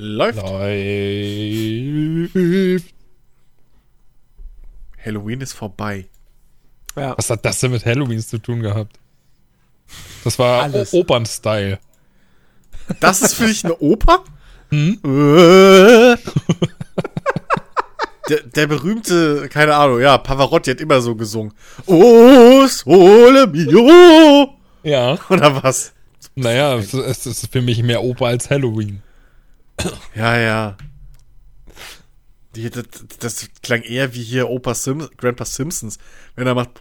Läuft. 0.00 0.40
Läuft. 0.40 0.64
Halloween 5.04 5.42
ist 5.42 5.52
vorbei. 5.52 6.06
Ja. 6.96 7.14
Was 7.18 7.28
hat 7.28 7.44
das 7.44 7.60
denn 7.60 7.72
mit 7.72 7.84
Halloween 7.84 8.20
zu 8.20 8.38
tun 8.38 8.60
gehabt? 8.60 8.98
Das 10.24 10.38
war 10.38 10.62
Alles. 10.62 10.94
Opern-Style. 10.94 11.78
Das 12.98 13.20
ist 13.20 13.34
für 13.34 13.46
dich 13.46 13.62
eine 13.64 13.76
Oper? 13.78 14.24
Hm? 14.70 14.98
der, 15.02 16.18
der 18.54 18.66
berühmte, 18.66 19.50
keine 19.50 19.74
Ahnung, 19.74 20.00
ja, 20.00 20.16
Pavarotti 20.16 20.70
hat 20.70 20.80
immer 20.80 21.02
so 21.02 21.14
gesungen. 21.14 21.52
Oh, 21.84 22.66
sole 22.66 23.46
mio. 23.48 24.54
Ja. 24.82 25.18
Oder 25.28 25.62
was? 25.62 25.92
Naja, 26.36 26.76
es, 26.76 26.94
es 26.94 27.26
ist 27.26 27.52
für 27.52 27.60
mich 27.60 27.82
mehr 27.82 28.02
Oper 28.02 28.24
als 28.26 28.48
Halloween. 28.48 29.02
Ja, 30.14 30.38
ja. 30.38 30.76
Die, 32.54 32.68
das, 32.68 32.84
das 33.20 33.48
klang 33.62 33.82
eher 33.82 34.14
wie 34.14 34.22
hier 34.22 34.48
Opa 34.48 34.74
Sim 34.74 35.08
Grandpa 35.16 35.44
Simpsons, 35.44 35.98
wenn 36.34 36.46
er 36.48 36.54
macht 36.54 36.80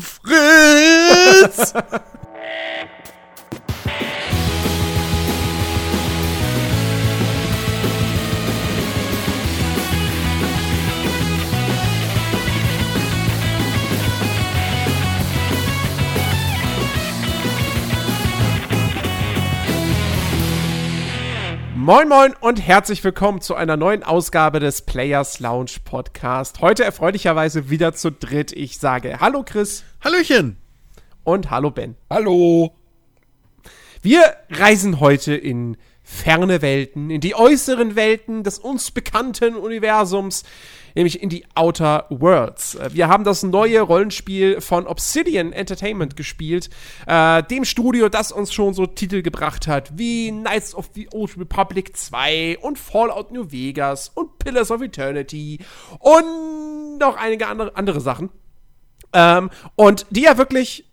frites! 0.00 1.72
Moin 21.84 22.08
Moin 22.08 22.32
und 22.40 22.64
herzlich 22.64 23.02
willkommen 23.02 23.40
zu 23.40 23.56
einer 23.56 23.76
neuen 23.76 24.04
Ausgabe 24.04 24.60
des 24.60 24.82
Players 24.82 25.40
Lounge 25.40 25.72
Podcast. 25.84 26.60
Heute 26.60 26.84
erfreulicherweise 26.84 27.70
wieder 27.70 27.92
zu 27.92 28.12
dritt. 28.12 28.52
Ich 28.52 28.78
sage 28.78 29.18
Hallo 29.18 29.42
Chris 29.44 29.82
Hallöchen! 30.00 30.58
und 31.24 31.50
Hallo 31.50 31.72
Ben. 31.72 31.96
Hallo. 32.08 32.76
Wir 34.00 34.22
reisen 34.48 35.00
heute 35.00 35.34
in 35.34 35.76
ferne 36.12 36.62
Welten, 36.62 37.10
in 37.10 37.20
die 37.20 37.34
äußeren 37.34 37.96
Welten 37.96 38.44
des 38.44 38.58
uns 38.58 38.90
bekannten 38.90 39.56
Universums, 39.56 40.44
nämlich 40.94 41.22
in 41.22 41.30
die 41.30 41.44
Outer 41.54 42.06
Worlds. 42.10 42.74
Äh, 42.74 42.90
Wir 42.92 43.08
haben 43.08 43.24
das 43.24 43.42
neue 43.42 43.80
Rollenspiel 43.80 44.60
von 44.60 44.86
Obsidian 44.86 45.52
Entertainment 45.52 46.14
gespielt, 46.16 46.68
äh, 47.06 47.42
dem 47.44 47.64
Studio, 47.64 48.08
das 48.08 48.30
uns 48.30 48.52
schon 48.52 48.74
so 48.74 48.86
Titel 48.86 49.22
gebracht 49.22 49.66
hat 49.66 49.98
wie 49.98 50.30
Knights 50.30 50.74
of 50.74 50.90
the 50.94 51.08
Old 51.12 51.38
Republic 51.38 51.96
2 51.96 52.58
und 52.60 52.78
Fallout 52.78 53.32
New 53.32 53.50
Vegas 53.50 54.10
und 54.14 54.38
Pillars 54.38 54.70
of 54.70 54.82
Eternity 54.82 55.58
und 55.98 56.98
noch 56.98 57.16
einige 57.16 57.46
andere, 57.46 57.74
andere 57.74 58.00
Sachen. 58.00 58.28
Ähm, 59.14 59.50
und 59.76 60.06
die 60.10 60.22
ja 60.22 60.36
wirklich 60.36 60.84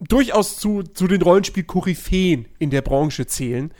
durchaus 0.00 0.58
zu, 0.58 0.82
zu 0.82 1.06
den 1.06 1.22
Rollenspiel-Koryphäen 1.22 2.46
in 2.58 2.70
der 2.70 2.82
Branche 2.82 3.26
zählen. 3.26 3.72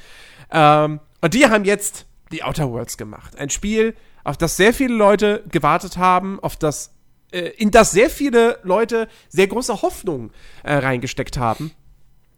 Ähm, 0.50 1.00
und 1.20 1.34
die 1.34 1.46
haben 1.46 1.64
jetzt 1.64 2.06
die 2.32 2.42
Outer 2.42 2.70
Worlds 2.70 2.96
gemacht. 2.96 3.38
Ein 3.38 3.50
Spiel, 3.50 3.94
auf 4.24 4.36
das 4.36 4.56
sehr 4.56 4.74
viele 4.74 4.94
Leute 4.94 5.44
gewartet 5.50 5.96
haben, 5.96 6.40
auf 6.40 6.56
das, 6.56 6.92
äh, 7.32 7.50
in 7.56 7.70
das 7.70 7.92
sehr 7.92 8.10
viele 8.10 8.58
Leute 8.62 9.08
sehr 9.28 9.46
große 9.46 9.82
Hoffnungen 9.82 10.32
äh, 10.62 10.74
reingesteckt 10.74 11.38
haben. 11.38 11.72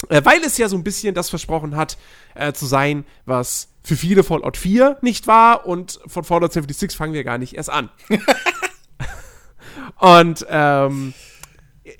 Äh, 0.08 0.24
weil 0.24 0.42
es 0.44 0.58
ja 0.58 0.68
so 0.68 0.76
ein 0.76 0.84
bisschen 0.84 1.14
das 1.14 1.28
versprochen 1.28 1.74
hat, 1.74 1.98
äh, 2.34 2.52
zu 2.52 2.66
sein, 2.66 3.04
was 3.24 3.68
für 3.82 3.96
viele 3.96 4.22
Fallout 4.22 4.56
4 4.56 4.98
nicht 5.00 5.26
war 5.26 5.66
und 5.66 5.98
von 6.06 6.24
Fallout 6.24 6.52
76 6.52 6.96
fangen 6.96 7.14
wir 7.14 7.24
gar 7.24 7.38
nicht 7.38 7.54
erst 7.54 7.70
an. 7.70 7.90
und 9.98 10.46
ähm, 10.48 11.14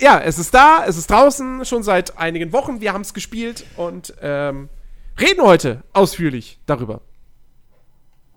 ja, 0.00 0.20
es 0.20 0.38
ist 0.38 0.54
da, 0.54 0.84
es 0.86 0.96
ist 0.96 1.10
draußen 1.10 1.64
schon 1.64 1.82
seit 1.82 2.18
einigen 2.18 2.52
Wochen. 2.52 2.80
Wir 2.80 2.92
haben 2.92 3.00
es 3.00 3.14
gespielt 3.14 3.64
und 3.76 4.14
ähm, 4.20 4.68
reden 5.20 5.42
heute 5.42 5.84
ausführlich 5.92 6.58
darüber. 6.66 7.00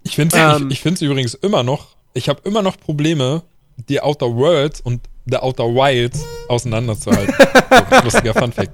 Ich 0.04 0.16
finde 0.16 0.36
es 0.36 0.62
Ähm. 0.62 0.70
ich, 0.72 0.86
ich 0.86 1.02
übrigens 1.02 1.34
immer 1.36 1.64
noch, 1.64 1.96
ich 2.14 2.30
habe 2.30 2.42
immer 2.44 2.62
noch 2.62 2.78
Probleme, 2.78 3.44
die 3.90 4.02
Outer 4.02 4.36
Worlds 4.36 4.82
und 4.82 5.02
The 5.26 5.38
Outer 5.38 5.66
Wilds 5.66 6.24
auseinanderzuhalten. 6.48 7.34
so, 7.70 8.04
lustiger 8.04 8.34
Fun 8.34 8.52
Fact. 8.52 8.72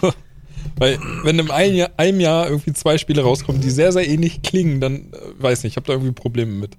Weil, 0.78 0.98
wenn 1.22 1.38
im 1.38 1.50
einen 1.50 1.76
Jahr, 1.76 1.90
einem 1.96 2.20
Jahr 2.20 2.48
irgendwie 2.48 2.72
zwei 2.72 2.98
Spiele 2.98 3.22
rauskommen, 3.22 3.62
die 3.62 3.70
sehr, 3.70 3.92
sehr 3.92 4.06
ähnlich 4.06 4.42
klingen, 4.42 4.80
dann 4.80 5.12
äh, 5.12 5.42
weiß 5.42 5.62
nicht, 5.62 5.72
ich 5.72 5.76
habe 5.76 5.86
da 5.86 5.94
irgendwie 5.94 6.12
Probleme 6.12 6.52
mit. 6.52 6.76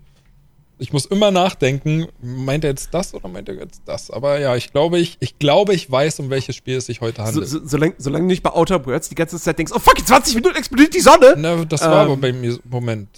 Ich 0.79 0.93
muss 0.93 1.07
immer 1.07 1.31
nachdenken, 1.31 2.07
meint 2.21 2.63
er 2.63 2.69
jetzt 2.69 2.93
das 2.93 3.15
oder 3.15 3.27
meint 3.27 3.49
er 3.49 3.55
jetzt 3.55 3.81
das? 3.85 4.11
Aber 4.11 4.39
ja, 4.39 4.55
ich 4.55 4.71
glaube, 4.71 4.99
ich, 4.99 5.17
ich 5.19 5.39
glaube, 5.39 5.73
ich 5.73 5.89
weiß, 5.89 6.19
um 6.19 6.29
welches 6.29 6.55
Spiel 6.55 6.77
es 6.77 6.85
sich 6.85 7.01
heute 7.01 7.21
So, 7.21 7.27
handelt. 7.27 7.47
so, 7.47 7.59
solange, 7.65 7.95
solange 7.97 8.25
du 8.25 8.27
nicht 8.27 8.43
bei 8.43 8.51
Outer 8.51 8.85
Worlds 8.85 9.09
die 9.09 9.15
ganze 9.15 9.39
Zeit 9.39 9.57
denkst, 9.57 9.73
oh 9.75 9.79
fuck, 9.79 9.97
in 9.97 10.05
20 10.05 10.35
Minuten 10.35 10.55
explodiert 10.55 10.93
die 10.93 10.99
Sonne. 10.99 11.33
Na, 11.35 11.65
das 11.65 11.81
war 11.81 12.05
Ähm. 12.05 12.11
aber 12.11 12.17
bei 12.17 12.31
mir. 12.31 12.59
Moment. 12.65 13.09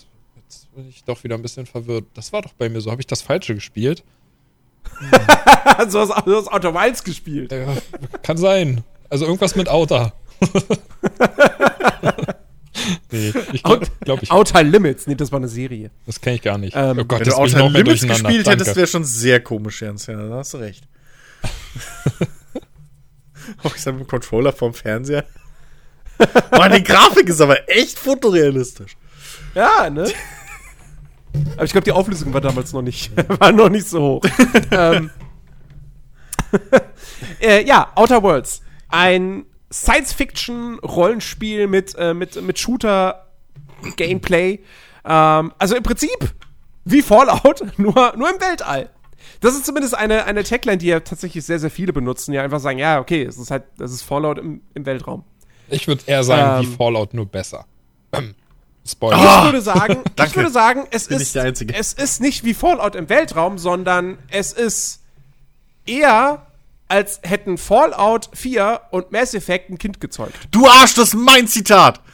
Jetzt 0.47 0.73
bin 0.73 0.87
ich 0.87 1.03
doch 1.03 1.21
wieder 1.25 1.35
ein 1.35 1.41
bisschen 1.41 1.65
verwirrt. 1.65 2.05
Das 2.13 2.31
war 2.31 2.41
doch 2.41 2.53
bei 2.53 2.69
mir 2.69 2.79
so. 2.79 2.91
Habe 2.91 3.01
ich 3.01 3.07
das 3.07 3.21
Falsche 3.21 3.55
gespielt? 3.55 4.03
so 5.89 5.99
hast 5.99 6.25
du 6.25 6.35
hast 6.37 6.47
Outer 6.51 6.73
Wilds 6.73 7.03
gespielt. 7.03 7.51
Ja, 7.51 7.75
kann 8.23 8.37
sein. 8.37 8.83
Also 9.09 9.25
irgendwas 9.25 9.55
mit 9.55 9.67
Outer. 9.67 10.13
nee, 13.11 13.33
ich 13.53 13.63
glaube, 13.63 13.87
glaub 14.01 14.23
ich, 14.23 14.31
Outer 14.31 14.63
Limits, 14.63 15.07
nee, 15.07 15.15
das 15.15 15.31
war 15.31 15.37
eine 15.37 15.47
Serie. 15.47 15.91
das 16.05 16.19
kenne 16.21 16.35
ich 16.37 16.41
gar 16.41 16.57
nicht. 16.57 16.75
Ähm, 16.75 16.99
oh 16.99 17.05
Gott, 17.05 17.19
Wenn 17.19 17.25
das 17.25 17.35
du 17.35 17.41
Outer 17.41 17.69
Limits 17.69 18.01
gespielt 18.01 18.47
hättest, 18.47 18.67
Danke. 18.67 18.75
wäre 18.75 18.87
schon 18.87 19.03
sehr 19.03 19.39
komisch, 19.41 19.81
Jens. 19.81 20.05
Ja, 20.07 20.15
da 20.15 20.35
hast 20.35 20.53
du 20.53 20.57
recht. 20.57 20.87
oh, 23.63 23.71
ich 23.75 23.81
sag 23.81 23.93
mit 23.93 24.03
dem 24.03 24.07
Controller 24.07 24.53
vom 24.53 24.73
Fernseher. 24.73 25.25
Mann, 26.51 26.73
die 26.73 26.83
Grafik 26.83 27.29
ist 27.29 27.41
aber 27.41 27.69
echt 27.69 27.97
fotorealistisch. 27.97 28.97
Ja, 29.55 29.89
ne? 29.89 30.11
Aber 31.53 31.63
ich 31.63 31.71
glaube, 31.71 31.85
die 31.85 31.91
Auflösung 31.91 32.33
war 32.33 32.41
damals 32.41 32.73
noch 32.73 32.81
nicht, 32.81 33.11
war 33.39 33.51
noch 33.51 33.69
nicht 33.69 33.87
so 33.87 34.01
hoch. 34.01 34.21
ähm, 34.71 35.09
äh, 37.39 37.65
ja, 37.65 37.91
Outer 37.95 38.21
Worlds. 38.21 38.61
Ein 38.89 39.45
Science-Fiction-Rollenspiel 39.71 41.67
mit, 41.67 41.95
äh, 41.95 42.13
mit, 42.13 42.41
mit 42.41 42.59
Shooter-Gameplay. 42.59 44.59
Ähm, 45.05 45.53
also 45.57 45.75
im 45.75 45.83
Prinzip 45.83 46.33
wie 46.85 47.01
Fallout, 47.01 47.63
nur, 47.77 48.13
nur 48.17 48.29
im 48.29 48.41
Weltall. 48.41 48.89
Das 49.41 49.53
ist 49.53 49.65
zumindest 49.65 49.95
eine, 49.95 50.25
eine 50.25 50.43
Tagline, 50.43 50.77
die 50.77 50.87
ja 50.87 50.99
tatsächlich 50.99 51.45
sehr, 51.45 51.59
sehr 51.59 51.71
viele 51.71 51.93
benutzen. 51.93 52.33
Ja, 52.33 52.43
einfach 52.43 52.59
sagen, 52.59 52.79
ja, 52.79 52.99
okay, 52.99 53.23
es 53.23 53.37
ist 53.37 53.51
halt, 53.51 53.63
das 53.77 53.91
ist 53.91 54.01
Fallout 54.01 54.37
im, 54.37 54.61
im 54.73 54.85
Weltraum. 54.85 55.23
Ich 55.69 55.87
würde 55.87 56.01
eher 56.05 56.23
sagen, 56.23 56.65
Ähm. 56.65 56.71
wie 56.71 56.75
Fallout 56.75 57.13
nur 57.13 57.25
besser. 57.25 57.65
Spoiler. 58.85 59.17
Ich 59.17 59.45
würde 59.45 59.61
sagen, 59.61 60.03
ich 60.25 60.35
würde 60.35 60.49
sagen, 60.49 60.87
es 60.89 61.07
Bin 61.07 61.19
ist, 61.19 61.35
es 61.35 61.93
ist 61.93 62.21
nicht 62.21 62.43
wie 62.43 62.53
Fallout 62.53 62.95
im 62.95 63.07
Weltraum, 63.07 63.57
sondern 63.57 64.17
es 64.29 64.51
ist 64.51 65.03
eher, 65.85 66.47
als 66.89 67.19
hätten 67.23 67.57
Fallout 67.57 68.29
4 68.33 68.81
und 68.91 69.11
Mass 69.11 69.33
Effect 69.33 69.69
ein 69.69 69.77
Kind 69.77 70.01
gezeugt. 70.01 70.35
Du 70.51 70.67
Arsch, 70.67 70.95
das 70.95 71.09
ist 71.09 71.15
mein 71.15 71.47
Zitat. 71.47 72.01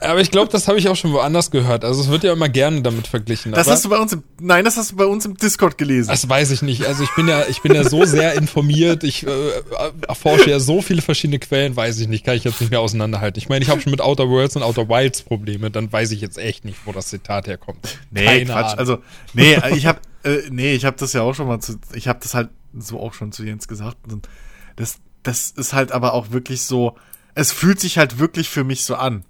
Aber 0.00 0.20
ich 0.20 0.30
glaube, 0.30 0.52
das 0.52 0.68
habe 0.68 0.78
ich 0.78 0.88
auch 0.88 0.94
schon 0.94 1.12
woanders 1.12 1.50
gehört. 1.50 1.84
Also 1.84 2.02
es 2.02 2.08
wird 2.10 2.22
ja 2.22 2.32
immer 2.32 2.50
gerne 2.50 2.82
damit 2.82 3.06
verglichen. 3.06 3.52
Das 3.52 3.66
aber 3.66 3.74
hast 3.74 3.84
du 3.86 3.88
bei 3.88 3.98
uns 3.98 4.12
im, 4.12 4.22
nein, 4.40 4.64
das 4.64 4.76
hast 4.76 4.92
du 4.92 4.96
bei 4.96 5.06
uns 5.06 5.24
im 5.24 5.36
Discord 5.36 5.78
gelesen. 5.78 6.10
Das 6.10 6.28
weiß 6.28 6.50
ich 6.50 6.60
nicht. 6.60 6.84
Also 6.84 7.02
ich 7.02 7.14
bin 7.14 7.26
ja, 7.26 7.44
ich 7.48 7.62
bin 7.62 7.74
ja 7.74 7.82
so 7.82 8.04
sehr 8.04 8.34
informiert. 8.34 9.04
Ich 9.04 9.26
äh, 9.26 9.30
erforsche 10.06 10.50
ja 10.50 10.60
so 10.60 10.82
viele 10.82 11.00
verschiedene 11.00 11.38
Quellen, 11.38 11.74
weiß 11.76 11.98
ich 11.98 12.08
nicht, 12.08 12.24
kann 12.26 12.36
ich 12.36 12.44
jetzt 12.44 12.60
nicht 12.60 12.70
mehr 12.70 12.80
auseinanderhalten. 12.80 13.38
Ich 13.38 13.48
meine, 13.48 13.64
ich 13.64 13.70
habe 13.70 13.80
schon 13.80 13.90
mit 13.90 14.02
Outer 14.02 14.28
Worlds 14.28 14.54
und 14.56 14.62
Outer 14.62 14.88
Wilds 14.88 15.22
Probleme, 15.22 15.70
dann 15.70 15.90
weiß 15.90 16.10
ich 16.10 16.20
jetzt 16.20 16.36
echt 16.36 16.66
nicht, 16.66 16.78
wo 16.84 16.92
das 16.92 17.08
Zitat 17.08 17.46
herkommt. 17.46 17.98
Nee, 18.10 18.24
Keine 18.24 18.44
Quatsch. 18.44 18.64
Ahnung. 18.64 18.78
Also, 18.78 18.98
nee, 19.32 19.58
ich 19.74 19.86
habe 19.86 20.00
äh, 20.24 20.42
nee, 20.50 20.74
ich 20.74 20.84
habe 20.84 20.96
das 20.98 21.14
ja 21.14 21.22
auch 21.22 21.34
schon 21.34 21.46
mal 21.46 21.60
zu 21.60 21.78
ich 21.94 22.06
habe 22.06 22.18
das 22.22 22.34
halt 22.34 22.50
so 22.80 23.00
auch 23.00 23.14
schon 23.14 23.32
zu 23.32 23.44
Jens 23.44 23.68
gesagt 23.68 24.12
und 24.12 24.28
das 24.76 24.98
das 25.22 25.50
ist 25.50 25.72
halt 25.72 25.92
aber 25.92 26.14
auch 26.14 26.30
wirklich 26.30 26.62
so 26.62 26.96
es 27.36 27.52
fühlt 27.52 27.78
sich 27.78 27.98
halt 27.98 28.18
wirklich 28.18 28.48
für 28.48 28.64
mich 28.64 28.84
so 28.84 28.96
an. 28.96 29.24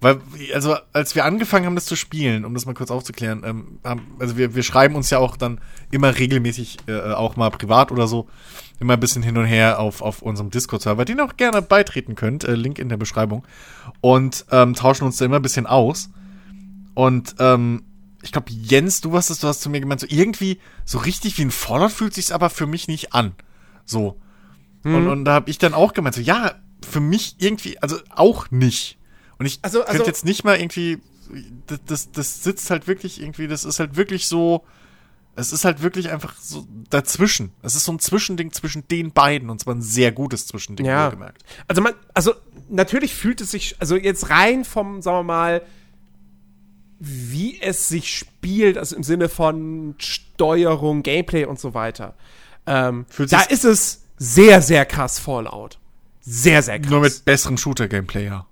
Weil, 0.00 0.20
also, 0.52 0.76
als 0.92 1.14
wir 1.14 1.24
angefangen 1.24 1.66
haben, 1.66 1.76
das 1.76 1.86
zu 1.86 1.94
spielen, 1.94 2.44
um 2.44 2.54
das 2.54 2.66
mal 2.66 2.74
kurz 2.74 2.90
aufzuklären, 2.90 3.42
ähm, 3.44 3.78
haben, 3.84 4.16
also 4.18 4.36
wir, 4.36 4.56
wir 4.56 4.64
schreiben 4.64 4.96
uns 4.96 5.10
ja 5.10 5.18
auch 5.18 5.36
dann 5.36 5.60
immer 5.92 6.18
regelmäßig, 6.18 6.78
äh, 6.88 7.12
auch 7.12 7.36
mal 7.36 7.50
privat 7.50 7.92
oder 7.92 8.08
so, 8.08 8.28
immer 8.80 8.94
ein 8.94 9.00
bisschen 9.00 9.22
hin 9.22 9.36
und 9.36 9.44
her 9.44 9.78
auf, 9.78 10.02
auf 10.02 10.22
unserem 10.22 10.50
Discord-Server, 10.50 11.04
den 11.04 11.18
ihr 11.18 11.24
auch 11.24 11.36
gerne 11.36 11.62
beitreten 11.62 12.16
könnt, 12.16 12.42
äh, 12.42 12.54
Link 12.54 12.80
in 12.80 12.88
der 12.88 12.96
Beschreibung, 12.96 13.44
und 14.00 14.44
ähm, 14.50 14.74
tauschen 14.74 15.04
uns 15.04 15.18
da 15.18 15.24
immer 15.24 15.36
ein 15.36 15.42
bisschen 15.42 15.66
aus. 15.66 16.10
Und 16.94 17.36
ähm, 17.38 17.84
ich 18.22 18.32
glaube, 18.32 18.50
Jens, 18.52 19.00
du 19.00 19.12
hast 19.16 19.30
es, 19.30 19.40
du 19.40 19.48
hast 19.48 19.60
zu 19.60 19.70
mir 19.70 19.80
gemeint, 19.80 20.00
so 20.00 20.06
irgendwie 20.08 20.58
so 20.84 20.98
richtig 20.98 21.36
wie 21.38 21.42
ein 21.42 21.50
Fallout 21.50 21.92
fühlt 21.92 22.14
sich's 22.14 22.30
aber 22.32 22.50
für 22.50 22.66
mich 22.66 22.88
nicht 22.88 23.12
an. 23.14 23.34
So. 23.84 24.20
Mhm. 24.84 24.94
Und, 24.94 25.08
und 25.08 25.24
da 25.24 25.32
habe 25.34 25.50
ich 25.50 25.58
dann 25.58 25.74
auch 25.74 25.92
gemeint, 25.92 26.14
so 26.14 26.20
ja, 26.20 26.54
für 26.88 27.00
mich 27.00 27.36
irgendwie, 27.38 27.78
also 27.80 27.96
auch 28.10 28.50
nicht. 28.50 28.98
Und 29.38 29.46
ich 29.46 29.58
Also- 29.62 29.78
könnte 29.80 29.92
also- 29.92 30.04
jetzt 30.06 30.24
nicht 30.24 30.44
mal 30.44 30.58
irgendwie 30.58 30.98
das, 31.66 31.80
das, 31.86 32.12
das 32.12 32.42
sitzt 32.44 32.70
halt 32.70 32.86
wirklich 32.86 33.20
irgendwie, 33.20 33.48
das 33.48 33.64
ist 33.64 33.78
halt 33.80 33.96
wirklich 33.96 34.26
so, 34.28 34.64
es 35.34 35.52
ist 35.52 35.64
halt 35.64 35.80
wirklich 35.80 36.10
einfach 36.10 36.34
so 36.38 36.66
dazwischen. 36.90 37.52
Es 37.62 37.74
ist 37.74 37.84
so 37.86 37.92
ein 37.92 37.98
Zwischending 38.00 38.52
zwischen 38.52 38.86
den 38.88 39.12
beiden 39.12 39.48
und 39.48 39.58
zwar 39.60 39.74
ein 39.74 39.80
sehr 39.82 40.12
gutes 40.12 40.46
Zwischending, 40.46 40.84
Ja. 40.84 41.08
gemerkt. 41.08 41.42
Also 41.68 41.80
man, 41.80 41.94
also 42.12 42.34
natürlich 42.68 43.14
fühlt 43.14 43.40
es 43.40 43.50
sich, 43.50 43.76
also 43.78 43.96
jetzt 43.96 44.28
rein 44.28 44.64
vom, 44.66 45.00
sagen 45.00 45.18
wir 45.18 45.22
mal, 45.22 45.62
wie 47.04 47.60
es 47.60 47.88
sich 47.88 48.16
spielt, 48.16 48.78
also 48.78 48.94
im 48.94 49.02
Sinne 49.02 49.28
von 49.28 49.94
Steuerung, 49.98 51.02
Gameplay 51.02 51.44
und 51.44 51.58
so 51.58 51.74
weiter. 51.74 52.14
Ähm, 52.66 53.06
da 53.28 53.40
ist 53.42 53.64
es 53.64 54.04
sehr, 54.18 54.62
sehr 54.62 54.84
krass 54.84 55.18
Fallout. 55.18 55.78
Sehr, 56.20 56.62
sehr 56.62 56.78
krass. 56.78 56.90
Nur 56.90 57.00
mit 57.00 57.24
besserem 57.24 57.56
Shooter-Gameplay, 57.58 58.26
ja. 58.26 58.46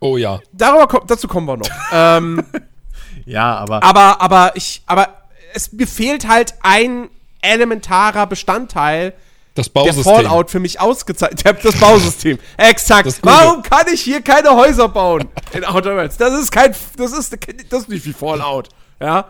Oh 0.00 0.18
ja. 0.18 0.40
Darüber, 0.52 1.02
dazu 1.06 1.26
kommen 1.26 1.46
wir 1.46 1.56
noch. 1.56 1.70
ähm, 1.92 2.44
Ja, 3.24 3.56
aber 3.56 3.82
aber, 3.82 4.20
aber 4.20 4.52
ich, 4.56 4.82
aber 4.86 5.28
es 5.54 5.72
mir 5.72 5.86
fehlt 5.86 6.28
halt 6.28 6.54
ein 6.62 7.08
elementarer 7.42 8.26
Bestandteil, 8.26 9.14
Das 9.54 9.66
der 9.66 9.80
Bausystem. 9.80 10.02
Fallout 10.04 10.50
für 10.50 10.60
mich 10.60 10.80
ausgezeichnet. 10.80 11.58
Das 11.62 11.78
Bausystem. 11.78 12.38
Exakt. 12.56 13.06
Das. 13.06 13.22
Warum 13.22 13.62
kann 13.62 13.86
ich 13.92 14.00
hier 14.00 14.22
keine 14.22 14.50
Häuser 14.50 14.88
bauen 14.88 15.28
in 15.52 15.64
Outer 15.64 15.96
Worlds? 15.96 16.16
Das 16.16 16.38
ist 16.38 16.50
kein, 16.50 16.74
das 16.96 17.12
ist, 17.12 17.36
das 17.68 17.82
ist 17.82 17.88
nicht 17.88 18.04
wie 18.06 18.12
Fallout. 18.12 18.68
Ja. 19.00 19.26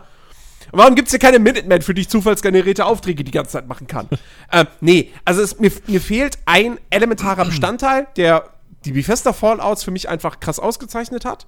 Warum 0.71 0.95
gibt's 0.95 1.11
hier 1.11 1.19
keine 1.19 1.39
Minutemen, 1.39 1.81
für 1.81 1.93
die 1.93 2.01
ich 2.01 2.09
zufallsgenerierte 2.09 2.85
Aufträge 2.85 3.23
die 3.23 3.31
ganze 3.31 3.51
Zeit 3.51 3.67
machen 3.67 3.87
kann? 3.87 4.07
ähm, 4.51 4.67
nee, 4.79 5.11
also 5.25 5.41
es, 5.41 5.59
mir, 5.59 5.71
mir 5.87 5.99
fehlt 5.99 6.37
ein 6.45 6.79
elementarer 6.89 7.45
Bestandteil, 7.45 8.07
der 8.15 8.45
die 8.85 8.93
Bethesda 8.93 9.33
Fallouts 9.33 9.83
für 9.83 9.91
mich 9.91 10.07
einfach 10.07 10.39
krass 10.39 10.59
ausgezeichnet 10.59 11.25
hat. 11.25 11.45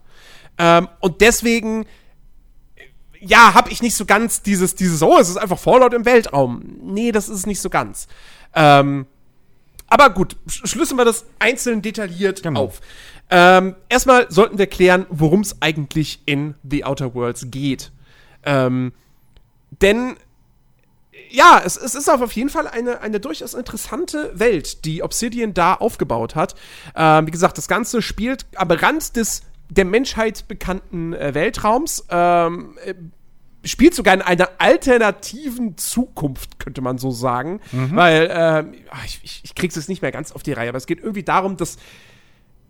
Ähm, 0.58 0.88
und 1.00 1.22
deswegen 1.22 1.86
ja, 3.26 3.54
habe 3.54 3.70
ich 3.72 3.82
nicht 3.82 3.96
so 3.96 4.06
ganz 4.06 4.42
dieses, 4.42 4.76
dieses, 4.76 5.02
oh, 5.02 5.18
es 5.20 5.30
ist 5.30 5.38
einfach 5.38 5.58
Fallout 5.60 5.94
im 5.94 6.06
Weltraum. 6.06 6.62
Nee, 6.82 7.12
das 7.12 7.30
ist 7.30 7.38
es 7.40 7.46
nicht 7.46 7.62
so 7.62 7.70
ganz. 7.70 8.08
Ähm, 8.54 9.06
aber 9.88 10.10
gut, 10.10 10.36
sch- 10.48 10.68
schlüsseln 10.68 10.98
wir 10.98 11.06
das 11.06 11.26
einzeln 11.40 11.82
detailliert 11.82 12.44
Genau. 12.44 12.66
auf. 12.66 12.82
Ähm, 13.30 13.76
erstmal 13.90 14.30
sollten 14.32 14.58
wir 14.58 14.68
klären, 14.68 15.06
worum 15.10 15.42
es 15.42 15.62
eigentlich 15.62 16.22
in 16.26 16.56
The 16.70 16.84
Outer 16.86 17.16
Worlds 17.16 17.46
geht. 17.50 17.92
Ähm, 18.46 18.92
denn 19.82 20.16
ja, 21.30 21.62
es, 21.66 21.78
es 21.78 21.96
ist 21.96 22.10
auf 22.10 22.34
jeden 22.34 22.50
Fall 22.50 22.68
eine, 22.68 23.02
eine 23.02 23.20
durchaus 23.20 23.54
interessante 23.56 24.38
Welt, 24.38 24.86
die 24.86 25.02
Obsidian 25.02 25.54
da 25.54 25.74
aufgebaut 25.76 26.36
hat. 26.36 26.54
Ähm, 26.96 27.26
wie 27.28 27.32
gesagt, 27.32 27.58
das 27.58 27.68
Ganze 27.68 28.02
spielt 28.02 28.46
am 28.56 28.70
Rand 28.70 29.16
des 29.16 29.42
der 29.70 29.86
Menschheit 29.86 30.48
bekannten 30.48 31.14
äh, 31.14 31.34
Weltraums. 31.34 32.06
Ähm, 32.10 32.78
äh, 32.86 32.94
spielt 33.66 33.96
sogar 33.96 34.14
in 34.14 34.22
einer 34.22 34.50
alternativen 34.58 35.78
Zukunft, 35.78 36.60
könnte 36.60 36.82
man 36.82 36.98
so 36.98 37.12
sagen. 37.12 37.62
Weil, 37.96 38.30
ähm, 38.32 38.74
ich, 39.06 39.22
ich, 39.24 39.42
ich 39.46 39.56
krieg's 39.56 39.76
jetzt 39.76 39.90
nicht 39.90 40.02
mehr 40.02 40.12
ganz 40.12 40.32
auf 40.34 40.44
die 40.44 40.52
Reihe, 40.52 40.70
aber 40.70 40.78
es 40.78 40.86
geht 40.86 41.00
irgendwie 41.00 41.24
darum, 41.24 41.56
dass 41.56 41.78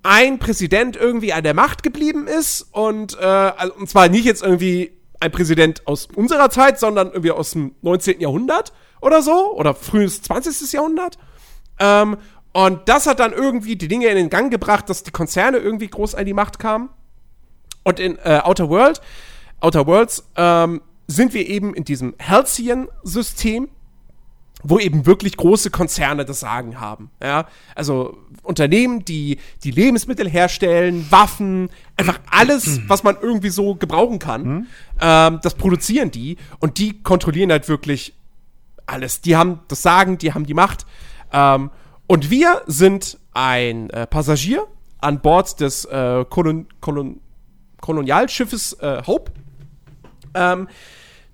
ein 0.03 0.37
Präsident 0.37 0.95
irgendwie 0.95 1.33
an 1.33 1.43
der 1.43 1.53
Macht 1.53 1.81
geblieben 1.81 2.27
ist 2.27 2.67
und, 2.71 3.17
äh, 3.19 3.23
also, 3.23 3.73
und 3.73 3.89
zwar 3.89 4.09
nicht 4.09 4.25
jetzt 4.25 4.43
irgendwie 4.43 4.91
ein 5.19 5.31
Präsident 5.31 5.87
aus 5.87 6.07
unserer 6.13 6.49
Zeit, 6.49 6.79
sondern 6.79 7.07
irgendwie 7.07 7.31
aus 7.31 7.51
dem 7.51 7.73
19. 7.81 8.19
Jahrhundert 8.19 8.73
oder 9.01 9.21
so 9.21 9.55
oder 9.55 9.73
frühes 9.73 10.21
20. 10.21 10.73
Jahrhundert. 10.73 11.17
Ähm, 11.79 12.17
und 12.53 12.87
das 12.87 13.07
hat 13.07 13.19
dann 13.19 13.33
irgendwie 13.33 13.75
die 13.75 13.87
Dinge 13.87 14.07
in 14.07 14.15
den 14.15 14.29
Gang 14.29 14.51
gebracht, 14.51 14.89
dass 14.89 15.03
die 15.03 15.11
Konzerne 15.11 15.57
irgendwie 15.57 15.87
groß 15.87 16.15
an 16.15 16.25
die 16.25 16.33
Macht 16.33 16.59
kamen. 16.59 16.89
Und 17.83 17.99
in 17.99 18.17
äh, 18.19 18.39
Outer 18.43 18.69
World, 18.69 19.01
Outer 19.59 19.87
Worlds, 19.87 20.23
ähm, 20.37 20.81
sind 21.07 21.33
wir 21.33 21.47
eben 21.47 21.73
in 21.73 21.83
diesem 21.83 22.13
Halcyon-System, 22.21 23.69
wo 24.61 24.79
eben 24.79 25.05
wirklich 25.05 25.35
große 25.35 25.71
Konzerne 25.71 26.25
das 26.25 26.39
Sagen 26.39 26.79
haben. 26.79 27.09
Ja? 27.21 27.47
Also 27.75 28.19
Unternehmen, 28.43 29.03
die 29.03 29.39
die 29.63 29.71
Lebensmittel 29.71 30.29
herstellen, 30.29 31.07
Waffen, 31.09 31.69
einfach 31.97 32.19
alles, 32.29 32.81
was 32.87 33.03
man 33.03 33.17
irgendwie 33.19 33.49
so 33.49 33.75
gebrauchen 33.75 34.19
kann, 34.19 34.67
ähm, 35.01 35.39
das 35.41 35.55
produzieren 35.55 36.11
die 36.11 36.37
und 36.59 36.77
die 36.77 37.01
kontrollieren 37.01 37.51
halt 37.51 37.67
wirklich 37.67 38.13
alles. 38.85 39.21
Die 39.21 39.35
haben 39.35 39.61
das 39.67 39.81
Sagen, 39.81 40.17
die 40.19 40.33
haben 40.33 40.45
die 40.45 40.53
Macht. 40.53 40.85
Ähm, 41.31 41.71
und 42.07 42.29
wir 42.29 42.61
sind 42.67 43.17
ein 43.33 43.89
äh, 43.89 44.07
Passagier 44.07 44.67
an 44.99 45.21
Bord 45.21 45.59
des 45.59 45.85
äh, 45.85 46.25
Kolon 46.29 46.67
Kolon 46.79 47.19
Kolonialschiffes 47.81 48.73
äh, 48.79 49.03
Hope, 49.05 49.31
ähm, 50.33 50.69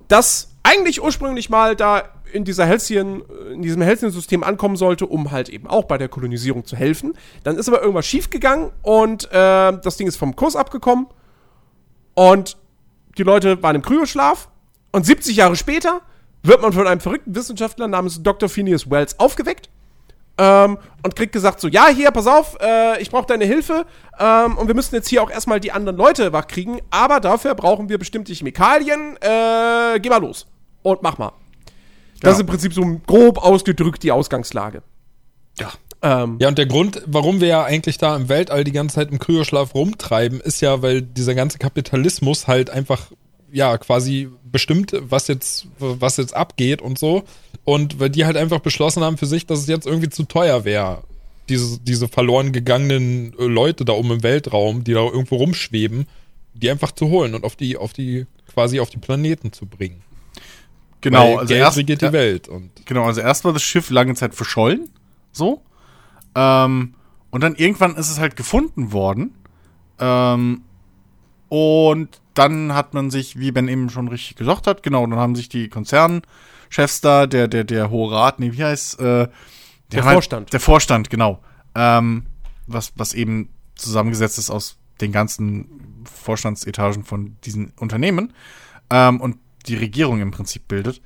das 0.07 0.55
eigentlich 0.63 1.01
ursprünglich 1.01 1.49
mal 1.49 1.75
da 1.75 2.03
in 2.31 2.43
dieser 2.43 2.67
Halcyon, 2.67 3.23
in 3.53 3.61
diesem 3.61 3.83
Halcyon-System 3.83 4.43
ankommen 4.43 4.75
sollte, 4.75 5.05
um 5.05 5.31
halt 5.31 5.49
eben 5.49 5.67
auch 5.67 5.85
bei 5.85 5.97
der 5.97 6.09
Kolonisierung 6.09 6.65
zu 6.65 6.75
helfen. 6.75 7.13
Dann 7.43 7.55
ist 7.55 7.67
aber 7.67 7.81
irgendwas 7.81 8.07
schiefgegangen 8.07 8.71
und 8.81 9.25
äh, 9.31 9.31
das 9.31 9.97
Ding 9.97 10.07
ist 10.07 10.17
vom 10.17 10.35
Kurs 10.35 10.55
abgekommen 10.55 11.07
und 12.15 12.57
die 13.17 13.23
Leute 13.23 13.61
waren 13.61 13.75
im 13.75 13.81
Kryoschlaf 13.81 14.49
und 14.91 15.05
70 15.05 15.35
Jahre 15.35 15.55
später 15.55 16.01
wird 16.41 16.61
man 16.61 16.73
von 16.73 16.87
einem 16.87 17.01
verrückten 17.01 17.35
Wissenschaftler 17.35 17.87
namens 17.87 18.23
Dr. 18.23 18.49
Phineas 18.49 18.89
Wells 18.89 19.19
aufgeweckt 19.19 19.69
ähm, 20.39 20.77
und 21.03 21.15
kriegt 21.15 21.33
gesagt 21.33 21.59
so, 21.59 21.67
ja, 21.67 21.87
hier, 21.89 22.09
pass 22.11 22.25
auf, 22.25 22.57
äh, 22.61 22.99
ich 23.01 23.11
brauche 23.11 23.27
deine 23.27 23.45
Hilfe 23.45 23.85
ähm, 24.17 24.57
und 24.57 24.67
wir 24.67 24.75
müssen 24.75 24.95
jetzt 24.95 25.09
hier 25.09 25.21
auch 25.21 25.29
erstmal 25.29 25.59
die 25.59 25.71
anderen 25.71 25.97
Leute 25.97 26.33
wachkriegen, 26.33 26.81
aber 26.89 27.19
dafür 27.19 27.53
brauchen 27.53 27.89
wir 27.89 27.97
bestimmte 27.99 28.33
Chemikalien, 28.33 29.17
äh, 29.17 29.99
geh 29.99 30.09
mal 30.09 30.21
los 30.21 30.47
und 30.81 31.03
mach 31.03 31.17
mal. 31.17 31.33
Das 32.21 32.33
ist 32.33 32.41
im 32.41 32.47
Prinzip 32.47 32.73
so 32.73 32.83
grob 33.05 33.37
ausgedrückt 33.37 34.03
die 34.03 34.11
Ausgangslage. 34.11 34.81
ja. 35.59 35.71
Ähm, 36.01 36.37
Ja, 36.39 36.47
und 36.47 36.57
der 36.57 36.65
Grund, 36.65 37.01
warum 37.05 37.41
wir 37.41 37.49
ja 37.49 37.63
eigentlich 37.63 37.97
da 37.97 38.15
im 38.15 38.29
Weltall 38.29 38.63
die 38.63 38.71
ganze 38.71 38.95
Zeit 38.95 39.11
im 39.11 39.19
Kryoschlaf 39.19 39.75
rumtreiben, 39.75 40.39
ist 40.39 40.61
ja, 40.61 40.81
weil 40.81 41.01
dieser 41.01 41.35
ganze 41.35 41.57
Kapitalismus 41.57 42.47
halt 42.47 42.69
einfach, 42.69 43.07
ja, 43.51 43.77
quasi 43.77 44.29
bestimmt, 44.43 44.93
was 44.99 45.27
jetzt, 45.27 45.67
was 45.77 46.17
jetzt 46.17 46.35
abgeht 46.35 46.81
und 46.81 46.97
so. 46.97 47.23
Und 47.63 47.99
weil 47.99 48.09
die 48.09 48.25
halt 48.25 48.37
einfach 48.37 48.59
beschlossen 48.59 49.03
haben 49.03 49.17
für 49.17 49.25
sich, 49.25 49.45
dass 49.45 49.59
es 49.59 49.67
jetzt 49.67 49.85
irgendwie 49.85 50.09
zu 50.09 50.23
teuer 50.23 50.65
wäre, 50.65 51.03
diese, 51.49 51.79
diese 51.79 52.07
verloren 52.07 52.51
gegangenen 52.51 53.33
äh, 53.37 53.45
Leute 53.45 53.85
da 53.85 53.93
oben 53.93 54.11
im 54.11 54.23
Weltraum, 54.23 54.83
die 54.83 54.93
da 54.93 55.01
irgendwo 55.01 55.37
rumschweben, 55.37 56.07
die 56.53 56.69
einfach 56.69 56.91
zu 56.91 57.09
holen 57.09 57.35
und 57.35 57.43
auf 57.43 57.55
die, 57.55 57.77
auf 57.77 57.93
die, 57.93 58.25
quasi 58.51 58.79
auf 58.79 58.89
die 58.89 58.97
Planeten 58.97 59.51
zu 59.51 59.65
bringen. 59.65 60.01
Genau, 61.01 61.19
weil 61.19 61.37
also 61.39 61.47
Geld 61.47 61.61
erst, 61.61 61.77
regiert 61.77 62.01
die 62.01 62.11
Welt. 62.11 62.47
Und 62.47 62.71
Genau, 62.85 63.05
also 63.05 63.21
erst 63.21 63.45
war 63.45 63.53
das 63.53 63.63
Schiff 63.63 63.89
lange 63.89 64.15
Zeit 64.15 64.35
verschollen, 64.35 64.89
so. 65.31 65.61
Ähm, 66.35 66.93
und 67.31 67.41
dann 67.41 67.55
irgendwann 67.55 67.95
ist 67.95 68.09
es 68.09 68.19
halt 68.19 68.35
gefunden 68.35 68.91
worden. 68.91 69.35
Ähm, 69.99 70.61
und 71.47 72.18
dann 72.33 72.73
hat 72.73 72.93
man 72.93 73.11
sich, 73.11 73.39
wie 73.39 73.51
Ben 73.51 73.67
eben 73.67 73.89
schon 73.89 74.07
richtig 74.07 74.35
gesagt 74.37 74.67
hat, 74.67 74.83
genau, 74.83 75.05
dann 75.05 75.19
haben 75.19 75.35
sich 75.35 75.49
die 75.49 75.69
Konzernchefs 75.69 77.01
da, 77.01 77.27
der, 77.27 77.47
der, 77.47 77.63
der 77.63 77.89
Hohe 77.89 78.11
Rat, 78.11 78.39
nee, 78.39 78.51
wie 78.53 78.63
heißt, 78.63 78.99
äh, 78.99 79.27
Der 79.91 80.03
haben 80.03 80.13
Vorstand. 80.13 80.45
Halt, 80.45 80.53
der 80.53 80.59
Vorstand, 80.59 81.09
genau. 81.09 81.41
Ähm, 81.75 82.25
was, 82.67 82.93
was 82.95 83.13
eben 83.13 83.49
zusammengesetzt 83.75 84.37
ist 84.37 84.49
aus 84.49 84.77
den 85.01 85.11
ganzen 85.11 86.03
Vorstandsetagen 86.05 87.03
von 87.03 87.37
diesen 87.45 87.73
Unternehmen 87.77 88.33
ähm, 88.89 89.21
und 89.21 89.37
die 89.65 89.75
Regierung 89.75 90.21
im 90.21 90.31
Prinzip 90.31 90.67
bildet. 90.67 91.01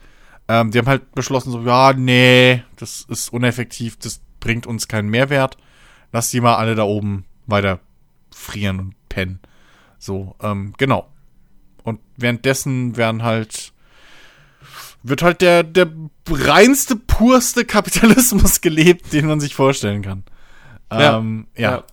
Ähm, 0.47 0.71
die 0.71 0.79
haben 0.79 0.87
halt 0.87 1.13
beschlossen, 1.13 1.51
so, 1.51 1.61
ja, 1.61 1.93
nee, 1.93 2.63
das 2.75 3.05
ist 3.07 3.31
uneffektiv, 3.31 3.97
das 3.97 4.21
bringt 4.39 4.67
uns 4.67 4.87
keinen 4.87 5.09
Mehrwert. 5.09 5.57
Lass 6.11 6.29
die 6.29 6.41
mal 6.41 6.55
alle 6.55 6.75
da 6.75 6.83
oben 6.83 7.25
weiter 7.47 7.79
frieren 8.31 8.79
und 8.79 9.09
pennen. 9.09 9.39
So, 9.99 10.35
ähm, 10.41 10.73
genau. 10.77 11.07
Und 11.83 11.99
währenddessen 12.17 12.97
werden 12.97 13.23
halt 13.23 13.73
wird 15.03 15.21
halt 15.21 15.41
der, 15.41 15.63
der 15.63 15.87
reinste, 16.29 16.95
purste 16.95 17.65
Kapitalismus 17.65 18.61
gelebt, 18.61 19.11
den 19.11 19.27
man 19.27 19.39
sich 19.41 19.53
vorstellen 19.53 20.01
kann. 20.01 20.23
Ja. 20.91 21.17
Ähm, 21.17 21.47
ja. 21.57 21.71
Ja. 21.71 21.83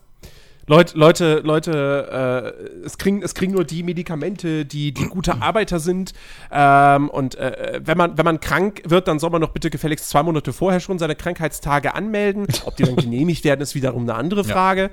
Leute, 0.70 0.96
Leute, 0.96 1.40
Leute, 1.42 2.54
äh, 2.80 2.84
es 2.86 2.96
kriegen, 2.96 3.22
es 3.22 3.34
kriegen 3.34 3.54
nur 3.54 3.64
die 3.64 3.82
Medikamente, 3.82 4.64
die, 4.64 4.94
die 4.94 5.06
gute 5.08 5.32
Arbeiter 5.42 5.80
sind. 5.80 6.12
Ähm, 6.52 7.10
und 7.10 7.34
äh, 7.34 7.80
wenn 7.82 7.98
man, 7.98 8.16
wenn 8.16 8.24
man 8.24 8.38
krank 8.38 8.82
wird, 8.84 9.08
dann 9.08 9.18
soll 9.18 9.30
man 9.30 9.40
doch 9.40 9.50
bitte 9.50 9.68
gefälligst 9.70 10.08
zwei 10.08 10.22
Monate 10.22 10.52
vorher 10.52 10.78
schon 10.78 11.00
seine 11.00 11.16
Krankheitstage 11.16 11.96
anmelden. 11.96 12.46
Ob 12.66 12.76
die 12.76 12.84
dann 12.84 12.94
genehmigt 12.94 13.42
werden, 13.42 13.60
ist 13.62 13.74
wiederum 13.74 14.02
eine 14.02 14.14
andere 14.14 14.42
Ja. 14.42 14.52
Frage. 14.52 14.90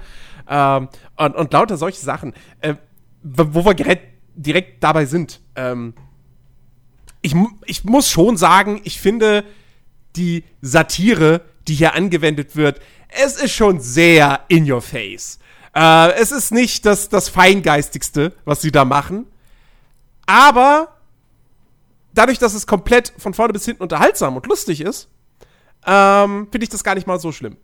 Ähm, 0.50 0.88
und, 1.16 1.36
und 1.36 1.54
lauter 1.54 1.78
solche 1.78 2.00
Sachen. 2.00 2.34
Äh, 2.62 2.74
wo 3.22 3.64
wir 3.64 3.76
direkt, 3.76 4.17
direkt 4.38 4.84
dabei 4.84 5.06
sind. 5.06 5.42
Ähm, 5.56 5.94
ich, 7.22 7.36
ich 7.66 7.84
muss 7.84 8.10
schon 8.10 8.38
sagen, 8.38 8.80
ich 8.84 9.02
finde 9.02 9.44
die 10.16 10.44
Satire, 10.62 11.42
die 11.68 11.76
hier 11.76 11.94
angewendet 11.94 12.56
wird, 12.56 12.80
es 13.10 13.36
ist 13.36 13.54
schon 13.54 13.80
sehr 13.80 14.42
in 14.48 14.70
your 14.70 14.82
face. 14.82 15.40
Äh, 15.76 16.14
es 16.14 16.32
ist 16.32 16.52
nicht 16.52 16.86
das, 16.86 17.10
das 17.10 17.30
Feingeistigste, 17.30 18.34
was 18.46 18.62
sie 18.62 18.72
da 18.72 18.86
machen. 18.86 19.26
Aber 20.26 20.96
dadurch, 22.14 22.40
dass 22.40 22.54
es 22.54 22.68
komplett 22.68 23.14
von 23.18 23.34
vorne 23.34 23.54
bis 23.54 23.66
hinten 23.66 23.84
unterhaltsam 23.84 24.36
und 24.36 24.46
lustig 24.46 24.82
ist, 24.82 25.10
ähm, 25.86 26.48
finde 26.52 26.64
ich 26.64 26.70
das 26.70 26.84
gar 26.84 26.96
nicht 26.96 27.08
mal 27.08 27.20
so 27.20 27.32
schlimm. 27.32 27.58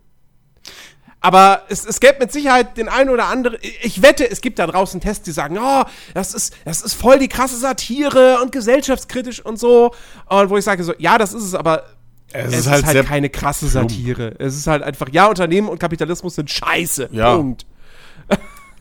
Aber 1.24 1.63
es, 1.70 1.86
es 1.86 2.01
gäbe 2.01 2.18
mit 2.20 2.34
Sicherheit 2.34 2.75
den 2.75 2.89
einen 2.89 3.10
oder 3.10 3.27
anderen. 3.27 3.58
Ich 3.82 4.01
wette, 4.01 4.30
es 4.30 4.42
gibt 4.42 4.60
da 4.60 4.68
draußen 4.68 5.00
Tests, 5.00 5.24
die 5.24 5.32
sagen, 5.32 5.58
oh, 5.58 5.86
das 6.13 6.34
ist, 6.34 6.53
das 6.65 6.82
ist 6.82 6.96
voll 6.96 7.18
die 7.18 7.30
krasse 7.30 7.58
Satire 7.58 8.42
und 8.42 8.51
gesellschaftskritisch 8.51 9.39
und 9.39 9.58
so. 9.58 9.94
Und 10.25 10.50
wo 10.50 10.58
ich 10.58 10.65
sage 10.65 10.84
so, 10.84 10.94
ja, 10.98 11.18
das 11.18 11.34
ist 11.34 11.44
es, 11.44 11.56
aber 11.56 11.86
Es 12.34 12.48
es, 12.48 12.51
ist 12.51 12.60
ist 12.60 12.70
halt 12.72 12.86
halt, 12.86 13.08
keine 13.08 13.30
krasse 13.30 13.70
Satire. 13.70 14.36
Es 14.38 14.53
ist 14.58 14.68
halt 14.68 14.84
einfach, 14.84 15.08
ja, 15.13 15.27
Unternehmen 15.27 15.70
und 15.70 15.80
Kapitalismus 15.80 16.36
sind 16.36 16.50
scheiße. 16.50 17.08
Ja. 17.13 17.38
Punkt. 17.38 17.65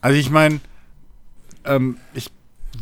Also 0.01 0.19
ich 0.19 0.31
meine, 0.31 0.59
ähm, 1.65 1.99
ich 2.13 2.33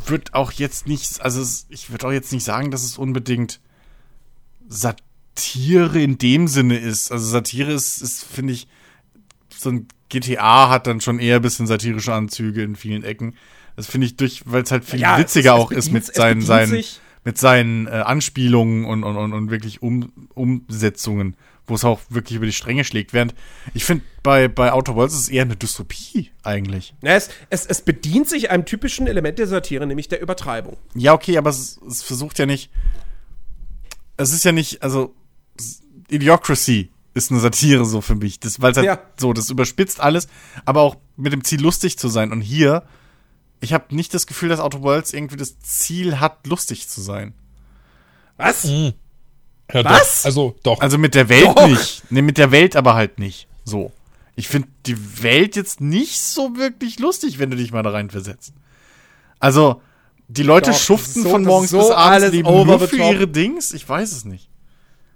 würde 0.06 0.32
auch 0.32 0.52
jetzt 0.52 0.86
nicht, 0.86 1.20
also 1.20 1.44
ich 1.68 1.90
würde 1.90 2.06
auch 2.06 2.12
jetzt 2.12 2.32
nicht 2.32 2.44
sagen, 2.44 2.70
dass 2.70 2.82
es 2.82 2.96
unbedingt 2.96 3.60
Satire 4.68 6.00
in 6.00 6.16
dem 6.16 6.48
Sinne 6.48 6.78
ist. 6.78 7.12
Also 7.12 7.26
Satire 7.26 7.72
ist, 7.72 8.00
ist 8.00 8.24
finde 8.24 8.54
ich, 8.54 8.66
so 9.60 9.70
ein 9.70 9.88
GTA 10.08 10.68
hat 10.70 10.86
dann 10.86 11.00
schon 11.00 11.18
eher 11.18 11.36
ein 11.36 11.42
bisschen 11.42 11.66
satirische 11.66 12.12
Anzüge 12.14 12.62
in 12.62 12.76
vielen 12.76 13.04
Ecken. 13.04 13.34
Das 13.76 13.86
finde 13.86 14.06
ich 14.08 14.16
durch, 14.16 14.42
weil 14.46 14.62
es 14.62 14.70
halt 14.70 14.84
viel 14.84 15.00
Ja, 15.00 15.14
es- 15.16 15.20
witziger 15.20 15.54
es 15.54 15.60
auch 15.60 15.70
ist 15.70 15.86
bedient- 15.86 15.92
mit 15.92 16.08
es 16.08 16.14
seinen, 16.14 16.40
seinen, 16.42 16.84
mit 17.24 17.38
seinen 17.38 17.86
äh, 17.86 17.90
Anspielungen 17.90 18.84
und, 18.84 19.04
und, 19.04 19.16
und, 19.16 19.32
und 19.32 19.50
wirklich 19.50 19.82
um, 19.82 20.12
Umsetzungen, 20.34 21.36
wo 21.66 21.74
es 21.76 21.84
auch 21.84 22.00
wirklich 22.08 22.36
über 22.36 22.46
die 22.46 22.52
Stränge 22.52 22.84
schlägt. 22.84 23.12
Während 23.12 23.34
ich 23.74 23.84
finde, 23.84 24.04
bei, 24.22 24.48
bei 24.48 24.72
Outer 24.72 24.96
Worlds 24.96 25.14
ist 25.14 25.20
es 25.20 25.28
eher 25.28 25.42
eine 25.42 25.56
Dystopie 25.56 26.30
eigentlich. 26.42 26.94
Ja, 27.02 27.12
es, 27.14 27.30
es, 27.48 27.64
es 27.66 27.82
bedient 27.82 28.28
sich 28.28 28.50
einem 28.50 28.64
typischen 28.64 29.06
Element 29.06 29.38
der 29.38 29.46
Satire, 29.46 29.86
nämlich 29.86 30.08
der 30.08 30.20
Übertreibung. 30.20 30.76
Ja, 30.94 31.12
okay, 31.14 31.38
aber 31.38 31.50
es, 31.50 31.78
es 31.88 32.02
versucht 32.02 32.38
ja 32.38 32.46
nicht. 32.46 32.70
Es 34.16 34.32
ist 34.32 34.44
ja 34.44 34.52
nicht, 34.52 34.82
also 34.82 35.14
Idiocracy 36.10 36.90
ist 37.14 37.30
eine 37.30 37.40
Satire 37.40 37.84
so 37.84 38.00
für 38.00 38.14
mich. 38.14 38.40
Das, 38.40 38.60
weil 38.60 38.72
es 38.72 38.76
halt 38.76 38.86
Ja. 38.86 39.00
so, 39.18 39.32
das 39.32 39.50
überspitzt 39.50 40.00
alles, 40.00 40.28
aber 40.64 40.80
auch 40.82 40.96
mit 41.16 41.32
dem 41.32 41.44
Ziel 41.44 41.60
lustig 41.60 41.98
zu 41.98 42.08
sein. 42.08 42.30
Und 42.32 42.40
hier, 42.40 42.84
ich 43.60 43.72
habe 43.72 43.94
nicht 43.94 44.14
das 44.14 44.26
Gefühl, 44.26 44.48
dass 44.48 44.60
Outer 44.60 44.82
Worlds 44.82 45.12
irgendwie 45.12 45.36
das 45.36 45.58
Ziel 45.60 46.20
hat, 46.20 46.46
lustig 46.46 46.88
zu 46.88 47.00
sein. 47.00 47.34
Was? 48.36 48.64
Ja, 48.64 49.84
Was? 49.84 50.22
Doch. 50.22 50.24
Also, 50.26 50.56
doch. 50.62 50.80
Also 50.80 50.98
mit 50.98 51.14
der 51.14 51.28
Welt 51.28 51.46
Doch. 51.56 51.68
nicht. 51.68 52.02
Nee, 52.10 52.22
mit 52.22 52.38
der 52.38 52.50
Welt 52.52 52.74
aber 52.76 52.94
halt 52.94 53.18
nicht. 53.18 53.46
So. 53.64 53.92
Ich 54.34 54.48
finde 54.48 54.68
die 54.86 55.22
Welt 55.22 55.56
jetzt 55.56 55.80
nicht 55.80 56.18
so 56.20 56.56
wirklich 56.56 56.98
lustig, 56.98 57.38
wenn 57.38 57.50
du 57.50 57.56
dich 57.56 57.72
mal 57.72 57.82
da 57.82 57.90
rein 57.90 58.08
versetzt. 58.10 58.54
Also, 59.38 59.82
die 60.28 60.42
Leute 60.42 60.70
Doch, 60.70 60.78
schuften 60.78 61.24
so- 61.24 61.30
von 61.30 61.42
morgens 61.44 61.70
so 61.70 61.78
bis 61.78 61.90
abends 61.90 62.24
alles 62.24 62.42
nur 62.42 62.80
für 62.88 62.96
ihre 62.96 63.28
Dings. 63.28 63.72
Ich 63.74 63.86
weiß 63.88 64.12
es 64.12 64.24
nicht. 64.24 64.48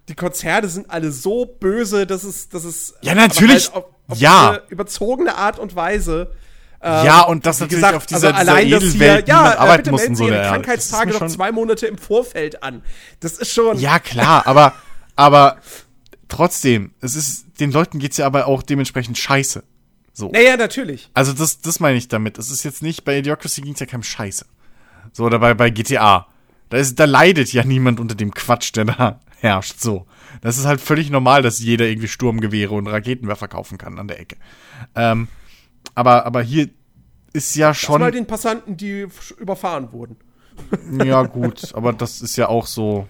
Die 0.08 0.14
Konzerte 0.14 0.68
sind 0.68 0.90
alle 0.90 1.10
so 1.12 1.46
böse, 1.46 2.06
dass 2.06 2.24
es, 2.24 2.48
dass 2.48 2.64
es 2.64 2.94
Ja, 3.00 3.14
natürlich. 3.14 3.68
aber 3.68 3.74
halt 3.76 3.84
auf, 3.86 4.10
auf 4.12 4.18
Ja. 4.18 4.58
überzogene 4.68 5.34
Art 5.36 5.58
und 5.58 5.74
Weise. 5.76 6.30
ähm, 6.82 7.06
Ja, 7.06 7.22
und 7.22 7.46
das 7.46 7.60
natürlich 7.60 7.76
gesagt, 7.80 7.96
auf 7.96 8.04
dieser, 8.06 8.34
also 8.34 8.50
allein, 8.50 8.66
dieser 8.66 8.78
Edelwelt 8.82 9.24
hier, 9.24 9.34
ja, 9.34 9.52
äh, 9.52 9.56
arbeiten 9.56 9.78
bitte 9.84 9.90
muss 9.92 10.06
und 10.06 10.16
so. 10.16 10.26
Ihre 10.26 10.42
Krankheitstage 10.42 11.12
noch 11.12 11.26
zwei 11.28 11.52
Monate 11.52 11.86
im 11.86 11.96
Vorfeld 11.96 12.62
an. 12.62 12.82
Das 13.20 13.38
ist 13.38 13.50
schon. 13.52 13.78
Ja, 13.78 13.98
klar, 13.98 14.46
aber, 14.46 14.74
aber 15.16 15.56
trotzdem, 16.28 16.92
es 17.00 17.14
ist, 17.14 17.46
den 17.60 17.72
Leuten 17.72 17.98
geht's 17.98 18.16
ja 18.18 18.26
aber 18.26 18.46
auch 18.46 18.62
dementsprechend 18.62 19.16
scheiße. 19.18 19.62
So. 20.12 20.30
Naja, 20.30 20.56
natürlich. 20.56 21.10
Also 21.14 21.32
das, 21.32 21.60
das 21.60 21.80
meine 21.80 21.96
ich 21.96 22.08
damit. 22.08 22.38
Es 22.38 22.50
ist 22.50 22.62
jetzt 22.62 22.82
nicht, 22.82 23.04
bei 23.04 23.18
Idiocracy 23.18 23.62
ging's 23.62 23.80
ja 23.80 23.86
keinem 23.86 24.02
Scheiße. 24.02 24.44
So, 25.12 25.24
oder 25.24 25.38
bei, 25.38 25.54
bei 25.54 25.70
GTA. 25.70 26.26
Da, 26.68 26.76
ist, 26.76 26.98
da 27.00 27.04
leidet 27.04 27.52
ja 27.52 27.64
niemand 27.64 28.00
unter 28.00 28.14
dem 28.14 28.32
Quatsch, 28.32 28.74
der 28.76 28.84
da 28.84 29.20
herrscht. 29.44 29.78
So. 29.78 30.06
Das 30.40 30.58
ist 30.58 30.64
halt 30.64 30.80
völlig 30.80 31.10
normal, 31.10 31.42
dass 31.42 31.60
jeder 31.60 31.86
irgendwie 31.86 32.08
Sturmgewehre 32.08 32.74
und 32.74 32.86
Raketenwerfer 32.86 33.46
kaufen 33.46 33.78
kann 33.78 33.98
an 33.98 34.08
der 34.08 34.18
Ecke. 34.18 34.36
Ähm, 34.94 35.28
aber, 35.94 36.26
aber 36.26 36.42
hier 36.42 36.70
ist 37.32 37.54
ja 37.54 37.74
Schon 37.74 38.00
mal 38.00 38.10
den 38.10 38.26
Passanten, 38.26 38.76
die 38.76 39.06
überfahren 39.38 39.92
wurden. 39.92 40.16
Ja, 41.04 41.24
gut, 41.24 41.72
aber 41.74 41.92
das 41.92 42.22
ist 42.22 42.36
ja 42.36 42.48
auch 42.48 42.66
so. 42.66 43.08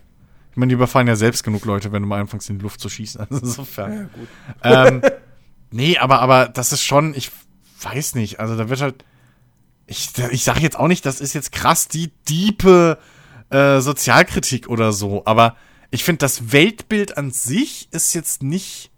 Ich 0.50 0.56
meine, 0.56 0.70
die 0.70 0.74
überfahren 0.74 1.06
ja 1.06 1.16
selbst 1.16 1.44
genug 1.44 1.66
Leute, 1.66 1.92
wenn 1.92 2.00
du 2.00 2.08
mal 2.08 2.20
anfängst, 2.20 2.48
in 2.48 2.58
die 2.58 2.62
Luft 2.62 2.80
zu 2.80 2.88
schießen. 2.88 3.20
Also 3.30 3.44
insofern. 3.44 4.10
gut. 4.14 4.28
Ähm, 4.62 5.02
nee, 5.70 5.98
aber, 5.98 6.20
aber 6.20 6.48
das 6.48 6.72
ist 6.72 6.82
schon, 6.82 7.12
ich 7.14 7.30
weiß 7.82 8.14
nicht, 8.14 8.40
also 8.40 8.56
da 8.56 8.70
wird 8.70 8.80
halt. 8.80 9.04
Ich, 9.86 10.12
ich 10.30 10.44
sage 10.44 10.60
jetzt 10.60 10.78
auch 10.78 10.88
nicht, 10.88 11.04
das 11.04 11.20
ist 11.20 11.34
jetzt 11.34 11.52
krass 11.52 11.88
die 11.88 12.10
diepe 12.26 12.96
äh, 13.50 13.80
Sozialkritik 13.80 14.68
oder 14.70 14.92
so, 14.92 15.26
aber 15.26 15.56
ich 15.94 16.04
finde, 16.04 16.18
das 16.18 16.52
Weltbild 16.52 17.16
an 17.16 17.30
sich 17.30 17.88
ist 17.92 18.14
jetzt 18.14 18.42
nicht. 18.42 18.90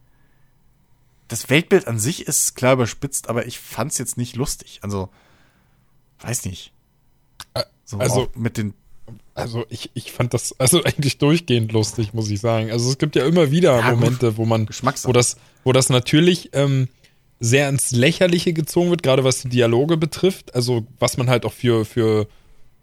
Das 1.29 1.51
Weltbild 1.51 1.87
an 1.87 1.99
sich 1.99 2.27
ist 2.27 2.55
klar 2.55 2.73
überspitzt, 2.75 3.29
aber 3.29 3.47
ich 3.47 3.59
fand's 3.59 3.99
jetzt 3.99 4.17
nicht 4.17 4.37
lustig. 4.37 4.79
Also, 4.83 5.11
weiß 6.21 6.47
nicht. 6.47 6.73
So 7.85 7.99
also- 7.99 8.29
mit 8.35 8.57
den 8.57 8.75
Also 9.35 9.67
ich, 9.69 9.91
ich 9.95 10.11
fand 10.13 10.33
das 10.35 10.59
also 10.59 10.83
eigentlich 10.85 11.19
durchgehend 11.19 11.71
lustig, 11.73 12.15
muss 12.15 12.31
ich 12.31 12.41
sagen. 12.41 12.71
Also 12.71 12.89
es 12.89 12.99
gibt 12.99 13.15
ja 13.15 13.27
immer 13.27 13.51
wieder 13.51 13.79
Ja. 13.79 13.91
Momente, 13.91 14.37
wo 14.37 14.47
man, 14.47 14.67
wo 15.05 15.13
das, 15.13 15.37
wo 15.65 15.73
das 15.73 15.91
natürlich 15.91 16.51
ähm, 16.55 16.89
sehr 17.39 17.69
ins 17.69 17.91
Lächerliche 17.91 18.53
gezogen 18.55 18.89
wird, 18.91 19.03
gerade 19.03 19.23
was 19.23 19.43
die 19.43 19.51
Dialoge 19.51 19.97
betrifft. 19.99 20.55
Also 20.55 20.87
was 20.99 21.19
man 21.19 21.29
halt 21.29 21.45
auch 21.45 21.53
für, 21.53 21.85
für, 21.85 22.27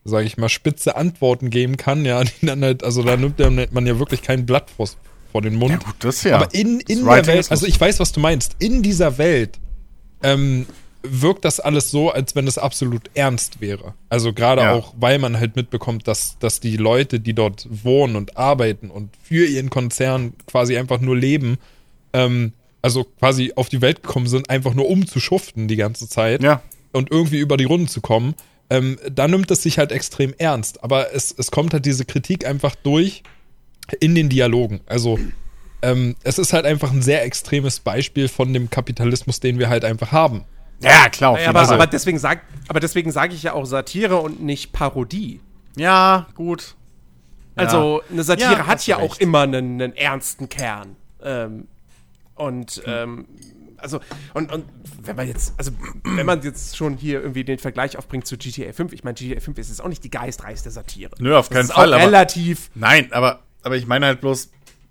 sage 0.05 0.25
ich 0.25 0.37
mal, 0.37 0.49
spitze 0.49 0.95
Antworten 0.95 1.49
geben 1.49 1.77
kann, 1.77 2.03
ja, 2.05 2.23
die 2.23 2.45
dann 2.45 2.63
halt, 2.63 2.83
also 2.83 3.03
da 3.03 3.15
nimmt 3.17 3.39
man 3.73 3.85
ja 3.87 3.99
wirklich 3.99 4.21
kein 4.21 4.45
Blatt 4.45 4.69
vor, 4.69 4.89
vor 5.31 5.41
den 5.41 5.55
Mund. 5.55 5.71
Ja, 5.71 5.77
gut, 5.77 5.95
das 5.99 6.23
ja. 6.23 6.35
Aber 6.35 6.53
in, 6.53 6.79
in 6.81 7.05
Das 7.05 7.15
der 7.25 7.27
Welt, 7.35 7.51
also 7.51 7.65
ich 7.65 7.79
weiß, 7.79 7.99
was 7.99 8.11
du 8.11 8.19
meinst, 8.19 8.55
in 8.59 8.81
dieser 8.83 9.17
Welt 9.17 9.59
ähm, 10.21 10.65
wirkt 11.03 11.43
das 11.43 11.59
alles 11.59 11.91
so, 11.91 12.11
als 12.11 12.35
wenn 12.35 12.47
es 12.47 12.57
absolut 12.57 13.09
ernst 13.13 13.59
wäre. 13.59 13.93
Also 14.09 14.31
gerade 14.33 14.61
Ja. 14.61 14.73
auch, 14.73 14.93
weil 14.97 15.19
man 15.19 15.37
halt 15.39 15.55
mitbekommt, 15.55 16.07
dass, 16.07 16.37
dass 16.39 16.59
die 16.61 16.77
Leute, 16.77 17.19
die 17.19 17.33
dort 17.33 17.67
wohnen 17.69 18.15
und 18.15 18.37
arbeiten 18.37 18.89
und 18.89 19.09
für 19.21 19.45
ihren 19.45 19.69
Konzern 19.69 20.33
quasi 20.47 20.77
einfach 20.77 20.99
nur 21.01 21.17
leben, 21.17 21.57
ähm, 22.13 22.53
also 22.81 23.03
quasi 23.05 23.53
auf 23.55 23.69
die 23.69 23.81
Welt 23.81 24.03
gekommen 24.03 24.27
sind, 24.27 24.49
einfach 24.49 24.73
nur 24.73 24.89
um 24.89 25.05
zu 25.07 25.19
schuften 25.19 25.67
die 25.67 25.75
ganze 25.77 26.07
Zeit 26.07 26.41
Ja. 26.43 26.61
und 26.93 27.11
irgendwie 27.11 27.39
über 27.39 27.57
die 27.57 27.63
Runden 27.65 27.87
zu 27.87 27.99
kommen, 28.01 28.33
ähm, 28.73 28.97
da 29.11 29.27
nimmt 29.27 29.51
es 29.51 29.61
sich 29.63 29.77
halt 29.77 29.91
extrem 29.91 30.33
ernst. 30.37 30.83
Aber 30.83 31.13
es, 31.13 31.33
es 31.37 31.51
kommt 31.51 31.73
halt 31.73 31.85
diese 31.85 32.05
Kritik 32.05 32.45
einfach 32.45 32.75
durch 32.75 33.21
in 33.99 34.15
den 34.15 34.29
Dialogen. 34.29 34.81
Also 34.87 35.19
ähm, 35.81 36.15
es 36.23 36.39
ist 36.39 36.53
halt 36.53 36.65
einfach 36.65 36.91
ein 36.91 37.01
sehr 37.01 37.23
extremes 37.23 37.79
Beispiel 37.79 38.27
von 38.27 38.51
dem 38.53 38.69
Kapitalismus, 38.69 39.39
den 39.39 39.59
wir 39.59 39.69
halt 39.69 39.85
einfach 39.85 40.11
haben. 40.11 40.45
Ja, 40.81 41.07
klar. 41.09 41.39
Ja, 41.39 41.49
aber, 41.49 41.69
aber 41.69 41.87
deswegen 41.87 42.17
sag, 42.17 42.41
sage 43.07 43.33
ich 43.35 43.43
ja 43.43 43.53
auch 43.53 43.65
Satire 43.65 44.17
und 44.17 44.41
nicht 44.41 44.73
Parodie. 44.73 45.39
ja, 45.75 46.27
gut. 46.35 46.75
Also 47.55 48.01
eine 48.11 48.23
Satire 48.23 48.53
Ja, 48.53 48.65
hat 48.67 48.87
ja 48.87 48.97
du 48.97 49.03
auch 49.03 49.11
recht. 49.11 49.21
immer 49.21 49.41
einen, 49.41 49.79
einen 49.79 49.95
ernsten 49.95 50.49
Kern. 50.49 50.95
Ähm, 51.21 51.67
und 52.33 52.81
ähm, 52.87 53.27
also 53.83 53.99
und, 54.33 54.51
und 54.51 54.65
wenn 55.01 55.15
man 55.15 55.27
jetzt, 55.27 55.53
also 55.57 55.71
wenn 56.03 56.25
man 56.25 56.41
jetzt 56.41 56.75
schon 56.75 56.97
hier 56.97 57.21
irgendwie 57.21 57.43
den 57.43 57.59
Vergleich 57.59 57.97
aufbringt 57.97 58.25
zu 58.25 58.37
GTA 58.37 58.73
5, 58.73 58.93
ich 58.93 59.03
meine, 59.03 59.13
GTA 59.15 59.39
5 59.39 59.57
ist 59.59 59.69
jetzt 59.69 59.81
auch 59.81 59.89
nicht 59.89 60.03
die 60.03 60.09
geistreichste 60.09 60.71
Satire. 60.71 61.11
Nö, 61.19 61.35
auf 61.35 61.49
Das 61.49 61.57
keinen 61.57 61.67
Fall, 61.67 61.93
Auch 61.93 61.97
aber- 61.97 62.05
relativ. 62.07 62.71
Nein, 62.75 63.11
aber, 63.13 63.43
aber 63.61 63.77
ich 63.77 63.85
meine 63.85 64.07
halt 64.07 64.21
bloß, 64.21 64.49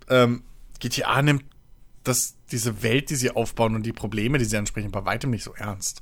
ähm, 0.09 0.43
GTA 0.79 1.21
nimmt 1.21 1.43
das, 2.03 2.35
diese 2.51 2.83
Welt, 2.83 3.09
die 3.09 3.15
sie 3.15 3.31
aufbauen 3.31 3.75
und 3.75 3.83
die 3.83 3.93
Probleme, 3.93 4.37
die 4.37 4.45
sie 4.45 4.57
ansprechen, 4.57 4.91
bei 4.91 5.03
weitem 5.05 5.29
nicht 5.31 5.43
so 5.43 5.53
ernst. 5.53 6.01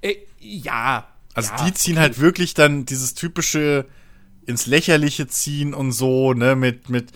Äh, 0.00 0.16
ja. 0.40 1.08
Also 1.34 1.52
ja, 1.52 1.64
die 1.66 1.74
ziehen 1.74 1.98
halt 1.98 2.18
wirklich 2.20 2.54
dann 2.54 2.86
dieses 2.86 3.14
typische 3.14 3.86
ins 4.46 4.66
Lächerliche 4.66 5.26
ziehen 5.26 5.74
und 5.74 5.92
so, 5.92 6.32
ne, 6.32 6.54
mit, 6.54 6.88
mit, 6.90 7.12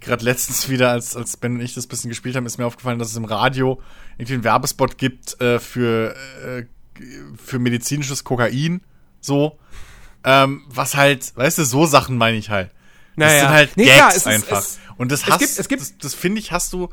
gerade 0.00 0.24
letztens 0.24 0.68
wieder, 0.68 0.90
als, 0.90 1.16
als 1.16 1.36
Ben 1.36 1.54
und 1.54 1.60
ich 1.60 1.74
das 1.74 1.86
bisschen 1.86 2.08
gespielt 2.08 2.36
haben, 2.36 2.46
ist 2.46 2.58
mir 2.58 2.66
aufgefallen, 2.66 2.98
dass 2.98 3.10
es 3.10 3.16
im 3.16 3.24
Radio 3.24 3.80
irgendwie 4.18 4.34
einen 4.34 4.44
Werbespot 4.44 4.98
gibt 4.98 5.40
äh, 5.40 5.58
für, 5.58 6.14
äh, 6.44 6.64
für 7.44 7.58
medizinisches 7.58 8.24
Kokain, 8.24 8.80
so. 9.20 9.58
Ähm, 10.24 10.64
was 10.68 10.96
halt, 10.96 11.36
weißt 11.36 11.58
du, 11.58 11.64
so 11.64 11.86
Sachen 11.86 12.16
meine 12.18 12.36
ich 12.36 12.50
halt. 12.50 12.70
Das 13.16 13.28
Naja. 13.32 13.40
sind 13.40 13.48
halt 13.50 13.76
Nee, 13.76 13.84
Gags 13.84 13.96
klar, 13.96 14.08
es 14.10 14.16
ist- 14.16 14.26
einfach. 14.26 14.58
es- 14.58 14.78
und 14.96 15.12
das 15.12 15.20
es 15.22 15.26
hast, 15.28 15.38
gibt- 15.38 15.58
es 15.58 15.68
gibt- 15.68 15.80
das, 15.82 15.98
das 15.98 16.14
finde 16.14 16.40
ich, 16.40 16.52
hast 16.52 16.72
du 16.72 16.88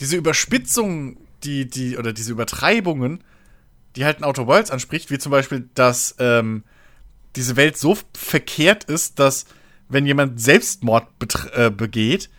diese 0.00 0.16
Überspitzung, 0.16 1.16
die, 1.44 1.68
die, 1.68 1.96
oder 1.98 2.12
diese 2.12 2.32
Übertreibungen, 2.32 3.22
die 3.96 4.04
halt 4.04 4.20
ein 4.20 4.24
Outer 4.24 4.46
Worlds 4.46 4.70
anspricht, 4.70 5.10
wie 5.10 5.18
zum 5.18 5.32
Beispiel, 5.32 5.68
dass 5.74 6.14
ähm, 6.18 6.62
diese 7.34 7.56
Welt 7.56 7.76
so 7.78 7.96
verkehrt 8.16 8.84
ist, 8.84 9.18
dass 9.18 9.46
wenn 9.88 10.06
jemand 10.06 10.40
Selbstmord 10.40 11.06
äh, 11.54 11.70
begeht, 11.70 12.30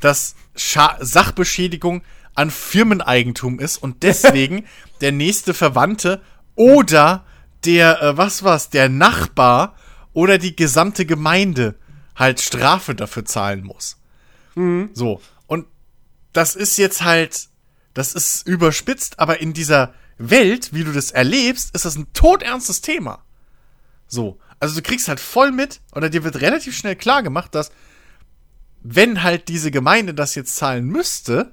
dass 0.00 0.34
Scha 0.56 0.98
Sachbeschädigung 1.00 2.02
an 2.34 2.50
Firmeneigentum 2.50 3.60
ist 3.60 3.78
und 3.78 4.02
deswegen 4.02 4.66
der 5.00 5.12
nächste 5.12 5.54
Verwandte 5.54 6.20
oder 6.56 7.24
der, 7.64 8.02
äh, 8.02 8.16
was 8.16 8.42
war's, 8.42 8.70
der 8.70 8.88
Nachbar 8.88 9.76
oder 10.12 10.38
die 10.38 10.56
gesamte 10.56 11.06
Gemeinde 11.06 11.76
halt 12.16 12.40
Strafe 12.40 12.94
dafür 12.94 13.24
zahlen 13.24 13.64
muss. 13.64 13.96
So. 14.94 15.20
Und 15.46 15.66
das 16.32 16.54
ist 16.54 16.76
jetzt 16.76 17.02
halt, 17.02 17.48
das 17.92 18.14
ist 18.14 18.46
überspitzt, 18.46 19.18
aber 19.18 19.40
in 19.40 19.52
dieser 19.52 19.94
Welt, 20.18 20.72
wie 20.72 20.84
du 20.84 20.92
das 20.92 21.10
erlebst, 21.10 21.74
ist 21.74 21.84
das 21.84 21.96
ein 21.96 22.12
todernstes 22.12 22.80
Thema. 22.80 23.24
So. 24.06 24.38
Also 24.64 24.76
du 24.76 24.82
kriegst 24.82 25.08
halt 25.08 25.20
voll 25.20 25.52
mit, 25.52 25.82
oder 25.94 26.08
dir 26.08 26.24
wird 26.24 26.40
relativ 26.40 26.74
schnell 26.74 26.96
klar 26.96 27.22
gemacht, 27.22 27.54
dass 27.54 27.70
wenn 28.82 29.22
halt 29.22 29.48
diese 29.48 29.70
Gemeinde 29.70 30.14
das 30.14 30.34
jetzt 30.34 30.56
zahlen 30.56 30.86
müsste, 30.86 31.52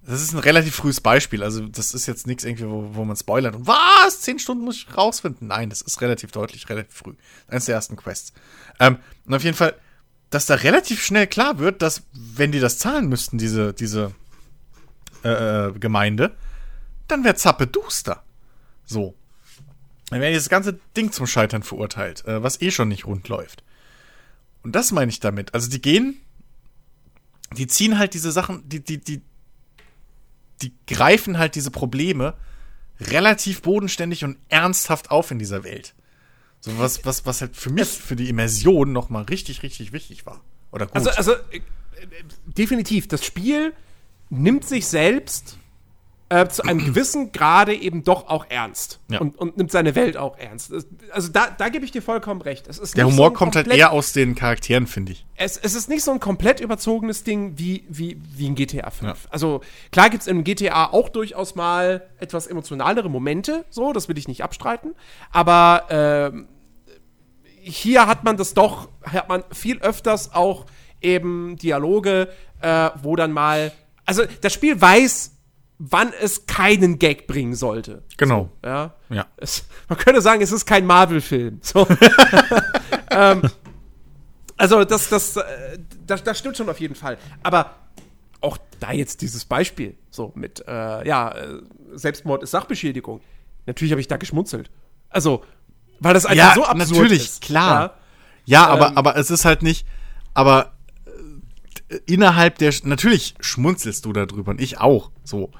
das 0.00 0.22
ist 0.22 0.32
ein 0.32 0.38
relativ 0.38 0.76
frühes 0.76 1.02
Beispiel, 1.02 1.42
also 1.42 1.66
das 1.66 1.92
ist 1.92 2.06
jetzt 2.06 2.26
nichts 2.26 2.44
irgendwie, 2.44 2.70
wo, 2.70 2.94
wo 2.94 3.04
man 3.04 3.16
spoilert 3.16 3.54
und 3.54 3.66
was, 3.66 4.22
zehn 4.22 4.38
Stunden 4.38 4.64
muss 4.64 4.76
ich 4.76 4.96
rausfinden. 4.96 5.48
Nein, 5.48 5.68
das 5.68 5.82
ist 5.82 6.00
relativ 6.00 6.30
deutlich, 6.32 6.66
relativ 6.70 6.94
früh. 6.94 7.12
Eines 7.48 7.66
der 7.66 7.74
ersten 7.74 7.96
Quests. 7.96 8.32
Ähm, 8.80 8.96
und 9.26 9.34
auf 9.34 9.44
jeden 9.44 9.56
Fall, 9.58 9.74
dass 10.30 10.46
da 10.46 10.54
relativ 10.54 11.04
schnell 11.04 11.26
klar 11.26 11.58
wird, 11.58 11.82
dass 11.82 12.04
wenn 12.14 12.50
die 12.50 12.60
das 12.60 12.78
zahlen 12.78 13.10
müssten, 13.10 13.36
diese, 13.36 13.74
diese 13.74 14.14
äh, 15.22 15.66
äh, 15.66 15.72
Gemeinde, 15.78 16.34
dann 17.08 17.24
wäre 17.24 17.34
Zappe 17.34 17.66
duster. 17.66 18.22
So. 18.86 19.14
Dann 20.10 20.20
wäre 20.20 20.32
dieses 20.32 20.48
ganze 20.48 20.78
Ding 20.96 21.12
zum 21.12 21.26
Scheitern 21.26 21.62
verurteilt, 21.62 22.24
äh, 22.26 22.42
was 22.42 22.60
eh 22.62 22.70
schon 22.70 22.88
nicht 22.88 23.06
rund 23.06 23.28
läuft. 23.28 23.64
Und 24.62 24.72
das 24.72 24.92
meine 24.92 25.10
ich 25.10 25.20
damit. 25.20 25.54
Also 25.54 25.68
die 25.68 25.80
gehen, 25.80 26.20
die 27.56 27.66
ziehen 27.66 27.98
halt 27.98 28.14
diese 28.14 28.32
Sachen, 28.32 28.68
die, 28.68 28.82
die, 28.82 28.98
die, 28.98 29.22
die 30.62 30.72
greifen 30.86 31.38
halt 31.38 31.54
diese 31.54 31.70
Probleme 31.70 32.34
relativ 33.00 33.62
bodenständig 33.62 34.24
und 34.24 34.38
ernsthaft 34.48 35.10
auf 35.10 35.30
in 35.30 35.38
dieser 35.38 35.64
Welt. 35.64 35.94
So 36.60 36.78
was, 36.78 37.04
was, 37.04 37.26
was 37.26 37.40
halt 37.40 37.56
für 37.56 37.70
mich, 37.70 37.88
für 37.88 38.16
die 38.16 38.28
Immersion 38.28 38.92
nochmal 38.92 39.24
richtig, 39.24 39.62
richtig 39.62 39.92
wichtig 39.92 40.26
war. 40.26 40.42
Oder 40.72 40.86
gut. 40.86 40.96
Also, 40.96 41.10
also 41.10 41.32
äh, 41.32 41.58
äh, 41.58 41.60
definitiv, 42.46 43.08
das 43.08 43.24
Spiel 43.24 43.72
nimmt 44.30 44.66
sich 44.66 44.86
selbst 44.86 45.58
äh, 46.28 46.48
zu 46.48 46.62
einem 46.64 46.84
gewissen 46.84 47.30
Grade 47.30 47.74
eben 47.74 48.02
doch 48.02 48.28
auch 48.28 48.46
ernst. 48.48 48.98
Ja. 49.08 49.20
Und, 49.20 49.38
und 49.38 49.56
nimmt 49.56 49.70
seine 49.70 49.94
Welt 49.94 50.16
auch 50.16 50.36
ernst. 50.38 50.72
Also 51.12 51.30
da, 51.30 51.48
da 51.56 51.68
gebe 51.68 51.84
ich 51.84 51.92
dir 51.92 52.02
vollkommen 52.02 52.40
recht. 52.42 52.68
Der 52.96 53.06
Humor 53.06 53.28
so 53.28 53.32
kommt 53.32 53.54
halt 53.54 53.68
eher 53.68 53.92
aus 53.92 54.12
den 54.12 54.34
Charakteren, 54.34 54.86
finde 54.86 55.12
ich. 55.12 55.24
es, 55.36 55.56
es 55.56 55.74
ist 55.74 55.88
nicht 55.88 56.02
so 56.02 56.10
ein 56.10 56.18
komplett 56.18 56.60
überzogenes 56.60 57.22
Ding 57.22 57.58
wie, 57.58 57.84
wie, 57.88 58.20
wie 58.34 58.46
in 58.46 58.56
GTA 58.56 58.90
5. 58.90 59.02
Ja. 59.02 59.30
Also 59.30 59.60
klar 59.92 60.10
gibt 60.10 60.22
es 60.22 60.26
in 60.26 60.42
GTA 60.42 60.86
auch 60.86 61.08
durchaus 61.08 61.54
mal 61.54 62.08
etwas 62.18 62.48
emotionalere 62.48 63.08
Momente, 63.08 63.64
so, 63.70 63.92
das 63.92 64.08
will 64.08 64.18
ich 64.18 64.26
nicht 64.26 64.42
abstreiten. 64.42 64.94
Aber 65.30 65.84
ähm, 65.90 66.48
hier 67.62 68.06
hat 68.06 68.24
man 68.24 68.36
das 68.36 68.54
doch, 68.54 68.88
hat 69.04 69.28
man 69.28 69.44
viel 69.52 69.78
öfters 69.78 70.34
auch 70.34 70.66
eben 71.00 71.56
Dialoge, 71.56 72.30
äh, 72.60 72.90
wo 73.02 73.14
dann 73.14 73.32
mal, 73.32 73.72
also 74.04 74.24
das 74.40 74.52
Spiel 74.52 74.80
weiß, 74.80 75.35
wann 75.78 76.12
es 76.20 76.46
keinen 76.46 76.98
Gag 76.98 77.26
bringen 77.26 77.54
sollte. 77.54 78.02
Genau. 78.16 78.50
Ja. 78.64 78.94
Ja. 79.10 79.26
Es, 79.36 79.66
man 79.88 79.98
könnte 79.98 80.20
sagen, 80.22 80.40
es 80.42 80.52
ist 80.52 80.64
kein 80.66 80.86
Marvel-Film. 80.86 81.58
So. 81.62 81.86
ähm, 83.10 83.42
also, 84.56 84.84
das, 84.84 85.08
das, 85.10 85.36
äh, 85.36 85.42
das, 86.06 86.24
das 86.24 86.38
stimmt 86.38 86.56
schon 86.56 86.68
auf 86.68 86.80
jeden 86.80 86.94
Fall. 86.94 87.18
Aber 87.42 87.72
auch 88.40 88.58
da 88.80 88.92
jetzt 88.92 89.20
dieses 89.22 89.44
Beispiel, 89.44 89.96
so 90.10 90.32
mit, 90.34 90.64
äh, 90.66 91.06
ja, 91.06 91.30
äh, 91.32 91.60
Selbstmord 91.94 92.42
ist 92.42 92.52
Sachbeschädigung. 92.52 93.20
Natürlich 93.66 93.92
habe 93.92 94.00
ich 94.00 94.08
da 94.08 94.16
geschmunzelt. 94.16 94.70
Also, 95.10 95.44
weil 96.00 96.14
das 96.14 96.24
einfach 96.26 96.36
Ja, 96.36 96.54
so 96.54 96.64
absurd 96.64 96.90
natürlich, 96.90 97.22
ist. 97.24 97.42
klar. 97.42 97.98
Ja, 98.44 98.66
aber, 98.66 98.88
Ähm. 98.88 98.98
aber 98.98 99.16
es 99.16 99.30
ist 99.30 99.44
halt 99.44 99.62
nicht, 99.62 99.86
aber 100.34 100.72
äh, 101.88 101.98
innerhalb 102.06 102.58
der, 102.58 102.72
natürlich 102.84 103.34
schmunzelst 103.40 104.04
du 104.04 104.12
darüber 104.12 104.52
und 104.52 104.60
ich 104.60 104.78
auch, 104.78 105.10
so. 105.24 105.50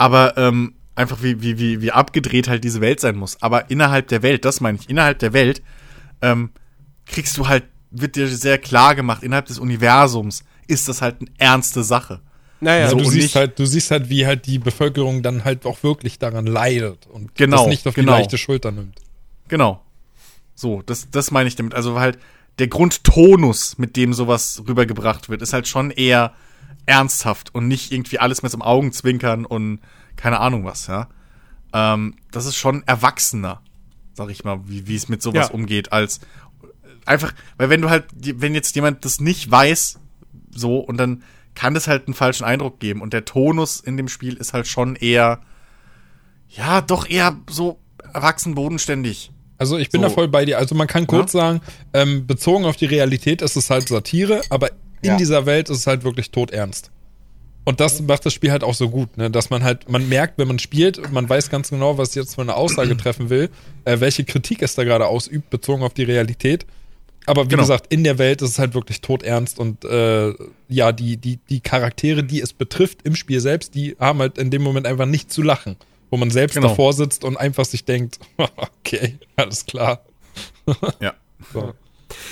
Aber, 0.00 0.36
ähm, 0.38 0.74
einfach 0.94 1.22
wie, 1.22 1.42
wie, 1.42 1.58
wie, 1.58 1.82
wie 1.82 1.92
abgedreht 1.92 2.48
halt 2.48 2.64
diese 2.64 2.80
Welt 2.80 3.00
sein 3.00 3.16
muss. 3.16 3.40
Aber 3.42 3.70
innerhalb 3.70 4.08
der 4.08 4.22
Welt, 4.22 4.44
das 4.44 4.60
meine 4.60 4.78
ich, 4.80 4.88
innerhalb 4.88 5.18
der 5.18 5.32
Welt, 5.32 5.62
ähm, 6.22 6.50
kriegst 7.06 7.36
du 7.36 7.48
halt, 7.48 7.64
wird 7.90 8.16
dir 8.16 8.26
sehr 8.28 8.56
klar 8.58 8.94
gemacht, 8.94 9.22
innerhalb 9.22 9.46
des 9.46 9.58
Universums 9.58 10.44
ist 10.66 10.88
das 10.88 11.02
halt 11.02 11.16
eine 11.20 11.30
ernste 11.38 11.82
Sache. 11.84 12.20
Naja, 12.60 12.84
Ja, 12.84 12.88
So, 12.90 12.96
du 12.96 13.10
siehst 13.10 13.34
halt, 13.34 13.58
du 13.58 13.66
siehst 13.66 13.90
halt, 13.90 14.08
wie 14.08 14.26
halt 14.26 14.46
die 14.46 14.58
Bevölkerung 14.58 15.22
dann 15.22 15.44
halt 15.44 15.66
auch 15.66 15.82
wirklich 15.82 16.18
daran 16.18 16.46
leidet 16.46 17.06
und 17.06 17.34
Genau, 17.34 17.58
das 17.58 17.66
nicht 17.66 17.86
auf 17.86 17.94
genau. 17.94 18.12
die 18.12 18.18
leichte 18.20 18.38
Schulter 18.38 18.70
nimmt. 18.70 18.98
Genau. 19.48 19.82
So, 20.54 20.82
das, 20.82 21.08
das 21.10 21.30
meine 21.30 21.48
ich 21.48 21.56
damit. 21.56 21.74
Also 21.74 21.98
halt, 22.00 22.18
der 22.58 22.68
Grundtonus, 22.68 23.78
mit 23.78 23.96
dem 23.96 24.12
sowas 24.12 24.62
rübergebracht 24.66 25.28
wird, 25.28 25.42
ist 25.42 25.52
halt 25.52 25.68
schon 25.68 25.90
eher 25.90 26.32
ernsthaft 26.90 27.54
und 27.54 27.68
nicht 27.68 27.92
irgendwie 27.92 28.18
alles 28.18 28.42
mit 28.42 28.52
so 28.52 28.56
einem 28.56 28.62
Augenzwinkern 28.62 29.46
und 29.46 29.80
keine 30.16 30.40
Ahnung 30.40 30.64
was, 30.64 30.86
ja. 30.88 31.08
Ähm, 31.72 32.16
das 32.32 32.46
ist 32.46 32.56
schon 32.56 32.82
erwachsener, 32.86 33.62
sag 34.12 34.28
ich 34.30 34.44
mal, 34.44 34.60
wie, 34.66 34.94
es 34.94 35.08
mit 35.08 35.22
sowas 35.22 35.48
Ja. 35.48 35.54
umgeht, 35.54 35.92
als 35.92 36.20
einfach, 37.06 37.32
weil 37.56 37.70
wenn 37.70 37.80
du 37.80 37.88
halt, 37.90 38.04
wenn 38.12 38.54
jetzt 38.54 38.74
jemand 38.74 39.04
das 39.04 39.20
nicht 39.20 39.50
weiß, 39.50 39.98
so, 40.54 40.78
und 40.78 40.96
dann 40.98 41.22
kann 41.54 41.74
das 41.74 41.86
halt 41.88 42.06
einen 42.06 42.14
falschen 42.14 42.44
Eindruck 42.44 42.80
geben. 42.80 43.00
Und 43.02 43.12
der 43.12 43.24
Tonus 43.24 43.80
in 43.80 43.96
dem 43.96 44.08
Spiel 44.08 44.34
ist 44.34 44.52
halt 44.52 44.66
schon 44.66 44.96
eher, 44.96 45.40
ja, 46.48 46.80
doch 46.80 47.08
eher 47.08 47.36
so 47.48 47.78
erwachsen 48.12 48.54
bodenständig. 48.54 49.30
Also 49.58 49.76
ich 49.78 49.90
bin 49.90 50.00
So. 50.00 50.08
da 50.08 50.14
voll 50.14 50.28
bei 50.28 50.44
dir. 50.44 50.58
Also 50.58 50.74
man 50.74 50.86
kann 50.86 51.06
kurz 51.06 51.32
sagen, 51.32 51.60
ähm, 51.92 52.26
bezogen 52.26 52.64
auf 52.64 52.76
die 52.76 52.86
Realität 52.86 53.42
ist 53.42 53.56
es 53.56 53.68
halt 53.70 53.88
Satire, 53.88 54.40
aber 54.50 54.70
in 55.02 55.10
Ja. 55.10 55.16
dieser 55.16 55.46
Welt 55.46 55.68
ist 55.70 55.78
es 55.78 55.86
halt 55.86 56.04
wirklich 56.04 56.30
todernst. 56.30 56.90
Und 57.64 57.78
das 57.78 58.00
macht 58.00 58.24
das 58.24 58.32
Spiel 58.32 58.50
halt 58.50 58.64
auch 58.64 58.74
so 58.74 58.88
gut, 58.88 59.16
ne? 59.18 59.30
dass 59.30 59.50
man 59.50 59.62
halt, 59.62 59.88
man 59.88 60.08
merkt, 60.08 60.38
wenn 60.38 60.48
man 60.48 60.58
spielt, 60.58 61.12
man 61.12 61.28
weiß 61.28 61.50
ganz 61.50 61.70
genau, 61.70 61.98
was 61.98 62.14
jetzt 62.14 62.34
für 62.34 62.40
eine 62.42 62.54
Aussage 62.56 62.96
treffen 62.96 63.28
will, 63.30 63.50
äh, 63.84 64.00
welche 64.00 64.24
Kritik 64.24 64.62
es 64.62 64.74
da 64.74 64.84
gerade 64.84 65.06
ausübt, 65.06 65.50
bezogen 65.50 65.82
auf 65.82 65.92
die 65.94 66.04
Realität. 66.04 66.64
Aber 67.26 67.44
wie 67.44 67.48
Genau. 67.48 67.62
gesagt, 67.62 67.92
in 67.92 68.02
der 68.02 68.16
Welt 68.18 68.40
ist 68.40 68.50
es 68.50 68.58
halt 68.58 68.72
wirklich 68.74 69.02
todernst 69.02 69.58
und 69.58 69.84
äh, 69.84 70.32
ja, 70.68 70.90
die, 70.92 71.18
die, 71.18 71.36
die 71.50 71.60
Charaktere, 71.60 72.24
die 72.24 72.40
es 72.40 72.54
betrifft 72.54 73.00
im 73.04 73.14
Spiel 73.14 73.40
selbst, 73.40 73.74
die 73.74 73.94
haben 74.00 74.20
halt 74.20 74.38
in 74.38 74.50
dem 74.50 74.62
Moment 74.62 74.86
einfach 74.86 75.06
nicht 75.06 75.30
zu 75.30 75.42
lachen. 75.42 75.76
Wo 76.10 76.16
man 76.16 76.30
selbst 76.30 76.54
Genau. 76.54 76.68
davor 76.68 76.92
sitzt 76.92 77.22
und 77.24 77.36
einfach 77.36 77.64
sich 77.66 77.84
denkt, 77.84 78.18
okay, 78.56 79.18
alles 79.36 79.66
klar. 79.66 80.00
Ja. 81.00 81.14
So. 81.52 81.72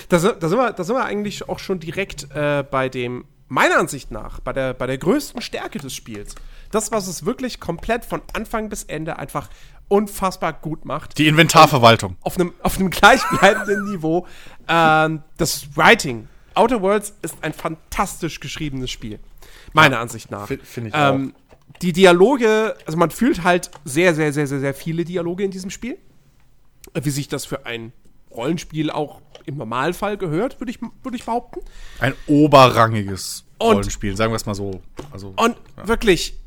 Da, 0.08 0.18
sind- 0.18 0.42
da, 0.42 0.48
sind 0.48 0.58
wir, 0.58 0.72
da 0.72 0.84
sind 0.84 0.96
wir 0.96 1.04
eigentlich 1.04 1.48
auch 1.48 1.58
schon 1.58 1.80
direkt 1.80 2.28
äh, 2.34 2.64
bei 2.68 2.88
dem, 2.88 3.24
meiner 3.48 3.78
Ansicht 3.78 4.10
nach, 4.10 4.40
bei 4.40 4.52
der, 4.52 4.74
bei 4.74 4.86
der 4.86 4.98
größten 4.98 5.42
Stärke 5.42 5.78
des 5.78 5.94
Spiels. 5.94 6.34
Das, 6.70 6.92
was 6.92 7.06
es 7.08 7.24
wirklich 7.24 7.60
komplett 7.60 8.04
von 8.04 8.22
Anfang 8.34 8.68
bis 8.68 8.84
Ende 8.84 9.18
einfach 9.18 9.48
unfassbar 9.88 10.52
gut 10.52 10.84
macht. 10.84 11.16
Die 11.18 11.26
Inventarverwaltung. 11.28 12.16
auf 12.22 12.36
einem, 12.38 12.52
auf 12.62 12.78
einem 12.78 12.90
gleichbleibenden 12.90 13.90
Niveau. 13.90 14.26
Ähm, 14.68 15.22
das 15.38 15.76
Writing. 15.76 16.28
Outer 16.54 16.82
Worlds 16.82 17.14
ist 17.22 17.36
ein 17.42 17.52
fantastisch 17.54 18.40
geschriebenes 18.40 18.90
Spiel. 18.90 19.18
Meiner 19.72 19.98
Ansicht 20.00 20.30
nach. 20.30 20.46
fi- 20.46 20.58
find 20.62 20.88
ich 20.88 20.92
ähm, 20.96 21.34
Die 21.82 21.92
Dialoge, 21.92 22.74
also 22.86 22.98
man 22.98 23.10
fühlt 23.10 23.44
halt 23.44 23.70
sehr, 23.84 24.14
sehr, 24.14 24.32
sehr, 24.32 24.46
sehr, 24.46 24.60
sehr 24.60 24.74
viele 24.74 25.04
Dialoge 25.04 25.44
in 25.44 25.50
diesem 25.50 25.70
Spiel. 25.70 25.96
Wie 26.94 27.10
sich 27.10 27.28
das 27.28 27.44
für 27.46 27.64
ein 27.66 27.92
Rollenspiel 28.30 28.90
auch 28.90 29.20
im 29.48 29.56
Normalfall 29.56 30.16
gehört, 30.16 30.60
würde 30.60 30.70
ich, 30.70 30.78
würde 31.02 31.16
ich 31.16 31.24
behaupten. 31.24 31.60
Ein 31.98 32.14
oberrangiges 32.26 33.44
Und- 33.58 33.74
Rollenspiel, 33.76 34.16
sagen 34.16 34.30
wir 34.32 34.36
es 34.36 34.46
mal 34.46 34.54
so. 34.54 34.82
Also, 35.10 35.34
Und 35.36 35.56
wirklich, 35.84 36.38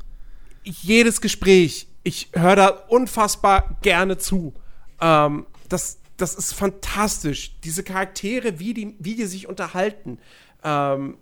jedes 0.64 1.20
Gespräch, 1.20 1.88
ich 2.04 2.30
höre 2.32 2.56
da 2.56 2.68
unfassbar 2.68 3.76
gerne 3.82 4.16
zu. 4.18 4.54
Ähm, 5.00 5.46
das, 5.68 5.98
das 6.16 6.34
ist 6.34 6.54
fantastisch. 6.54 7.58
Diese 7.64 7.82
Charaktere, 7.82 8.58
wie 8.58 8.72
die, 8.74 8.94
wie 8.98 9.16
die 9.16 9.26
sich 9.26 9.48
unterhalten. 9.48 10.18
Ähm, 10.64 11.16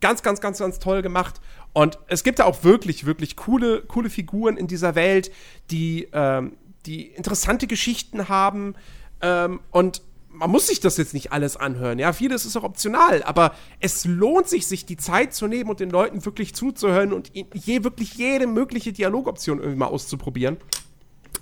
ganz, 0.00 0.22
ganz, 0.22 0.40
ganz, 0.40 0.58
ganz 0.58 0.78
toll 0.78 1.02
gemacht. 1.02 1.40
Und 1.72 1.98
es 2.08 2.24
gibt 2.24 2.38
da 2.38 2.44
auch 2.44 2.64
wirklich, 2.64 3.06
wirklich 3.06 3.36
coole, 3.36 3.82
coole 3.82 4.10
Figuren 4.10 4.56
in 4.56 4.66
dieser 4.66 4.94
Welt, 4.94 5.30
die, 5.70 6.08
ähm, 6.12 6.56
die 6.86 7.06
interessante 7.08 7.66
Geschichten 7.66 8.28
haben. 8.28 8.74
Ähm, 9.22 9.60
und 9.70 10.02
man 10.32 10.50
muss 10.50 10.66
sich 10.66 10.80
das 10.80 10.96
jetzt 10.96 11.14
nicht 11.14 11.32
alles 11.32 11.56
anhören. 11.56 11.98
Ja, 11.98 12.12
vieles 12.12 12.46
ist 12.46 12.56
auch 12.56 12.62
optional, 12.62 13.22
aber 13.22 13.54
es 13.80 14.04
lohnt 14.04 14.48
sich, 14.48 14.66
sich 14.66 14.86
die 14.86 14.96
Zeit 14.96 15.34
zu 15.34 15.46
nehmen 15.46 15.70
und 15.70 15.80
den 15.80 15.90
Leuten 15.90 16.24
wirklich 16.24 16.54
zuzuhören 16.54 17.12
und 17.12 17.34
ihnen 17.34 17.50
je, 17.54 17.84
wirklich 17.84 18.14
jede 18.14 18.46
mögliche 18.46 18.92
Dialogoption 18.92 19.58
irgendwie 19.58 19.78
mal 19.78 19.86
auszuprobieren. 19.86 20.56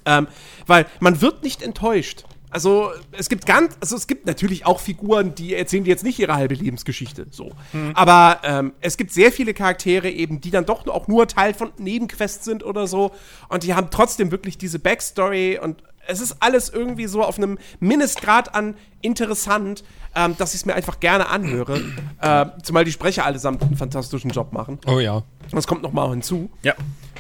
Ähm, 0.05 0.27
weil 0.67 0.87
man 1.01 1.21
wird 1.21 1.43
nicht 1.43 1.63
enttäuscht. 1.63 2.25
Also 2.51 2.93
es 3.13 3.29
gibt 3.29 3.45
ganz, 3.45 3.77
also 3.81 3.95
es 3.95 4.07
gibt 4.07 4.27
natürlich 4.27 4.65
auch 4.65 4.81
Figuren, 4.81 5.35
die 5.35 5.55
erzählen 5.55 5.85
dir 5.85 5.91
jetzt 5.91 6.05
nicht 6.05 6.19
ihre 6.19 6.35
halbe 6.35 6.55
Lebensgeschichte, 6.55 7.27
so. 7.31 7.53
Aber 7.93 8.41
ähm, 8.43 8.73
es 8.81 8.97
gibt 8.97 9.13
sehr 9.13 9.33
viele 9.33 9.53
Charaktere 9.53 10.09
eben, 10.11 10.41
die 10.41 10.51
dann 10.51 10.65
doch 10.65 10.87
auch 10.87 11.09
nur 11.09 11.29
Teil 11.29 11.53
von 11.53 11.73
Nebenquests 11.77 12.47
sind 12.47 12.65
oder 12.65 12.87
so. 12.87 13.13
Und 13.51 13.65
die 13.65 13.75
haben 13.75 13.89
trotzdem 13.91 14.31
wirklich 14.31 14.57
diese 14.57 14.79
Backstory 14.79 15.59
und 15.63 15.83
es 16.09 16.21
ist 16.21 16.37
alles 16.41 16.71
irgendwie 16.71 17.07
so 17.07 17.23
auf 17.23 17.37
einem 17.39 17.59
Mindestgrad 17.81 18.55
an 18.55 18.75
interessant, 19.03 19.85
ähm, 20.17 20.37
dass 20.39 20.55
ich 20.55 20.61
es 20.63 20.67
mir 20.67 20.75
einfach 20.75 21.01
gerne 21.01 21.29
anhöre. 21.29 21.81
äh, 22.21 22.47
zumal 22.63 22.85
die 22.85 22.93
Sprecher 22.93 23.25
allesamt 23.25 23.63
einen 23.63 23.77
fantastischen 23.77 24.31
Job 24.31 24.53
machen. 24.53 24.81
Oh 24.87 24.99
ja. 24.99 25.23
Das 25.53 25.67
kommt 25.67 25.83
noch 25.83 25.93
mal 25.93 26.09
hinzu. 26.11 26.51
Ja. 26.63 26.75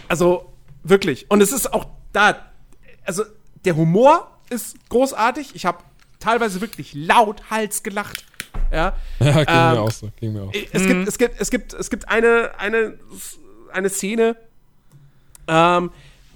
Also 0.08 0.50
wirklich. 0.82 1.30
Und 1.30 1.42
es 1.42 1.52
ist 1.52 1.72
auch 1.72 1.86
da, 2.12 2.36
also 3.04 3.24
der 3.64 3.76
Humor 3.76 4.30
ist 4.48 4.76
großartig. 4.88 5.54
Ich 5.54 5.66
habe 5.66 5.78
teilweise 6.18 6.60
wirklich 6.62 6.94
laut 6.94 7.50
Hals 7.50 7.82
gelacht. 7.82 8.24
Ja. 8.72 8.96
Ja, 9.20 9.44
ging 9.44 9.54
Ähm, 9.54 9.72
mir 9.72 9.80
auch 9.82 9.90
so. 9.90 10.10
Ging 10.16 10.32
mir 10.32 10.42
auch. 10.44 10.52
Es, 10.72 10.86
gibt, 10.86 11.08
es 11.08 11.18
gibt, 11.18 11.40
es 11.40 11.50
gibt, 11.50 11.72
es 11.74 11.90
gibt 11.90 12.08
eine, 12.08 12.52
eine, 12.58 12.94
eine 13.70 13.90
Szene, 13.90 14.36
ähm, 15.46 15.90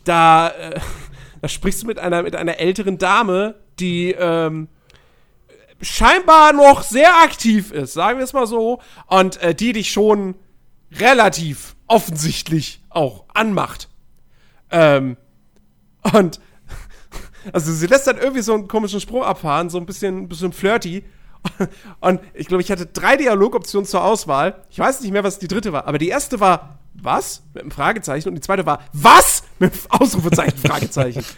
da, 0.04 0.48
äh, 0.48 0.80
da 1.42 1.48
sprichst 1.48 1.82
du 1.82 1.86
mit 1.88 1.98
einer, 1.98 2.22
mit 2.22 2.36
einer 2.36 2.58
älteren 2.58 2.98
Dame, 2.98 3.56
die 3.80 4.12
ähm, 4.12 4.68
scheinbar 5.80 6.52
noch 6.52 6.84
sehr 6.84 7.20
aktiv 7.20 7.72
ist, 7.72 7.94
sagen 7.94 8.18
wir 8.18 8.24
es 8.24 8.32
mal 8.32 8.46
so, 8.46 8.80
und 9.08 9.42
äh, 9.42 9.52
die 9.52 9.72
dich 9.72 9.90
schon 9.90 10.36
relativ 10.92 11.74
offensichtlich 11.88 12.80
auch 12.90 13.24
anmacht. 13.34 13.88
Ähm, 14.70 15.16
und 16.12 16.40
also 17.52 17.72
sie 17.72 17.88
lässt 17.88 18.06
dann 18.06 18.18
irgendwie 18.18 18.42
so 18.42 18.54
einen 18.54 18.68
komischen 18.68 19.00
Spruch 19.00 19.26
abfahren, 19.26 19.68
so 19.68 19.78
ein 19.78 19.86
bisschen, 19.86 20.18
ein 20.18 20.28
bisschen 20.28 20.52
flirty. 20.52 21.04
Und 21.98 22.20
ich 22.34 22.46
glaube, 22.46 22.62
ich 22.62 22.70
hatte 22.70 22.86
drei 22.86 23.16
Dialogoptionen 23.16 23.84
zur 23.84 24.04
Auswahl. 24.04 24.62
Ich 24.70 24.78
weiß 24.78 25.00
nicht 25.00 25.10
mehr, 25.10 25.24
was 25.24 25.40
die 25.40 25.48
dritte 25.48 25.72
war, 25.72 25.88
aber 25.88 25.98
die 25.98 26.08
erste 26.08 26.38
war 26.38 26.78
was? 26.94 27.42
Mit 27.54 27.62
einem 27.62 27.70
Fragezeichen 27.70 28.28
und 28.28 28.34
die 28.36 28.40
zweite 28.40 28.66
war 28.66 28.80
was? 28.92 29.44
Mit 29.58 29.72
einem 29.72 30.00
Ausrufezeichen, 30.02 30.58
Fragezeichen. 30.66 31.24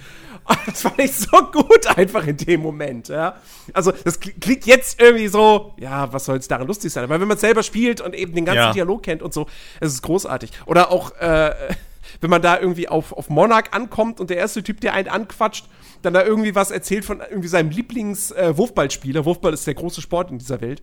Das 0.67 0.83
fand 0.83 0.99
ich 0.99 1.11
so 1.15 1.39
gut 1.53 1.87
einfach 1.97 2.27
in 2.27 2.37
dem 2.37 2.61
Moment, 2.61 3.09
ja. 3.09 3.37
Also, 3.73 3.93
das 3.93 4.21
kli- 4.21 4.39
klingt 4.39 4.67
jetzt 4.67 5.01
irgendwie 5.01 5.29
so, 5.29 5.73
ja, 5.79 6.13
was 6.13 6.27
soll 6.27 6.37
es 6.37 6.49
daran 6.49 6.67
lustig 6.67 6.93
sein? 6.93 7.03
Aber 7.05 7.19
wenn 7.19 7.27
man 7.29 7.39
selber 7.39 7.63
spielt 7.63 8.03
und 8.03 8.15
eben 8.15 8.35
den 8.35 8.45
ganzen 8.45 8.59
Ja. 8.59 8.73
Dialog 8.75 9.03
kennt 9.05 9.23
und 9.23 9.33
so, 9.33 9.47
es 9.81 9.95
ist 9.95 10.03
großartig. 10.03 10.51
Oder 10.67 10.91
auch, 10.91 11.13
äh, 11.17 11.55
wenn 12.21 12.29
man 12.29 12.43
da 12.43 12.61
irgendwie 12.61 12.89
auf, 12.91 13.15
auf 13.15 13.31
Monarch 13.31 13.73
ankommt 13.73 14.21
und 14.21 14.29
der 14.29 14.37
erste 14.37 14.63
Typ, 14.63 14.83
der 14.83 14.93
einen 14.93 15.09
anquatscht, 15.09 15.65
dann 16.03 16.13
da 16.13 16.23
irgendwie 16.23 16.55
was 16.55 16.71
erzählt 16.71 17.07
von 17.07 17.21
irgendwie 17.21 17.49
seinem 17.49 17.71
Lieblings-Wurfballspieler. 17.71 19.25
Wurfball 19.25 19.55
ist 19.55 19.67
der 19.67 19.73
große 19.75 20.03
Sport 20.03 20.31
in 20.31 20.39
dieser 20.39 20.61
Welt. 20.61 20.83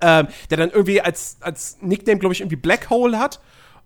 Ähm, 0.00 0.28
der 0.48 0.56
dann 0.56 0.70
irgendwie 0.70 1.02
als, 1.02 1.36
als 1.40 1.76
Nickname, 1.82 2.18
glaube 2.18 2.32
ich, 2.32 2.40
irgendwie 2.40 2.56
Black 2.56 2.88
Hole 2.88 3.18
hat. 3.18 3.38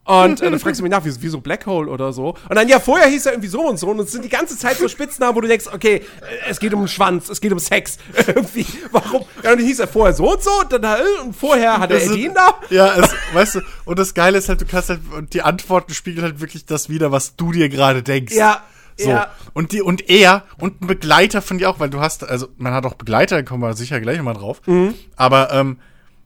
Und 0.07 0.41
äh, 0.41 0.51
dann 0.51 0.59
fragst 0.61 0.79
du 0.79 0.85
mich 0.85 0.91
nach, 0.93 1.05
wieso, 1.05 1.21
wieso 1.21 1.41
Black 1.41 1.67
Hole 1.67 1.91
oder 1.91 2.13
so? 2.13 2.37
Und 2.49 2.55
dann, 2.55 2.69
ja, 2.69 2.79
vorher 2.79 3.09
hieß 3.09 3.27
er 3.27 3.33
irgendwie 3.33 3.49
so 3.49 3.63
und 3.69 3.77
so. 3.77 3.89
Und 3.89 3.99
es 3.99 4.13
sind 4.13 4.25
die 4.25 4.29
ganze 4.29 4.57
Zeit 4.57 4.77
so 4.79 4.87
Spitznamen, 4.89 5.35
wo 5.35 5.41
du 5.41 5.49
denkst, 5.49 5.67
okay, 5.73 5.97
äh, 5.97 6.03
es 6.49 6.61
geht 6.61 6.73
um 6.75 6.83
den 6.83 6.89
Schwanz, 6.89 7.29
es 7.29 7.41
geht 7.41 7.51
um 7.53 7.59
Sex. 7.59 7.99
irgendwie, 8.27 8.67
warum? 8.93 9.23
Ja, 9.43 9.51
und 9.51 9.59
dann 9.59 9.67
hieß 9.67 9.81
er 9.81 9.89
vorher 9.89 10.15
so 10.15 10.33
und 10.33 10.43
so, 10.43 10.51
und 10.61 10.73
dann 10.73 10.85
äh, 10.85 11.23
und 11.25 11.35
vorher 11.35 11.79
hat 11.79 11.91
er 11.91 11.99
den 11.99 12.35
da. 12.35 12.55
Ja, 12.71 12.95
es, 12.97 13.11
weißt 13.33 13.57
du, 13.57 13.61
und 13.85 13.99
das 13.99 14.15
Geile 14.15 14.39
ist 14.39 14.49
halt, 14.49 14.61
du 14.61 14.65
kannst 14.67 14.91
halt, 14.91 15.01
und 15.17 15.35
die 15.35 15.43
Antworten 15.43 15.93
spiegeln 15.93 16.25
halt 16.25 16.41
wirklich 16.41 16.67
das 16.67 16.89
wieder, 16.89 17.11
was 17.11 17.35
du 17.35 17.51
dir 17.51 17.69
gerade 17.69 18.03
denkst. 18.05 18.35
Ja, 18.35 18.63
So. 18.97 19.09
ja. 19.11 19.33
Und 19.55 19.73
die, 19.73 19.83
und 19.83 20.09
er 20.09 20.45
und 20.59 20.83
ein 20.83 20.87
Begleiter 20.87 21.43
von 21.43 21.59
dir 21.59 21.69
auch, 21.69 21.81
weil 21.81 21.91
du 21.91 22.01
hast, 22.01 22.23
also 22.23 22.47
man 22.59 22.73
hat 22.73 22.87
auch 22.87 22.95
Begleiter, 22.95 23.37
da 23.37 23.43
kommen 23.43 23.63
wir 23.63 23.75
sicher 23.75 24.01
gleich 24.01 24.23
mal 24.23 24.35
drauf. 24.35 24.63
Mhm. 24.67 24.95
Aber 25.17 25.53
ähm, 25.53 25.79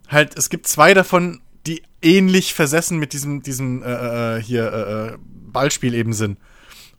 halt, 0.08 0.36
es 0.36 0.50
gibt 0.50 0.66
zwei 0.68 0.92
davon, 0.92 1.40
ähnlich 2.02 2.54
versessen 2.54 2.98
mit 2.98 3.12
diesem, 3.12 3.42
diesem 3.42 3.82
äh, 3.82 4.38
äh, 4.38 4.42
hier 4.42 4.72
äh, 4.72 5.14
äh, 5.14 5.18
Ballspiel 5.52 5.94
eben 5.94 6.12
sind. 6.12 6.38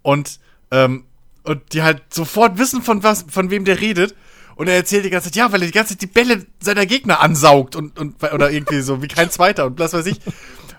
Und, 0.02 0.40
ähm, 0.72 1.06
und 1.44 1.74
die 1.74 1.82
halt 1.82 2.02
sofort 2.14 2.58
wissen, 2.58 2.82
von 2.82 3.04
was, 3.04 3.26
von 3.30 3.50
wem 3.50 3.66
der 3.66 3.80
redet. 3.80 4.16
Und 4.56 4.68
er 4.68 4.76
erzählt 4.76 5.06
die 5.06 5.10
ganze 5.10 5.30
Zeit, 5.30 5.38
ja, 5.38 5.52
weil 5.52 5.62
er 5.62 5.68
die 5.68 5.74
ganze 5.74 5.94
Zeit 5.94 6.02
die 6.02 6.08
Bälle 6.08 6.46
seiner 6.60 6.86
Gegner 6.86 7.22
ansaugt 7.22 7.76
und, 7.76 7.98
und 7.98 8.22
oder 8.24 8.52
irgendwie 8.52 8.82
so, 8.82 9.02
wie 9.02 9.08
kein 9.08 9.32
zweiter 9.32 9.66
und 9.66 9.80
was 9.80 9.94
weiß 9.94 10.06
ich. 10.06 10.20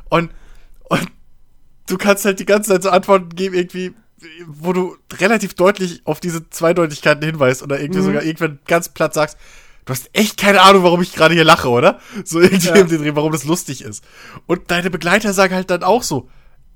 Und, 0.09 0.31
und 0.89 1.11
du 1.89 1.99
kannst 1.99 2.25
halt 2.25 2.39
die 2.39 2.47
ganze 2.47 2.71
Zeit 2.71 2.83
so 2.83 2.91
Antworten 2.91 3.31
geben, 3.31 3.55
irgendwie, 3.55 3.93
wo 4.47 4.73
du 4.73 4.97
relativ 5.15 5.55
deutlich 5.55 6.03
auf 6.05 6.21
diese 6.21 6.49
Zweideutigkeiten 6.49 7.25
hinweist 7.25 7.63
oder 7.63 7.81
irgendwie 7.81 8.03
sogar 8.03 8.23
irgendwann 8.23 8.61
ganz 8.67 8.89
platt 8.89 9.15
sagst, 9.15 9.37
du 9.85 9.91
hast 9.93 10.11
echt 10.13 10.37
keine 10.37 10.63
Ahnung, 10.63 10.83
warum 10.85 11.03
ich 11.03 11.13
gerade 11.13 11.35
hier 11.35 11.45
lache, 11.45 11.69
oder? 11.69 12.01
So 12.25 12.41
irgendwie 12.41 12.69
Ja. 12.69 12.75
im 12.77 12.89
Dreh, 12.89 13.15
warum 13.15 13.33
das 13.33 13.45
lustig 13.45 13.83
ist. 13.83 14.05
Und 14.47 14.71
deine 14.71 14.91
Begleiter 14.91 15.33
sagen 15.33 15.55
halt 15.55 15.71
dann 15.71 15.83
auch 15.83 16.03
so, 16.03 16.29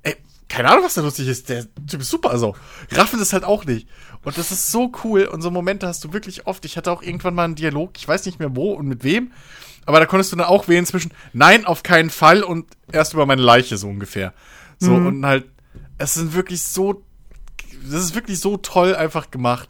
ey, 0.03 0.15
keine 0.49 0.69
Ahnung, 0.69 0.83
was 0.85 0.93
da 0.95 1.01
lustig 1.01 1.27
ist, 1.27 1.49
der 1.49 1.65
Typ 1.87 2.01
ist 2.01 2.09
super, 2.09 2.31
also. 2.31 2.55
Raffen 2.91 3.19
das 3.19 3.33
halt 3.33 3.43
auch 3.43 3.65
nicht. 3.65 3.87
Und 4.23 4.37
das 4.37 4.51
ist 4.51 4.71
so 4.71 4.91
cool 5.03 5.23
und 5.25 5.41
so 5.41 5.51
Momente 5.51 5.87
hast 5.87 6.03
du 6.03 6.11
wirklich 6.13 6.47
oft. 6.47 6.65
Ich 6.65 6.75
hatte 6.77 6.91
auch 6.91 7.01
irgendwann 7.01 7.35
mal 7.35 7.45
einen 7.45 7.55
Dialog, 7.55 7.91
ich 7.97 8.07
weiß 8.07 8.25
nicht 8.25 8.39
mehr 8.39 8.55
wo 8.55 8.73
und 8.73 8.87
mit 8.87 9.03
wem, 9.03 9.31
aber 9.85 9.99
da 9.99 10.05
konntest 10.05 10.31
du 10.33 10.35
dann 10.35 10.45
auch 10.47 10.67
wählen 10.67 10.85
zwischen 10.85 11.13
Nein, 11.33 11.65
auf 11.65 11.83
keinen 11.83 12.09
Fall 12.09 12.43
und 12.43 12.65
erst 12.91 13.13
über 13.13 13.25
meine 13.25 13.41
Leiche, 13.41 13.77
so 13.77 13.87
ungefähr. 13.87 14.33
So, 14.79 14.93
und 14.93 15.25
halt, 15.25 15.45
es 15.97 16.13
sind 16.15 16.33
wirklich 16.33 16.61
so, 16.63 17.03
das 17.89 18.03
ist 18.03 18.15
wirklich 18.15 18.39
so 18.39 18.57
toll 18.57 18.95
einfach 18.95 19.31
gemacht. 19.31 19.69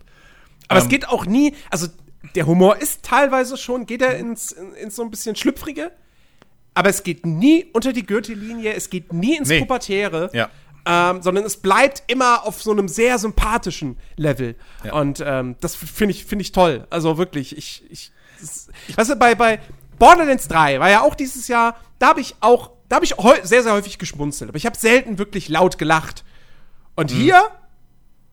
Aber 0.67 0.79
Ähm, 0.79 0.83
es 0.85 0.89
geht 0.89 1.07
auch 1.07 1.25
nie, 1.25 1.53
also 1.69 1.87
der 2.35 2.45
Humor 2.45 2.77
ist 2.77 3.03
teilweise 3.03 3.57
schon, 3.57 3.85
geht 3.85 4.01
er 4.01 4.17
ins, 4.17 4.51
in, 4.51 4.73
ins 4.73 4.95
so 4.95 5.03
ein 5.03 5.09
bisschen 5.11 5.35
Schlüpfrige, 5.35 5.91
aber 6.73 6.89
es 6.89 7.03
geht 7.03 7.25
nie 7.25 7.65
unter 7.73 7.93
die 7.93 8.05
Gürtellinie, 8.05 8.73
es 8.73 8.89
geht 8.89 9.13
nie 9.13 9.35
ins 9.37 9.49
Nee. 9.49 9.59
Pubertäre, 9.61 10.29
Ja. 10.33 10.49
ähm, 10.85 11.21
sondern 11.21 11.43
es 11.45 11.57
bleibt 11.57 12.03
immer 12.07 12.45
auf 12.45 12.61
so 12.61 12.71
einem 12.71 12.87
sehr 12.87 13.17
sympathischen 13.17 13.97
Level. 14.15 14.55
Ja. 14.83 14.93
Und 14.93 15.23
ähm, 15.25 15.55
das 15.61 15.75
finde 15.75 16.11
ich, 16.11 16.25
finde 16.25 16.43
ich 16.43 16.51
toll. 16.51 16.85
Also 16.89 17.17
wirklich, 17.17 17.57
ich, 17.57 17.83
ich, 17.89 18.11
das, 18.39 18.69
weißt 18.95 19.11
du, 19.11 19.15
bei, 19.15 19.33
bei 19.35 19.59
Borderlands 19.97 20.47
3 20.47 20.79
war 20.79 20.89
ja 20.89 21.01
auch 21.01 21.15
dieses 21.15 21.47
Jahr, 21.47 21.75
da 21.99 22.09
habe 22.09 22.21
ich 22.21 22.35
auch, 22.41 22.71
da 22.89 22.97
habe 22.97 23.05
ich 23.05 23.15
sehr, 23.43 23.63
sehr 23.63 23.73
häufig 23.73 23.97
geschmunzelt, 23.97 24.49
aber 24.49 24.57
ich 24.57 24.65
habe 24.65 24.77
selten 24.77 25.17
wirklich 25.17 25.49
laut 25.49 25.77
gelacht. 25.77 26.23
Und 26.95 27.11
hier 27.11 27.41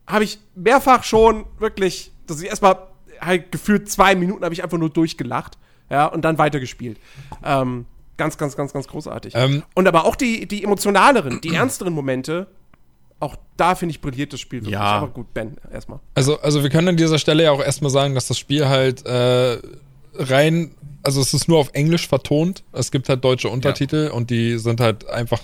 habe 0.07 0.25
ich 0.25 0.39
mehrfach 0.55 1.03
schon 1.05 1.47
wirklich, 1.59 2.13
dass 2.27 2.41
ich 2.43 2.49
erstmal 2.49 2.89
halt 3.21 3.53
gefühlt 3.53 3.91
zwei 3.91 4.15
Minuten 4.15 4.45
habe 4.45 4.55
ich 4.55 4.63
einfach 4.63 4.79
nur 4.79 4.91
durchgelacht, 4.91 5.59
ja, 5.91 6.07
und 6.07 6.25
dann 6.25 6.39
weitergespielt. 6.39 6.99
Ähm, 7.45 7.87
ganz, 8.17 8.39
ganz, 8.39 8.57
ganz, 8.57 8.73
ganz 8.73 8.89
großartig. 8.89 9.35
Ähm. 9.37 9.63
und 9.75 9.87
aber 9.87 10.05
auch 10.05 10.17
die, 10.17 10.47
die 10.47 10.65
emotionaleren, 10.65 11.41
die 11.41 11.55
ernsteren 11.55 11.93
Momente, 11.93 12.47
auch 13.21 13.37
da 13.57 13.75
finde 13.75 13.93
ich 13.93 14.01
brilliert 14.01 14.33
das 14.33 14.41
Spiel 14.41 14.61
wirklich. 14.61 14.75
Ja. 14.75 14.81
Aber 14.81 15.09
gut, 15.09 15.33
Ben, 15.35 15.57
erstmal. 15.73 16.01
Also, 16.15 16.41
also 16.41 16.63
wir 16.63 16.71
können 16.71 16.89
an 16.89 16.97
dieser 16.97 17.19
Stelle 17.19 17.45
ja 17.45 17.51
auch 17.53 17.63
erstmal 17.63 17.91
sagen, 17.91 18.15
dass 18.15 18.29
das 18.29 18.39
Spiel 18.39 18.69
halt 18.69 19.05
äh, 19.07 19.59
rein, 20.15 20.75
also 21.03 21.21
es 21.21 21.35
ist 21.35 21.49
nur 21.49 21.59
auf 21.59 21.71
Englisch 21.73 22.09
vertont. 22.09 22.65
Es 22.73 22.91
gibt 22.91 23.09
halt 23.09 23.25
deutsche 23.25 23.49
Untertitel 23.49 24.11
und 24.13 24.31
die 24.31 24.59
sind 24.59 24.81
halt 24.81 25.09
einfach 25.09 25.41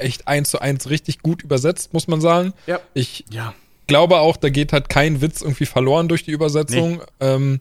echt 0.00 0.28
eins 0.28 0.50
zu 0.50 0.60
eins 0.60 0.90
richtig 0.90 1.20
gut 1.20 1.42
übersetzt, 1.42 1.92
muss 1.92 2.08
man 2.08 2.20
sagen. 2.20 2.52
Ja. 2.66 2.80
Ich 2.94 3.24
Ja. 3.30 3.54
Glaube 3.88 4.18
auch, 4.18 4.36
da 4.36 4.50
geht 4.50 4.72
halt 4.72 4.88
kein 4.88 5.20
Witz 5.20 5.42
irgendwie 5.42 5.66
verloren 5.66 6.06
durch 6.06 6.22
die 6.22 6.30
Übersetzung. 6.30 7.02
Ähm, 7.18 7.60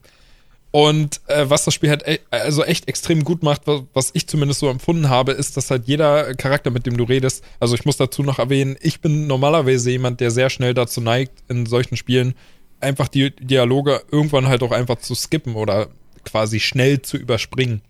und 0.70 1.22
äh, 1.28 1.50
was 1.50 1.66
das 1.66 1.74
Spiel 1.74 1.90
halt 1.90 2.08
e 2.08 2.20
also 2.30 2.64
echt 2.64 2.88
extrem 2.88 3.24
gut 3.24 3.42
macht, 3.42 3.66
was, 3.66 3.82
was 3.94 4.10
ich 4.14 4.28
zumindest 4.28 4.60
so 4.60 4.70
empfunden 4.70 5.10
habe, 5.10 5.32
ist, 5.32 5.58
dass 5.58 5.72
halt 5.72 5.88
jeder 5.88 6.36
Charakter, 6.36 6.70
mit 6.70 6.86
dem 6.86 6.98
du 6.98 7.06
redest, 7.06 7.44
also 7.60 7.74
ich 7.74 7.86
muss 7.86 7.98
dazu 7.98 8.22
noch 8.22 8.38
erwähnen, 8.38 8.78
ich 8.82 9.02
bin 9.02 9.26
normalerweise 9.26 9.90
jemand, 9.90 10.20
der 10.20 10.30
sehr 10.30 10.52
schnell 10.52 10.76
dazu 10.76 11.02
neigt, 11.02 11.32
in 11.48 11.66
solchen 11.66 11.98
Spielen 11.98 12.36
einfach 12.80 13.08
die 13.08 13.36
Dialoge 13.36 14.04
irgendwann 14.12 14.48
halt 14.48 14.62
auch 14.62 14.72
einfach 14.72 14.98
zu 14.98 15.16
skippen 15.16 15.56
oder 15.56 15.88
quasi 16.26 16.60
schnell 16.60 17.02
zu 17.02 17.18
überspringen. 17.18 17.82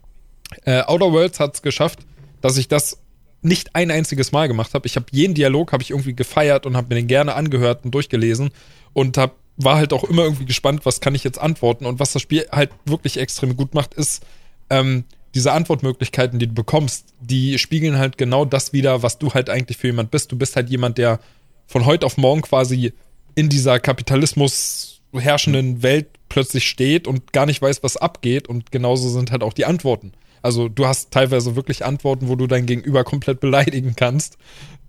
Äh, 0.64 0.84
Outer 0.84 1.12
Worlds 1.12 1.40
hat 1.40 1.56
es 1.56 1.62
geschafft, 1.62 2.00
dass 2.42 2.58
ich 2.58 2.68
das 2.68 3.00
nicht 3.42 3.76
ein 3.76 3.92
einziges 3.92 4.32
Mal 4.32 4.48
gemacht 4.48 4.74
habe. 4.74 4.88
Ich 4.88 4.96
habe 4.96 5.06
jeden 5.12 5.34
Dialog 5.34 5.72
habe 5.72 5.84
ich 5.84 5.92
irgendwie 5.92 6.14
gefeiert 6.14 6.66
und 6.66 6.76
habe 6.76 6.90
mir 6.90 6.96
den 6.96 7.08
gerne 7.08 7.36
angehört 7.36 7.86
und 7.86 7.92
durchgelesen 7.92 8.50
und 8.94 9.18
hab, 9.18 9.36
war 9.58 9.78
halt 9.78 9.94
auch 9.94 10.04
immer 10.04 10.24
irgendwie 10.24 10.46
gespannt, 10.46 10.86
was 10.86 11.02
kann 11.02 11.16
ich 11.16 11.24
jetzt 11.24 11.40
antworten 11.40 11.86
und 11.86 12.00
was 12.00 12.14
das 12.14 12.22
Spiel 12.22 12.48
halt 12.52 12.72
wirklich 12.86 13.18
extrem 13.18 13.56
gut 13.56 13.74
macht, 13.74 13.94
ist 13.94 14.26
ähm, 14.70 15.06
diese 15.36 15.52
Antwortmöglichkeiten, 15.52 16.40
die 16.40 16.48
du 16.48 16.54
bekommst, 16.54 17.14
die 17.22 17.60
spiegeln 17.60 17.98
halt 17.98 18.18
genau 18.18 18.46
das 18.46 18.74
wieder, 18.74 19.04
was 19.04 19.20
du 19.20 19.34
halt 19.34 19.50
eigentlich 19.50 19.78
für 19.78 19.88
jemand 19.88 20.10
bist. 20.10 20.32
Du 20.32 20.38
bist 20.38 20.56
halt 20.56 20.70
jemand, 20.70 20.98
der 20.98 21.20
von 21.68 21.86
heute 21.86 22.06
auf 22.06 22.18
morgen 22.18 22.42
quasi 22.42 22.94
in 23.36 23.50
dieser 23.50 23.80
Kapitalismus 23.80 25.02
herrschenden 25.14 25.84
Welt 25.84 26.08
plötzlich 26.30 26.68
steht 26.68 27.08
und 27.08 27.34
gar 27.34 27.46
nicht 27.46 27.62
weiß, 27.62 27.84
was 27.84 27.98
abgeht 27.98 28.48
und 28.48 28.72
genauso 28.72 29.10
sind 29.10 29.32
halt 29.32 29.44
auch 29.44 29.54
die 29.54 29.66
Antworten. 29.66 30.14
Also 30.42 30.70
du 30.70 30.86
hast 30.86 31.12
teilweise 31.12 31.56
wirklich 31.56 31.84
Antworten, 31.86 32.28
wo 32.28 32.36
du 32.36 32.48
dein 32.48 32.66
Gegenüber 32.66 33.04
komplett 33.04 33.40
beleidigen 33.40 33.96
kannst, 33.96 34.38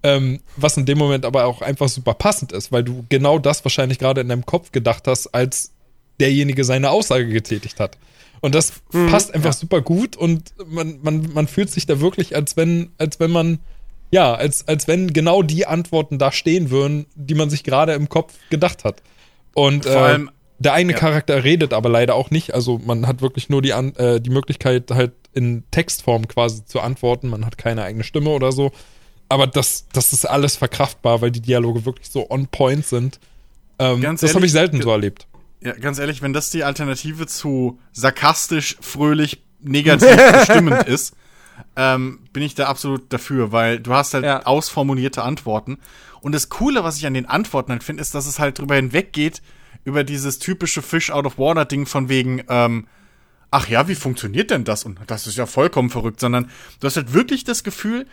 ähm, 0.03 0.41
was 0.57 0.77
in 0.77 0.87
dem 0.87 0.99
Moment 0.99 1.25
aber 1.25 1.45
auch 1.47 1.61
einfach 1.63 1.89
super 1.89 2.15
passend 2.15 2.53
ist, 2.53 2.71
weil 2.71 2.85
du 2.85 3.05
genau 3.09 3.39
das 3.39 3.65
wahrscheinlich 3.65 3.99
gerade 3.99 4.21
in 4.21 4.29
deinem 4.29 4.47
Kopf 4.47 4.71
gedacht 4.73 5.07
hast, 5.09 5.29
als 5.29 5.73
derjenige 6.21 6.65
seine 6.65 6.91
Aussage 6.91 7.27
getätigt 7.29 7.81
hat. 7.81 7.97
Und 8.41 8.55
das 8.55 8.75
Mhm, 8.93 9.09
passt 9.09 9.35
einfach 9.35 9.53
super 9.53 9.81
gut 9.81 10.17
und 10.17 10.53
man, 10.69 10.99
man, 11.03 11.33
man 11.33 11.49
fühlt 11.49 11.71
sich 11.71 11.87
da 11.87 12.01
wirklich, 12.01 12.37
als 12.37 12.57
wenn, 12.57 12.91
als 12.99 13.19
wenn 13.19 13.33
man, 13.33 13.59
ja, 14.13 14.33
als, 14.35 14.69
als 14.69 14.87
wenn 14.87 15.13
genau 15.13 15.43
die 15.43 15.67
Antworten 15.67 16.19
da 16.19 16.31
stehen 16.31 16.71
würden, 16.71 17.07
die 17.17 17.35
man 17.35 17.51
sich 17.51 17.65
gerade 17.65 17.95
im 17.95 18.09
Kopf 18.09 18.35
gedacht 18.51 18.85
hat. 18.85 19.03
Und 19.55 19.85
Vor 19.85 19.93
äh, 19.95 19.99
allem- 19.99 20.31
der 20.59 20.73
eigene 20.73 20.93
ja. 20.95 20.99
Charakter 20.99 21.45
redet 21.45 21.73
aber 21.73 21.89
leider 21.89 22.15
auch 22.15 22.31
nicht. 22.31 22.55
Also 22.55 22.79
man 22.85 23.07
hat 23.07 23.21
wirklich 23.23 23.49
nur 23.49 23.63
die, 23.63 23.73
An 23.73 23.95
äh, 23.97 24.21
die 24.21 24.31
Möglichkeit, 24.31 24.91
halt 24.91 25.13
in 25.33 25.65
Textform 25.71 26.27
quasi 26.27 26.65
zu 26.65 26.81
antworten. 26.81 27.29
Man 27.29 27.47
hat 27.47 27.59
keine 27.59 27.83
eigene 27.85 28.05
Stimme 28.05 28.31
oder 28.31 28.51
so. 28.53 28.73
Aber 29.29 29.47
das, 29.47 29.87
das 29.93 30.13
ist 30.13 30.25
alles 30.25 30.57
verkraftbar, 30.57 31.21
weil 31.21 31.31
die 31.31 31.41
Dialoge 31.41 31.85
wirklich 31.85 32.09
so 32.09 32.31
on 32.31 32.47
point 32.49 32.85
sind. 32.85 33.21
Ähm, 33.79 34.01
Ganz 34.01 34.21
das 34.21 34.35
habe 34.35 34.47
ich 34.47 34.53
selten 34.53 34.83
so 34.83 34.91
erlebt. 34.91 35.27
Ja, 35.61 35.73
ganz 35.73 35.99
ehrlich, 35.99 36.23
wenn 36.23 36.33
das 36.33 36.51
die 36.51 36.65
Alternative 36.65 37.27
zu 37.27 37.79
sarkastisch, 37.93 38.77
fröhlich, 38.81 39.43
negativ 39.61 40.17
bestimmend 40.33 40.85
ist, 40.89 41.15
ähm, 41.77 42.21
bin 42.33 42.43
ich 42.43 42.55
da 42.55 42.67
absolut 42.67 43.13
dafür, 43.13 43.53
weil 43.53 43.81
du 43.81 43.93
hast 43.93 44.15
halt 44.15 44.25
Ja. 44.25 44.45
ausformulierte 44.47 45.23
Antworten. 45.23 45.79
Und 46.21 46.33
das 46.33 46.49
Coole, 46.49 46.85
was 46.85 46.97
ich 46.97 47.07
an 47.07 47.15
den 47.15 47.27
Antworten 47.27 47.73
halt 47.73 47.85
finde, 47.85 48.01
ist, 48.01 48.15
dass 48.15 48.27
es 48.27 48.39
halt 48.39 48.59
drüber 48.59 48.77
hinweggeht, 48.77 49.43
über 49.85 50.05
dieses 50.05 50.39
typische 50.39 50.83
Fish 50.83 51.11
out 51.11 51.27
of 51.27 51.39
water 51.39 51.65
Ding 51.65 51.87
von 51.87 52.09
wegen, 52.09 52.43
ähm, 52.49 52.87
ach 53.51 53.69
ja, 53.69 53.89
wie 53.89 53.95
funktioniert 53.95 54.51
denn 54.51 54.65
das? 54.65 54.85
Und 54.85 54.99
das 55.07 55.27
ist 55.27 55.39
ja 55.39 55.47
vollkommen 55.47 55.91
verrückt, 55.91 56.21
sondern 56.21 56.51
du 56.81 56.87
hast 56.87 56.97
halt 56.97 57.13
wirklich 57.13 57.45
das 57.45 57.65
Gefühl, 57.65 58.07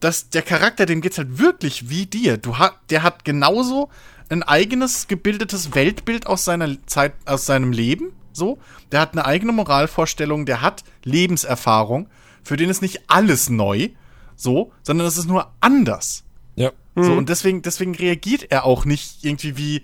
dass 0.00 0.30
der 0.30 0.42
Charakter, 0.42 0.86
dem 0.86 1.00
geht's 1.00 1.18
halt 1.18 1.38
wirklich 1.38 1.90
wie 1.90 2.06
dir. 2.06 2.38
Du 2.38 2.58
hat, 2.58 2.78
der 2.90 3.02
hat 3.02 3.24
genauso 3.24 3.90
ein 4.28 4.42
eigenes 4.42 5.08
gebildetes 5.08 5.74
Weltbild 5.74 6.26
aus 6.26 6.44
seiner 6.44 6.76
Zeit, 6.86 7.14
aus 7.26 7.46
seinem 7.46 7.72
Leben. 7.72 8.12
So, 8.32 8.58
der 8.92 9.00
hat 9.00 9.12
eine 9.12 9.24
eigene 9.26 9.52
Moralvorstellung, 9.52 10.46
der 10.46 10.62
hat 10.62 10.84
Lebenserfahrung, 11.04 12.08
für 12.42 12.56
den 12.56 12.70
ist 12.70 12.80
nicht 12.80 13.02
alles 13.08 13.50
neu, 13.50 13.88
so, 14.36 14.72
sondern 14.82 15.06
es 15.06 15.18
ist 15.18 15.26
nur 15.26 15.52
anders. 15.60 16.24
Ja. 16.54 16.72
So, 16.96 17.12
und 17.14 17.28
deswegen, 17.28 17.62
deswegen 17.62 17.94
reagiert 17.94 18.50
er 18.50 18.64
auch 18.64 18.84
nicht 18.84 19.24
irgendwie 19.24 19.56
wie, 19.56 19.82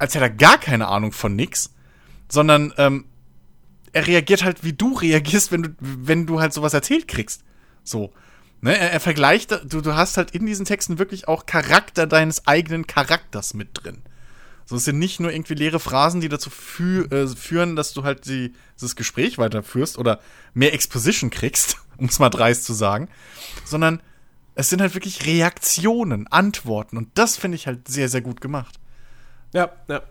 als 0.00 0.14
hätte 0.14 0.24
er 0.24 0.30
gar 0.30 0.58
keine 0.58 0.88
Ahnung 0.88 1.12
von 1.12 1.36
nix, 1.36 1.74
sondern 2.28 2.72
ähm, 2.78 3.04
er 3.92 4.06
reagiert 4.06 4.42
halt, 4.42 4.64
wie 4.64 4.72
du 4.72 4.94
reagierst, 4.98 5.52
wenn 5.52 5.62
du, 5.62 5.68
wenn 5.78 6.26
du 6.26 6.40
halt 6.40 6.52
sowas 6.52 6.74
erzählt 6.74 7.06
kriegst. 7.06 7.42
So. 7.84 8.12
Ne, 8.62 8.76
er, 8.76 8.92
er 8.92 9.00
vergleicht, 9.00 9.52
du, 9.52 9.80
du 9.80 9.94
hast 9.94 10.16
halt 10.16 10.32
in 10.32 10.44
diesen 10.44 10.66
Texten 10.66 10.98
wirklich 10.98 11.28
auch 11.28 11.46
Charakter 11.46 12.06
deines 12.06 12.46
eigenen 12.46 12.86
Charakters 12.86 13.54
mit 13.54 13.70
drin. 13.72 14.02
So, 14.66 14.76
es 14.76 14.84
sind 14.84 14.98
nicht 14.98 15.18
nur 15.18 15.32
irgendwie 15.32 15.54
leere 15.54 15.80
Phrasen, 15.80 16.20
die 16.20 16.28
dazu 16.28 16.50
fü 16.50 17.04
äh, 17.04 17.26
führen, 17.26 17.74
dass 17.74 17.92
du 17.92 18.04
halt 18.04 18.26
die, 18.26 18.52
dieses 18.76 18.96
Gespräch 18.96 19.38
weiterführst 19.38 19.98
oder 19.98 20.20
mehr 20.52 20.74
Exposition 20.74 21.30
kriegst, 21.30 21.76
um 21.96 22.06
es 22.06 22.18
mal 22.18 22.28
dreist 22.30 22.64
zu 22.64 22.72
sagen, 22.72 23.08
sondern 23.64 24.02
es 24.54 24.68
sind 24.68 24.80
halt 24.80 24.94
wirklich 24.94 25.26
Reaktionen, 25.26 26.26
Antworten 26.26 26.96
und 26.98 27.08
das 27.14 27.36
finde 27.36 27.56
ich 27.56 27.66
halt 27.66 27.88
sehr, 27.88 28.08
sehr 28.08 28.20
gut 28.20 28.40
gemacht. 28.40 28.79
Ja, 29.52 29.70
ja. 29.88 30.02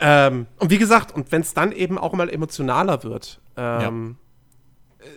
Ähm, 0.00 0.46
und 0.58 0.70
wie 0.70 0.78
gesagt, 0.78 1.14
und 1.14 1.30
wenn 1.32 1.42
es 1.42 1.54
dann 1.54 1.72
eben 1.72 1.98
auch 1.98 2.12
mal 2.12 2.28
emotionaler 2.28 3.04
wird, 3.04 3.40
ähm, 3.56 4.16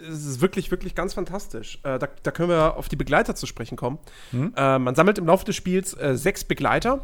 es 0.07 0.25
ist 0.25 0.41
wirklich, 0.41 0.69
wirklich 0.69 0.95
ganz 0.95 1.13
fantastisch. 1.13 1.79
Äh, 1.83 1.97
da, 1.97 2.07
da 2.21 2.31
können 2.31 2.49
wir 2.49 2.75
auf 2.75 2.89
die 2.89 2.95
Begleiter 2.95 3.35
zu 3.35 3.45
sprechen 3.45 3.77
kommen. 3.77 3.99
Äh, 4.55 4.79
man 4.79 4.95
sammelt 4.95 5.17
im 5.17 5.25
Laufe 5.25 5.45
des 5.45 5.55
Spiels 5.55 5.93
äh, 5.93 6.15
sechs 6.15 6.43
Begleiter. 6.43 7.01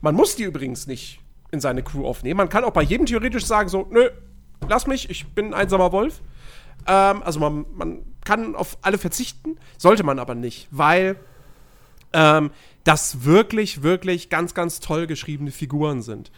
Man 0.00 0.14
muss 0.14 0.36
die 0.36 0.44
übrigens 0.44 0.86
nicht 0.86 1.20
in 1.50 1.60
seine 1.60 1.82
Crew 1.82 2.06
aufnehmen. 2.06 2.38
Man 2.38 2.48
kann 2.48 2.64
auch 2.64 2.72
bei 2.72 2.82
jedem 2.82 3.06
theoretisch 3.06 3.44
sagen, 3.44 3.68
so, 3.68 3.86
nö, 3.90 4.08
lass 4.68 4.86
mich, 4.86 5.10
ich 5.10 5.26
bin 5.34 5.46
ein 5.46 5.54
einsamer 5.54 5.92
Wolf. 5.92 6.20
Ähm, 6.86 7.22
also 7.22 7.40
man, 7.40 7.66
man 7.74 8.02
kann 8.24 8.54
auf 8.54 8.78
alle 8.82 8.98
verzichten, 8.98 9.58
sollte 9.76 10.04
man 10.04 10.18
aber 10.18 10.34
nicht, 10.34 10.68
weil 10.70 11.16
ähm, 12.12 12.50
das 12.84 13.24
wirklich, 13.24 13.82
wirklich 13.82 14.30
ganz, 14.30 14.54
ganz 14.54 14.80
toll 14.80 15.06
geschriebene 15.06 15.50
Figuren 15.50 16.02
sind. 16.02 16.30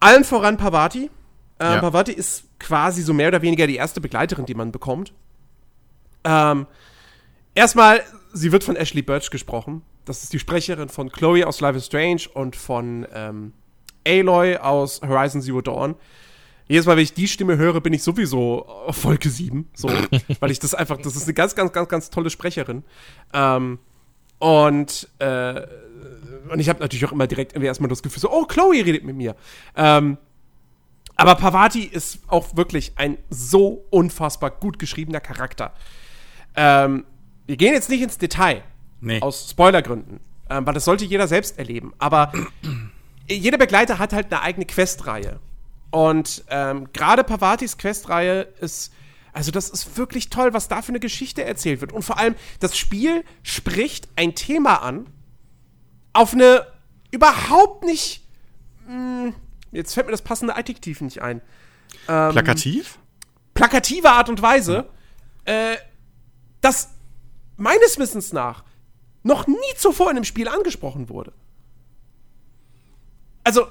Allen 0.00 0.24
voran 0.24 0.56
Pavati. 0.56 1.10
Ähm, 1.58 1.72
Ja. 1.72 1.80
Pavati 1.80 2.12
ist 2.12 2.44
quasi 2.58 3.02
so 3.02 3.14
mehr 3.14 3.28
oder 3.28 3.42
weniger 3.42 3.66
die 3.66 3.76
erste 3.76 4.00
Begleiterin, 4.00 4.46
die 4.46 4.54
man 4.54 4.72
bekommt. 4.72 5.12
Ähm, 6.24 6.66
erstmal, 7.54 8.02
sie 8.32 8.52
wird 8.52 8.64
von 8.64 8.76
Ashley 8.76 9.02
Birch 9.02 9.30
gesprochen. 9.30 9.82
Das 10.04 10.22
ist 10.22 10.32
die 10.32 10.38
Sprecherin 10.38 10.88
von 10.88 11.10
Chloe 11.10 11.46
aus 11.46 11.60
Life 11.60 11.78
is 11.78 11.86
Strange 11.86 12.22
und 12.34 12.54
von 12.56 13.06
ähm, 13.12 13.52
Aloy 14.06 14.56
aus 14.56 15.00
Horizon 15.02 15.40
Zero 15.42 15.60
Dawn. 15.62 15.96
Jedes 16.68 16.86
Mal, 16.86 16.96
wenn 16.96 17.02
ich 17.04 17.14
die 17.14 17.28
Stimme 17.28 17.56
höre, 17.56 17.80
bin 17.80 17.92
ich 17.92 18.02
sowieso 18.02 18.66
auf 18.66 18.96
Folge 18.96 19.30
7. 19.30 19.68
So, 19.74 19.88
weil 20.40 20.50
ich 20.50 20.58
das 20.58 20.74
einfach, 20.74 20.98
das 20.98 21.16
ist 21.16 21.24
eine 21.24 21.34
ganz, 21.34 21.54
ganz, 21.54 21.72
ganz, 21.72 21.88
ganz 21.88 22.10
tolle 22.10 22.28
Sprecherin. 22.30 22.82
Ähm, 23.32 23.78
und, 24.38 25.08
äh, 25.18 25.62
und 26.50 26.58
ich 26.58 26.68
habe 26.68 26.80
natürlich 26.80 27.04
auch 27.06 27.12
immer 27.12 27.26
direkt 27.26 27.52
irgendwie 27.52 27.66
erstmal 27.66 27.88
das 27.88 28.02
Gefühl, 28.02 28.20
so, 28.20 28.30
oh, 28.30 28.44
Chloe 28.44 28.84
redet 28.84 29.04
mit 29.04 29.16
mir. 29.16 29.34
Ähm, 29.76 30.18
aber 31.16 31.34
Pavati 31.34 31.82
ist 31.84 32.18
auch 32.28 32.56
wirklich 32.56 32.92
ein 32.96 33.16
so 33.30 33.86
unfassbar 33.90 34.50
gut 34.50 34.78
geschriebener 34.78 35.20
Charakter. 35.20 35.72
Ähm, 36.54 37.04
wir 37.46 37.56
gehen 37.56 37.72
jetzt 37.72 37.88
nicht 37.88 38.02
ins 38.02 38.18
Detail, 38.18 38.62
Nee. 39.00 39.20
aus 39.20 39.50
Spoilergründen, 39.50 40.20
ähm, 40.50 40.66
weil 40.66 40.74
das 40.74 40.84
sollte 40.84 41.04
jeder 41.04 41.26
selbst 41.28 41.58
erleben. 41.58 41.92
Aber 41.98 42.32
jeder 43.28 43.58
Begleiter 43.58 43.98
hat 43.98 44.12
halt 44.12 44.32
eine 44.32 44.42
eigene 44.42 44.66
Questreihe. 44.66 45.40
Und 45.90 46.44
ähm, 46.50 46.88
gerade 46.92 47.24
Pavatis 47.24 47.78
Questreihe 47.78 48.48
ist, 48.60 48.92
also 49.36 49.50
das 49.50 49.68
ist 49.68 49.98
wirklich 49.98 50.30
toll, 50.30 50.54
was 50.54 50.66
da 50.66 50.80
für 50.80 50.88
eine 50.88 50.98
Geschichte 51.00 51.44
erzählt 51.44 51.82
wird. 51.82 51.92
Und 51.92 52.02
vor 52.02 52.16
allem, 52.16 52.34
das 52.58 52.74
Spiel 52.76 53.22
spricht 53.42 54.08
ein 54.16 54.34
Thema 54.34 54.76
an, 54.82 55.06
auf 56.14 56.32
eine 56.32 56.66
überhaupt 57.10 57.84
nicht, 57.84 58.26
mh, 58.88 59.34
jetzt 59.72 59.92
fällt 59.92 60.06
mir 60.06 60.12
das 60.12 60.22
passende 60.22 60.56
Adjektiv 60.56 61.02
nicht 61.02 61.20
ein, 61.20 61.42
Plakativ? 62.06 62.98
plakative 63.52 64.10
Art 64.10 64.30
und 64.30 64.40
Weise, 64.40 64.88
äh, 65.44 65.76
das 66.62 66.88
meines 67.58 67.98
Wissens 67.98 68.32
nach 68.32 68.64
noch 69.22 69.46
nie 69.46 69.54
zuvor 69.76 70.10
in 70.10 70.16
einem 70.16 70.24
Spiel 70.24 70.48
angesprochen 70.48 71.10
wurde. 71.10 71.34
Also, 73.44 73.66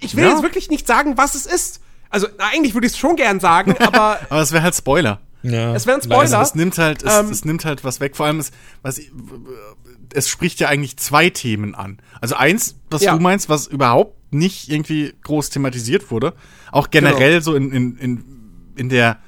ich 0.00 0.14
will 0.14 0.24
Ja. 0.24 0.30
jetzt 0.32 0.42
wirklich 0.42 0.68
nicht 0.68 0.86
sagen, 0.86 1.16
was 1.16 1.34
es 1.34 1.46
ist. 1.46 1.80
Also, 2.10 2.26
eigentlich 2.38 2.74
würde 2.74 2.86
ich 2.86 2.92
es 2.94 2.98
schon 2.98 3.16
gern 3.16 3.40
sagen, 3.40 3.74
aber 3.80 4.18
Aber 4.30 4.40
es 4.40 4.52
wäre 4.52 4.62
halt 4.62 4.74
Spoiler. 4.74 5.20
Ja. 5.42 5.74
Es 5.74 5.86
wäre 5.86 5.98
ein 5.98 6.08
leider. 6.08 6.26
Spoiler. 6.26 6.38
Also 6.38 6.50
es 6.50 6.54
nimmt 6.56 6.78
halt, 6.78 7.02
es, 7.02 7.14
Ähm, 7.14 7.30
es 7.30 7.44
nimmt 7.44 7.64
halt 7.64 7.84
was 7.84 8.00
weg. 8.00 8.16
Vor 8.16 8.26
allem, 8.26 8.40
es, 8.40 8.50
was, 8.82 9.00
es 10.12 10.28
spricht 10.28 10.58
ja 10.60 10.68
eigentlich 10.68 10.96
zwei 10.96 11.30
Themen 11.30 11.74
an. 11.74 11.98
Also 12.20 12.34
eins, 12.34 12.76
was 12.90 13.02
Ja. 13.02 13.14
du 13.14 13.22
meinst, 13.22 13.48
was 13.48 13.66
überhaupt 13.66 14.16
nicht 14.32 14.68
irgendwie 14.70 15.14
groß 15.22 15.50
thematisiert 15.50 16.10
wurde. 16.10 16.34
Auch 16.72 16.90
generell 16.90 17.34
Genau. 17.34 17.42
so 17.42 17.54
in, 17.54 17.70
in, 17.70 17.96
in, 17.98 18.24
in 18.76 18.88
der, 18.88 19.18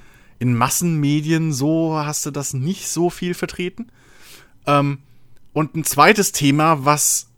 in 0.41 0.55
Massenmedien 0.57 1.53
so 1.53 1.95
hast 1.97 2.27
du 2.27 2.31
das 2.33 2.53
nicht 2.53 2.89
so 2.89 3.11
viel 3.11 3.35
vertreten. 3.35 3.93
Ähm, 4.67 4.99
und 5.53 5.77
ein 5.77 5.85
zweites 5.85 6.33
Thema, 6.33 6.85
was 6.85 7.29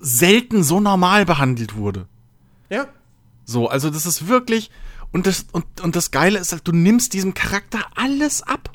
selten 0.00 0.62
so 0.62 0.80
normal 0.80 1.24
behandelt 1.24 1.74
wurde. 1.76 2.06
ja. 2.70 2.86
So, 3.48 3.66
also 3.66 3.88
das 3.88 4.04
ist 4.04 4.28
wirklich 4.28 4.70
und 5.10 5.26
das 5.26 5.46
und, 5.52 5.64
und 5.80 5.96
das 5.96 6.10
Geile 6.10 6.38
ist 6.38 6.52
halt, 6.52 6.68
du 6.68 6.72
nimmst 6.72 7.14
diesem 7.14 7.32
Charakter 7.32 7.80
alles 7.94 8.42
ab. 8.42 8.70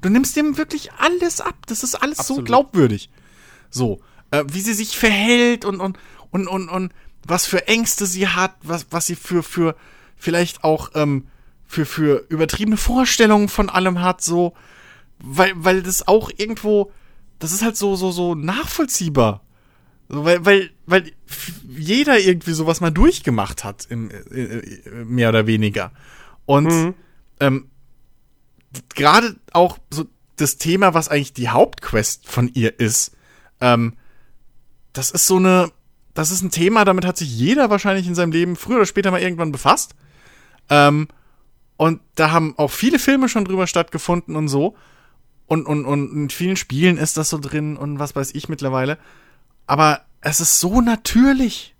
Du 0.00 0.08
nimmst 0.08 0.36
dem 0.36 0.56
wirklich 0.56 0.92
alles 0.92 1.40
ab. 1.40 1.56
Das 1.66 1.82
ist 1.82 1.96
alles 1.96 2.18
so 2.18 2.22
Absolut. 2.34 2.44
glaubwürdig. 2.44 3.10
So, 3.68 4.00
äh, 4.30 4.44
wie 4.46 4.60
sie 4.60 4.74
sich 4.74 4.96
verhält 4.96 5.64
und 5.64 5.80
und 5.80 5.98
und 6.30 6.46
und 6.46 6.68
und 6.68 6.92
was 7.26 7.46
für 7.46 7.66
Ängste 7.66 8.06
sie 8.06 8.28
hat, 8.28 8.54
was 8.62 8.86
was 8.90 9.06
sie 9.06 9.16
für 9.16 9.42
für 9.42 9.74
vielleicht 10.14 10.62
auch 10.62 10.90
ähm, 10.94 11.26
für 11.66 11.84
für 11.84 12.26
übertriebene 12.28 12.76
Vorstellungen 12.76 13.48
von 13.48 13.68
allem 13.68 14.00
hat, 14.02 14.22
so, 14.22 14.54
weil 15.18 15.52
weil 15.56 15.82
das 15.82 16.06
auch 16.06 16.30
irgendwo, 16.36 16.92
das 17.40 17.50
ist 17.50 17.64
halt 17.64 17.76
so 17.76 17.96
so 17.96 18.12
so 18.12 18.36
nachvollziehbar. 18.36 19.42
So, 20.08 20.24
weil, 20.24 20.44
weil, 20.44 20.70
weil 20.86 21.12
f- 21.28 21.52
jeder 21.76 22.18
irgendwie 22.18 22.52
sowas 22.52 22.80
mal 22.80 22.90
durchgemacht 22.90 23.64
hat, 23.64 23.86
im, 23.90 24.10
äh, 24.10 24.14
äh, 24.40 25.04
mehr 25.04 25.30
oder 25.30 25.46
weniger. 25.46 25.92
Und 26.44 26.94
ähm, 27.40 27.70
gerade 28.94 29.36
auch 29.52 29.78
so 29.90 30.06
das 30.36 30.58
Thema, 30.58 30.94
was 30.94 31.08
eigentlich 31.08 31.32
die 31.32 31.48
Hauptquest 31.48 32.28
von 32.28 32.50
ihr 32.54 32.78
ist, 32.78 33.16
ähm, 33.60 33.94
das 34.92 35.10
ist 35.10 35.26
so 35.26 35.36
eine, 35.36 35.72
das 36.14 36.30
ist 36.30 36.42
ein 36.42 36.50
Thema, 36.50 36.84
damit 36.84 37.04
hat 37.04 37.16
sich 37.16 37.36
jeder 37.36 37.68
wahrscheinlich 37.68 38.06
in 38.06 38.14
seinem 38.14 38.32
Leben 38.32 38.56
früher 38.56 38.76
oder 38.76 38.86
später 38.86 39.10
mal 39.10 39.20
irgendwann 39.20 39.52
befasst. 39.52 39.94
Ähm, 40.70 41.08
und 41.76 42.00
da 42.14 42.30
haben 42.30 42.54
auch 42.56 42.70
viele 42.70 42.98
Filme 42.98 43.28
schon 43.28 43.44
drüber 43.44 43.66
stattgefunden 43.66 44.36
und 44.36 44.48
so. 44.48 44.76
Und, 45.46 45.66
und, 45.66 45.84
und 45.84 46.12
in 46.12 46.30
vielen 46.30 46.56
Spielen 46.56 46.96
ist 46.96 47.16
das 47.16 47.30
so 47.30 47.38
drin 47.38 47.76
und 47.76 47.98
was 47.98 48.16
weiß 48.16 48.34
ich 48.34 48.48
mittlerweile. 48.48 48.98
Aber 49.66 50.02
es 50.20 50.40
ist 50.40 50.60
so 50.60 50.80
natürlich. 50.80 51.74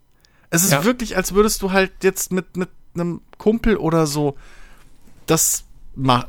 Es 0.50 0.62
ist 0.62 0.72
Ja. 0.72 0.84
wirklich, 0.84 1.16
als 1.16 1.34
würdest 1.34 1.62
du 1.62 1.72
halt 1.72 1.92
jetzt 2.02 2.32
mit, 2.32 2.56
mit 2.56 2.68
einem 2.94 3.20
Kumpel 3.38 3.76
oder 3.76 4.06
so 4.06 4.36
das 5.26 5.64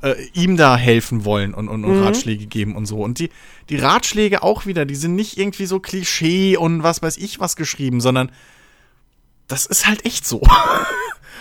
äh, 0.02 0.16
ihm 0.34 0.56
da 0.58 0.78
helfen 0.78 1.26
wollen 1.26 1.54
und, 1.54 1.68
und, 1.68 1.84
und 1.84 2.02
Ratschläge 2.02 2.46
geben 2.46 2.76
und 2.76 2.86
so. 2.86 3.04
Und 3.04 3.20
die, 3.20 3.30
die 3.70 3.76
Ratschläge 3.78 4.42
auch 4.42 4.66
wieder, 4.66 4.86
die 4.86 4.96
sind 4.96 5.16
nicht 5.16 5.38
irgendwie 5.38 5.66
so 5.66 5.80
Klischee 5.80 6.56
und 6.58 6.84
was 6.84 7.02
weiß 7.02 7.18
ich 7.18 7.40
was 7.40 7.56
geschrieben, 7.56 8.00
sondern 8.02 8.32
das 9.48 9.66
ist 9.66 9.88
halt 9.88 10.06
echt 10.06 10.26
so. 10.26 10.42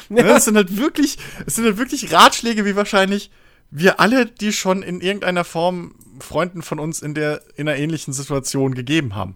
Ne, 0.08 0.22
Das 0.22 0.44
sind 0.44 0.54
halt 0.56 0.76
wirklich, 0.76 1.18
es 1.46 1.56
sind 1.56 1.64
halt 1.64 1.78
wirklich 1.78 2.12
Ratschläge, 2.12 2.64
wie 2.64 2.76
wahrscheinlich 2.76 3.30
wir 3.72 3.98
alle, 3.98 4.26
die 4.26 4.52
schon 4.52 4.82
in 4.84 5.00
irgendeiner 5.00 5.42
Form 5.42 5.96
Freunden 6.20 6.62
von 6.62 6.78
uns 6.78 7.02
in 7.02 7.12
der, 7.14 7.42
in 7.56 7.68
einer 7.68 7.76
ähnlichen 7.76 8.12
Situation 8.12 8.74
gegeben 8.74 9.16
haben. 9.16 9.34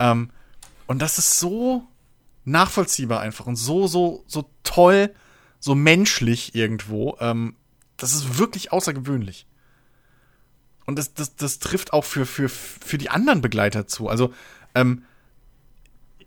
Ähm, 0.00 0.30
und 0.86 1.00
das 1.00 1.18
ist 1.18 1.38
so 1.38 1.84
nachvollziehbar 2.44 3.20
einfach 3.20 3.46
und 3.46 3.54
so, 3.56 3.86
so, 3.86 4.24
so 4.26 4.50
toll, 4.64 5.14
so 5.60 5.74
menschlich 5.74 6.54
irgendwo. 6.54 7.16
Ähm, 7.20 7.54
das 7.96 8.12
ist 8.14 8.38
wirklich 8.38 8.72
außergewöhnlich. 8.72 9.46
Und 10.86 10.98
das, 10.98 11.14
das, 11.14 11.36
das 11.36 11.58
trifft 11.60 11.92
auch 11.92 12.04
für, 12.04 12.26
für, 12.26 12.48
für 12.48 12.98
die 12.98 13.10
anderen 13.10 13.42
Begleiter 13.42 13.86
zu. 13.86 14.08
Also, 14.08 14.32
ähm, 14.74 15.04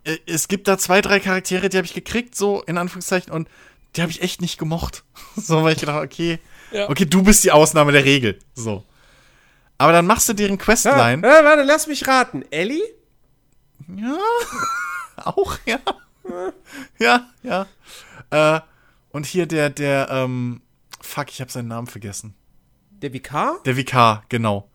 äh, 0.05 0.17
es 0.27 0.47
gibt 0.47 0.67
da 0.67 0.77
zwei, 0.77 1.01
drei 1.01 1.19
Charaktere, 1.19 1.67
die 1.67 1.77
habe 1.77 1.85
ich 1.87 1.93
gekriegt, 1.93 2.35
so 2.35 2.61
in 2.63 2.77
Anführungszeichen, 2.77 3.33
und 3.33 3.49
die 3.95 4.01
habe 4.01 4.11
ich 4.11 4.21
echt 4.21 4.39
nicht 4.41 4.57
gemocht. 4.57 5.03
So, 5.35 5.63
weil 5.63 5.73
ich 5.73 5.79
gedacht, 5.79 6.03
okay, 6.03 6.39
Ja. 6.71 6.89
okay, 6.89 7.05
du 7.05 7.23
bist 7.23 7.43
die 7.43 7.51
Ausnahme 7.51 7.91
der 7.91 8.05
Regel. 8.05 8.37
So. 8.53 8.85
Aber 9.79 9.91
dann 9.91 10.05
machst 10.05 10.29
du 10.29 10.33
deren 10.33 10.59
Questline. 10.59 11.27
ja, 11.27 11.43
warte, 11.43 11.63
lass 11.63 11.87
mich 11.87 12.07
raten. 12.07 12.45
Ellie? 12.51 12.83
Ja, 13.95 14.17
auch, 15.25 15.57
ja. 15.65 15.79
Ja, 16.99 17.27
ja. 17.43 17.67
Äh, 18.29 18.61
und 19.11 19.25
hier 19.25 19.45
der, 19.45 19.69
der, 19.69 20.09
ähm, 20.09 20.61
fuck, 21.01 21.29
ich 21.29 21.41
habe 21.41 21.51
seinen 21.51 21.67
Namen 21.67 21.87
vergessen. 21.87 22.33
Der 22.91 23.11
Vikar? 23.13 23.57
Der 23.65 23.75
Vikar, 23.75 24.23
genau. 24.29 24.69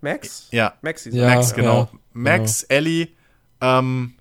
Max? 0.00 0.48
Ja, 0.52 0.74
Max 0.82 1.04
Ja. 1.06 1.24
er. 1.28 1.34
Max, 1.36 1.54
genau. 1.54 1.78
ja, 1.92 1.98
Max, 2.12 2.62
Ellie, 2.64 3.08
ähm, 3.60 4.14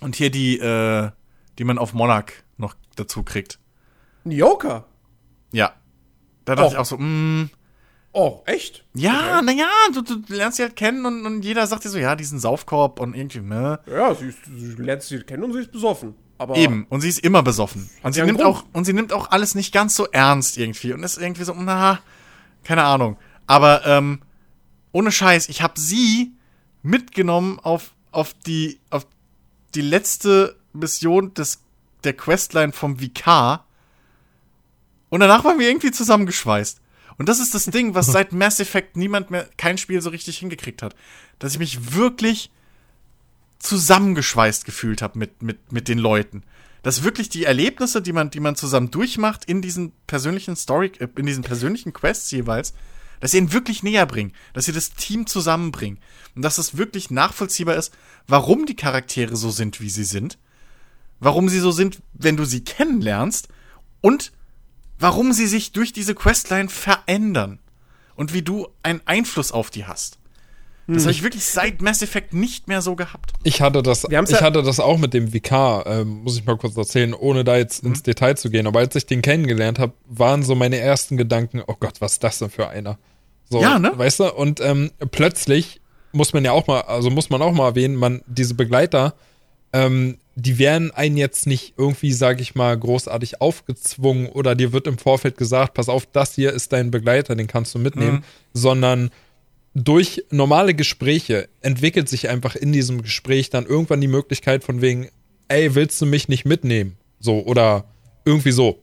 und 0.00 0.14
hier 0.16 0.30
die, 0.30 0.58
äh, 0.58 1.10
die 1.58 1.64
man 1.64 1.78
auf 1.78 1.92
Monarch 1.94 2.32
noch 2.56 2.74
dazu 2.96 3.22
kriegt. 3.24 3.58
Joker? 4.24 4.84
Ja. 5.52 5.74
Da 6.44 6.54
dachte 6.54 6.68
Oh. 6.68 6.72
ich 6.72 6.78
auch 6.78 6.84
so, 6.86 6.96
mm, 6.98 7.50
Oh, 8.14 8.42
echt? 8.44 8.84
ja, 8.92 9.40
naja, 9.40 9.68
du, 9.94 10.02
du 10.02 10.20
lernst 10.28 10.58
sie 10.58 10.64
halt 10.64 10.76
kennen 10.76 11.06
und, 11.06 11.24
und 11.24 11.42
jeder 11.42 11.66
sagt 11.66 11.84
dir 11.84 11.88
so, 11.88 11.96
ja, 11.96 12.14
diesen 12.14 12.38
Saufkorb 12.38 13.00
und 13.00 13.14
irgendwie, 13.14 13.40
ne? 13.40 13.80
Ja, 13.86 14.14
sie, 14.14 14.26
ist, 14.28 14.44
sie 14.44 14.74
lernt 14.82 15.02
sie 15.02 15.20
kennen 15.20 15.44
und 15.44 15.54
sie 15.54 15.60
ist 15.60 15.72
besoffen. 15.72 16.14
Aber 16.36 16.56
Eben, 16.56 16.86
und 16.90 17.00
sie 17.00 17.08
ist 17.08 17.20
immer 17.20 17.42
besoffen. 17.42 17.88
Und 18.02 18.12
sie, 18.12 18.22
nimmt 18.22 18.40
Grund. 18.40 18.56
auch, 18.56 18.64
und 18.74 18.84
sie 18.84 18.92
nimmt 18.92 19.14
auch 19.14 19.30
alles 19.30 19.54
nicht 19.54 19.72
ganz 19.72 19.94
so 19.94 20.08
ernst 20.08 20.58
irgendwie. 20.58 20.92
Und 20.92 21.02
ist 21.04 21.16
irgendwie 21.16 21.44
so, 21.44 21.54
na, 21.56 22.00
keine 22.64 22.82
Ahnung. 22.82 23.16
Aber 23.46 23.86
ähm, 23.86 24.20
ohne 24.90 25.10
Scheiß, 25.10 25.48
ich 25.48 25.62
habe 25.62 25.80
sie 25.80 26.32
mitgenommen 26.82 27.60
auf, 27.60 27.94
auf, 28.10 28.34
die, 28.34 28.78
auf 28.90 29.06
die 29.74 29.80
letzte 29.82 30.58
Mission 30.74 31.32
des, 31.32 31.60
der 32.04 32.12
Questline 32.12 32.72
vom 32.72 33.00
Vikar. 33.00 33.64
Und 35.08 35.20
danach 35.20 35.44
waren 35.44 35.58
wir 35.58 35.68
irgendwie 35.68 35.92
zusammengeschweißt. 35.92 36.81
Und 37.18 37.28
das 37.28 37.40
ist 37.40 37.54
das 37.54 37.66
Ding, 37.66 37.94
was 37.94 38.06
seit 38.12 38.32
Mass 38.32 38.60
Effect 38.60 38.96
niemand 38.96 39.30
mehr, 39.30 39.48
kein 39.56 39.78
Spiel 39.78 40.00
so 40.00 40.10
richtig 40.10 40.38
hingekriegt 40.38 40.82
hat. 40.82 40.94
Dass 41.38 41.52
ich 41.52 41.58
mich 41.58 41.94
wirklich 41.94 42.50
zusammengeschweißt 43.58 44.64
gefühlt 44.64 45.02
habe 45.02 45.18
mit, 45.18 45.42
mit, 45.42 45.72
mit 45.72 45.88
den 45.88 45.98
Leuten. 45.98 46.42
Dass 46.82 47.04
wirklich 47.04 47.28
die 47.28 47.44
Erlebnisse, 47.44 48.02
die 48.02 48.12
man, 48.12 48.30
die 48.30 48.40
man 48.40 48.56
zusammen 48.56 48.90
durchmacht 48.90 49.44
in 49.44 49.62
diesen 49.62 49.92
persönlichen 50.06 50.56
Story, 50.56 50.92
äh, 50.98 51.08
in 51.16 51.26
diesen 51.26 51.44
persönlichen 51.44 51.92
Quests 51.92 52.30
jeweils, 52.32 52.74
dass 53.20 53.30
sie 53.30 53.38
ihn 53.38 53.52
wirklich 53.52 53.84
näher 53.84 54.04
bringen, 54.04 54.32
dass 54.52 54.64
sie 54.64 54.72
das 54.72 54.94
Team 54.94 55.28
zusammenbringen 55.28 56.00
und 56.34 56.42
dass 56.42 56.58
es 56.58 56.76
wirklich 56.76 57.08
nachvollziehbar 57.12 57.76
ist, 57.76 57.94
warum 58.26 58.66
die 58.66 58.74
Charaktere 58.74 59.36
so 59.36 59.50
sind, 59.50 59.80
wie 59.80 59.90
sie 59.90 60.02
sind, 60.02 60.38
warum 61.20 61.48
sie 61.48 61.60
so 61.60 61.70
sind, 61.70 62.02
wenn 62.14 62.36
du 62.36 62.44
sie 62.44 62.64
kennenlernst 62.64 63.46
und 64.00 64.32
warum 65.02 65.32
sie 65.32 65.46
sich 65.46 65.72
durch 65.72 65.92
diese 65.92 66.14
Questline 66.14 66.68
verändern 66.68 67.58
und 68.16 68.32
wie 68.32 68.42
du 68.42 68.68
einen 68.82 69.00
Einfluss 69.04 69.52
auf 69.52 69.70
die 69.70 69.84
hast. 69.84 70.18
Das 70.88 71.04
habe 71.04 71.12
ich 71.12 71.22
wirklich 71.22 71.44
seit 71.44 71.80
Mass 71.80 72.02
Effect 72.02 72.34
nicht 72.34 72.66
mehr 72.68 72.82
so 72.82 72.96
gehabt. 72.96 73.32
Ich 73.44 73.60
hatte 73.62 73.82
das, 73.84 74.02
ich 74.04 74.10
ja- 74.10 74.40
hatte 74.40 74.62
das 74.62 74.80
auch 74.80 74.98
mit 74.98 75.14
dem 75.14 75.32
Vikar, 75.32 75.86
ähm, 75.86 76.22
muss 76.24 76.36
ich 76.36 76.44
mal 76.44 76.56
kurz 76.58 76.76
erzählen, 76.76 77.14
ohne 77.14 77.44
da 77.44 77.56
jetzt 77.56 77.84
ins 77.84 78.02
Detail 78.02 78.36
zu 78.36 78.50
gehen. 78.50 78.66
Aber 78.66 78.80
als 78.80 78.94
ich 78.96 79.06
den 79.06 79.22
kennengelernt 79.22 79.78
habe, 79.78 79.92
waren 80.06 80.42
so 80.42 80.54
meine 80.56 80.76
ersten 80.78 81.16
Gedanken, 81.16 81.62
oh 81.66 81.76
Gott, 81.78 82.00
was 82.00 82.14
ist 82.14 82.24
das 82.24 82.40
denn 82.40 82.50
für 82.50 82.68
einer? 82.68 82.98
So, 83.48 83.62
Ja, 83.62 83.78
ne? 83.78 83.92
Weißt 83.94 84.20
du? 84.20 84.32
Und 84.34 84.60
ähm, 84.60 84.90
plötzlich 85.12 85.80
muss 86.10 86.32
man 86.32 86.44
ja 86.44 86.50
auch 86.52 86.66
mal, 86.66 86.80
also 86.82 87.10
muss 87.10 87.30
man 87.30 87.40
auch 87.42 87.52
mal 87.52 87.68
erwähnen, 87.68 87.94
man, 87.94 88.20
diese 88.26 88.54
Begleiter, 88.54 89.14
ähm, 89.72 90.18
die 90.34 90.58
werden 90.58 90.90
einen 90.92 91.16
jetzt 91.16 91.46
nicht 91.46 91.74
irgendwie, 91.76 92.12
sag 92.12 92.40
ich 92.40 92.54
mal, 92.54 92.76
großartig 92.78 93.40
aufgezwungen 93.40 94.28
oder 94.28 94.54
dir 94.54 94.72
wird 94.72 94.86
im 94.86 94.96
Vorfeld 94.98 95.36
gesagt, 95.36 95.74
pass 95.74 95.88
auf, 95.88 96.06
das 96.06 96.34
hier 96.34 96.52
ist 96.52 96.72
dein 96.72 96.90
Begleiter, 96.90 97.34
den 97.36 97.46
kannst 97.46 97.74
du 97.74 97.78
mitnehmen, 97.78 98.16
Mhm. 98.18 98.22
sondern 98.54 99.10
durch 99.74 100.24
normale 100.30 100.74
Gespräche 100.74 101.48
entwickelt 101.62 102.08
sich 102.08 102.28
einfach 102.28 102.56
in 102.56 102.72
diesem 102.72 103.02
Gespräch 103.02 103.50
dann 103.50 103.64
irgendwann 103.66 104.00
die 104.00 104.08
Möglichkeit 104.08 104.64
von 104.64 104.80
wegen, 104.82 105.08
ey, 105.48 105.74
willst 105.74 106.00
du 106.00 106.06
mich 106.06 106.28
nicht 106.28 106.44
mitnehmen? 106.44 106.96
So, 107.20 107.40
oder 107.44 107.84
irgendwie 108.24 108.52
so. 108.52 108.78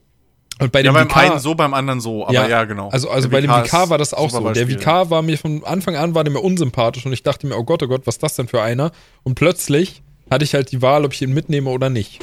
Und 0.59 0.71
bei 0.71 0.79
Ja, 0.79 0.91
dem 0.91 0.93
beim 0.95 1.07
Vikar, 1.09 1.31
einen 1.31 1.39
so, 1.39 1.55
beim 1.55 1.73
anderen 1.73 2.01
so, 2.01 2.23
aber 2.25 2.49
ja, 2.49 2.65
genau. 2.65 2.89
Also, 2.89 3.09
also 3.09 3.27
Der 3.29 3.37
bei 3.37 3.41
dem 3.41 3.49
ist 3.63 3.71
war 3.73 3.97
das 3.97 4.13
auch 4.13 4.29
so. 4.29 4.39
Der 4.39 4.45
Beispiel. 4.49 4.67
Vikar 4.79 5.09
war 5.09 5.21
mir 5.21 5.37
von 5.37 5.63
Anfang 5.63 5.95
an 5.95 6.15
war 6.15 6.23
der 6.23 6.33
mir 6.33 6.41
unsympathisch 6.41 7.05
und 7.05 7.13
ich 7.13 7.23
dachte 7.23 7.47
mir, 7.47 7.55
oh 7.57 7.63
Gott, 7.63 7.81
oh 7.83 7.87
Gott, 7.87 8.01
was 8.05 8.15
ist 8.15 8.23
das 8.23 8.35
denn 8.35 8.47
für 8.47 8.61
einer? 8.61 8.91
Und 9.23 9.35
plötzlich 9.35 10.01
hatte 10.29 10.43
ich 10.45 10.53
halt 10.53 10.71
die 10.71 10.81
Wahl, 10.81 11.05
ob 11.05 11.13
ich 11.13 11.21
ihn 11.21 11.33
mitnehme 11.33 11.69
oder 11.69 11.89
nicht. 11.89 12.19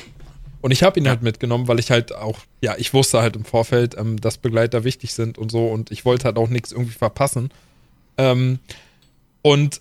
Und 0.63 0.71
ich 0.71 0.83
habe 0.83 0.99
ihn 0.99 1.09
halt 1.09 1.23
mitgenommen, 1.23 1.69
weil 1.69 1.79
ich 1.79 1.91
halt 1.91 2.15
auch, 2.15 2.39
ja, 2.61 2.75
ich 2.77 2.93
wusste 2.93 3.21
halt 3.21 3.37
im 3.37 3.45
Vorfeld, 3.45 3.97
ähm, 3.97 4.21
dass 4.21 4.39
Begleiter 4.39 4.85
wichtig 4.85 5.15
sind 5.15 5.39
und 5.39 5.51
so 5.51 5.69
und 5.69 5.91
ich 5.91 6.05
wollte 6.05 6.25
halt 6.25 6.39
auch 6.39 6.49
nichts 6.49 6.73
irgendwie 6.73 6.93
verpassen. 6.93 7.51
Ähm, 8.19 8.59
und 9.43 9.81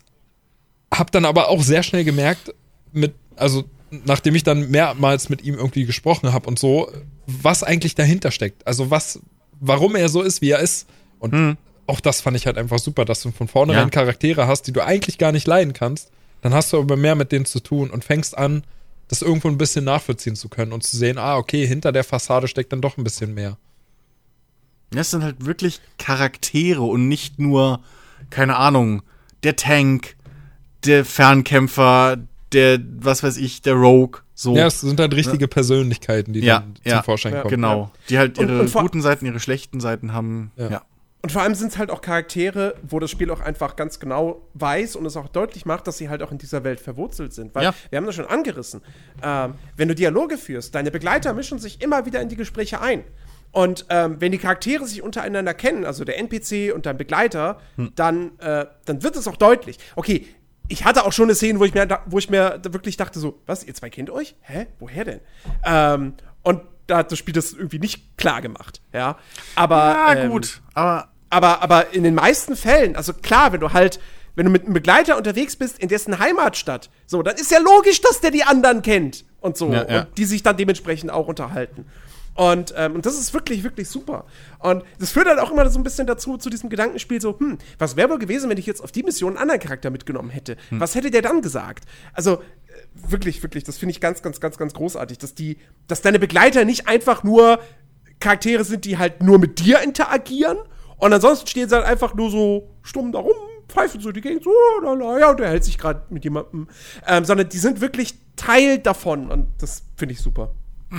habe 0.93 1.11
dann 1.11 1.25
aber 1.25 1.49
auch 1.49 1.63
sehr 1.63 1.81
schnell 1.81 2.03
gemerkt, 2.03 2.53
mit, 2.91 3.13
also 3.35 3.63
nachdem 4.05 4.35
ich 4.35 4.43
dann 4.43 4.69
mehrmals 4.69 5.29
mit 5.29 5.43
ihm 5.43 5.55
irgendwie 5.55 5.85
gesprochen 5.85 6.33
habe 6.33 6.47
und 6.47 6.59
so, 6.59 6.91
was 7.25 7.63
eigentlich 7.63 7.95
dahinter 7.95 8.31
steckt. 8.31 8.67
Also 8.67 8.91
was, 8.91 9.19
warum 9.59 9.95
er 9.95 10.09
so 10.09 10.21
ist, 10.21 10.41
wie 10.41 10.51
er 10.51 10.59
ist. 10.59 10.87
Und 11.19 11.57
auch 11.87 11.99
das 11.99 12.21
fand 12.21 12.37
ich 12.37 12.45
halt 12.45 12.57
einfach 12.57 12.79
super, 12.79 13.05
dass 13.05 13.21
du 13.21 13.31
von 13.31 13.47
vornherein 13.47 13.85
Ja. 13.85 13.89
Charaktere 13.89 14.47
hast, 14.47 14.63
die 14.63 14.71
du 14.71 14.83
eigentlich 14.83 15.17
gar 15.17 15.31
nicht 15.31 15.47
leiden 15.47 15.73
kannst. 15.73 16.11
Dann 16.41 16.53
hast 16.53 16.71
du 16.73 16.79
aber 16.79 16.95
mehr 16.95 17.15
mit 17.15 17.31
denen 17.31 17.45
zu 17.45 17.59
tun 17.59 17.89
und 17.89 18.03
fängst 18.03 18.37
an, 18.37 18.63
das 19.07 19.21
irgendwo 19.21 19.47
ein 19.47 19.57
bisschen 19.57 19.85
nachvollziehen 19.85 20.35
zu 20.35 20.49
können 20.49 20.71
und 20.73 20.83
zu 20.83 20.97
sehen, 20.97 21.17
ah, 21.17 21.37
okay, 21.37 21.65
hinter 21.67 21.91
der 21.91 22.03
Fassade 22.03 22.47
steckt 22.47 22.71
dann 22.73 22.81
doch 22.81 22.97
ein 22.97 23.03
bisschen 23.03 23.33
mehr. 23.33 23.57
Das 24.91 25.11
sind 25.11 25.23
halt 25.23 25.45
wirklich 25.45 25.81
Charaktere 25.97 26.81
und 26.81 27.07
nicht 27.07 27.39
nur, 27.39 27.81
keine 28.29 28.55
Ahnung, 28.57 29.01
der 29.43 29.55
Tank, 29.55 30.15
der 30.85 31.03
Fernkämpfer, 31.05 32.17
der, 32.51 32.79
was 32.99 33.23
weiß 33.23 33.37
ich, 33.37 33.61
der 33.61 33.73
Rogue. 33.73 34.21
So. 34.33 34.55
Ja, 34.55 34.67
es 34.67 34.81
sind 34.81 34.99
halt 34.99 35.13
richtige 35.15 35.47
Persönlichkeiten, 35.47 36.33
die 36.33 36.41
Ja, 36.41 36.59
dann 36.59 36.73
ja. 36.83 36.97
zum 36.97 37.03
Vorschein 37.05 37.33
Ja, 37.33 37.41
kommen. 37.41 37.51
Genau. 37.55 37.91
Die 38.09 38.17
halt 38.17 38.37
Und- 38.37 38.47
ihre 38.49 38.61
und 38.61 38.69
vor- 38.69 38.81
guten 38.83 39.01
Seiten, 39.01 39.25
ihre 39.25 39.39
schlechten 39.39 39.79
Seiten 39.79 40.13
haben. 40.13 40.51
Ja. 40.57 40.81
Und 41.25 41.31
vor 41.31 41.41
allem 41.41 41.55
sind 41.55 41.69
es 41.71 41.79
halt 41.79 41.89
auch 41.89 42.01
Charaktere, 42.01 42.75
wo 42.83 42.99
das 42.99 43.09
Spiel 43.09 43.31
auch 43.31 43.39
einfach 43.39 43.75
ganz 43.75 43.99
genau 43.99 44.47
weiß 44.53 44.95
und 44.95 45.07
es 45.07 45.17
auch 45.17 45.27
deutlich 45.27 45.65
macht, 45.65 45.87
dass 45.87 45.97
sie 45.97 46.07
halt 46.07 46.21
auch 46.21 46.31
in 46.31 46.37
dieser 46.37 46.63
Welt 46.63 46.79
verwurzelt 46.79 47.33
sind. 47.33 47.55
Weil 47.55 47.63
Ja. 47.63 47.73
wir 47.89 47.97
haben 47.97 48.05
das 48.05 48.13
schon 48.13 48.27
angerissen. 48.27 48.83
Ähm, 49.23 49.55
wenn 49.75 49.87
du 49.87 49.95
Dialoge 49.95 50.37
führst, 50.37 50.75
deine 50.75 50.91
Begleiter 50.91 51.33
mischen 51.33 51.57
sich 51.57 51.81
immer 51.81 52.05
wieder 52.05 52.21
in 52.21 52.29
die 52.29 52.35
Gespräche 52.35 52.79
ein. 52.79 53.03
Und 53.51 53.87
ähm, 53.89 54.17
wenn 54.19 54.31
die 54.33 54.37
Charaktere 54.37 54.85
sich 54.85 55.01
untereinander 55.01 55.55
kennen, 55.55 55.83
also 55.83 56.03
der 56.05 56.19
NPC 56.19 56.71
und 56.75 56.85
dein 56.85 56.95
Begleiter, 56.95 57.59
dann, 57.95 58.37
äh, 58.37 58.67
dann 58.85 59.01
wird 59.01 59.15
es 59.15 59.27
auch 59.27 59.37
deutlich. 59.37 59.79
Okay, 59.95 60.27
ich 60.67 60.85
hatte 60.85 61.05
auch 61.07 61.11
schon 61.11 61.23
eine 61.25 61.33
Szene, 61.33 61.59
wo 61.59 61.65
ich 61.65 61.73
mir, 61.73 61.87
wo 62.05 62.19
ich 62.19 62.29
mir 62.29 62.59
wirklich 62.69 62.97
dachte, 62.97 63.17
so, 63.19 63.41
was, 63.47 63.63
ihr 63.63 63.73
zwei 63.73 63.89
kennt 63.89 64.11
euch? 64.11 64.35
Hä? 64.41 64.67
Woher 64.77 65.05
denn? 65.05 65.21
Ähm, 65.65 66.13
und 66.43 66.61
da 66.85 66.97
hat 66.97 67.11
das 67.11 67.17
Spiel 67.17 67.33
das 67.33 67.51
irgendwie 67.51 67.79
nicht 67.79 68.15
klar 68.15 68.41
gemacht, 68.43 68.79
ja. 68.93 69.17
Aber 69.55 69.75
Ja, 69.77 70.13
ähm, 70.17 70.29
gut. 70.29 70.61
Aber 70.75 71.07
aber, 71.35 71.61
aber 71.61 71.93
in 71.93 72.03
den 72.03 72.15
meisten 72.15 72.55
Fällen, 72.55 72.95
also 72.95 73.11
klar, 73.11 73.51
wenn 73.51 73.59
du 73.59 73.73
halt, 73.73 73.99
wenn 74.35 74.45
du 74.45 74.51
mit 74.53 74.63
einem 74.63 74.73
Begleiter 74.73 75.17
unterwegs 75.17 75.57
bist 75.57 75.77
in 75.79 75.89
dessen 75.89 76.17
Heimatstadt, 76.17 76.89
so, 77.07 77.21
dann 77.23 77.35
ist 77.35 77.51
ja 77.51 77.59
logisch, 77.59 77.99
dass 77.99 78.21
der 78.21 78.31
die 78.31 78.45
anderen 78.45 78.81
kennt 78.81 79.25
und 79.41 79.57
so. 79.57 79.69
Ja, 79.69 79.85
ja. 79.85 79.99
Und 80.01 80.17
die 80.17 80.23
sich 80.23 80.43
dann 80.43 80.55
dementsprechend 80.55 81.11
auch 81.11 81.27
unterhalten. 81.27 81.85
Und, 82.35 82.73
ähm, 82.77 82.95
und 82.95 83.05
das 83.05 83.19
ist 83.19 83.33
wirklich, 83.33 83.63
wirklich 83.63 83.89
super. 83.89 84.25
Und 84.59 84.83
das 84.97 85.11
führt 85.11 85.27
halt 85.27 85.39
auch 85.39 85.51
immer 85.51 85.69
so 85.69 85.77
ein 85.77 85.83
bisschen 85.83 86.07
dazu, 86.07 86.37
zu 86.37 86.49
diesem 86.49 86.69
Gedankenspiel, 86.69 87.19
so, 87.19 87.37
hm, 87.37 87.57
was 87.79 87.97
wäre 87.97 88.09
wohl 88.09 88.19
gewesen, 88.19 88.49
wenn 88.49 88.57
ich 88.57 88.65
jetzt 88.65 88.81
auf 88.81 88.93
die 88.93 89.03
Mission 89.03 89.31
einen 89.31 89.41
anderen 89.41 89.59
Charakter 89.59 89.89
mitgenommen 89.89 90.29
hätte? 90.29 90.55
Hm. 90.69 90.79
Was 90.79 90.95
hätte 90.95 91.11
der 91.11 91.21
dann 91.21 91.41
gesagt? 91.41 91.83
Also, 92.13 92.35
äh, 92.35 92.41
wirklich, 93.09 93.43
wirklich, 93.43 93.65
das 93.65 93.77
finde 93.77 93.91
ich 93.91 93.99
ganz, 93.99 94.21
ganz, 94.21 94.39
ganz, 94.39 94.57
ganz 94.57 94.73
großartig, 94.73 95.17
dass 95.17 95.35
die, 95.35 95.57
dass 95.89 96.01
deine 96.01 96.19
Begleiter 96.19 96.63
nicht 96.63 96.87
einfach 96.87 97.23
nur 97.23 97.59
Charaktere 98.21 98.63
sind, 98.63 98.85
die 98.85 98.97
halt 98.97 99.21
nur 99.21 99.37
mit 99.37 99.59
dir 99.59 99.81
interagieren 99.81 100.57
und 100.97 101.13
ansonsten 101.13 101.47
stehen 101.47 101.69
sie 101.69 101.75
halt 101.75 101.85
einfach 101.85 102.13
nur 102.13 102.29
so 102.31 102.69
stumm 102.83 103.11
da 103.11 103.19
rum, 103.19 103.35
pfeifen 103.67 104.01
so 104.01 104.11
die 104.11 104.21
Gegend, 104.21 104.43
so, 104.43 104.51
la, 104.83 104.93
la, 104.93 105.19
ja, 105.19 105.31
und 105.31 105.39
der 105.39 105.49
hält 105.49 105.63
sich 105.63 105.77
gerade 105.77 106.03
mit 106.09 106.23
jemandem, 106.23 106.67
ähm, 107.07 107.25
sondern 107.25 107.49
die 107.49 107.57
sind 107.57 107.81
wirklich 107.81 108.15
Teil 108.35 108.79
davon 108.79 109.31
und 109.31 109.47
das 109.59 109.83
finde 109.95 110.13
ich 110.13 110.21
super. 110.21 110.51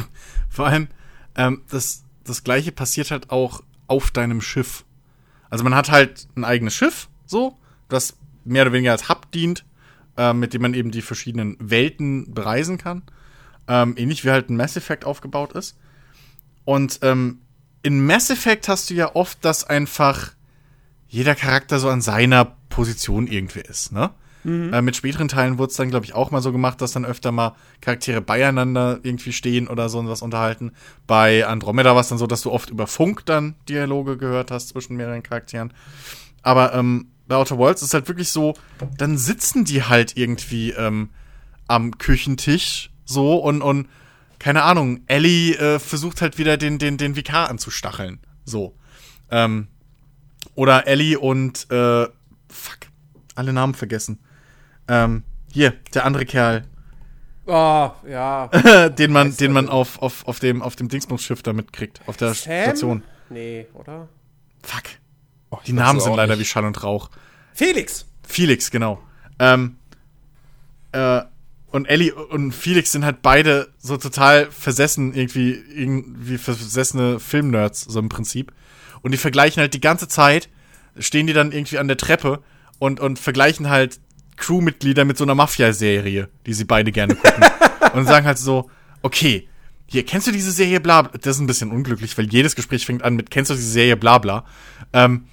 Vor 0.49 0.66
allem, 0.66 0.88
ähm, 1.36 1.62
das, 1.70 2.05
das 2.24 2.44
gleiche 2.44 2.72
passiert 2.72 3.11
halt 3.11 3.30
auch 3.30 3.62
auf 3.86 4.11
deinem 4.11 4.40
Schiff. 4.40 4.84
Also 5.51 5.64
man 5.64 5.74
hat 5.74 5.90
halt 5.90 6.28
ein 6.36 6.44
eigenes 6.44 6.74
Schiff, 6.74 7.09
so, 7.24 7.57
das 7.88 8.16
mehr 8.44 8.62
oder 8.62 8.72
weniger 8.72 8.92
als 8.92 9.09
Hub 9.09 9.30
dient, 9.32 9.64
äh, 10.16 10.32
mit 10.32 10.55
dem 10.55 10.62
man 10.62 10.74
eben 10.74 10.90
die 10.90 11.03
verschiedenen 11.03 11.57
Welten 11.61 12.32
bereisen 12.32 12.78
kann. 12.78 13.03
Ähm, 13.68 13.94
ähnlich 13.97 14.24
wie 14.24 14.30
halt 14.30 14.49
ein 14.49 14.57
Mass 14.57 14.76
Effect 14.76 15.05
aufgebaut 15.05 15.53
ist. 15.53 15.76
Und 16.64 17.01
ähm, 17.03 17.40
in 17.87 18.05
Mass 18.05 18.30
Effect 18.30 18.68
hast 18.68 18.91
du 18.91 18.95
ja 18.95 19.14
oft, 19.14 19.45
dass 19.45 19.62
einfach 19.62 20.32
jeder 21.07 21.37
Charakter 21.37 21.78
so 21.78 21.89
an 21.89 22.01
seiner 22.01 22.57
Position 22.68 23.28
irgendwie 23.28 23.61
ist, 23.61 23.93
ne? 23.93 24.11
Äh, 24.74 24.82
mit 24.82 24.97
späteren 24.97 25.28
Teilen 25.28 25.59
wurde 25.59 25.70
es 25.70 25.76
dann, 25.76 25.91
glaube 25.91 26.05
ich, 26.05 26.12
auch 26.12 26.32
mal 26.32 26.43
so 26.43 26.51
gemacht, 26.51 26.80
dass 26.80 26.91
dann 26.91 27.05
öfter 27.05 27.30
mal 27.30 27.55
Charaktere 27.80 28.20
beieinander 28.20 28.99
irgendwie 29.05 29.32
stehen 29.32 29.68
oder 29.68 29.89
so 29.89 30.01
und 30.01 30.09
was 30.09 30.22
unterhalten. 30.22 30.72
Bei 31.07 31.47
Andromeda 31.47 31.95
war 31.95 32.01
es 32.01 32.09
dann 32.09 32.18
so, 32.18 32.26
dass 32.26 32.43
du 32.43 32.51
oft 32.51 32.70
über 32.70 32.89
Funk 32.89 33.24
dann 33.24 33.55
Dialoge 33.68 34.16
gehört 34.16 34.51
hast 34.51 34.70
zwischen 34.70 34.97
mehreren 34.97 35.22
Charakteren. 35.22 35.72
Aber 36.43 36.74
ähm, 36.74 37.07
bei 37.28 37.37
Outer 37.37 37.57
Worlds 37.57 37.82
ist 37.82 37.95
halt 37.95 38.09
wirklich 38.09 38.30
so, 38.32 38.55
dann 38.99 39.16
sitzen 39.16 39.64
die 39.64 39.84
halt 39.84 40.16
irgendwie 40.16 40.72
ähm, 40.72 41.11
am 41.68 41.99
Küchentisch 41.99 42.91
so 43.05 43.37
und, 43.37 43.62
und 43.62 43.87
keine 44.47 44.62
Ahnung, 44.62 45.01
Ellie 45.09 45.57
äh, 45.57 45.80
versucht 45.80 46.22
halt 46.22 46.38
wieder 46.38 46.57
den, 46.57 46.78
den, 46.78 46.99
den 46.99 47.16
Vikar 47.16 47.51
anzustacheln. 47.51 48.20
So. 48.44 48.76
Ähm, 49.28 49.66
oder 50.55 50.86
Ellie 50.86 51.18
und 51.18 51.68
äh, 51.72 52.05
fuck, 52.49 52.78
alle 53.34 53.53
Namen 53.53 53.74
vergessen. 53.74 54.20
Ähm, 54.86 55.24
hier, 55.53 55.72
der 55.94 56.05
andere 56.05 56.24
Kerl, 56.26 56.62
Oh, 57.44 57.90
ja. 58.09 58.47
den 58.90 59.11
man, 59.11 59.36
den 59.36 59.51
man 59.51 59.64
nicht. 59.64 59.72
auf, 59.72 60.01
auf, 60.01 60.28
auf 60.28 60.38
dem, 60.38 60.62
auf 60.62 60.76
dem 60.76 60.88
Dingsbums-Schiff 60.88 61.42
da 61.42 61.53
mitkriegt, 61.53 62.01
auf 62.07 62.16
der 62.16 62.32
Sam? 62.32 62.62
Station. 62.62 63.03
Nee, 63.30 63.66
oder? 63.74 64.09
Fuck. 64.62 64.84
Oh, 65.51 65.59
Die 65.66 65.72
Namen 65.72 65.99
sind 65.99 66.14
leider 66.14 66.36
nicht. 66.36 66.42
wie 66.42 66.49
Schall 66.49 66.64
und 66.66 66.84
Rauch. 66.84 67.11
Felix! 67.53 68.07
Felix, 68.24 68.70
genau. 68.70 69.03
Ähm, 69.40 69.76
äh, 70.92 71.22
und 71.76 71.84
Ellie 71.84 72.14
und 72.14 72.52
Felix 72.52 72.90
sind 72.90 73.04
halt 73.04 73.20
beide 73.20 73.68
so 73.76 73.98
total 73.98 74.50
versessen, 74.50 75.12
irgendwie, 75.12 75.52
irgendwie 75.52 76.38
versessene 76.38 77.20
Filmnerds, 77.20 77.82
so 77.82 78.00
im 78.00 78.08
Prinzip. 78.08 78.50
Und 79.02 79.12
die 79.12 79.18
vergleichen 79.18 79.60
halt 79.60 79.74
die 79.74 79.80
ganze 79.80 80.08
Zeit, 80.08 80.48
stehen 80.98 81.26
die 81.26 81.34
dann 81.34 81.52
irgendwie 81.52 81.76
an 81.76 81.86
der 81.86 81.98
Treppe 81.98 82.42
und, 82.78 82.98
und 82.98 83.18
vergleichen 83.18 83.68
halt 83.68 84.00
Crewmitglieder 84.36 85.04
mit 85.04 85.18
so 85.18 85.24
einer 85.24 85.34
Mafia-Serie, 85.34 86.30
die 86.46 86.54
sie 86.54 86.64
beide 86.64 86.92
gerne 86.92 87.14
gucken. 87.14 87.44
und 87.92 88.06
sagen 88.06 88.24
halt 88.24 88.38
so, 88.38 88.70
okay, 89.02 89.46
hier, 89.84 90.06
kennst 90.06 90.26
du 90.26 90.32
diese 90.32 90.52
Serie 90.52 90.80
bla, 90.80 91.02
bla? 91.02 91.18
Das 91.20 91.36
ist 91.36 91.42
ein 91.42 91.46
bisschen 91.46 91.72
unglücklich, 91.72 92.16
weil 92.16 92.32
jedes 92.32 92.56
Gespräch 92.56 92.86
fängt 92.86 93.02
an 93.02 93.16
mit, 93.16 93.30
kennst 93.30 93.50
du 93.50 93.54
diese 93.54 93.68
Serie 93.68 93.98
bla 93.98 94.16
bla? 94.16 94.46
Ähm, 94.94 95.26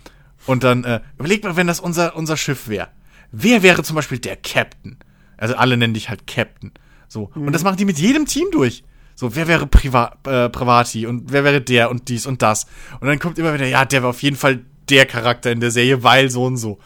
und 0.46 0.66
dann, 0.66 0.84
äh, 0.84 1.00
überleg 1.18 1.42
mal, 1.46 1.56
wenn 1.56 1.68
das 1.68 1.80
unser, 1.80 2.18
unser 2.18 2.36
Schiff 2.36 2.68
wäre. 2.68 2.90
Wer 3.32 3.64
wäre 3.64 3.82
zum 3.82 3.96
Beispiel 3.96 4.20
der 4.20 4.36
Captain? 4.36 4.98
Also 5.38 5.56
alle 5.56 5.78
nennen 5.78 5.94
dich 5.94 6.10
halt 6.10 6.28
Captain. 6.28 6.72
So. 7.08 7.32
Und 7.36 7.54
das 7.54 7.64
machen 7.64 7.78
die 7.78 7.86
mit 7.86 8.00
jedem 8.00 8.26
Team 8.26 8.48
durch. 8.52 8.84
So, 9.16 9.36
wer 9.36 9.48
wäre 9.48 9.68
Priva 9.68 10.18
äh, 10.26 10.50
Privati 10.50 11.06
und 11.06 11.32
wer 11.32 11.44
wäre 11.44 11.62
der 11.62 11.92
und 11.92 12.10
dies 12.10 12.26
und 12.26 12.42
das. 12.42 12.66
Und 13.00 13.08
dann 13.08 13.20
kommt 13.20 13.38
immer 13.38 13.54
wieder, 13.54 13.68
ja, 13.68 13.86
der 13.86 14.02
war 14.04 14.10
auf 14.10 14.24
jeden 14.24 14.36
Fall 14.36 14.62
der 14.90 15.06
Charakter 15.06 15.52
in 15.52 15.60
der 15.60 15.72
Serie, 15.72 16.04
weil 16.04 16.30
so 16.30 16.46
und 16.46 16.58
so. 16.58 16.80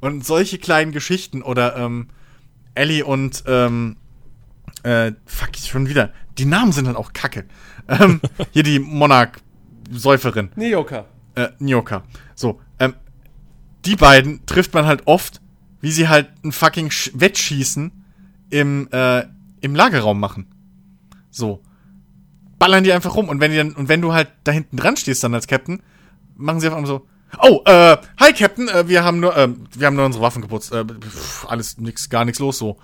Und 0.00 0.24
solche 0.24 0.58
kleinen 0.58 0.92
Geschichten 0.92 1.42
oder 1.42 1.76
ähm, 1.76 2.08
Ellie 2.74 3.04
und 3.04 3.44
ähm, 3.46 3.96
äh, 4.82 5.12
fuck, 5.26 5.50
schon 5.56 5.88
wieder. 5.88 6.12
Die 6.38 6.46
Namen 6.46 6.72
sind 6.72 6.86
dann 6.86 6.96
auch 6.96 7.12
kacke. 7.12 7.44
Ähm, 7.86 8.22
hier 8.52 8.62
die 8.62 8.78
Monarch-Säuferin 8.78 10.48
Nioka. 10.56 11.04
äh, 11.34 11.48
Nyoka. 11.58 12.02
So, 12.34 12.58
ähm, 12.78 12.94
die 13.84 13.94
beiden 13.94 14.46
trifft 14.46 14.72
man 14.72 14.86
halt 14.86 15.02
oft, 15.06 15.42
wie 15.84 15.92
sie 15.92 16.08
halt 16.08 16.30
ein 16.42 16.50
fucking 16.50 16.90
Sch 16.90 17.10
Wettschießen 17.12 17.92
im, 18.48 18.88
äh, 18.90 19.24
im 19.60 19.74
Lagerraum 19.74 20.18
machen. 20.18 20.46
So. 21.30 21.60
Ballern 22.58 22.84
die 22.84 22.92
einfach 22.94 23.14
rum 23.16 23.28
und 23.28 23.38
wenn 23.40 23.50
die 23.50 23.58
dann, 23.58 23.72
und 23.72 23.90
wenn 23.90 24.00
du 24.00 24.14
halt 24.14 24.30
da 24.44 24.52
hinten 24.52 24.78
dran 24.78 24.96
stehst 24.96 25.22
dann 25.22 25.34
als 25.34 25.46
Captain, 25.46 25.82
machen 26.36 26.60
sie 26.60 26.68
auf 26.68 26.74
einmal 26.74 26.88
so, 26.88 27.06
oh, 27.42 27.60
äh, 27.66 27.98
hi 28.18 28.32
Captain, 28.32 28.66
äh, 28.68 28.88
wir 28.88 29.04
haben 29.04 29.20
nur, 29.20 29.36
ähm, 29.36 29.66
wir 29.76 29.86
haben 29.86 29.94
nur 29.94 30.06
unsere 30.06 30.24
Waffen 30.24 30.40
geputzt, 30.40 30.72
äh, 30.72 30.86
pff, 30.86 31.44
alles 31.50 31.76
nix, 31.76 32.08
gar 32.08 32.24
nichts 32.24 32.38
los 32.38 32.56
so. 32.56 32.78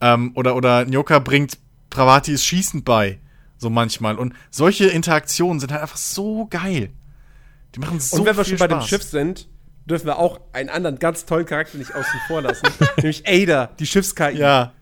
Ähm, 0.00 0.30
oder, 0.36 0.54
oder 0.54 0.84
Nyoka 0.84 1.18
bringt 1.18 1.58
Pravatis 1.90 2.44
Schießen 2.44 2.84
bei. 2.84 3.18
So 3.58 3.68
manchmal. 3.68 4.16
Und 4.16 4.32
solche 4.52 4.86
Interaktionen 4.86 5.58
sind 5.58 5.72
halt 5.72 5.82
einfach 5.82 5.96
so 5.96 6.46
geil. 6.46 6.90
Die 7.74 7.80
machen 7.80 7.98
so 7.98 8.18
Und 8.18 8.26
wenn 8.26 8.36
wir 8.36 8.44
viel 8.44 8.58
schon 8.58 8.68
bei 8.68 8.68
dem 8.68 8.78
Spaß. 8.78 8.88
Schiff 8.88 9.02
sind, 9.02 9.48
dürfen 9.86 10.06
wir 10.06 10.18
auch 10.18 10.40
einen 10.52 10.68
anderen 10.68 10.98
ganz 10.98 11.26
tollen 11.26 11.46
Charakter 11.46 11.78
nicht 11.78 11.94
außen 11.94 12.20
vor 12.26 12.42
lassen. 12.42 12.66
nämlich 12.96 13.24
Ada, 13.26 13.70
die 13.78 13.86
Schiffs-KI. 13.86 14.36
Ja. 14.38 14.72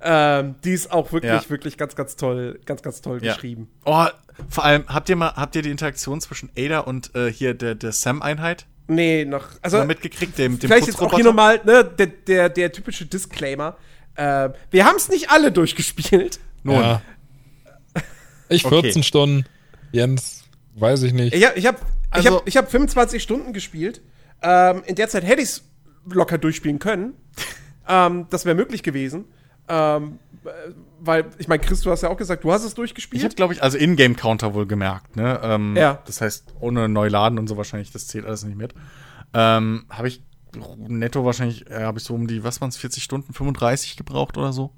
Ähm, 0.00 0.54
die 0.64 0.72
ist 0.72 0.92
auch 0.92 1.12
wirklich, 1.12 1.32
Ja. 1.32 1.50
wirklich 1.50 1.76
ganz, 1.76 1.96
ganz 1.96 2.14
toll, 2.16 2.60
ganz, 2.64 2.82
ganz 2.82 3.00
toll 3.00 3.18
Ja. 3.22 3.34
geschrieben. 3.34 3.68
Oh, 3.84 4.06
vor 4.48 4.64
allem, 4.64 4.84
habt 4.88 5.08
ihr 5.08 5.16
mal, 5.16 5.32
habt 5.34 5.56
ihr 5.56 5.62
die 5.62 5.70
Interaktion 5.70 6.20
zwischen 6.20 6.50
Ada 6.56 6.80
und 6.80 7.14
äh, 7.16 7.32
hier 7.32 7.54
der, 7.54 7.74
der 7.74 7.92
Sam-Einheit 7.92 8.66
Nee, 8.90 9.26
noch. 9.26 9.44
Also, 9.60 9.76
mal 9.78 9.86
mitgekriegt, 9.86 10.38
dem, 10.38 10.58
dem 10.58 10.68
vielleicht 10.70 10.86
jetzt 10.86 10.98
auch 11.02 11.14
hier 11.14 11.24
nochmal, 11.24 11.60
ne, 11.64 11.84
der, 11.84 12.06
der, 12.06 12.48
der 12.48 12.72
typische 12.72 13.04
Disclaimer. 13.04 13.76
Äh, 14.14 14.48
wir 14.70 14.86
haben 14.86 14.96
es 14.96 15.08
nicht 15.10 15.30
alle 15.30 15.52
durchgespielt. 15.52 16.40
Nun, 16.62 16.80
Ja. 16.80 17.02
Ich 18.48 18.64
Okay. 18.64 18.80
14 18.82 19.02
Stunden, 19.02 19.44
Jens, 19.92 20.44
weiß 20.76 21.02
ich 21.02 21.12
nicht. 21.12 21.34
Ich 21.34 21.44
habe 21.46 21.58
ich 21.58 21.66
hab, 21.66 21.80
Also- 22.10 22.28
ich 22.28 22.34
hab, 22.34 22.48
ich 22.48 22.56
hab 22.56 22.70
25 22.70 23.22
Stunden 23.22 23.52
gespielt. 23.52 24.00
Ähm, 24.42 24.82
in 24.86 24.94
der 24.94 25.08
Zeit 25.08 25.24
hätte 25.24 25.42
ich 25.42 25.48
es 25.48 25.64
locker 26.10 26.38
durchspielen 26.38 26.78
können. 26.78 27.14
ähm, 27.88 28.26
das 28.30 28.44
wäre 28.44 28.54
möglich 28.54 28.82
gewesen. 28.82 29.24
Ähm, 29.68 30.18
äh, 30.44 30.48
weil, 31.00 31.26
ich 31.38 31.48
meine, 31.48 31.62
Chris, 31.62 31.82
du 31.82 31.90
hast 31.90 32.02
ja 32.02 32.08
auch 32.08 32.16
gesagt, 32.16 32.42
du 32.44 32.52
hast 32.52 32.62
es 32.62 32.68
ich 32.70 32.74
durchgespielt. 32.74 33.22
habe, 33.24 33.34
glaube 33.34 33.54
ich, 33.54 33.62
also 33.62 33.76
Ingame-Counter 33.78 34.54
wohl 34.54 34.66
gemerkt, 34.66 35.16
ne? 35.16 35.38
Ähm, 35.42 35.76
Ja. 35.76 36.02
Das 36.06 36.20
heißt, 36.20 36.54
ohne 36.60 36.88
Neuladen 36.88 37.38
und 37.38 37.48
so 37.48 37.56
wahrscheinlich, 37.56 37.92
das 37.92 38.06
zählt 38.06 38.24
alles 38.24 38.44
nicht 38.44 38.56
mit. 38.56 38.74
Ähm, 39.34 39.84
habe 39.90 40.08
ich 40.08 40.22
netto 40.88 41.24
wahrscheinlich, 41.24 41.70
äh, 41.70 41.82
habe 41.82 41.98
ich 41.98 42.04
so 42.04 42.14
um 42.14 42.26
die, 42.26 42.42
was 42.44 42.60
waren 42.60 42.70
es, 42.70 42.78
40 42.78 43.02
Stunden, 43.02 43.32
35 43.34 43.96
gebraucht 43.96 44.38
oder 44.38 44.52
so? 44.52 44.72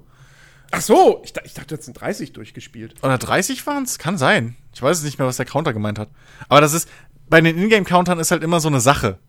Ach 0.71 0.81
so, 0.81 1.21
ich, 1.23 1.33
ich 1.43 1.53
dachte, 1.53 1.67
du 1.67 1.75
hättest 1.75 1.99
30 1.99 2.33
durchgespielt. 2.33 2.95
Oder 3.03 3.17
30 3.17 3.65
waren 3.67 3.83
es? 3.83 3.97
Kann 3.97 4.17
sein. 4.17 4.55
Ich 4.73 4.81
weiß 4.81 4.97
es 4.99 5.03
nicht 5.03 5.19
mehr, 5.19 5.27
was 5.27 5.37
der 5.37 5.45
Counter 5.45 5.73
gemeint 5.73 5.99
hat. 5.99 6.09
Aber 6.49 6.61
das 6.61 6.73
ist, 6.73 6.89
bei 7.29 7.41
den 7.41 7.57
Ingame-Countern 7.57 8.19
ist 8.19 8.31
halt 8.31 8.43
immer 8.43 8.59
so 8.59 8.67
eine 8.67 8.79
Sache. 8.81 9.19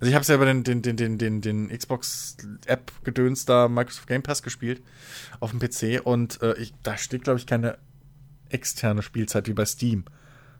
Also 0.00 0.08
ich 0.08 0.14
habe 0.14 0.22
es 0.22 0.28
ja 0.28 0.34
über 0.34 0.46
den, 0.46 0.64
den, 0.64 0.80
den, 0.82 0.96
den, 0.96 1.18
den, 1.18 1.40
den 1.42 1.68
Xbox-App-Gedöns 1.68 3.44
da 3.44 3.68
Microsoft 3.68 4.06
Game 4.06 4.22
Pass 4.22 4.42
gespielt 4.42 4.82
auf 5.40 5.50
dem 5.50 5.60
PC 5.60 6.00
und 6.04 6.40
äh, 6.42 6.54
ich, 6.54 6.72
da 6.82 6.96
steht, 6.96 7.24
glaube 7.24 7.38
ich, 7.38 7.46
keine 7.46 7.78
externe 8.48 9.02
Spielzeit 9.02 9.46
wie 9.46 9.52
bei 9.52 9.64
Steam. 9.64 10.04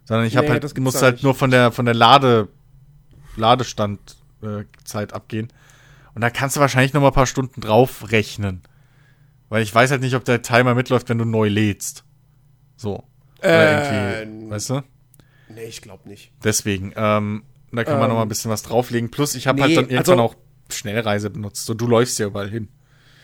Sondern 0.05 0.27
ich 0.27 0.37
habe 0.37 0.47
Nee, 0.47 0.53
halt, 0.55 0.65
das 0.65 0.75
muss 0.77 1.01
halt 1.03 1.17
nicht. 1.17 1.25
nur 1.25 1.35
von 1.35 1.51
der 1.51 1.73
von 1.73 1.85
der 1.85 1.95
Lade, 1.95 2.49
Ladestand 3.37 4.17
äh, 4.43 4.65
Zeit 4.85 5.13
abgehen. 5.13 5.49
Und 6.15 6.21
da 6.23 6.31
kannst 6.31 6.57
du 6.57 6.61
wahrscheinlich 6.61 6.93
noch 6.93 7.01
mal 7.01 7.09
ein 7.09 7.15
paar 7.15 7.27
Stunden 7.27 7.61
drauf 7.61 8.11
rechnen. 8.11 8.63
Weil 9.49 9.63
ich 9.63 9.75
weiß 9.75 9.91
halt 9.91 10.01
nicht, 10.03 10.15
ob 10.15 10.25
der 10.25 10.43
Timer 10.43 10.75
mitläuft, 10.75 11.09
wenn 11.09 11.19
du 11.19 11.25
neu 11.25 11.49
lädst. 11.49 12.05
So. 12.77 13.05
Äh, 13.43 14.23
irgendwie, 14.23 14.51
weißt 14.51 14.71
du? 14.71 14.83
Nee, 15.49 15.65
ich 15.65 15.81
glaube 15.83 16.09
nicht. 16.09 16.31
Deswegen, 16.45 16.93
ähm, 16.95 17.43
da 17.77 17.85
kann 17.85 17.95
man 17.95 18.05
Ähm, 18.05 18.09
noch 18.11 18.17
mal 18.17 18.23
ein 18.23 18.29
bisschen 18.29 18.51
was 18.51 18.63
drauflegen. 18.63 19.11
Plus, 19.11 19.35
ich 19.35 19.47
habe 19.47 19.57
nee, 19.57 19.63
halt 19.63 19.77
dann 19.77 19.89
irgendwann 19.91 20.21
also- 20.21 20.35
auch 20.35 20.37
Schnellreise 20.71 21.31
benutzt. 21.31 21.67
So, 21.67 21.75
du 21.75 21.87
läufst 21.87 22.19
ja 22.19 22.27
überall 22.27 22.51
hin. 22.51 22.69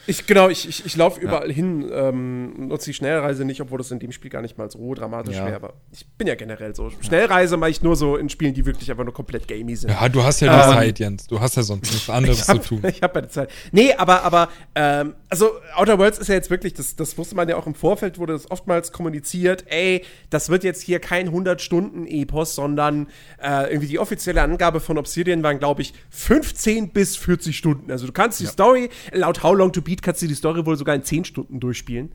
Ich, 0.07 0.27
genau, 0.27 0.49
ich, 0.49 0.69
ich, 0.69 0.87
ich 0.87 0.97
laufe 0.97 1.21
überall 1.21 1.51
hin, 1.53 1.89
ähm, 1.93 2.69
nutze 2.69 2.87
die 2.91 2.95
Schnellreise 2.95 3.45
nicht, 3.45 3.61
obwohl 3.61 3.79
das 3.79 3.91
in 3.91 3.99
dem 3.99 4.13
Spiel 4.13 4.31
gar 4.31 4.43
nicht 4.43 4.57
mal 4.59 4.71
so 4.71 4.95
dramatisch 4.95 5.35
Ja. 5.37 5.47
wäre. 5.47 5.57
Aber 5.57 5.75
ich 5.93 6.07
bin 6.17 6.27
ja 6.29 6.35
generell 6.35 6.75
so. 6.75 6.91
Schnellreise 7.01 7.57
mache 7.57 7.71
ich 7.71 7.83
nur 7.83 7.97
so 7.97 8.17
in 8.17 8.29
Spielen, 8.29 8.55
die 8.55 8.65
wirklich 8.67 8.91
einfach 8.91 9.05
nur 9.05 9.15
komplett 9.15 9.49
gamey 9.49 9.75
sind. 9.77 9.91
Ja, 9.91 10.09
du 10.09 10.23
hast 10.23 10.41
ja 10.41 10.49
die 10.53 10.69
Ähm, 10.71 10.75
Zeit, 10.77 10.99
Jens. 10.99 11.27
Du 11.27 11.41
hast 11.41 11.57
ja 11.57 11.63
sonst 11.63 11.91
nichts 11.93 12.09
anderes 12.11 12.39
Ich 12.41 12.45
zu 12.45 12.53
hab, 12.53 12.65
tun. 12.65 12.83
ich 12.89 13.03
habe 13.03 13.15
meine 13.15 13.29
Zeit. 13.29 13.51
Nee, 13.73 13.93
aber, 13.95 14.23
aber, 14.23 14.49
ähm, 14.75 15.15
also 15.29 15.51
Outer 15.77 15.99
Worlds 15.99 16.19
ist 16.19 16.29
ja 16.29 16.35
jetzt 16.35 16.51
wirklich, 16.51 16.75
das, 16.75 16.95
das 16.97 17.17
wusste 17.19 17.35
man 17.35 17.49
ja 17.49 17.57
auch 17.57 17.67
im 17.67 17.75
Vorfeld, 17.75 18.19
wurde 18.19 18.33
das 18.35 18.51
oftmals 18.51 18.93
kommuniziert, 18.93 19.65
ey, 19.69 20.05
das 20.31 20.49
wird 20.51 20.63
jetzt 20.65 20.83
hier 20.83 21.01
kein 21.01 21.31
100-Stunden-Epos, 21.31 22.55
sondern 22.55 23.09
äh, 23.43 23.69
irgendwie 23.71 23.89
die 23.89 23.99
offizielle 23.99 24.43
Angabe 24.43 24.81
von 24.81 24.99
Obsidian 24.99 25.43
waren, 25.43 25.59
glaube 25.59 25.83
ich, 25.83 25.95
15 26.11 26.91
bis 26.91 27.17
40 27.17 27.57
Stunden. 27.57 27.91
Also 27.91 28.07
du 28.07 28.13
kannst 28.13 28.41
die 28.41 28.47
Story, 28.47 28.89
laut 29.13 29.43
How 29.43 29.55
Long 29.57 29.73
to 29.73 29.81
Beat 29.83 29.96
Speed 29.97 30.03
kannst 30.03 30.23
du 30.23 30.27
die 30.27 30.35
Story 30.35 30.65
wohl 30.67 30.77
sogar 30.77 30.95
in 30.95 31.03
10 31.03 31.25
Stunden 31.25 31.61
durchspielen. 31.61 32.13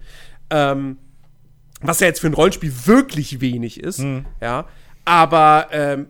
Ähm, 0.49 0.97
was 1.81 1.99
ja 1.99 2.07
jetzt 2.07 2.21
für 2.21 2.27
ein 2.27 2.33
Rollenspiel 2.33 2.71
wirklich 2.85 3.41
wenig 3.41 3.79
ist. 3.79 3.99
Ja. 4.39 4.65
Aber 5.03 5.67
ähm, 5.71 6.07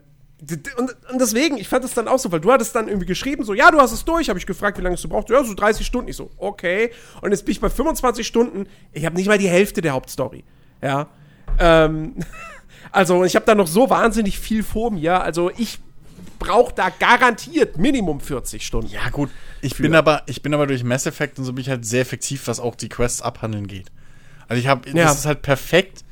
und, 0.77 0.95
und 1.11 1.21
deswegen, 1.21 1.57
ich 1.57 1.67
fand 1.67 1.85
es 1.85 1.93
dann 1.93 2.07
auch 2.07 2.17
so, 2.17 2.31
weil 2.31 2.39
du 2.39 2.51
hattest 2.51 2.75
dann 2.75 2.87
irgendwie 2.87 3.05
geschrieben, 3.05 3.43
so, 3.43 3.53
ja, 3.53 3.69
du 3.69 3.77
hast 3.77 3.91
es 3.91 4.03
durch, 4.03 4.27
habe 4.27 4.39
ich 4.39 4.47
gefragt, 4.47 4.77
wie 4.79 4.81
lange 4.81 4.95
es 4.95 5.01
du 5.01 5.07
brauchst. 5.07 5.29
Ja, 5.29 5.43
so 5.43 5.53
30 5.53 5.85
Stunden. 5.85 6.09
Ich 6.09 6.15
so, 6.15 6.31
okay. 6.37 6.91
Und 7.21 7.31
jetzt 7.31 7.45
bin 7.45 7.51
ich 7.51 7.61
bei 7.61 7.69
25 7.69 8.25
Stunden. 8.25 8.65
Ich 8.91 9.05
habe 9.05 9.15
nicht 9.15 9.27
mal 9.27 9.37
die 9.37 9.47
Hälfte 9.47 9.81
der 9.81 9.93
Hauptstory. 9.93 10.43
Ja. 10.81 11.07
Ähm, 11.59 12.15
also, 12.91 13.23
ich 13.23 13.35
habe 13.35 13.45
da 13.45 13.53
noch 13.53 13.67
so 13.67 13.89
wahnsinnig 13.89 14.39
viel 14.39 14.63
vor 14.63 14.91
mir. 14.91 15.21
Also, 15.21 15.51
ich 15.55 15.79
brauche 16.41 16.73
da 16.73 16.89
garantiert 16.89 17.77
Minimum 17.77 18.19
40 18.19 18.65
Stunden. 18.65 18.91
Ja, 18.91 19.09
gut. 19.09 19.29
Ich 19.61 19.75
bin 19.77 19.93
aber, 19.95 20.23
ich 20.25 20.41
bin 20.41 20.53
aber 20.53 20.67
durch 20.67 20.83
Mass 20.83 21.05
Effect 21.05 21.37
und 21.39 21.45
so 21.45 21.53
bin 21.53 21.61
ich 21.61 21.69
halt 21.69 21.85
sehr 21.85 22.01
effektiv, 22.01 22.47
was 22.47 22.59
auch 22.59 22.75
die 22.75 22.89
Quests 22.89 23.21
abhandeln 23.21 23.67
geht. 23.67 23.91
Also 24.47 24.59
ich 24.59 24.67
habe, 24.67 24.89
Ja. 24.89 25.05
das 25.05 25.19
ist 25.19 25.25
halt 25.25 25.41
perfekt 25.43 26.03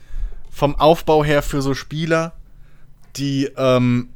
vom 0.50 0.76
Aufbau 0.76 1.24
her 1.24 1.42
für 1.42 1.62
so 1.62 1.74
Spieler, 1.74 2.34
die 3.16 3.50
ähm, 3.58 4.10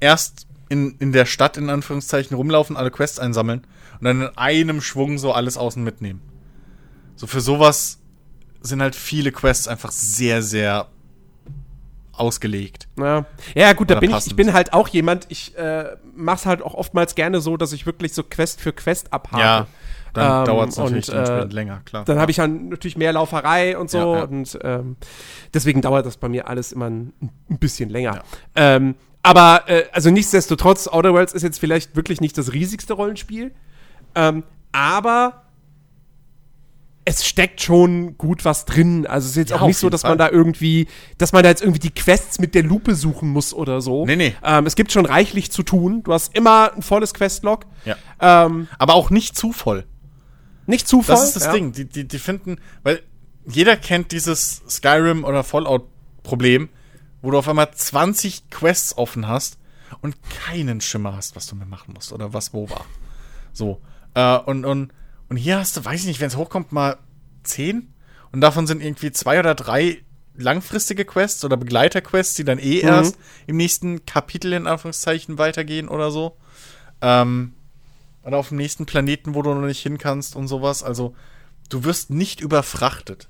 erst 0.00 0.46
in, 0.68 0.96
in 0.98 1.12
der 1.12 1.24
Stadt 1.26 1.56
in 1.56 1.70
Anführungszeichen 1.70 2.36
rumlaufen, 2.36 2.76
alle 2.76 2.90
Quests 2.90 3.18
einsammeln 3.18 3.66
und 4.00 4.04
dann 4.04 4.22
in 4.22 4.28
einem 4.36 4.80
Schwung 4.80 5.18
so 5.18 5.32
alles 5.32 5.56
außen 5.56 5.82
mitnehmen. 5.82 6.20
So 7.16 7.26
für 7.26 7.40
sowas 7.40 7.98
sind 8.60 8.82
halt 8.82 8.94
viele 8.96 9.32
Quests 9.32 9.68
einfach 9.68 9.92
sehr, 9.92 10.42
sehr 10.42 10.88
ausgelegt. 12.20 12.86
Ja, 12.98 13.24
ja 13.54 13.72
gut, 13.72 13.90
da 13.90 13.96
bin 13.96 14.10
ich, 14.10 14.14
passend. 14.14 14.32
ich 14.32 14.36
bin 14.36 14.52
halt 14.52 14.72
auch 14.72 14.88
jemand, 14.88 15.26
ich 15.30 15.56
äh, 15.56 15.96
mach's 16.14 16.46
halt 16.46 16.62
auch 16.62 16.74
oftmals 16.74 17.14
gerne 17.14 17.40
so, 17.40 17.56
dass 17.56 17.72
ich 17.72 17.86
wirklich 17.86 18.12
so 18.12 18.22
Quest 18.22 18.60
für 18.60 18.72
Quest 18.72 19.12
abhake. 19.12 19.42
Ja, 19.42 19.66
dann 20.12 20.40
Ähm, 20.40 20.46
dauert 20.46 20.68
es 20.70 20.76
natürlich 20.76 21.08
und, 21.08 21.16
äh, 21.16 21.44
länger, 21.44 21.82
klar. 21.84 22.04
Dann 22.04 22.18
habe 22.18 22.30
ich 22.30 22.36
dann 22.36 22.68
natürlich 22.68 22.96
mehr 22.96 23.12
Lauferei 23.12 23.78
und 23.78 23.90
so 23.90 23.98
Ja, 23.98 24.18
ja. 24.18 24.22
und 24.24 24.58
ähm, 24.62 24.96
deswegen 25.54 25.80
dauert 25.80 26.04
das 26.06 26.16
bei 26.16 26.28
mir 26.28 26.48
alles 26.48 26.72
immer 26.72 26.86
ein, 26.90 27.12
ein 27.48 27.58
bisschen 27.58 27.90
länger. 27.90 28.22
Ähm, 28.56 28.94
aber 29.22 29.64
äh, 29.66 29.84
also 29.92 30.10
nichtsdestotrotz, 30.10 30.88
Outer 30.88 31.12
Worlds 31.12 31.32
ist 31.32 31.42
jetzt 31.42 31.60
vielleicht 31.60 31.94
wirklich 31.96 32.20
nicht 32.20 32.36
das 32.38 32.52
riesigste 32.52 32.94
Rollenspiel, 32.94 33.52
ähm, 34.14 34.44
aber 34.72 35.42
es 37.10 37.26
steckt 37.26 37.60
schon 37.60 38.16
gut 38.16 38.44
was 38.44 38.64
drin. 38.64 39.06
Also 39.06 39.26
es 39.26 39.30
ist 39.32 39.36
jetzt 39.36 39.50
Ja, 39.50 39.60
auch 39.60 39.66
nicht 39.66 39.78
so, 39.78 39.90
dass 39.90 40.02
Fall. 40.02 40.12
man 40.12 40.18
da 40.18 40.30
irgendwie, 40.30 40.86
dass 41.18 41.32
man 41.32 41.42
da 41.42 41.48
jetzt 41.48 41.60
irgendwie 41.62 41.80
die 41.80 41.90
Quests 41.90 42.38
mit 42.38 42.54
der 42.54 42.62
Lupe 42.62 42.94
suchen 42.94 43.28
muss 43.30 43.52
oder 43.52 43.80
so. 43.80 44.06
Nee, 44.06 44.16
nee. 44.16 44.34
Ähm, 44.44 44.66
es 44.66 44.76
gibt 44.76 44.92
schon 44.92 45.06
reichlich 45.06 45.50
zu 45.50 45.62
tun. 45.62 46.02
Du 46.04 46.12
hast 46.12 46.34
immer 46.36 46.72
ein 46.74 46.82
volles 46.82 47.12
Questlog. 47.14 47.66
ja. 47.84 47.96
Ähm, 48.20 48.68
Aber 48.78 48.94
auch 48.94 49.10
nicht 49.10 49.36
zu 49.36 49.52
voll. 49.52 49.84
nicht 50.66 50.86
zu 50.86 51.02
voll. 51.02 51.14
Das 51.14 51.24
ist 51.24 51.36
das 51.36 51.44
ja. 51.46 51.52
Ding. 51.52 51.72
Die, 51.72 51.84
die, 51.84 52.06
die 52.06 52.18
finden, 52.18 52.58
weil 52.82 53.00
jeder 53.46 53.76
kennt 53.76 54.12
dieses 54.12 54.62
Skyrim 54.68 55.24
oder 55.24 55.42
Fallout-Problem, 55.42 56.68
wo 57.22 57.30
du 57.32 57.38
auf 57.38 57.48
einmal 57.48 57.70
20 57.72 58.50
Quests 58.50 58.96
offen 58.96 59.26
hast 59.26 59.58
und 60.02 60.16
keinen 60.46 60.80
Schimmer 60.80 61.16
hast, 61.16 61.34
was 61.34 61.46
du 61.46 61.56
mehr 61.56 61.66
machen 61.66 61.94
musst 61.94 62.12
oder 62.12 62.32
was 62.32 62.52
wo 62.54 62.70
war. 62.70 62.84
So. 63.52 63.80
Äh, 64.14 64.38
und, 64.38 64.64
und, 64.64 64.92
und 65.30 65.36
hier 65.36 65.58
hast 65.58 65.76
du, 65.76 65.84
weiß 65.84 66.00
ich 66.00 66.06
nicht, 66.06 66.20
wenn 66.20 66.26
es 66.26 66.36
hochkommt, 66.36 66.72
mal 66.72 66.98
10 67.44 67.94
und 68.32 68.40
davon 68.40 68.66
sind 68.66 68.82
irgendwie 68.82 69.12
zwei 69.12 69.38
oder 69.38 69.54
drei 69.54 70.02
langfristige 70.34 71.04
Quests 71.04 71.44
oder 71.44 71.56
Begleiterquests, 71.56 72.34
die 72.34 72.44
dann 72.44 72.58
eh 72.58 72.80
erst 72.80 73.16
im 73.46 73.56
nächsten 73.56 74.04
Kapitel 74.06 74.52
in 74.52 74.66
Anführungszeichen 74.66 75.38
weitergehen 75.38 75.88
oder 75.88 76.10
so. 76.10 76.36
Ähm, 77.00 77.54
oder 78.22 78.38
auf 78.38 78.48
dem 78.48 78.58
nächsten 78.58 78.86
Planeten, 78.86 79.34
wo 79.34 79.42
du 79.42 79.54
noch 79.54 79.66
nicht 79.66 79.82
hin 79.82 79.98
kannst 79.98 80.36
und 80.36 80.48
sowas. 80.48 80.82
Also, 80.82 81.14
du 81.68 81.84
wirst 81.84 82.10
nicht 82.10 82.40
überfrachtet. 82.40 83.28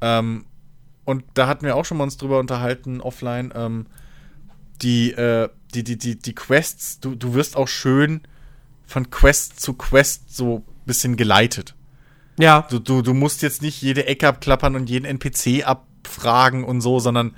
Ähm, 0.00 0.46
und 1.04 1.24
da 1.34 1.46
hatten 1.46 1.66
wir 1.66 1.76
auch 1.76 1.84
schon 1.84 1.98
mal 1.98 2.04
uns 2.04 2.16
drüber 2.16 2.38
unterhalten, 2.38 3.00
offline. 3.00 3.52
Ähm, 3.54 3.86
die, 4.82 5.12
äh, 5.12 5.48
die, 5.74 5.84
die, 5.84 5.98
die, 5.98 6.18
die 6.18 6.34
Quests, 6.34 7.00
du, 7.00 7.14
du 7.14 7.34
wirst 7.34 7.56
auch 7.56 7.68
schön 7.68 8.22
von 8.86 9.10
Quest 9.10 9.60
zu 9.60 9.74
Quest 9.74 10.34
so 10.34 10.64
bisschen 10.86 11.16
geleitet. 11.16 11.74
Ja. 12.38 12.66
Du, 12.70 12.78
du, 12.78 13.02
du 13.02 13.14
musst 13.14 13.42
jetzt 13.42 13.62
nicht 13.62 13.80
jede 13.82 14.06
Ecke 14.06 14.28
abklappern 14.28 14.74
und 14.76 14.90
jeden 14.90 15.04
NPC 15.04 15.66
abfragen 15.66 16.64
und 16.64 16.80
so, 16.80 16.98
sondern 16.98 17.36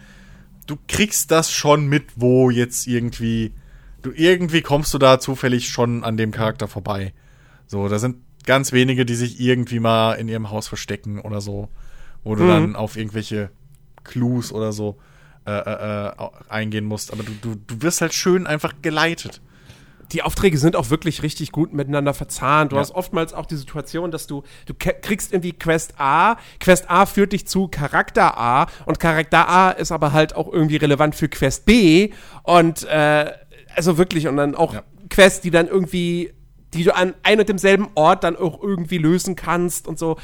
du 0.67 0.77
kriegst 0.89 1.31
das 1.31 1.53
schon 1.53 1.87
mit, 1.87 2.05
wo 2.17 2.51
jetzt 2.51 2.87
irgendwie. 2.87 3.53
Du 4.03 4.13
irgendwie 4.15 4.63
kommst 4.63 4.95
du 4.95 4.99
da 4.99 5.19
zufällig 5.19 5.69
schon 5.69 6.05
an 6.05 6.17
dem 6.17 6.31
Charakter 6.31 6.69
vorbei. 6.69 7.13
So, 7.67 7.89
da 7.89 7.99
sind 7.99 8.17
ganz 8.45 8.71
wenige, 8.73 9.05
die 9.05 9.17
sich 9.17 9.41
irgendwie 9.41 9.81
mal 9.81 10.15
in 10.15 10.29
ihrem 10.29 10.51
Haus 10.51 10.69
verstecken 10.69 11.21
oder 11.21 11.41
so. 11.41 11.69
Wo 12.23 12.35
du 12.37 12.45
Mhm. 12.45 12.49
dann 12.49 12.77
auf 12.77 12.97
irgendwelche 12.97 13.51
Clues 14.05 14.53
oder 14.53 14.73
so 14.73 14.99
äh, 15.45 15.51
äh, 15.53 16.07
äh, 16.09 16.13
eingehen 16.49 16.85
musst. 16.85 17.13
Aber 17.13 17.23
du, 17.25 17.33
du, 17.41 17.55
du 17.67 17.83
wirst 17.83 18.01
halt 18.01 18.15
schön 18.15 18.47
einfach 18.47 18.75
geleitet. 18.83 19.41
Die 20.13 20.23
Aufträge 20.23 20.57
sind 20.59 20.77
auch 20.77 20.91
wirklich 20.91 21.23
richtig 21.23 21.53
gut 21.53 21.73
miteinander 21.73 22.15
verzahnt. 22.15 22.73
Du 22.73 22.77
Ja. 22.77 22.83
hast 22.83 22.93
oftmals 22.93 23.35
auch 23.35 23.47
die 23.47 23.57
Situation, 23.57 24.11
dass 24.11 24.27
du, 24.27 24.43
du 24.67 24.75
kriegst 24.75 25.33
irgendwie 25.33 25.53
Quest 25.53 25.95
A, 25.99 26.37
Quest 26.61 26.91
A 26.91 27.07
führt 27.07 27.33
dich 27.33 27.47
zu 27.47 27.69
Charakter 27.69 28.39
A 28.39 28.67
und 28.85 29.01
Charakter 29.01 29.49
A 29.49 29.71
ist 29.71 29.93
aber 29.93 30.13
halt 30.13 30.37
auch 30.37 30.53
irgendwie 30.53 30.77
relevant 30.77 31.15
für 31.15 31.29
Quest 31.29 31.65
B 31.67 32.11
und 32.45 32.85
äh, 32.85 33.33
also 33.75 33.99
wirklich 33.99 34.27
und 34.29 34.37
dann 34.37 34.55
auch 34.55 34.75
Ja. 34.75 34.83
Quests, 35.11 35.41
die 35.41 35.51
dann 35.51 35.69
irgendwie, 35.69 36.33
die 36.75 36.85
du 36.85 36.95
an 36.95 37.15
ein 37.23 37.39
und 37.41 37.49
demselben 37.49 37.89
Ort 37.95 38.25
dann 38.25 38.37
auch 38.37 38.63
irgendwie 38.63 38.99
lösen 38.99 39.37
kannst 39.37 39.87
und 39.87 39.99
so. 39.99 40.17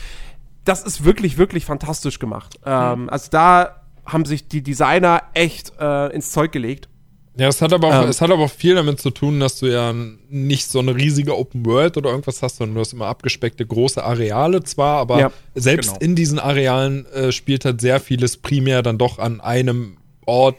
Das 0.65 0.83
ist 0.85 1.05
wirklich, 1.05 1.39
wirklich 1.39 1.65
fantastisch 1.65 2.19
gemacht. 2.19 2.59
Ähm, 2.65 3.09
also 3.11 3.29
da 3.31 3.83
haben 4.07 4.25
sich 4.25 4.49
die 4.49 4.63
Designer 4.63 5.23
echt 5.35 5.73
äh, 5.81 6.09
ins 6.15 6.31
Zeug 6.33 6.51
gelegt. 6.53 6.89
Ja, 7.37 7.49
es 7.49 7.63
hat 7.63 7.73
aber 7.73 7.89
auch, 7.89 8.03
Ähm. 8.03 8.09
es 8.11 8.21
hat 8.21 8.31
aber 8.31 8.45
auch 8.45 8.51
viel 8.51 8.75
damit 8.75 9.01
zu 9.01 9.11
tun, 9.11 9.41
dass 9.41 9.59
du 9.59 9.67
ja 9.67 9.95
nicht 10.29 10.69
so 10.69 10.81
eine 10.81 10.95
riesige 10.95 11.37
Open 11.39 11.65
World 11.65 11.97
oder 11.97 12.11
irgendwas 12.11 12.43
hast, 12.43 12.57
sondern 12.59 12.75
du 12.75 12.81
hast 12.81 12.93
immer 12.93 13.07
abgespeckte 13.07 13.65
große 13.65 14.03
Areale 14.05 14.63
zwar, 14.65 14.99
aber 14.99 15.19
Ja, 15.19 15.33
selbst 15.55 15.89
genau. 15.95 16.01
in 16.01 16.15
diesen 16.15 16.39
Arealen 16.39 17.07
äh, 17.07 17.33
spielt 17.33 17.65
halt 17.65 17.81
sehr 17.81 18.01
vieles 18.01 18.37
primär 18.37 18.83
dann 18.83 18.99
doch 18.99 19.19
an 19.19 19.41
einem 19.41 19.97
Ort, 20.27 20.57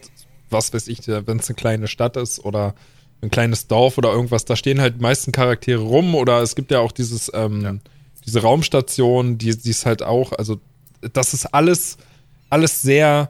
was 0.50 0.74
weiß 0.74 0.88
ich, 0.88 1.08
wenn 1.08 1.38
es 1.40 1.48
eine 1.48 1.56
kleine 1.56 1.88
Stadt 1.88 2.18
ist 2.18 2.44
oder 2.44 2.74
ein 3.22 3.30
kleines 3.30 3.68
Dorf 3.68 3.98
oder 3.98 4.12
irgendwas, 4.12 4.44
da 4.46 4.56
stehen 4.56 4.82
halt 4.82 4.96
die 4.98 5.02
meisten 5.02 5.32
Charaktere 5.32 5.82
rum 5.82 6.16
oder 6.16 6.42
es 6.42 6.56
gibt 6.56 6.72
ja 6.72 6.80
auch 6.80 6.92
dieses, 6.92 7.32
ähm, 7.34 7.80
diese 8.26 8.42
Raumstation, 8.42 9.38
die, 9.38 9.56
die 9.56 9.70
ist 9.70 9.86
halt 9.86 10.02
auch, 10.04 10.34
also 10.34 10.60
das 11.14 11.34
ist 11.34 11.46
alles, 11.54 11.98
alles 12.50 12.82
sehr, 12.82 13.30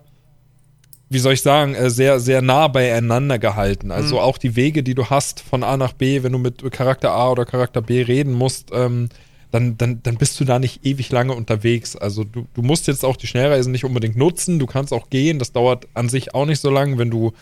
wie 1.13 1.19
soll 1.19 1.33
ich 1.33 1.41
sagen, 1.41 1.75
äh, 1.75 1.89
sehr, 1.89 2.19
sehr 2.19 2.41
nah 2.41 2.67
beieinander 2.67 3.39
gehalten. 3.39 3.91
Also 3.91 4.19
auch 4.19 4.37
die 4.37 4.55
Wege, 4.55 4.83
die 4.83 4.95
du 4.95 5.09
hast 5.09 5.39
von 5.39 5.63
A 5.63 5.77
nach 5.77 5.93
B, 5.93 6.23
wenn 6.23 6.31
du 6.31 6.39
mit 6.39 6.69
Charakter 6.71 7.11
A 7.11 7.31
oder 7.31 7.45
Charakter 7.45 7.81
B 7.81 8.01
reden 8.01 8.33
musst, 8.33 8.69
ähm, 8.73 9.09
dann, 9.51 9.77
dann, 9.77 10.01
dann 10.01 10.17
bist 10.17 10.39
du 10.39 10.45
da 10.45 10.57
nicht 10.57 10.83
ewig 10.83 11.11
lange 11.11 11.33
unterwegs. 11.33 11.95
Also 11.95 12.23
du, 12.23 12.47
du 12.55 12.61
musst 12.63 12.87
jetzt 12.87 13.05
auch 13.05 13.15
die 13.15 13.27
Schnellreisen 13.27 13.71
nicht 13.71 13.85
unbedingt 13.85 14.15
nutzen, 14.15 14.57
du 14.57 14.65
kannst 14.65 14.91
auch 14.91 15.11
gehen, 15.11 15.37
das 15.37 15.51
dauert 15.51 15.87
an 15.93 16.09
sich 16.09 16.33
auch 16.33 16.47
nicht 16.47 16.59
so 16.59 16.71
lang, 16.71 16.97
wenn 16.97 17.11
du 17.11 17.33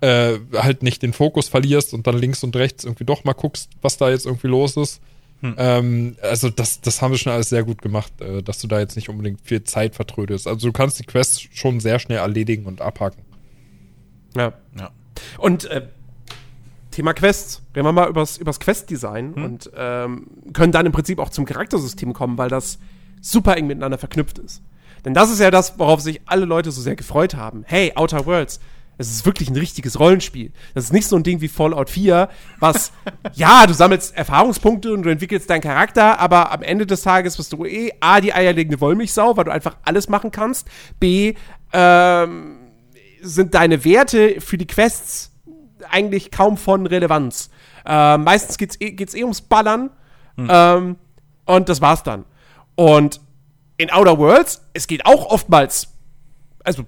äh, 0.00 0.38
halt 0.54 0.82
nicht 0.82 1.02
den 1.02 1.12
Fokus 1.12 1.48
verlierst 1.48 1.92
und 1.92 2.06
dann 2.06 2.16
links 2.16 2.42
und 2.42 2.56
rechts 2.56 2.84
irgendwie 2.84 3.04
doch 3.04 3.24
mal 3.24 3.34
guckst, 3.34 3.68
was 3.82 3.98
da 3.98 4.08
jetzt 4.08 4.24
irgendwie 4.24 4.46
los 4.46 4.76
ist. 4.78 5.00
Ähm, 5.42 6.16
also 6.20 6.50
das, 6.50 6.80
das 6.80 7.00
haben 7.00 7.12
wir 7.12 7.18
schon 7.18 7.32
alles 7.32 7.48
sehr 7.48 7.64
gut 7.64 7.80
gemacht, 7.80 8.20
äh, 8.20 8.42
dass 8.42 8.58
du 8.60 8.66
da 8.66 8.80
jetzt 8.80 8.96
nicht 8.96 9.08
unbedingt 9.08 9.40
viel 9.42 9.62
Zeit 9.64 9.94
vertrödest. 9.94 10.46
Also 10.46 10.68
du 10.68 10.72
kannst 10.72 10.98
die 10.98 11.04
Quests 11.04 11.40
schon 11.52 11.80
sehr 11.80 11.98
schnell 11.98 12.18
erledigen 12.18 12.66
und 12.66 12.80
abhaken. 12.80 13.22
Ja. 14.36 14.52
Ja. 14.78 14.90
Und 15.38 15.64
äh, 15.66 15.86
Thema 16.90 17.14
Quests. 17.14 17.62
Reden 17.76 17.86
wir 17.86 17.92
mal 17.92 18.08
übers, 18.08 18.38
übers 18.38 18.58
Quest-Design 18.58 19.34
und 19.34 19.70
ähm, 19.76 20.26
können 20.52 20.72
dann 20.72 20.86
im 20.86 20.92
Prinzip 20.92 21.20
auch 21.20 21.30
zum 21.30 21.44
Charaktersystem 21.44 22.12
kommen, 22.12 22.36
weil 22.38 22.48
das 22.48 22.78
super 23.20 23.56
eng 23.56 23.68
miteinander 23.68 23.98
verknüpft 23.98 24.38
ist. 24.38 24.62
Denn 25.04 25.14
das 25.14 25.30
ist 25.30 25.38
ja 25.38 25.52
das, 25.52 25.78
worauf 25.78 26.00
sich 26.00 26.20
alle 26.26 26.44
Leute 26.44 26.72
so 26.72 26.82
sehr 26.82 26.96
gefreut 26.96 27.36
haben. 27.36 27.62
Hey, 27.66 27.92
Outer 27.94 28.26
Worlds, 28.26 28.58
es 28.98 29.10
ist 29.10 29.24
wirklich 29.24 29.48
ein 29.48 29.56
richtiges 29.56 29.98
Rollenspiel. 29.98 30.52
Das 30.74 30.84
ist 30.84 30.92
nicht 30.92 31.06
so 31.06 31.16
ein 31.16 31.22
Ding 31.22 31.40
wie 31.40 31.48
Fallout 31.48 31.88
4, 31.88 32.28
was, 32.58 32.92
ja, 33.34 33.66
du 33.66 33.72
sammelst 33.72 34.16
Erfahrungspunkte 34.16 34.92
und 34.92 35.04
du 35.04 35.10
entwickelst 35.10 35.48
deinen 35.48 35.60
Charakter, 35.60 36.18
aber 36.18 36.52
am 36.52 36.62
Ende 36.62 36.84
des 36.84 37.02
Tages 37.02 37.36
bist 37.36 37.52
du 37.52 37.64
eh 37.64 37.92
A, 38.00 38.20
die 38.20 38.34
eierlegende 38.34 38.80
Wollmilchsau, 38.80 39.36
weil 39.36 39.44
du 39.44 39.52
einfach 39.52 39.76
alles 39.84 40.08
machen 40.08 40.30
kannst. 40.30 40.68
B, 40.98 41.34
ähm, 41.72 42.58
sind 43.22 43.54
deine 43.54 43.84
Werte 43.84 44.40
für 44.40 44.58
die 44.58 44.66
Quests 44.66 45.32
eigentlich 45.90 46.30
kaum 46.30 46.56
von 46.56 46.86
Relevanz. 46.86 47.50
Äh, 47.86 48.18
meistens 48.18 48.58
geht's 48.58 48.76
eh, 48.80 48.92
geht's 48.92 49.14
eh 49.14 49.22
ums 49.22 49.40
Ballern. 49.40 49.90
Ähm, 50.38 50.96
und 51.46 51.68
das 51.68 51.80
war's 51.80 52.02
dann. 52.02 52.24
Und 52.76 53.20
in 53.76 53.90
Outer 53.90 54.18
Worlds, 54.18 54.64
es 54.72 54.86
geht 54.86 55.04
auch 55.06 55.26
oftmals 55.26 55.88
also 56.68 56.84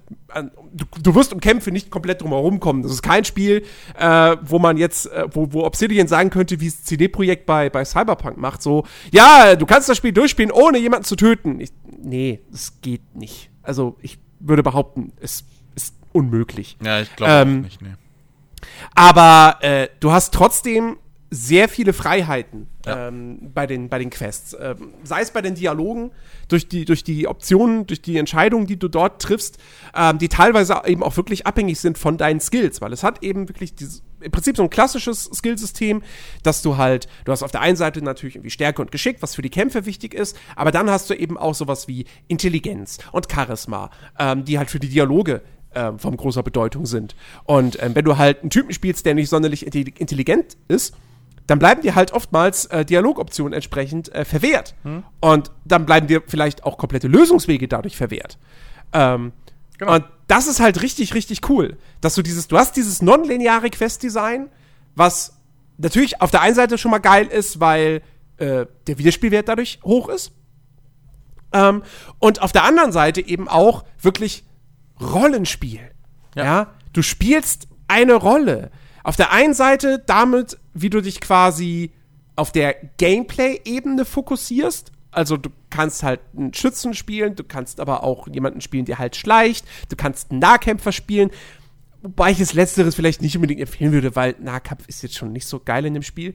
du, 0.73 0.85
du 1.01 1.15
wirst 1.15 1.33
um 1.33 1.39
Kämpfe 1.39 1.71
nicht 1.71 1.89
komplett 1.89 2.21
drum 2.21 2.29
herum 2.29 2.59
kommen. 2.59 2.83
Das 2.83 2.91
ist 2.91 3.01
kein 3.01 3.25
Spiel, 3.25 3.63
äh, 3.97 4.37
wo 4.43 4.59
man 4.59 4.77
jetzt, 4.77 5.11
äh, 5.11 5.27
wo, 5.31 5.51
wo 5.51 5.65
Obsidian 5.65 6.07
sagen 6.07 6.29
könnte, 6.29 6.59
wie 6.59 6.67
es 6.67 6.83
CD-Projekt 6.83 7.45
bei, 7.45 7.69
bei 7.69 7.83
Cyberpunk 7.83 8.37
macht. 8.37 8.61
So, 8.61 8.85
ja, 9.11 9.55
du 9.55 9.65
kannst 9.65 9.89
das 9.89 9.97
Spiel 9.97 10.11
durchspielen, 10.11 10.51
ohne 10.51 10.77
jemanden 10.77 11.05
zu 11.05 11.15
töten. 11.15 11.59
Ich, 11.59 11.71
nee, 12.01 12.41
das 12.51 12.79
geht 12.81 13.15
nicht. 13.15 13.49
Also 13.63 13.97
ich 14.01 14.19
würde 14.39 14.63
behaupten, 14.63 15.13
es 15.19 15.43
ist 15.75 15.95
unmöglich. 16.13 16.77
Ja, 16.83 17.01
ich 17.01 17.15
glaube 17.15 17.33
Ähm, 17.33 17.61
nicht, 17.61 17.81
nee. 17.81 17.95
Aber 18.93 19.57
äh, 19.61 19.87
du 19.99 20.11
hast 20.11 20.33
trotzdem 20.33 20.97
sehr 21.33 21.69
viele 21.69 21.93
Freiheiten 21.93 22.67
Ja. 22.85 23.07
ähm, 23.07 23.51
bei, 23.53 23.65
den, 23.65 23.87
bei 23.87 23.99
den 23.99 24.09
Quests. 24.09 24.53
Ähm, 24.59 24.93
sei 25.03 25.21
es 25.21 25.31
bei 25.31 25.41
den 25.41 25.55
Dialogen, 25.55 26.11
durch 26.49 26.67
die, 26.67 26.83
durch 26.83 27.05
die 27.05 27.25
Optionen, 27.25 27.87
durch 27.87 28.01
die 28.01 28.17
Entscheidungen, 28.17 28.67
die 28.67 28.77
du 28.77 28.89
dort 28.89 29.21
triffst, 29.21 29.57
ähm, 29.95 30.17
die 30.17 30.27
teilweise 30.27 30.81
eben 30.85 31.03
auch 31.03 31.15
wirklich 31.15 31.47
abhängig 31.47 31.79
sind 31.79 31.97
von 31.97 32.17
deinen 32.17 32.41
Skills, 32.41 32.81
weil 32.81 32.91
es 32.91 33.01
hat 33.03 33.23
eben 33.23 33.47
wirklich 33.47 33.73
dieses, 33.75 34.03
im 34.19 34.29
Prinzip 34.29 34.57
so 34.57 34.63
ein 34.63 34.69
klassisches 34.69 35.29
Skillsystem, 35.33 36.03
dass 36.43 36.61
du 36.61 36.75
halt, 36.75 37.07
du 37.23 37.31
hast 37.31 37.43
auf 37.43 37.51
der 37.51 37.61
einen 37.61 37.77
Seite 37.77 38.01
natürlich 38.03 38.35
irgendwie 38.35 38.49
Stärke 38.49 38.81
und 38.81 38.91
Geschick, 38.91 39.21
was 39.21 39.33
für 39.33 39.41
die 39.41 39.49
Kämpfe 39.49 39.85
wichtig 39.85 40.13
ist, 40.13 40.37
aber 40.57 40.71
dann 40.71 40.89
hast 40.89 41.09
du 41.09 41.13
eben 41.13 41.37
auch 41.37 41.55
sowas 41.55 41.87
wie 41.87 42.03
Intelligenz 42.27 42.97
und 43.13 43.31
Charisma, 43.31 43.89
ähm, 44.19 44.43
die 44.43 44.57
halt 44.57 44.69
für 44.69 44.81
die 44.81 44.89
Dialoge 44.89 45.41
ähm, 45.73 45.97
von 45.97 46.17
großer 46.17 46.43
Bedeutung 46.43 46.85
sind. 46.85 47.15
Und 47.45 47.81
ähm, 47.81 47.95
wenn 47.95 48.03
du 48.03 48.17
halt 48.17 48.41
einen 48.41 48.49
Typen 48.49 48.73
spielst, 48.73 49.05
der 49.05 49.13
nicht 49.13 49.29
sonderlich 49.29 49.65
intelli- 49.65 49.97
intelligent 49.97 50.57
ist, 50.67 50.93
dann 51.51 51.59
bleiben 51.59 51.81
dir 51.81 51.95
halt 51.95 52.13
oftmals 52.13 52.65
äh, 52.67 52.85
Dialogoptionen 52.85 53.51
entsprechend 53.53 54.13
äh, 54.15 54.23
verwehrt. 54.23 54.73
Und 55.19 55.51
dann 55.65 55.85
bleiben 55.85 56.07
dir 56.07 56.23
vielleicht 56.25 56.63
auch 56.63 56.77
komplette 56.77 57.09
Lösungswege 57.09 57.67
dadurch 57.67 57.97
verwehrt. 57.97 58.37
Ähm, 58.93 59.33
Und 59.85 60.05
das 60.27 60.47
ist 60.47 60.61
halt 60.61 60.81
richtig, 60.81 61.13
richtig 61.13 61.49
cool, 61.49 61.77
dass 61.99 62.15
du 62.15 62.21
dieses, 62.21 62.47
du 62.47 62.57
hast 62.57 62.77
dieses 62.77 63.01
nonlineare 63.01 63.69
Quest-Design, 63.69 64.49
was 64.95 65.33
natürlich 65.77 66.21
auf 66.21 66.31
der 66.31 66.41
einen 66.41 66.55
Seite 66.55 66.77
schon 66.77 66.91
mal 66.91 66.99
geil 66.99 67.27
ist, 67.27 67.59
weil 67.59 68.01
äh, 68.37 68.65
der 68.87 68.97
Wiederspielwert 68.97 69.49
dadurch 69.49 69.79
hoch 69.83 70.07
ist. 70.07 70.31
Ähm, 71.51 71.83
und 72.19 72.41
auf 72.41 72.53
der 72.53 72.63
anderen 72.63 72.93
Seite 72.93 73.19
eben 73.19 73.49
auch 73.49 73.83
wirklich 73.99 74.45
Rollenspiel. 75.01 75.81
Ja. 76.35 76.43
Ja. 76.45 76.67
Du 76.93 77.01
spielst 77.01 77.67
eine 77.89 78.13
Rolle. 78.13 78.71
Auf 79.03 79.15
der 79.15 79.31
einen 79.31 79.53
Seite 79.53 80.03
damit, 80.05 80.57
wie 80.73 80.89
du 80.89 81.01
dich 81.01 81.21
quasi 81.21 81.91
auf 82.35 82.51
der 82.51 82.75
Gameplay-Ebene 82.97 84.05
fokussierst. 84.05 84.91
Also 85.11 85.35
du 85.37 85.49
kannst 85.69 86.03
halt 86.03 86.21
einen 86.35 86.53
Schützen 86.53 86.93
spielen, 86.93 87.35
du 87.35 87.43
kannst 87.43 87.79
aber 87.79 88.03
auch 88.03 88.27
jemanden 88.27 88.61
spielen, 88.61 88.85
der 88.85 88.97
halt 88.97 89.15
schleicht, 89.15 89.65
du 89.89 89.95
kannst 89.95 90.31
einen 90.31 90.39
Nahkämpfer 90.39 90.91
spielen. 90.91 91.31
Wobei 92.03 92.31
ich 92.31 92.39
das 92.39 92.53
Letzteres 92.53 92.95
vielleicht 92.95 93.21
nicht 93.21 93.35
unbedingt 93.35 93.61
empfehlen 93.61 93.91
würde, 93.91 94.15
weil 94.15 94.35
Nahkampf 94.39 94.87
ist 94.87 95.03
jetzt 95.03 95.15
schon 95.15 95.31
nicht 95.31 95.45
so 95.47 95.59
geil 95.59 95.85
in 95.85 95.93
dem 95.93 96.01
Spiel. 96.01 96.33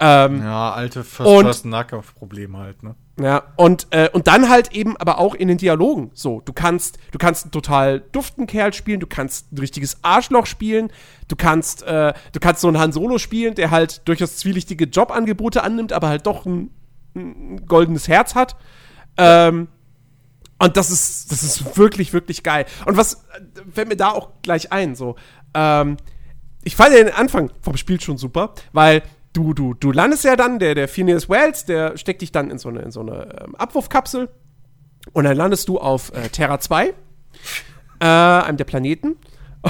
Ähm, 0.00 0.40
Ja, 0.42 0.72
alte 0.72 1.04
First-Person-Nahkampf-Probleme 1.04 2.56
halt, 2.56 2.82
ne? 2.82 2.94
Ja, 3.20 3.42
und, 3.56 3.88
äh, 3.90 4.08
und 4.10 4.26
dann 4.26 4.48
halt 4.48 4.72
eben 4.72 4.96
aber 4.96 5.18
auch 5.18 5.34
in 5.34 5.48
den 5.48 5.58
Dialogen. 5.58 6.10
So, 6.14 6.40
du 6.40 6.54
kannst, 6.54 6.98
du 7.10 7.18
kannst 7.18 7.44
einen 7.44 7.52
total 7.52 8.00
duften 8.00 8.46
Kerl 8.46 8.72
spielen, 8.72 9.00
du 9.00 9.06
kannst 9.06 9.52
ein 9.52 9.58
richtiges 9.58 9.98
Arschloch 10.02 10.46
spielen, 10.46 10.90
du 11.28 11.36
kannst, 11.36 11.82
äh, 11.82 12.14
du 12.32 12.40
kannst 12.40 12.62
so 12.62 12.68
einen 12.68 12.78
Han 12.78 12.92
Solo 12.92 13.18
spielen, 13.18 13.54
der 13.54 13.70
halt 13.70 14.08
durchaus 14.08 14.38
zwielichtige 14.38 14.86
Jobangebote 14.86 15.62
annimmt, 15.62 15.92
aber 15.92 16.08
halt 16.08 16.26
doch 16.26 16.46
ein, 16.46 16.70
ein 17.14 17.66
goldenes 17.66 18.08
Herz 18.08 18.34
hat. 18.34 18.56
Ähm, 19.18 19.68
und 20.62 20.76
das 20.76 20.92
ist, 20.92 21.32
das 21.32 21.42
ist 21.42 21.76
wirklich, 21.76 22.12
wirklich 22.12 22.44
geil. 22.44 22.66
Und 22.86 22.96
was 22.96 23.14
äh, 23.14 23.18
fällt 23.72 23.88
mir 23.88 23.96
da 23.96 24.10
auch 24.10 24.30
gleich 24.42 24.70
ein, 24.70 24.94
so, 24.94 25.16
ähm, 25.54 25.96
ich 26.62 26.76
fand 26.76 26.94
den 26.94 27.10
Anfang 27.10 27.50
vom 27.60 27.76
Spiel 27.76 28.00
schon 28.00 28.16
super, 28.16 28.54
weil 28.72 29.02
du, 29.32 29.54
du, 29.54 29.74
du 29.74 29.90
landest 29.90 30.22
ja 30.22 30.36
dann, 30.36 30.60
der, 30.60 30.76
der 30.76 30.86
Phineas 30.86 31.28
Wells, 31.28 31.64
der 31.64 31.96
steckt 31.96 32.22
dich 32.22 32.30
dann 32.30 32.48
in 32.48 32.58
so 32.58 32.68
eine, 32.68 32.82
in 32.82 32.92
so 32.92 33.00
eine 33.00 33.40
ähm, 33.42 33.56
Abwurfkapsel 33.56 34.28
und 35.12 35.24
dann 35.24 35.36
landest 35.36 35.68
du 35.68 35.80
auf 35.80 36.12
äh, 36.12 36.28
Terra 36.28 36.60
2, 36.60 36.94
äh, 37.98 38.04
einem 38.04 38.56
der 38.56 38.64
Planeten, 38.64 39.16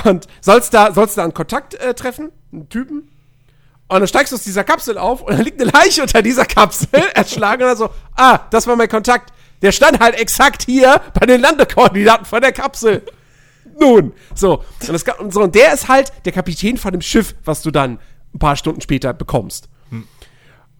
und 0.05 0.27
sollst 0.43 0.75
da, 0.75 0.93
sollst 0.93 1.17
da 1.17 1.25
einen 1.25 1.33
Kontakt 1.33 1.73
äh, 1.75 1.95
treffen, 1.95 2.33
einen 2.53 2.69
Typen, 2.69 3.09
und 3.89 4.01
dann 4.01 4.09
steigst 4.09 4.33
du 4.33 4.37
aus 4.37 4.45
dieser 4.45 4.65
Kapsel 4.65 4.99
auf 4.99 5.23
und 5.23 5.33
dann 5.33 5.43
liegt 5.43 5.61
eine 5.61 5.71
Leiche 5.71 6.03
unter 6.03 6.21
dieser 6.21 6.45
Kapsel, 6.45 6.89
erschlagen 7.15 7.63
und 7.63 7.69
dann 7.69 7.77
so, 7.79 7.91
ah, 8.17 8.41
das 8.51 8.67
war 8.67 8.77
mein 8.77 8.89
Kontakt. 8.89 9.33
Der 9.63 9.73
stand 9.73 10.01
halt 10.01 10.19
exakt 10.19 10.63
hier 10.65 11.01
bei 11.19 11.27
den 11.27 11.41
Landekoordinaten 11.41 12.27
von 12.27 12.41
der 12.41 12.53
Kapsel. 12.53 13.03
Nun, 13.81 14.13
so. 14.35 14.59
Und, 14.89 14.93
das, 14.93 15.05
und 15.19 15.33
so. 15.33 15.43
und 15.43 15.55
der 15.55 15.73
ist 15.73 15.89
halt 15.89 16.13
der 16.25 16.33
Kapitän 16.33 16.77
von 16.77 16.93
dem 16.93 17.01
Schiff, 17.01 17.35
was 17.45 17.63
du 17.63 17.71
dann 17.71 17.99
ein 18.35 18.39
paar 18.39 18.57
Stunden 18.57 18.81
später 18.81 19.13
bekommst. 19.15 19.69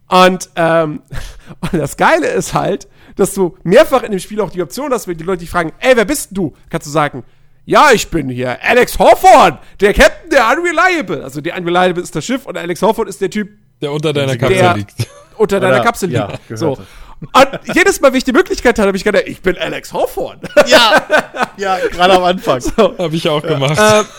Und, 0.09 0.49
ähm, 0.55 1.01
und 1.61 1.73
das 1.73 1.97
Geile 1.97 2.27
ist 2.27 2.53
halt, 2.53 2.87
dass 3.15 3.33
du 3.33 3.57
mehrfach 3.63 4.03
in 4.03 4.11
dem 4.11 4.19
Spiel 4.19 4.41
auch 4.41 4.49
die 4.51 4.61
Option 4.61 4.91
hast, 4.91 5.07
wenn 5.07 5.17
die 5.17 5.23
Leute 5.23 5.39
dich 5.39 5.49
fragen, 5.49 5.71
ey, 5.79 5.95
wer 5.95 6.05
bist 6.05 6.29
du? 6.31 6.53
Kannst 6.69 6.87
du 6.87 6.91
sagen, 6.91 7.23
ja, 7.65 7.91
ich 7.93 8.09
bin 8.09 8.27
hier 8.29 8.61
Alex 8.61 8.99
Hawthorne, 8.99 9.59
der 9.79 9.93
Captain 9.93 10.29
der 10.29 10.47
Unreliable. 10.49 11.23
Also 11.23 11.39
der 11.41 11.55
Unreliable 11.57 12.03
ist 12.03 12.15
das 12.15 12.25
Schiff 12.25 12.45
und 12.45 12.57
Alex 12.57 12.81
Hawthorne 12.81 13.09
ist 13.09 13.21
der 13.21 13.29
Typ, 13.29 13.49
Der 13.81 13.91
unter 13.91 14.11
deiner 14.13 14.35
Kapsel 14.37 14.73
liegt. 14.75 15.07
unter 15.37 15.59
deiner 15.59 15.75
Oder- 15.75 15.83
Kapsel 15.85 16.11
ja, 16.11 16.27
liegt. 16.27 16.47
gehört 16.49 16.59
so. 16.59 16.77
Und 17.31 17.75
jedes 17.75 18.01
Mal, 18.01 18.11
wenn 18.11 18.17
ich 18.17 18.23
die 18.23 18.33
Möglichkeit 18.33 18.77
hatte, 18.77 18.87
habe 18.87 18.97
ich 18.97 19.03
gedacht, 19.03 19.23
ich 19.27 19.41
bin 19.41 19.57
Alex 19.57 19.93
Hawthorne. 19.93 20.41
Ja, 20.67 21.49
ja, 21.57 21.77
gerade 21.87 22.13
am 22.15 22.23
Anfang. 22.23 22.61
Habe 22.77 23.15
ich 23.15 23.27
auch 23.29 23.41
gemacht. 23.41 23.79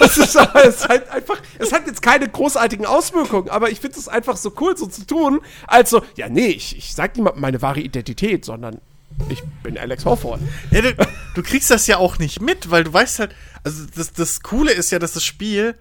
Es 0.00 0.16
ist, 0.16 0.36
es 0.36 0.74
ist 0.74 0.88
halt 0.88 1.08
einfach, 1.08 1.40
es 1.58 1.72
hat 1.72 1.86
jetzt 1.86 2.02
keine 2.02 2.28
großartigen 2.28 2.84
Auswirkungen, 2.84 3.48
aber 3.48 3.70
ich 3.70 3.80
finde 3.80 3.98
es 3.98 4.08
einfach 4.08 4.36
so 4.36 4.52
cool, 4.60 4.76
so 4.76 4.86
zu 4.86 5.06
tun, 5.06 5.40
als 5.66 5.90
so, 5.90 6.02
ja, 6.16 6.28
nee, 6.28 6.48
ich, 6.48 6.76
ich 6.76 6.94
sag 6.94 7.16
niemandem 7.16 7.40
meine 7.40 7.62
wahre 7.62 7.80
Identität, 7.80 8.44
sondern 8.44 8.80
ich 9.28 9.42
bin 9.62 9.78
Alex 9.78 10.04
Hawthorne. 10.04 10.46
Ja, 10.70 10.82
du, 10.82 10.94
du 11.34 11.42
kriegst 11.42 11.70
das 11.70 11.86
ja 11.86 11.98
auch 11.98 12.18
nicht 12.18 12.40
mit, 12.40 12.70
weil 12.70 12.84
du 12.84 12.92
weißt 12.92 13.20
halt, 13.20 13.34
also 13.64 13.84
das, 13.94 14.12
das 14.12 14.40
Coole 14.42 14.72
ist 14.72 14.90
ja, 14.90 14.98
dass 14.98 15.12
das 15.12 15.24
Spiel, 15.24 15.76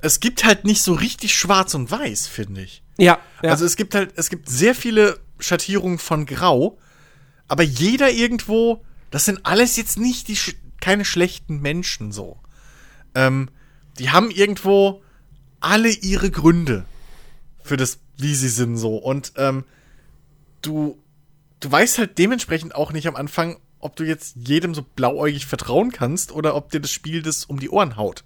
es 0.00 0.20
gibt 0.20 0.44
halt 0.44 0.64
nicht 0.64 0.82
so 0.82 0.92
richtig 0.94 1.34
schwarz 1.34 1.74
und 1.74 1.90
weiß, 1.90 2.26
finde 2.26 2.62
ich. 2.62 2.82
Ja, 2.98 3.18
ja. 3.42 3.50
Also 3.50 3.64
es 3.64 3.76
gibt 3.76 3.94
halt, 3.94 4.12
es 4.16 4.28
gibt 4.30 4.48
sehr 4.48 4.74
viele 4.74 5.18
Schattierungen 5.40 5.98
von 5.98 6.26
Grau, 6.26 6.78
aber 7.48 7.62
jeder 7.62 8.10
irgendwo, 8.10 8.84
das 9.10 9.24
sind 9.24 9.44
alles 9.44 9.76
jetzt 9.76 9.98
nicht 9.98 10.28
die, 10.28 10.38
keine 10.80 11.04
schlechten 11.04 11.60
Menschen 11.60 12.12
so. 12.12 12.38
Ähm, 13.14 13.48
die 13.98 14.10
haben 14.10 14.30
irgendwo 14.30 15.02
alle 15.60 15.90
ihre 15.90 16.30
Gründe 16.30 16.84
für 17.62 17.76
das, 17.76 17.98
wie 18.16 18.34
sie 18.34 18.48
sind 18.48 18.76
so. 18.76 18.96
Und 18.96 19.32
ähm, 19.36 19.64
du, 20.62 20.98
du 21.60 21.70
weißt 21.70 21.98
halt 21.98 22.18
dementsprechend 22.18 22.74
auch 22.74 22.92
nicht 22.92 23.06
am 23.08 23.16
Anfang, 23.16 23.58
ob 23.78 23.96
du 23.96 24.04
jetzt 24.04 24.36
jedem 24.36 24.74
so 24.74 24.82
blauäugig 24.82 25.46
vertrauen 25.46 25.90
kannst 25.90 26.32
oder 26.32 26.54
ob 26.54 26.70
dir 26.70 26.80
das 26.80 26.90
Spiel 26.90 27.22
das 27.22 27.44
um 27.44 27.58
die 27.58 27.70
Ohren 27.70 27.96
haut. 27.96 28.24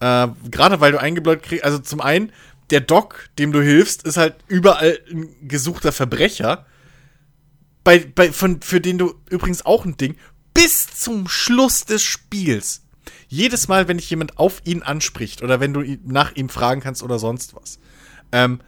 Äh, 0.00 0.28
Gerade 0.50 0.80
weil 0.80 0.92
du 0.92 1.00
eingebläut 1.00 1.42
kriegst, 1.42 1.64
also 1.64 1.78
zum 1.78 2.00
einen, 2.00 2.32
der 2.70 2.80
Doc, 2.80 3.28
dem 3.38 3.52
du 3.52 3.60
hilfst, 3.62 4.04
ist 4.04 4.16
halt 4.16 4.36
überall 4.48 4.98
ein 5.10 5.48
gesuchter 5.48 5.92
Verbrecher. 5.92 6.66
Bei, 7.84 7.98
bei, 7.98 8.30
von, 8.32 8.60
für 8.62 8.80
den 8.80 8.98
du 8.98 9.14
übrigens 9.30 9.64
auch 9.64 9.84
ein 9.84 9.96
Ding, 9.96 10.16
bis 10.54 10.88
zum 10.88 11.28
Schluss 11.28 11.84
des 11.84 12.02
Spiels. 12.02 12.82
Jedes 13.28 13.68
Mal, 13.68 13.88
wenn 13.88 13.96
dich 13.96 14.10
jemand 14.10 14.38
auf 14.38 14.60
ihn 14.64 14.82
anspricht 14.82 15.42
oder 15.42 15.60
wenn 15.60 15.72
du 15.72 15.80
ihn, 15.82 16.00
nach 16.04 16.32
ihm 16.36 16.48
fragen 16.48 16.80
kannst 16.80 17.02
oder 17.02 17.18
sonst 17.18 17.54
was, 17.54 17.78
ähm, 18.32 18.60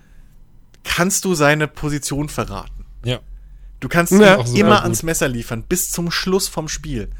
kannst 0.84 1.24
du 1.24 1.34
seine 1.34 1.68
Position 1.68 2.28
verraten. 2.28 2.84
ja. 3.04 3.20
Du 3.80 3.88
kannst 3.88 4.12
Ja. 4.12 4.36
super 4.44 4.58
immer 4.60 4.76
gut. 4.76 4.82
ans 4.84 5.02
Messer 5.02 5.26
liefern, 5.26 5.64
bis 5.64 5.90
zum 5.90 6.12
Schluss 6.12 6.46
vom 6.46 6.68
Spiel. 6.68 7.10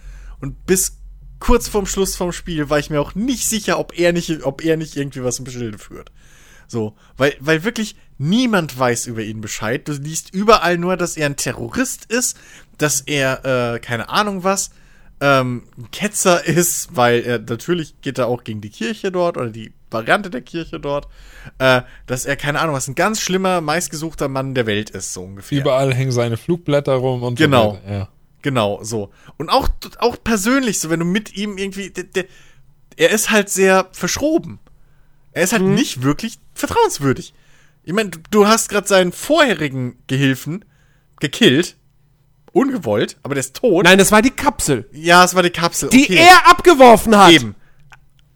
Und 0.41 0.65
bis 0.65 0.99
kurz 1.41 1.67
vorm 1.67 1.87
Schluss 1.87 2.15
vom 2.15 2.31
Spiel 2.31 2.71
war 2.71 2.79
ich 2.79 2.89
mir 2.89 3.01
auch 3.01 3.17
nicht 3.17 3.49
sicher, 3.49 3.81
ob 3.81 3.99
er 3.99 4.13
nicht, 4.13 4.45
ob 4.45 4.65
er 4.65 4.77
nicht 4.77 4.97
irgendwie 4.97 5.25
was 5.25 5.41
im 5.41 5.47
Schilde 5.47 5.77
führt. 5.79 6.13
So, 6.73 6.97
weil, 7.19 7.35
weil 7.39 7.65
wirklich 7.65 7.97
niemand 8.17 8.79
weiß 8.79 9.07
über 9.07 9.21
ihn 9.21 9.43
Bescheid. 9.43 9.87
Du 9.87 9.93
liest 9.93 10.35
überall 10.35 10.79
nur, 10.79 10.97
dass 10.97 11.19
er 11.19 11.27
ein 11.27 11.37
Terrorist 11.37 12.07
ist, 12.07 12.39
dass 12.79 13.03
er, 13.03 13.75
äh, 13.75 13.79
keine 13.79 14.09
Ahnung 14.09 14.43
was, 14.43 14.71
ähm, 15.21 15.65
ein 15.77 15.91
Ketzer 15.91 16.47
ist, 16.47 16.97
weil 16.97 17.21
er 17.21 17.39
natürlich 17.39 18.01
geht 18.01 18.17
er 18.17 18.27
auch 18.27 18.43
gegen 18.43 18.63
die 18.63 18.71
Kirche 18.71 19.13
dort 19.13 19.37
oder 19.37 19.51
die 19.51 19.75
Variante 19.91 20.31
der 20.31 20.41
Kirche 20.41 20.81
dort, 20.81 21.09
äh, 21.59 21.83
dass 22.07 22.25
er, 22.25 22.37
keine 22.37 22.61
Ahnung 22.61 22.75
was, 22.75 22.89
ein 22.89 22.95
ganz 22.95 23.21
schlimmer, 23.21 23.61
meistgesuchter 23.61 24.29
Mann 24.29 24.55
der 24.55 24.65
Welt 24.65 24.89
ist, 24.89 25.13
so 25.13 25.25
ungefähr. 25.25 25.61
Überall 25.61 25.93
hängen 25.93 26.11
seine 26.11 26.39
Flugblätter 26.39 26.95
rum 26.95 27.23
und 27.23 27.37
Genau. 27.37 27.73
so 27.73 27.77
weiter. 27.77 27.93
Ja. 27.93 28.09
Genau, 28.41 28.83
so. 28.83 29.11
Und 29.37 29.51
auch, 29.51 29.69
auch 29.99 30.17
persönlich, 30.25 30.81
so 30.81 30.89
wenn 30.89 31.01
du 31.01 31.07
mit 31.07 31.37
ihm 31.37 31.59
irgendwie. 31.59 31.91
Der, 31.91 32.05
der, 32.05 32.25
er 32.97 33.11
ist 33.11 33.31
halt 33.31 33.51
sehr 33.51 33.89
verschroben. 33.93 34.59
Er 35.33 35.43
ist 35.45 35.53
halt 35.53 35.63
nicht 35.63 36.03
wirklich 36.03 36.39
vertrauenswürdig. 36.55 37.35
Ich 37.85 37.93
meine, 37.93 38.11
du, 38.11 38.19
du 38.31 38.47
hast 38.47 38.69
gerade 38.69 38.87
seinen 38.87 39.13
vorherigen 39.13 39.99
Gehilfen 40.07 40.65
gekillt. 41.21 41.77
ungewollt, 42.53 43.17
aber 43.23 43.35
der 43.35 43.41
ist 43.41 43.57
tot. 43.57 43.85
Nein, 43.85 43.99
das 43.99 44.13
war 44.13 44.21
die 44.23 44.31
Kapsel, 44.31 44.89
Ja, 44.93 45.25
es 45.25 45.35
war 45.35 45.43
die 45.43 45.51
Kapsel. 45.51 45.89
die 45.89 46.05
okay. 46.05 46.17
er 46.17 46.51
abgeworfen 46.51 47.17
hat. 47.17 47.33
Eben. 47.33 47.55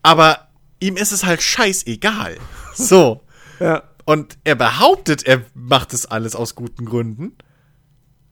Aber 0.03 0.49
ihm 0.81 0.97
ist 0.97 1.13
es 1.13 1.25
halt 1.25 1.43
scheißegal. 1.43 2.37
So. 2.75 3.23
Ja. 3.59 3.83
Und 4.05 4.37
er 4.45 4.55
behauptet, 4.55 5.27
er 5.27 5.43
macht 5.55 5.93
das 5.95 6.05
alles 6.07 6.37
aus 6.37 6.55
guten 6.55 6.85
Gründen. 6.85 7.33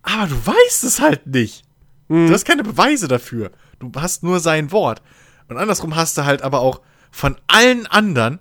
Aber 0.03 0.27
du 0.27 0.47
weißt 0.47 0.85
es 0.85 1.01
halt 1.01 1.27
nicht. 1.27 1.63
Du 2.09 2.31
hast 2.31 2.45
keine 2.45 2.63
Beweise 2.63 3.09
dafür. 3.09 3.51
Du 3.79 3.91
hast 3.97 4.23
nur 4.23 4.41
sein 4.41 4.71
Wort. 4.71 5.01
Und 5.49 5.57
andersrum 5.57 5.97
hast 5.97 6.19
du 6.19 6.27
halt 6.27 6.43
aber 6.43 6.61
auch 6.61 6.83
von 7.11 7.37
allen 7.47 7.87
anderen, 7.87 8.39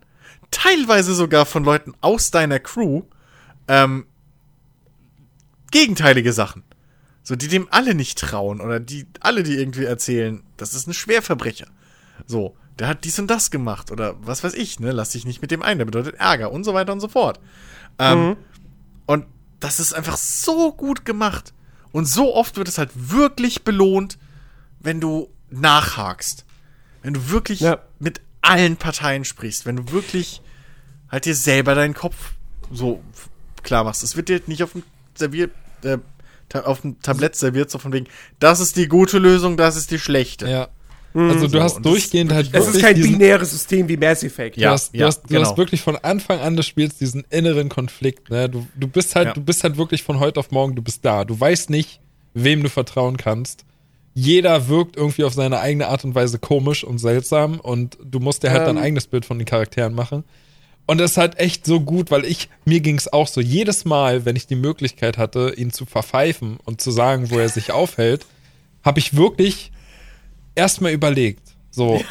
teilweise 0.53 1.13
sogar 1.13 1.45
von 1.45 1.63
Leuten 1.63 1.93
aus 2.01 2.31
deiner 2.31 2.59
Crew, 2.59 3.03
ähm, 3.67 4.05
gegenteilige 5.71 6.33
Sachen. 6.33 6.63
So, 7.23 7.35
die 7.35 7.47
dem 7.47 7.67
alle 7.71 7.95
nicht 7.95 8.19
trauen 8.19 8.59
oder 8.61 8.79
die 8.79 9.07
alle, 9.21 9.43
die 9.43 9.55
irgendwie 9.55 9.85
erzählen, 9.85 10.43
das 10.57 10.73
ist 10.73 10.87
ein 10.87 10.93
Schwerverbrecher. 10.93 11.67
So, 12.27 12.55
der 12.79 12.87
hat 12.87 13.05
dies 13.05 13.17
und 13.19 13.27
das 13.27 13.49
gemacht 13.49 13.91
oder 13.91 14.15
was 14.21 14.43
weiß 14.43 14.53
ich, 14.55 14.79
ne? 14.79 14.91
Lass 14.91 15.11
dich 15.11 15.25
nicht 15.25 15.41
mit 15.41 15.51
dem 15.51 15.61
ein, 15.61 15.77
der 15.77 15.85
bedeutet 15.85 16.15
Ärger 16.15 16.51
und 16.51 16.63
so 16.63 16.73
weiter 16.73 16.91
und 16.91 16.99
so 16.99 17.07
fort. 17.07 17.39
Ähm, 17.99 18.35
Und 19.05 19.25
das 19.59 19.79
ist 19.79 19.93
einfach 19.93 20.17
so 20.17 20.71
gut 20.73 21.05
gemacht. 21.05 21.53
Und 21.91 22.05
so 22.05 22.35
oft 22.35 22.57
wird 22.57 22.67
es 22.67 22.77
halt 22.77 22.89
wirklich 22.95 23.63
belohnt, 23.63 24.17
wenn 24.79 24.99
du 24.99 25.29
nachhakst. 25.49 26.45
Wenn 27.03 27.13
du 27.13 27.29
wirklich 27.29 27.59
Ja. 27.59 27.79
mit 27.99 28.21
allen 28.43 28.77
Parteien 28.77 29.25
sprichst. 29.25 29.65
Wenn 29.65 29.77
du 29.77 29.91
wirklich 29.91 30.41
halt 31.09 31.25
dir 31.25 31.35
selber 31.35 31.73
deinen 31.75 31.93
Kopf 31.95 32.33
so 32.71 33.01
klar 33.63 33.83
machst. 33.83 34.03
Es 34.03 34.15
wird 34.15 34.29
dir 34.29 34.33
halt 34.33 34.47
nicht 34.47 34.61
auf 34.63 34.73
dem 34.73 34.83
Servier, 35.15 35.49
äh, 35.83 35.97
auf 36.63 36.81
dem 36.81 36.99
Tablett 37.01 37.35
serviert, 37.35 37.71
so 37.71 37.79
von 37.79 37.91
wegen, 37.93 38.07
das 38.39 38.59
ist 38.59 38.75
die 38.77 38.87
gute 38.87 39.17
Lösung, 39.17 39.57
das 39.57 39.75
ist 39.75 39.89
die 39.91 39.97
schlechte. 39.99 40.47
Ja. 40.47 40.67
Also 41.15 41.41
du 41.47 41.49
So, 41.49 41.61
hast 41.61 41.81
durchgehend 41.85 42.31
halt 42.31 42.51
wirklich- 42.51 42.69
Es 42.69 42.75
ist 42.75 42.81
kein 42.81 42.95
diesen, 42.95 43.11
binäres 43.19 43.51
System 43.51 43.87
wie 43.87 43.97
Mass 43.97 44.23
Effect. 44.23 44.57
Du, 44.57 44.61
Ja, 44.61 44.71
hast, 44.71 44.93
du, 44.93 44.97
ja, 44.97 45.05
hast, 45.07 45.21
du 45.23 45.27
genau. 45.27 45.41
hast 45.41 45.57
wirklich 45.57 45.81
von 45.81 45.95
Anfang 45.97 46.39
an 46.39 46.55
des 46.55 46.65
Spiels 46.65 46.97
diesen 46.97 47.23
inneren 47.29 47.69
Konflikt. 47.69 48.31
Ne? 48.31 48.49
Du, 48.49 48.65
du 48.75 48.87
bist 48.87 49.15
halt, 49.15 49.27
Ja. 49.27 49.33
du 49.33 49.41
bist 49.41 49.63
halt 49.63 49.77
wirklich 49.77 50.01
von 50.01 50.19
heute 50.19 50.39
auf 50.39 50.49
morgen, 50.49 50.75
du 50.75 50.81
bist 50.81 51.05
da. 51.05 51.23
Du 51.23 51.39
weißt 51.39 51.69
nicht, 51.69 51.99
wem 52.33 52.63
du 52.63 52.69
vertrauen 52.69 53.17
kannst. 53.17 53.63
Jeder 54.15 54.67
wirkt 54.67 54.95
irgendwie 54.95 55.23
auf 55.23 55.33
seine 55.33 55.59
eigene 55.59 55.87
Art 55.87 56.05
und 56.05 56.13
Weise 56.13 56.37
komisch 56.39 56.83
und 56.83 56.99
seltsam 56.99 57.59
und 57.59 57.97
du 58.03 58.19
musst 58.19 58.43
dir 58.43 58.51
halt 58.51 58.67
dein 58.67 58.77
Ähm. 58.77 58.83
eigenes 58.83 59.07
Bild 59.07 59.25
von 59.25 59.39
den 59.39 59.45
Charakteren 59.45 59.95
machen. 59.95 60.23
Und 60.85 60.99
das 60.99 61.11
ist 61.11 61.17
halt 61.17 61.39
echt 61.39 61.65
so 61.65 61.79
gut, 61.79 62.11
weil 62.11 62.25
ich, 62.25 62.49
mir 62.65 62.81
ging's 62.81 63.07
auch 63.07 63.27
so, 63.27 63.39
jedes 63.41 63.85
Mal, 63.85 64.25
wenn 64.25 64.35
ich 64.35 64.47
die 64.47 64.55
Möglichkeit 64.57 65.17
hatte, 65.17 65.53
ihn 65.55 65.71
zu 65.71 65.85
verpfeifen 65.85 66.57
und 66.65 66.81
zu 66.81 66.91
sagen, 66.91 67.31
wo 67.31 67.39
er 67.39 67.47
sich 67.49 67.71
aufhält, 67.71 68.25
habe 68.83 68.99
ich 68.99 69.15
wirklich 69.15 69.71
erstmal 70.55 70.91
überlegt. 70.91 71.41
So, 71.71 72.03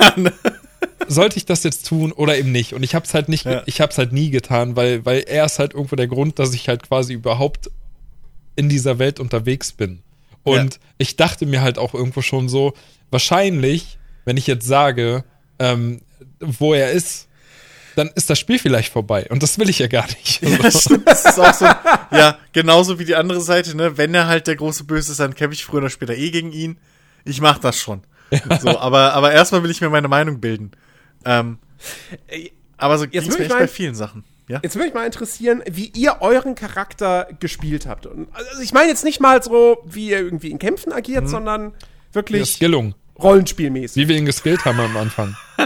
sollte 1.07 1.37
ich 1.37 1.45
das 1.45 1.63
jetzt 1.65 1.87
tun 1.87 2.13
oder 2.13 2.37
eben 2.39 2.51
nicht? 2.51 2.73
Und 2.73 2.83
ich 2.83 2.95
habe 2.95 3.05
es 3.05 3.15
halt 3.15 3.29
nicht, 3.29 3.45
Ja. 3.45 3.63
ich 3.67 3.81
habe 3.81 3.93
es 3.93 3.99
halt 3.99 4.13
nie 4.13 4.31
getan, 4.31 4.75
weil, 4.75 5.05
weil 5.05 5.21
er 5.21 5.45
ist 5.45 5.59
halt 5.59 5.75
irgendwo 5.75 5.97
der 5.97 6.09
Grund, 6.09 6.39
dass 6.39 6.55
ich 6.55 6.69
halt 6.69 6.83
quasi 6.83 7.13
überhaupt 7.13 7.71
in 8.57 8.69
dieser 8.69 8.99
Welt 8.99 9.21
unterwegs 9.21 9.73
bin. 9.73 10.01
Und 10.45 10.75
Ja. 10.75 10.81
ich 10.99 11.17
dachte 11.17 11.47
mir 11.47 11.63
halt 11.63 11.79
auch 11.79 11.95
irgendwo 11.95 12.23
schon 12.23 12.49
so, 12.49 12.75
wahrscheinlich, 13.11 13.99
wenn 14.25 14.37
ich 14.37 14.47
jetzt 14.47 14.67
sage, 14.67 15.25
ähm, 15.59 16.01
wo 16.41 16.75
er 16.75 16.91
ist, 16.93 17.29
dann 17.95 18.09
ist 18.15 18.31
das 18.31 18.39
Spiel 18.39 18.59
vielleicht 18.59 18.91
vorbei. 18.93 19.27
Und 19.29 19.43
das 19.43 19.59
will 19.59 19.69
ich 19.69 19.79
ja 19.79 19.87
gar 19.87 20.07
nicht. 20.07 20.41
Ja, 20.43 20.71
stimmt. 20.71 21.07
Das 21.07 21.25
ist 21.27 21.39
auch 21.39 21.53
so. 21.53 21.67
Ja, 21.67 22.39
genauso 22.53 22.99
wie 22.99 23.05
die 23.05 23.15
andere 23.17 23.41
Seite, 23.43 23.77
ne? 23.77 23.99
Wenn 23.99 24.15
er 24.15 24.27
halt 24.29 24.47
der 24.47 24.57
große 24.57 24.85
Böse 24.85 25.13
ist, 25.13 25.21
dann 25.21 25.35
kämpfe 25.35 25.55
ich 25.55 25.65
früher 25.65 25.79
oder 25.81 25.91
später 25.91 26.15
eh 26.15 26.31
gegen 26.31 26.53
ihn. 26.53 26.79
Ich 27.25 27.41
mach 27.41 27.59
das 27.59 27.79
schon. 27.79 28.03
So, 28.63 28.79
aber, 28.79 29.13
aber 29.13 29.33
erstmal 29.33 29.63
will 29.63 29.71
ich 29.71 29.83
mir 29.83 29.91
meine 29.91 30.09
Meinung 30.09 30.41
bilden. 30.41 30.73
Ähm, 31.27 31.59
aber 32.79 32.97
so 32.99 33.05
will 33.05 33.11
mir 33.13 33.29
ich 33.29 33.41
echt 33.41 33.49
bei 33.51 33.69
vielen 33.69 33.95
Sachen. 33.95 34.25
Ja? 34.53 34.61
Jetzt 34.63 34.75
würde 34.77 34.85
mich 34.87 34.95
mal 34.95 35.07
interessieren, 35.07 35.63
wie 35.71 35.87
ihr 35.97 36.19
euren 36.21 36.55
Charakter 36.55 37.29
gespielt 37.41 37.87
habt. 37.87 38.07
Und, 38.07 38.29
also 38.35 38.61
ich 38.63 38.73
meine 38.73 38.89
jetzt 38.89 39.05
nicht 39.05 39.21
mal 39.21 39.43
so, 39.43 39.79
wie 39.85 40.11
ihr 40.11 40.19
irgendwie 40.19 40.51
in 40.51 40.59
Kämpfen 40.59 40.93
agiert, 40.93 41.29
sondern 41.29 41.73
Die 42.11 42.15
wirklich 42.15 42.55
Skillung. 42.55 42.95
rollenspielmäßig. 43.19 43.97
Wie 44.03 44.09
wir 44.09 44.17
ihn 44.17 44.27
geskillt 44.27 44.65
haben 44.65 44.79
am 44.79 44.97
Anfang. 44.97 45.35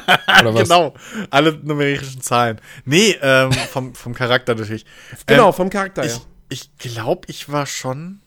Oder 0.40 0.54
was? 0.54 0.62
Genau. 0.62 0.94
Alle 1.30 1.52
numerischen 1.62 2.20
Zahlen. 2.20 2.60
Nee, 2.84 3.16
ähm, 3.20 3.52
vom, 3.70 3.94
vom 3.94 4.14
Charakter 4.14 4.54
natürlich. 4.54 4.86
Genau, 5.26 5.48
Ähm, 5.48 5.54
vom 5.54 5.70
Charakter 5.70 6.04
ich 6.04 6.12
her. 6.12 6.20
ich 6.48 6.76
glaube, 6.78 7.22
ich 7.28 7.50
war 7.50 7.66
schon. 7.66 8.20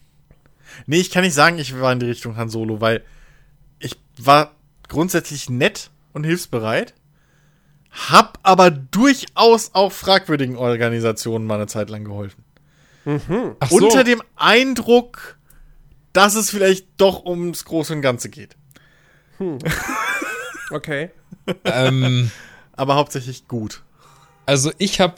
Nee, 0.86 1.00
ich 1.00 1.10
kann 1.12 1.24
nicht 1.24 1.34
sagen, 1.34 1.58
ich 1.58 1.80
war 1.80 1.92
in 1.94 2.00
die 2.00 2.06
Richtung 2.08 2.36
Han 2.38 2.50
Solo, 2.50 2.82
weil 2.82 3.04
ich 3.80 3.98
war 4.18 4.52
grundsätzlich 4.88 5.50
nett 5.50 5.90
und 6.14 6.26
hilfsbereit, 6.26 6.94
hab 7.92 8.40
aber 8.44 8.72
durchaus 8.72 9.72
auch 9.74 9.92
fragwürdigen 9.92 10.56
Organisationen 10.58 11.46
mal 11.46 11.56
eine 11.56 11.68
Zeit 11.68 11.90
lang 11.90 12.04
geholfen. 12.06 12.44
Ach 13.60 13.70
so. 13.70 13.76
Unter 13.78 14.04
dem 14.04 14.22
Eindruck, 14.36 15.38
dass 16.14 16.36
es 16.36 16.50
vielleicht 16.50 16.88
doch 16.98 17.26
ums 17.26 17.66
Große 17.66 17.94
und 17.94 18.02
Ganze 18.02 18.30
geht. 18.30 18.56
Okay. 20.72 21.10
ähm, 21.66 22.30
Aber 22.74 22.96
hauptsächlich 22.96 23.48
gut. 23.48 23.82
also 24.46 24.72
ich 24.78 25.00
habe, 25.00 25.16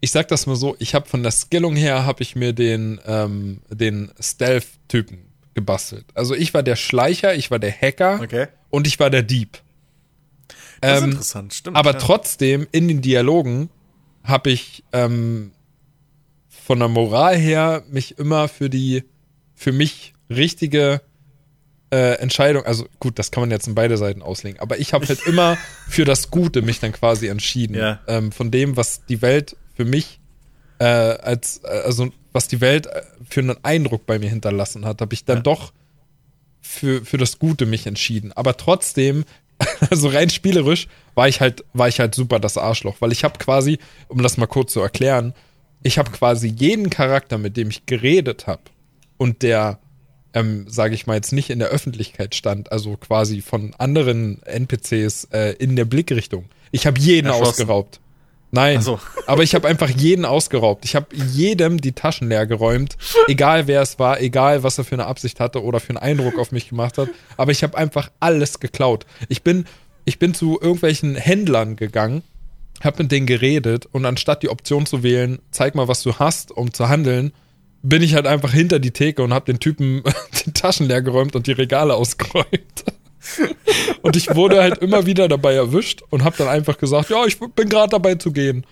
ich 0.00 0.10
sag 0.12 0.28
das 0.28 0.46
mal 0.46 0.56
so, 0.56 0.76
ich 0.78 0.94
habe 0.94 1.08
von 1.08 1.22
der 1.22 1.32
Skillung 1.32 1.74
her 1.74 2.04
habe 2.04 2.22
ich 2.22 2.36
mir 2.36 2.52
den 2.52 3.00
ähm, 3.06 3.62
den 3.70 4.12
Stealth-Typen 4.20 5.18
gebastelt. 5.54 6.04
Also 6.14 6.34
ich 6.34 6.52
war 6.52 6.62
der 6.62 6.76
Schleicher, 6.76 7.34
ich 7.34 7.50
war 7.50 7.58
der 7.58 7.72
Hacker 7.72 8.20
Okay. 8.22 8.48
und 8.70 8.86
ich 8.86 9.00
war 9.00 9.08
der 9.08 9.22
Dieb. 9.22 9.58
Das 10.80 10.98
ist 10.98 11.02
Ähm, 11.04 11.10
interessant, 11.10 11.54
stimmt. 11.54 11.76
Aber 11.76 11.92
ja. 11.92 11.98
trotzdem 11.98 12.66
in 12.72 12.88
den 12.88 13.00
Dialogen 13.02 13.70
habe 14.24 14.50
ich 14.50 14.84
ähm, 14.92 15.52
von 16.48 16.78
der 16.78 16.88
Moral 16.88 17.36
her 17.36 17.82
mich 17.90 18.18
immer 18.18 18.48
für 18.48 18.68
die 18.70 19.04
für 19.54 19.72
mich 19.72 20.14
richtige 20.30 21.00
äh, 21.90 22.18
Entscheidung, 22.18 22.64
also 22.64 22.86
gut, 23.00 23.18
das 23.18 23.30
kann 23.30 23.40
man 23.40 23.50
jetzt 23.50 23.66
in 23.66 23.74
beide 23.74 23.96
Seiten 23.96 24.20
auslegen, 24.20 24.60
aber 24.60 24.78
ich 24.78 24.92
habe 24.92 25.06
halt 25.06 25.20
immer 25.26 25.56
für 25.88 26.04
das 26.04 26.30
Gute 26.30 26.60
mich 26.62 26.80
dann 26.80 26.92
quasi 26.92 27.28
entschieden. 27.28 27.76
Ja. 27.76 28.00
Ähm, 28.06 28.30
von 28.30 28.50
dem, 28.50 28.76
was 28.76 29.06
die 29.06 29.22
Welt 29.22 29.56
für 29.74 29.86
mich 29.86 30.20
äh, 30.78 30.84
als, 30.84 31.62
äh, 31.64 31.68
also 31.84 32.10
was 32.32 32.46
die 32.46 32.60
Welt 32.60 32.86
äh, 32.88 33.02
für 33.28 33.40
einen 33.40 33.56
Eindruck 33.64 34.04
bei 34.06 34.18
mir 34.18 34.28
hinterlassen 34.28 34.84
hat, 34.84 35.00
habe 35.00 35.14
ich 35.14 35.24
dann 35.24 35.38
Ja. 35.38 35.42
doch 35.42 35.72
für, 36.60 37.04
für 37.04 37.16
das 37.16 37.38
Gute 37.38 37.64
mich 37.64 37.86
entschieden. 37.86 38.32
Aber 38.34 38.56
trotzdem, 38.58 39.24
also 39.90 40.08
rein 40.08 40.30
spielerisch, 40.30 40.88
war 41.14 41.28
ich 41.28 41.40
halt, 41.40 41.64
war 41.72 41.88
ich 41.88 42.00
halt 42.00 42.14
super 42.14 42.38
das 42.38 42.56
Arschloch, 42.56 42.96
weil 43.00 43.12
ich 43.12 43.24
habe 43.24 43.38
quasi, 43.38 43.78
um 44.08 44.22
das 44.22 44.36
mal 44.36 44.46
kurz 44.46 44.72
zu 44.72 44.80
erklären, 44.80 45.34
ich 45.82 45.98
habe 45.98 46.10
quasi 46.10 46.48
jeden 46.48 46.90
Charakter, 46.90 47.38
mit 47.38 47.56
dem 47.56 47.70
ich 47.70 47.86
geredet 47.86 48.46
habe 48.46 48.62
und 49.16 49.42
der, 49.42 49.78
ähm, 50.34 50.66
sage 50.68 50.94
ich 50.94 51.06
mal 51.06 51.14
jetzt 51.14 51.32
nicht 51.32 51.50
in 51.50 51.58
der 51.58 51.68
Öffentlichkeit 51.68 52.34
stand, 52.34 52.72
also 52.72 52.96
quasi 52.96 53.40
von 53.40 53.74
anderen 53.78 54.42
NPCs 54.42 55.28
äh, 55.32 55.54
in 55.58 55.76
der 55.76 55.84
Blickrichtung. 55.84 56.46
Ich 56.70 56.86
habe 56.86 57.00
jeden 57.00 57.30
ausgeraubt. 57.30 58.00
Nein, 58.50 58.80
so. 58.80 58.98
aber 59.26 59.42
ich 59.42 59.54
habe 59.54 59.68
einfach 59.68 59.90
jeden 59.90 60.24
ausgeraubt. 60.24 60.84
Ich 60.84 60.96
habe 60.96 61.14
jedem 61.14 61.80
die 61.80 61.92
Taschen 61.92 62.28
leer 62.28 62.46
geräumt, 62.46 62.96
egal 63.26 63.66
wer 63.66 63.82
es 63.82 63.98
war, 63.98 64.20
egal 64.20 64.62
was 64.62 64.78
er 64.78 64.84
für 64.84 64.94
eine 64.94 65.06
Absicht 65.06 65.38
hatte 65.38 65.62
oder 65.62 65.80
für 65.80 65.90
einen 65.90 65.98
Eindruck 65.98 66.38
auf 66.38 66.50
mich 66.50 66.68
gemacht 66.68 66.96
hat. 66.96 67.08
Aber 67.36 67.52
ich 67.52 67.62
habe 67.62 67.76
einfach 67.76 68.10
alles 68.20 68.58
geklaut. 68.58 69.04
Ich 69.28 69.42
bin, 69.42 69.66
ich 70.06 70.18
bin 70.18 70.32
zu 70.32 70.58
irgendwelchen 70.60 71.14
Händlern 71.14 71.76
gegangen, 71.76 72.22
habe 72.82 73.02
mit 73.02 73.12
denen 73.12 73.26
geredet 73.26 73.86
und 73.92 74.06
anstatt 74.06 74.42
die 74.42 74.48
Option 74.48 74.86
zu 74.86 75.02
wählen, 75.02 75.40
zeig 75.50 75.74
mal, 75.74 75.88
was 75.88 76.02
du 76.02 76.14
hast, 76.14 76.50
um 76.50 76.72
zu 76.72 76.88
handeln, 76.88 77.32
bin 77.82 78.02
ich 78.02 78.14
halt 78.14 78.26
einfach 78.26 78.52
hinter 78.52 78.78
die 78.78 78.90
Theke 78.92 79.22
und 79.22 79.34
habe 79.34 79.44
den 79.44 79.60
Typen 79.60 80.02
die 80.46 80.52
Taschen 80.52 80.88
leer 80.88 81.02
geräumt 81.02 81.36
und 81.36 81.46
die 81.46 81.52
Regale 81.52 81.94
ausgeräumt. 81.94 82.84
Und 84.02 84.16
ich 84.16 84.34
wurde 84.34 84.60
halt 84.62 84.78
immer 84.78 85.06
wieder 85.06 85.28
dabei 85.28 85.54
erwischt 85.54 86.02
und 86.10 86.24
habe 86.24 86.36
dann 86.38 86.48
einfach 86.48 86.78
gesagt, 86.78 87.10
ja, 87.10 87.24
ich 87.26 87.38
bin 87.38 87.68
gerade 87.68 87.90
dabei 87.90 88.14
zu 88.14 88.32
gehen. 88.32 88.64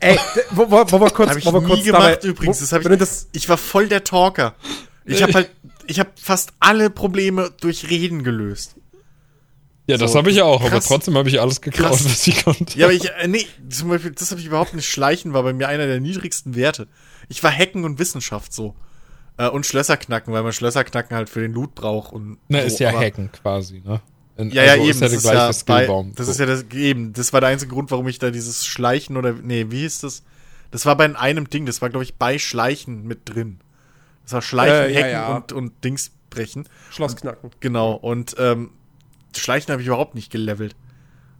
Ey, 0.00 0.18
wo, 0.50 0.70
wo, 0.70 0.84
wo 0.90 1.00
wir 1.00 1.10
kurz, 1.10 1.30
Habe 1.30 1.38
ich 1.38 1.46
wo 1.46 1.52
wir 1.52 1.60
nie 1.60 1.66
kurz 1.66 1.84
gemacht 1.84 2.02
dabei, 2.02 2.28
übrigens. 2.28 2.58
Wo, 2.58 2.60
Das 2.62 2.72
hab 2.72 2.90
ich, 2.90 2.98
das, 2.98 3.28
ich 3.32 3.48
war 3.48 3.56
voll 3.56 3.88
der 3.88 4.04
Talker. 4.04 4.54
Ich 5.04 5.22
habe 5.22 5.32
halt, 5.32 5.50
ich 5.86 5.98
habe 5.98 6.10
fast 6.20 6.52
alle 6.60 6.90
Probleme 6.90 7.52
durch 7.60 7.88
Reden 7.90 8.22
gelöst. 8.22 8.76
Ja, 9.86 9.96
das 9.96 10.12
So, 10.12 10.18
habe 10.18 10.30
ich 10.30 10.40
auch, 10.42 10.60
aber 10.60 10.70
krass. 10.70 10.86
trotzdem 10.86 11.16
habe 11.16 11.28
ich 11.28 11.40
alles 11.40 11.60
geklaut, 11.60 11.90
Krass. 11.90 12.04
was 12.04 12.26
ich 12.26 12.44
konnte. 12.44 12.78
Ja, 12.78 12.86
aber 12.86 12.94
ich, 12.94 13.10
äh, 13.10 13.26
nee, 13.26 13.46
zum 13.68 13.88
Beispiel, 13.88 14.12
das 14.12 14.30
habe 14.30 14.40
ich 14.40 14.46
überhaupt 14.46 14.74
nicht. 14.74 14.86
Schleichen 14.88 15.32
war 15.32 15.42
bei 15.42 15.52
mir 15.52 15.68
einer 15.68 15.86
der 15.86 16.00
niedrigsten 16.00 16.54
Werte. 16.54 16.86
Ich 17.28 17.42
war 17.42 17.50
Hacken 17.50 17.84
und 17.84 17.98
Wissenschaft 17.98 18.52
so. 18.52 18.76
Äh, 19.38 19.48
und 19.48 19.64
Schlösser 19.66 19.96
knacken, 19.96 20.32
weil 20.32 20.42
man 20.42 20.52
Schlösser 20.52 20.84
knacken 20.84 21.16
halt 21.16 21.28
für 21.30 21.40
den 21.40 21.52
Loot 21.52 21.74
braucht. 21.74 22.12
Und 22.12 22.38
Na, 22.48 22.60
so, 22.60 22.66
ist 22.66 22.78
ja 22.80 22.92
Hacken 22.92 23.30
quasi, 23.32 23.80
ne? 23.84 24.00
In- 24.36 24.50
Ja, 24.50 24.64
ja, 24.64 24.72
also 24.72 24.82
eben. 24.84 24.90
Ist 24.90 25.00
ja 25.00 25.08
das 25.08 25.10
der 25.10 25.18
ist 25.18 25.22
gleiche 25.24 25.38
ja, 25.38 25.46
bei, 25.46 25.52
Skillbaum. 25.84 26.12
das 26.16 26.26
So. 26.26 26.32
ist 26.32 26.38
ja 26.38 26.46
das, 26.46 26.64
eben. 26.74 27.12
Das 27.12 27.32
war 27.32 27.40
der 27.40 27.50
einzige 27.50 27.72
Grund, 27.72 27.90
warum 27.90 28.08
ich 28.08 28.18
da 28.18 28.30
dieses 28.30 28.66
Schleichen 28.66 29.16
oder, 29.16 29.32
nee, 29.34 29.66
wie 29.70 29.80
hieß 29.80 30.00
das? 30.00 30.22
Das 30.70 30.86
war 30.86 30.96
bei 30.96 31.14
einem 31.16 31.50
Ding, 31.50 31.66
das 31.66 31.82
war, 31.82 31.90
glaube 31.90 32.04
ich, 32.04 32.14
bei 32.16 32.38
Schleichen 32.38 33.04
mit 33.06 33.20
drin. 33.28 33.58
Das 34.24 34.32
war 34.34 34.42
Schleichen, 34.42 34.74
Äh, 34.74 34.92
ja, 34.92 34.98
Hacken 35.00 35.10
ja. 35.12 35.36
Und, 35.36 35.52
und 35.52 35.84
Dings 35.84 36.12
brechen. 36.30 36.66
Schloss 36.90 37.16
knacken. 37.16 37.50
Genau. 37.60 37.92
Und 37.94 38.34
ähm, 38.38 38.70
Schleichen 39.36 39.70
habe 39.72 39.82
ich 39.82 39.88
überhaupt 39.88 40.14
nicht 40.14 40.30
gelevelt. 40.30 40.76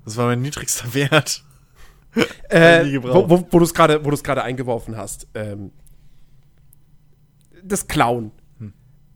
Das 0.05 0.17
war 0.17 0.27
mein 0.27 0.41
niedrigster 0.43 0.93
Wert. 0.95 1.45
Äh, 2.51 3.03
wo 3.03 3.27
wo, 3.31 3.47
wo 3.51 3.59
du 3.59 3.65
es 3.65 3.73
gerade 3.73 4.05
wo 4.05 4.11
du's 4.11 4.23
gerade 4.23 4.43
eingeworfen 4.43 4.99
hast. 4.99 5.27
Ähm, 5.33 5.71
das 7.63 7.87
Klauen. 7.87 8.33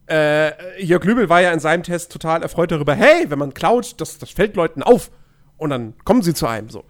Äh, 0.09 0.83
Jörg 0.83 1.05
Lübel 1.05 1.29
war 1.29 1.41
ja 1.41 1.53
in 1.53 1.59
seinem 1.59 1.83
Test 1.83 2.13
total 2.13 2.43
erfreut 2.43 2.71
darüber, 2.71 2.95
hey, 2.95 3.29
wenn 3.29 3.39
man 3.39 3.55
klaut, 3.55 4.01
das, 4.01 4.19
das 4.19 4.31
fällt 4.31 4.55
Leuten 4.57 4.83
auf. 4.83 5.11
Und 5.57 5.71
dann 5.71 5.95
kommen 6.05 6.23
sie 6.23 6.35
zu 6.35 6.47
einem 6.47 6.69
so. 6.69 6.85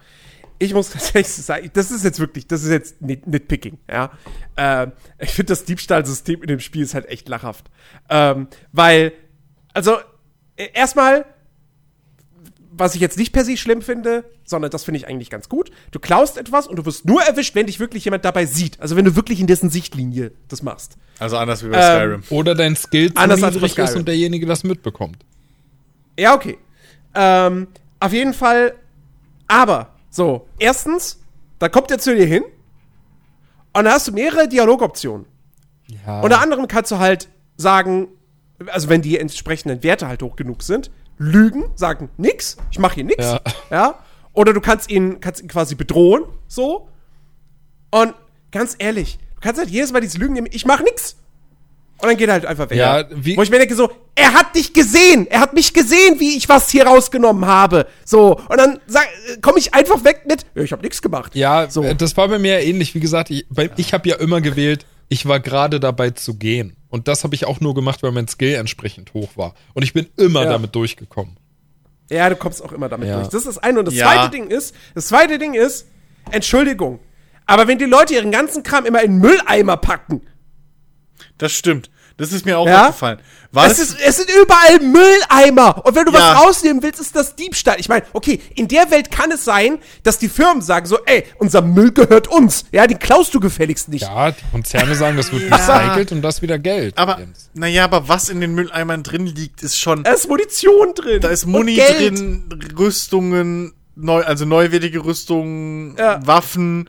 Ich 0.59 0.75
muss 0.75 0.91
tatsächlich 0.93 1.29
sagen, 1.29 1.71
das 1.73 1.91
ist 1.91 2.05
jetzt 2.05 2.21
wirklich, 2.21 2.47
das 2.47 2.63
ist 2.63 2.71
jetzt 2.71 3.01
Nit 3.01 3.27
Nitpicking, 3.27 3.79
ja. 3.91 4.11
Äh, 4.57 4.89
ich 5.19 5.31
finde 5.31 5.53
das 5.53 5.65
Diebstahlsystem 5.65 6.43
in 6.43 6.49
dem 6.49 6.61
Spiel 6.61 6.83
ist 6.83 6.95
halt 6.95 7.07
echt 7.07 7.29
lachhaft. 7.29 7.71
Ähm, 8.11 8.49
weil, 8.73 9.13
also, 9.73 9.97
äh, 10.57 10.69
erstmal, 10.75 11.25
was 12.79 12.95
ich 12.95 13.01
jetzt 13.01 13.17
nicht 13.19 13.33
per 13.33 13.45
se 13.45 13.57
schlimm 13.57 13.83
finde, 13.83 14.25
sondern 14.45 14.71
das 14.71 14.85
finde 14.85 14.99
ich 14.99 15.09
eigentlich 15.09 15.31
ganz 15.31 15.49
gut. 15.49 15.71
Du 15.91 15.99
klaust 15.99 16.37
etwas 16.37 16.67
und 16.67 16.77
du 16.77 16.85
wirst 16.85 17.05
nur 17.05 17.23
erwischt, 17.23 17.55
wenn 17.55 17.67
dich 17.67 17.81
wirklich 17.81 18.05
jemand 18.05 18.25
dabei 18.25 18.47
sieht. 18.47 18.81
Also 18.81 18.97
wenn 18.97 19.05
du 19.05 19.17
wirklich 19.17 19.41
in 19.41 19.47
dessen 19.47 19.71
Sichtlinie 19.71 20.33
das 20.49 20.63
machst. 20.63 20.97
Also 21.19 21.37
anders 21.37 21.65
wie 21.65 21.69
bei 21.69 21.77
Ähm, 21.79 22.23
Skyrim. 22.23 22.39
Oder 22.39 22.55
dein 22.55 22.77
Skill 22.77 23.13
zu 23.13 23.17
Anders 23.21 23.43
als 23.43 23.55
bei 23.55 23.61
niedrig 23.61 23.79
ist 23.79 23.85
Skyrim. 23.87 23.99
und 24.01 24.09
derjenige 24.09 24.47
das 24.47 24.65
mitbekommt. 24.65 25.25
Ja, 26.19 26.35
okay. 26.35 26.59
Ähm, 27.15 27.69
auf 28.01 28.13
jeden 28.13 28.35
Fall, 28.35 28.75
aber, 29.49 29.95
so, 30.11 30.49
erstens, 30.59 31.21
da 31.59 31.69
kommt 31.69 31.91
er 31.91 31.99
zu 31.99 32.15
dir 32.15 32.27
hin 32.27 32.43
und 33.73 33.85
da 33.85 33.93
hast 33.93 34.09
du 34.09 34.13
mehrere 34.13 34.49
Dialogoptionen. 34.49 35.27
Ja. 36.07 36.21
Unter 36.21 36.41
anderem 36.41 36.69
kannst 36.69 36.91
du 36.91 36.99
halt 36.99 37.29
sagen, 37.57 38.09
also 38.67 38.89
wenn 38.89 39.03
die 39.03 39.19
entsprechenden 39.19 39.83
Werte 39.83 40.09
halt 40.09 40.23
hoch 40.23 40.37
genug 40.37 40.63
sind, 40.63 40.91
lügen, 41.19 41.65
sagen 41.75 42.09
nix, 42.17 42.57
ich 42.71 42.79
mache 42.79 42.97
hier 42.97 43.05
nix, 43.05 43.25
ja. 43.25 43.41
Ja. 43.71 43.99
Oder 44.33 44.53
du 44.53 44.61
kannst 44.61 44.91
ihn, 44.91 45.21
kannst 45.21 45.43
ihn 45.43 45.49
quasi 45.49 45.75
bedrohen, 45.75 46.25
so. 46.47 46.89
Und 47.91 48.15
ganz 48.53 48.77
ehrlich, 48.79 49.19
du 49.37 49.41
kannst 49.41 49.59
halt 49.59 49.71
jedes 49.71 49.93
Mal 49.93 50.01
diese 50.01 50.19
Lügen 50.19 50.35
nehmen, 50.35 50.49
ich 50.51 50.67
mach 50.67 50.83
nix. 50.83 51.17
Und 51.99 52.09
dann 52.09 52.17
geht 52.19 52.29
er 52.29 52.35
halt 52.35 52.45
einfach 52.45 52.69
weg. 52.69 52.77
Ja, 52.77 53.05
Wo 53.11 53.43
ich 53.43 53.51
mir 53.51 53.59
denke 53.59 53.75
so, 53.75 53.91
er 54.15 54.35
hat 54.35 54.55
dich 54.55 54.75
gesehen, 54.75 55.27
er 55.31 55.41
hat 55.41 55.55
mich 55.55 55.73
gesehen, 55.73 56.21
wie 56.21 56.37
ich 56.37 56.47
was 56.49 56.69
hier 56.69 56.87
rausgenommen 56.87 57.47
habe. 57.47 57.87
So, 58.05 58.39
und 58.39 58.59
dann 58.59 58.79
komme 59.41 59.59
ich 59.59 59.73
einfach 59.73 60.05
weg 60.05 60.25
mit, 60.27 60.45
ja, 60.55 60.63
ich 60.63 60.73
habe 60.73 60.83
nichts 60.83 61.01
gemacht. 61.01 61.35
Ja, 61.35 61.71
so. 61.71 61.83
das 61.95 62.15
war 62.19 62.29
bei 62.29 62.39
mir 62.39 62.61
ähnlich. 62.61 62.95
Wie 62.95 63.01
gesagt, 63.01 63.31
ich, 63.31 63.47
weil 63.49 63.71
ich 63.77 63.95
habe 63.95 64.07
ja 64.11 64.17
immer 64.17 64.43
gewählt, 64.43 64.85
ich 65.09 65.27
war 65.27 65.41
gerade 65.41 65.81
dabei 65.81 66.11
zu 66.11 66.35
gehen. 66.35 66.77
Und 66.97 67.09
das 67.09 67.25
habe 67.25 67.35
ich 67.35 67.45
auch 67.47 67.61
nur 67.61 67.75
gemacht, 67.75 68.03
weil 68.03 68.11
mein 68.13 68.27
Skill 68.27 68.55
entsprechend 68.55 69.13
hoch 69.15 69.37
war. 69.37 69.55
Und 69.75 69.83
ich 69.83 69.93
bin 69.93 70.07
immer 70.17 70.45
Ja. 70.45 70.51
damit 70.51 70.75
durchgekommen. 70.75 71.37
Ja, 72.11 72.29
du 72.31 72.37
kommst 72.37 72.63
auch 72.65 72.73
immer 72.73 72.89
damit 72.89 73.09
Ja. 73.09 73.17
durch. 73.17 73.29
Das 73.29 73.43
ist 73.43 73.47
das 73.47 73.59
eine. 73.59 73.81
Und 73.81 73.85
das 73.85 73.95
Ja. 73.95 74.07
zweite 74.11 74.31
Ding 74.31 74.49
ist, 74.49 74.75
das 74.95 75.09
zweite 75.09 75.39
Ding 75.39 75.55
ist, 75.55 75.87
Entschuldigung, 76.31 77.01
aber 77.47 77.69
wenn 77.69 77.79
die 77.79 77.85
Leute 77.85 78.15
ihren 78.15 78.31
ganzen 78.33 78.63
Kram 78.63 78.87
immer 78.87 79.03
in 79.03 79.19
Mülleimer 79.19 79.77
packen, 79.77 80.23
Das 81.39 81.53
stimmt. 81.53 81.91
Das 82.19 82.33
ist 82.33 82.47
mir 82.47 82.59
auch 82.59 82.67
Ja? 82.67 82.87
aufgefallen. 82.87 83.19
War 83.53 83.67
es, 83.67 83.79
ist, 83.79 83.97
es 84.01 84.17
sind 84.17 84.31
überall 84.31 84.79
Mülleimer. 84.81 85.85
Und 85.85 85.95
wenn 85.95 86.07
du 86.07 86.13
Ja. 86.13 86.19
was 86.35 86.43
rausnehmen 86.45 86.83
willst, 86.83 86.99
ist 87.01 87.15
das 87.15 87.37
Diebstahl. 87.37 87.77
Ich 87.79 87.89
meine, 87.91 88.05
okay, 88.15 88.41
in 88.55 88.69
der 88.69 88.91
Welt 88.91 89.11
kann 89.11 89.31
es 89.31 89.45
sein, 89.45 89.79
dass 90.03 90.19
die 90.19 90.29
Firmen 90.31 90.63
sagen 90.63 90.87
so, 90.87 90.99
ey, 91.05 91.25
unser 91.39 91.61
Müll 91.63 91.93
gehört 91.93 92.29
uns. 92.29 92.65
Ja, 92.73 92.87
den 92.87 92.99
klaust 92.99 93.35
du 93.35 93.41
gefälligst 93.41 93.89
nicht. 93.91 94.03
Ja, 94.03 94.31
die 94.31 94.43
Konzerne 94.51 94.95
sagen, 94.95 95.17
das 95.19 95.31
wird 95.33 95.43
Ja. 95.51 95.57
recycelt 95.57 96.13
und 96.13 96.23
das 96.23 96.41
wieder 96.41 96.59
Geld. 96.59 96.97
aber, 96.97 97.19
naja, 97.55 97.85
aber 97.85 98.09
was 98.09 98.29
in 98.31 98.41
den 98.41 98.55
Mülleimern 98.55 99.03
drin 99.03 99.27
liegt, 99.27 99.63
ist 99.63 99.79
schon. 99.79 100.03
Da 100.05 100.13
ist 100.13 100.27
Munition 100.29 100.95
drin. 100.95 101.21
Da 101.21 101.29
ist 101.29 101.45
Und 101.45 101.53
Muni 101.53 101.75
Geld. 101.75 101.99
drin, 102.19 102.49
Rüstungen, 102.79 103.75
neu, 103.95 104.23
also 104.23 104.45
neuwertige 104.47 105.05
Rüstungen, 105.05 105.97
Ja. 105.99 106.21
Waffen. 106.27 106.89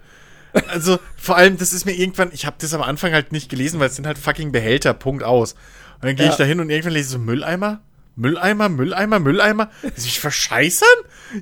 Also 0.69 0.99
vor 1.17 1.37
allem, 1.37 1.57
das 1.57 1.73
ist 1.73 1.85
mir 1.85 1.93
irgendwann, 1.93 2.29
ich 2.33 2.45
habe 2.45 2.55
das 2.59 2.73
am 2.73 2.81
Anfang 2.81 3.13
halt 3.13 3.31
nicht 3.31 3.49
gelesen, 3.49 3.79
weil 3.79 3.89
es 3.89 3.95
sind 3.95 4.07
halt 4.07 4.17
fucking 4.17 4.51
Behälter, 4.51 4.93
Punkt 4.93 5.23
aus. 5.23 5.53
Und 5.95 6.05
dann 6.05 6.15
gehe 6.15 6.25
Ja. 6.25 6.31
ich 6.31 6.37
da 6.37 6.43
hin 6.43 6.59
und 6.59 6.69
irgendwann 6.69 6.93
lese 6.93 7.05
ich 7.07 7.11
so 7.13 7.19
Mülleimer, 7.19 7.81
Mülleimer, 8.15 8.69
Mülleimer, 8.69 9.19
Mülleimer. 9.19 9.69
Ist 9.95 10.05
ich 10.05 10.19
verscheißern? 10.19 10.87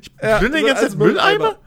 Ich 0.01 0.11
Ja, 0.21 0.39
bin 0.39 0.51
die 0.53 0.59
so 0.59 0.65
ganze 0.65 0.81
als 0.83 0.91
Zeit 0.91 0.99
Mülleimer. 0.99 1.37
Mülleimer. 1.39 1.59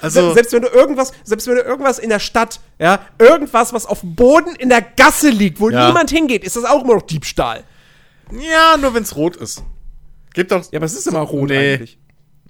Also, 0.00 0.34
selbst 0.34 0.52
wenn 0.52 0.62
du 0.62 0.68
irgendwas, 0.68 1.12
selbst 1.22 1.46
wenn 1.46 1.54
du 1.54 1.62
irgendwas 1.62 2.00
in 2.00 2.08
der 2.08 2.18
Stadt, 2.18 2.58
ja, 2.80 3.00
irgendwas, 3.20 3.72
was 3.72 3.86
auf 3.86 4.00
dem 4.00 4.16
Boden 4.16 4.56
in 4.56 4.68
der 4.68 4.82
Gasse 4.82 5.30
liegt, 5.30 5.60
wo 5.60 5.70
Ja. 5.70 5.86
niemand 5.86 6.10
hingeht, 6.10 6.42
ist 6.42 6.56
das 6.56 6.64
auch 6.64 6.82
immer 6.82 6.94
noch 6.96 7.02
Diebstahl. 7.02 7.62
ja, 8.32 8.76
nur 8.78 8.94
wenn's 8.94 9.14
rot 9.14 9.36
ist. 9.36 9.62
Gibt 10.34 10.52
auch, 10.52 10.64
Ja, 10.72 10.78
aber 10.78 10.86
es 10.86 10.94
ist 10.94 11.06
immer 11.06 11.20
rot 11.20 11.50
Nee. 11.50 11.74
eigentlich. 11.74 11.98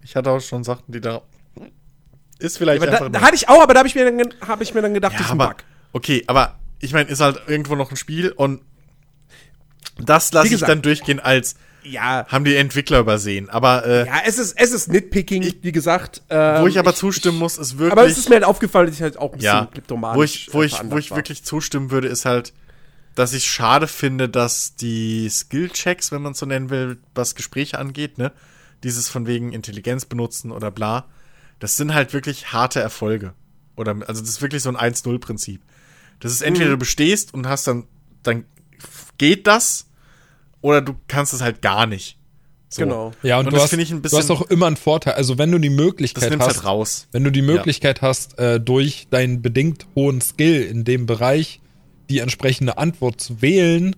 ich 0.02 0.16
hatte 0.16 0.30
auch 0.30 0.40
schon 0.40 0.64
Sachen, 0.64 0.84
die 0.86 1.00
da, 1.00 1.20
ist 2.42 2.58
vielleicht 2.58 2.82
Aber 2.82 2.90
da, 2.90 2.98
einfach 2.98 3.12
da 3.12 3.20
hatte 3.22 3.34
ich 3.34 3.48
auch, 3.48 3.62
aber 3.62 3.74
da 3.74 3.78
habe 3.78 3.88
ich, 3.88 3.94
mir 3.94 4.04
dann 4.04 4.34
hab 4.46 4.60
ich 4.60 4.74
mir 4.74 4.82
dann 4.82 4.94
gedacht, 4.94 5.12
das 5.14 5.20
Ja, 5.20 5.26
ist 5.26 5.32
ein 5.32 5.40
aber, 5.40 5.50
Bug. 5.54 5.64
okay, 5.92 6.24
aber 6.26 6.58
ich 6.80 6.92
meine, 6.92 7.08
ist 7.08 7.20
halt 7.20 7.40
irgendwo 7.46 7.74
noch 7.76 7.90
ein 7.90 7.96
Spiel 7.96 8.30
und 8.30 8.60
das 9.98 10.32
lasse 10.32 10.54
ich 10.54 10.60
dann 10.60 10.82
durchgehen 10.82 11.20
als 11.20 11.54
Ja, 11.84 12.26
haben 12.28 12.44
die 12.44 12.56
Entwickler 12.56 13.00
übersehen. 13.00 13.50
Aber 13.50 13.84
äh, 13.86 14.06
ja, 14.06 14.14
es 14.24 14.38
ist, 14.38 14.54
es 14.58 14.72
ist 14.72 14.88
Nitpicking, 14.88 15.54
wie 15.62 15.72
gesagt. 15.72 16.22
wo 16.28 16.66
ich 16.66 16.74
ähm, 16.76 16.80
aber 16.80 16.94
zustimmen 16.94 17.38
muss, 17.38 17.58
ist 17.58 17.78
wirklich. 17.78 17.92
Aber 17.92 18.06
es 18.06 18.18
ist 18.18 18.28
mir 18.28 18.36
halt 18.36 18.44
aufgefallen, 18.44 18.86
dass 18.86 18.96
ich 18.96 19.02
halt 19.02 19.16
auch 19.18 19.32
ein 19.32 19.38
bisschen 19.38 19.54
ja, 19.54 19.66
kleptomanisch 19.66 20.16
wo 20.16 20.22
ich, 20.22 20.48
wo 20.52 20.62
äh, 20.62 20.66
ich, 20.66 20.80
wo 20.90 20.96
ich 20.96 21.10
war. 21.10 21.18
wirklich 21.18 21.44
zustimmen 21.44 21.90
würde, 21.90 22.08
ist 22.08 22.24
halt, 22.24 22.52
dass 23.14 23.32
ich 23.32 23.44
schade 23.46 23.86
finde, 23.88 24.28
dass 24.28 24.74
die 24.76 25.28
Skill-Checks, 25.28 26.12
wenn 26.12 26.22
man 26.22 26.32
es 26.32 26.38
so 26.38 26.46
nennen 26.46 26.70
will, 26.70 26.98
was 27.14 27.34
Gespräche 27.34 27.78
angeht, 27.78 28.16
ne, 28.16 28.32
dieses 28.82 29.08
von 29.08 29.26
wegen 29.26 29.52
Intelligenz 29.52 30.06
benutzen 30.06 30.50
oder 30.50 30.70
bla, 30.70 31.04
das 31.62 31.76
sind 31.76 31.94
halt 31.94 32.12
wirklich 32.12 32.52
harte 32.52 32.80
Erfolge. 32.80 33.34
Oder, 33.76 33.96
also 34.08 34.20
das 34.20 34.28
ist 34.30 34.42
wirklich 34.42 34.62
so 34.62 34.68
ein 34.68 34.76
1-0-Prinzip. 34.76 35.62
Das 36.20 36.32
ist 36.32 36.42
entweder 36.42 36.66
Mhm. 36.70 36.72
du 36.72 36.78
bestehst 36.78 37.32
und 37.34 37.46
hast 37.46 37.66
dann, 37.68 37.84
dann 38.24 38.44
geht 39.18 39.46
das, 39.46 39.86
oder 40.60 40.80
du 40.82 40.94
kannst 41.06 41.32
es 41.32 41.40
halt 41.40 41.62
gar 41.62 41.86
nicht. 41.86 42.18
So. 42.68 42.82
Genau. 42.82 43.12
Ja, 43.22 43.38
und, 43.38 43.46
Und 43.46 43.52
du, 43.52 43.56
das 43.56 43.64
hast, 43.64 43.70
finde 43.70 43.84
ich 43.84 43.90
ein 43.92 44.02
du 44.02 44.06
hast 44.08 44.16
bisschen- 44.28 44.36
auch 44.36 44.42
immer 44.50 44.66
einen 44.66 44.76
Vorteil. 44.76 45.14
Also 45.14 45.38
wenn 45.38 45.52
du 45.52 45.58
die 45.58 45.70
Möglichkeit 45.70 46.36
hast, 46.38 46.46
halt 46.56 46.64
raus. 46.64 47.06
wenn 47.12 47.22
du 47.22 47.30
die 47.30 47.42
Möglichkeit 47.42 48.02
hast, 48.02 48.38
äh, 48.38 48.58
durch 48.60 49.06
deinen 49.10 49.40
bedingt 49.42 49.86
hohen 49.94 50.20
Skill 50.20 50.62
in 50.64 50.82
dem 50.84 51.06
Bereich 51.06 51.60
die 52.10 52.18
entsprechende 52.18 52.78
Antwort 52.78 53.20
zu 53.20 53.40
wählen, 53.42 53.94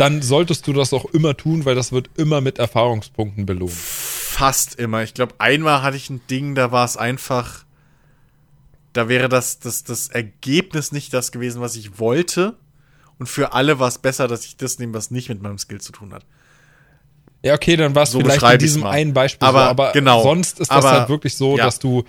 dann 0.00 0.22
solltest 0.22 0.66
du 0.66 0.72
das 0.72 0.92
auch 0.92 1.04
immer 1.06 1.36
tun, 1.36 1.64
weil 1.64 1.74
das 1.74 1.92
wird 1.92 2.10
immer 2.16 2.40
mit 2.40 2.58
Erfahrungspunkten 2.58 3.46
belohnt. 3.46 3.72
Fast 3.72 4.76
immer. 4.78 5.02
Ich 5.02 5.14
glaube, 5.14 5.34
einmal 5.38 5.82
hatte 5.82 5.96
ich 5.96 6.08
ein 6.10 6.20
Ding, 6.30 6.54
da 6.54 6.72
war 6.72 6.84
es 6.84 6.96
einfach. 6.96 7.64
Da 8.92 9.08
wäre 9.08 9.28
das, 9.28 9.60
das, 9.60 9.84
das 9.84 10.08
Ergebnis 10.08 10.90
nicht 10.90 11.12
das 11.14 11.30
gewesen, 11.32 11.60
was 11.60 11.76
ich 11.76 11.98
wollte. 11.98 12.56
Und 13.18 13.28
für 13.28 13.52
alle 13.52 13.78
war 13.78 13.88
es 13.88 13.98
besser, 13.98 14.26
dass 14.26 14.44
ich 14.46 14.56
das 14.56 14.78
nehme, 14.78 14.94
was 14.94 15.10
nicht 15.10 15.28
mit 15.28 15.42
meinem 15.42 15.58
Skill 15.58 15.80
zu 15.80 15.92
tun 15.92 16.12
hat. 16.14 16.24
Ja, 17.42 17.54
okay, 17.54 17.76
dann 17.76 17.94
war 17.94 18.02
es 18.04 18.10
So 18.10 18.20
vielleicht 18.20 18.42
in 18.42 18.58
diesem 18.58 18.84
einen 18.84 19.12
Beispiel 19.14 19.46
Aber 19.46 19.64
so, 19.64 19.70
aber 19.70 19.92
genau. 19.92 20.22
sonst 20.22 20.60
ist 20.60 20.70
das 20.70 20.84
Aber 20.84 20.90
halt 20.92 21.08
wirklich 21.08 21.36
so, 21.36 21.56
ja. 21.56 21.64
dass 21.64 21.78
du 21.78 22.04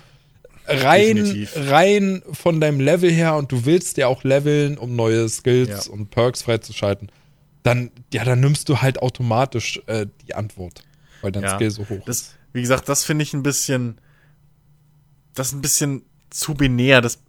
rein, 0.68 1.18
Definitiv. 1.18 1.52
rein 1.70 2.22
von 2.32 2.60
deinem 2.62 2.80
Level 2.80 3.12
her 3.12 3.36
und 3.36 3.52
du 3.52 3.66
willst 3.66 3.98
ja 3.98 4.08
auch 4.08 4.24
leveln, 4.24 4.78
um 4.78 4.96
neue 4.96 5.28
Skills 5.30 5.88
Ja. 5.88 5.92
und 5.94 6.10
Perks 6.12 6.42
freizuschalten, 6.44 7.12
dann, 7.64 7.92
ja, 8.14 8.24
dann 8.24 8.40
nimmst 8.40 8.70
du 8.70 8.82
halt 8.82 9.02
automatisch 9.02 9.82
äh, 9.88 10.08
die 10.28 10.36
Antwort, 10.36 10.84
weil 11.22 11.32
dein 11.32 11.44
Ja. 11.44 11.56
Skill 11.56 11.72
so 11.72 11.84
hoch 11.84 11.98
ist. 12.00 12.08
Das, 12.08 12.36
wie 12.54 12.62
gesagt, 12.62 12.90
das 12.90 13.04
finde 13.04 13.24
ich 13.24 13.34
ein 13.34 13.44
bisschen. 13.44 14.00
Das 15.34 15.48
ist 15.48 15.54
ein 15.54 15.62
bisschen 15.62 16.04
zu 16.30 16.54
binär. 16.54 17.02
Das 17.02 17.20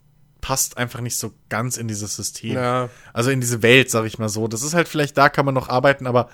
passt 0.41 0.77
einfach 0.77 0.99
nicht 0.99 1.15
so 1.15 1.33
ganz 1.49 1.77
in 1.77 1.87
dieses 1.87 2.15
System. 2.15 2.53
Ja. 2.55 2.89
Also 3.13 3.29
in 3.31 3.39
diese 3.39 3.61
Welt, 3.61 3.89
sag 3.89 4.05
ich 4.05 4.19
mal 4.19 4.27
so. 4.29 4.47
Das 4.47 4.61
ist 4.61 4.73
halt 4.73 4.87
vielleicht, 4.87 5.17
da 5.17 5.29
kann 5.29 5.45
man 5.45 5.53
noch 5.53 5.69
arbeiten, 5.69 6.05
aber 6.05 6.29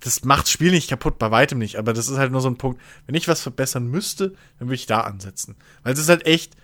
das 0.00 0.24
macht 0.24 0.44
das 0.44 0.50
Spiel 0.50 0.70
nicht 0.72 0.88
kaputt, 0.90 1.18
bei 1.18 1.30
weitem 1.30 1.58
nicht. 1.58 1.76
Aber 1.76 1.92
das 1.92 2.08
ist 2.08 2.18
halt 2.18 2.32
nur 2.32 2.40
so 2.40 2.48
ein 2.48 2.58
Punkt, 2.58 2.80
wenn 3.06 3.14
ich 3.14 3.28
was 3.28 3.40
verbessern 3.40 3.86
müsste, 3.86 4.34
dann 4.58 4.68
würde 4.68 4.74
ich 4.74 4.86
da 4.86 5.02
ansetzen. 5.02 5.56
Weil 5.82 5.94
es 5.94 5.98
ist 6.00 6.08
halt 6.08 6.26
echt, 6.26 6.54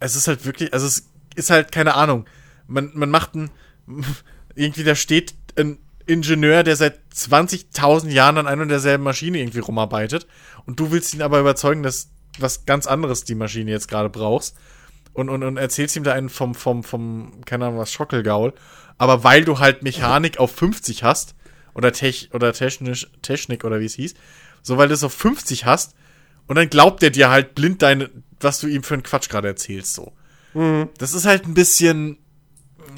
es 0.00 0.16
ist 0.16 0.28
halt 0.28 0.44
wirklich, 0.44 0.74
also 0.74 0.86
es 0.86 1.08
ist 1.34 1.50
halt, 1.50 1.72
keine 1.72 1.94
Ahnung, 1.94 2.26
man, 2.66 2.90
man 2.94 3.10
macht 3.10 3.34
ein, 3.34 3.50
irgendwie 4.54 4.84
da 4.84 4.94
steht 4.94 5.34
ein 5.56 5.78
Ingenieur, 6.06 6.62
der 6.62 6.76
seit 6.76 7.00
20.000 7.14 8.10
Jahren 8.10 8.38
an 8.38 8.46
einer 8.46 8.62
und 8.62 8.68
derselben 8.68 9.04
Maschine 9.04 9.38
irgendwie 9.38 9.60
rumarbeitet 9.60 10.26
und 10.66 10.80
du 10.80 10.90
willst 10.90 11.14
ihn 11.14 11.22
aber 11.22 11.40
überzeugen, 11.40 11.82
dass 11.82 12.10
was 12.38 12.64
ganz 12.64 12.86
anderes 12.86 13.24
die 13.24 13.34
Maschine 13.34 13.70
jetzt 13.70 13.88
gerade 13.88 14.08
brauchst 14.08 14.56
und, 15.12 15.28
und, 15.28 15.42
und 15.42 15.56
erzählst 15.56 15.96
ihm 15.96 16.04
da 16.04 16.12
einen 16.12 16.28
vom, 16.28 16.54
vom, 16.54 16.82
vom, 16.82 17.44
keine 17.44 17.66
Ahnung 17.66 17.78
was, 17.78 17.92
Schockelgaul. 17.92 18.54
Aber 18.98 19.24
weil 19.24 19.44
du 19.44 19.58
halt 19.58 19.82
Mechanik 19.82 20.38
auf 20.38 20.52
50 20.52 21.02
hast, 21.02 21.34
oder, 21.74 21.92
Tech, 21.92 22.30
oder 22.32 22.52
technisch, 22.52 23.10
Technik 23.22 23.64
oder 23.64 23.80
wie 23.80 23.86
es 23.86 23.94
hieß, 23.94 24.14
so 24.62 24.78
weil 24.78 24.88
du 24.88 24.94
es 24.94 25.04
auf 25.04 25.14
50 25.14 25.66
hast, 25.66 25.94
und 26.46 26.56
dann 26.56 26.68
glaubt 26.68 27.02
er 27.02 27.10
dir 27.10 27.30
halt 27.30 27.54
blind 27.54 27.82
deine, 27.82 28.10
was 28.40 28.60
du 28.60 28.66
ihm 28.66 28.82
für 28.82 28.94
einen 28.94 29.02
Quatsch 29.02 29.28
gerade 29.28 29.48
erzählst, 29.48 29.94
so. 29.94 30.12
Das 30.98 31.14
ist 31.14 31.24
halt 31.24 31.46
ein 31.46 31.54
bisschen, 31.54 32.18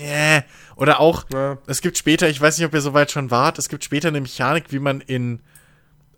yeah. 0.01 0.45
Oder 0.77 1.01
auch, 1.01 1.25
Ja. 1.33 1.59
es 1.67 1.81
gibt 1.81 1.99
später, 1.99 2.29
ich 2.29 2.41
weiß 2.41 2.59
nicht, 2.59 2.67
ob 2.67 2.75
ihr 2.75 2.81
soweit 2.81 3.11
schon 3.11 3.31
wart, 3.31 3.59
es 3.59 3.69
gibt 3.69 3.85
später 3.85 4.09
eine 4.09 4.21
Mechanik, 4.21 4.67
wie 4.71 4.79
man 4.79 5.01
in 5.01 5.41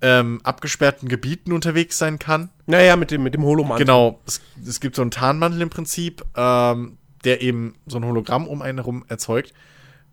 ähm, 0.02 0.40
abgesperrten 0.44 1.09
Gebieten 1.09 1.52
unterwegs 1.52 1.98
sein 1.98 2.18
kann. 2.18 2.50
Naja, 2.66 2.96
mit 2.96 3.11
dem, 3.11 3.22
mit 3.22 3.34
dem 3.34 3.42
Holomann. 3.44 3.78
Genau, 3.78 4.20
es, 4.26 4.40
es 4.66 4.80
gibt 4.80 4.94
so 4.96 5.02
einen 5.02 5.11
Tarnmantel 5.11 5.62
im 5.62 5.70
Prinzip, 5.70 6.22
ähm, 6.36 6.98
der 7.24 7.40
eben 7.42 7.74
so 7.86 7.98
ein 7.98 8.04
Hologramm 8.04 8.46
um 8.46 8.62
einen 8.62 8.78
herum 8.78 9.04
erzeugt. 9.09 9.52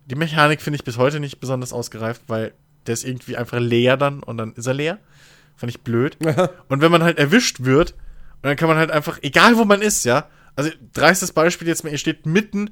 Die 0.06 0.14
Mechanik 0.14 0.60
finde 0.62 0.76
ich 0.76 0.84
bis 0.84 0.96
heute 0.98 1.20
nicht 1.20 1.38
besonders 1.40 1.72
ausgereift, 1.72 2.22
weil 2.28 2.52
der 2.86 2.94
ist 2.94 3.04
irgendwie 3.04 3.36
einfach 3.36 3.58
leer 3.58 3.96
dann 3.96 4.22
und 4.22 4.36
dann 4.36 4.52
ist 4.54 4.66
er 4.66 4.74
leer. 4.74 4.98
Fand 5.56 5.70
ich 5.70 5.80
blöd. 5.82 6.16
und 6.68 6.80
wenn 6.80 6.90
man 6.90 7.02
halt 7.02 7.18
erwischt 7.18 7.60
wird, 7.64 7.92
und 7.92 8.48
dann 8.48 8.56
kann 8.56 8.68
man 8.68 8.76
halt 8.76 8.90
einfach, 8.90 9.18
egal 9.22 9.56
wo 9.56 9.64
man 9.64 9.80
ist, 9.80 10.04
ja, 10.04 10.28
also 10.56 10.70
dreistes 10.92 11.32
Beispiel 11.32 11.66
jetzt 11.68 11.84
mal, 11.84 11.90
ihr 11.90 11.98
steht 11.98 12.26
mitten 12.26 12.70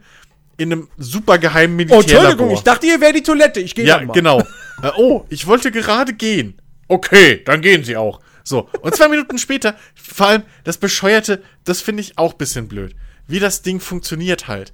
in 0.57 0.72
einem 0.72 0.88
super 0.98 1.38
geheimen 1.38 1.74
Oh, 1.74 1.76
Militärlabor. 1.76 2.18
Entschuldigung, 2.30 2.50
ich 2.55 2.61
dachte, 2.62 2.86
ihr 2.86 3.00
wäre 3.00 3.12
die 3.12 3.22
Toilette. 3.22 3.61
Ich 3.61 3.74
gehe 3.74 3.84
Ja, 3.86 3.98
dann 3.98 4.09
mal. 4.09 4.12
genau. 4.12 4.40
äh, 4.82 4.90
oh, 4.96 5.24
ich 5.28 5.46
wollte 5.46 5.70
gerade 5.70 6.12
gehen. 6.12 6.61
Okay, 6.88 7.42
dann 7.44 7.61
gehen 7.62 7.84
sie 7.84 7.96
auch. 7.96 8.20
So, 8.44 8.68
und 8.80 8.94
zwei 8.94 9.09
Minuten 9.09 9.38
später, 9.38 9.76
vor 9.94 10.26
allem 10.26 10.42
das 10.64 10.76
Bescheuerte, 10.78 11.42
das 11.64 11.80
finde 11.80 12.00
ich 12.03 12.18
auch 12.18 12.34
bisschen 12.34 12.68
blöd. 12.68 12.94
Wie 13.28 13.38
das 13.38 13.62
Ding 13.62 13.78
funktioniert 13.80 14.48
halt. 14.48 14.72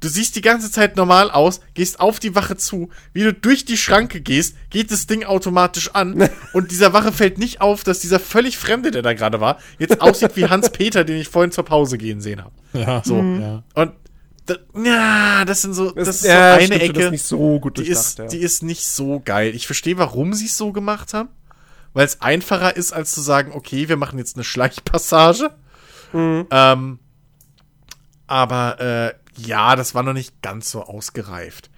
Du 0.00 0.08
siehst 0.08 0.34
die 0.34 0.40
ganze 0.40 0.70
Zeit 0.70 0.96
normal 0.96 1.30
aus, 1.30 1.60
gehst 1.74 2.00
auf 2.00 2.18
die 2.18 2.34
Wache 2.34 2.56
zu, 2.56 2.88
wie 3.12 3.22
du 3.22 3.32
durch 3.32 3.64
die 3.64 3.76
Schranke 3.76 4.20
gehst, 4.20 4.56
geht 4.70 4.90
das 4.90 5.06
Ding 5.06 5.22
automatisch 5.24 5.90
an 5.94 6.28
und 6.52 6.70
dieser 6.72 6.92
Wache 6.92 7.12
fällt 7.12 7.38
nicht 7.38 7.60
auf, 7.60 7.84
dass 7.84 8.00
dieser 8.00 8.18
völlig 8.18 8.56
Fremde, 8.58 8.90
der 8.90 9.02
da 9.02 9.12
gerade 9.12 9.40
war, 9.40 9.58
jetzt 9.78 10.00
aussieht 10.00 10.34
wie 10.36 10.46
Hans-Peter, 10.48 11.04
den 11.04 11.18
ich 11.18 11.28
vorhin 11.28 11.52
zur 11.52 11.64
Pause 11.64 11.98
gehen 11.98 12.20
sehen 12.20 12.42
habe. 12.42 12.54
Ja. 12.72 13.02
So. 13.04 13.16
Ja. 13.22 13.62
Und 13.74 13.92
da, 14.46 14.56
ja, 14.82 15.44
das 15.44 15.62
sind 15.62 15.74
so, 15.74 15.92
das, 15.92 16.08
ist 16.08 16.22
so 16.22 16.28
ja, 16.28 16.54
eine 16.54 16.66
stimmt, 16.66 16.82
Ecke 16.82 17.00
Das 17.04 17.12
ist 17.12 17.28
so 17.28 17.60
gut 17.60 17.78
die 17.78 17.86
ist, 17.86 18.18
ja. 18.18 18.26
die 18.26 18.38
ist 18.38 18.62
nicht 18.62 18.86
so 18.86 19.20
geil. 19.24 19.54
Ich 19.54 19.66
verstehe, 19.66 19.98
warum 19.98 20.34
sie 20.34 20.46
es 20.46 20.56
so 20.56 20.72
gemacht 20.72 21.14
haben. 21.14 21.28
Weil 21.94 22.06
es 22.06 22.22
einfacher 22.22 22.74
ist, 22.74 22.92
als 22.92 23.12
zu 23.12 23.20
sagen, 23.20 23.52
okay, 23.52 23.88
wir 23.88 23.96
machen 23.96 24.18
jetzt 24.18 24.36
eine 24.36 24.44
Schleichpassage. 24.44 25.50
Mhm. 26.12 26.46
Ähm, 26.50 26.98
aber 28.26 28.80
äh, 28.80 29.14
ja, 29.36 29.76
das 29.76 29.94
war 29.94 30.02
noch 30.02 30.14
nicht 30.14 30.40
ganz 30.42 30.70
so 30.70 30.82
ausgereift. 30.82 31.70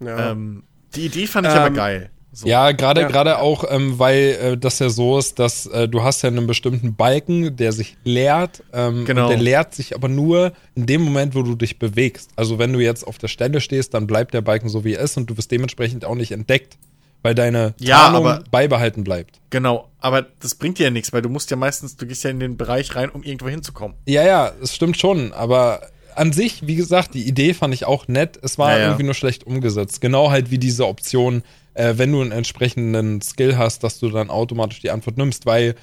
ja. 0.00 0.30
Ähm, 0.30 0.64
die 0.94 1.06
Idee 1.06 1.26
fand 1.26 1.46
ich 1.46 1.52
aber 1.54 1.68
Ähm, 1.68 1.74
geil. 1.74 2.10
So. 2.34 2.46
Ja, 2.48 2.72
gerade 2.72 3.02
Ja. 3.02 3.08
gerade 3.08 3.38
auch, 3.40 3.64
ähm, 3.70 3.98
weil 3.98 4.38
äh, 4.42 4.56
das 4.56 4.78
ja 4.78 4.88
so 4.88 5.18
ist, 5.18 5.38
dass 5.38 5.66
äh, 5.66 5.86
du 5.86 6.02
hast 6.02 6.22
ja 6.22 6.28
einen 6.30 6.46
bestimmten 6.46 6.94
Balken, 6.94 7.56
der 7.56 7.72
sich 7.72 7.96
leert. 8.04 8.62
Ähm, 8.72 9.04
Genau. 9.04 9.24
Und 9.24 9.28
der 9.30 9.38
leert 9.38 9.74
sich 9.74 9.94
aber 9.94 10.08
nur 10.08 10.52
in 10.74 10.86
dem 10.86 11.02
Moment, 11.02 11.34
wo 11.34 11.42
du 11.42 11.54
dich 11.54 11.78
bewegst. 11.78 12.30
Also 12.36 12.58
wenn 12.58 12.72
du 12.72 12.80
jetzt 12.80 13.06
auf 13.06 13.18
der 13.18 13.28
Stelle 13.28 13.60
stehst, 13.60 13.92
dann 13.92 14.06
bleibt 14.06 14.32
der 14.32 14.40
Balken 14.40 14.68
so, 14.70 14.82
wie 14.84 14.94
er 14.94 15.02
ist 15.02 15.16
und 15.18 15.28
du 15.28 15.36
wirst 15.36 15.50
dementsprechend 15.50 16.06
auch 16.06 16.14
nicht 16.14 16.32
entdeckt, 16.32 16.78
weil 17.22 17.34
deine 17.34 17.74
Ja, 17.78 17.98
Tarnung 17.98 18.26
aber- 18.26 18.44
beibehalten 18.50 19.04
bleibt. 19.04 19.38
Genau, 19.50 19.88
aber 20.00 20.26
das 20.40 20.54
bringt 20.54 20.78
dir 20.78 20.84
ja 20.84 20.90
nichts, 20.90 21.12
weil 21.12 21.20
du 21.20 21.28
musst 21.28 21.50
ja 21.50 21.56
meistens, 21.58 21.96
du 21.96 22.06
gehst 22.06 22.24
ja 22.24 22.30
in 22.30 22.40
den 22.40 22.56
Bereich 22.56 22.96
rein, 22.96 23.10
um 23.10 23.22
irgendwo 23.22 23.48
hinzukommen. 23.50 23.94
Ja, 24.06 24.24
ja, 24.24 24.52
es 24.62 24.74
stimmt 24.74 24.96
schon, 24.96 25.34
aber 25.34 25.82
an 26.14 26.32
sich, 26.32 26.66
wie 26.66 26.76
gesagt, 26.76 27.12
die 27.14 27.26
Idee 27.28 27.52
fand 27.54 27.72
ich 27.74 27.84
auch 27.86 28.08
nett. 28.08 28.38
Es 28.42 28.58
war 28.58 28.72
Ja, 28.72 28.78
ja. 28.78 28.84
irgendwie 28.86 29.04
nur 29.04 29.14
schlecht 29.14 29.44
umgesetzt. 29.46 30.00
Genau 30.00 30.30
halt 30.30 30.50
wie 30.50 30.58
diese 30.58 30.86
Option, 30.86 31.42
äh, 31.74 31.94
wenn 31.96 32.12
du 32.12 32.20
einen 32.20 32.32
entsprechenden 32.32 33.20
Skill 33.22 33.56
hast, 33.56 33.82
dass 33.84 33.98
du 33.98 34.08
dann 34.10 34.30
automatisch 34.30 34.80
die 34.80 34.90
Antwort 34.90 35.16
nimmst, 35.16 35.46
weil 35.46 35.74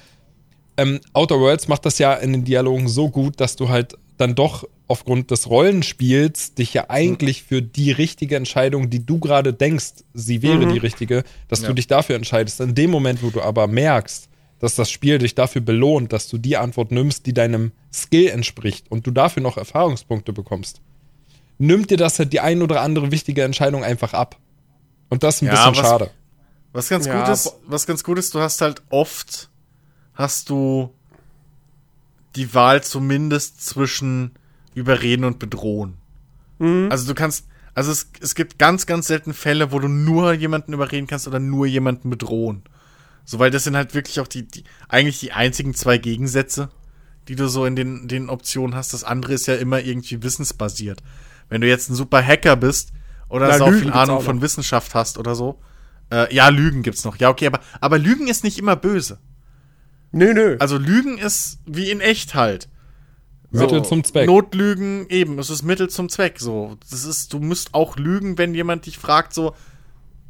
ähm, 0.76 1.00
Outer 1.12 1.40
Worlds 1.40 1.68
macht 1.68 1.84
das 1.86 1.98
ja 1.98 2.14
in 2.14 2.32
den 2.32 2.44
Dialogen 2.44 2.88
so 2.88 3.08
gut, 3.10 3.40
dass 3.40 3.56
du 3.56 3.68
halt 3.68 3.96
dann 4.16 4.34
doch 4.34 4.68
aufgrund 4.86 5.30
des 5.30 5.48
Rollenspiels 5.48 6.54
dich 6.54 6.74
ja 6.74 6.86
eigentlich 6.88 7.42
für 7.42 7.62
die 7.62 7.92
richtige 7.92 8.36
Entscheidung, 8.36 8.90
die 8.90 9.04
du 9.06 9.18
gerade 9.18 9.52
denkst, 9.52 10.04
sie 10.14 10.42
wäre 10.42 10.66
die 10.66 10.78
richtige, 10.78 11.22
dass 11.48 11.62
Ja. 11.62 11.68
du 11.68 11.74
dich 11.74 11.86
dafür 11.86 12.16
entscheidest. 12.16 12.60
In 12.60 12.74
dem 12.74 12.90
Moment, 12.90 13.22
wo 13.22 13.30
du 13.30 13.40
aber 13.40 13.66
merkst, 13.66 14.28
dass 14.58 14.74
das 14.74 14.90
Spiel 14.90 15.18
dich 15.18 15.34
dafür 15.34 15.62
belohnt, 15.62 16.12
dass 16.12 16.28
du 16.28 16.38
die 16.38 16.56
Antwort 16.56 16.90
nimmst, 16.90 17.24
die 17.26 17.32
deinem 17.32 17.72
Skill 17.92 18.28
entspricht 18.28 18.90
und 18.90 19.06
du 19.06 19.10
dafür 19.10 19.42
noch 19.42 19.56
Erfahrungspunkte 19.56 20.32
bekommst, 20.32 20.80
nimmt 21.58 21.90
dir 21.90 21.96
das 21.96 22.18
halt 22.18 22.32
die 22.32 22.40
ein 22.40 22.60
oder 22.60 22.80
andere 22.82 23.10
wichtige 23.10 23.42
Entscheidung 23.42 23.84
einfach 23.84 24.12
ab. 24.12 24.38
Und 25.10 25.22
das 25.22 25.36
ist 25.36 25.42
ein 25.42 25.46
Ja, 25.46 25.52
bisschen 25.68 25.82
was- 25.84 25.90
schade. 25.90 26.10
Was 26.72 26.88
ganz 26.88 27.04
Ja, 27.06 27.20
gut 27.24 27.32
ist, 27.34 27.52
was 27.66 27.86
ganz 27.86 28.04
gut 28.04 28.18
ist, 28.18 28.32
du 28.32 28.40
hast 28.40 28.60
halt 28.60 28.80
oft 28.90 29.50
hast 30.14 30.48
du 30.50 30.94
die 32.36 32.54
Wahl 32.54 32.82
zumindest 32.84 33.64
zwischen 33.66 34.32
überreden 34.74 35.24
und 35.24 35.38
bedrohen. 35.38 35.94
Also 36.90 37.06
du 37.06 37.14
kannst, 37.14 37.46
also 37.74 37.90
es, 37.90 38.10
es 38.20 38.34
gibt 38.34 38.58
ganz, 38.58 38.84
ganz 38.86 39.06
selten 39.06 39.32
Fälle, 39.32 39.72
wo 39.72 39.78
du 39.78 39.88
nur 39.88 40.34
jemanden 40.34 40.74
überreden 40.74 41.06
kannst 41.06 41.26
oder 41.26 41.40
nur 41.40 41.66
jemanden 41.66 42.10
bedrohen. 42.10 42.62
So, 43.24 43.38
weil 43.38 43.50
das 43.50 43.64
sind 43.64 43.76
halt 43.76 43.94
wirklich 43.94 44.20
auch 44.20 44.26
die, 44.28 44.42
die 44.46 44.64
eigentlich 44.88 45.20
die 45.20 45.32
einzigen 45.32 45.72
zwei 45.74 45.96
Gegensätze, 45.96 46.68
die 47.28 47.34
du 47.34 47.48
so 47.48 47.64
in 47.64 47.76
den, 47.76 48.08
den 48.08 48.28
Optionen 48.28 48.76
hast. 48.76 48.92
Das 48.92 49.04
andere 49.04 49.32
ist 49.32 49.46
ja 49.46 49.54
immer 49.56 49.80
irgendwie 49.80 50.22
wissensbasiert. 50.22 51.02
Wenn 51.48 51.62
du 51.62 51.66
jetzt 51.66 51.88
ein 51.88 51.94
super 51.94 52.22
Hacker 52.24 52.56
bist 52.56 52.92
oder 53.30 53.48
Na, 53.48 53.58
so 53.58 53.66
Lügen 53.66 53.80
viel 53.80 53.92
Ahnung 53.92 54.18
auch 54.18 54.22
von. 54.22 54.42
Wissenschaft 54.42 54.94
hast 54.94 55.18
oder 55.18 55.34
so. 55.34 55.58
Äh, 56.12 56.34
ja, 56.34 56.48
Lügen 56.48 56.82
gibt's 56.82 57.04
noch. 57.04 57.16
Ja, 57.16 57.30
okay, 57.30 57.46
aber, 57.46 57.60
aber 57.80 57.98
Lügen 57.98 58.28
ist 58.28 58.44
nicht 58.44 58.58
immer 58.58 58.76
böse. 58.76 59.18
Nö, 60.12 60.34
nö. 60.34 60.56
Also 60.58 60.76
Lügen 60.76 61.18
ist 61.18 61.60
wie 61.66 61.90
in 61.90 62.00
echt 62.00 62.34
halt. 62.34 62.68
Mittel 63.52 63.84
zum 63.84 64.04
Zweck. 64.04 64.26
Notlügen 64.26 65.08
eben, 65.08 65.38
es 65.38 65.50
ist 65.50 65.62
Mittel 65.62 65.88
zum 65.88 66.08
Zweck. 66.08 66.38
So, 66.38 66.76
das 66.88 67.04
ist, 67.04 67.32
du 67.32 67.40
musst 67.40 67.74
auch 67.74 67.96
lügen, 67.96 68.38
wenn 68.38 68.54
jemand 68.54 68.86
dich 68.86 68.98
fragt, 68.98 69.34
so, 69.34 69.54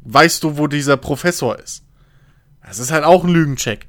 weißt 0.01 0.43
du, 0.43 0.57
wo 0.57 0.67
dieser 0.67 0.97
Professor 0.97 1.57
ist? 1.59 1.83
Das 2.65 2.79
ist 2.79 2.91
halt 2.91 3.03
auch 3.03 3.23
ein 3.23 3.29
Lügencheck. 3.29 3.87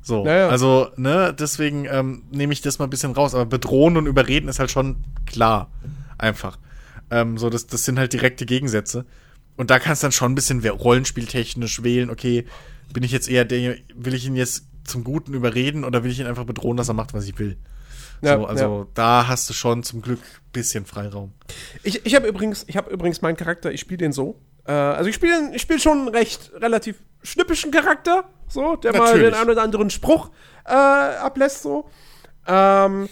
So, 0.00 0.26
Ja, 0.26 0.36
ja. 0.36 0.48
also, 0.48 0.88
ne, 0.96 1.32
deswegen 1.36 1.84
ähm, 1.84 2.24
nehme 2.32 2.52
ich 2.52 2.60
das 2.60 2.78
mal 2.80 2.86
ein 2.86 2.90
bisschen 2.90 3.12
raus. 3.12 3.34
Aber 3.34 3.46
bedrohen 3.46 3.96
und 3.96 4.06
überreden 4.06 4.48
ist 4.48 4.58
halt 4.58 4.70
schon 4.70 4.96
klar. 5.26 5.70
Einfach. 6.18 6.58
Ähm, 7.12 7.38
so, 7.38 7.50
das, 7.50 7.66
das 7.66 7.84
sind 7.84 7.98
halt 7.98 8.12
direkte 8.12 8.46
Gegensätze. 8.46 9.04
Und 9.56 9.70
da 9.70 9.78
kannst 9.78 10.02
du 10.02 10.06
dann 10.06 10.12
schon 10.12 10.32
ein 10.32 10.34
bisschen 10.34 10.66
rollenspieltechnisch 10.66 11.82
wählen, 11.82 12.10
okay, 12.10 12.46
bin 12.92 13.02
ich 13.02 13.12
jetzt 13.12 13.28
eher 13.28 13.44
der, 13.44 13.76
will 13.94 14.14
ich 14.14 14.26
ihn 14.26 14.36
jetzt 14.36 14.64
zum 14.84 15.04
Guten 15.04 15.34
überreden 15.34 15.84
oder 15.84 16.04
will 16.04 16.10
ich 16.10 16.20
ihn 16.20 16.26
einfach 16.26 16.44
bedrohen, 16.44 16.76
dass 16.76 16.88
er 16.88 16.94
macht, 16.94 17.14
was 17.14 17.26
ich 17.26 17.38
will? 17.38 17.56
Ja, 18.22 18.38
so, 18.38 18.46
also 18.46 18.86
da 18.94 19.26
hast 19.28 19.50
du 19.50 19.54
schon 19.54 19.82
zum 19.82 20.00
Glück 20.00 20.20
ein 20.20 20.52
bisschen 20.52 20.86
Freiraum. 20.86 21.32
Ich, 21.82 22.06
ich 22.06 22.14
habe 22.14 22.28
übrigens, 22.28 22.64
ich 22.68 22.76
habe 22.76 22.90
übrigens 22.90 23.20
meinen 23.20 23.36
Charakter, 23.36 23.72
ich 23.72 23.80
spiele 23.80 23.98
den 23.98 24.12
so. 24.12 24.40
Äh, 24.64 24.72
also 24.72 25.10
ich 25.10 25.16
spiele 25.16 25.50
ich 25.54 25.62
spiel 25.62 25.80
schon 25.80 25.98
einen 25.98 26.08
recht 26.08 26.52
relativ 26.54 26.96
schnippischen 27.22 27.72
Charakter, 27.72 28.24
so, 28.48 28.76
der 28.76 28.92
mal 28.92 29.06
Natürlich. 29.06 29.30
den 29.30 29.34
einen 29.34 29.50
oder 29.50 29.62
anderen 29.62 29.90
Spruch 29.90 30.30
äh, 30.64 30.72
ablässt, 30.72 31.62
so. 31.62 31.90
Ähm, 32.46 33.08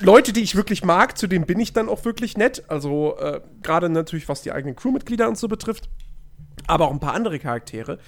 Leute, 0.00 0.32
die 0.32 0.40
ich 0.40 0.56
wirklich 0.56 0.84
mag, 0.84 1.18
zu 1.18 1.26
denen 1.26 1.46
bin 1.46 1.60
ich 1.60 1.72
dann 1.72 1.88
auch 1.88 2.04
wirklich 2.04 2.36
nett. 2.36 2.64
Also 2.68 3.16
äh, 3.18 3.40
gerade 3.62 3.88
natürlich, 3.88 4.28
was 4.28 4.42
die 4.42 4.52
eigenen 4.52 4.76
Crewmitglieder 4.76 5.28
und 5.28 5.38
so 5.38 5.48
betrifft, 5.48 5.88
aber 6.66 6.86
auch 6.88 6.92
ein 6.92 7.00
paar 7.00 7.14
andere 7.14 7.38
Charaktere. 7.38 7.98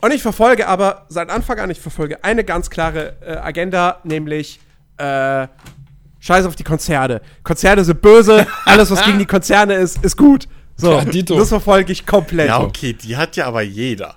Und 0.00 0.12
ich 0.12 0.22
verfolge 0.22 0.66
aber 0.66 1.06
seit 1.08 1.30
Anfang 1.30 1.58
an, 1.58 1.70
ich 1.70 1.80
verfolge 1.80 2.24
eine 2.24 2.44
ganz 2.44 2.70
klare 2.70 3.16
äh, 3.20 3.36
Agenda, 3.36 4.00
nämlich 4.04 4.60
äh, 4.96 5.46
Scheiß 6.20 6.46
auf 6.46 6.56
die 6.56 6.64
Konzerne. 6.64 7.20
Konzerne 7.42 7.84
sind 7.84 8.00
böse, 8.00 8.46
alles, 8.64 8.90
was 8.90 9.04
gegen 9.04 9.18
die 9.18 9.26
Konzerne 9.26 9.74
ist, 9.74 10.02
ist 10.04 10.16
gut. 10.16 10.48
So, 10.76 10.92
Ja, 10.92 11.04
das 11.04 11.48
verfolge 11.48 11.92
ich 11.92 12.06
komplett. 12.06 12.48
Ja, 12.48 12.60
okay, 12.60 12.94
die 12.94 13.16
hat 13.16 13.36
ja 13.36 13.46
aber 13.46 13.62
jeder. 13.62 14.16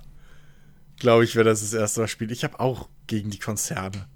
Glaube 0.98 1.26
ich, 1.26 1.36
wer 1.36 1.44
das 1.44 1.60
das 1.60 1.74
erste 1.74 2.02
Mal 2.02 2.08
spielt. 2.08 2.32
Ich 2.32 2.46
habe 2.46 2.60
auch 2.60 2.88
gegen 3.08 3.30
die 3.30 3.40
Konzerne. 3.40 4.08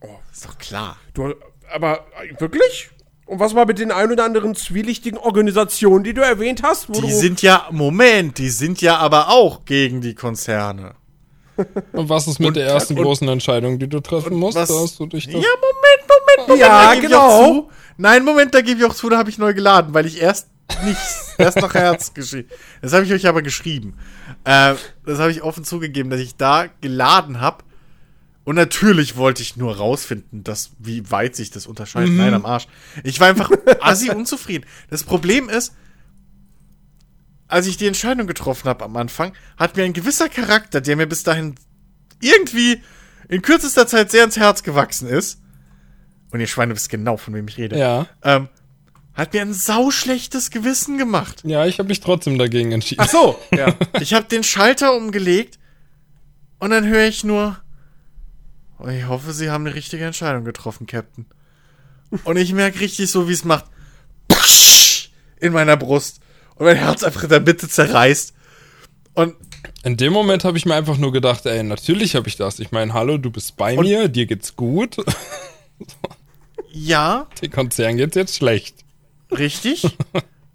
Oh, 0.00 0.16
ist 0.32 0.46
doch 0.46 0.56
klar. 0.56 0.96
Du, 1.12 1.34
aber 1.74 2.00
äh, 2.22 2.38
wirklich? 2.40 2.90
Und 3.26 3.40
was 3.40 3.54
war 3.54 3.66
mit 3.66 3.78
den 3.80 3.90
ein 3.90 4.12
oder 4.12 4.24
anderen 4.24 4.54
zwielichtigen 4.54 5.18
Organisationen, 5.18 6.04
die 6.04 6.14
du 6.14 6.22
erwähnt 6.22 6.62
hast? 6.62 6.88
Wo 6.88 6.92
Die 6.92 7.00
du, 7.00 7.08
sind 7.08 7.42
ja, 7.42 7.66
Moment, 7.72 8.38
die 8.38 8.50
sind 8.50 8.80
ja 8.80 8.98
aber 8.98 9.30
auch 9.30 9.64
gegen 9.64 10.00
die 10.00 10.14
Konzerne. 10.14 10.94
Und 11.92 12.08
was 12.08 12.28
ist 12.28 12.38
mit 12.38 12.48
Und- 12.48 12.56
der 12.56 12.66
ersten 12.66 12.96
und- 12.96 13.02
großen 13.02 13.26
Entscheidung, 13.28 13.78
die 13.78 13.88
du 13.88 14.00
treffen 14.00 14.34
musst? 14.36 14.56
was- 14.56 14.68
Da 14.68 14.74
hast 14.74 15.00
du 15.00 15.06
dich 15.06 15.24
Ja, 15.26 15.32
Moment, 15.32 15.48
Moment, 15.48 16.48
Moment. 16.48 16.60
Ja, 16.60 16.84
da 16.84 16.94
gebe 16.94 17.06
ich 17.06 17.10
genau. 17.12 17.28
auch 17.28 17.46
zu. 17.46 17.70
Nein, 17.96 18.24
Moment, 18.24 18.54
da 18.54 18.60
gebe 18.60 18.78
ich 18.78 18.84
auch 18.86 18.94
zu, 18.94 19.08
da 19.08 19.16
habe 19.18 19.30
ich 19.30 19.38
neu 19.38 19.54
geladen, 19.54 19.94
weil 19.94 20.04
ich 20.06 20.20
erst 20.20 20.48
nicht, 20.84 20.98
erst 21.38 21.56
nach 21.60 21.72
Herz 21.74 22.12
geschrieben. 22.12 22.48
Das 22.82 22.92
habe 22.92 23.04
ich 23.06 23.12
euch 23.12 23.26
aber 23.26 23.40
geschrieben. 23.42 23.96
Äh, 24.44 24.74
das 25.06 25.18
habe 25.18 25.30
ich 25.30 25.42
offen 25.42 25.64
zugegeben, 25.64 26.10
dass 26.10 26.20
ich 26.20 26.36
da 26.36 26.66
geladen 26.82 27.40
habe. 27.40 27.64
Und 28.46 28.54
natürlich 28.54 29.16
wollte 29.16 29.42
ich 29.42 29.56
nur 29.56 29.76
rausfinden, 29.76 30.44
dass, 30.44 30.70
wie 30.78 31.10
weit 31.10 31.34
sich 31.34 31.50
das 31.50 31.66
unterscheidet. 31.66 32.12
Nein, 32.14 32.32
am 32.32 32.46
Arsch. 32.46 32.68
Ich 33.02 33.18
war 33.18 33.26
einfach 33.28 33.50
assi 33.80 34.08
unzufrieden. 34.08 34.64
Das 34.88 35.02
Problem 35.02 35.48
ist, 35.48 35.74
als 37.48 37.66
ich 37.66 37.76
die 37.76 37.86
Entscheidung 37.88 38.28
getroffen 38.28 38.68
habe 38.68 38.84
am 38.84 38.96
Anfang, 38.96 39.32
hat 39.56 39.76
mir 39.76 39.82
ein 39.82 39.92
gewisser 39.92 40.28
Charakter, 40.28 40.80
der 40.80 40.94
mir 40.96 41.06
bis 41.08 41.24
dahin 41.24 41.56
irgendwie 42.20 42.80
in 43.28 43.42
kürzester 43.42 43.88
Zeit 43.88 44.12
sehr 44.12 44.22
ins 44.24 44.36
Herz 44.36 44.62
gewachsen 44.62 45.08
ist, 45.08 45.40
und 46.30 46.38
ihr 46.40 46.46
Schweine 46.46 46.74
wisst 46.74 46.88
genau, 46.88 47.16
von 47.16 47.34
wem 47.34 47.48
ich 47.48 47.56
rede, 47.58 47.76
Ja. 47.78 48.06
ähm, 48.22 48.48
hat 49.14 49.32
mir 49.32 49.42
ein 49.42 49.54
sauschlechtes 49.54 50.50
Gewissen 50.50 50.98
gemacht. 50.98 51.42
Ja, 51.44 51.66
ich 51.66 51.78
habe 51.80 51.88
mich 51.88 51.98
trotzdem 52.00 52.38
dagegen 52.38 52.70
entschieden. 52.70 53.00
Ach 53.04 53.08
so, 53.10 53.38
ja. 53.52 53.74
Ich 54.00 54.14
habe 54.14 54.26
den 54.26 54.44
Schalter 54.44 54.94
umgelegt 54.94 55.58
und 56.60 56.70
dann 56.70 56.86
höre 56.86 57.06
ich 57.08 57.24
nur, 57.24 57.56
oh, 58.78 58.88
ich 58.88 59.06
hoffe, 59.06 59.32
Sie 59.32 59.50
haben 59.50 59.66
eine 59.66 59.74
richtige 59.74 60.04
Entscheidung 60.04 60.44
getroffen, 60.44 60.86
Captain. 60.86 61.26
Und 62.24 62.36
ich 62.36 62.52
merke 62.52 62.80
richtig 62.80 63.10
so, 63.10 63.28
wie 63.28 63.32
es 63.32 63.44
macht 63.44 63.64
in 65.40 65.52
meiner 65.52 65.76
Brust 65.76 66.20
und 66.54 66.64
mein 66.66 66.76
Herz 66.76 67.02
einfach 67.02 67.24
in 67.24 67.28
der 67.28 67.40
Mitte 67.40 67.68
zerreißt. 67.68 68.32
Und 69.14 69.34
In 69.82 69.96
dem 69.96 70.12
Moment 70.12 70.44
habe 70.44 70.56
ich 70.58 70.66
mir 70.66 70.74
einfach 70.74 70.96
nur 70.98 71.12
gedacht, 71.12 71.46
ey, 71.46 71.62
natürlich 71.62 72.14
habe 72.16 72.28
ich 72.28 72.36
das. 72.36 72.58
Ich 72.58 72.70
meine, 72.72 72.92
hallo, 72.94 73.18
du 73.18 73.30
bist 73.30 73.56
bei 73.56 73.76
Und- 73.76 73.84
mir, 73.86 74.08
dir 74.08 74.26
geht's 74.26 74.56
gut. 74.56 74.96
ja, 76.72 77.26
Dem 77.42 77.50
Konzern 77.50 77.96
geht's 77.96 78.16
jetzt 78.16 78.36
schlecht. 78.36 78.76
Richtig. 79.30 79.96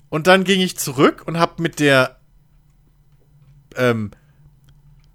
Und 0.09 0.27
dann 0.27 0.43
ging 0.43 0.61
ich 0.61 0.77
zurück 0.77 1.23
und 1.25 1.39
hab 1.39 1.59
mit 1.59 1.79
der 1.79 2.17
ähm, 3.75 4.11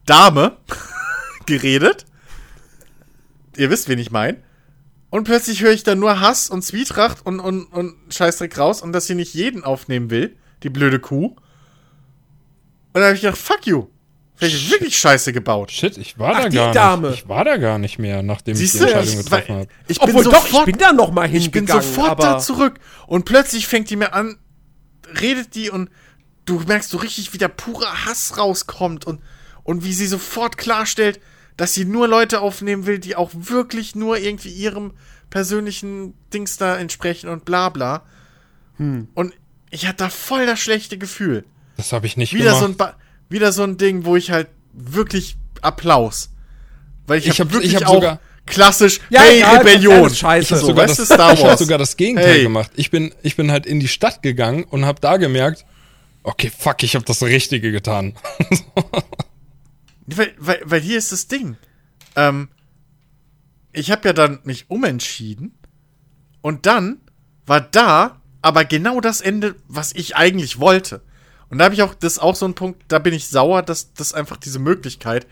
Dame 0.07 0.57
geredet. 1.46 2.05
Ihr 3.59 3.70
wisst, 3.70 3.88
wen 3.88 3.98
ich 3.98 4.11
mein. 4.11 4.42
Und 5.11 5.24
plötzlich 5.24 5.62
höre 5.62 5.72
ich 5.72 5.82
dann 5.84 5.98
nur 5.98 6.20
Hass 6.20 6.50
und 6.50 6.62
Zwietracht 6.62 7.24
und, 7.24 7.40
und, 7.40 7.64
und 7.66 7.94
Scheißdreck 8.11 8.59
raus 8.59 8.82
und 8.82 8.92
dass 8.92 9.07
sie 9.07 9.14
nicht 9.14 9.34
jeden 9.34 9.64
aufnehmen 9.64 10.11
will, 10.11 10.36
die 10.62 10.68
blöde 10.68 10.98
Kuh. 10.98 11.26
Und 11.26 11.36
dann 12.92 13.04
habe 13.04 13.14
ich 13.14 13.20
gedacht, 13.22 13.38
fuck 13.38 13.66
you. 13.66 13.86
Vielleicht 14.34 14.57
ist 14.57 14.70
wirklich 14.70 14.98
Scheiße 14.98 15.32
gebaut. 15.32 15.70
Shit, 15.70 15.96
ich 15.96 16.18
war 16.18 16.34
Ach, 16.36 16.42
da 16.42 16.48
gar 16.50 16.72
Dame. 16.72 17.09
nicht. 17.11 17.20
Ich 17.22 17.28
war 17.28 17.44
da 17.44 17.57
gar 17.57 17.78
nicht 17.78 17.98
mehr, 17.98 18.22
nachdem 18.22 18.54
Siehst 18.54 18.74
ich 18.74 18.80
die 18.80 18.86
Entscheidung 18.88 19.12
ich, 19.20 19.24
getroffen 19.24 19.54
habe. 19.54 19.68
ich 19.88 19.98
bin 19.98 20.09
Obwohl 20.11 20.24
doch, 20.24 20.46
ich 20.52 20.64
bin 20.64 20.76
da 20.78 20.92
noch 20.92 21.11
mal 21.11 21.24
Ich 21.24 21.50
bin 21.50 21.66
hingegangen. 21.66 21.82
sofort 21.82 22.11
aber 22.11 22.22
da 22.22 22.38
zurück. 22.38 22.74
Und 23.07 23.24
plötzlich 23.24 23.66
fängt 23.66 23.88
die 23.88 23.96
mir 23.96 24.12
an, 24.12 24.36
redet 25.20 25.54
die 25.54 25.70
und 25.70 25.88
du 26.44 26.61
merkst 26.66 26.90
so 26.90 26.98
richtig, 26.98 27.32
wie 27.32 27.38
der 27.38 27.48
pure 27.48 28.04
Hass 28.04 28.36
rauskommt 28.36 29.07
und, 29.07 29.22
und 29.62 29.84
wie 29.84 29.94
sie 29.94 30.07
sofort 30.07 30.59
klarstellt, 30.59 31.18
dass 31.57 31.74
sie 31.74 31.84
nur 31.84 32.07
Leute 32.09 32.40
aufnehmen 32.40 32.86
will, 32.86 32.98
die 32.98 33.16
auch 33.16 33.30
wirklich 33.34 33.94
nur 33.94 34.18
irgendwie 34.18 34.50
ihrem 34.50 34.92
persönlichen 35.30 36.14
Dings 36.32 36.57
da 36.57 36.76
entsprechen 36.76 37.28
und 37.30 37.44
bla 37.44 37.68
bla. 37.70 38.02
Und 38.78 39.32
ich 39.70 39.86
hatte 39.86 39.96
da 40.04 40.09
voll 40.11 40.44
das 40.46 40.61
schlechte 40.61 40.98
Gefühl. 40.98 41.44
Das 41.78 41.92
habe 41.92 42.07
ich 42.07 42.16
nicht 42.16 42.34
Wieder 42.34 42.44
gemacht. 42.46 42.61
so, 42.61 42.66
ein 42.66 42.76
ba 42.76 42.94
wieder 43.28 43.52
so 43.52 43.62
ein 43.62 43.76
Ding, 43.78 44.04
wo 44.04 44.16
ich 44.16 44.30
halt 44.30 44.48
wirklich 44.72 45.36
Applaus. 45.62 46.30
Weil 47.07 47.18
ich, 47.20 47.26
Ich 47.26 47.40
hab 47.40 47.46
hab- 47.48 47.54
wirklich 47.54 47.72
ich 47.72 47.76
hab 47.82 47.88
auch 47.88 47.94
sogar- 47.94 48.20
klassisch, 48.46 49.00
Ja, 49.11 49.22
hey, 49.22 49.38
egal, 49.38 49.59
Rebellion. 49.59 50.14
Scheiße. 50.14 50.42
ich 50.44 50.50
habe 50.52 50.61
So, 50.61 50.66
sogar, 50.68 50.86
das, 50.86 50.98
ich 51.00 51.44
hab 51.44 51.59
sogar 51.59 51.78
das 51.78 51.96
Gegenteil 51.96 52.34
Hey. 52.34 52.42
gemacht. 52.42 52.70
Ich 52.76 52.90
bin, 52.90 53.12
ich 53.22 53.34
bin 53.36 53.50
halt 53.50 53.66
in 53.66 53.80
die 53.80 53.88
Stadt 53.88 54.22
gegangen 54.22 54.64
und 54.64 54.84
habe 54.84 55.00
da 55.00 55.16
gemerkt, 55.16 55.64
okay, 56.22 56.52
fuck, 56.57 56.82
ich 56.82 56.94
habe 56.94 57.04
das 57.04 57.22
Richtige 57.22 57.72
getan. 57.72 58.14
Weil, 60.07 60.34
weil, 60.38 60.61
weil 60.64 60.80
hier 60.80 60.98
ist 60.98 61.12
das 61.12 61.28
Ding. 61.28 61.57
Ähm, 62.14 62.48
ich 63.72 63.90
habe 63.90 64.09
ja 64.09 64.12
dann 64.12 64.40
mich 64.44 64.70
umentschieden 64.70 65.54
und 66.40 66.66
dann 66.66 67.00
war 67.44 67.61
da 67.61 68.20
aber 68.42 68.64
genau 68.64 69.00
das 69.00 69.20
Ende, 69.20 69.57
was 69.66 69.92
ich 69.92 70.16
eigentlich 70.16 70.61
wollte. 70.61 71.02
Und 71.48 71.59
da 71.59 71.64
habe 71.64 71.74
ich 71.74 71.82
auch, 71.82 71.94
das 71.94 72.14
ist 72.14 72.18
auch 72.18 72.34
so 72.34 72.46
ein 72.46 72.54
Punkt, 72.54 72.82
da 72.88 72.98
bin 72.98 73.14
ich 73.14 73.28
sauer, 73.28 73.62
dass 73.62 73.92
das 73.92 74.12
einfach 74.12 74.36
diese 74.36 74.59
Möglichkeit 74.59 75.26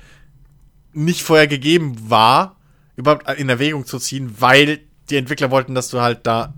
nicht 0.92 1.22
vorher 1.22 1.48
gegeben 1.48 2.10
war, 2.10 2.56
überhaupt 2.96 3.28
in 3.38 3.48
Erwägung 3.48 3.86
zu 3.86 3.98
ziehen, 3.98 4.36
weil 4.40 4.80
die 5.10 5.16
Entwickler 5.16 5.50
wollten, 5.50 5.74
dass 5.74 5.88
du 5.88 6.00
halt 6.00 6.26
da 6.26 6.54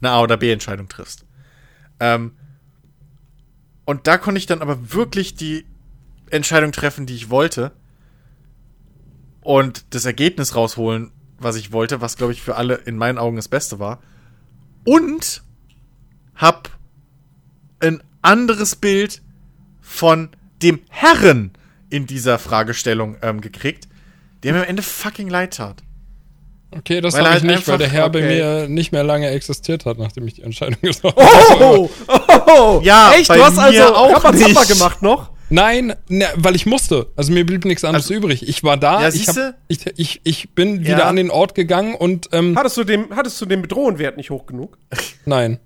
eine 0.00 0.10
A- 0.10 0.20
oder 0.20 0.36
B-Entscheidung 0.36 0.88
triffst. 0.88 1.24
Ähm, 2.00 2.32
und 3.84 4.06
da 4.06 4.18
konnte 4.18 4.38
ich 4.38 4.46
dann 4.46 4.60
aber 4.60 4.92
wirklich 4.92 5.34
die 5.34 5.64
Entscheidung 6.30 6.72
treffen, 6.72 7.06
die 7.06 7.14
ich 7.14 7.30
wollte. 7.30 7.72
Und 9.42 9.94
das 9.94 10.04
Ergebnis 10.04 10.54
rausholen, 10.54 11.10
was 11.38 11.56
ich 11.56 11.72
wollte, 11.72 12.00
was, 12.00 12.16
glaube 12.16 12.32
ich, 12.32 12.42
für 12.42 12.56
alle 12.56 12.74
in 12.74 12.96
meinen 12.96 13.18
Augen 13.18 13.36
das 13.36 13.48
Beste 13.48 13.78
war. 13.78 14.00
Und 14.84 15.42
hab 16.34 16.70
ein 17.80 18.02
anderes 18.22 18.76
Bild 18.76 19.22
von 19.80 20.30
dem 20.62 20.80
Herren 20.90 21.52
in 21.90 22.06
dieser 22.06 22.38
Fragestellung 22.38 23.16
ähm, 23.22 23.40
gekriegt, 23.40 23.88
der 24.42 24.52
mir 24.52 24.60
am 24.62 24.68
Ende 24.68 24.82
fucking 24.82 25.28
leid 25.28 25.54
tat. 25.54 25.82
Okay, 26.70 27.00
das 27.00 27.14
habe 27.14 27.24
ich 27.24 27.30
halt 27.30 27.44
nicht, 27.44 27.66
weil 27.66 27.78
der 27.78 27.86
einfach- 27.86 27.98
Herr 27.98 28.10
bei 28.10 28.18
okay. 28.18 28.42
mir 28.62 28.68
nicht 28.68 28.92
mehr 28.92 29.02
lange 29.02 29.28
existiert 29.30 29.86
hat, 29.86 29.96
nachdem 29.98 30.26
ich 30.26 30.34
die 30.34 30.42
Entscheidung 30.42 30.78
getroffen 30.82 31.16
habe. 31.22 31.64
Oh, 31.64 31.90
oh, 32.08 32.18
oh. 32.46 32.80
Ja, 32.84 33.12
echt? 33.14 33.28
bei 33.28 33.36
Du 33.38 33.44
hast 33.44 33.56
mir 33.56 33.62
also 33.62 33.94
auch 33.94 34.32
nicht. 34.32 34.68
gemacht 34.68 35.00
noch? 35.00 35.30
Nein, 35.50 35.94
ne, 36.08 36.26
weil 36.36 36.54
ich 36.56 36.66
musste. 36.66 37.10
Also 37.16 37.32
mir 37.32 37.44
blieb 37.46 37.64
nichts 37.64 37.84
anderes 37.84 38.10
übrig. 38.10 38.46
Ich 38.48 38.62
war 38.64 38.76
da, 38.76 39.02
Ja, 39.02 39.08
ich, 39.08 39.28
hab, 39.28 39.34
siehste? 39.34 39.54
ich, 39.68 39.86
ich, 39.96 40.20
ich 40.24 40.50
bin 40.54 40.82
Ja. 40.82 40.88
wieder 40.96 41.06
an 41.06 41.16
den 41.16 41.30
Ort 41.30 41.54
gegangen 41.54 41.94
und 41.94 42.28
ähm, 42.32 42.56
Hattest 42.56 42.76
du, 42.76 42.84
dem, 42.84 43.14
hattest 43.16 43.40
du 43.40 43.46
den 43.46 43.62
Bedrohenwert 43.62 44.16
nicht 44.16 44.30
hoch 44.30 44.46
genug? 44.46 44.76
nein. 45.24 45.58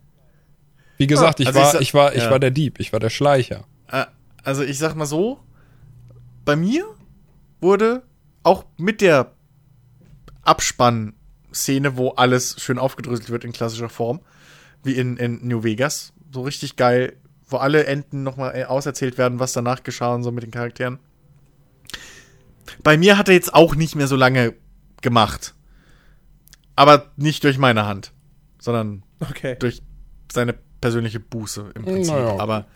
Wie 0.99 1.07
gesagt, 1.09 1.41
ich, 1.41 1.49
also 1.49 1.59
ich 1.61 1.65
war, 1.75 1.81
ich, 1.81 1.95
war, 1.95 2.15
ich 2.15 2.23
ja. 2.25 2.31
war 2.31 2.39
der 2.39 2.53
Dieb, 2.53 2.79
ich 2.79 2.93
war 2.93 3.01
der 3.01 3.11
Schleicher. 3.11 3.65
Äh, 3.91 4.05
also 4.45 4.63
ich 4.63 4.79
sag 4.79 4.95
mal 4.95 5.07
so, 5.07 5.41
bei 6.45 6.55
mir 6.55 6.85
wurde 7.61 8.03
auch 8.45 8.65
mit 8.77 9.01
der 9.01 9.33
Abspann-Szene, 10.43 11.97
wo 11.97 12.11
alles 12.11 12.57
schön 12.61 12.79
aufgedröselt 12.79 13.31
wird 13.31 13.45
in 13.45 13.53
klassischer 13.53 13.89
Form, 13.89 14.21
wie 14.85 14.93
in, 14.93 15.17
in 15.17 15.47
New 15.47 15.63
Vegas, 15.65 16.13
so 16.33 16.43
richtig 16.43 16.77
geil, 16.77 17.17
wo 17.53 17.59
alle 17.59 17.85
Enden 17.87 18.23
nochmal 18.23 18.65
auserzählt 18.65 19.19
werden, 19.19 19.39
was 19.39 19.53
danach 19.53 19.83
geschah 19.83 20.15
und 20.15 20.23
so 20.23 20.33
mit 20.33 20.43
den 20.43 20.51
Charakteren. 20.51 20.99
Bei 22.83 22.97
mir 22.97 23.19
hat 23.19 23.29
er 23.29 23.35
jetzt 23.35 23.55
auch 23.55 23.75
nicht 23.75 23.95
mehr 23.95 24.07
so 24.09 24.17
lange 24.17 24.55
gemacht. 25.01 25.55
Aber 26.75 27.13
nicht 27.17 27.45
durch 27.45 27.59
meine 27.59 27.85
Hand, 27.87 28.13
sondern 28.59 29.03
Okay. 29.21 29.57
durch 29.59 29.83
seine 30.33 30.55
persönliche 30.81 31.21
Buße 31.21 31.73
im 31.75 31.85
Prinzip. 31.85 32.15
Naja. 32.15 32.39
Aber, 32.39 32.67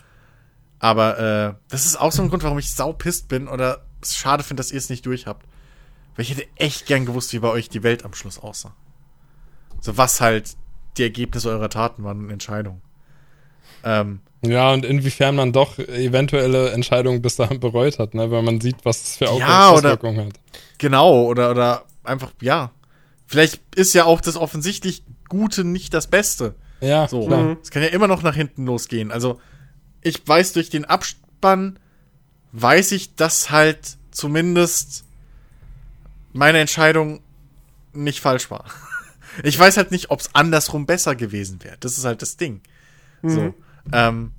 aber 0.79 1.19
äh, 1.19 1.53
das 1.69 1.85
ist 1.85 1.99
auch 1.99 2.11
so 2.11 2.21
ein 2.21 2.29
Grund, 2.29 2.43
warum 2.43 2.59
ich 2.59 2.71
saupisst 2.71 3.27
bin 3.27 3.47
oder 3.47 3.85
es 4.01 4.15
schade 4.15 4.43
finde, 4.43 4.61
dass 4.61 4.71
ihr 4.71 4.77
es 4.77 4.89
nicht 4.89 5.05
durch 5.05 5.25
habt. 5.25 5.45
Weil 6.15 6.23
ich 6.23 6.31
hätte 6.31 6.47
echt 6.55 6.85
gern 6.85 7.05
gewusst, 7.05 7.33
wie 7.33 7.39
bei 7.39 7.49
euch 7.49 7.69
die 7.69 7.83
Welt 7.83 8.05
am 8.05 8.13
Schluss 8.13 8.39
aussah. 8.39 8.75
So 9.81 9.97
was 9.97 10.21
halt 10.21 10.55
die 10.97 11.03
Ergebnisse 11.03 11.49
eurer 11.49 11.69
Taten 11.69 12.03
waren 12.03 12.19
und 12.19 12.29
Entscheidungen. 12.29 12.81
Ähm, 13.83 14.19
Ja, 14.45 14.71
und 14.73 14.85
inwiefern 14.85 15.35
man 15.35 15.51
doch 15.53 15.77
eventuelle 15.79 16.71
Entscheidungen 16.71 17.21
bis 17.21 17.35
dahin 17.37 17.59
bereut 17.59 17.99
hat, 17.99 18.13
ne? 18.13 18.29
weil 18.31 18.41
man 18.43 18.61
sieht, 18.61 18.77
was 18.83 19.03
es 19.03 19.17
für 19.17 19.25
Ja, 19.37 19.69
Auswirkungen 19.71 20.27
hat. 20.27 20.33
genau, 20.77 21.23
oder, 21.25 21.51
oder 21.51 21.83
einfach, 22.03 22.31
ja. 22.41 22.71
Vielleicht 23.25 23.59
ist 23.75 23.93
ja 23.93 24.05
auch 24.05 24.21
das 24.21 24.37
offensichtlich 24.37 25.03
Gute 25.29 25.63
nicht 25.65 25.93
das 25.93 26.07
Beste. 26.07 26.55
Ja, 26.79 27.07
So, 27.07 27.25
klar. 27.27 27.57
es 27.61 27.71
kann 27.71 27.81
ja 27.81 27.89
immer 27.89 28.07
noch 28.07 28.21
nach 28.23 28.35
hinten 28.35 28.65
losgehen. 28.65 29.11
Also, 29.11 29.41
ich 30.01 30.25
weiß 30.25 30.53
durch 30.53 30.69
den 30.69 30.85
Abspann, 30.85 31.79
weiß 32.53 32.93
ich, 32.93 33.15
dass 33.15 33.49
halt 33.51 33.97
zumindest 34.11 35.03
meine 36.33 36.59
Entscheidung 36.59 37.21
nicht 37.93 38.19
falsch 38.21 38.49
war. 38.51 38.65
Ich 39.43 39.59
weiß 39.59 39.77
halt 39.77 39.91
nicht, 39.91 40.09
ob 40.09 40.19
es 40.19 40.33
andersrum 40.33 40.87
besser 40.87 41.15
gewesen 41.15 41.63
wäre. 41.63 41.77
Das 41.79 41.95
ist 41.99 42.05
halt 42.05 42.23
das 42.23 42.37
Ding. 42.37 42.61
So. 43.29 43.53
Ähm, 43.93 44.31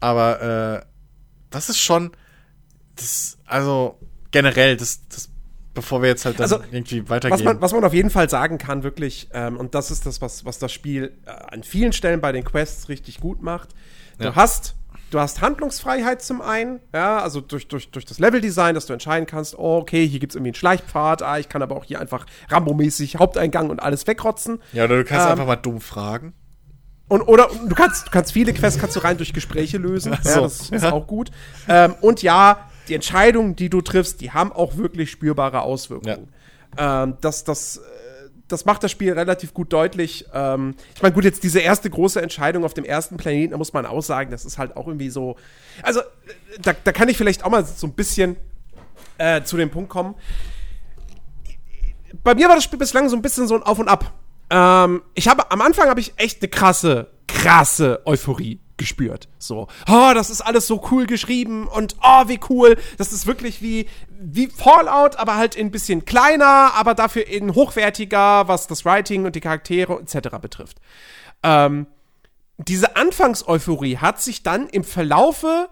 aber 0.00 0.82
äh, 0.82 0.86
das 1.50 1.68
ist 1.68 1.78
schon, 1.80 2.10
das, 2.96 3.38
also 3.46 3.98
generell, 4.30 4.76
das, 4.76 5.06
das, 5.08 5.28
bevor 5.74 6.02
wir 6.02 6.08
jetzt 6.08 6.24
halt 6.24 6.38
dann 6.38 6.44
Also, 6.44 6.58
irgendwie 6.70 7.02
Was 7.02 7.10
weitergehen. 7.10 7.44
man, 7.44 7.60
was 7.60 7.72
man 7.72 7.84
auf 7.84 7.94
jeden 7.94 8.10
Fall 8.10 8.28
sagen 8.28 8.58
kann, 8.58 8.82
wirklich, 8.82 9.28
ähm, 9.32 9.56
und 9.56 9.74
das 9.74 9.90
ist 9.90 10.06
das, 10.06 10.20
was, 10.20 10.44
was 10.44 10.58
das 10.58 10.72
Spiel 10.72 11.16
äh, 11.26 11.30
an 11.30 11.62
vielen 11.62 11.92
Stellen 11.92 12.20
bei 12.20 12.32
den 12.32 12.44
Quests 12.44 12.88
richtig 12.88 13.20
gut 13.20 13.42
macht. 13.42 13.70
Du 14.18 14.24
Ja. 14.26 14.34
hast, 14.36 14.74
du 15.10 15.18
hast 15.20 15.40
Handlungsfreiheit 15.40 16.22
zum 16.22 16.40
einen, 16.40 16.80
ja, 16.92 17.18
also 17.18 17.40
durch, 17.40 17.66
durch, 17.68 17.90
durch 17.90 18.04
das 18.04 18.18
Leveldesign, 18.18 18.74
dass 18.74 18.86
du 18.86 18.92
entscheiden 18.92 19.26
kannst, 19.26 19.58
oh, 19.58 19.78
okay, 19.78 20.06
hier 20.06 20.20
gibt's 20.20 20.34
irgendwie 20.36 20.50
einen 20.50 20.54
Schleichpfad, 20.56 21.22
ah, 21.22 21.38
ich 21.38 21.48
kann 21.48 21.62
aber 21.62 21.76
auch 21.76 21.84
hier 21.84 22.00
einfach 22.00 22.26
Rambo-mäßig 22.50 23.16
Haupteingang 23.16 23.70
und 23.70 23.80
alles 23.80 24.06
wegrotzen. 24.06 24.60
ja, 24.72 24.84
oder 24.84 24.98
du 24.98 25.04
kannst 25.04 25.26
ähm, 25.26 25.32
einfach 25.32 25.46
mal 25.46 25.56
dumm 25.56 25.80
fragen. 25.80 26.34
Und, 27.08 27.22
oder 27.22 27.48
du 27.48 27.74
kannst, 27.74 28.06
du 28.06 28.10
kannst 28.10 28.32
viele 28.32 28.52
Quests 28.52 28.80
kannst 28.80 28.96
du 28.96 29.00
rein 29.00 29.16
durch 29.16 29.32
Gespräche 29.32 29.78
lösen. 29.78 30.16
So. 30.22 30.30
Ja, 30.30 30.40
das 30.40 30.70
ist 30.70 30.84
auch 30.84 31.06
gut. 31.06 31.30
Ähm, 31.68 31.94
und 32.00 32.22
ja, 32.22 32.70
die 32.88 32.94
Entscheidungen, 32.94 33.56
die 33.56 33.68
du 33.68 33.80
triffst, 33.82 34.20
die 34.20 34.30
haben 34.32 34.52
auch 34.52 34.76
wirklich 34.76 35.10
spürbare 35.10 35.62
Auswirkungen. 35.62 36.28
Ähm, 36.76 37.16
das, 37.20 37.44
das, 37.44 37.78
äh, 37.78 37.80
das 38.48 38.64
macht 38.64 38.82
das 38.82 38.90
Spiel 38.90 39.12
relativ 39.12 39.54
gut 39.54 39.72
deutlich. 39.72 40.26
Ähm, 40.32 40.74
ich 40.94 41.02
meine, 41.02 41.14
gut, 41.14 41.24
jetzt 41.24 41.42
diese 41.44 41.60
erste 41.60 41.88
große 41.88 42.20
Entscheidung 42.20 42.64
auf 42.64 42.74
dem 42.74 42.84
ersten 42.84 43.16
Planeten, 43.16 43.52
da 43.52 43.58
muss 43.58 43.72
man 43.72 43.86
auch 43.86 44.02
sagen, 44.02 44.30
das 44.30 44.44
ist 44.44 44.58
halt 44.58 44.76
auch 44.76 44.86
irgendwie 44.86 45.10
so. 45.10 45.36
Also, 45.82 46.00
da, 46.62 46.72
da 46.84 46.92
kann 46.92 47.08
ich 47.08 47.16
vielleicht 47.16 47.44
auch 47.44 47.50
mal 47.50 47.64
so 47.64 47.86
ein 47.86 47.92
bisschen 47.92 48.36
äh, 49.18 49.42
zu 49.42 49.56
dem 49.56 49.70
Punkt 49.70 49.90
kommen. 49.90 50.14
Bei 52.22 52.34
mir 52.34 52.48
war 52.48 52.54
das 52.54 52.64
Spiel 52.64 52.78
bislang 52.78 53.08
so 53.08 53.16
ein 53.16 53.22
bisschen 53.22 53.46
so 53.46 53.54
ein 53.54 53.62
Auf 53.62 53.78
und 53.78 53.88
Ab. 53.88 54.12
Ähm, 54.50 55.02
ich 55.14 55.28
habe 55.28 55.50
am 55.50 55.60
Anfang 55.60 55.88
habe 55.88 56.00
ich 56.00 56.14
echt 56.16 56.42
eine 56.42 56.48
krasse, 56.48 57.10
krasse 57.26 58.02
Euphorie 58.04 58.60
gespürt. 58.76 59.28
So, 59.38 59.68
oh, 59.88 60.10
das 60.14 60.30
ist 60.30 60.40
alles 60.40 60.66
so 60.66 60.82
cool 60.90 61.06
geschrieben 61.06 61.68
und 61.68 61.96
oh, 62.02 62.28
wie 62.28 62.40
cool. 62.48 62.76
Das 62.98 63.12
ist 63.12 63.26
wirklich 63.26 63.62
wie, 63.62 63.86
wie 64.08 64.48
Fallout, 64.48 65.16
aber 65.16 65.36
halt 65.36 65.56
ein 65.56 65.70
bisschen 65.70 66.04
kleiner, 66.04 66.74
aber 66.74 66.94
dafür 66.94 67.26
in 67.26 67.54
hochwertiger, 67.54 68.48
was 68.48 68.66
das 68.66 68.84
Writing 68.84 69.26
und 69.26 69.36
die 69.36 69.40
Charaktere 69.40 70.00
etc. 70.00 70.36
betrifft. 70.40 70.78
Ähm, 71.42 71.86
diese 72.58 72.96
Anfangseuphorie 72.96 73.98
hat 73.98 74.20
sich 74.20 74.42
dann 74.42 74.68
im 74.68 74.84
Verlaufe 74.84 75.68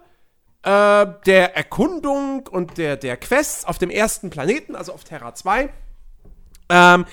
äh, 0.63 1.05
der 1.25 1.55
Erkundung 1.55 2.47
und 2.47 2.77
der, 2.77 2.97
der 2.97 3.17
Quests 3.17 3.65
auf 3.65 3.77
dem 3.77 3.89
ersten 3.89 4.29
Planeten, 4.29 4.75
also 4.75 4.93
auf 4.93 5.03
Terra 5.03 5.33
2, 5.33 5.69
ähm, 6.69 7.05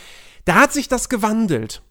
da 0.45 0.55
hat 0.57 0.73
sich 0.73 0.89
das 0.89 1.09
gewandelt 1.09 1.83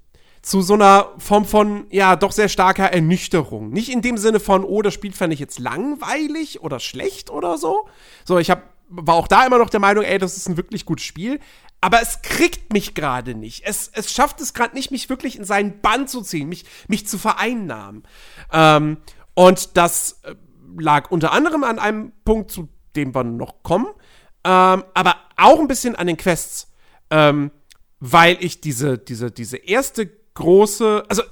zu 0.42 0.62
so 0.62 0.74
einer 0.74 1.10
Form 1.18 1.46
von, 1.46 1.86
ja, 1.90 2.16
doch 2.16 2.32
sehr 2.32 2.50
starker 2.50 2.92
Ernüchterung. 2.92 3.70
Nicht 3.70 3.90
in 3.90 4.02
dem 4.02 4.18
Sinne 4.18 4.40
von, 4.40 4.64
oh, 4.64 4.82
das 4.82 4.94
Spiel 4.94 5.12
fand 5.12 5.34
ich 5.34 5.40
jetzt 5.40 5.60
langweilig 5.60 6.62
oder 6.62 6.80
schlecht 6.80 7.30
oder 7.30 7.58
so. 7.58 7.88
So, 8.24 8.38
ich 8.38 8.50
hab, 8.50 8.64
war 8.88 9.16
auch 9.16 9.28
da 9.28 9.46
immer 9.46 9.58
noch 9.58 9.70
der 9.70 9.82
Meinung, 9.82 10.04
ey, 10.04 10.18
das 10.18 10.38
ist 10.38 10.48
ein 10.48 10.58
wirklich 10.58 10.86
gutes 10.86 11.06
Spiel. 11.06 11.40
Aber 11.82 12.02
es 12.02 12.22
kriegt 12.22 12.74
mich 12.74 12.94
gerade 12.94 13.36
nicht. 13.36 13.64
Es, 13.66 13.90
es 13.94 14.12
schafft 14.12 14.42
es 14.42 14.54
gerade 14.54 14.76
nicht, 14.76 14.92
mich 14.92 15.10
wirklich 15.10 15.38
in 15.38 15.46
seinen 15.46 15.82
Bann 15.82 16.08
zu 16.08 16.22
ziehen, 16.22 16.50
mich, 16.50 16.66
mich 16.88 17.08
zu 17.08 17.18
vereinnahmen. 17.18 18.04
Ähm, 18.52 18.98
und 19.34 19.78
das 19.78 20.22
äh, 20.24 20.36
lag 20.78 21.12
unter 21.12 21.32
anderem 21.32 21.64
an 21.64 21.80
einem 21.80 22.12
Punkt, 22.26 22.52
zu 22.52 22.70
dem 22.96 23.16
wir 23.16 23.24
noch 23.24 23.64
kommen, 23.64 23.88
ähm, 24.44 24.84
aber 24.94 25.16
auch 25.38 25.60
ein 25.60 25.68
bisschen 25.68 25.96
an 25.96 26.08
den 26.08 26.18
Quests. 26.18 26.72
Ähm, 27.10 27.52
weil 28.00 28.38
ich 28.40 28.62
diese, 28.62 28.98
diese, 28.98 29.32
diese 29.32 29.58
erste 29.58 30.10
große, 30.34 31.04
also 31.08 31.24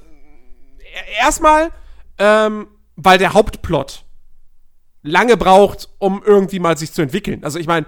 erstmal, 1.20 1.72
ähm, 2.18 2.68
weil 2.96 3.18
der 3.18 3.34
Hauptplot 3.34 4.04
lange 5.04 5.38
braucht, 5.38 5.90
um 6.00 6.22
irgendwie 6.26 6.60
mal 6.60 6.78
sich 6.78 6.92
zu 6.92 7.02
entwickeln. 7.02 7.44
Also 7.44 7.60
ich 7.60 7.68
meine, 7.68 7.86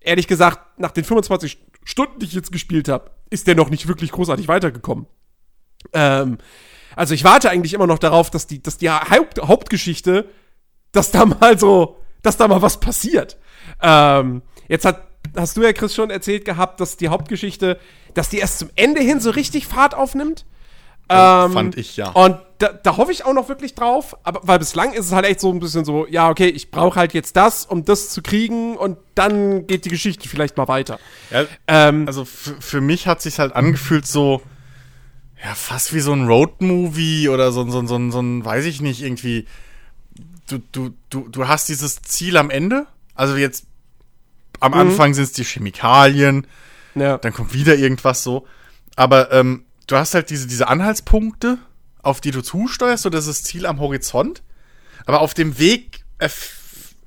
ehrlich 0.00 0.26
gesagt, 0.28 0.78
nach 0.78 0.92
den 0.92 1.04
25 1.04 1.58
Stunden, 1.84 2.20
die 2.20 2.26
ich 2.26 2.32
jetzt 2.32 2.52
gespielt 2.52 2.88
habe, 2.88 3.10
ist 3.30 3.46
der 3.46 3.54
noch 3.54 3.70
nicht 3.70 3.88
wirklich 3.88 4.12
großartig 4.12 4.48
weitergekommen. 4.48 5.06
Ähm, 5.92 6.38
also 6.96 7.14
ich 7.14 7.24
warte 7.24 7.50
eigentlich 7.50 7.74
immer 7.74 7.86
noch 7.86 7.98
darauf, 7.98 8.30
dass 8.30 8.46
die, 8.46 8.62
dass 8.62 8.78
die 8.78 8.90
Haupt, 8.90 9.40
Hauptgeschichte, 9.40 10.28
dass 10.92 11.10
da 11.10 11.24
mal 11.26 11.58
so, 11.58 11.98
dass 12.22 12.36
da 12.36 12.48
mal 12.48 12.62
was 12.62 12.80
passiert. 12.80 13.38
Ähm, 13.80 14.42
jetzt 14.68 14.84
hat, 14.84 15.08
hast 15.36 15.56
du 15.56 15.62
ja 15.62 15.72
Chris 15.72 15.94
schon 15.94 16.10
erzählt 16.10 16.44
gehabt, 16.44 16.80
dass 16.80 16.96
die 16.96 17.08
Hauptgeschichte, 17.08 17.78
dass 18.14 18.28
die 18.28 18.38
erst 18.38 18.58
zum 18.58 18.70
Ende 18.76 19.00
hin 19.00 19.20
so 19.20 19.30
richtig 19.30 19.66
Fahrt 19.66 19.94
aufnimmt. 19.94 20.44
Ähm, 21.08 21.52
fand 21.52 21.76
ich 21.76 21.96
ja. 21.96 22.10
Und 22.10 22.38
da, 22.58 22.68
da 22.72 22.96
hoffe 22.96 23.12
ich 23.12 23.24
auch 23.24 23.34
noch 23.34 23.48
wirklich 23.48 23.74
drauf, 23.74 24.16
aber 24.22 24.40
weil 24.44 24.58
bislang 24.58 24.92
ist 24.92 25.06
es 25.06 25.12
halt 25.12 25.26
echt 25.26 25.40
so 25.40 25.50
ein 25.52 25.58
bisschen 25.58 25.84
so, 25.84 26.06
ja, 26.06 26.30
okay, 26.30 26.46
ich 26.46 26.70
brauche 26.70 26.98
halt 26.98 27.12
jetzt 27.12 27.36
das, 27.36 27.66
um 27.66 27.84
das 27.84 28.10
zu 28.10 28.22
kriegen 28.22 28.76
und 28.76 28.98
dann 29.14 29.66
geht 29.66 29.84
die 29.84 29.90
Geschichte 29.90 30.28
vielleicht 30.28 30.56
mal 30.56 30.68
weiter. 30.68 30.98
Ja, 31.30 31.44
ähm, 31.66 32.06
also 32.06 32.24
für 32.24 32.80
mich 32.80 33.06
hat 33.06 33.20
sich 33.20 33.38
halt 33.38 33.54
angefühlt 33.54 34.06
so, 34.06 34.42
ja, 35.44 35.54
fast 35.54 35.92
wie 35.92 36.00
so 36.00 36.12
ein 36.12 36.26
Roadmovie 36.26 37.28
oder 37.28 37.50
so, 37.50 37.68
so, 37.68 37.84
so, 37.84 38.10
so 38.10 38.20
ein, 38.20 38.44
weiß 38.44 38.64
ich 38.64 38.80
nicht, 38.80 39.02
irgendwie. 39.02 39.46
Du, 40.48 40.58
du, 40.72 40.90
du, 41.10 41.28
du 41.28 41.48
hast 41.48 41.68
dieses 41.68 42.02
Ziel 42.02 42.36
am 42.36 42.50
Ende. 42.50 42.86
Also 43.14 43.36
jetzt 43.36 43.66
am 44.62 44.72
mhm. 44.72 44.78
Anfang 44.78 45.14
sind 45.14 45.24
es 45.24 45.32
die 45.32 45.44
Chemikalien, 45.44 46.46
ja. 46.94 47.18
dann 47.18 47.32
kommt 47.32 47.52
wieder 47.52 47.74
irgendwas 47.74 48.22
so. 48.22 48.46
Aber 48.96 49.32
ähm, 49.32 49.64
du 49.86 49.96
hast 49.96 50.14
halt 50.14 50.30
diese, 50.30 50.46
diese 50.46 50.68
Anhaltspunkte, 50.68 51.58
auf 52.02 52.20
die 52.20 52.30
du 52.30 52.42
zusteuerst, 52.42 53.02
so 53.02 53.10
das 53.10 53.26
ist 53.26 53.40
das 53.40 53.44
Ziel 53.44 53.66
am 53.66 53.80
Horizont. 53.80 54.42
Aber 55.04 55.20
auf 55.20 55.34
dem 55.34 55.58
Weg 55.58 56.04
erf 56.18 56.58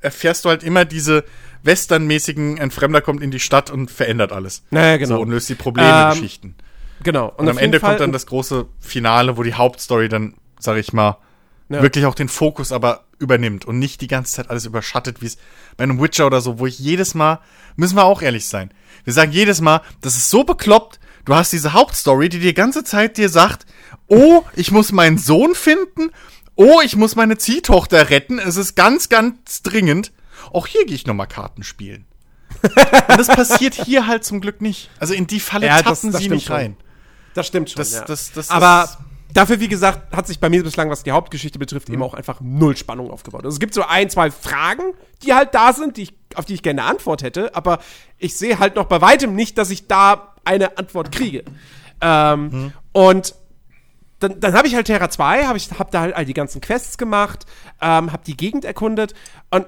erfährst 0.02 0.46
du 0.46 0.50
halt 0.50 0.62
immer 0.62 0.86
diese 0.86 1.24
westernmäßigen, 1.64 2.60
ein 2.60 2.70
Fremder 2.70 3.02
kommt 3.02 3.24
in 3.24 3.32
die 3.32 3.40
Stadt 3.40 3.72
und 3.72 3.90
verändert 3.90 4.32
alles. 4.32 4.62
Naja, 4.70 4.98
genau. 4.98 5.16
So, 5.16 5.22
und 5.22 5.32
löst 5.32 5.50
die 5.50 5.56
Probleme, 5.56 5.90
ähm, 5.90 6.10
Geschichten. 6.12 6.56
Genau. 7.02 7.30
Und, 7.30 7.40
und 7.40 7.50
am 7.50 7.58
Ende 7.58 7.80
kommt 7.80 8.02
dann 8.02 8.12
das 8.12 8.28
große 8.28 8.68
Finale, 8.80 9.36
wo 9.36 9.42
die 9.42 9.56
Hauptstory 9.56 10.08
dann, 10.08 10.36
sag 10.60 10.78
ich 10.78 10.94
mal, 10.94 11.18
ja. 11.70 11.82
wirklich 11.82 12.06
auch 12.06 12.16
den 12.16 12.30
Fokus 12.30 12.72
aber 12.72 13.06
übernimmt 13.18 13.66
und 13.66 13.80
nicht 13.80 14.02
die 14.02 14.08
ganze 14.08 14.34
Zeit 14.34 14.50
alles 14.50 14.66
überschattet, 14.66 15.22
wie 15.22 15.28
es 15.28 15.38
bei 15.78 15.84
einem 15.84 16.02
Witcher 16.02 16.26
oder 16.26 16.42
so, 16.42 16.60
wo 16.60 16.68
ich 16.68 16.80
jedes 16.80 17.16
Mal, 17.16 17.40
müssen 17.76 17.96
wir 17.96 18.04
auch 18.04 18.22
ehrlich 18.22 18.48
sein, 18.48 18.72
wir 19.04 19.14
sagen 19.14 19.32
jedes 19.32 19.62
Mal, 19.62 19.82
das 20.02 20.16
ist 20.16 20.30
so 20.30 20.44
bekloppt, 20.44 21.00
Du 21.26 21.34
hast 21.34 21.52
diese 21.52 21.74
Hauptstory, 21.74 22.30
die 22.30 22.40
die 22.40 22.54
ganze 22.54 22.84
Zeit 22.84 23.18
dir 23.18 23.30
sagt, 23.30 23.66
oh, 24.08 24.44
ich 24.56 24.72
muss 24.72 24.92
meinen 24.92 25.18
Sohn 25.18 25.56
finden, 25.56 26.12
oh, 26.54 26.82
ich 26.84 26.96
muss 26.96 27.16
meine 27.16 27.38
Ziehtochter 27.38 28.12
retten, 28.12 28.38
es 28.38 28.56
ist 28.56 28.76
ganz, 28.76 29.10
ganz 29.10 29.64
dringend. 29.64 30.14
Auch 30.54 30.68
hier 30.68 30.86
gehe 30.86 30.96
ich 30.96 31.08
nochmal 31.08 31.28
Karten 31.28 31.64
spielen. 31.64 32.06
Und 32.62 33.18
das 33.18 33.28
passiert 33.28 33.74
hier 33.74 34.06
halt 34.06 34.24
zum 34.24 34.40
Glück 34.40 34.62
nicht. 34.62 34.92
Also 35.00 35.16
in 35.16 35.26
die 35.26 35.40
Falle 35.40 35.66
ja, 35.66 35.78
tappen 35.78 36.12
das, 36.12 36.12
das 36.12 36.22
sie 36.22 36.30
nicht 36.30 36.48
schon. 36.48 36.56
rein. 36.56 36.78
Das 37.34 37.48
stimmt 37.48 37.72
schon. 37.72 37.80
Das, 37.80 37.94
ja. 37.94 38.06
das, 38.06 38.32
das, 38.32 38.50
Aber 38.52 38.88
dafür, 39.36 39.60
wie 39.60 39.68
gesagt, 39.68 40.16
hat 40.16 40.26
sich 40.26 40.40
bei 40.40 40.50
mir 40.50 40.64
bislang, 40.64 40.90
was 40.90 41.04
die 41.04 41.12
Hauptgeschichte 41.12 41.60
betrifft, 41.60 41.90
mhm. 41.90 41.96
eben 41.96 42.04
auch 42.04 42.14
einfach 42.14 42.40
null 42.42 42.76
Spannung 42.76 43.12
aufgebaut. 43.12 43.44
Also 43.44 43.56
es 43.56 43.60
gibt 43.60 43.74
so 43.74 43.84
ein, 43.84 44.10
zwei 44.10 44.32
Fragen, 44.32 44.94
die 45.24 45.34
halt 45.34 45.54
da 45.54 45.74
sind, 45.74 45.98
die 45.98 46.04
ich, 46.04 46.14
auf 46.36 46.46
die 46.46 46.54
ich 46.54 46.64
gerne 46.64 46.82
eine 46.82 46.92
Antwort 46.92 47.22
hätte, 47.22 47.54
aber 47.56 47.80
ich 48.18 48.38
sehe 48.38 48.60
halt 48.60 48.76
noch 48.76 48.86
bei 48.86 49.02
weitem 49.02 49.36
nicht, 49.36 49.58
dass 49.58 49.70
ich 49.70 49.88
da 49.88 50.34
eine 50.46 50.78
Antwort 50.78 51.12
kriege. 51.12 51.44
Ähm, 52.02 52.50
mhm. 52.50 52.74
Und 52.94 53.36
dann, 54.20 54.40
dann 54.40 54.54
habe 54.54 54.68
ich 54.68 54.76
halt 54.76 54.88
Terra 54.88 55.10
2, 55.10 55.46
habe 55.46 55.58
ich 55.58 55.70
hab 55.78 55.92
da 55.92 56.02
halt 56.02 56.16
all 56.16 56.26
die 56.26 56.34
ganzen 56.34 56.62
Quests 56.62 56.98
gemacht, 56.98 57.46
ähm, 57.82 58.12
habe 58.12 58.24
die 58.26 58.38
Gegend 58.38 58.64
erkundet 58.64 59.14
und 59.52 59.66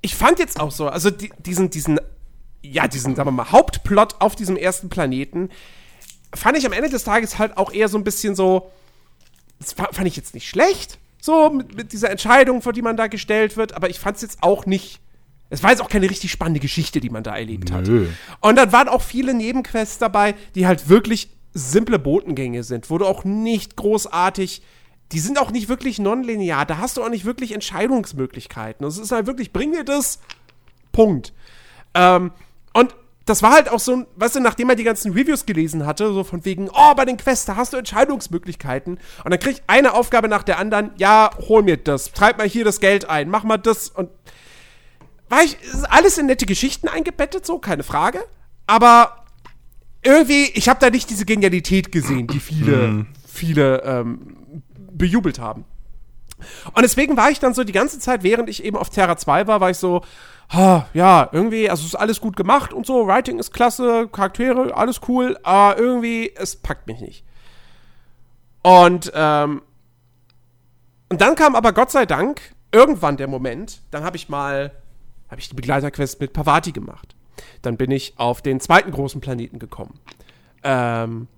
ich 0.00 0.14
fand 0.14 0.38
jetzt 0.38 0.60
auch 0.60 0.70
so, 0.70 0.88
also 0.88 1.10
die, 1.10 1.30
diesen, 1.38 1.70
diesen, 1.70 1.98
ja, 2.62 2.86
diesen, 2.86 3.16
sagen 3.16 3.28
wir 3.28 3.32
mal, 3.32 3.50
Hauptplot 3.50 4.16
auf 4.20 4.36
diesem 4.36 4.56
ersten 4.56 4.90
Planeten, 4.90 5.48
fand 6.34 6.58
ich 6.58 6.66
am 6.66 6.72
Ende 6.72 6.90
des 6.90 7.04
Tages 7.04 7.38
halt 7.38 7.56
auch 7.56 7.72
eher 7.72 7.88
so 7.88 7.98
ein 7.98 8.04
bisschen 8.04 8.36
so, 8.36 8.70
das 9.58 9.72
fand 9.72 10.06
ich 10.06 10.16
jetzt 10.16 10.34
nicht 10.34 10.48
schlecht, 10.48 10.98
so 11.20 11.50
mit, 11.50 11.76
mit 11.76 11.92
dieser 11.92 12.10
Entscheidung, 12.10 12.62
vor 12.62 12.72
die 12.72 12.82
man 12.82 12.96
da 12.96 13.06
gestellt 13.06 13.56
wird, 13.56 13.74
aber 13.74 13.90
ich 13.90 13.98
fand 13.98 14.16
es 14.16 14.22
jetzt 14.22 14.42
auch 14.42 14.66
nicht 14.66 15.00
es 15.50 15.62
war 15.62 15.70
jetzt 15.70 15.80
auch 15.80 15.88
keine 15.88 16.10
richtig 16.10 16.30
spannende 16.30 16.60
Geschichte, 16.60 17.00
die 17.00 17.10
man 17.10 17.22
da 17.22 17.36
erlebt 17.36 17.72
hat. 17.72 17.86
Nö. 17.86 18.06
Und 18.40 18.56
dann 18.56 18.72
waren 18.72 18.88
auch 18.88 19.02
viele 19.02 19.32
Nebenquests 19.32 19.98
dabei, 19.98 20.34
die 20.54 20.66
halt 20.66 20.88
wirklich 20.88 21.30
simple 21.54 21.98
Botengänge 21.98 22.62
sind, 22.62 22.90
wo 22.90 22.98
du 22.98 23.06
auch 23.06 23.24
nicht 23.24 23.76
großartig, 23.76 24.62
die 25.12 25.18
sind 25.20 25.38
auch 25.38 25.50
nicht 25.50 25.68
wirklich 25.68 25.98
nonlinear, 25.98 26.66
da 26.66 26.78
hast 26.78 26.98
du 26.98 27.02
auch 27.02 27.08
nicht 27.08 27.24
wirklich 27.24 27.52
Entscheidungsmöglichkeiten. 27.52 28.86
Es 28.86 28.98
ist 28.98 29.10
halt 29.10 29.26
wirklich, 29.26 29.52
bring 29.52 29.70
mir 29.70 29.84
das, 29.84 30.20
Punkt. 30.92 31.32
Ähm, 31.94 32.30
das 33.28 33.42
war 33.42 33.52
halt 33.52 33.68
auch 33.68 33.80
so, 33.80 34.06
weißt 34.16 34.36
du, 34.36 34.40
nachdem 34.40 34.70
er 34.70 34.76
die 34.76 34.84
ganzen 34.84 35.12
Reviews 35.12 35.44
gelesen 35.44 35.84
hatte, 35.84 36.12
so 36.12 36.24
von 36.24 36.44
wegen, 36.44 36.70
oh, 36.70 36.94
bei 36.94 37.04
den 37.04 37.16
Quests, 37.16 37.44
da 37.44 37.56
hast 37.56 37.72
du 37.72 37.76
Entscheidungsmöglichkeiten. 37.76 38.98
Und 39.24 39.30
dann 39.30 39.38
krieg 39.38 39.56
ich 39.56 39.62
eine 39.66 39.92
Aufgabe 39.92 40.28
nach 40.28 40.42
der 40.42 40.58
anderen, 40.58 40.90
ja, 40.96 41.30
hol 41.48 41.62
mir 41.62 41.76
das, 41.76 42.12
treib 42.12 42.38
mal 42.38 42.48
hier 42.48 42.64
das 42.64 42.80
Geld 42.80 43.08
ein, 43.08 43.28
mach 43.28 43.44
mal 43.44 43.58
das 43.58 43.88
und 43.90 44.10
war 45.28 45.42
ich, 45.42 45.60
ist 45.62 45.84
alles 45.90 46.16
in 46.16 46.26
nette 46.26 46.46
Geschichten 46.46 46.88
eingebettet, 46.88 47.44
so, 47.44 47.58
keine 47.58 47.82
Frage. 47.82 48.24
Aber 48.66 49.24
irgendwie, 50.02 50.44
ich 50.54 50.68
habe 50.70 50.80
da 50.80 50.88
nicht 50.88 51.10
diese 51.10 51.26
Genialität 51.26 51.92
gesehen, 51.92 52.26
die 52.28 52.40
viele, 52.40 52.88
mhm. 52.88 53.06
viele 53.26 53.82
ähm, 53.82 54.62
bejubelt 54.90 55.38
haben. 55.38 55.64
Und 56.72 56.82
deswegen 56.82 57.16
war 57.16 57.30
ich 57.30 57.40
dann 57.40 57.52
so 57.52 57.64
die 57.64 57.72
ganze 57.72 57.98
Zeit, 57.98 58.22
während 58.22 58.48
ich 58.48 58.64
eben 58.64 58.76
auf 58.76 58.90
Terra 58.90 59.16
2 59.16 59.46
war, 59.46 59.60
war 59.60 59.70
ich 59.70 59.76
so, 59.76 60.02
ja, 60.52 61.28
irgendwie, 61.32 61.68
also 61.68 61.84
ist 61.84 61.94
alles 61.94 62.20
gut 62.20 62.36
gemacht 62.36 62.72
und 62.72 62.86
so, 62.86 63.06
Writing 63.06 63.38
ist 63.38 63.52
klasse, 63.52 64.08
Charaktere, 64.08 64.74
alles 64.76 65.00
cool, 65.08 65.38
aber 65.42 65.78
irgendwie, 65.78 66.32
es 66.34 66.56
packt 66.56 66.86
mich 66.86 67.00
nicht. 67.00 67.24
Und, 68.62 69.12
ähm, 69.14 69.62
und 71.10 71.20
dann 71.20 71.34
kam 71.34 71.54
aber 71.54 71.72
Gott 71.72 71.90
sei 71.90 72.06
Dank 72.06 72.40
irgendwann 72.72 73.16
der 73.16 73.28
Moment, 73.28 73.82
dann 73.90 74.04
habe 74.04 74.16
ich 74.16 74.28
mal 74.28 74.72
habe 75.28 75.40
ich 75.40 75.48
die 75.48 75.54
Begleiterquest 75.54 76.20
mit 76.20 76.32
Pavati 76.32 76.72
gemacht. 76.72 77.14
Dann 77.62 77.76
bin 77.76 77.90
ich 77.90 78.14
auf 78.16 78.42
den 78.42 78.60
zweiten 78.60 78.90
großen 78.90 79.20
Planeten 79.20 79.58
gekommen. 79.58 79.98
Ähm, 80.62 81.28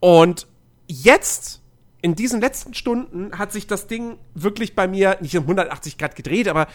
und 0.00 0.46
jetzt, 0.86 1.60
in 2.02 2.14
diesen 2.14 2.40
letzten 2.40 2.74
Stunden, 2.74 3.38
hat 3.38 3.52
sich 3.52 3.66
das 3.66 3.86
Ding 3.86 4.18
wirklich 4.34 4.74
bei 4.74 4.86
mir 4.86 5.18
nicht 5.20 5.36
um 5.36 5.44
180 5.44 5.98
Grad 5.98 6.16
gedreht, 6.16 6.48
aber 6.48 6.66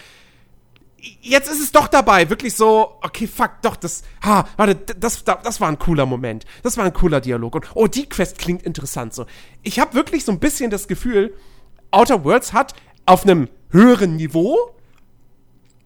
jetzt 1.21 1.49
ist 1.49 1.61
es 1.61 1.71
doch 1.71 1.87
dabei, 1.87 2.29
wirklich 2.29 2.55
so, 2.55 2.97
okay, 3.01 3.27
fuck, 3.27 3.61
doch, 3.61 3.75
das, 3.75 4.03
ha, 4.23 4.47
warte, 4.57 4.75
das, 4.75 5.23
das 5.23 5.61
war 5.61 5.69
ein 5.69 5.79
cooler 5.79 6.05
Moment. 6.05 6.45
Das 6.63 6.77
war 6.77 6.85
ein 6.85 6.93
cooler 6.93 7.21
Dialog. 7.21 7.55
Und, 7.55 7.67
oh, 7.75 7.87
die 7.87 8.07
Quest 8.07 8.37
klingt 8.37 8.63
interessant 8.63 9.13
so. 9.13 9.25
Ich 9.63 9.79
habe 9.79 9.93
wirklich 9.93 10.25
so 10.25 10.31
ein 10.31 10.39
bisschen 10.39 10.69
das 10.69 10.87
Gefühl, 10.87 11.33
Outer 11.91 12.23
Worlds 12.23 12.53
hat 12.53 12.73
auf 13.05 13.23
einem 13.23 13.49
höheren 13.69 14.15
Niveau 14.15 14.57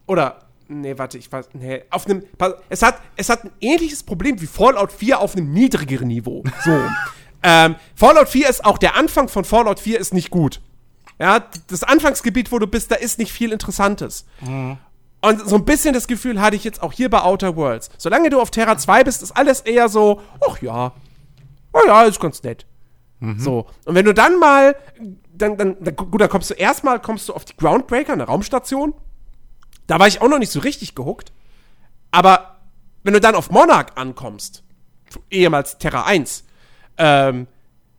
oder 0.07 0.49
nee, 0.67 0.97
warte, 0.97 1.17
ich 1.17 1.31
weiß, 1.31 1.49
nee, 1.53 1.83
auf 1.89 2.05
einem, 2.05 2.23
es 2.69 2.81
hat, 2.81 3.01
es 3.15 3.29
hat 3.29 3.43
ein 3.43 3.51
ähnliches 3.59 4.03
Problem 4.03 4.39
wie 4.41 4.47
Fallout 4.47 4.91
4 4.91 5.19
auf 5.19 5.35
einem 5.35 5.51
niedrigeren 5.51 6.07
Niveau. 6.07 6.43
So. 6.63 6.71
ähm, 7.43 7.75
Fallout 7.95 8.29
4 8.29 8.49
ist 8.49 8.65
auch, 8.65 8.77
der 8.77 8.95
Anfang 8.95 9.27
von 9.27 9.43
Fallout 9.43 9.79
4 9.79 9.99
ist 9.99 10.13
nicht 10.13 10.29
gut. 10.29 10.61
Ja, 11.19 11.43
das 11.67 11.83
Anfangsgebiet, 11.83 12.51
wo 12.51 12.59
du 12.59 12.67
bist, 12.67 12.91
da 12.91 12.95
ist 12.95 13.19
nicht 13.19 13.33
viel 13.33 13.51
Interessantes. 13.51 14.25
Und 15.21 15.47
so 15.47 15.57
ein 15.57 15.65
bisschen 15.65 15.93
das 15.93 16.07
Gefühl 16.07 16.39
hatte 16.39 16.55
ich 16.55 16.63
jetzt 16.63 16.81
auch 16.81 16.93
hier 16.93 17.09
bei 17.09 17.21
Outer 17.21 17.55
Worlds. 17.55 17.89
Solange 17.97 18.29
du 18.29 18.39
auf 18.39 18.51
Terra 18.51 18.77
2 18.77 19.03
bist, 19.03 19.21
ist 19.21 19.35
alles 19.35 19.61
eher 19.61 19.89
so, 19.89 20.21
ach 20.47 20.61
ja, 20.61 20.93
oh 21.73 21.79
ja, 21.85 22.03
ist 22.03 22.19
ganz 22.19 22.41
nett. 22.43 22.65
So. 23.37 23.67
Und 23.85 23.95
wenn 23.95 24.05
du 24.05 24.13
dann 24.13 24.39
mal, 24.39 24.75
dann, 25.33 25.57
dann, 25.57 25.75
dann, 25.81 25.95
gut, 25.95 26.21
dann 26.21 26.29
kommst 26.29 26.49
du 26.49 26.53
erstmal, 26.53 27.01
kommst 27.01 27.27
du 27.27 27.33
auf 27.33 27.43
die 27.43 27.55
Groundbreaker, 27.57 28.13
eine 28.13 28.23
Raumstation. 28.23 28.93
Da 29.87 29.99
war 29.99 30.07
ich 30.07 30.21
auch 30.21 30.29
noch 30.29 30.39
nicht 30.39 30.51
so 30.51 30.61
richtig 30.61 30.95
gehuckt. 30.95 31.33
Aber 32.11 32.59
wenn 33.03 33.13
du 33.13 33.19
dann 33.19 33.35
auf 33.35 33.51
Monarch 33.51 33.87
ankommst, 33.95 34.63
ehemals 35.29 35.77
Terra 35.79 36.03
1, 36.05 36.45
ähm, 36.97 37.47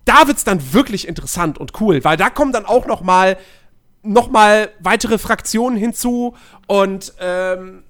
da 0.05 0.27
wird's 0.27 0.45
dann 0.45 0.73
wirklich 0.73 1.07
interessant 1.07 1.59
und 1.59 1.81
cool, 1.81 2.03
weil 2.03 2.17
da 2.17 2.31
kommen 2.31 2.53
dann 2.53 2.65
auch 2.65 2.87
noch 2.87 3.03
mal 3.03 3.37
noch 4.03 4.31
mal 4.31 4.71
weitere 4.81 5.19
Fraktionen 5.19 5.79
hinzu 5.79 6.35
und 6.67 7.15
ähm, 7.21 7.83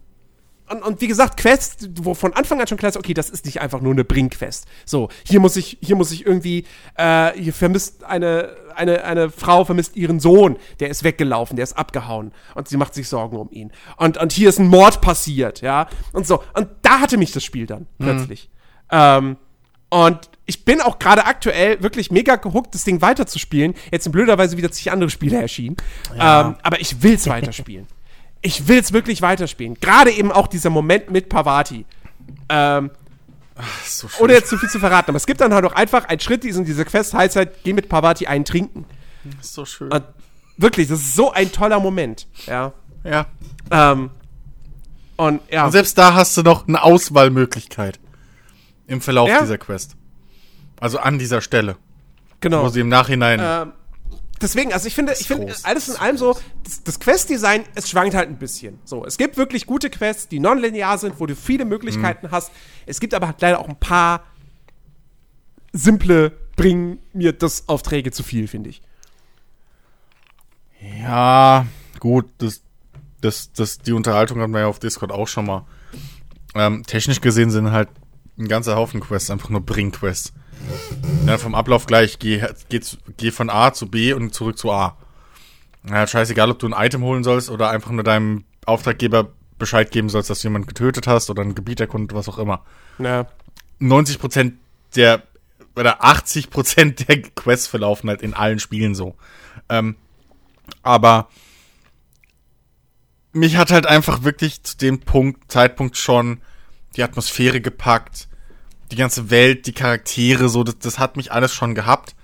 und, 0.70 0.84
und 0.84 1.00
wie 1.00 1.08
gesagt, 1.08 1.36
Quests, 1.36 1.88
wo 2.00 2.14
von 2.14 2.32
Anfang 2.32 2.60
an 2.60 2.66
schon 2.68 2.78
klar 2.78 2.90
ist, 2.90 2.96
okay, 2.96 3.12
das 3.12 3.28
ist 3.28 3.44
nicht 3.44 3.60
einfach 3.60 3.80
nur 3.80 3.92
eine 3.92 4.04
Bring-Quest. 4.04 4.66
So, 4.84 5.08
hier 5.24 5.40
muss 5.40 5.56
ich, 5.56 5.78
hier 5.82 5.96
muss 5.96 6.12
ich 6.12 6.24
irgendwie, 6.24 6.64
äh, 6.94 7.32
hier 7.32 7.52
vermisst 7.52 8.04
eine, 8.04 8.54
eine, 8.76 9.02
eine 9.02 9.30
Frau 9.30 9.64
vermisst 9.64 9.96
ihren 9.96 10.20
Sohn, 10.20 10.56
der 10.78 10.88
ist 10.88 11.02
weggelaufen, 11.02 11.56
der 11.56 11.64
ist 11.64 11.76
abgehauen 11.76 12.32
und 12.54 12.68
sie 12.68 12.76
macht 12.76 12.94
sich 12.94 13.08
Sorgen 13.08 13.36
um 13.36 13.50
ihn. 13.50 13.72
Und, 13.96 14.16
und 14.18 14.32
hier 14.32 14.48
ist 14.48 14.60
ein 14.60 14.68
Mord 14.68 15.00
passiert, 15.00 15.60
ja, 15.60 15.88
und 16.12 16.26
so. 16.26 16.42
Und 16.54 16.68
da 16.82 17.00
hatte 17.00 17.16
mich 17.16 17.32
das 17.32 17.42
Spiel 17.42 17.66
dann 17.66 17.88
plötzlich. 17.98 18.48
Ähm, 18.92 19.38
und 19.88 20.29
ich 20.50 20.64
bin 20.64 20.80
auch 20.80 20.98
gerade 20.98 21.26
aktuell 21.26 21.80
wirklich 21.80 22.10
mega 22.10 22.34
gehuckt, 22.34 22.74
das 22.74 22.82
Ding 22.82 23.00
weiterzuspielen. 23.00 23.74
Jetzt 23.92 24.02
sind 24.02 24.10
blöderweise 24.10 24.56
wieder 24.56 24.72
zig 24.72 24.90
andere 24.90 25.08
Spiele 25.08 25.40
erschienen. 25.40 25.76
Ähm, 26.12 26.56
aber 26.60 26.80
ich 26.80 27.02
will's 27.04 27.28
weiterspielen. 27.28 27.86
ich 28.42 28.66
will's 28.66 28.92
wirklich 28.92 29.22
weiterspielen. 29.22 29.74
Gerade 29.80 30.10
eben 30.10 30.32
auch 30.32 30.48
dieser 30.48 30.70
Moment 30.70 31.08
mit 31.08 31.28
Pavati. 31.28 31.86
Ähm, 32.48 32.90
So 33.84 34.08
ohne 34.18 34.32
jetzt 34.32 34.48
zu 34.48 34.58
viel 34.58 34.68
zu 34.68 34.80
verraten, 34.80 35.10
aber 35.10 35.18
es 35.18 35.26
gibt 35.26 35.40
dann 35.40 35.54
halt 35.54 35.64
auch 35.64 35.74
einfach 35.74 36.06
einen 36.06 36.18
Schritt, 36.18 36.42
diesen, 36.42 36.64
diese 36.64 36.84
Quest 36.84 37.14
heißt 37.14 37.36
halt, 37.36 37.62
geh 37.62 37.72
mit 37.72 37.88
Pavati 37.88 38.26
einen 38.26 38.44
trinken. 38.44 38.86
ist 39.40 39.54
so 39.54 39.64
schön. 39.64 39.92
Und 39.92 40.02
wirklich, 40.56 40.88
das 40.88 40.98
ist 40.98 41.14
so 41.14 41.30
ein 41.30 41.52
toller 41.52 41.78
Moment. 41.78 42.26
Ja. 42.48 42.72
ja. 43.04 43.26
Ähm, 43.70 44.10
und 45.16 45.42
ja. 45.48 45.66
Und 45.66 45.70
selbst 45.72 45.96
da 45.96 46.14
hast 46.14 46.36
du 46.36 46.42
noch 46.42 46.66
eine 46.66 46.82
Auswahlmöglichkeit 46.82 48.00
im 48.88 49.00
Verlauf 49.00 49.28
Ja. 49.28 49.40
dieser 49.42 49.58
Quest. 49.58 49.94
Also 50.80 50.98
an 50.98 51.18
dieser 51.18 51.40
Stelle, 51.40 51.76
genau. 52.40 52.64
wo 52.64 52.68
sie 52.68 52.80
im 52.80 52.88
Nachhinein. 52.88 53.38
Ähm, 53.42 53.72
deswegen, 54.40 54.72
also 54.72 54.86
ich 54.88 54.94
finde, 54.94 55.14
ich 55.18 55.26
finde 55.26 55.54
alles 55.62 55.88
in 55.88 55.96
allem 55.96 56.16
so, 56.16 56.38
das, 56.64 56.82
das 56.82 56.98
Quest-Design, 57.00 57.64
es 57.74 57.88
schwankt 57.90 58.14
halt 58.14 58.28
ein 58.28 58.38
bisschen. 58.38 58.78
So, 58.84 59.04
es 59.04 59.18
gibt 59.18 59.36
wirklich 59.36 59.66
gute 59.66 59.90
Quests, 59.90 60.28
die 60.28 60.40
nonlinear 60.40 60.96
sind, 60.98 61.20
wo 61.20 61.26
du 61.26 61.36
viele 61.36 61.64
Möglichkeiten 61.64 62.26
Mhm. 62.26 62.30
hast. 62.30 62.50
Es 62.86 62.98
gibt 62.98 63.14
aber 63.14 63.26
halt 63.28 63.40
leider 63.40 63.58
auch 63.60 63.68
ein 63.68 63.78
paar 63.78 64.24
simple, 65.72 66.30
bringen 66.56 66.98
mir 67.12 67.32
das 67.32 67.68
Aufträge 67.68 68.10
zu 68.10 68.22
viel, 68.22 68.48
finde 68.48 68.70
ich. 68.70 68.82
Ja, 70.98 71.66
gut, 71.98 72.26
das, 72.38 72.62
das, 73.20 73.52
das, 73.52 73.78
die 73.78 73.92
Unterhaltung 73.92 74.40
hatten 74.40 74.52
wir 74.52 74.60
ja 74.60 74.66
auf 74.66 74.78
Discord 74.78 75.12
auch 75.12 75.28
schon 75.28 75.46
mal. 75.46 75.66
Ähm, 76.54 76.82
technisch 76.84 77.20
gesehen 77.20 77.50
sind 77.50 77.70
halt 77.70 77.88
ein 78.40 78.48
ganzer 78.48 78.76
Haufen 78.76 79.00
Quests 79.00 79.30
einfach 79.30 79.50
nur 79.50 79.60
Bring-Quests. 79.60 80.32
Ja, 81.26 81.38
vom 81.38 81.54
Ablauf 81.54 81.86
gleich, 81.86 82.18
geh, 82.18 82.42
geh, 82.68 82.80
geh 83.16 83.30
von 83.30 83.50
A 83.50 83.72
zu 83.72 83.86
B 83.86 84.12
und 84.12 84.34
zurück 84.34 84.58
zu 84.58 84.72
A. 84.72 84.96
Ja, 85.88 86.06
scheißegal, 86.06 86.50
ob 86.50 86.58
du 86.58 86.66
ein 86.66 86.86
Item 86.86 87.02
holen 87.02 87.24
sollst 87.24 87.50
oder 87.50 87.70
einfach 87.70 87.90
nur 87.90 88.04
deinem 88.04 88.44
Auftraggeber 88.66 89.32
Bescheid 89.58 89.90
geben 89.90 90.08
sollst, 90.08 90.30
dass 90.30 90.40
du 90.40 90.48
jemanden 90.48 90.68
getötet 90.68 91.06
hast 91.06 91.30
oder 91.30 91.42
ein 91.42 91.54
Gebiet 91.54 91.80
erkundet, 91.80 92.14
was 92.14 92.28
auch 92.28 92.38
immer. 92.38 92.64
Ja. 92.98 93.26
90% 93.80 94.54
der 94.96 95.22
oder 95.76 96.04
80% 96.04 97.06
der 97.06 97.22
Quests 97.22 97.66
verlaufen 97.66 98.10
halt 98.10 98.22
in 98.22 98.34
allen 98.34 98.58
Spielen 98.58 98.94
so. 98.94 99.14
Ähm, 99.68 99.96
aber 100.82 101.28
mich 103.32 103.56
hat 103.56 103.70
halt 103.70 103.86
einfach 103.86 104.24
wirklich 104.24 104.62
zu 104.62 104.76
dem 104.76 105.00
Punkt, 105.00 105.50
Zeitpunkt 105.50 105.96
schon 105.96 106.40
die 106.96 107.02
Atmosphäre 107.02 107.60
gepackt, 107.60 108.28
die 108.90 108.96
ganze 108.96 109.30
Welt, 109.30 109.66
die 109.66 109.72
Charaktere, 109.72 110.48
so, 110.48 110.64
das, 110.64 110.78
das 110.78 110.98
hat 110.98 111.16
mich 111.16 111.32
alles 111.32 111.54
schon 111.54 111.74
gehabt. 111.74 112.14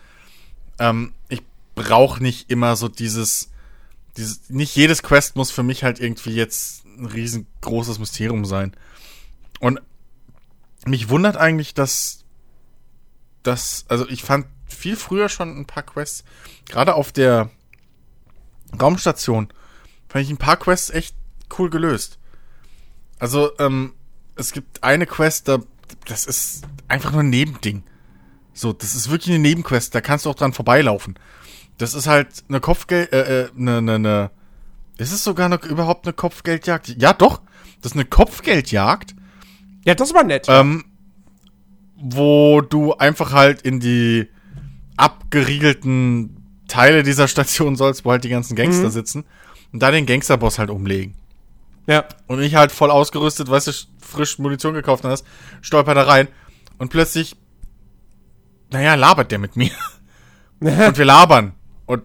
Ähm, 0.79 1.15
ich 1.29 1.43
brauche 1.75 2.23
nicht 2.23 2.51
immer 2.51 2.77
so 2.77 2.89
dieses, 2.89 3.51
dieses, 4.17 4.51
nicht 4.51 4.75
jedes 4.75 5.03
Quest 5.03 5.37
muss 5.37 5.51
für 5.51 5.63
mich 5.63 5.85
halt 5.85 6.01
irgendwie 6.01 6.35
jetzt 6.35 6.85
ein 6.85 7.07
riesengroßes 7.07 7.99
Mysterium 7.99 8.45
sein. 8.45 8.75
Und 9.61 9.81
mich 10.87 11.09
wundert 11.09 11.37
eigentlich, 11.37 11.75
dass 11.75 12.25
das, 13.43 13.85
also 13.89 14.09
ich 14.09 14.23
fand 14.23 14.47
viel 14.67 14.97
früher 14.97 15.29
schon 15.29 15.57
ein 15.57 15.67
paar 15.67 15.83
Quests, 15.83 16.25
gerade 16.69 16.95
auf 16.95 17.13
der 17.13 17.51
Raumstation, 18.81 19.53
fand 20.09 20.25
ich 20.25 20.31
ein 20.31 20.39
paar 20.39 20.57
Quests 20.57 20.91
echt 20.91 21.15
cool 21.59 21.71
gelöst. 21.71 22.19
Also, 23.19 23.57
ähm, 23.59 23.95
es 24.35 24.53
gibt 24.53 24.83
eine 24.83 25.07
Quest, 25.07 25.49
da, 25.49 25.59
das 26.07 26.27
ist 26.27 26.65
einfach 26.89 27.13
nur 27.13 27.21
ein 27.23 27.31
Nebending. 27.31 27.83
So, 28.53 28.73
das 28.73 28.95
ist 28.95 29.11
wirklich 29.11 29.31
eine 29.35 29.41
Nebenquest, 29.41 29.95
da 29.95 30.01
kannst 30.01 30.25
du 30.25 30.31
auch 30.31 30.35
dran 30.35 30.53
vorbeilaufen. 30.53 31.19
Das 31.79 31.93
ist 31.95 32.07
halt 32.07 32.29
eine 32.49 32.61
Kopfgeld, 32.61 33.13
äh, 33.13 33.43
äh, 33.45 33.49
eine, 33.57 33.79
eine, 33.79 33.95
eine, 33.97 34.31
ist 34.97 35.13
es 35.13 35.23
sogar 35.23 35.49
noch 35.51 35.63
überhaupt 35.65 36.07
eine 36.07 36.15
Kopfgeldjagd? 36.15 36.97
Ja, 37.01 37.13
doch. 37.13 37.43
Das 37.83 37.93
ist 37.93 37.97
eine 37.97 38.07
Kopfgeldjagd 38.07 39.15
Ja, 39.85 39.95
das 39.95 40.15
war 40.15 40.25
nett. 40.25 40.47
ähm, 40.49 40.85
wo 41.99 42.61
du 42.63 42.95
einfach 42.95 43.33
halt 43.33 43.63
in 43.63 43.81
die 43.81 44.29
abgeriegelten 44.97 46.37
Teile 46.69 47.03
dieser 47.03 47.29
Station 47.29 47.77
sollst, 47.77 48.05
wo 48.05 48.11
halt 48.11 48.25
die 48.25 48.29
ganzen 48.29 48.57
Gangster 48.57 48.91
sitzen 48.91 49.25
und 49.73 49.83
da 49.83 49.91
den 49.91 50.07
Gangsterboss 50.07 50.59
halt 50.59 50.71
umlegen. 50.71 51.15
Ja. 51.87 52.05
Und 52.27 52.41
ich 52.41 52.55
halt 52.55 52.73
voll 52.73 52.91
ausgerüstet, 52.91 53.51
weißt 53.51 53.69
du, 53.69 53.73
frisch 54.01 54.39
Munition 54.39 54.75
gekauft 54.75 55.05
hast, 55.05 55.27
stolper 55.63 55.95
da 55.95 56.03
rein 56.03 56.29
und 56.79 56.91
plötzlich, 56.91 57.37
naja, 58.71 58.95
labert 58.95 59.31
der 59.31 59.39
mit 59.39 59.57
mir. 59.57 59.73
und 60.61 60.99
wir 60.99 61.05
labern. 61.05 61.53
Und 61.87 62.05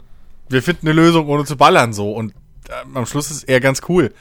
wir 0.50 0.62
finden 0.62 0.88
eine 0.88 0.94
Lösung, 0.94 1.28
ohne 1.28 1.46
zu 1.46 1.58
ballern, 1.58 1.94
so. 1.94 2.12
Und 2.12 2.34
ähm, 2.70 2.98
am 2.98 3.06
Schluss 3.06 3.32
ist 3.32 3.44
er 3.44 3.60
ganz 3.60 3.82
cool. 3.90 4.14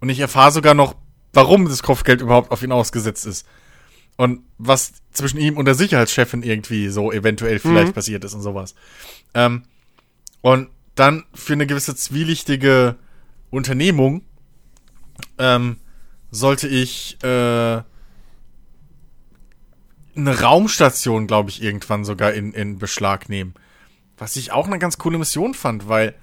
Und 0.00 0.08
ich 0.08 0.20
erfahre 0.20 0.52
sogar 0.52 0.74
noch, 0.74 0.94
warum 1.32 1.66
das 1.66 1.82
Kopfgeld 1.82 2.20
überhaupt 2.20 2.50
auf 2.50 2.62
ihn 2.62 2.72
ausgesetzt 2.72 3.26
ist. 3.26 3.46
Und 4.16 4.42
was 4.58 4.92
zwischen 5.12 5.38
ihm 5.38 5.56
und 5.56 5.64
der 5.64 5.74
Sicherheitschefin 5.74 6.42
irgendwie 6.42 6.88
so 6.88 7.10
eventuell 7.10 7.58
vielleicht 7.58 7.94
passiert 7.94 8.24
ist 8.24 8.34
und 8.34 8.42
sowas. 8.42 8.74
Ähm, 9.34 9.62
und 10.42 10.68
dann 10.94 11.24
für 11.32 11.54
eine 11.54 11.66
gewisse 11.66 11.94
zwielichtige 11.96 12.96
Unternehmung 13.50 14.22
ähm, 15.38 15.76
sollte 16.30 16.68
ich 16.68 17.22
äh, 17.22 17.82
eine 20.16 20.40
Raumstation, 20.40 21.26
glaube 21.26 21.50
ich, 21.50 21.62
irgendwann 21.62 22.04
sogar 22.04 22.32
in, 22.32 22.52
in 22.52 22.78
Beschlag 22.78 23.28
nehmen. 23.28 23.54
Was 24.18 24.36
ich 24.36 24.52
auch 24.52 24.66
eine 24.66 24.78
ganz 24.78 24.98
coole 24.98 25.18
Mission 25.18 25.54
fand, 25.54 25.88
weil 25.88 26.14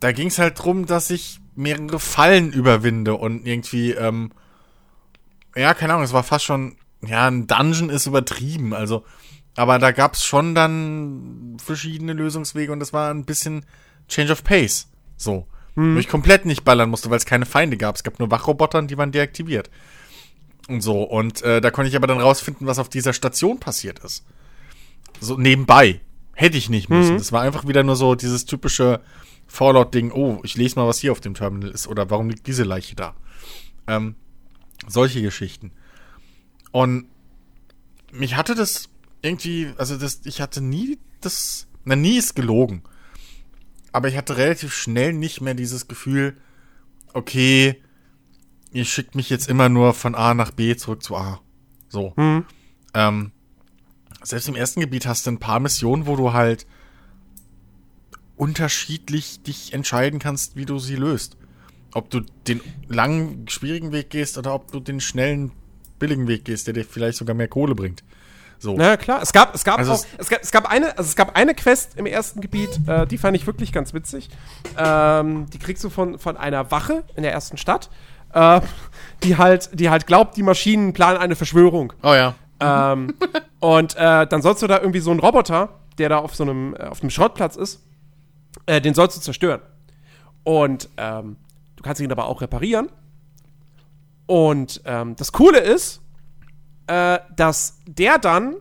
da 0.00 0.12
ging 0.12 0.28
es 0.28 0.38
halt 0.38 0.62
drum, 0.62 0.86
dass 0.86 1.10
ich 1.10 1.40
mehrere 1.54 1.98
Fallen 1.98 2.52
überwinde 2.52 3.14
und 3.14 3.46
irgendwie, 3.46 3.92
ähm, 3.92 4.30
ja, 5.56 5.74
keine 5.74 5.94
Ahnung, 5.94 6.04
es 6.04 6.12
war 6.12 6.22
fast 6.22 6.44
schon, 6.44 6.76
ja, 7.04 7.26
ein 7.26 7.46
Dungeon 7.46 7.90
ist 7.90 8.06
übertrieben, 8.06 8.74
also, 8.74 9.04
aber 9.56 9.78
da 9.78 9.90
gab 9.90 10.14
es 10.14 10.24
schon 10.24 10.54
dann 10.54 11.56
verschiedene 11.62 12.12
Lösungswege 12.12 12.72
und 12.72 12.80
das 12.80 12.92
war 12.92 13.12
ein 13.12 13.24
bisschen 13.24 13.66
Change 14.08 14.32
of 14.32 14.44
Pace, 14.44 14.88
so. 15.16 15.46
Wo 15.94 15.98
ich 15.98 16.08
komplett 16.08 16.44
nicht 16.44 16.64
ballern 16.64 16.90
musste, 16.90 17.10
weil 17.10 17.18
es 17.18 17.26
keine 17.26 17.46
Feinde 17.46 17.76
gab. 17.76 17.96
Es 17.96 18.02
gab 18.02 18.18
nur 18.18 18.30
Wachroboter 18.30 18.78
und 18.78 18.90
die 18.90 18.98
waren 18.98 19.12
deaktiviert. 19.12 19.70
Und 20.68 20.80
so. 20.80 21.02
Und 21.02 21.42
äh, 21.42 21.60
da 21.60 21.70
konnte 21.70 21.88
ich 21.88 21.96
aber 21.96 22.06
dann 22.06 22.20
rausfinden, 22.20 22.66
was 22.66 22.78
auf 22.78 22.88
dieser 22.88 23.12
Station 23.12 23.60
passiert 23.60 24.00
ist. 24.00 24.24
So 25.20 25.36
nebenbei. 25.36 26.00
Hätte 26.34 26.56
ich 26.56 26.68
nicht 26.68 26.88
müssen. 26.88 27.18
Das 27.18 27.32
war 27.32 27.42
einfach 27.42 27.66
wieder 27.66 27.82
nur 27.82 27.96
so 27.96 28.14
dieses 28.14 28.44
typische 28.44 29.00
Fallout-Ding. 29.48 30.12
Oh, 30.12 30.40
ich 30.44 30.56
lese 30.56 30.76
mal, 30.76 30.86
was 30.86 30.98
hier 30.98 31.12
auf 31.12 31.20
dem 31.20 31.34
Terminal 31.34 31.70
ist. 31.70 31.88
Oder 31.88 32.10
warum 32.10 32.28
liegt 32.28 32.46
diese 32.46 32.64
Leiche 32.64 32.94
da? 32.94 33.14
Ähm, 33.86 34.14
solche 34.86 35.22
Geschichten. 35.22 35.72
Und 36.70 37.06
mich 38.12 38.36
hatte 38.36 38.54
das 38.54 38.88
irgendwie, 39.22 39.72
also 39.78 39.96
das, 39.96 40.20
ich 40.24 40.40
hatte 40.40 40.60
nie 40.60 40.98
das, 41.20 41.66
na, 41.84 41.96
nie 41.96 42.18
ist 42.18 42.36
gelogen. 42.36 42.82
Aber 43.92 44.08
ich 44.08 44.16
hatte 44.16 44.36
relativ 44.36 44.74
schnell 44.74 45.12
nicht 45.12 45.40
mehr 45.40 45.54
dieses 45.54 45.88
Gefühl, 45.88 46.36
okay, 47.14 47.82
ihr 48.72 48.84
schickt 48.84 49.14
mich 49.14 49.30
jetzt 49.30 49.48
immer 49.48 49.68
nur 49.68 49.94
von 49.94 50.14
A 50.14 50.34
nach 50.34 50.50
B 50.50 50.76
zurück 50.76 51.02
zu 51.02 51.16
A. 51.16 51.40
So. 51.88 52.12
Ähm, 52.94 53.32
selbst 54.22 54.48
im 54.48 54.56
ersten 54.56 54.80
Gebiet 54.80 55.06
hast 55.06 55.26
du 55.26 55.30
ein 55.30 55.38
paar 55.38 55.60
Missionen, 55.60 56.06
wo 56.06 56.16
du 56.16 56.32
halt 56.32 56.66
unterschiedlich 58.36 59.42
dich 59.42 59.72
entscheiden 59.72 60.18
kannst, 60.18 60.56
wie 60.56 60.66
du 60.66 60.78
sie 60.78 60.96
löst. 60.96 61.36
Ob 61.92 62.10
du 62.10 62.20
den 62.46 62.60
langen, 62.88 63.48
schwierigen 63.48 63.92
Weg 63.92 64.10
gehst 64.10 64.38
oder 64.38 64.54
ob 64.54 64.70
du 64.70 64.80
den 64.80 65.00
schnellen, 65.00 65.52
billigen 65.98 66.28
Weg 66.28 66.44
gehst, 66.44 66.66
der 66.66 66.74
dir 66.74 66.84
vielleicht 66.84 67.18
sogar 67.18 67.34
mehr 67.34 67.48
Kohle 67.48 67.74
bringt. 67.74 68.04
So. 68.58 68.74
Na 68.76 68.96
klar, 68.96 69.22
es 69.22 69.32
gab, 69.32 69.54
es 69.54 69.64
gab 69.64 69.78
Also 69.78 69.92
auch, 69.92 70.04
es 70.18 70.28
gab, 70.28 70.42
es 70.42 70.50
gab 70.50 70.70
eine, 70.70 70.98
also 70.98 71.08
es 71.08 71.16
gab 71.16 71.36
eine 71.36 71.54
Quest 71.54 71.96
im 71.96 72.06
ersten 72.06 72.40
Gebiet, 72.40 72.80
äh, 72.88 73.06
die 73.06 73.18
fand 73.18 73.36
ich 73.36 73.46
wirklich 73.46 73.72
ganz 73.72 73.94
witzig. 73.94 74.30
Ähm, 74.76 75.46
die 75.50 75.58
kriegst 75.58 75.84
du 75.84 75.90
von, 75.90 76.18
von 76.18 76.36
einer 76.36 76.70
Wache 76.70 77.04
in 77.14 77.22
der 77.22 77.32
ersten 77.32 77.56
Stadt, 77.56 77.88
äh, 78.34 78.60
die 79.22 79.36
halt, 79.36 79.70
die 79.78 79.90
halt 79.90 80.06
glaubt, 80.06 80.36
die 80.36 80.42
Maschinen 80.42 80.92
planen 80.92 81.18
eine 81.18 81.36
Verschwörung. 81.36 81.92
Oh 82.02 82.14
ja. 82.14 82.34
Ähm, 82.60 83.14
und 83.60 83.96
äh, 83.96 84.26
dann 84.26 84.42
sollst 84.42 84.62
du 84.62 84.66
da 84.66 84.78
irgendwie 84.78 85.00
so 85.00 85.12
einen 85.12 85.20
Roboter, 85.20 85.68
der 85.98 86.08
da 86.08 86.18
auf 86.18 86.34
so 86.34 86.42
einem, 86.42 86.74
äh, 86.74 86.84
auf 86.84 87.00
einem 87.00 87.10
Schrottplatz 87.10 87.54
ist, 87.54 87.80
äh, 88.66 88.80
den 88.80 88.94
sollst 88.94 89.16
du 89.16 89.20
zerstören. 89.20 89.60
Und 90.42 90.88
ähm, 90.96 91.36
du 91.76 91.82
kannst 91.82 92.00
ihn 92.00 92.10
aber 92.10 92.26
auch 92.26 92.40
reparieren. 92.40 92.88
Und 94.26 94.82
ähm, 94.84 95.16
das 95.16 95.32
Coole 95.32 95.58
ist, 95.58 96.02
äh, 96.88 97.18
dass 97.36 97.78
der 97.86 98.18
dann 98.18 98.56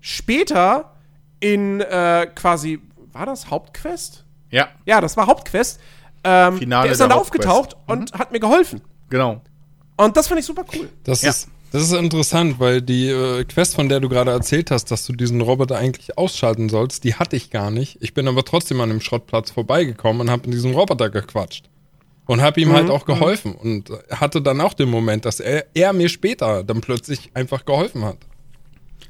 später 0.00 0.92
in 1.40 1.80
äh, 1.80 2.26
quasi, 2.34 2.80
war 3.12 3.26
das 3.26 3.50
Hauptquest? 3.50 4.24
Ja, 4.50 4.68
Ja, 4.86 5.00
das 5.00 5.16
war 5.16 5.26
Hauptquest. 5.26 5.80
Ähm, 6.24 6.58
Finale 6.58 6.84
der 6.84 6.92
ist 6.92 7.00
dann 7.00 7.10
der 7.10 7.16
da 7.16 7.20
aufgetaucht 7.20 7.76
und 7.86 8.12
hat 8.14 8.32
mir 8.32 8.40
geholfen. 8.40 8.80
genau. 9.08 9.40
Und 9.96 10.16
das 10.16 10.28
fand 10.28 10.38
ich 10.38 10.46
super 10.46 10.64
cool. 10.74 10.88
Das, 11.02 11.22
Ja. 11.22 11.30
ist, 11.30 11.48
das 11.72 11.82
ist 11.82 11.92
interessant, 11.92 12.60
weil 12.60 12.80
die 12.80 13.08
äh, 13.08 13.44
Quest, 13.44 13.74
von 13.74 13.88
der 13.88 13.98
du 13.98 14.08
gerade 14.08 14.30
erzählt 14.30 14.70
hast, 14.70 14.92
dass 14.92 15.04
du 15.06 15.12
diesen 15.12 15.40
Roboter 15.40 15.76
eigentlich 15.76 16.16
ausschalten 16.16 16.68
sollst, 16.68 17.02
die 17.02 17.16
hatte 17.16 17.34
ich 17.34 17.50
gar 17.50 17.72
nicht. 17.72 17.98
Ich 18.00 18.14
bin 18.14 18.28
aber 18.28 18.44
trotzdem 18.44 18.80
an 18.80 18.90
dem 18.90 19.00
Schrottplatz 19.00 19.50
vorbeigekommen 19.50 20.20
und 20.22 20.30
habe 20.30 20.42
mit 20.46 20.54
diesem 20.54 20.72
Roboter 20.72 21.10
gequatscht. 21.10 21.68
Und 22.28 22.42
habe 22.42 22.60
ihm 22.60 22.72
halt 22.72 22.90
auch 22.90 23.04
geholfen. 23.06 23.54
Und 23.54 23.90
hatte 24.10 24.40
dann 24.42 24.60
auch 24.60 24.74
den 24.74 24.88
Moment, 24.90 25.24
dass 25.24 25.40
er, 25.40 25.64
er 25.74 25.92
mir 25.92 26.08
später 26.08 26.62
dann 26.62 26.80
plötzlich 26.82 27.30
einfach 27.34 27.64
geholfen 27.64 28.04
hat. 28.04 28.18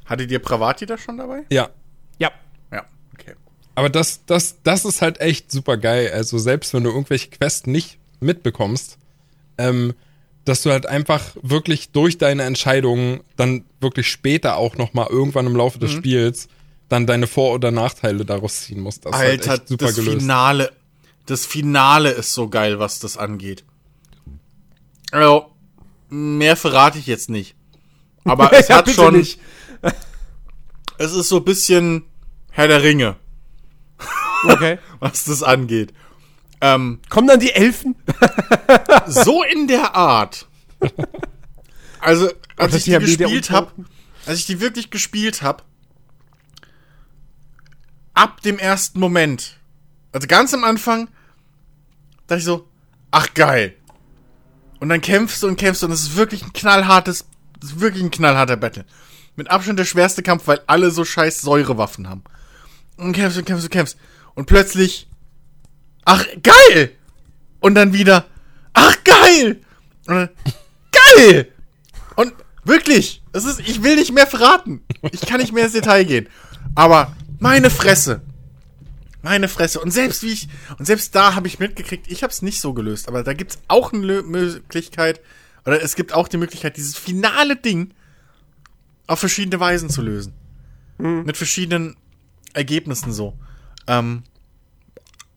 Hattet 0.07 0.31
ihr 0.31 0.39
Pravati 0.39 0.87
da 0.87 0.97
schon 0.97 1.19
dabei? 1.19 1.43
Ja. 1.51 1.69
Ja. 2.19 2.31
Ja, 2.73 2.85
okay. 3.13 3.35
Aber 3.75 3.91
das, 3.91 4.25
das, 4.25 4.57
das 4.63 4.85
ist 4.85 5.03
halt 5.03 5.21
echt 5.21 5.51
super 5.51 5.77
geil. 5.77 6.11
Also 6.15 6.39
selbst 6.39 6.73
wenn 6.75 6.85
du 6.85 6.91
irgendwelche 6.91 7.29
Quests 7.29 7.67
nicht 7.67 7.99
mitbekommst, 8.21 8.99
ähm, 9.59 9.95
dass 10.45 10.63
du 10.63 10.71
halt 10.71 10.87
einfach 10.87 11.25
wirklich 11.43 11.91
durch 11.91 12.19
deine 12.19 12.45
Entscheidungen 12.45 13.21
dann 13.37 13.65
wirklich 13.81 14.09
später 14.09 14.57
auch 14.57 14.77
nochmal 14.77 15.09
irgendwann 15.11 15.47
im 15.47 15.57
Laufe 15.57 15.77
Mhm. 15.79 15.81
des 15.83 15.91
Spiels 15.91 16.49
dann 16.89 17.07
deine 17.07 17.27
Vor- 17.27 17.53
oder 17.53 17.71
Nachteile 17.73 18.25
daraus 18.25 18.61
ziehen 18.63 18.81
musst. 18.81 19.05
Das 19.05 19.13
ist 19.13 19.19
halt 19.19 19.41
Alter, 19.41 19.55
echt 19.55 19.69
super 19.69 19.87
das 19.87 19.97
gelöst. 19.97 20.21
Finale, 20.21 20.73
das 21.29 21.45
Finale 21.45 22.11
ist 22.11 22.33
so 22.33 22.49
geil, 22.49 22.79
was 22.79 23.01
das 23.01 23.19
angeht. 23.19 23.63
Also, 25.11 25.55
mehr 26.09 26.57
verrate 26.57 26.99
ich 26.99 27.07
jetzt 27.07 27.29
nicht. 27.29 27.55
Aber 28.25 28.51
es 28.59 28.71
hat 28.71 28.91
schon, 28.91 29.15
es 30.99 31.13
ist 31.13 31.29
so 31.29 31.37
ein 31.37 31.45
bisschen 31.45 32.05
Herr 32.51 32.67
der 32.67 32.83
Ringe, 32.83 33.17
Okay. 34.45 34.79
was 35.01 35.25
das 35.25 35.43
angeht. 35.43 35.93
Ähm, 36.63 37.01
Kommen 37.11 37.29
dann 37.29 37.41
die 37.41 37.53
Elfen? 37.53 37.95
so 39.07 39.43
in 39.43 39.69
der 39.69 39.95
Art. 39.95 40.49
Also, 42.01 42.31
als 42.57 42.75
ich 42.75 42.85
die 42.85 42.93
die 42.93 42.99
gespielt 43.05 43.51
habe, 43.51 43.71
als 44.25 44.39
ich 44.39 44.47
die 44.47 44.61
wirklich 44.61 44.91
gespielt 44.91 45.43
habe, 45.43 45.63
ab 48.15 48.41
dem 48.43 48.59
ersten 48.59 48.99
Moment, 48.99 49.59
also 50.13 50.27
ganz 50.27 50.55
am 50.55 50.65
Anfang, 50.65 51.09
dachte 52.29 52.39
ich 52.39 52.45
so, 52.45 52.69
ach 53.11 53.35
geil. 53.35 53.75
Und 54.79 54.91
dann 54.91 55.01
kämpfst 55.01 55.43
du 55.43 55.49
und 55.49 55.57
kämpfst 55.57 55.83
du 55.83 55.87
und 55.87 55.93
es 55.93 56.03
ist 56.03 56.17
wirklich 56.17 56.45
ein 56.45 56.53
knallhartes, 56.53 57.27
es 57.61 57.71
ist 57.71 57.81
wirklich 57.81 58.05
ein 58.05 58.13
knallharter 58.13 58.57
Battle. 58.57 58.85
Mit 59.35 59.51
Abstand 59.51 59.79
der 59.79 59.85
schwerste 59.85 60.23
Kampf, 60.23 60.47
weil 60.47 60.61
alle 60.67 60.91
so 60.91 61.05
scheiß 61.05 61.41
Säurewaffen 61.41 62.09
haben. 62.09 62.23
Und 62.97 63.13
kämpfst 63.13 63.39
und 63.39 63.45
kämpfst 63.45 63.67
und 63.67 63.73
kämpfst. 63.73 63.97
Und 64.35 64.47
plötzlich, 64.47 65.09
ach 66.05 66.25
geil! 66.43 66.93
Und 67.61 67.75
dann 67.75 67.93
wieder, 67.93 68.27
ach 68.73 68.97
geil! 69.03 69.61
Und 70.07 70.15
dann, 70.15 70.29
geil! 70.93 71.53
Und 72.15 72.35
wirklich, 72.65 73.23
es 73.33 73.45
ist, 73.45 73.61
ich 73.61 73.83
will 73.83 73.97
nicht 73.97 74.13
mehr 74.13 74.27
verraten. 74.27 74.83
Ich 75.13 75.23
kann 75.23 75.41
nicht 75.41 75.53
mehr 75.53 75.65
ins 75.65 75.73
Detail 75.73 76.05
gehen. 76.05 76.29
Aber 76.75 77.17
meine 77.39 77.71
Fresse. 77.71 78.23
Meine 79.29 79.49
Fresse. 79.49 79.79
Und 79.79 79.91
selbst 79.91 80.23
wie 80.23 80.33
ich, 80.33 80.49
und 80.79 80.87
selbst 80.87 81.15
da 81.15 81.35
habe 81.35 81.49
ich 81.49 81.59
mitgekriegt, 81.59 82.11
ich 82.11 82.23
habe 82.23 82.33
es 82.33 82.41
nicht 82.41 82.63
so 82.63 82.73
gelöst, 82.73 83.09
aber 83.09 83.23
da 83.23 83.35
gibt's 83.35 83.59
auch 83.69 83.93
eine 83.93 84.07
Lö- 84.07 84.23
Möglichkeit, 84.23 85.21
oder 85.67 85.83
es 85.83 85.97
gibt 85.97 86.15
auch 86.15 86.29
die 86.29 86.39
Möglichkeit, 86.39 86.79
dieses 86.79 86.97
finale 86.97 87.57
Ding 87.57 87.93
auf 89.07 89.21
verschiedene 89.21 89.61
Weisen 89.61 89.91
zu 89.91 90.01
lösen. 90.01 90.33
Mit 90.97 91.37
verschiedenen 91.37 91.97
Ergebnissen 92.55 93.13
so. 93.13 93.39
Ähm, 93.87 94.23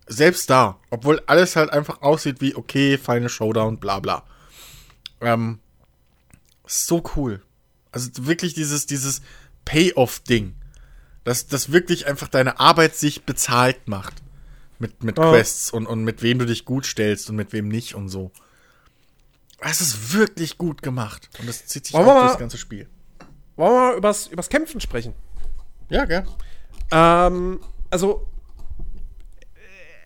selbst 0.08 0.50
da, 0.50 0.80
obwohl 0.90 1.22
alles 1.28 1.58
halt 1.58 1.70
einfach 1.70 2.02
aussieht 2.02 2.40
wie, 2.40 2.56
okay, 2.56 2.98
Final 2.98 3.28
Showdown, 3.28 3.78
bla 3.78 4.00
bla. 4.00 4.24
Ähm, 5.20 5.60
so 6.66 7.04
cool. 7.18 7.44
Also 7.92 8.10
wirklich 8.22 8.54
dieses, 8.54 8.86
dieses 8.86 9.22
Payoff-Ding. 9.66 10.56
Dass 11.24 11.48
das 11.48 11.72
wirklich 11.72 12.08
einfach 12.08 12.28
deine 12.28 12.60
Arbeit 12.60 12.96
sich 12.96 13.24
bezahlt 13.26 13.88
macht. 13.88 14.22
Mit, 14.80 15.04
mit 15.04 15.20
Oh. 15.20 15.32
Quests 15.32 15.70
und, 15.72 15.86
und 15.86 16.04
mit 16.04 16.24
wem 16.24 16.40
du 16.40 16.46
dich 16.46 16.66
gut 16.66 16.86
stellst 16.88 17.30
und 17.30 17.36
mit 17.36 17.54
wem 17.54 17.68
nicht 17.68 17.94
und 17.94 18.10
so. 18.10 18.32
Es 19.60 19.80
ist 19.80 20.14
wirklich 20.14 20.58
gut 20.58 20.82
gemacht. 20.82 21.30
Und 21.40 21.48
das 21.48 21.68
zieht 21.68 21.86
sich 21.86 21.96
auch 21.96 22.04
durch 22.04 22.32
das 22.32 22.40
ganze 22.40 22.58
Spiel. 22.58 22.88
Wollen 23.58 23.74
wir 23.74 23.80
mal 23.92 23.98
übers, 23.98 24.26
übers 24.28 24.50
Kämpfen 24.50 24.82
sprechen? 24.82 25.14
Ja, 25.90 26.06
gell? 26.06 26.24
Ähm, 26.90 27.60
also, 27.92 28.26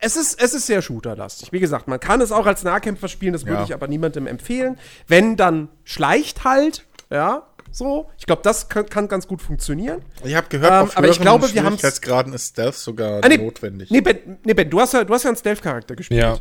es 0.01 0.17
ist, 0.17 0.41
es 0.41 0.53
ist 0.53 0.67
sehr 0.67 0.81
shooterlastig. 0.81 1.53
Wie 1.53 1.59
gesagt, 1.61 1.87
man 1.87 1.99
kann 2.01 2.19
es 2.19 2.33
auch 2.33 2.45
als 2.45 2.63
Nahkämpfer 2.63 3.07
spielen, 3.07 3.31
das 3.31 3.45
würde 3.45 3.59
Ja. 3.59 3.63
ich 3.63 3.73
aber 3.73 3.87
niemandem 3.87 4.27
empfehlen. 4.27 4.77
Wenn, 5.07 5.37
dann 5.37 5.69
schleicht 5.85 6.43
halt, 6.43 6.85
ja, 7.09 7.47
so. 7.75 8.09
Ich 8.17 8.25
glaube, 8.25 8.41
das 8.43 8.69
kann, 8.69 8.85
kann 8.87 9.07
ganz 9.07 9.27
gut 9.27 9.41
funktionieren. 9.41 10.01
Ich 10.23 10.33
habe 10.35 10.47
gehört, 10.49 10.71
Ähm, 10.71 10.83
auf 10.89 10.97
aber 10.97 11.09
ich 11.09 11.19
glaube, 11.19 11.51
wir 11.53 11.63
haben's- 11.63 11.79
Schwierigkeitsgraden 11.81 12.33
ist 12.33 12.49
Stealth 12.49 12.75
sogar 12.75 13.23
Ah, 13.23 13.27
nee, 13.27 13.37
notwendig. 13.37 13.91
Nee, 13.91 14.01
Ben, 14.01 14.37
nee, 14.43 14.53
ben 14.53 14.69
du, 14.69 14.79
hast 14.79 14.93
ja, 14.93 15.03
du 15.03 15.13
hast 15.13 15.23
ja 15.23 15.29
einen 15.29 15.37
Stealth-Charakter 15.37 15.95
gespielt. 15.95 16.21
Ja. 16.21 16.37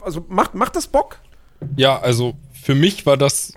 Also, 0.00 0.24
macht, 0.28 0.54
macht 0.54 0.76
das 0.76 0.86
Bock? 0.86 1.18
Ja, 1.76 1.98
also 2.00 2.34
für 2.52 2.74
mich 2.74 3.04
war 3.06 3.16
das, 3.16 3.52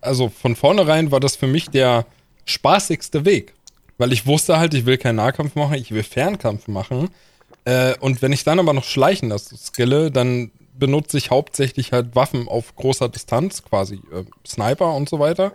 also 0.00 0.28
von 0.30 0.56
vornherein 0.56 1.10
war 1.10 1.20
das 1.20 1.36
für 1.36 1.46
mich 1.46 1.68
der 1.68 2.06
spaßigste 2.46 3.24
Weg. 3.24 3.54
Weil 3.98 4.12
ich 4.12 4.26
wusste 4.26 4.58
halt, 4.58 4.74
ich 4.74 4.86
will 4.86 4.98
keinen 4.98 5.16
Nahkampf 5.16 5.54
machen, 5.54 5.74
ich 5.74 5.90
will 5.92 6.02
Fernkampf 6.02 6.66
machen. 6.66 7.10
Äh, 7.64 7.94
und 7.98 8.20
wenn 8.22 8.32
ich 8.32 8.42
dann 8.42 8.58
aber 8.58 8.72
noch 8.72 8.84
schleichen 8.84 9.28
das 9.28 9.48
skille, 9.50 10.10
dann 10.10 10.50
benutze 10.76 11.18
ich 11.18 11.30
hauptsächlich 11.30 11.92
halt 11.92 12.16
Waffen 12.16 12.48
auf 12.48 12.74
großer 12.74 13.08
Distanz, 13.08 13.62
quasi 13.62 13.96
äh, 14.12 14.24
Sniper 14.46 14.94
und 14.94 15.08
so 15.08 15.18
weiter. 15.20 15.52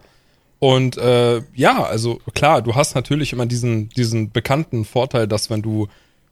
Und 0.59 0.97
äh, 0.97 1.41
ja, 1.53 1.83
also 1.83 2.19
klar, 2.33 2.61
du 2.61 2.75
hast 2.75 2.95
natürlich 2.95 3.33
immer 3.33 3.45
diesen, 3.45 3.89
diesen 3.89 4.31
bekannten 4.31 4.85
Vorteil, 4.85 5.27
dass 5.27 5.49
wenn 5.49 5.61
du 5.61 5.87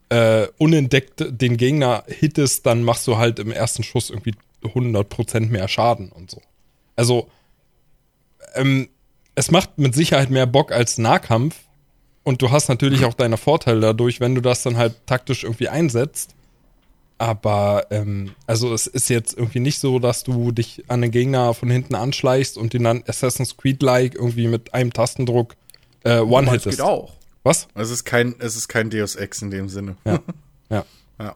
äh, 0.10 0.48
unentdeckt 0.58 1.26
den 1.30 1.58
Gegner 1.58 2.04
hittest, 2.08 2.66
dann 2.66 2.84
machst 2.84 3.08
du 3.08 3.18
halt 3.18 3.40
im 3.40 3.52
ersten 3.52 3.84
Schuss 3.84 4.10
irgendwie 4.10 4.34
100% 4.64 5.50
mehr 5.50 5.68
Schaden 5.68 6.10
und 6.10 6.32
so. 6.32 6.42
Also, 6.96 7.28
ähm, 8.56 8.90
es 9.36 9.52
macht 9.52 9.78
mit 9.78 9.94
Sicherheit 9.94 10.30
mehr 10.30 10.48
Bock 10.48 10.72
als 10.72 10.98
Nahkampf 10.98 11.58
und 12.24 12.42
du 12.42 12.52
hast 12.52 12.70
natürlich 12.70 13.06
auch 13.06 13.14
deine 13.14 13.38
Vorteile 13.38 13.82
dadurch, 13.82 14.20
wenn 14.20 14.34
du 14.34 14.42
das 14.42 14.64
dann 14.64 14.78
halt 14.78 14.96
taktisch 15.06 15.44
irgendwie 15.44 15.68
einsetzt. 15.68 16.34
Aber, 17.18 17.88
ähm, 17.92 18.32
also 18.46 18.74
es 18.74 18.88
ist 18.88 19.10
jetzt 19.10 19.38
irgendwie 19.38 19.62
nicht 19.62 19.80
so, 19.80 20.00
dass 20.00 20.24
du 20.24 20.52
dich 20.52 20.84
an 20.90 21.02
den 21.02 21.12
Gegner 21.12 21.54
von 21.54 21.70
hinten 21.70 21.96
anschleichst 21.96 22.58
und 22.58 22.74
ihn 22.74 22.84
dann 22.84 23.04
Assassin's 23.08 23.56
Creed-like 23.56 24.16
irgendwie 24.16 24.48
mit 24.48 24.74
einem 24.74 24.92
Tastendruck 24.92 25.54
äh, 26.04 26.10
Das 26.18 26.22
one-hittest. 26.24 26.78
geht 26.78 26.82
auch. 26.82 27.14
Was? 27.44 27.68
Es 27.76 27.90
ist 27.90 28.04
kein, 28.04 28.36
es 28.40 28.56
ist 28.58 28.68
kein 28.68 28.90
Deus 28.90 29.16
Ex 29.16 29.42
in 29.42 29.50
dem 29.52 29.70
Sinne. 29.70 29.96
Ja. 30.04 30.20
ja. 30.70 30.86
Ja. 31.20 31.36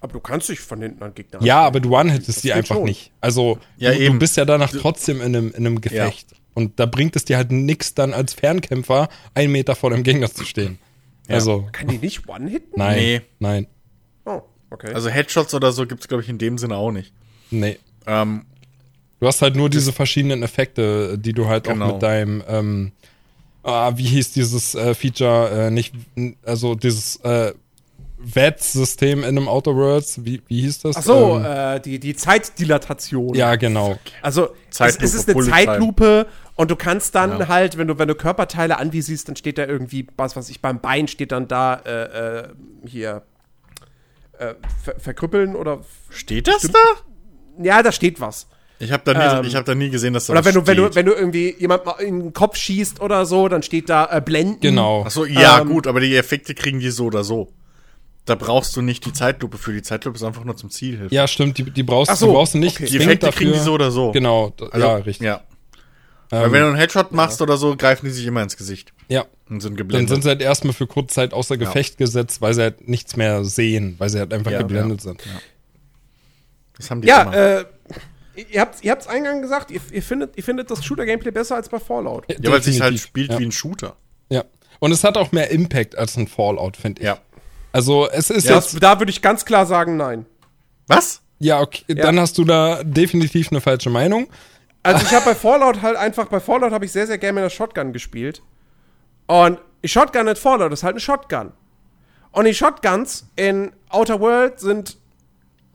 Aber 0.00 0.12
du 0.12 0.20
kannst 0.20 0.48
dich 0.48 0.58
von 0.60 0.82
hinten 0.82 1.02
an 1.04 1.14
Gegner 1.14 1.40
Ja, 1.42 1.66
anstellen. 1.66 1.66
aber 1.66 1.80
du 1.80 1.96
one-hittest 1.96 2.42
die 2.42 2.52
einfach 2.52 2.74
schon. 2.76 2.84
nicht. 2.84 3.12
Also, 3.20 3.58
Ja, 3.76 3.92
du, 3.92 3.98
du 4.12 4.18
bist 4.18 4.36
ja 4.36 4.44
danach 4.44 4.72
trotzdem 4.72 5.18
in 5.20 5.36
einem, 5.36 5.48
in 5.50 5.66
einem 5.66 5.80
Gefecht. 5.80 6.28
Und 6.54 6.80
da 6.80 6.86
bringt 6.86 7.14
es 7.16 7.24
dir 7.26 7.36
halt 7.36 7.52
nix, 7.52 7.94
dann 7.94 8.12
als 8.14 8.32
Fernkämpfer 8.34 9.08
einen 9.34 9.52
Meter 9.52 9.76
vor 9.76 9.90
dem 9.90 10.02
Gegner 10.02 10.32
zu 10.32 10.44
stehen. 10.44 10.78
Also, 11.28 11.68
Kann 11.70 11.88
die 11.88 11.98
nicht 11.98 12.28
one-hitten? 12.28 12.72
nein. 12.76 12.96
Nee. 12.98 13.20
Nein. 13.38 13.66
Oh, 14.24 14.40
okay. 14.70 14.92
Also 14.92 15.08
Headshots 15.08 15.54
oder 15.54 15.72
so 15.72 15.86
gibt's 15.86 16.08
glaube 16.08 16.22
ich, 16.22 16.28
in 16.28 16.38
dem 16.38 16.58
Sinne 16.58 16.76
auch 16.76 16.90
nicht. 16.92 17.12
Nee. 17.50 17.78
Ähm, 18.06 18.44
Du 19.18 19.26
hast 19.26 19.40
halt 19.40 19.56
nur 19.56 19.70
diese 19.70 19.94
verschiedenen 19.94 20.42
Effekte, 20.42 21.16
die 21.18 21.32
du 21.32 21.46
halt 21.46 21.64
Genau. 21.64 21.86
auch 21.88 21.92
mit 21.94 22.02
deinem, 22.02 22.42
ähm, 22.48 22.92
ah, 23.62 23.92
wie 23.96 24.04
hieß 24.04 24.32
dieses 24.32 24.74
äh, 24.74 24.92
Feature, 24.94 25.68
äh, 25.68 25.70
nicht, 25.70 25.94
also 26.44 26.74
dieses 26.74 27.16
äh, 27.24 27.52
VATS-System 28.18 29.20
in 29.20 29.24
einem 29.24 29.48
Outer 29.48 29.74
Worlds. 29.74 30.24
Wie, 30.24 30.42
wie 30.48 30.60
hieß 30.62 30.80
das? 30.80 30.96
Ach 30.96 31.02
so, 31.02 31.36
Ähm, 31.38 31.44
äh, 31.76 31.80
die, 31.80 31.98
die 31.98 32.14
Zeitdilatation. 32.14 33.34
ja, 33.34 33.56
genau. 33.56 33.98
Also 34.22 34.48
es, 34.70 34.76
Zeitlupe, 34.76 35.04
es 35.04 35.14
ist 35.14 35.28
eine. 35.30 35.44
Zeitlupe 35.44 36.26
und 36.54 36.70
du 36.70 36.76
kannst 36.76 37.14
dann 37.14 37.40
Ja. 37.40 37.48
halt, 37.48 37.78
wenn 37.78 37.88
du, 37.88 37.98
wenn 37.98 38.08
du 38.08 38.14
Körperteile 38.14 38.78
anvisierst, 38.78 39.28
dann 39.28 39.36
steht 39.36 39.58
da 39.58 39.64
irgendwie, 39.66 40.06
was 40.16 40.36
weiß 40.36 40.48
ich, 40.50 40.60
beim 40.60 40.80
Bein 40.80 41.08
steht 41.08 41.32
dann 41.32 41.48
da 41.48 41.74
äh, 41.76 42.38
äh, 42.40 42.48
hier 42.86 43.22
äh, 44.38 44.54
ver 44.82 44.98
verkrüppeln 44.98 45.54
oder 45.56 45.80
Steht 46.10 46.48
das 46.48 46.62
da? 46.62 46.78
ja, 47.62 47.82
da 47.82 47.92
steht 47.92 48.20
was. 48.20 48.48
Ich 48.78 48.92
habe 48.92 49.02
da, 49.06 49.14
nie- 49.14 49.38
Ähm, 49.40 49.46
ich 49.46 49.56
hab 49.56 49.64
da 49.64 49.74
nie 49.74 49.88
gesehen, 49.88 50.12
dass 50.12 50.26
da 50.26 50.32
Oder 50.34 50.40
was 50.44 50.54
wenn 50.54 50.60
du, 50.60 50.66
wenn 50.66 50.76
du, 50.76 50.94
wenn 50.94 51.06
du 51.06 51.12
irgendwie 51.14 51.54
jemand 51.58 51.86
mal 51.86 51.92
in 52.00 52.20
den 52.20 52.32
Kopf 52.34 52.56
schießt 52.56 53.00
oder 53.00 53.24
so, 53.24 53.48
dann 53.48 53.62
steht 53.62 53.88
da 53.88 54.06
äh, 54.10 54.20
blenden. 54.20 54.60
Genau. 54.60 55.04
Ach 55.06 55.10
so, 55.10 55.24
ja, 55.24 55.60
Ähm, 55.60 55.68
gut, 55.68 55.86
aber 55.86 56.00
die 56.00 56.14
Effekte 56.14 56.54
kriegen 56.54 56.78
die 56.80 56.90
so 56.90 57.06
oder 57.06 57.24
so. 57.24 57.52
Da 58.26 58.34
brauchst 58.34 58.76
du 58.76 58.82
nicht 58.82 59.06
die 59.06 59.12
Zeitlupe 59.12 59.56
für. 59.56 59.72
Die 59.72 59.82
Zeitlupe 59.82 60.16
ist 60.16 60.24
einfach 60.24 60.44
nur 60.44 60.56
zum 60.56 60.68
Ziel 60.70 60.98
hilft. 60.98 61.12
Ja, 61.12 61.26
stimmt, 61.28 61.56
die, 61.58 61.62
die 61.70 61.82
brauchst, 61.84 62.14
so, 62.16 62.26
die 62.26 62.32
brauchst 62.32 62.54
du 62.54 62.58
nicht 62.58 62.76
okay. 62.76 62.86
die 62.90 62.96
Effekte 62.96 63.26
dafür. 63.26 63.38
kriegen 63.38 63.52
die 63.52 63.58
so 63.64 63.72
oder 63.72 63.90
so. 63.90 64.10
Genau, 64.12 64.52
Also, 64.72 64.86
ja, 64.86 64.96
richtig. 64.96 65.24
Ja. 65.24 65.42
Ähm, 66.32 66.40
Weil 66.42 66.52
wenn 66.52 66.60
du 66.62 66.66
einen 66.68 66.76
Headshot 66.76 67.12
machst 67.12 67.40
oder 67.40 67.56
so, 67.56 67.76
greifen 67.76 68.06
die 68.06 68.12
sich 68.12 68.26
immer 68.26 68.42
ins 68.42 68.56
Gesicht 68.56 68.92
ja. 69.08 69.24
und 69.48 69.60
sind 69.60 69.72
Dann 69.72 69.76
geblendet. 69.76 70.08
sind 70.08 70.22
sie 70.22 70.28
halt 70.28 70.40
erstmal 70.42 70.72
für 70.72 70.86
kurze 70.86 71.14
Zeit 71.14 71.32
außer 71.32 71.56
Gefecht 71.56 71.98
gesetzt, 71.98 72.40
weil 72.40 72.52
sie 72.54 72.62
halt 72.62 72.88
nichts 72.88 73.16
mehr 73.16 73.44
sehen, 73.44 73.94
weil 73.98 74.08
sie 74.08 74.18
halt 74.18 74.32
einfach 74.32 74.50
Ja, 74.50 74.58
geblendet 74.58 74.98
ja. 75.00 75.04
sind. 75.04 75.22
das 76.76 76.90
haben 76.90 77.00
die 77.02 77.08
Ja, 77.08 77.22
immer. 77.22 77.34
äh, 77.36 77.64
ihr 78.50 78.60
habt 78.60 78.82
ihr 78.84 78.90
habt's 78.90 79.06
eingangs 79.06 79.40
gesagt, 79.42 79.70
ihr, 79.70 79.80
ihr, 79.92 80.02
findet, 80.02 80.36
ihr 80.36 80.42
findet 80.42 80.70
das 80.70 80.84
Shooter-Gameplay 80.84 81.30
besser 81.30 81.54
als 81.56 81.68
bei 81.68 81.78
Fallout. 81.78 82.24
ja, 82.28 82.50
weil 82.50 82.58
es 82.58 82.64
sich 82.66 82.80
halt 82.80 82.98
spielt 82.98 83.30
ja. 83.32 83.38
wie 83.38 83.44
ein 83.44 83.52
Shooter. 83.52 83.96
Ja. 84.28 84.44
Und 84.80 84.92
es 84.92 85.04
hat 85.04 85.16
auch 85.16 85.32
mehr 85.32 85.50
Impact 85.50 85.96
als 85.96 86.16
ein 86.16 86.26
Fallout, 86.26 86.76
finde 86.76 87.00
ich. 87.02 87.06
Ja. 87.06 87.18
Also 87.72 88.08
es 88.10 88.30
ist 88.30 88.44
Ja, 88.48 88.56
jetzt, 88.56 88.82
Da 88.82 88.98
würde 88.98 89.10
ich 89.10 89.22
ganz 89.22 89.44
klar 89.44 89.64
sagen, 89.66 89.96
nein. 89.96 90.26
Was? 90.88 91.22
ja, 91.38 91.60
okay, 91.60 91.94
dann 91.94 92.18
hast 92.18 92.36
du 92.38 92.44
da 92.44 92.82
definitiv 92.82 93.50
eine 93.52 93.60
falsche 93.60 93.90
Meinung. 93.90 94.26
Also 94.86 95.04
ich 95.06 95.12
habe 95.14 95.24
bei 95.26 95.34
Fallout 95.34 95.82
halt 95.82 95.96
einfach, 95.96 96.26
bei 96.26 96.40
Fallout 96.40 96.72
habe 96.72 96.84
ich 96.84 96.92
sehr, 96.92 97.06
sehr 97.06 97.18
gerne 97.18 97.34
mit 97.34 97.44
der 97.44 97.50
Shotgun 97.50 97.92
gespielt. 97.92 98.42
Und 99.26 99.58
die 99.82 99.88
Shotgun 99.88 100.26
in 100.28 100.36
Fallout 100.36 100.72
ist 100.72 100.82
halt 100.82 100.94
eine 100.94 101.00
Shotgun. 101.00 101.52
Und 102.32 102.44
die 102.44 102.54
Shotguns 102.54 103.26
in 103.36 103.72
Outer 103.88 104.20
World 104.20 104.60
sind, 104.60 104.98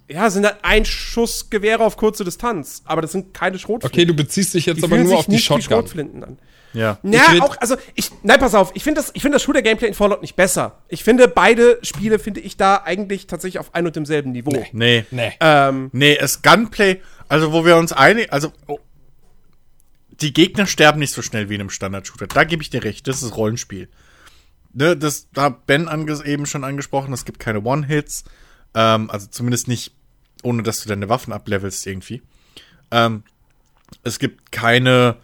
ja, 0.09 0.29
sind 0.29 0.45
halt 0.45 0.57
Einschussgewehre 0.63 1.83
auf 1.83 1.97
kurze 1.97 2.23
Distanz. 2.23 2.81
Aber 2.85 3.01
das 3.01 3.11
sind 3.11 3.33
keine 3.33 3.57
Schrotflinten. 3.59 3.99
Okay, 3.99 4.05
du 4.05 4.13
beziehst 4.13 4.53
dich 4.53 4.65
jetzt 4.67 4.77
die 4.79 4.83
aber 4.83 4.97
nur 4.97 5.07
sich 5.07 5.17
auf 5.17 5.25
die 5.25 5.39
Shotgun. 5.39 5.61
Schrotflinten 5.63 6.23
an. 6.23 6.37
Ja. 6.73 6.99
Ja, 7.03 7.23
red- 7.31 7.41
auch, 7.41 7.57
also 7.59 7.75
ich, 7.95 8.11
nein, 8.23 8.39
pass 8.39 8.55
auf, 8.55 8.71
ich 8.75 8.83
finde 8.83 9.01
das, 9.01 9.11
ich 9.13 9.21
finde 9.21 9.35
das 9.35 9.43
Shooter-Gameplay 9.43 9.87
in 9.89 9.93
Fallout 9.93 10.21
nicht 10.21 10.37
besser. 10.37 10.77
Ich 10.87 11.03
finde 11.03 11.27
beide 11.27 11.79
Spiele, 11.81 12.17
finde 12.17 12.39
ich 12.39 12.55
da 12.55 12.77
eigentlich 12.85 13.27
tatsächlich 13.27 13.59
auf 13.59 13.75
ein 13.75 13.85
und 13.87 13.95
demselben 13.97 14.31
Niveau. 14.31 14.51
Nee. 14.71 15.05
Nee. 15.11 15.33
Ähm, 15.41 15.89
Nee, 15.91 16.15
es 16.17 16.41
Gunplay, 16.41 17.01
also 17.27 17.51
wo 17.51 17.65
wir 17.65 17.75
uns 17.75 17.91
einig, 17.91 18.31
also 18.31 18.53
oh, 18.67 18.79
die 20.21 20.33
Gegner 20.33 20.65
sterben 20.67 20.99
nicht 20.99 21.13
so 21.13 21.21
schnell 21.21 21.49
wie 21.49 21.55
in 21.55 21.61
einem 21.61 21.69
Standard-Shooter. 21.69 22.27
Da 22.27 22.43
gebe 22.43 22.61
ich 22.61 22.69
dir 22.69 22.83
recht, 22.83 23.07
das 23.07 23.23
ist 23.23 23.35
Rollenspiel. 23.35 23.89
Ne, 24.73 24.95
das 24.95 25.27
da 25.33 25.43
hat 25.43 25.65
Ben 25.65 25.89
eben 26.25 26.45
schon 26.45 26.63
angesprochen, 26.63 27.13
es 27.13 27.25
gibt 27.25 27.39
keine 27.39 27.61
One-Hits, 27.61 28.23
ähm, 28.73 29.09
also 29.09 29.27
zumindest 29.27 29.67
nicht, 29.67 29.93
ohne 30.43 30.63
dass 30.63 30.81
du 30.81 30.87
deine 30.87 31.09
Waffen 31.09 31.33
ablevelst 31.33 31.85
irgendwie. 31.85 32.21
Ähm, 32.89 33.23
es 34.03 34.17
gibt 34.17 34.51
keine, 34.53 35.17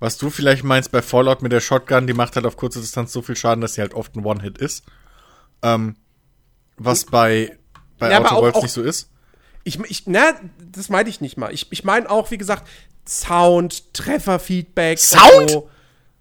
was 0.00 0.18
du 0.18 0.28
vielleicht 0.28 0.64
meinst 0.64 0.92
bei 0.92 1.00
Fallout 1.00 1.40
mit 1.40 1.52
der 1.52 1.60
Shotgun, 1.60 2.06
die 2.06 2.12
macht 2.12 2.36
halt 2.36 2.44
auf 2.44 2.56
kurze 2.58 2.80
Distanz 2.80 3.12
so 3.12 3.22
viel 3.22 3.36
Schaden, 3.36 3.62
dass 3.62 3.74
sie 3.74 3.80
halt 3.80 3.94
oft 3.94 4.14
ein 4.16 4.24
One-Hit 4.24 4.58
ist. 4.58 4.84
Ähm, 5.62 5.96
was 6.76 7.06
bei, 7.06 7.56
bei 7.98 8.10
Ja, 8.10 8.20
Outer 8.20 8.36
Worlds 8.36 8.62
nicht 8.62 8.72
so 8.72 8.82
ist. 8.82 9.10
Ich, 9.62 9.80
ich, 9.80 10.06
na, 10.06 10.34
das 10.72 10.90
meinte 10.90 11.08
ich 11.08 11.22
nicht 11.22 11.38
mal. 11.38 11.54
Ich, 11.54 11.72
ich 11.72 11.84
meine 11.84 12.10
auch, 12.10 12.30
wie 12.30 12.36
gesagt, 12.36 12.68
Sound, 13.08 13.92
Trefferfeedback. 13.94 14.98
Sound? 14.98 15.32
und 15.38 15.50
so. 15.50 15.70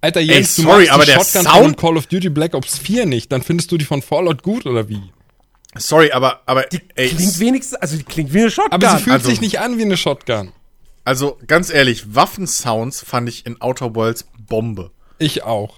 Alter, 0.01 0.19
Jens, 0.19 0.57
Ey, 0.57 0.63
du 0.65 0.69
sorry, 0.69 0.81
magst 0.83 0.91
aber 0.93 1.05
die 1.05 1.11
der 1.11 1.19
Shotgun 1.19 1.43
Sound- 1.43 1.63
von 1.63 1.75
Call 1.77 1.97
of 1.97 2.07
Duty 2.07 2.29
Black 2.29 2.53
Ops 2.55 2.77
4 2.77 3.05
nicht, 3.05 3.31
dann 3.31 3.41
findest 3.41 3.71
du 3.71 3.77
die 3.77 3.85
von 3.85 4.01
Fallout 4.01 4.43
gut 4.43 4.65
oder 4.65 4.89
wie? 4.89 5.01
Sorry, 5.75 6.11
aber, 6.11 6.41
aber 6.45 6.65
ey, 6.95 7.09
Klingt 7.09 7.39
wenigstens, 7.39 7.75
also 7.79 7.95
die 7.97 8.03
klingt 8.03 8.33
wie 8.33 8.41
eine 8.41 8.51
Shotgun. 8.51 8.73
Aber 8.73 8.97
sie 8.97 9.03
fühlt 9.03 9.13
also- 9.13 9.29
sich 9.29 9.39
nicht 9.41 9.59
an 9.59 9.77
wie 9.77 9.83
eine 9.83 9.95
Shotgun. 9.97 10.51
also 11.05 11.39
ganz 11.47 11.69
ehrlich, 11.69 12.13
Waffensounds 12.15 13.01
fand 13.01 13.29
ich 13.29 13.45
in 13.45 13.61
Outer 13.61 13.95
Worlds 13.95 14.25
Bombe. 14.47 14.91
Ich 15.19 15.43
auch. 15.43 15.75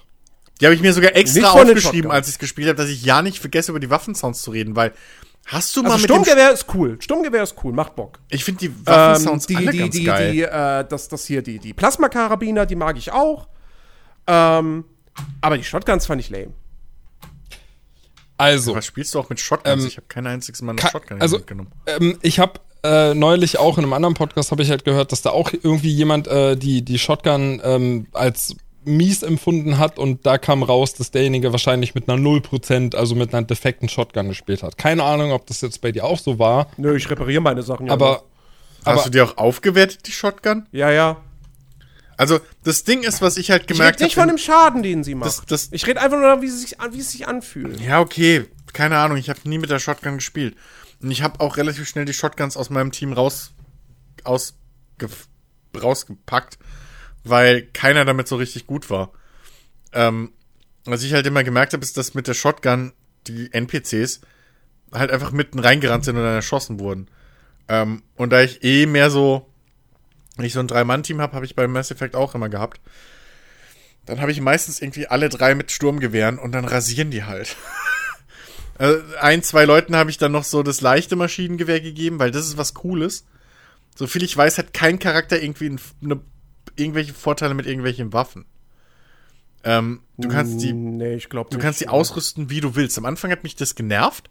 Die 0.59 0.65
habe 0.65 0.73
ich 0.73 0.81
mir 0.81 0.93
sogar 0.93 1.15
extra 1.15 1.51
aufgeschrieben, 1.51 2.09
als 2.11 2.27
ich 2.29 2.39
gespielt 2.39 2.67
habe, 2.69 2.77
dass 2.77 2.89
ich 2.89 3.03
ja 3.03 3.21
nicht 3.21 3.39
vergesse, 3.39 3.71
über 3.71 3.79
die 3.79 3.89
Waffensounds 3.89 4.41
zu 4.41 4.51
reden, 4.51 4.75
weil 4.75 4.93
hast 5.45 5.75
du 5.75 5.83
mal 5.83 5.91
also 5.93 6.01
mit 6.01 6.09
dem 6.09 6.23
Sturmgewehr 6.23 6.51
ist 6.51 6.65
cool. 6.73 6.97
Sturmgewehr 7.01 7.43
ist 7.43 7.55
cool, 7.63 7.73
macht 7.73 7.95
Bock. 7.95 8.19
Ich 8.29 8.43
finde 8.43 8.59
die 8.59 8.65
Ähm, 8.67 8.85
Waffensounds 8.85 9.47
die, 9.47 9.55
alle 9.55 9.71
die, 9.71 9.77
ganz 9.77 9.95
die, 9.95 10.03
geil. 10.03 10.31
die, 10.33 10.41
äh, 10.41 10.85
das, 10.87 11.07
das 11.07 11.25
hier, 11.25 11.41
die, 11.41 11.59
die 11.59 11.73
Plasmakarabiner, 11.73 12.65
die 12.65 12.75
mag 12.75 12.97
ich 12.97 13.11
auch. 13.11 13.47
Ähm, 14.27 14.85
aber 15.41 15.57
die 15.57 15.63
Shotguns 15.63 16.05
fand 16.07 16.19
ich 16.21 16.29
lame. 16.29 16.51
Also, 18.37 18.75
Was 18.75 18.85
spielst 18.85 19.13
du 19.15 19.19
auch 19.19 19.29
mit 19.29 19.39
Shotguns? 19.39 19.81
Ähm, 19.83 19.87
ich 19.87 19.97
habe 19.97 20.07
kein 20.07 20.27
einziges 20.27 20.61
Mal 20.61 20.73
eine 20.73 20.81
Shotgun 20.81 21.21
also, 21.21 21.37
mitgenommen. 21.37 21.71
ähm, 21.87 22.17
ich 22.21 22.39
habe 22.39 22.59
äh, 22.83 23.13
neulich 23.13 23.57
auch 23.59 23.77
in 23.77 23.85
einem 23.85 23.93
anderen 23.93 24.13
Podcast 24.13 24.51
habe 24.51 24.61
ich 24.61 24.69
halt 24.69 24.83
gehört, 24.83 25.11
dass 25.13 25.21
da 25.21 25.29
auch 25.29 25.51
irgendwie 25.53 25.89
jemand 25.91 26.27
äh, 26.27 26.55
die 26.57 26.83
die 26.83 26.99
Shotgun 26.99 27.61
ähm, 27.63 28.07
als 28.11 28.55
mies 28.87 29.23
empfunden 29.23 29.77
hat 29.77 29.97
und 29.99 30.25
da 30.25 30.37
kam 30.37 30.63
raus, 30.63 30.93
dass 30.93 31.11
derjenige 31.11 31.51
wahrscheinlich 31.51 31.95
mit 31.95 32.09
einer 32.09 32.21
0%, 32.21 32.95
also 32.95 33.15
mit 33.15 33.33
einer 33.33 33.45
defekten 33.45 33.89
Shotgun 33.89 34.27
gespielt 34.29 34.63
hat. 34.63 34.77
Keine 34.77 35.03
Ahnung, 35.03 35.31
ob 35.31 35.45
das 35.47 35.61
jetzt 35.61 35.81
bei 35.81 35.91
dir 35.91 36.03
auch 36.05 36.19
so 36.19 36.39
war, 36.39 36.67
Nö, 36.77 36.95
ich 36.95 37.09
repariere 37.09 37.41
meine 37.41 37.63
Sachen 37.63 37.87
ja. 37.87 37.93
aber 37.93 38.23
aber 38.83 38.97
Hast 38.97 39.07
du 39.07 39.09
dir 39.09 39.23
auch 39.25 39.37
aufgewertet, 39.37 40.05
die 40.05 40.11
Shotgun? 40.11 40.67
Ja, 40.71 40.91
ja. 40.91 41.17
Also, 42.17 42.39
das 42.63 42.83
Ding 42.83 43.01
ist, 43.01 43.21
was 43.21 43.35
ich 43.35 43.49
halt 43.49 43.63
Ich 43.63 43.67
gemerkt 43.67 43.95
rede 43.99 44.03
nicht 44.05 44.15
habe. 44.17 44.27
von 44.29 44.35
dem 44.35 44.37
Schaden, 44.37 44.83
den 44.83 45.03
sie 45.03 45.15
macht. 45.15 45.27
Das- 45.27 45.45
das- 45.47 45.69
ich 45.71 45.87
rede 45.87 45.99
einfach 46.01 46.19
nur 46.19 46.41
wie, 46.43 46.47
sie 46.49 46.59
sich, 46.59 46.75
wie 46.91 46.99
es 46.99 47.11
sich 47.11 47.27
anfühlt. 47.27 47.81
Ja, 47.81 47.99
okay. 47.99 48.45
Keine 48.73 48.97
Ahnung, 48.99 49.17
ich 49.17 49.27
habe 49.29 49.39
nie 49.45 49.57
mit 49.57 49.69
der 49.71 49.79
Shotgun 49.79 50.15
gespielt. 50.17 50.55
Und 51.01 51.09
ich 51.09 51.23
habe 51.23 51.39
auch 51.39 51.57
relativ 51.57 51.89
schnell 51.89 52.05
die 52.05 52.13
Shotguns 52.13 52.55
aus 52.57 52.69
meinem 52.69 52.91
Team 52.91 53.11
raus, 53.11 53.51
aus, 54.23 54.53
gef- 54.99 55.27
rausgepackt, 55.81 56.57
weil 57.29 57.63
keiner 57.73 58.05
damit 58.05 58.27
so 58.27 58.35
richtig 58.35 58.67
gut 58.67 58.89
war. 58.89 59.11
Ähm, 59.93 60.31
was 60.85 61.03
ich 61.03 61.13
halt 61.13 61.25
immer 61.25 61.43
gemerkt 61.43 61.73
habe, 61.73 61.83
ist, 61.83 61.97
dass 61.97 62.13
mit 62.13 62.27
der 62.27 62.33
Shotgun 62.33 62.93
die 63.27 63.51
NPCs 63.51 64.21
halt 64.93 65.11
einfach 65.11 65.31
mitten 65.31 65.59
reingerannt 65.59 66.05
sind 66.05 66.15
und 66.17 66.23
dann 66.23 66.35
erschossen 66.35 66.79
wurden. 66.79 67.07
Ähm, 67.67 68.03
und 68.15 68.29
da 68.31 68.41
ich 68.41 68.63
eh 68.63 68.85
mehr 68.85 69.09
so, 69.09 69.49
wenn 70.37 70.45
ich 70.45 70.53
so 70.53 70.59
ein 70.59 70.67
Drei-Mann-Team 70.67 71.19
habe, 71.21 71.33
habe 71.33 71.45
ich 71.45 71.55
beim 71.55 71.71
Mass 71.71 71.91
Effect 71.91 72.15
auch 72.15 72.35
immer 72.35 72.49
gehabt. 72.49 72.79
Dann 74.05 74.21
habe 74.21 74.31
ich 74.31 74.39
meistens 74.39 74.79
irgendwie 74.81 75.07
alle 75.07 75.29
drei 75.29 75.55
mit 75.55 75.71
Sturmgewehren 75.71 76.37
und 76.37 76.51
dann 76.51 76.65
rasieren 76.65 77.11
die 77.11 77.23
halt. 77.23 77.55
Also 78.77 79.01
ein, 79.21 79.41
zwei 79.41 79.63
Leuten 79.63 79.95
habe 79.95 80.09
ich 80.09 80.17
dann 80.17 80.33
noch 80.33 80.43
so 80.43 80.61
das 80.61 80.81
leichte 80.81 81.15
Maschinengewehr 81.15 81.79
gegeben, 81.79 82.19
weil 82.19 82.31
das 82.31 82.45
ist 82.45 82.57
was 82.57 82.73
Cooles. 82.73 83.23
So 83.95 84.05
viel 84.05 84.21
ich 84.21 84.35
weiß, 84.35 84.57
hat 84.57 84.73
kein 84.73 84.99
Charakter 84.99 85.41
irgendwie 85.41 85.69
ein- 85.69 85.79
eine, 86.03 86.19
irgendwelche 86.77 87.13
Vorteile 87.13 87.53
mit 87.53 87.65
irgendwelchen 87.65 88.13
Waffen. 88.13 88.45
Ähm, 89.63 90.01
du 90.17 90.27
kannst 90.29 90.61
die, 90.61 90.73
Nee, 90.73 91.15
ich 91.15 91.29
glaube 91.29 91.49
du 91.49 91.57
kannst 91.57 91.81
die 91.81 91.87
ausrüsten, 91.87 92.49
wie 92.49 92.61
du 92.61 92.75
willst. 92.75 92.97
Am 92.97 93.05
Anfang 93.05 93.31
hat 93.31 93.43
mich 93.43 93.55
das 93.55 93.73
genervt, 93.75 94.29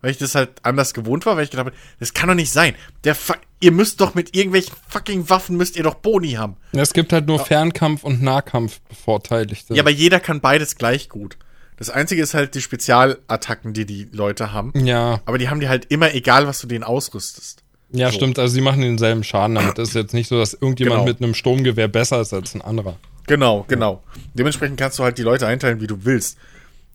weil 0.00 0.10
ich 0.10 0.18
das 0.18 0.34
halt 0.34 0.50
anders 0.64 0.94
gewohnt 0.94 1.26
war, 1.26 1.36
weil 1.36 1.44
ich 1.44 1.50
gedacht 1.50 1.66
habe, 1.66 1.76
das 2.00 2.12
kann 2.12 2.28
doch 2.28 2.34
nicht 2.34 2.50
sein. 2.52 2.74
Der 3.04 3.14
Fu- 3.14 3.34
ihr 3.60 3.70
müsst 3.72 4.00
doch 4.00 4.14
mit 4.14 4.34
irgendwelchen 4.36 4.74
fucking 4.88 5.30
Waffen 5.30 5.56
müsst 5.56 5.76
ihr 5.76 5.84
doch 5.84 5.94
Boni 5.94 6.32
haben. 6.32 6.56
es 6.72 6.92
gibt 6.92 7.12
halt 7.12 7.26
nur 7.26 7.38
Fernkampf 7.38 8.02
und 8.02 8.20
Nahkampf 8.20 8.80
bevorteiligte. 8.82 9.74
Ja, 9.74 9.82
aber 9.82 9.90
jeder 9.90 10.18
kann 10.20 10.40
beides 10.40 10.76
gleich 10.76 11.08
gut. 11.08 11.38
Das 11.76 11.90
einzige 11.90 12.22
ist 12.22 12.34
halt 12.34 12.54
die 12.54 12.60
Spezialattacken, 12.60 13.72
die 13.74 13.84
die 13.86 14.04
Leute 14.12 14.52
haben. 14.52 14.72
ja, 14.76 15.20
Aber 15.24 15.38
die 15.38 15.48
haben 15.48 15.58
die 15.60 15.68
halt 15.68 15.86
immer, 15.90 16.14
egal 16.14 16.46
was 16.46 16.60
du 16.60 16.66
denen 16.68 16.84
ausrüstest. 16.84 17.62
Ja, 17.94 18.10
So. 18.10 18.16
stimmt, 18.16 18.38
also 18.38 18.52
sie 18.54 18.60
machen 18.60 18.82
denselben 18.82 19.24
Schaden 19.24 19.54
damit. 19.54 19.78
Das 19.78 19.88
ist 19.88 19.94
jetzt 19.94 20.14
nicht 20.14 20.28
so, 20.28 20.38
dass 20.38 20.52
irgendjemand 20.54 21.00
Genau. 21.00 21.04
mit 21.12 21.22
einem 21.22 21.34
Sturmgewehr 21.34 21.88
besser 21.88 22.20
ist 22.20 22.32
als 22.32 22.54
ein 22.54 22.62
anderer. 22.62 22.96
Genau, 23.26 23.64
genau. 23.68 24.02
Dementsprechend 24.34 24.78
kannst 24.78 24.98
du 24.98 25.02
halt 25.04 25.16
die 25.16 25.22
Leute 25.22 25.46
einteilen, 25.46 25.80
wie 25.80 25.86
du 25.86 26.04
willst. 26.04 26.36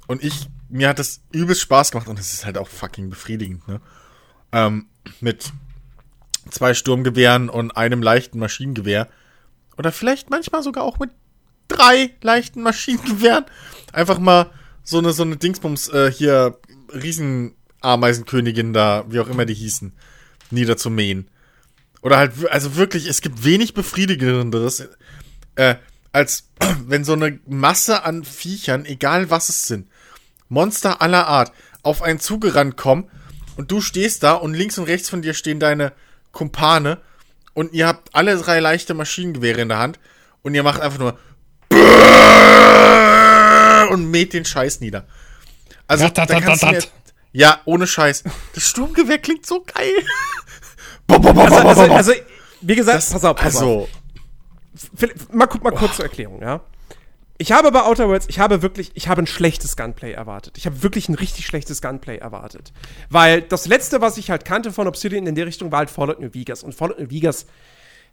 Und 0.08 0.24
ich, 0.24 0.48
mir 0.70 0.90
hat 0.90 1.00
das 1.00 1.22
übelst 1.32 1.62
Spaß 1.62 1.92
gemacht 1.92 2.08
und 2.08 2.20
es 2.20 2.34
ist 2.34 2.46
halt 2.46 2.58
auch 2.58 2.68
fucking 2.68 3.10
befriedigend, 3.10 3.68
ne? 3.68 3.82
Ähm, 4.52 4.88
mit 5.22 5.52
zwei 6.52 6.74
Sturmgewehren 6.74 7.50
und 7.50 7.72
einem 7.78 8.02
leichten 8.02 8.40
Maschinengewehr. 8.40 9.08
Oder 9.78 9.92
vielleicht 9.92 10.30
manchmal 10.30 10.64
sogar 10.64 10.84
auch 10.84 11.00
mit 11.00 11.12
drei 11.68 12.12
leichten 12.22 12.62
Maschinengewehren. 12.64 13.46
Einfach 13.94 14.20
mal 14.20 14.50
so 14.84 14.98
eine, 14.98 15.14
so 15.14 15.24
eine 15.24 15.38
Dingsbums, 15.38 15.90
äh, 15.90 16.12
hier, 16.12 16.58
Riesenameisenkönigin 16.92 18.74
da, 18.74 19.06
wie 19.10 19.20
auch 19.20 19.28
immer 19.28 19.46
die 19.46 19.54
hießen, 19.54 19.94
niederzumähen. 20.52 21.30
Oder 22.02 22.18
halt, 22.18 22.34
also 22.50 22.76
wirklich, 22.76 23.08
es 23.08 23.22
gibt 23.22 23.44
wenig 23.44 23.74
befriedigenderes, 23.74 24.88
äh, 25.56 25.76
als 26.12 26.50
wenn 26.86 27.04
so 27.04 27.14
eine 27.14 27.40
Masse 27.48 28.04
an 28.04 28.24
Viechern, 28.24 28.86
egal 28.86 29.30
was 29.30 29.50
es 29.50 29.68
sind, 29.68 29.88
Monster 30.48 31.02
aller 31.02 31.28
Art, 31.28 31.52
auf 31.84 32.02
einen 32.02 32.20
zugerannt 32.20 32.78
kommen 32.78 33.10
und 33.56 33.72
du 33.72 33.82
stehst 33.82 34.24
da 34.24 34.34
und 34.34 34.54
links 34.54 34.78
und 34.78 34.86
rechts 34.86 35.10
von 35.10 35.22
dir 35.22 35.34
stehen 35.34 35.60
deine 35.60 35.94
Kumpane 36.32 37.00
und 37.54 37.74
ihr 37.74 37.88
habt 37.88 38.16
alle 38.16 38.38
drei 38.38 38.60
leichte 38.60 38.94
Maschinengewehre 38.94 39.62
in 39.62 39.70
der 39.70 39.80
Hand 39.80 40.00
und 40.42 40.56
ihr 40.56 40.64
macht 40.64 40.82
einfach 40.82 41.00
nur 41.00 41.20
und 43.92 44.10
mäht 44.10 44.34
den 44.34 44.46
Scheiß 44.46 44.82
nieder. 44.82 45.06
Also, 45.88 46.08
da 46.10 46.26
kannst 46.26 46.64
du 46.64 46.68
mir, 46.68 46.84
ja, 47.32 47.62
ohne 47.66 47.88
Scheiß. 47.88 48.24
Das 48.54 48.64
Sturmgewehr 48.64 49.20
klingt 49.20 49.46
so 49.46 49.64
geil. 49.64 49.92
also, 51.08 51.30
also, 51.30 51.94
also, 51.94 52.12
wie 52.62 52.76
gesagt, 52.76 52.98
das, 52.98 53.12
pass 53.12 53.26
auf, 53.26 53.38
pass 53.38 53.56
also, 53.58 53.82
auf. 53.82 53.90
Mal, 55.32 55.48
mal 55.62 55.72
kurz 55.72 55.98
zur 55.98 56.06
Erklärung, 56.06 56.42
ja. 56.42 56.62
Ich 57.42 57.54
habe 57.54 57.72
bei 57.72 57.84
Outer 57.84 58.10
Worlds, 58.10 58.28
ich 58.28 58.40
habe 58.40 58.62
wirklich, 58.62 58.92
ich 58.96 59.08
habe 59.08 59.22
ein 59.22 59.28
schlechtes 59.28 59.78
Gunplay 59.78 60.12
erwartet. 60.12 60.58
Ich 60.58 60.66
habe 60.66 60.84
wirklich 60.84 61.08
ein 61.08 61.16
richtig 61.16 61.46
schlechtes 61.46 61.82
Gunplay 61.82 62.18
erwartet. 62.18 62.74
Weil 63.10 63.42
das 63.42 63.66
letzte, 63.66 64.02
was 64.02 64.18
ich 64.18 64.30
halt 64.30 64.44
kannte 64.44 64.74
von 64.74 64.88
Obsidian 64.88 65.26
in 65.26 65.36
der 65.36 65.46
Richtung, 65.46 65.72
war 65.72 65.80
halt 65.80 65.90
Fallout 65.90 66.20
New 66.20 66.34
Vegas. 66.34 66.64
Und 66.64 66.76
Fallout 66.76 67.00
New 67.00 67.10
Vegas 67.10 67.46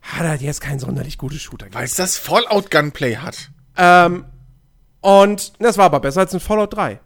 hat 0.00 0.26
halt 0.26 0.42
jetzt 0.42 0.60
kein 0.60 0.78
sonderlich 0.78 1.18
gutes 1.18 1.42
Shooter. 1.42 1.66
Weil 1.72 1.84
es 1.84 1.96
das 1.96 2.16
Fallout 2.16 2.70
Gunplay 2.70 3.16
hat. 3.16 3.50
Ähm, 3.76 4.26
und 5.00 5.60
das 5.60 5.76
war 5.76 5.86
aber 5.86 5.98
besser 5.98 6.20
als 6.20 6.32
ein 6.32 6.40
Fallout 6.40 6.74
3. 6.74 7.00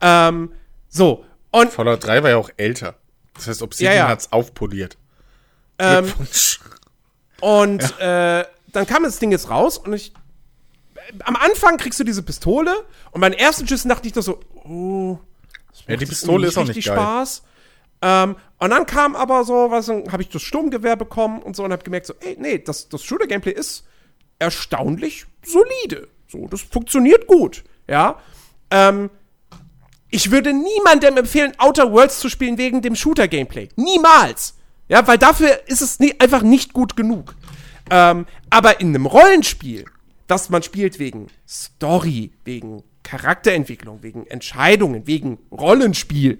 Ähm, 0.00 0.52
so. 0.88 1.24
Und 1.50 1.72
Fallout 1.72 2.04
3 2.04 2.22
war 2.22 2.30
ja 2.30 2.36
auch 2.36 2.50
älter. 2.56 2.94
Das 3.34 3.46
heißt, 3.46 3.62
Obsidian 3.62 3.94
ja, 3.94 4.04
ja. 4.04 4.08
hat's 4.08 4.32
aufpoliert. 4.32 4.96
Ähm, 5.78 6.12
und 7.40 7.94
ja. 7.98 8.40
äh, 8.40 8.46
dann 8.72 8.86
kam 8.86 9.04
das 9.04 9.18
Ding 9.18 9.30
jetzt 9.30 9.48
raus 9.48 9.78
und 9.78 9.92
ich 9.92 10.12
am 11.24 11.36
Anfang 11.36 11.78
kriegst 11.78 11.98
du 12.00 12.04
diese 12.04 12.22
Pistole 12.22 12.84
und 13.12 13.20
beim 13.20 13.32
ersten 13.32 13.66
Schuss 13.66 13.84
dachte 13.84 14.06
ich 14.06 14.12
doch 14.12 14.22
so, 14.22 14.40
oh, 14.64 15.18
ja, 15.86 15.96
die 15.96 16.06
Pistole 16.06 16.48
ist 16.48 16.58
auch 16.58 16.66
nicht 16.66 16.84
geil. 16.84 16.96
Spaß. 16.96 17.42
Ähm, 18.02 18.36
und 18.58 18.70
dann 18.70 18.86
kam 18.86 19.16
aber 19.16 19.44
so, 19.44 19.70
was 19.70 19.88
habe 19.88 20.22
ich 20.22 20.28
das 20.28 20.42
Sturmgewehr 20.42 20.96
bekommen 20.96 21.42
und 21.42 21.56
so 21.56 21.64
und 21.64 21.72
habe 21.72 21.82
gemerkt 21.82 22.06
so, 22.06 22.14
ey, 22.20 22.36
nee, 22.38 22.58
das, 22.58 22.88
das 22.88 23.02
Shooter-Gameplay 23.04 23.52
ist 23.52 23.84
erstaunlich 24.38 25.26
solide. 25.44 26.08
So, 26.28 26.46
das 26.48 26.60
funktioniert 26.60 27.26
gut, 27.26 27.64
ja. 27.88 28.20
Ähm, 28.70 29.10
ich 30.10 30.30
würde 30.30 30.52
niemandem 30.52 31.16
empfehlen, 31.16 31.52
Outer 31.58 31.92
Worlds 31.92 32.20
zu 32.20 32.28
spielen 32.28 32.58
wegen 32.58 32.82
dem 32.82 32.94
Shooter-Gameplay. 32.94 33.68
Niemals. 33.76 34.54
Ja, 34.88 35.06
weil 35.06 35.18
dafür 35.18 35.60
ist 35.66 35.82
es 35.82 35.98
nie, 35.98 36.14
einfach 36.18 36.42
nicht 36.42 36.72
gut 36.72 36.96
genug. 36.96 37.34
Ähm, 37.90 38.26
aber 38.50 38.80
in 38.80 38.88
einem 38.88 39.06
Rollenspiel 39.06 39.84
dass 40.28 40.50
man 40.50 40.62
spielt 40.62 41.00
wegen 41.00 41.26
Story, 41.48 42.30
wegen 42.44 42.84
Charakterentwicklung, 43.02 44.02
wegen 44.02 44.26
Entscheidungen, 44.26 45.06
wegen 45.06 45.38
Rollenspiel. 45.50 46.38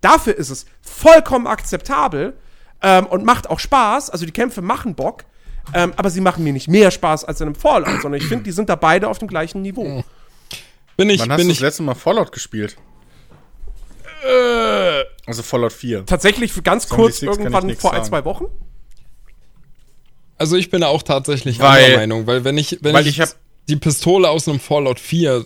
Dafür 0.00 0.36
ist 0.36 0.50
es 0.50 0.66
vollkommen 0.82 1.46
akzeptabel 1.46 2.36
ähm, 2.82 3.06
und 3.06 3.24
macht 3.24 3.48
auch 3.48 3.60
Spaß. 3.60 4.10
Also 4.10 4.26
die 4.26 4.32
Kämpfe 4.32 4.60
machen 4.60 4.94
Bock, 4.94 5.24
ähm, 5.72 5.94
aber 5.96 6.10
sie 6.10 6.20
machen 6.20 6.44
mir 6.44 6.52
nicht 6.52 6.68
mehr 6.68 6.90
Spaß 6.90 7.24
als 7.24 7.40
in 7.40 7.46
einem 7.46 7.54
Fallout, 7.54 8.02
sondern 8.02 8.20
ich 8.20 8.26
finde, 8.26 8.44
die 8.44 8.52
sind 8.52 8.68
da 8.68 8.74
beide 8.74 9.08
auf 9.08 9.18
dem 9.18 9.28
gleichen 9.28 9.62
Niveau. 9.62 10.04
Bin 10.96 11.10
ich, 11.10 11.20
Wann 11.20 11.28
bin 11.28 11.38
hast 11.38 11.44
du 11.44 11.48
das 11.48 11.60
letzte 11.60 11.82
Mal 11.84 11.94
Fallout 11.94 12.32
gespielt? 12.32 12.76
Äh, 14.24 15.04
also 15.26 15.42
Fallout 15.42 15.72
4. 15.72 16.06
Tatsächlich 16.06 16.52
ganz 16.62 16.88
kurz 16.88 17.22
irgendwann 17.22 17.74
vor 17.76 17.92
ein, 17.92 18.04
zwei 18.04 18.24
Wochen. 18.24 18.46
Also 20.36 20.56
ich 20.56 20.70
bin 20.70 20.82
auch 20.84 21.02
tatsächlich 21.02 21.58
weil, 21.58 21.84
anderer 21.84 21.98
Meinung, 21.98 22.26
weil 22.26 22.44
wenn 22.44 22.56
ich, 22.56 22.78
wenn 22.80 22.94
weil 22.94 23.06
ich, 23.06 23.18
ich 23.18 23.28
die 23.68 23.76
Pistole 23.76 24.30
aus 24.30 24.48
einem 24.48 24.60
Fallout 24.60 24.98
4 24.98 25.44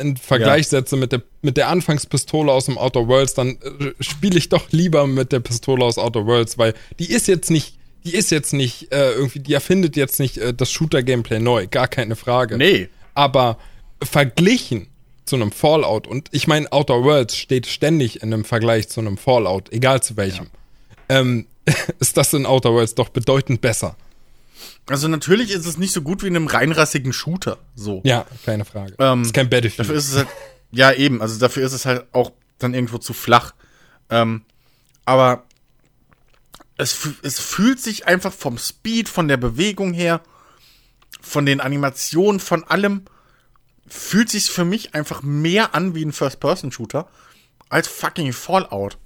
in 0.00 0.16
Vergleich 0.16 0.66
ja. 0.66 0.70
setze 0.70 0.96
mit 0.96 1.12
der, 1.12 1.22
mit 1.42 1.56
der 1.56 1.68
Anfangspistole 1.68 2.52
aus 2.52 2.66
dem 2.66 2.78
Outer 2.78 3.08
Worlds, 3.08 3.34
dann 3.34 3.58
äh, 3.62 3.92
spiele 4.00 4.38
ich 4.38 4.48
doch 4.48 4.70
lieber 4.70 5.06
mit 5.06 5.32
der 5.32 5.40
Pistole 5.40 5.84
aus 5.84 5.98
Outer 5.98 6.24
Worlds, 6.26 6.56
weil 6.56 6.74
die 7.00 7.10
ist 7.10 7.26
jetzt 7.26 7.50
nicht, 7.50 7.76
die 8.04 8.14
ist 8.14 8.30
jetzt 8.30 8.52
nicht 8.52 8.92
äh, 8.92 9.12
irgendwie, 9.12 9.40
die 9.40 9.54
erfindet 9.54 9.96
jetzt 9.96 10.20
nicht 10.20 10.38
äh, 10.38 10.54
das 10.54 10.70
Shooter-Gameplay 10.70 11.40
neu, 11.40 11.66
gar 11.66 11.88
keine 11.88 12.14
Frage. 12.14 12.56
Nee. 12.58 12.88
Aber 13.14 13.58
verglichen 14.02 14.86
zu 15.24 15.36
einem 15.36 15.52
Fallout 15.52 16.06
und 16.06 16.28
ich 16.32 16.46
meine, 16.46 16.70
Outer 16.72 17.02
Worlds 17.02 17.36
steht 17.36 17.66
ständig 17.66 18.22
in 18.22 18.32
einem 18.32 18.44
Vergleich 18.44 18.88
zu 18.88 19.00
einem 19.00 19.16
Fallout, 19.16 19.72
egal 19.72 20.02
zu 20.02 20.16
welchem, 20.16 20.46
ja. 21.08 21.20
ähm, 21.20 21.46
ist 21.98 22.16
das 22.16 22.32
in 22.34 22.46
Outer 22.46 22.72
Worlds 22.72 22.94
doch 22.94 23.08
bedeutend 23.08 23.60
besser. 23.60 23.96
Also 24.86 25.08
natürlich 25.08 25.50
ist 25.50 25.66
es 25.66 25.78
nicht 25.78 25.92
so 25.92 26.02
gut 26.02 26.22
wie 26.22 26.26
in 26.26 26.36
einem 26.36 26.46
reinrassigen 26.46 27.12
Shooter. 27.12 27.58
So. 27.74 28.02
Ja, 28.04 28.26
keine 28.44 28.64
Frage. 28.64 28.94
Ähm, 28.98 29.22
ist 29.22 29.32
kein 29.32 29.48
Battlefield. 29.48 29.80
Dafür 29.80 29.96
ist 29.96 30.10
es 30.10 30.16
halt, 30.18 30.28
ja 30.72 30.92
eben, 30.92 31.22
also 31.22 31.38
dafür 31.38 31.64
ist 31.64 31.72
es 31.72 31.86
halt 31.86 32.04
auch 32.12 32.32
dann 32.58 32.74
irgendwo 32.74 32.98
zu 32.98 33.14
flach. 33.14 33.54
Ähm, 34.10 34.42
aber 35.06 35.44
es, 36.76 37.08
es 37.22 37.38
fühlt 37.38 37.80
sich 37.80 38.06
einfach 38.06 38.32
vom 38.32 38.58
Speed, 38.58 39.08
von 39.08 39.28
der 39.28 39.36
Bewegung 39.36 39.92
her, 39.92 40.20
von 41.20 41.46
den 41.46 41.60
Animationen, 41.60 42.40
von 42.40 42.64
allem, 42.64 43.04
fühlt 43.86 44.30
sich 44.30 44.50
für 44.50 44.64
mich 44.64 44.94
einfach 44.94 45.22
mehr 45.22 45.74
an 45.74 45.94
wie 45.94 46.04
ein 46.04 46.12
First-Person-Shooter 46.12 47.08
als 47.68 47.88
fucking 47.88 48.32
Fallout. 48.32 48.98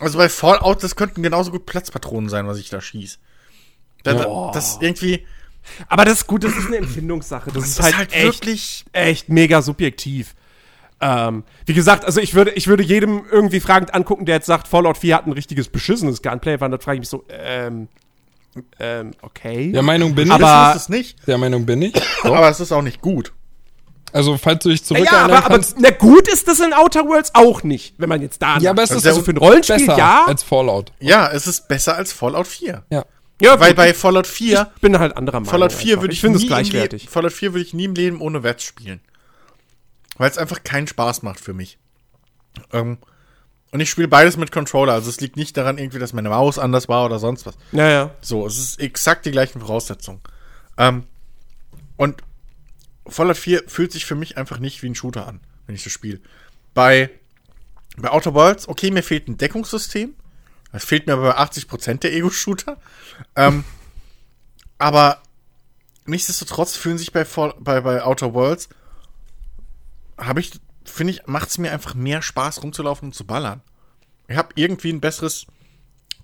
Also 0.00 0.18
bei 0.18 0.28
Fallout, 0.28 0.82
das 0.82 0.96
könnten 0.96 1.22
genauso 1.22 1.50
gut 1.50 1.66
Platzpatronen 1.66 2.28
sein, 2.28 2.46
was 2.46 2.58
ich 2.58 2.70
da 2.70 2.80
schieße. 2.80 3.18
Da, 4.02 4.50
das 4.52 4.78
irgendwie. 4.80 5.26
Aber 5.88 6.04
das 6.04 6.22
ist 6.22 6.26
gut, 6.26 6.42
das 6.42 6.56
ist 6.56 6.66
eine 6.66 6.78
Empfindungssache. 6.78 7.52
Das, 7.52 7.62
das 7.62 7.64
ist, 7.64 7.78
ist, 7.78 7.84
halt, 7.84 7.94
halt 7.94 8.12
echt, 8.12 8.24
wirklich 8.24 8.84
echt 8.92 9.28
mega 9.28 9.62
subjektiv. 9.62 10.34
Ähm, 11.00 11.44
wie 11.66 11.74
gesagt, 11.74 12.04
also 12.04 12.20
ich 12.20 12.34
würde, 12.34 12.52
ich 12.52 12.66
würde 12.66 12.82
jedem 12.82 13.24
irgendwie 13.30 13.60
fragend 13.60 13.94
angucken, 13.94 14.24
der 14.24 14.36
jetzt 14.36 14.46
sagt, 14.46 14.66
Fallout 14.66 14.98
4 14.98 15.16
hat 15.16 15.26
ein 15.26 15.32
richtiges 15.32 15.68
beschissenes 15.68 16.22
Gunplay, 16.22 16.60
weil 16.60 16.70
dann 16.70 16.80
frage 16.80 16.96
ich 16.96 17.00
mich 17.00 17.08
so, 17.08 17.24
ähm, 17.28 17.88
ähm, 18.78 19.12
okay. 19.22 19.72
Der 19.72 19.82
Meinung 19.82 20.14
bin 20.14 20.26
ich. 20.26 20.32
Aber 20.32 20.74
ist 20.74 20.82
es 20.82 20.88
nicht. 20.88 21.26
Der 21.26 21.38
Meinung 21.38 21.64
bin 21.64 21.82
ich. 21.82 21.94
So. 22.22 22.34
aber 22.34 22.48
es 22.48 22.60
ist 22.60 22.72
auch 22.72 22.82
nicht 22.82 23.00
gut. 23.00 23.32
Also, 24.12 24.36
falls 24.36 24.62
du 24.62 24.68
dich 24.68 24.84
zurück 24.84 25.06
ja, 25.10 25.24
aber, 25.24 25.44
aber 25.44 25.60
na 25.78 25.90
gut 25.90 26.28
ist 26.28 26.46
das 26.46 26.60
in 26.60 26.74
Outer 26.74 27.06
Worlds 27.06 27.30
auch 27.34 27.62
nicht, 27.62 27.94
wenn 27.96 28.10
man 28.10 28.20
jetzt 28.20 28.42
da 28.42 28.58
Ja, 28.58 28.70
aber 28.70 28.82
es 28.82 28.90
ist 28.90 29.06
also 29.06 29.22
für 29.22 29.32
ein 29.32 29.38
Rollenspiel 29.38 29.86
ja 29.86 30.26
als 30.26 30.42
Fallout. 30.42 30.92
Ja, 31.00 31.30
es 31.30 31.46
ist 31.46 31.68
besser 31.68 31.96
als 31.96 32.12
Fallout 32.12 32.46
4. 32.46 32.84
Ja. 32.90 33.04
Ja, 33.40 33.58
weil 33.58 33.74
bei 33.74 33.92
Fallout 33.92 34.26
4. 34.26 34.70
Ich 34.76 34.80
bin 34.80 34.98
halt 34.98 35.16
anderer 35.16 35.40
Meinung. 35.40 35.50
Fallout 35.50 35.72
4 35.72 36.00
würde 36.00 36.12
ich, 36.12 36.18
ich 36.18 36.20
finde 36.20 36.38
es 36.38 36.46
gleichwertig. 36.46 37.08
Fallout 37.08 37.32
4 37.32 37.54
würde 37.54 37.64
ich 37.64 37.74
nie 37.74 37.86
im 37.86 37.94
Leben 37.94 38.20
ohne 38.20 38.42
Wets 38.44 38.62
spielen. 38.62 39.00
Weil 40.16 40.30
es 40.30 40.38
einfach 40.38 40.62
keinen 40.62 40.86
Spaß 40.86 41.22
macht 41.22 41.40
für 41.40 41.52
mich. 41.52 41.78
Ähm, 42.72 42.98
und 43.72 43.80
ich 43.80 43.90
spiele 43.90 44.06
beides 44.06 44.36
mit 44.36 44.52
Controller. 44.52 44.92
Also 44.92 45.08
es 45.08 45.20
liegt 45.20 45.36
nicht 45.36 45.56
daran, 45.56 45.78
irgendwie, 45.78 45.98
dass 45.98 46.12
meine 46.12 46.28
Maus 46.28 46.58
anders 46.58 46.88
war 46.88 47.04
oder 47.06 47.18
sonst 47.18 47.46
was. 47.46 47.56
Ja, 47.72 47.88
ja. 47.88 48.10
So, 48.20 48.46
es 48.46 48.58
ist 48.58 48.78
exakt 48.78 49.26
die 49.26 49.32
gleichen 49.32 49.60
Voraussetzungen. 49.60 50.20
Ähm, 50.76 51.04
und 51.96 52.22
Fallout 53.06 53.36
4 53.36 53.64
fühlt 53.66 53.92
sich 53.92 54.06
für 54.06 54.14
mich 54.14 54.36
einfach 54.36 54.58
nicht 54.58 54.82
wie 54.82 54.88
ein 54.88 54.94
Shooter 54.94 55.26
an, 55.26 55.40
wenn 55.66 55.74
ich 55.74 55.84
das 55.84 55.92
spiele. 55.92 56.20
Bei, 56.74 57.10
bei 57.96 58.10
Outer 58.10 58.34
Worlds, 58.34 58.68
okay, 58.68 58.90
mir 58.90 59.02
fehlt 59.02 59.28
ein 59.28 59.36
Deckungssystem. 59.36 60.14
Das 60.72 60.84
fehlt 60.84 61.06
mir 61.06 61.14
aber 61.14 61.34
bei 61.34 61.38
80% 61.38 61.98
der 61.98 62.14
Ego-Shooter. 62.14 62.78
Ähm, 63.36 63.64
aber 64.78 65.22
nichtsdestotrotz 66.06 66.76
fühlen 66.76 66.98
sich 66.98 67.12
bei, 67.12 67.24
bei, 67.24 67.80
bei 67.80 68.02
Outer 68.02 68.34
Worlds, 68.34 68.68
habe 70.18 70.40
ich, 70.40 70.52
finde 70.84 71.12
ich, 71.12 71.26
macht 71.26 71.50
es 71.50 71.58
mir 71.58 71.72
einfach 71.72 71.94
mehr 71.94 72.22
Spaß 72.22 72.62
rumzulaufen 72.62 73.08
und 73.08 73.14
zu 73.14 73.26
ballern. 73.26 73.62
Ich 74.28 74.36
habe 74.36 74.50
irgendwie 74.54 74.92
ein 74.92 75.00
besseres 75.00 75.46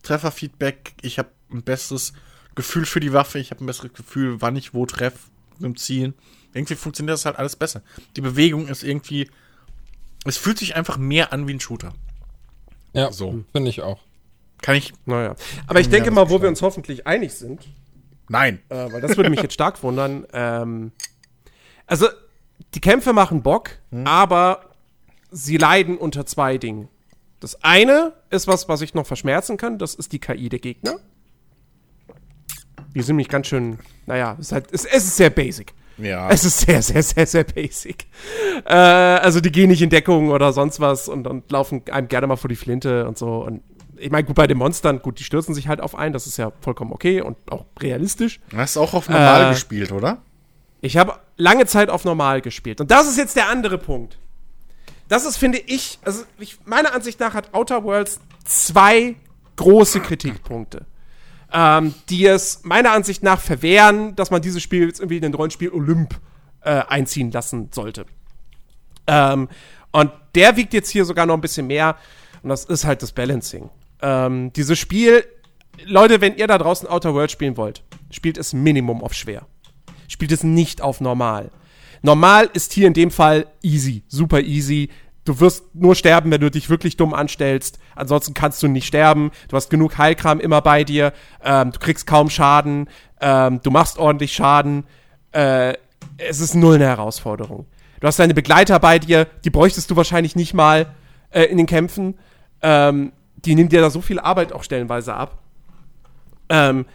Trefferfeedback, 0.03 0.95
ich 1.03 1.19
habe 1.19 1.31
ein 1.53 1.63
besseres 1.63 2.13
Gefühl 2.55 2.87
für 2.87 3.01
die 3.01 3.13
Waffe, 3.13 3.39
ich 3.39 3.51
habe 3.51 3.63
ein 3.63 3.67
besseres 3.67 3.93
Gefühl, 3.93 4.41
wann 4.41 4.57
ich 4.57 4.75
wo 4.75 4.87
treffe 4.87 5.19
dem 5.61 5.77
Zielen. 5.77 6.15
Irgendwie 6.53 6.75
funktioniert 6.75 7.15
das 7.15 7.25
halt 7.25 7.37
alles 7.37 7.57
besser. 7.57 7.83
Die 8.17 8.21
Bewegung 8.21 8.69
ist 8.69 8.83
irgendwie, 8.83 9.31
es 10.25 10.37
fühlt 10.37 10.59
sich 10.59 10.77
einfach 10.77 10.97
mehr 10.97 11.33
an 11.33 11.47
wie 11.47 11.55
ein 11.55 11.61
Shooter. 11.61 11.93
Ja, 12.93 13.13
so. 13.13 13.45
finde 13.53 13.71
ich 13.71 13.83
auch. 13.83 14.01
Kann 14.63 14.77
ich. 14.77 14.93
Naja. 15.07 15.37
Aber 15.67 15.81
ich 15.81 15.89
denke 15.89 16.11
mal, 16.11 16.31
wo 16.31 16.43
wir 16.43 16.49
uns 16.49 16.63
hoffentlich 16.63 17.07
einig 17.07 17.33
sind. 17.35 17.69
Nein. 18.29 18.61
Äh, 18.69 18.93
weil 18.93 19.01
das 19.01 19.17
würde 19.17 19.31
mich 19.31 19.41
jetzt 19.41 19.55
stark 19.55 19.83
wundern. 19.83 20.27
Ähm, 20.33 20.93
also, 21.87 22.09
die 22.75 22.81
Kämpfe 22.81 23.13
machen 23.13 23.43
Bock, 23.43 23.71
hm. 23.91 24.07
aber 24.07 24.71
sie 25.31 25.57
leiden 25.57 25.97
unter 25.97 26.27
zwei 26.27 26.59
Dingen. 26.59 26.89
Das 27.41 27.63
eine 27.63 28.13
ist 28.31 28.49
was, 28.49 28.69
was 28.69 28.81
ich 28.81 28.95
noch 28.95 29.07
verschmerzen 29.07 29.57
kann, 29.57 29.79
das 29.79 29.95
ist 29.95 30.13
die 30.13 30.19
KI 30.19 30.49
der 30.49 30.59
Gegner. 30.59 30.99
Die 32.95 33.01
sind 33.01 33.15
nämlich 33.15 33.29
ganz 33.29 33.47
schön, 33.47 33.79
naja, 34.07 34.37
es 34.41 34.47
ist, 34.47 34.53
halt, 34.53 34.73
es, 34.73 34.85
es 34.85 35.05
ist 35.05 35.17
sehr 35.17 35.31
basic. 35.31 35.73
Ja. 35.99 36.29
Es 36.31 36.45
ist 36.45 36.61
sehr, 36.61 36.83
sehr, 36.83 37.03
sehr, 37.03 37.27
sehr 37.27 37.45
basic. 37.45 38.07
Äh, 38.65 38.73
also 38.75 39.41
die 39.41 39.51
gehen 39.51 39.69
nicht 39.69 39.83
in 39.83 39.91
Deckung 39.91 40.31
oder 40.31 40.53
sonst 40.53 40.81
was 40.81 41.09
und, 41.09 41.27
und 41.27 41.51
laufen 41.51 41.83
einem 41.91 42.09
gerne 42.09 42.27
mal 42.27 42.37
vor 42.37 42.49
die 42.49 42.57
Flinte 42.57 43.07
und 43.07 43.19
so. 43.19 43.45
Und 43.45 43.63
ich 43.97 44.11
meine, 44.11 44.25
gut, 44.25 44.37
bei 44.37 44.47
den 44.47 44.59
Monstern, 44.59 45.01
gut, 45.03 45.19
die 45.19 45.25
stürzen 45.25 45.55
sich 45.55 45.69
halt 45.69 45.81
auf 45.81 45.97
ein, 45.97 46.13
das 46.13 46.27
ist 46.27 46.37
ja 46.37 46.53
vollkommen 46.61 46.93
okay 46.93 47.21
und 47.21 47.37
auch 47.51 47.67
realistisch. 47.81 48.41
Du 48.51 48.57
hast 48.57 48.77
auch 48.77 48.95
auf 48.95 49.09
normal 49.09 49.47
äh, 49.47 49.51
gespielt, 49.51 49.93
oder? 49.93 50.19
Ich 50.81 50.97
habe 50.97 51.15
lange 51.37 51.67
Zeit 51.67 51.91
auf 51.91 52.05
normal 52.05 52.41
gespielt. 52.41 52.81
Und 52.81 52.91
das 52.91 53.09
ist 53.09 53.19
jetzt 53.19 53.37
der 53.37 53.49
andere 53.49 53.79
Punkt. 53.79 54.19
das 55.09 55.25
ist, 55.27 55.37
finde 55.37 55.59
ich, 55.59 55.99
also 56.05 56.23
ich, 56.39 56.59
meiner 56.65 56.95
Ansicht 56.95 57.19
nach 57.19 57.35
hat 57.35 57.55
Outer 57.55 57.83
Worlds 57.83 58.21
zwei 58.45 59.17
große 59.57 60.01
Kritikpunkte, 60.01 60.87
ähm, 61.53 61.95
die 62.09 62.27
es 62.27 62.61
meiner 62.65 62.93
Ansicht 62.93 63.23
nach 63.23 63.41
verwehren, 63.41 64.15
dass 64.17 64.31
man 64.31 64.43
dieses 64.43 64.63
Spiel 64.63 64.87
jetzt 64.87 65.01
irgendwie 65.01 65.17
in 65.17 65.23
den 65.23 65.35
Rollenspiel 65.35 65.71
Olymp 65.71 66.21
äh, 66.63 66.83
einziehen 66.89 67.31
lassen 67.31 67.71
sollte. 67.73 68.07
Ähm, 69.07 69.49
und 69.91 70.11
der 70.35 70.57
wiegt 70.57 70.75
jetzt 70.75 70.91
hier 70.91 71.05
sogar 71.05 71.27
noch 71.27 71.35
ein 71.35 71.41
bisschen 71.41 71.67
mehr. 71.67 71.97
Und 72.43 72.51
das 72.51 72.65
ist 72.65 72.85
halt 72.85 73.03
das 73.03 73.13
Balancing. 73.13 73.71
Ähm, 74.03 74.53
dieses 74.53 74.79
Spiel, 74.79 75.25
Leute, 75.85 76.21
wenn 76.21 76.37
ihr 76.37 76.47
da 76.47 76.59
draußen 76.59 76.89
Outer 76.89 77.15
World 77.15 77.31
spielen 77.31 77.57
wollt, 77.57 77.83
spielt 78.11 78.39
es 78.39 78.53
Minimum 78.53 79.03
auf 79.03 79.15
schwer. 79.15 79.47
Spielt 80.09 80.33
es 80.33 80.45
nicht 80.45 80.83
auf 80.83 81.01
normal. 81.01 81.51
Normal 82.03 82.49
ist 82.53 82.73
hier 82.73 82.87
in 82.87 82.93
dem 82.93 83.11
Fall 83.11 83.47
easy, 83.63 84.03
super 84.09 84.41
easy. 84.41 84.89
Du 85.29 85.41
wirst 85.41 85.75
nur 85.75 85.95
sterben, 85.95 86.31
wenn 86.31 86.41
du 86.41 86.51
dich 86.51 86.71
wirklich 86.71 86.97
dumm 86.97 87.13
anstellst. 87.13 87.79
Ansonsten 87.95 88.33
kannst 88.33 88.63
du 88.63 88.67
nicht 88.67 88.87
sterben. 88.87 89.31
Du 89.49 89.57
hast 89.57 89.69
genug 89.69 89.99
Heilkram 89.99 90.41
immer 90.41 90.63
bei 90.63 90.85
dir. 90.85 91.13
Ähm, 91.45 91.71
du 91.71 91.79
kriegst 91.79 92.07
kaum 92.07 92.31
Schaden. 92.31 92.89
Ähm, 93.21 93.61
du 93.63 93.71
machst 93.71 93.99
ordentlich 93.99 94.33
Schaden. 94.33 94.85
Äh, 95.33 95.75
es 96.17 96.41
ist 96.41 96.55
null 96.55 96.77
eine 96.77 96.87
Herausforderung. 96.87 97.67
Du 98.01 98.07
hast 98.07 98.19
deine 98.19 98.33
Begleiter 98.33 98.81
bei 98.81 98.99
dir, 98.99 99.27
die 99.45 99.51
bräuchtest 99.51 99.91
du 99.91 99.97
wahrscheinlich 99.97 100.35
nicht 100.35 100.55
mal 100.55 100.87
äh, 101.29 101.43
in 101.43 101.59
den 101.59 101.67
Kämpfen. 101.67 102.19
Ähm, 102.63 103.13
die 103.37 103.55
nehmen 103.55 103.69
dir 103.69 103.83
da 103.83 103.91
so 103.91 104.01
viel 104.01 104.19
Arbeit 104.19 104.55
auch 104.55 104.63
stellenweise 104.63 105.13
ab. 105.13 105.43
Ähm, 106.49 106.87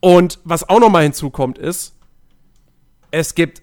und 0.00 0.38
was 0.44 0.68
auch 0.68 0.80
noch 0.80 0.90
mal 0.90 1.02
hinzukommt 1.02 1.56
ist, 1.56 1.96
es 3.10 3.34
gibt 3.34 3.62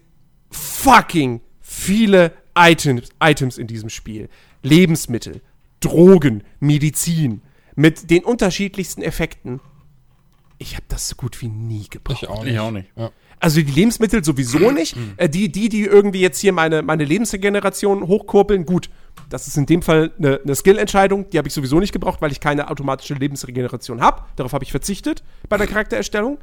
fucking 0.50 1.40
viele 1.60 2.32
Items, 2.56 3.08
Items 3.20 3.58
in 3.58 3.66
diesem 3.66 3.88
Spiel. 3.88 4.28
Lebensmittel, 4.62 5.40
Drogen, 5.80 6.44
Medizin 6.60 7.42
mit 7.74 8.10
den 8.10 8.24
unterschiedlichsten 8.24 9.02
Effekten. 9.02 9.60
Ich 10.58 10.74
habe 10.74 10.84
das 10.88 11.08
so 11.08 11.16
gut 11.16 11.40
wie 11.42 11.48
nie 11.48 11.88
gebraucht. 11.88 12.22
Ich 12.22 12.28
auch 12.28 12.44
Ich 12.44 12.58
auch 12.58 12.70
nicht. 12.70 12.88
Ja. 12.96 13.10
Also 13.40 13.60
die 13.60 13.72
Lebensmittel 13.72 14.22
sowieso 14.22 14.70
nicht. 14.72 14.96
Äh, 15.16 15.28
die, 15.28 15.50
die, 15.50 15.68
die 15.68 15.82
irgendwie 15.82 16.20
jetzt 16.20 16.38
hier 16.38 16.52
meine, 16.52 16.82
meine 16.82 17.04
Lebensregeneration 17.04 18.06
hochkurbeln, 18.06 18.64
gut. 18.64 18.88
Das 19.28 19.48
ist 19.48 19.56
in 19.56 19.66
dem 19.66 19.82
Fall 19.82 20.12
eine, 20.18 20.40
eine 20.42 20.54
Skill-Entscheidung. 20.54 21.28
Die 21.30 21.38
habe 21.38 21.48
ich 21.48 21.54
sowieso 21.54 21.80
nicht 21.80 21.92
gebraucht, 21.92 22.22
weil 22.22 22.30
ich 22.30 22.40
keine 22.40 22.70
automatische 22.70 23.14
Lebensregeneration 23.14 24.00
habe. 24.00 24.22
Darauf 24.36 24.52
habe 24.52 24.64
ich 24.64 24.70
verzichtet 24.70 25.24
bei 25.48 25.56
der 25.56 25.66
Charaktererstellung. 25.66 26.38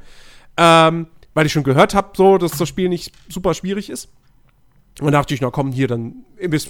Ähm, 0.56 1.06
weil 1.32 1.46
ich 1.46 1.52
schon 1.52 1.62
gehört 1.62 1.94
habe, 1.94 2.10
so, 2.16 2.38
dass 2.38 2.52
das 2.52 2.68
Spiel 2.68 2.88
nicht 2.88 3.12
super 3.28 3.54
schwierig 3.54 3.88
ist. 3.88 4.08
Und 5.00 5.12
dachte 5.12 5.34
ich, 5.34 5.40
na 5.40 5.50
komm, 5.50 5.72
hier, 5.72 5.88
dann 5.88 6.24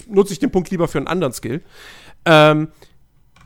nutze 0.07 0.33
ich 0.33 0.39
den 0.39 0.51
Punkt 0.51 0.69
lieber 0.69 0.87
für 0.87 0.97
einen 0.97 1.07
anderen 1.07 1.33
Skill. 1.33 1.61
Ähm, 2.25 2.69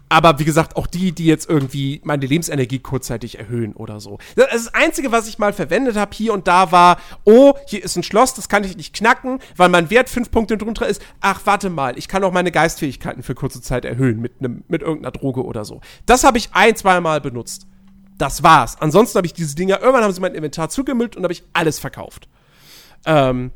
aber 0.07 0.37
wie 0.39 0.45
gesagt, 0.45 0.75
auch 0.75 0.87
die, 0.87 1.11
die 1.11 1.25
jetzt 1.25 1.49
irgendwie 1.49 1.99
meine 2.03 2.25
Lebensenergie 2.25 2.79
kurzzeitig 2.79 3.39
erhöhen 3.39 3.73
oder 3.73 3.99
so. 3.99 4.19
Das, 4.35 4.73
Einzige, 4.73 5.11
was 5.11 5.27
ich 5.27 5.39
mal 5.39 5.51
verwendet 5.51 5.95
habe 5.95 6.15
hier 6.15 6.33
und 6.33 6.47
da 6.47 6.71
war, 6.71 6.99
oh, 7.23 7.53
hier 7.67 7.83
ist 7.83 7.95
ein 7.95 8.03
Schloss, 8.03 8.33
das 8.33 8.47
kann 8.47 8.63
ich 8.63 8.77
nicht 8.77 8.93
knacken, 8.93 9.39
weil 9.57 9.69
mein 9.69 9.89
Wert 9.89 10.09
fünf 10.09 10.29
Punkte 10.29 10.57
drunter 10.57 10.87
ist. 10.87 11.01
Ach, 11.21 11.41
warte 11.45 11.69
mal, 11.69 11.97
ich 11.97 12.07
kann 12.07 12.23
auch 12.23 12.31
meine 12.31 12.51
Geistfähigkeiten 12.51 13.23
für 13.23 13.33
kurze 13.33 13.61
Zeit 13.61 13.83
erhöhen 13.83 14.21
mit, 14.21 14.41
nem, 14.41 14.63
mit 14.67 14.83
irgendeiner 14.83 15.11
Droge 15.11 15.43
oder 15.43 15.65
so. 15.65 15.81
Das 16.05 16.23
habe 16.23 16.37
ich 16.37 16.49
ein, 16.53 16.75
zweimal 16.75 17.19
benutzt. 17.19 17.67
Das 18.17 18.43
war's. 18.43 18.79
Ansonsten 18.79 19.17
habe 19.17 19.27
ich 19.27 19.33
diese 19.33 19.55
Dinger, 19.55 19.81
irgendwann 19.81 20.03
haben 20.03 20.13
sie 20.13 20.21
mein 20.21 20.35
Inventar 20.35 20.69
zugemüllt 20.69 21.17
und 21.17 21.23
habe 21.23 21.33
ich 21.33 21.43
alles 21.53 21.79
verkauft. 21.79 22.29
Ähm, 23.05 23.51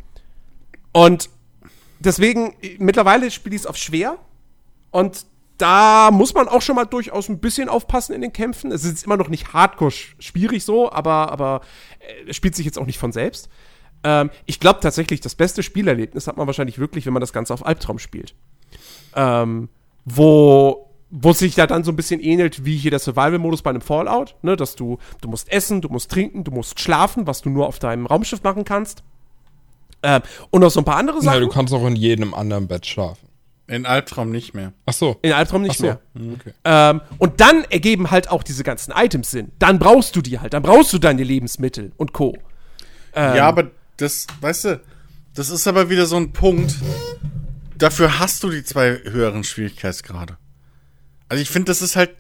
und 0.92 1.30
deswegen, 2.00 2.56
mittlerweile 2.78 3.30
spiele 3.32 3.56
ich 3.56 3.62
es 3.62 3.68
auf 3.68 3.78
schwer. 3.78 4.18
Und 4.92 5.26
da 5.58 6.10
muss 6.12 6.34
man 6.34 6.48
auch 6.48 6.62
schon 6.62 6.76
mal 6.78 6.86
durchaus 6.86 7.30
ein 7.30 7.40
bisschen 7.40 7.70
aufpassen 7.70 8.16
in 8.16 8.22
den 8.22 8.34
Kämpfen. 8.34 8.72
Es 8.72 8.86
ist 8.86 9.06
immer 9.06 9.18
noch 9.18 9.28
nicht 9.28 9.54
hardcore 9.54 9.92
sch- 9.92 10.14
schwierig 10.20 10.64
so, 10.64 10.92
aber, 10.92 11.32
aber 11.32 11.62
äh, 12.00 12.30
es 12.30 12.38
spielt 12.38 12.56
sich 12.56 12.66
jetzt 12.66 12.80
auch 12.80 12.86
nicht 12.86 12.98
von 12.98 13.12
selbst. 13.12 13.50
Ähm, 14.04 14.30
ich 14.46 14.62
glaube 14.62 14.80
tatsächlich, 14.80 15.20
das 15.20 15.36
beste 15.36 15.62
Spielerlebnis 15.62 16.28
hat 16.28 16.38
man 16.38 16.48
wahrscheinlich 16.48 16.80
wirklich, 16.80 17.06
wenn 17.06 17.14
man 17.14 17.20
das 17.20 17.34
Ganze 17.34 17.54
auf 17.54 17.66
Albtraum 17.66 18.00
spielt. 18.00 18.34
Ähm, 19.16 19.68
wo, 20.06 20.90
wo 21.10 21.34
sich 21.34 21.58
ja 21.58 21.68
dann 21.68 21.84
so 21.84 21.92
ein 21.92 21.98
bisschen 21.98 22.22
ähnelt 22.22 22.64
wie 22.64 22.78
hier 22.78 22.92
der 22.92 23.00
Survival-Modus 23.00 23.62
bei 23.62 23.72
einem 23.72 23.82
Fallout, 23.82 24.36
ne, 24.42 24.56
dass 24.56 24.76
du, 24.78 24.98
du 25.20 25.28
musst 25.28 25.52
essen, 25.52 25.82
du 25.82 25.90
musst 25.90 26.10
trinken, 26.10 26.46
du 26.46 26.52
musst 26.52 26.80
schlafen, 26.80 27.28
was 27.28 27.42
du 27.42 27.50
nur 27.50 27.68
auf 27.68 27.80
deinem 27.80 28.06
Raumschiff 28.06 28.44
machen 28.44 28.64
kannst. 28.64 29.04
Ähm, 30.04 30.22
und 30.50 30.62
noch 30.62 30.72
so 30.72 30.80
ein 30.82 30.86
paar 30.86 30.98
andere 30.98 31.18
Ja, 31.18 31.24
Sachen. 31.24 31.42
du 31.42 31.48
kannst 31.50 31.74
auch 31.74 31.86
in 31.86 31.96
jedem 31.96 32.34
anderen 32.34 32.68
Bett 32.68 32.86
schlafen. 32.86 33.28
In 33.68 33.86
Albtraum 33.86 34.32
nicht 34.32 34.54
mehr. 34.56 34.74
Ach 34.86 34.94
so. 34.94 35.18
in 35.22 35.32
Albtraum 35.32 35.62
nicht 35.62 35.78
so. 35.78 35.84
mehr. 35.84 36.00
Okay. 36.16 36.54
Ähm, 36.64 37.02
und 37.20 37.40
dann 37.40 37.64
ergeben 37.66 38.10
halt 38.10 38.32
auch 38.32 38.42
diese 38.42 38.64
ganzen 38.64 38.92
Items 38.96 39.30
Sinn. 39.30 39.52
Dann 39.60 39.78
brauchst 39.78 40.16
du 40.16 40.22
die 40.22 40.40
halt. 40.40 40.54
Dann 40.54 40.64
brauchst 40.64 40.92
du 40.94 40.98
deine 40.98 41.24
Lebensmittel 41.24 41.92
und 41.98 42.14
Co. 42.14 42.36
Ähm, 43.14 43.36
Ja, 43.36 43.48
aber 43.48 43.70
das, 43.98 44.26
weißt 44.42 44.66
du, 44.66 44.82
das 45.36 45.50
ist 45.52 45.68
aber 45.68 45.90
wieder 45.90 46.06
so 46.08 46.16
ein 46.16 46.32
Punkt. 46.34 46.76
Dafür 47.78 48.18
hast 48.20 48.44
du 48.44 48.50
die 48.50 48.64
zwei 48.64 49.00
höheren 49.04 49.44
Schwierigkeitsgrade. 49.44 50.38
Also 51.30 51.42
ich 51.42 51.50
finde, 51.50 51.66
das 51.66 51.82
ist 51.84 51.96
halt, 51.96 52.12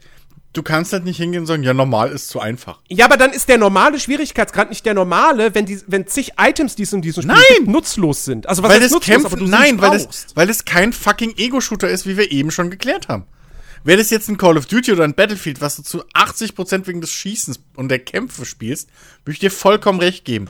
du 0.54 0.64
kannst 0.64 0.94
halt 0.94 1.06
nicht 1.06 1.18
hingehen 1.18 1.42
und 1.42 1.46
sagen, 1.46 1.64
ja, 1.64 1.74
normal 1.74 2.12
ist 2.12 2.30
zu 2.30 2.40
einfach. 2.40 2.80
Ja, 2.90 3.06
aber 3.06 3.18
dann 3.18 3.32
ist 3.32 3.50
der 3.50 3.58
normale 3.58 4.00
Schwierigkeitsgrad 4.00 4.70
nicht 4.70 4.86
der 4.86 4.94
normale, 4.94 5.54
wenn, 5.54 5.66
die, 5.66 5.80
wenn 5.88 6.08
zig 6.08 6.34
Items, 6.40 6.76
die 6.76 6.84
es 6.84 6.94
in 6.94 7.02
diesem 7.02 7.24
Spiel 7.24 7.36
Nein! 7.36 7.44
gibt, 7.58 7.68
nutzlos 7.68 8.26
sind. 8.26 8.48
Also 8.48 8.64
was 8.64 8.72
weil 8.72 8.80
das 8.80 8.92
nutzlos, 8.92 9.24
Kämpfen, 9.24 9.50
nein, 9.50 9.80
weil 9.80 9.92
das, 9.92 10.28
weil 10.36 10.48
das 10.48 10.66
kein 10.66 10.94
fucking 10.94 11.36
Ego-Shooter 11.38 11.90
ist, 11.90 12.08
wie 12.08 12.18
wir 12.18 12.32
eben 12.32 12.52
schon 12.52 12.70
geklärt 12.70 13.08
haben. 13.08 13.26
Wäre 13.84 14.00
das 14.00 14.10
jetzt 14.10 14.28
ein 14.28 14.38
Call 14.38 14.58
of 14.58 14.66
Duty 14.66 14.92
oder 14.92 15.06
ein 15.06 15.14
Battlefield, 15.14 15.62
was 15.62 15.78
du 15.78 15.84
zu 15.84 16.04
80% 16.08 16.88
wegen 16.88 17.00
des 17.00 17.12
Schießens 17.12 17.60
und 17.76 17.90
der 17.90 18.00
Kämpfe 18.00 18.46
spielst, 18.46 18.90
würde 19.24 19.34
ich 19.34 19.40
dir 19.40 19.52
vollkommen 19.52 20.00
recht 20.00 20.26
geben. 20.26 20.50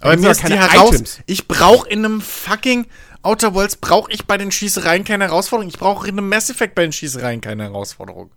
Aber 0.00 0.16
mir 0.16 0.30
ist 0.30 0.46
die 0.46 0.56
heraus. 0.56 0.94
Items. 0.94 1.18
Ich 1.26 1.48
brauche 1.48 1.88
in 1.88 2.04
einem 2.04 2.20
fucking 2.20 2.86
Outer 3.22 3.52
Worlds 3.52 3.76
brauche 3.76 4.12
ich 4.12 4.26
bei 4.26 4.38
den 4.38 4.52
Schießereien 4.52 5.02
keine 5.02 5.24
Herausforderung. 5.24 5.68
Ich 5.68 5.78
brauche 5.78 6.06
in 6.06 6.16
einem 6.16 6.28
Mass 6.28 6.50
Effect 6.50 6.76
bei 6.76 6.82
den 6.82 6.92
Schießereien 6.92 7.40
keine 7.40 7.64
Herausforderung. 7.64 8.30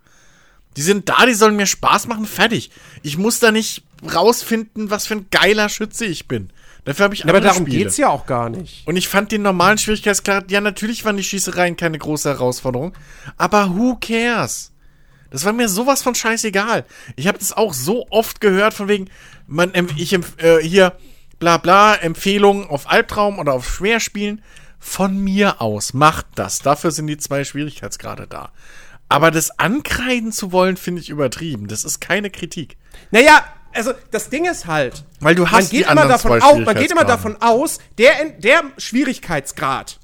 Die 0.76 0.82
sind 0.82 1.08
da, 1.08 1.26
die 1.26 1.34
sollen 1.34 1.56
mir 1.56 1.66
Spaß 1.66 2.06
machen, 2.06 2.26
fertig. 2.26 2.70
Ich 3.02 3.18
muss 3.18 3.38
da 3.40 3.52
nicht 3.52 3.84
rausfinden, 4.14 4.90
was 4.90 5.06
für 5.06 5.14
ein 5.14 5.26
geiler 5.30 5.68
Schütze 5.68 6.04
ich 6.06 6.26
bin. 6.28 6.50
Dafür 6.84 7.04
habe 7.04 7.14
ich 7.14 7.20
Ja, 7.20 7.26
aber 7.26 7.36
andere 7.38 7.52
darum 7.52 7.66
Spiele. 7.66 7.84
geht's 7.84 7.96
ja 7.96 8.08
auch 8.08 8.26
gar 8.26 8.48
nicht. 8.48 8.86
Und 8.86 8.96
ich 8.96 9.08
fand 9.08 9.30
den 9.30 9.42
normalen 9.42 9.78
Schwierigkeitsgrad, 9.78 10.50
ja, 10.50 10.60
natürlich 10.60 11.04
waren 11.04 11.16
die 11.16 11.22
Schießereien 11.22 11.76
keine 11.76 11.98
große 11.98 12.28
Herausforderung, 12.28 12.92
aber 13.36 13.76
who 13.76 13.96
cares? 14.00 14.72
Das 15.30 15.44
war 15.44 15.52
mir 15.52 15.68
sowas 15.68 16.02
von 16.02 16.14
scheißegal. 16.14 16.84
Ich 17.16 17.26
habe 17.28 17.38
das 17.38 17.52
auch 17.52 17.72
so 17.72 18.06
oft 18.10 18.40
gehört, 18.40 18.74
von 18.74 18.88
wegen, 18.88 19.08
man, 19.46 19.72
ich 19.96 20.12
äh, 20.12 20.58
hier, 20.62 20.92
bla 21.38 21.56
bla, 21.56 21.94
Empfehlungen 21.94 22.66
auf 22.68 22.90
Albtraum 22.90 23.38
oder 23.38 23.54
auf 23.54 23.66
Schwerspielen. 23.68 24.42
Von 24.78 25.16
mir 25.22 25.60
aus, 25.60 25.94
macht 25.94 26.26
das. 26.34 26.58
Dafür 26.58 26.90
sind 26.90 27.06
die 27.06 27.16
zwei 27.16 27.44
Schwierigkeitsgrade 27.44 28.26
da. 28.26 28.50
Aber 29.12 29.30
das 29.30 29.58
ankreiden 29.58 30.32
zu 30.32 30.52
wollen, 30.52 30.76
finde 30.76 31.02
ich 31.02 31.10
übertrieben. 31.10 31.68
Das 31.68 31.84
ist 31.84 32.00
keine 32.00 32.30
Kritik. 32.30 32.76
Naja, 33.10 33.44
also 33.74 33.92
das 34.10 34.30
Ding 34.30 34.44
ist 34.44 34.66
halt, 34.66 35.04
Weil 35.20 35.34
du 35.34 35.42
man 35.42 35.52
hast 35.52 35.70
geht, 35.70 35.86
die 35.86 35.90
immer 35.90 36.06
davon 36.06 36.42
aus, 36.42 36.58
man 36.58 36.76
geht 36.76 36.90
immer 36.90 37.04
davon 37.04 37.36
aus, 37.40 37.78
der, 37.98 38.30
der 38.38 38.62
Schwierigkeitsgrad, 38.78 39.98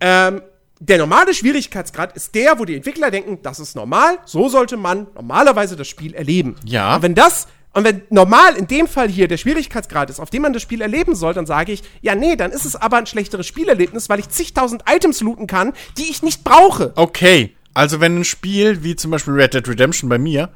ähm, 0.00 0.42
der 0.78 0.98
normale 0.98 1.32
Schwierigkeitsgrad 1.34 2.16
ist 2.16 2.34
der, 2.34 2.58
wo 2.58 2.64
die 2.64 2.74
Entwickler 2.74 3.10
denken, 3.10 3.38
das 3.42 3.60
ist 3.60 3.76
normal, 3.76 4.18
so 4.24 4.48
sollte 4.48 4.76
man 4.76 5.06
normalerweise 5.14 5.76
das 5.76 5.88
Spiel 5.88 6.14
erleben. 6.14 6.56
Ja. 6.64 6.96
Und 6.96 7.02
wenn 7.02 7.14
das, 7.14 7.46
und 7.72 7.84
wenn 7.84 8.02
normal 8.10 8.56
in 8.56 8.66
dem 8.66 8.86
Fall 8.86 9.08
hier 9.08 9.26
der 9.26 9.38
Schwierigkeitsgrad 9.38 10.10
ist, 10.10 10.20
auf 10.20 10.30
dem 10.30 10.42
man 10.42 10.52
das 10.52 10.62
Spiel 10.62 10.82
erleben 10.82 11.14
soll, 11.14 11.32
dann 11.32 11.46
sage 11.46 11.72
ich, 11.72 11.82
ja, 12.02 12.14
nee, 12.14 12.36
dann 12.36 12.50
ist 12.50 12.64
es 12.64 12.76
aber 12.76 12.98
ein 12.98 13.06
schlechteres 13.06 13.46
Spielerlebnis, 13.46 14.08
weil 14.08 14.18
ich 14.18 14.28
zigtausend 14.28 14.82
Items 14.88 15.20
looten 15.20 15.46
kann, 15.46 15.72
die 15.96 16.10
ich 16.10 16.22
nicht 16.22 16.44
brauche. 16.44 16.92
Okay, 16.96 17.56
also 17.76 18.00
wenn 18.00 18.20
ein 18.20 18.24
Spiel 18.24 18.82
wie 18.82 18.96
zum 18.96 19.10
Beispiel 19.10 19.34
Red 19.34 19.52
Dead 19.52 19.68
Redemption 19.68 20.08
bei 20.08 20.16
mir 20.16 20.48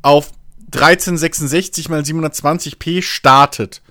auf 0.00 0.30
1366 0.66 1.88
mal 1.88 2.02
720p 2.02 3.02
startet, 3.02 3.82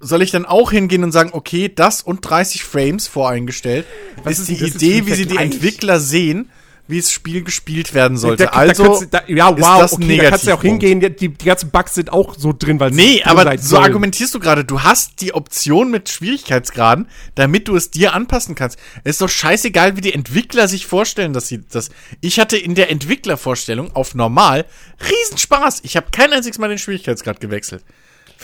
soll 0.00 0.22
ich 0.22 0.30
dann 0.30 0.46
auch 0.46 0.70
hingehen 0.70 1.04
und 1.04 1.12
sagen, 1.12 1.30
okay, 1.34 1.70
das 1.72 2.00
und 2.00 2.22
30 2.22 2.64
Frames 2.64 3.06
voreingestellt, 3.06 3.84
Was 4.22 4.38
ist 4.38 4.48
die 4.48 4.64
Idee, 4.64 5.04
wie 5.04 5.12
sie 5.12 5.26
die? 5.26 5.36
Entwickler 5.36 6.00
sehen, 6.00 6.50
wie 6.86 7.00
das 7.00 7.10
Spiel 7.10 7.42
gespielt 7.42 7.94
werden 7.94 8.16
sollte. 8.18 8.44
Da- 8.44 8.50
da 8.50 8.56
also 8.58 9.04
da, 9.10 9.22
ja, 9.26 9.48
ist 9.48 9.60
wow, 9.60 9.80
das 9.80 9.92
ein 9.94 10.02
okay, 10.04 10.16
da 10.18 10.30
kannst 10.30 10.44
du 10.44 10.50
ja 10.50 10.56
auch 10.56 10.62
hingehen, 10.62 11.00
die, 11.00 11.28
die 11.30 11.44
ganzen 11.44 11.70
Bugs 11.70 11.94
sind 11.94 12.12
auch 12.12 12.34
so 12.36 12.52
drin, 12.52 12.78
weil 12.78 12.90
Nee, 12.90 13.22
aber 13.24 13.56
so 13.58 13.68
sollen. 13.68 13.84
argumentierst 13.84 14.34
du 14.34 14.38
gerade. 14.40 14.64
Du 14.64 14.82
hast 14.82 15.20
die 15.22 15.32
Option 15.34 15.90
mit 15.90 16.08
Schwierigkeitsgraden, 16.10 17.08
damit 17.34 17.68
du 17.68 17.76
es 17.76 17.90
dir 17.90 18.12
anpassen 18.12 18.54
kannst. 18.54 18.78
Es 19.02 19.12
ist 19.12 19.20
doch 19.22 19.28
scheißegal, 19.30 19.96
wie 19.96 20.02
die 20.02 20.12
Entwickler 20.12 20.68
sich 20.68 20.86
vorstellen, 20.86 21.32
dass 21.32 21.48
sie 21.48 21.62
das. 21.70 21.88
Ich 22.20 22.38
hatte 22.38 22.56
in 22.58 22.74
der 22.74 22.90
Entwicklervorstellung 22.90 23.94
auf 23.96 24.14
normal 24.14 24.66
Riesenspaß. 25.08 25.80
Ich 25.84 25.96
habe 25.96 26.06
kein 26.10 26.32
einziges 26.32 26.58
Mal 26.58 26.68
den 26.68 26.78
Schwierigkeitsgrad 26.78 27.40
gewechselt. 27.40 27.82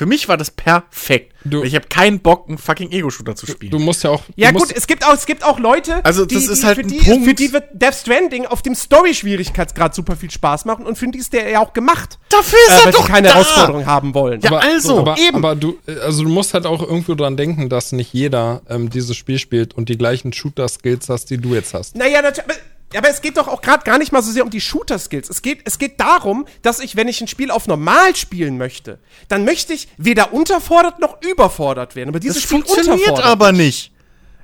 Für 0.01 0.07
mich 0.07 0.29
war 0.29 0.39
das 0.39 0.51
perfekt. 0.51 1.35
Du- 1.45 1.63
ich 1.63 1.75
habe 1.75 1.87
keinen 1.89 2.21
Bock, 2.21 2.49
einen 2.49 2.57
fucking 2.57 2.91
Ego-Shooter 2.91 3.37
zu 3.37 3.45
spielen. 3.47 3.71
Du 3.71 3.79
musst 3.79 4.03
ja 4.03 4.09
auch. 4.09 4.23
Ja 4.35 4.51
gut, 4.51 4.73
es 4.75 4.87
gibt 4.87 5.05
auch, 5.07 5.13
es 5.13 5.27
gibt 5.27 5.45
auch 5.45 5.59
Leute, 5.59 6.03
Also, 6.07 6.25
die, 6.25 6.37
das 6.37 6.47
ist 6.47 6.63
die, 6.63 6.67
halt 6.67 6.77
für, 6.77 6.83
ein 6.85 6.89
die, 6.89 6.97
Punkt. 7.01 7.27
für 7.27 7.35
die 7.35 7.53
wird 7.53 7.65
Death 7.75 7.97
Stranding 7.97 8.47
auf 8.47 8.63
dem 8.63 8.75
Story-Schwierigkeitsgrad 8.75 9.95
super 9.95 10.17
viel 10.17 10.31
Spaß 10.31 10.65
machen 10.65 10.87
und 10.87 10.97
für 10.97 11.07
die 11.09 11.19
ist 11.19 11.35
der 11.35 11.51
ja 11.51 11.61
auch 11.61 11.75
gemacht. 11.75 12.19
Dafür 12.31 12.59
ist 12.67 12.71
Äh, 12.71 12.79
er 12.81 12.85
weil 12.87 12.93
doch 12.93 13.05
sie 13.07 13.13
keine 13.13 13.29
da. 13.29 13.35
Herausforderung 13.35 13.85
haben 13.85 14.15
wollen. 14.15 14.41
Ja, 14.41 14.53
also, 14.57 15.01
aber, 15.01 15.19
eben. 15.19 15.37
aber 15.37 15.55
du, 15.55 15.77
also 16.03 16.23
du 16.23 16.31
musst 16.31 16.55
halt 16.55 16.65
auch 16.65 16.81
irgendwo 16.83 17.15
dran 17.15 17.37
denken, 17.37 17.69
dass 17.69 17.93
nicht 17.93 18.15
jeder 18.15 18.63
ähm, 18.71 18.89
dieses 18.89 19.17
Spiel 19.19 19.39
spielt 19.39 19.75
und 19.75 19.91
die 19.91 19.99
gleichen 19.99 20.33
Shooter-Skills 20.33 21.11
hast, 21.11 21.27
die 21.29 21.37
du 21.37 21.55
jetzt 21.55 21.75
hast. 21.75 21.95
Naja, 21.95 22.23
natürlich. 22.23 22.57
Aber, 22.91 22.99
aber 22.99 23.11
es 23.11 23.21
geht 23.21 23.37
doch 23.37 23.49
auch 23.49 23.63
gerade 23.63 23.85
gar 23.85 23.99
nicht 23.99 24.13
mal 24.13 24.23
so 24.23 24.33
sehr 24.33 24.45
um 24.45 24.51
die 24.51 24.61
Shooter-Skills. 24.61 25.31
Es 25.31 25.43
geht, 25.43 25.63
es 25.65 25.79
geht 25.79 26.01
darum, 26.01 26.47
dass 26.63 26.81
ich, 26.81 26.97
wenn 26.97 27.09
ich 27.09 27.21
ein 27.21 27.29
Spiel 27.29 27.51
auf 27.51 27.67
normal 27.67 28.17
spielen 28.17 28.59
möchte, 28.59 28.99
dann 29.29 29.45
möchte 29.45 29.73
ich 29.73 29.89
weder 29.97 30.33
unterfordert 30.33 30.99
noch 30.99 31.23
überfordert 31.23 31.97
werden. 31.97 32.09
Aber 32.11 32.21
dieses 32.21 32.37
Das 32.37 32.43
Spiel 32.45 32.63
funktioniert 32.63 33.21
aber 33.21 33.53
nicht. 33.53 33.93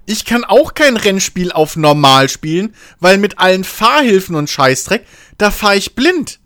Ich 0.07 0.25
kann 0.25 0.45
auch 0.45 0.75
kein 0.75 0.97
Rennspiel 0.97 1.51
auf 1.51 1.75
normal 1.75 2.29
spielen, 2.29 2.75
weil 3.01 3.19
mit 3.19 3.41
allen 3.41 3.65
Fahrhilfen 3.65 4.37
und 4.37 4.49
Scheißdreck, 4.49 5.05
da 5.37 5.51
fahre 5.51 5.77
ich 5.77 5.97
blind. 5.97 6.39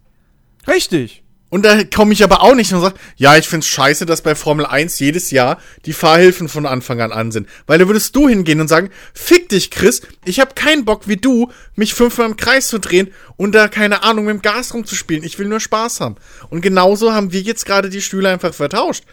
Richtig. 0.66 1.19
Und 1.50 1.64
da 1.64 1.82
komme 1.82 2.12
ich 2.12 2.22
aber 2.22 2.42
auch 2.42 2.54
nicht 2.54 2.72
und 2.72 2.80
sage, 2.80 2.94
ja, 3.16 3.36
ich 3.36 3.48
find's 3.48 3.66
scheiße, 3.66 4.06
dass 4.06 4.22
bei 4.22 4.36
Formel 4.36 4.64
1 4.64 5.00
jedes 5.00 5.32
Jahr 5.32 5.58
die 5.84 5.92
Fahrhilfen 5.92 6.48
von 6.48 6.64
Anfang 6.64 7.00
an 7.00 7.10
an 7.10 7.32
sind. 7.32 7.48
Weil 7.66 7.80
da 7.80 7.88
würdest 7.88 8.14
du 8.14 8.28
hingehen 8.28 8.60
und 8.60 8.68
sagen, 8.68 8.90
fick 9.12 9.48
dich, 9.48 9.72
Chris, 9.72 10.02
ich 10.24 10.38
habe 10.38 10.54
keinen 10.54 10.84
Bock 10.84 11.08
wie 11.08 11.16
du, 11.16 11.50
mich 11.74 11.92
fünfmal 11.92 12.28
im 12.28 12.36
Kreis 12.36 12.68
zu 12.68 12.78
drehen 12.78 13.12
und 13.36 13.52
da, 13.52 13.66
keine 13.66 14.04
Ahnung, 14.04 14.26
mit 14.26 14.34
dem 14.36 14.42
Gas 14.42 14.72
rumzuspielen. 14.72 15.24
Ich 15.24 15.38
will 15.40 15.48
nur 15.48 15.60
Spaß 15.60 16.00
haben. 16.00 16.16
Und 16.50 16.60
genauso 16.60 17.12
haben 17.12 17.32
wir 17.32 17.40
jetzt 17.40 17.66
gerade 17.66 17.90
die 17.90 18.02
Stühle 18.02 18.30
einfach 18.30 18.54
vertauscht. 18.54 19.04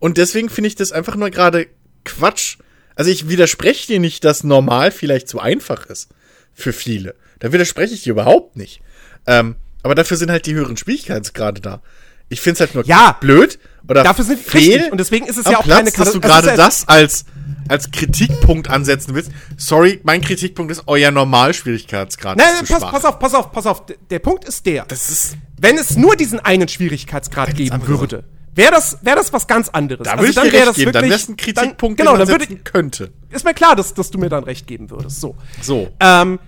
Und 0.00 0.18
deswegen 0.18 0.50
finde 0.50 0.68
ich 0.68 0.74
das 0.74 0.90
einfach 0.90 1.14
nur 1.14 1.30
gerade 1.30 1.68
Quatsch. 2.04 2.58
Also 2.96 3.10
ich 3.10 3.28
widerspreche 3.28 3.86
dir 3.86 4.00
nicht, 4.00 4.24
dass 4.24 4.42
normal 4.42 4.90
vielleicht 4.90 5.28
zu 5.28 5.38
einfach 5.38 5.86
ist. 5.86 6.08
Für 6.52 6.72
viele. 6.72 7.14
Da 7.38 7.52
widerspreche 7.52 7.94
ich 7.94 8.02
dir 8.02 8.12
überhaupt 8.12 8.56
nicht. 8.56 8.80
Ähm, 9.26 9.56
aber 9.84 9.94
dafür 9.94 10.16
sind 10.16 10.30
halt 10.30 10.46
die 10.46 10.54
höheren 10.54 10.76
Schwierigkeitsgrade 10.76 11.60
da. 11.60 11.80
Ich 12.28 12.40
finde 12.40 12.54
es 12.54 12.60
halt 12.60 12.74
nur 12.74 12.84
Ja. 12.86 13.16
blöd 13.20 13.58
oder 13.86 14.02
Dafür 14.02 14.24
sind 14.24 14.40
fehl. 14.40 14.88
Und 14.90 14.98
deswegen 14.98 15.26
ist 15.26 15.36
es 15.36 15.44
ja 15.44 15.58
auch 15.58 15.62
Platz, 15.64 15.78
keine 15.78 15.90
dass 15.92 16.12
du 16.12 16.20
gerade 16.20 16.48
ja- 16.48 16.56
das 16.56 16.88
als, 16.88 17.26
als 17.68 17.90
Kritikpunkt 17.90 18.68
ansetzen 18.70 19.14
willst. 19.14 19.30
Sorry, 19.58 20.00
mein 20.04 20.22
Kritikpunkt 20.22 20.72
ist 20.72 20.84
euer 20.86 21.10
Normalschwierigkeitsgrad. 21.10 22.36
Nein, 22.38 22.46
nein, 22.56 22.66
pass, 22.66 22.90
pass 22.90 23.04
auf, 23.04 23.18
pass 23.18 23.34
auf, 23.34 23.52
pass 23.52 23.66
auf. 23.66 23.82
Der 24.10 24.18
Punkt 24.18 24.44
ist 24.46 24.64
der. 24.66 24.84
Das 24.86 25.10
ist, 25.10 25.36
wenn 25.60 25.76
es 25.76 25.96
nur 25.96 26.16
diesen 26.16 26.40
einen 26.40 26.66
Schwierigkeitsgrad 26.68 27.54
geben 27.54 27.86
würde, 27.86 28.24
wäre 28.54 28.70
das, 28.72 28.98
wäre 29.02 29.16
das 29.16 29.32
was 29.32 29.46
ganz 29.46 29.68
anderes. 29.68 30.04
da 30.04 30.18
würde 30.18 30.30
ich 30.30 30.34
dir 30.36 30.50
wär 30.52 30.66
recht 30.68 30.74
geben. 30.76 30.92
Dann 30.92 31.04
wäre 31.04 31.14
es 31.14 31.28
ein 31.28 31.36
dann- 31.36 31.54
Kritikpunkt, 31.54 31.98
genau, 31.98 32.12
den 32.16 32.18
man 32.20 32.28
dann 32.28 32.40
würde 32.40 32.56
könnte. 32.62 33.12
ist 33.30 33.44
mir 33.44 33.52
klar, 33.54 33.76
dass, 33.76 33.92
dass 33.92 34.10
du 34.10 34.18
mir 34.18 34.30
dann 34.30 34.44
recht 34.44 34.66
geben 34.66 34.90
würdest. 34.90 35.20
So. 35.20 35.36
So. 35.60 35.90
Ähm, 36.00 36.38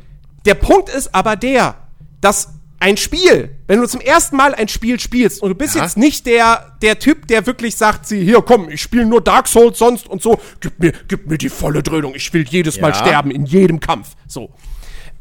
der 0.46 0.54
Punkt 0.54 0.88
ist 0.88 1.14
aber 1.14 1.36
der, 1.36 1.74
dass 2.22 2.48
ein 2.78 2.96
Spiel, 2.96 3.56
wenn 3.66 3.80
du 3.80 3.86
zum 3.88 4.00
ersten 4.00 4.36
Mal 4.36 4.54
ein 4.54 4.68
Spiel 4.68 5.00
spielst 5.00 5.42
und 5.42 5.48
du 5.48 5.54
bist 5.54 5.74
Ja. 5.74 5.82
jetzt 5.82 5.96
nicht 5.96 6.26
der, 6.26 6.76
der 6.82 6.98
Typ, 6.98 7.26
der 7.26 7.46
wirklich 7.46 7.76
sagt, 7.76 8.06
sie, 8.06 8.22
hier 8.22 8.42
komm, 8.42 8.68
ich 8.68 8.82
spiele 8.82 9.06
nur 9.06 9.22
Dark 9.22 9.48
Souls 9.48 9.78
sonst 9.78 10.06
und 10.06 10.22
so, 10.22 10.38
gib 10.60 10.78
mir, 10.78 10.92
gib 11.08 11.26
mir 11.26 11.38
die 11.38 11.48
volle 11.48 11.82
Dröhnung, 11.82 12.14
ich 12.14 12.32
will 12.34 12.44
jedes 12.46 12.80
Mal 12.80 12.88
Ja. 12.90 12.94
sterben 12.94 13.30
in 13.30 13.46
jedem 13.46 13.80
Kampf. 13.80 14.14
So. 14.26 14.50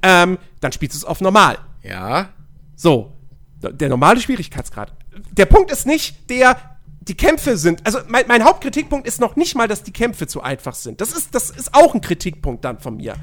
Ähm, 0.01 0.37
dann 0.59 0.71
spielst 0.73 0.95
du 0.95 0.97
es 0.99 1.05
auf 1.05 1.21
normal. 1.21 1.57
Ja. 1.81 2.29
So, 2.75 3.13
der 3.61 3.89
normale 3.89 4.19
Schwierigkeitsgrad. 4.19 4.93
Der 5.31 5.45
Punkt 5.45 5.71
ist 5.71 5.87
nicht 5.87 6.29
der, 6.29 6.57
die 7.01 7.15
Kämpfe 7.15 7.55
sind, 7.57 7.85
also 7.85 7.99
mein, 8.09 8.25
mein 8.27 8.43
Hauptkritikpunkt 8.43 9.07
ist 9.07 9.21
noch 9.21 9.35
nicht 9.37 9.55
mal, 9.55 9.67
dass 9.69 9.81
die 9.83 9.93
Kämpfe 9.93 10.27
zu 10.27 10.41
einfach 10.41 10.75
sind. 10.75 10.99
Das 10.99 11.13
ist, 11.13 11.33
das 11.33 11.49
ist 11.51 11.73
auch 11.73 11.93
ein 11.95 12.01
Kritikpunkt 12.01 12.65
dann 12.65 12.79
von 12.79 12.97
mir. 12.97 13.15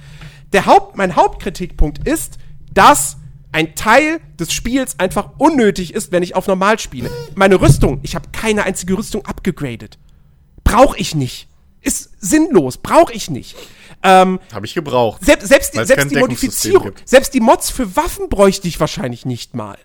Der 0.54 0.64
Haupt, 0.66 0.96
mein 0.96 1.16
Hauptkritikpunkt 1.16 2.06
ist, 2.08 2.38
dass 2.72 3.18
ein 3.52 3.74
Teil 3.74 4.20
des 4.38 4.52
Spiels 4.52 4.98
einfach 4.98 5.30
unnötig 5.38 5.94
ist, 5.94 6.10
wenn 6.10 6.22
ich 6.22 6.34
auf 6.34 6.46
normal 6.46 6.78
spiele. 6.78 7.10
Meine 7.34 7.60
Rüstung, 7.60 8.00
ich 8.02 8.14
habe 8.14 8.28
keine 8.32 8.64
einzige 8.64 8.96
Rüstung 8.96 9.24
abgegradet. 9.26 9.98
Brauche 10.64 10.98
ich 10.98 11.14
nicht. 11.14 11.48
Ist 11.82 12.10
sinnlos, 12.20 12.78
brauche 12.78 13.12
ich 13.12 13.28
nicht. 13.28 13.56
Ähm, 14.02 14.40
Habe 14.52 14.66
ich 14.66 14.74
gebraucht. 14.74 15.24
selbst, 15.24 15.48
selbst, 15.48 15.74
die, 15.74 15.84
selbst 15.84 16.10
die 16.10 16.18
Modifizierung, 16.18 16.92
selbst 17.04 17.34
die 17.34 17.40
Mods 17.40 17.70
für 17.70 17.96
Waffen 17.96 18.28
bräuchte 18.28 18.66
ich 18.66 18.80
wahrscheinlich 18.80 19.26
nicht 19.26 19.54
mal. 19.54 19.78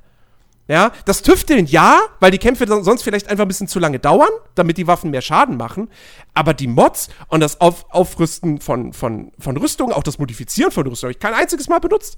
Ja, 0.67 0.91
das 1.05 1.21
Tüfteln 1.21 1.65
ja, 1.65 1.99
weil 2.19 2.31
die 2.31 2.39
Kämpfe 2.39 2.67
sonst 2.83 3.01
vielleicht 3.01 3.29
einfach 3.29 3.45
ein 3.45 3.47
bisschen 3.47 3.69
zu 3.69 3.79
lange 3.79 3.99
dauern, 3.99 4.29
damit 4.53 4.77
die 4.77 4.85
Waffen 4.85 5.11
mehr 5.11 5.21
Schaden 5.21 5.55
machen. 5.55 5.89
Aber 6.33 6.53
die 6.53 6.67
Mods 6.67 7.07
und 7.29 7.39
das 7.39 7.61
Auf, 7.61 7.85
Aufrüsten 7.89 8.59
von, 8.59 8.91
von, 8.91 9.31
von 9.39 9.55
Rüstungen, 9.55 9.93
auch 9.93 10.03
das 10.03 10.19
Modifizieren 10.19 10.71
von 10.71 10.85
Rüstungen, 10.85 11.13
habe 11.13 11.17
ich 11.17 11.19
kein 11.19 11.33
einziges 11.33 11.69
Mal 11.69 11.79
benutzt. 11.79 12.17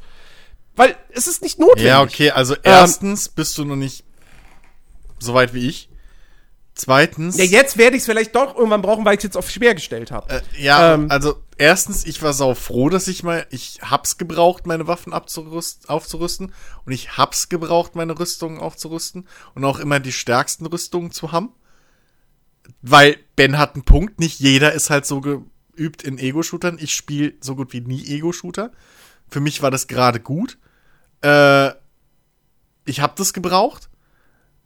Weil 0.80 0.96
es 1.10 1.28
ist 1.28 1.42
nicht 1.42 1.60
notwendig. 1.60 1.88
Ja, 1.88 2.02
okay, 2.02 2.32
also 2.32 2.56
erstens 2.64 3.28
bist 3.28 3.58
du 3.58 3.66
noch 3.66 3.76
nicht 3.76 4.06
so 5.20 5.34
weit 5.34 5.54
wie 5.54 5.68
ich. 5.68 5.90
Zweitens. 6.74 7.36
Ja, 7.36 7.44
jetzt 7.44 7.78
werde 7.78 7.98
ich 7.98 8.04
es 8.04 8.06
vielleicht 8.06 8.34
doch 8.34 8.56
irgendwann 8.56 8.82
brauchen, 8.82 9.04
weil 9.04 9.16
ich 9.16 9.18
es 9.18 9.24
jetzt 9.26 9.36
auf 9.36 9.52
schwer 9.52 9.76
gestellt 9.76 10.10
habe. 10.10 10.36
Äh, 10.36 10.42
ja, 10.58 10.94
Ähm. 10.94 11.12
also 11.12 11.44
erstens, 11.58 12.06
ich 12.06 12.22
war 12.22 12.32
sau 12.32 12.56
froh, 12.56 12.88
dass 12.88 13.10
ich 13.10 13.24
mal, 13.24 13.46
ich 13.50 13.80
hab's 13.82 14.18
gebraucht, 14.18 14.68
meine 14.68 14.88
Waffen 14.88 15.12
aufzurüsten 15.12 16.54
und 16.86 16.94
ich 16.94 17.18
hab's 17.18 17.50
gebraucht, 17.50 17.96
meine 17.96 18.18
Rüstungen 18.18 18.60
aufzurüsten 18.60 19.28
und 19.56 19.66
auch 19.66 19.80
immer 19.80 20.00
die 20.00 20.14
stärksten 20.14 20.66
Rüstungen 20.66 21.12
zu 21.12 21.34
haben. 21.34 21.52
Weil 22.82 23.18
Ben 23.36 23.58
hat 23.58 23.74
einen 23.74 23.84
Punkt, 23.84 24.22
nicht 24.22 24.40
jeder 24.40 24.72
ist 24.72 24.90
halt 24.90 25.06
so 25.06 25.20
geübt 25.20 26.04
in 26.04 26.18
Ego-Shootern. 26.18 26.78
Ich 26.80 26.94
spiele 26.96 27.34
so 27.42 27.58
gut 27.58 27.74
wie 27.74 27.82
nie 27.82 28.06
Ego-Shooter. 28.08 28.72
Für 29.30 29.42
mich 29.42 29.62
war 29.62 29.72
das 29.72 29.88
gerade 29.88 30.22
gut. 30.22 30.58
Äh, 31.22 31.70
ich 32.86 33.02
hab 33.02 33.16
das 33.16 33.34
gebraucht. 33.34 33.90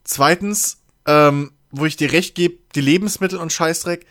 Zweitens, 0.04 0.82
ähm, 1.06 1.52
wo 1.72 1.86
ich 1.86 1.96
dir 1.96 2.12
recht 2.12 2.36
gebe, 2.36 2.60
die 2.76 2.82
Lebensmittel 2.82 3.40
und 3.40 3.52
Scheißdreck, 3.52 4.06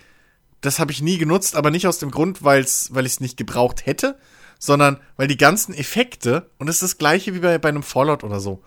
das 0.61 0.79
habe 0.79 0.93
ich 0.93 1.03
nie 1.03 1.19
genutzt, 1.19 1.57
aber 1.57 1.71
nicht 1.71 1.87
aus 1.87 1.99
dem 1.99 2.11
Grund, 2.11 2.43
weil's, 2.45 2.91
weil 2.93 3.07
ich 3.07 3.13
es 3.13 3.21
nicht 3.21 3.37
gebraucht 3.37 3.87
hätte, 3.87 4.19
sondern 4.59 5.01
weil 5.17 5.27
die 5.27 5.37
ganzen 5.37 5.75
Effekte, 5.75 6.51
und 6.59 6.69
das 6.69 6.77
ist 6.77 6.83
das 6.83 6.99
gleiche 6.99 7.35
wie 7.35 7.41
bei, 7.41 7.59
bei 7.59 7.69
einem 7.69 7.83
Fallout 7.83 8.23
oder 8.23 8.39
so, 8.39 8.63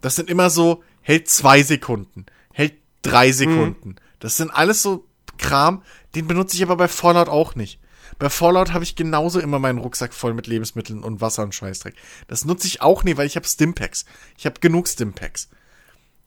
das 0.00 0.16
sind 0.16 0.30
immer 0.30 0.48
so, 0.48 0.82
hält 1.02 1.28
zwei 1.28 1.62
Sekunden, 1.62 2.26
hält 2.52 2.74
drei 3.02 3.32
Sekunden. 3.32 3.96
Das 4.20 4.36
sind 4.36 4.50
alles 4.50 4.82
so 4.82 5.06
Kram, 5.38 5.82
den 6.14 6.26
benutze 6.26 6.56
ich 6.56 6.62
aber 6.62 6.76
bei 6.76 6.88
Fallout 6.88 7.28
auch 7.28 7.54
nicht. 7.54 7.79
Bei 8.20 8.28
Fallout 8.30 8.72
habe 8.72 8.84
ich 8.84 8.94
genauso 8.96 9.40
immer 9.40 9.58
meinen 9.58 9.78
Rucksack 9.78 10.14
voll 10.14 10.34
mit 10.34 10.46
Lebensmitteln 10.46 11.02
und 11.02 11.20
Wasser 11.20 11.42
und 11.42 11.54
Scheißdreck. 11.54 11.94
Das 12.28 12.44
nutze 12.44 12.66
ich 12.68 12.82
auch 12.82 13.02
nie, 13.02 13.16
weil 13.16 13.26
ich 13.26 13.34
habe 13.34 13.46
Stimpacks. 13.48 14.04
Ich 14.38 14.46
habe 14.46 14.60
genug 14.60 14.86
Stimpacks. 14.88 15.48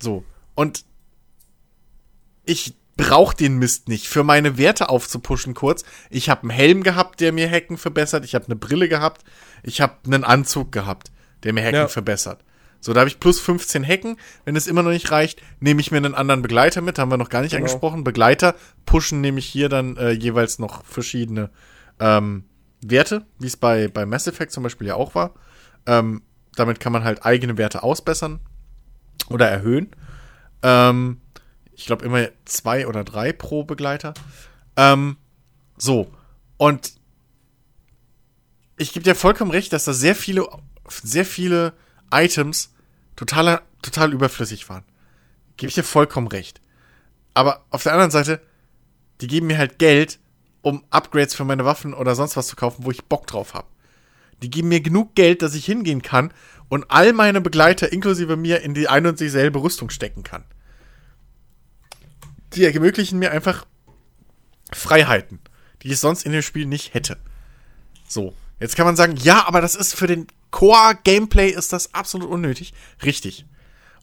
So. 0.02 0.26
Und 0.56 0.84
ich 2.46 2.74
brauche 2.98 3.36
den 3.36 3.58
Mist 3.58 3.88
nicht. 3.90 4.08
Für 4.08 4.24
meine 4.24 4.58
Werte 4.58 4.90
aufzupuschen 4.90 5.54
kurz. 5.54 5.84
Ich 6.10 6.30
habe 6.30 6.42
einen 6.42 6.50
Helm 6.52 6.84
gehabt, 6.84 7.20
der 7.22 7.32
mir 7.32 7.50
Hacken 7.50 7.78
verbessert. 7.78 8.26
Ich 8.26 8.36
habe 8.36 8.46
eine 8.46 8.56
Brille 8.56 8.90
gehabt. 8.90 9.24
Ich 9.64 9.82
habe 9.82 9.94
einen 10.06 10.24
Anzug 10.24 10.72
gehabt, 10.72 11.12
der 11.44 11.54
mir 11.54 11.62
Hacken 11.64 11.76
Ja. 11.76 11.88
verbessert. 11.88 12.44
So, 12.82 12.92
da 12.94 13.00
habe 13.00 13.08
ich 13.08 13.20
plus 13.20 13.40
15 13.40 13.86
Hacken. 13.88 14.18
Wenn 14.46 14.56
es 14.56 14.68
immer 14.68 14.84
noch 14.84 14.92
nicht 14.92 15.10
reicht, 15.10 15.42
nehme 15.62 15.80
ich 15.80 15.92
mir 15.92 15.98
einen 15.98 16.16
anderen 16.16 16.42
Begleiter 16.42 16.82
mit. 16.82 17.00
Haben 17.00 17.12
wir 17.12 17.18
noch 17.18 17.30
gar 17.30 17.42
nicht 17.42 17.52
Genau. 17.52 17.66
angesprochen. 17.66 18.04
Begleiter 18.04 18.56
pushen 18.86 19.22
nämlich 19.22 19.46
hier 19.46 19.70
dann 19.70 19.96
äh, 19.96 20.12
jeweils 20.12 20.60
noch 20.60 20.84
verschiedene 20.84 21.50
ähm, 22.00 22.46
Werte, 22.82 23.26
wie 23.40 23.48
es 23.48 23.58
bei, 23.58 23.88
bei 23.88 24.06
Mass 24.06 24.28
Effect 24.28 24.52
zum 24.52 24.64
Beispiel 24.64 24.88
ja 24.88 24.96
auch 24.96 25.16
war. 25.16 25.34
Ähm, 25.86 26.22
damit 26.56 26.80
kann 26.80 26.94
man 26.94 27.04
halt 27.04 27.26
eigene 27.26 27.58
Werte 27.58 27.84
ausbessern 27.84 28.40
oder 29.30 29.48
erhöhen. 29.50 29.96
Ähm, 30.62 31.22
ich 31.74 31.86
glaube 31.86 32.06
immer 32.06 32.28
zwei 32.46 32.88
oder 32.88 33.04
drei 33.04 33.34
pro 33.34 33.64
Begleiter. 33.64 34.14
Ähm, 34.76 35.18
so. 35.78 36.12
Und 36.58 36.94
ich 38.78 38.94
gebe 38.94 39.04
dir 39.04 39.16
vollkommen 39.16 39.52
recht, 39.52 39.74
dass 39.74 39.86
da 39.86 39.94
sehr 39.94 40.16
viele, 40.16 40.48
sehr 40.88 41.26
viele 41.26 41.74
Items 42.12 42.74
total, 43.16 43.62
total 43.82 44.14
überflüssig 44.14 44.70
waren. 44.70 44.84
Gebe 45.58 45.70
ich 45.70 45.76
dir 45.76 45.84
vollkommen 45.84 46.28
recht. 46.28 46.62
Aber 47.34 47.66
auf 47.70 47.84
der 47.84 47.94
anderen 47.94 48.12
Seite, 48.12 48.42
die 49.22 49.28
geben 49.28 49.48
mir 49.48 49.58
halt 49.58 49.80
Geld, 49.80 50.20
um 50.64 50.84
Upgrades 50.90 51.36
für 51.36 51.44
meine 51.46 51.66
Waffen 51.66 51.94
oder 51.94 52.16
sonst 52.16 52.36
was 52.36 52.48
zu 52.48 52.56
kaufen, 52.56 52.86
wo 52.86 52.90
ich 52.90 53.06
Bock 53.06 53.28
drauf 53.28 53.54
habe. 53.54 53.68
Die 54.42 54.50
geben 54.50 54.70
mir 54.70 54.82
genug 54.82 55.14
Geld, 55.14 55.42
dass 55.42 55.54
ich 55.54 55.66
hingehen 55.66 56.02
kann 56.02 56.34
und 56.70 56.86
all 56.90 57.14
meine 57.14 57.42
Begleiter 57.42 57.92
inklusive 57.92 58.38
mir 58.38 58.62
in 58.62 58.74
die 58.74 58.88
ein 58.88 59.06
und 59.06 59.20
dieselbe 59.20 59.62
Rüstung 59.62 59.90
stecken 59.90 60.24
kann. 60.24 60.46
Die 62.54 62.66
ermöglichen 62.66 63.20
mir 63.20 63.32
einfach 63.32 63.66
Freiheiten, 64.72 65.40
die 65.82 65.90
ich 65.90 66.00
sonst 66.00 66.26
in 66.26 66.32
dem 66.32 66.42
Spiel 66.42 66.66
nicht 66.66 66.94
hätte. 66.94 67.18
So, 68.08 68.34
jetzt 68.60 68.76
kann 68.76 68.86
man 68.86 68.96
sagen, 68.96 69.18
ja, 69.18 69.46
aber 69.46 69.60
das 69.60 69.76
ist 69.76 69.94
für 69.94 70.08
den 70.08 70.28
Core-Gameplay 70.52 71.50
ist 71.50 71.74
das 71.74 71.94
absolut 71.94 72.30
unnötig. 72.30 72.74
Richtig. 73.04 73.46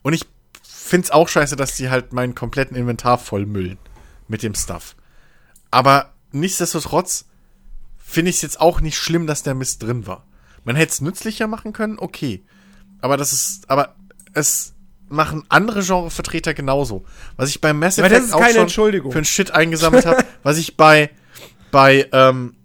Und 0.03 0.13
ich 0.13 0.25
find's 0.63 1.09
auch 1.09 1.27
scheiße, 1.27 1.55
dass 1.55 1.75
die 1.75 1.89
halt 1.89 2.13
meinen 2.13 2.35
kompletten 2.35 2.77
Inventar 2.77 3.17
vollmüllen 3.17 3.79
mit 4.27 4.43
dem 4.43 4.53
Stuff. 4.53 4.95
Aber 5.71 6.13
nichtsdestotrotz 6.31 7.25
finde 7.97 8.29
ich 8.29 8.37
es 8.37 8.41
jetzt 8.41 8.59
auch 8.59 8.81
nicht 8.81 8.97
schlimm, 8.97 9.27
dass 9.27 9.43
der 9.43 9.55
Mist 9.55 9.83
drin 9.83 10.07
war. 10.07 10.25
Man 10.63 10.75
hätte 10.75 10.91
es 10.91 11.01
nützlicher 11.01 11.47
machen 11.47 11.73
können, 11.73 11.97
okay. 11.97 12.43
Aber 12.99 13.17
das 13.17 13.33
ist, 13.33 13.69
aber 13.69 13.95
es 14.33 14.73
machen 15.11 15.43
andere 15.49 15.83
Genrevertreter 15.83 16.53
genauso. 16.53 17.05
Was 17.35 17.49
ich 17.49 17.61
bei 17.61 17.73
Mass 17.73 17.97
Effect 17.97 18.25
ist 18.25 18.33
auch 18.33 18.47
schon 18.47 18.69
für 18.69 19.17
ein 19.17 19.25
Shit 19.25 19.51
eingesammelt 19.51 20.05
habe, 20.05 20.23
was 20.43 20.57
ich 20.57 20.77
bei 20.77 21.09
bei 21.71 22.07
ähm, 22.11 22.55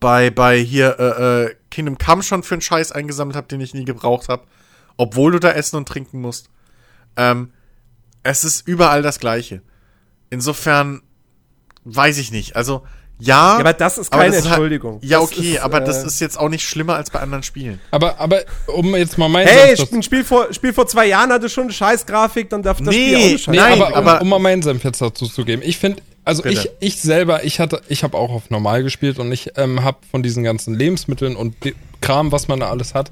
bei 0.00 0.30
bei 0.30 0.58
hier 0.58 0.98
äh, 0.98 1.44
äh, 1.44 1.54
Kingdom 1.70 1.98
Come 1.98 2.22
schon 2.22 2.42
für 2.42 2.54
einen 2.54 2.62
Scheiß 2.62 2.92
eingesammelt 2.92 3.36
habe, 3.36 3.48
den 3.48 3.60
ich 3.60 3.74
nie 3.74 3.84
gebraucht 3.84 4.28
habe, 4.28 4.44
obwohl 4.96 5.32
du 5.32 5.38
da 5.38 5.50
essen 5.52 5.76
und 5.76 5.88
trinken 5.88 6.20
musst. 6.20 6.48
Ähm, 7.16 7.52
es 8.22 8.44
ist 8.44 8.66
überall 8.66 9.02
das 9.02 9.18
Gleiche. 9.18 9.62
Insofern 10.30 11.02
weiß 11.84 12.18
ich 12.18 12.30
nicht. 12.32 12.56
Also 12.56 12.82
ja, 13.18 13.52
Ja, 13.54 13.58
aber 13.60 13.72
das 13.72 13.98
ist 13.98 14.10
keine 14.10 14.28
das 14.28 14.36
ist 14.38 14.42
halt- 14.44 14.52
Entschuldigung. 14.54 14.98
ja, 15.02 15.20
Das 15.20 15.30
okay, 15.30 15.52
ist, 15.54 15.60
aber 15.60 15.80
äh, 15.82 15.84
das 15.84 16.02
ist 16.02 16.20
jetzt 16.20 16.38
auch 16.38 16.48
nicht 16.48 16.66
schlimmer 16.66 16.96
als 16.96 17.10
bei 17.10 17.20
anderen 17.20 17.42
Spielen. 17.44 17.78
Aber, 17.92 18.18
aber 18.18 18.40
um 18.66 18.96
jetzt 18.96 19.16
mal 19.16 19.28
mein 19.28 19.46
Hey, 19.46 19.76
Senf 19.76 19.92
ein 19.92 20.02
Spiel 20.02 20.24
vor, 20.24 20.52
Spiel 20.52 20.72
vor 20.72 20.86
zwei 20.88 21.06
Jahren 21.06 21.30
hatte 21.30 21.48
schon 21.48 21.64
eine 21.64 21.72
Scheißgrafik, 21.72 22.50
dann 22.50 22.62
darf 22.62 22.78
das 22.78 22.88
Nee, 22.88 22.94
Spiel 22.94 23.16
auch 23.16 23.20
eine 23.20 23.38
Scheiß 23.38 23.46
Nee, 23.48 23.56
Nein, 23.58 23.82
aber, 23.82 23.96
aber- 23.96 24.14
um, 24.16 24.22
um 24.22 24.28
mal 24.30 24.38
meinen 24.40 24.62
Senf 24.62 24.82
jetzt 24.82 25.00
dazu 25.00 25.26
zu 25.26 25.44
geben. 25.44 25.62
Ich 25.64 25.78
finde, 25.78 26.02
also 26.24 26.42
Bitte. 26.42 26.72
ich, 26.80 26.94
ich 26.94 27.00
selber, 27.00 27.44
ich 27.44 27.60
hatte, 27.60 27.80
ich 27.88 28.02
habe 28.02 28.16
auch 28.16 28.30
auf 28.30 28.50
normal 28.50 28.82
gespielt 28.82 29.18
und 29.20 29.30
ich 29.30 29.52
ähm, 29.56 29.84
habe 29.84 29.98
von 30.10 30.22
diesen 30.24 30.42
ganzen 30.42 30.74
Lebensmitteln 30.74 31.36
und 31.36 31.54
Kram, 32.00 32.32
was 32.32 32.48
man 32.48 32.58
da 32.60 32.70
alles 32.70 32.94
hat, 32.94 33.10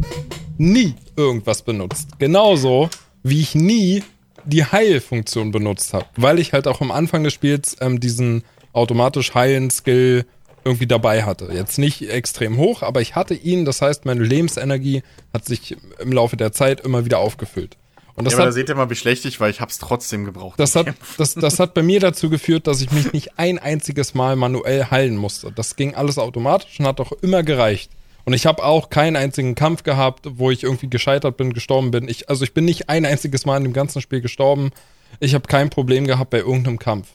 nie 0.58 0.94
irgendwas 1.16 1.62
benutzt. 1.62 2.08
Genauso 2.18 2.88
wie 3.22 3.40
ich 3.40 3.54
nie 3.54 4.02
die 4.44 4.64
Heilfunktion 4.64 5.52
benutzt 5.52 5.92
habe, 5.92 6.06
weil 6.16 6.38
ich 6.38 6.52
halt 6.52 6.66
auch 6.66 6.80
am 6.80 6.90
Anfang 6.90 7.22
des 7.22 7.32
Spiels 7.34 7.76
ähm, 7.80 8.00
diesen 8.00 8.42
automatisch 8.72 9.34
heilen 9.34 9.70
Skill 9.70 10.24
irgendwie 10.64 10.86
dabei 10.86 11.24
hatte. 11.24 11.50
Jetzt 11.52 11.78
nicht 11.78 12.02
extrem 12.10 12.58
hoch, 12.58 12.82
aber 12.82 13.00
ich 13.00 13.14
hatte 13.14 13.34
ihn. 13.34 13.64
Das 13.64 13.80
heißt, 13.82 14.04
meine 14.04 14.22
Lebensenergie 14.22 15.02
hat 15.32 15.44
sich 15.44 15.76
im 15.98 16.12
Laufe 16.12 16.36
der 16.36 16.52
Zeit 16.52 16.80
immer 16.80 17.04
wieder 17.04 17.18
aufgefüllt. 17.18 17.76
Und 18.14 18.24
das 18.24 18.32
Ja, 18.32 18.38
aber 18.38 18.44
da 18.44 18.48
hat 18.48 18.54
seht 18.54 18.68
ihr 18.68 18.74
mal, 18.74 18.90
wie 18.90 18.96
schlecht 18.96 19.24
ich 19.24 19.40
war. 19.40 19.48
Ich 19.48 19.60
hab's 19.60 19.78
trotzdem 19.78 20.24
gebraucht. 20.24 20.60
das 20.60 20.76
hat, 20.76 20.88
das, 21.16 21.34
das 21.34 21.58
hat 21.58 21.74
bei 21.74 21.82
mir 21.82 22.00
dazu 22.00 22.28
geführt, 22.28 22.66
dass 22.66 22.82
ich 22.82 22.90
mich 22.90 23.12
nicht 23.12 23.38
ein 23.38 23.58
einziges 23.58 24.14
Mal 24.14 24.36
manuell 24.36 24.86
heilen 24.90 25.16
musste. 25.16 25.52
Das 25.52 25.76
ging 25.76 25.94
alles 25.94 26.18
automatisch 26.18 26.78
und 26.78 26.86
hat 26.86 27.00
auch 27.00 27.12
immer 27.12 27.42
gereicht. 27.42 27.90
Und 28.26 28.34
ich 28.34 28.44
habe 28.44 28.62
auch 28.62 28.90
keinen 28.90 29.16
einzigen 29.16 29.54
Kampf 29.54 29.82
gehabt, 29.82 30.26
wo 30.32 30.50
ich 30.50 30.62
irgendwie 30.62 30.90
gescheitert 30.90 31.38
bin, 31.38 31.54
gestorben 31.54 31.90
bin. 31.90 32.08
Ich, 32.08 32.28
also 32.28 32.44
ich 32.44 32.52
bin 32.52 32.66
nicht 32.66 32.90
ein 32.90 33.06
einziges 33.06 33.46
Mal 33.46 33.56
in 33.56 33.64
dem 33.64 33.72
ganzen 33.72 34.02
Spiel 34.02 34.20
gestorben. 34.20 34.70
Ich 35.18 35.34
habe 35.34 35.48
kein 35.48 35.70
Problem 35.70 36.06
gehabt 36.06 36.30
bei 36.30 36.38
irgendeinem 36.38 36.78
Kampf. 36.78 37.08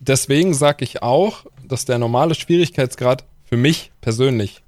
Deswegen 0.00 0.54
sage 0.54 0.84
ich 0.84 1.02
auch, 1.02 1.44
dass 1.66 1.84
der 1.84 1.98
normale 1.98 2.34
Schwierigkeitsgrad 2.34 3.24
für 3.44 3.56
mich 3.56 3.90
persönlich 4.00 4.62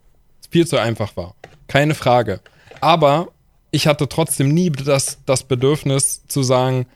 viel 0.50 0.66
zu 0.66 0.78
einfach 0.78 1.16
war. 1.16 1.34
Keine 1.68 1.94
Frage. 1.94 2.40
Aber 2.80 3.28
ich 3.70 3.86
hatte 3.86 4.08
trotzdem 4.08 4.52
nie 4.52 4.70
das, 4.70 5.18
das 5.26 5.44
Bedürfnis 5.44 6.26
zu 6.26 6.42
sagen, 6.42 6.86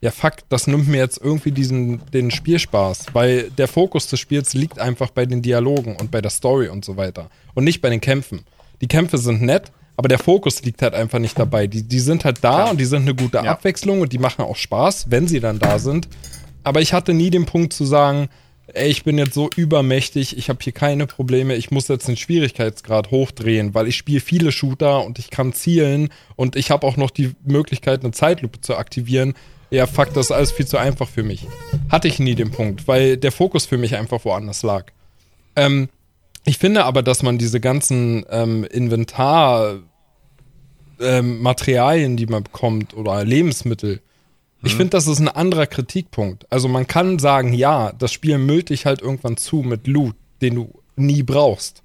ja 0.00 0.10
fuck, 0.10 0.34
das 0.48 0.66
nimmt 0.66 0.88
mir 0.88 0.98
jetzt 0.98 1.20
irgendwie 1.22 1.50
diesen, 1.50 2.02
den 2.12 2.30
Spielspaß, 2.30 3.06
weil 3.12 3.50
der 3.50 3.68
Fokus 3.68 4.06
des 4.06 4.20
Spiels 4.20 4.54
liegt 4.54 4.78
einfach 4.78 5.10
bei 5.10 5.26
den 5.26 5.42
Dialogen 5.42 5.96
und 5.96 6.10
bei 6.10 6.20
der 6.20 6.30
Story 6.30 6.68
und 6.68 6.84
so 6.84 6.96
weiter 6.96 7.28
und 7.54 7.64
nicht 7.64 7.80
bei 7.80 7.90
den 7.90 8.00
Kämpfen. 8.00 8.44
Die 8.80 8.86
Kämpfe 8.88 9.18
sind 9.18 9.42
nett, 9.42 9.72
aber 9.96 10.08
der 10.08 10.18
Fokus 10.18 10.62
liegt 10.62 10.80
halt 10.80 10.94
einfach 10.94 11.18
nicht 11.18 11.38
dabei. 11.38 11.66
Die, 11.66 11.82
die 11.82 12.00
sind 12.00 12.24
halt 12.24 12.38
da 12.42 12.54
Klar. 12.54 12.70
und 12.70 12.80
die 12.80 12.86
sind 12.86 13.02
eine 13.02 13.14
gute 13.14 13.38
Ja. 13.38 13.52
Abwechslung 13.52 14.00
und 14.00 14.12
die 14.12 14.18
machen 14.18 14.42
auch 14.42 14.56
Spaß, 14.56 15.10
wenn 15.10 15.28
sie 15.28 15.40
dann 15.40 15.58
da 15.58 15.78
sind. 15.78 16.08
Aber 16.62 16.80
ich 16.80 16.92
hatte 16.92 17.14
nie 17.14 17.30
den 17.30 17.46
Punkt 17.46 17.72
zu 17.72 17.84
sagen, 17.84 18.28
ey, 18.74 18.88
ich 18.88 19.04
bin 19.04 19.18
jetzt 19.18 19.34
so 19.34 19.50
übermächtig, 19.56 20.36
ich 20.36 20.48
habe 20.48 20.60
hier 20.62 20.72
keine 20.72 21.06
Probleme, 21.06 21.56
ich 21.56 21.70
muss 21.70 21.88
jetzt 21.88 22.08
den 22.08 22.16
Schwierigkeitsgrad 22.16 23.10
hochdrehen, 23.10 23.74
weil 23.74 23.88
ich 23.88 23.96
spiele 23.96 24.20
viele 24.20 24.52
Shooter 24.52 25.04
und 25.04 25.18
ich 25.18 25.30
kann 25.30 25.52
zielen 25.52 26.10
und 26.36 26.56
ich 26.56 26.70
habe 26.70 26.86
auch 26.86 26.96
noch 26.96 27.10
die 27.10 27.32
Möglichkeit, 27.44 28.02
eine 28.02 28.12
Zeitlupe 28.12 28.60
zu 28.60 28.76
aktivieren. 28.76 29.34
Ja, 29.70 29.86
fuck, 29.86 30.12
das 30.14 30.26
ist 30.26 30.32
alles 30.32 30.52
viel 30.52 30.66
zu 30.66 30.78
einfach 30.78 31.08
für 31.08 31.22
mich. 31.22 31.46
Hatte 31.88 32.08
ich 32.08 32.18
nie 32.18 32.34
den 32.34 32.50
Punkt, 32.50 32.88
weil 32.88 33.16
der 33.16 33.32
Fokus 33.32 33.66
für 33.66 33.78
mich 33.78 33.96
einfach 33.96 34.24
woanders 34.24 34.62
lag. 34.62 34.86
Ähm, 35.54 35.88
ich 36.44 36.58
finde 36.58 36.84
aber, 36.84 37.02
dass 37.02 37.22
man 37.22 37.38
diese 37.38 37.60
ganzen 37.60 38.24
ähm, 38.30 38.64
Inventar 38.64 39.78
ähm, 41.00 41.40
Materialien, 41.40 42.16
die 42.16 42.26
man 42.26 42.42
bekommt 42.42 42.94
oder 42.94 43.24
Lebensmittel, 43.24 44.00
ich 44.62 44.74
finde, 44.74 44.90
das 44.90 45.06
ist 45.06 45.20
ein 45.20 45.28
anderer 45.28 45.66
Kritikpunkt. 45.66 46.46
Also 46.50 46.68
man 46.68 46.86
kann 46.86 47.18
sagen, 47.18 47.52
ja, 47.52 47.92
das 47.92 48.12
Spiel 48.12 48.38
müllt 48.38 48.68
dich 48.68 48.84
halt 48.86 49.00
irgendwann 49.00 49.36
zu 49.36 49.56
mit 49.56 49.86
Loot, 49.86 50.14
den 50.42 50.54
du 50.54 50.72
nie 50.96 51.22
brauchst. 51.22 51.82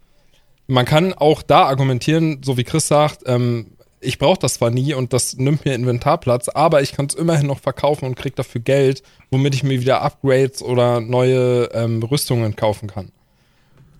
Man 0.67 0.85
kann 0.85 1.13
auch 1.13 1.41
da 1.41 1.63
argumentieren, 1.63 2.41
so 2.43 2.57
wie 2.57 2.63
Chris 2.63 2.87
sagt, 2.87 3.23
ähm, 3.27 3.67
ich 4.01 4.19
brauche 4.19 4.39
das 4.39 4.55
zwar 4.55 4.71
nie 4.71 4.93
und 4.93 5.13
das 5.13 5.37
nimmt 5.37 5.65
mir 5.65 5.73
Inventarplatz, 5.73 6.49
aber 6.49 6.81
ich 6.81 6.91
kann 6.91 7.07
es 7.07 7.15
immerhin 7.15 7.47
noch 7.47 7.59
verkaufen 7.59 8.05
und 8.05 8.15
krieg 8.15 8.35
dafür 8.35 8.61
Geld, 8.61 9.03
womit 9.31 9.55
ich 9.55 9.63
mir 9.63 9.79
wieder 9.79 10.01
Upgrades 10.01 10.61
oder 10.61 11.01
neue 11.01 11.69
ähm, 11.73 12.03
Rüstungen 12.03 12.55
kaufen 12.55 12.89
kann. 12.89 13.11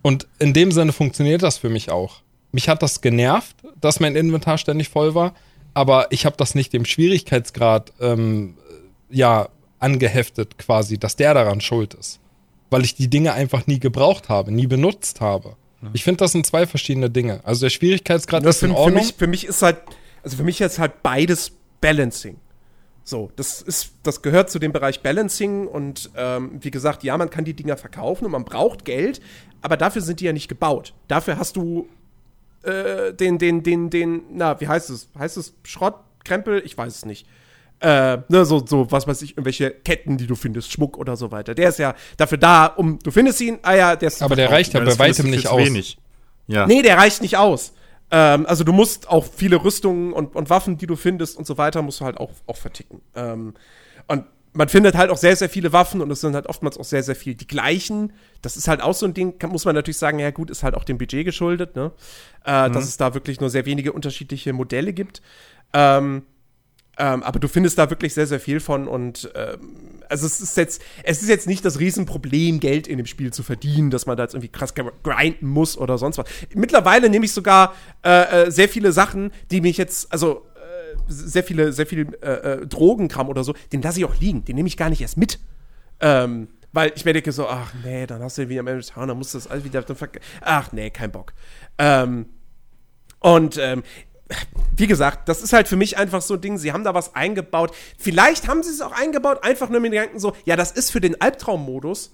Und 0.02 0.26
in 0.38 0.52
dem 0.52 0.70
Sinne 0.70 0.92
funktioniert 0.92 1.42
das 1.42 1.58
für 1.58 1.68
mich 1.68 1.90
auch. 1.90 2.20
Mich 2.52 2.68
hat 2.68 2.82
das 2.82 3.00
genervt, 3.00 3.56
dass 3.80 4.00
mein 4.00 4.16
Inventar 4.16 4.58
ständig 4.58 4.88
voll 4.88 5.14
war, 5.14 5.34
aber 5.74 6.06
ich 6.10 6.24
habe 6.24 6.36
das 6.36 6.54
nicht 6.54 6.72
dem 6.72 6.84
Schwierigkeitsgrad 6.84 7.92
ähm, 8.00 8.56
ja 9.10 9.48
angeheftet 9.78 10.58
quasi, 10.58 10.98
dass 10.98 11.16
der 11.16 11.34
daran 11.34 11.60
schuld 11.60 11.94
ist, 11.94 12.20
weil 12.70 12.84
ich 12.84 12.94
die 12.94 13.08
Dinge 13.08 13.32
einfach 13.32 13.66
nie 13.66 13.78
gebraucht 13.78 14.28
habe, 14.28 14.52
nie 14.52 14.66
benutzt 14.66 15.20
habe. 15.20 15.56
Ich 15.92 16.02
finde, 16.04 16.18
das 16.18 16.32
sind 16.32 16.46
zwei 16.46 16.66
verschiedene 16.66 17.10
Dinge. 17.10 17.40
Also 17.44 17.66
der 17.66 17.70
Schwierigkeitsgrad 17.70 18.44
Das 18.44 18.56
ist 18.56 18.62
in 18.62 18.70
für, 18.70 18.74
für, 18.74 18.80
Ordnung. 18.80 19.02
mich, 19.04 19.14
für 19.14 19.26
mich 19.26 19.46
ist 19.46 19.62
halt, 19.62 19.76
also 20.22 20.36
für 20.36 20.42
mich 20.42 20.60
ist 20.60 20.78
halt 20.78 21.02
beides 21.02 21.52
Balancing. 21.80 22.38
So, 23.04 23.30
das 23.36 23.62
ist, 23.62 23.92
das 24.02 24.20
gehört 24.22 24.50
zu 24.50 24.58
dem 24.58 24.72
Bereich 24.72 25.00
Balancing 25.02 25.68
und 25.68 26.10
ähm, 26.16 26.58
wie 26.60 26.72
gesagt, 26.72 27.04
ja, 27.04 27.16
man 27.16 27.30
kann 27.30 27.44
die 27.44 27.54
Dinger 27.54 27.76
verkaufen 27.76 28.24
und 28.24 28.32
man 28.32 28.44
braucht 28.44 28.84
Geld, 28.84 29.20
aber 29.62 29.76
dafür 29.76 30.02
sind 30.02 30.18
die 30.18 30.24
ja 30.24 30.32
nicht 30.32 30.48
gebaut. 30.48 30.92
Dafür 31.06 31.38
hast 31.38 31.54
du 31.54 31.88
äh, 32.62 33.14
den, 33.14 33.38
den, 33.38 33.62
den, 33.62 33.90
den, 33.90 34.22
na, 34.32 34.60
wie 34.60 34.66
heißt 34.66 34.90
es? 34.90 35.08
Heißt 35.16 35.36
es 35.36 35.54
Schrott, 35.62 35.94
Krempel? 36.24 36.62
Ich 36.64 36.76
weiß 36.76 36.96
es 36.96 37.04
nicht. 37.04 37.28
Äh, 37.80 38.18
ne, 38.28 38.44
so, 38.46 38.64
so, 38.64 38.90
was 38.90 39.06
weiß 39.06 39.20
ich, 39.22 39.32
irgendwelche 39.32 39.70
Ketten, 39.70 40.16
die 40.16 40.26
du 40.26 40.34
findest, 40.34 40.72
Schmuck 40.72 40.96
oder 40.96 41.16
so 41.16 41.30
weiter. 41.30 41.54
Der 41.54 41.68
ist 41.68 41.78
ja 41.78 41.94
dafür 42.16 42.38
da, 42.38 42.66
um, 42.66 42.98
du 43.00 43.10
findest 43.10 43.40
ihn, 43.40 43.58
ah 43.62 43.74
ja, 43.74 43.96
der 43.96 44.08
ist. 44.08 44.18
zu 44.18 44.24
aber 44.24 44.36
der 44.36 44.50
reicht 44.50 44.72
ja 44.72 44.80
bei 44.80 44.98
weitem 44.98 45.30
nicht 45.30 45.48
aus. 45.48 45.66
Wenig. 45.66 45.98
Ja. 46.46 46.66
Nee, 46.66 46.82
der 46.82 46.96
reicht 46.96 47.20
nicht 47.20 47.36
aus. 47.36 47.74
Ähm, 48.10 48.46
also 48.46 48.64
du 48.64 48.72
musst 48.72 49.08
auch 49.08 49.24
viele 49.24 49.62
Rüstungen 49.62 50.12
und, 50.12 50.34
und 50.36 50.48
Waffen, 50.48 50.78
die 50.78 50.86
du 50.86 50.96
findest 50.96 51.36
und 51.36 51.46
so 51.46 51.58
weiter, 51.58 51.82
musst 51.82 52.00
du 52.00 52.04
halt 52.04 52.18
auch, 52.18 52.30
auch 52.46 52.56
verticken. 52.56 53.02
Ähm, 53.14 53.54
und 54.06 54.24
man 54.52 54.68
findet 54.68 54.94
halt 54.94 55.10
auch 55.10 55.18
sehr, 55.18 55.36
sehr 55.36 55.50
viele 55.50 55.72
Waffen 55.72 56.00
und 56.00 56.10
es 56.10 56.22
sind 56.22 56.34
halt 56.34 56.46
oftmals 56.46 56.78
auch 56.78 56.84
sehr, 56.84 57.02
sehr 57.02 57.14
viel 57.14 57.34
die 57.34 57.46
gleichen. 57.46 58.12
Das 58.40 58.56
ist 58.56 58.68
halt 58.68 58.80
auch 58.80 58.94
so 58.94 59.04
ein 59.04 59.12
Ding, 59.12 59.38
kann, 59.38 59.50
muss 59.50 59.66
man 59.66 59.74
natürlich 59.74 59.98
sagen, 59.98 60.18
ja 60.18 60.30
gut, 60.30 60.50
ist 60.50 60.62
halt 60.62 60.74
auch 60.74 60.84
dem 60.84 60.96
Budget 60.96 61.26
geschuldet, 61.26 61.76
ne? 61.76 61.92
Äh, 62.44 62.70
Dass 62.70 62.84
es 62.84 62.96
da 62.96 63.12
wirklich 63.12 63.40
nur 63.40 63.50
sehr 63.50 63.66
wenige 63.66 63.92
unterschiedliche 63.92 64.54
Modelle 64.54 64.94
gibt. 64.94 65.20
Ähm, 65.74 66.22
ähm, 66.98 67.22
aber 67.22 67.38
du 67.38 67.48
findest 67.48 67.78
da 67.78 67.90
wirklich 67.90 68.14
sehr, 68.14 68.26
sehr 68.26 68.40
viel 68.40 68.60
von 68.60 68.88
und 68.88 69.30
ähm, 69.34 69.76
also 70.08 70.26
es 70.26 70.40
ist 70.40 70.56
jetzt, 70.56 70.80
es 71.02 71.22
ist 71.22 71.28
jetzt 71.28 71.46
nicht 71.46 71.64
das 71.64 71.80
Riesenproblem, 71.80 72.60
Geld 72.60 72.86
in 72.86 72.96
dem 72.96 73.06
Spiel 73.06 73.32
zu 73.32 73.42
verdienen, 73.42 73.90
dass 73.90 74.06
man 74.06 74.16
da 74.16 74.22
jetzt 74.22 74.34
irgendwie 74.34 74.52
krass 74.52 74.74
gr- 74.74 74.92
grinden 75.02 75.48
muss 75.48 75.76
oder 75.76 75.98
sonst 75.98 76.18
was. 76.18 76.26
Mittlerweile 76.54 77.10
nehme 77.10 77.24
ich 77.24 77.32
sogar 77.32 77.74
äh, 78.04 78.44
äh, 78.44 78.50
sehr 78.50 78.68
viele 78.68 78.92
Sachen, 78.92 79.32
die 79.50 79.60
mich 79.60 79.76
jetzt, 79.76 80.12
also 80.12 80.46
äh, 80.54 80.96
sehr 81.08 81.42
viele, 81.44 81.72
sehr 81.72 81.86
viel 81.86 82.16
äh, 82.22 82.30
äh, 82.30 82.66
Drogenkram 82.66 83.28
oder 83.28 83.44
so, 83.44 83.54
den 83.72 83.82
lasse 83.82 83.98
ich 83.98 84.04
auch 84.04 84.18
liegen, 84.20 84.44
den 84.44 84.56
nehme 84.56 84.68
ich 84.68 84.76
gar 84.76 84.90
nicht 84.90 85.00
erst 85.00 85.16
mit. 85.16 85.40
Ähm, 86.00 86.48
weil 86.72 86.92
ich 86.94 87.04
mir 87.04 87.14
denke 87.14 87.32
so, 87.32 87.48
ach 87.48 87.72
nee, 87.84 88.06
dann 88.06 88.22
hast 88.22 88.36
du 88.36 88.48
wieder 88.48 88.60
am 88.60 88.68
Inventar, 88.68 89.06
dann 89.06 89.16
musst 89.16 89.32
du 89.32 89.38
das 89.38 89.46
alles 89.46 89.64
wieder, 89.64 89.82
ach 90.42 90.72
nee, 90.72 90.90
kein 90.90 91.10
Bock. 91.10 91.32
Ähm, 91.78 92.26
und 93.18 93.56
ähm, 93.58 93.82
wie 94.76 94.86
gesagt, 94.86 95.28
das 95.28 95.42
ist 95.42 95.52
halt 95.52 95.68
für 95.68 95.76
mich 95.76 95.96
einfach 95.98 96.20
so 96.20 96.34
ein 96.34 96.40
Ding, 96.40 96.58
sie 96.58 96.72
haben 96.72 96.84
da 96.84 96.94
was 96.94 97.14
eingebaut. 97.14 97.74
Vielleicht 97.98 98.48
haben 98.48 98.62
sie 98.62 98.70
es 98.70 98.80
auch 98.80 98.92
eingebaut, 98.92 99.44
einfach 99.44 99.68
nur 99.70 99.80
mit 99.80 99.92
den 99.92 100.00
Gedanken 100.00 100.18
so, 100.20 100.34
ja, 100.44 100.56
das 100.56 100.72
ist 100.72 100.90
für 100.90 101.00
den 101.00 101.20
Albtraummodus, 101.20 102.12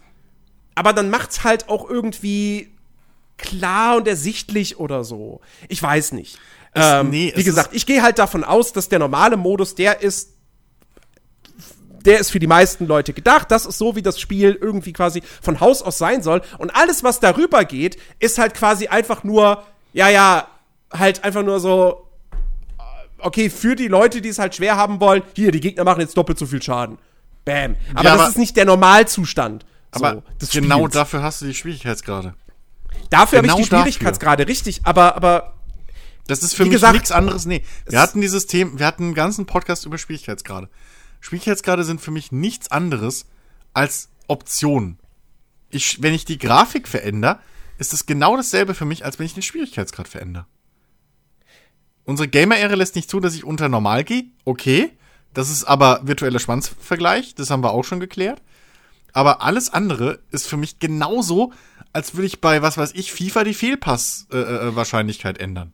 aber 0.74 0.92
dann 0.92 1.10
macht's 1.10 1.42
halt 1.44 1.68
auch 1.68 1.88
irgendwie 1.88 2.72
klar 3.38 3.96
und 3.96 4.06
ersichtlich 4.06 4.78
oder 4.78 5.04
so. 5.04 5.40
Ich 5.68 5.82
weiß 5.82 6.12
nicht. 6.12 6.38
Es- 6.74 6.84
ähm, 6.84 7.10
nee, 7.10 7.32
wie 7.34 7.40
es 7.40 7.46
gesagt, 7.46 7.70
ich 7.74 7.86
gehe 7.86 8.02
halt 8.02 8.18
davon 8.18 8.44
aus, 8.44 8.72
dass 8.72 8.88
der 8.88 8.98
normale 8.98 9.36
Modus 9.36 9.74
der 9.74 10.00
ist, 10.02 10.30
der 12.04 12.18
ist 12.18 12.30
für 12.30 12.38
die 12.40 12.46
meisten 12.46 12.86
Leute 12.86 13.12
gedacht. 13.12 13.50
Das 13.50 13.64
ist 13.66 13.78
so, 13.78 13.94
wie 13.96 14.02
das 14.02 14.18
Spiel 14.20 14.58
irgendwie 14.60 14.92
quasi 14.92 15.22
von 15.40 15.60
Haus 15.60 15.82
aus 15.82 15.98
sein 15.98 16.22
soll. 16.22 16.42
Und 16.58 16.74
alles, 16.74 17.02
was 17.04 17.20
darüber 17.20 17.64
geht, 17.64 17.96
ist 18.18 18.38
halt 18.38 18.54
quasi 18.54 18.88
einfach 18.88 19.22
nur, 19.24 19.62
ja, 19.92 20.08
ja, 20.08 20.48
halt 20.92 21.24
einfach 21.24 21.42
nur 21.42 21.60
so, 21.60 22.08
okay, 23.18 23.50
für 23.50 23.76
die 23.76 23.88
Leute, 23.88 24.20
die 24.20 24.28
es 24.28 24.38
halt 24.38 24.54
schwer 24.54 24.76
haben 24.76 25.00
wollen, 25.00 25.22
hier, 25.34 25.52
die 25.52 25.60
Gegner 25.60 25.84
machen 25.84 26.00
jetzt 26.00 26.16
doppelt 26.16 26.38
so 26.38 26.46
viel 26.46 26.62
Schaden. 26.62 26.98
Bam. 27.44 27.76
Aber 27.94 28.04
Ja, 28.04 28.12
das 28.12 28.20
aber- 28.20 28.28
ist 28.30 28.38
nicht 28.38 28.56
der 28.56 28.64
Normalzustand. 28.64 29.64
Aber 29.90 30.14
so, 30.14 30.22
des 30.40 30.50
genau 30.50 30.78
Spiels. 30.78 30.94
dafür 30.94 31.22
hast 31.22 31.42
du 31.42 31.46
die 31.46 31.54
Schwierigkeitsgrade. 31.54 32.34
Dafür 33.10 33.38
habe 33.38 33.46
ich 33.46 33.52
genau 33.52 33.56
die 33.62 33.64
Schwierigkeitsgrade, 33.68 34.46
richtig. 34.48 34.80
Aber, 34.84 35.16
aber 35.16 35.54
Das 36.28 36.42
ist 36.42 36.54
für 36.54 36.64
mich 36.64 36.80
nichts 36.80 37.10
anderes. 37.10 37.44
Nee, 37.46 37.62
wir 37.86 38.00
hatten 38.00 38.20
dieses 38.20 38.46
Thema, 38.46 38.78
wir 38.78 38.86
hatten 38.86 39.04
einen 39.04 39.14
ganzen 39.14 39.44
Podcast 39.44 39.84
über 39.86 39.98
Schwierigkeitsgrade. 39.98 40.68
Schwierigkeitsgrade 41.20 41.84
sind 41.84 42.00
für 42.00 42.10
mich 42.10 42.32
nichts 42.32 42.70
anderes 42.70 43.26
als 43.74 44.08
Optionen. 44.28 44.98
Ich, 45.70 46.02
wenn 46.02 46.14
ich 46.14 46.24
die 46.24 46.38
Grafik 46.38 46.86
verändere, 46.88 47.38
ist 47.78 47.92
es 47.92 48.06
genau 48.06 48.36
dasselbe 48.36 48.74
für 48.74 48.84
mich, 48.84 49.04
als 49.04 49.18
wenn 49.18 49.26
ich 49.26 49.34
den 49.34 49.42
Schwierigkeitsgrad 49.42 50.06
verändere. 50.08 50.46
Unsere 52.04 52.28
Gamer-Ehre 52.28 52.74
lässt 52.74 52.96
nicht 52.96 53.08
zu, 53.08 53.20
dass 53.20 53.34
ich 53.34 53.44
unter 53.44 53.68
normal 53.68 54.04
gehe. 54.04 54.24
Okay. 54.44 54.90
Das 55.34 55.50
ist 55.50 55.64
aber 55.64 56.00
virtueller 56.04 56.38
Schwanzvergleich. 56.38 57.34
Das 57.34 57.50
haben 57.50 57.62
wir 57.62 57.72
auch 57.72 57.84
schon 57.84 58.00
geklärt. 58.00 58.42
Aber 59.12 59.42
alles 59.42 59.72
andere 59.72 60.20
ist 60.30 60.46
für 60.46 60.56
mich 60.56 60.78
genauso, 60.78 61.52
als 61.92 62.14
würde 62.14 62.26
ich 62.26 62.40
bei, 62.40 62.62
was 62.62 62.78
weiß 62.78 62.92
ich, 62.94 63.12
FIFA 63.12 63.44
die 63.44 63.54
Fehlpass-Wahrscheinlichkeit 63.54 64.72
äh, 64.72 64.76
Wahrscheinlichkeit 64.76 65.38
ändern. 65.38 65.72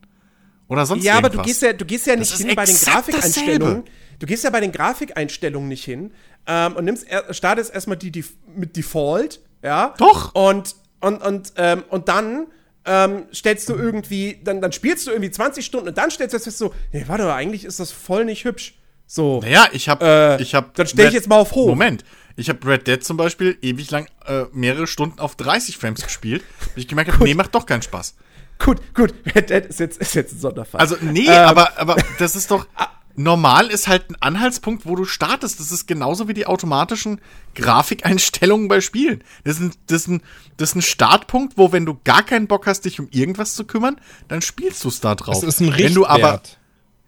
Oder 0.68 0.84
sonst 0.84 1.04
ja, 1.04 1.14
aber 1.14 1.28
irgendwas. 1.28 1.44
du 1.44 1.48
gehst 1.48 1.62
ja, 1.62 1.72
du 1.72 1.84
gehst 1.84 2.06
ja 2.06 2.16
nicht 2.16 2.36
hin 2.36 2.54
bei 2.54 2.64
den 2.64 2.76
Grafikeinstellungen. 2.76 3.60
dasselbe. 3.60 3.84
Du 4.18 4.26
gehst 4.26 4.44
ja 4.44 4.50
bei 4.50 4.60
den 4.60 4.72
Grafikeinstellungen 4.72 5.68
nicht 5.68 5.84
hin 5.84 6.12
ähm, 6.46 6.76
und 6.76 6.84
nimmst 6.84 7.06
startest 7.30 7.72
erstmal 7.72 7.96
die, 7.96 8.10
die 8.10 8.24
mit 8.54 8.76
Default, 8.76 9.40
ja. 9.62 9.94
Doch. 9.98 10.34
Und 10.34 10.74
und 11.00 11.22
und 11.22 11.52
ähm, 11.56 11.84
und 11.88 12.08
dann 12.08 12.48
ähm, 12.88 13.22
stellst 13.34 13.68
du 13.68 13.74
irgendwie, 13.74 14.40
dann, 14.42 14.60
dann 14.60 14.72
spielst 14.72 15.06
du 15.06 15.10
irgendwie 15.10 15.30
20 15.30 15.64
Stunden 15.64 15.88
und 15.88 15.98
dann 15.98 16.10
stellst 16.10 16.34
du 16.34 16.38
fest 16.40 16.58
so, 16.58 16.74
nee, 16.92 17.04
warte 17.06 17.24
mal, 17.24 17.34
eigentlich 17.34 17.64
ist 17.64 17.78
das 17.80 17.92
voll 17.92 18.24
nicht 18.24 18.44
hübsch. 18.44 18.74
So. 19.06 19.40
Naja, 19.40 19.68
ich 19.72 19.88
habe, 19.88 20.04
Äh, 20.38 20.42
ich 20.42 20.54
habe. 20.54 20.70
dann 20.74 20.86
stell 20.86 21.08
ich 21.08 21.14
jetzt 21.14 21.28
mal 21.28 21.36
auf 21.36 21.52
hoch. 21.52 21.68
Moment, 21.68 22.04
ich 22.36 22.48
habe 22.48 22.66
Red 22.66 22.86
Dead 22.86 23.02
zum 23.02 23.16
Beispiel 23.16 23.56
ewig 23.62 23.90
lang 23.90 24.06
äh, 24.26 24.44
mehrere 24.52 24.86
Stunden 24.86 25.18
auf 25.18 25.34
30 25.36 25.76
Frames 25.78 26.02
gespielt, 26.02 26.42
bis 26.74 26.84
ich 26.84 26.88
gemerkt 26.88 27.12
habe, 27.12 27.24
nee, 27.24 27.34
macht 27.34 27.54
doch 27.54 27.64
keinen 27.66 27.82
Spaß. 27.82 28.16
Gut, 28.58 28.80
gut. 28.94 29.14
Red 29.34 29.50
Dead 29.50 29.64
ist 29.66 29.78
jetzt, 29.80 29.98
ist 29.98 30.14
jetzt 30.14 30.32
ein 30.34 30.40
Sonderfall. 30.40 30.80
Also 30.80 30.96
nee, 31.00 31.26
Ähm, 31.26 31.32
aber 31.32 31.78
aber 31.78 31.96
das 32.18 32.34
ist 32.36 32.50
doch 32.50 32.66
normal 33.18 33.66
ist 33.68 33.88
halt 33.88 34.08
ein 34.10 34.16
Anhaltspunkt, 34.22 34.86
wo 34.86 34.96
du 34.96 35.04
startest. 35.04 35.60
Das 35.60 35.72
ist 35.72 35.86
genauso 35.86 36.28
wie 36.28 36.34
die 36.34 36.46
automatischen 36.46 37.20
Grafikeinstellungen 37.54 38.68
bei 38.68 38.80
Spielen. 38.80 39.22
Das 39.44 39.56
ist 39.56 39.60
ein, 39.62 39.72
das 39.86 40.02
ist 40.02 40.08
ein, 40.08 40.22
das 40.56 40.70
ist 40.70 40.74
ein 40.76 40.82
Startpunkt, 40.82 41.58
wo 41.58 41.72
wenn 41.72 41.84
du 41.84 41.98
gar 42.04 42.22
keinen 42.22 42.46
Bock 42.46 42.66
hast, 42.66 42.84
dich 42.84 42.98
um 43.00 43.08
irgendwas 43.10 43.54
zu 43.54 43.64
kümmern, 43.64 44.00
dann 44.28 44.40
spielst 44.42 44.82
du 44.84 44.88
es 44.88 45.00
da 45.00 45.14
drauf. 45.14 45.40
Das 45.40 45.42
ist 45.48 45.60
ein 45.60 45.76
Wenn 45.76 45.94
du 45.94 46.06
aber 46.06 46.32
Richtwert. 46.34 46.58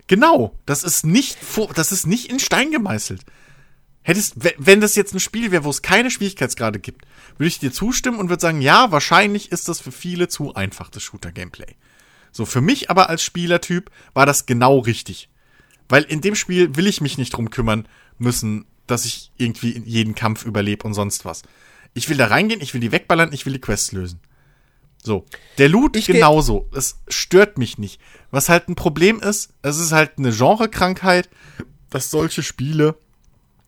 Genau, 0.09 0.55
das 0.67 0.83
ist 0.83 1.07
nicht 1.07 1.39
vor, 1.43 1.73
das 1.73 1.93
ist 1.93 2.07
nicht 2.07 2.31
in 2.31 2.41
Stein 2.41 2.71
gemeißelt. 2.73 3.25
Hättest, 4.03 4.43
we- 4.45 4.55
wenn 4.59 4.81
das 4.81 4.97
jetzt 4.97 5.15
ein 5.15 5.21
Spiel 5.21 5.51
wäre, 5.53 5.65
wo 5.65 5.71
es 5.71 5.83
keine 5.83 6.11
Schwierigkeitsgrade 6.11 6.81
gibt, 6.81 7.07
würde 7.39 7.49
ich 7.49 7.59
dir 7.61 7.73
zustimmen 7.73 8.19
und 8.19 8.29
würde 8.29 8.41
sagen, 8.41 8.61
ja, 8.61 8.91
wahrscheinlich 8.91 9.53
ist 9.53 9.69
das 9.69 9.81
für 9.81 9.93
viele 9.93 10.27
zu 10.29 10.55
einfach, 10.55 10.91
das 10.91 11.03
Shooter-Gameplay. 11.05 11.77
So, 12.33 12.45
für 12.45 12.61
mich 12.61 12.91
aber 12.91 13.09
als 13.09 13.23
Spielertyp 13.23 13.91
war 14.13 14.27
das 14.27 14.47
genau 14.47 14.79
richtig. 14.79 15.29
Weil 15.91 16.05
in 16.05 16.21
dem 16.23 16.35
Spiel 16.35 16.77
will 16.77 16.87
ich 16.87 17.01
mich 17.01 17.19
nicht 17.19 17.31
drum 17.31 17.51
kümmern 17.51 17.87
müssen, 18.17 18.65
dass 18.87 19.05
ich 19.05 19.31
irgendwie 19.37 19.83
jeden 19.85 20.15
Kampf 20.15 20.45
überlebe 20.45 20.87
und 20.87 20.95
sonst 20.95 21.25
was. 21.25 21.43
Ich 21.93 22.09
will 22.09 22.17
da 22.17 22.29
reingehen, 22.29 22.61
ich 22.61 22.73
will 22.73 22.81
die 22.81 22.93
wegballern, 22.93 23.33
ich 23.33 23.45
will 23.45 23.53
die 23.53 23.61
Quests 23.61 23.93
lösen. 23.93 24.21
So. 25.03 25.27
Der 25.59 25.69
Loot 25.69 25.97
Ich 25.97 26.07
genauso. 26.07 26.69
Es 26.73 27.01
stört 27.09 27.59
mich 27.59 27.79
nicht. 27.79 28.01
Was 28.31 28.49
halt 28.49 28.69
ein 28.69 28.77
Problem 28.77 29.21
ist, 29.21 29.53
es 29.63 29.79
ist 29.79 29.93
halt 29.93 30.13
eine 30.19 30.31
Genrekrankheit, 30.31 31.29
dass 31.91 32.11
solche 32.11 32.43
Spiele 32.43 32.97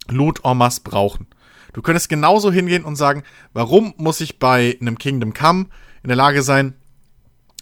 Loot 0.09 0.45
en 0.45 0.57
masse 0.57 0.83
brauchen. 0.85 1.27
Du 1.73 1.83
könntest 1.83 2.09
genauso 2.09 2.53
hingehen 2.53 2.85
und 2.85 2.97
sagen, 2.97 3.25
warum 3.53 3.95
muss 3.97 4.21
ich 4.21 4.39
bei 4.39 4.77
einem 4.81 4.99
Kingdom 4.99 5.33
Come 5.33 5.67
in 6.03 6.09
der 6.09 6.17
Lage 6.17 6.43
sein, 6.43 6.75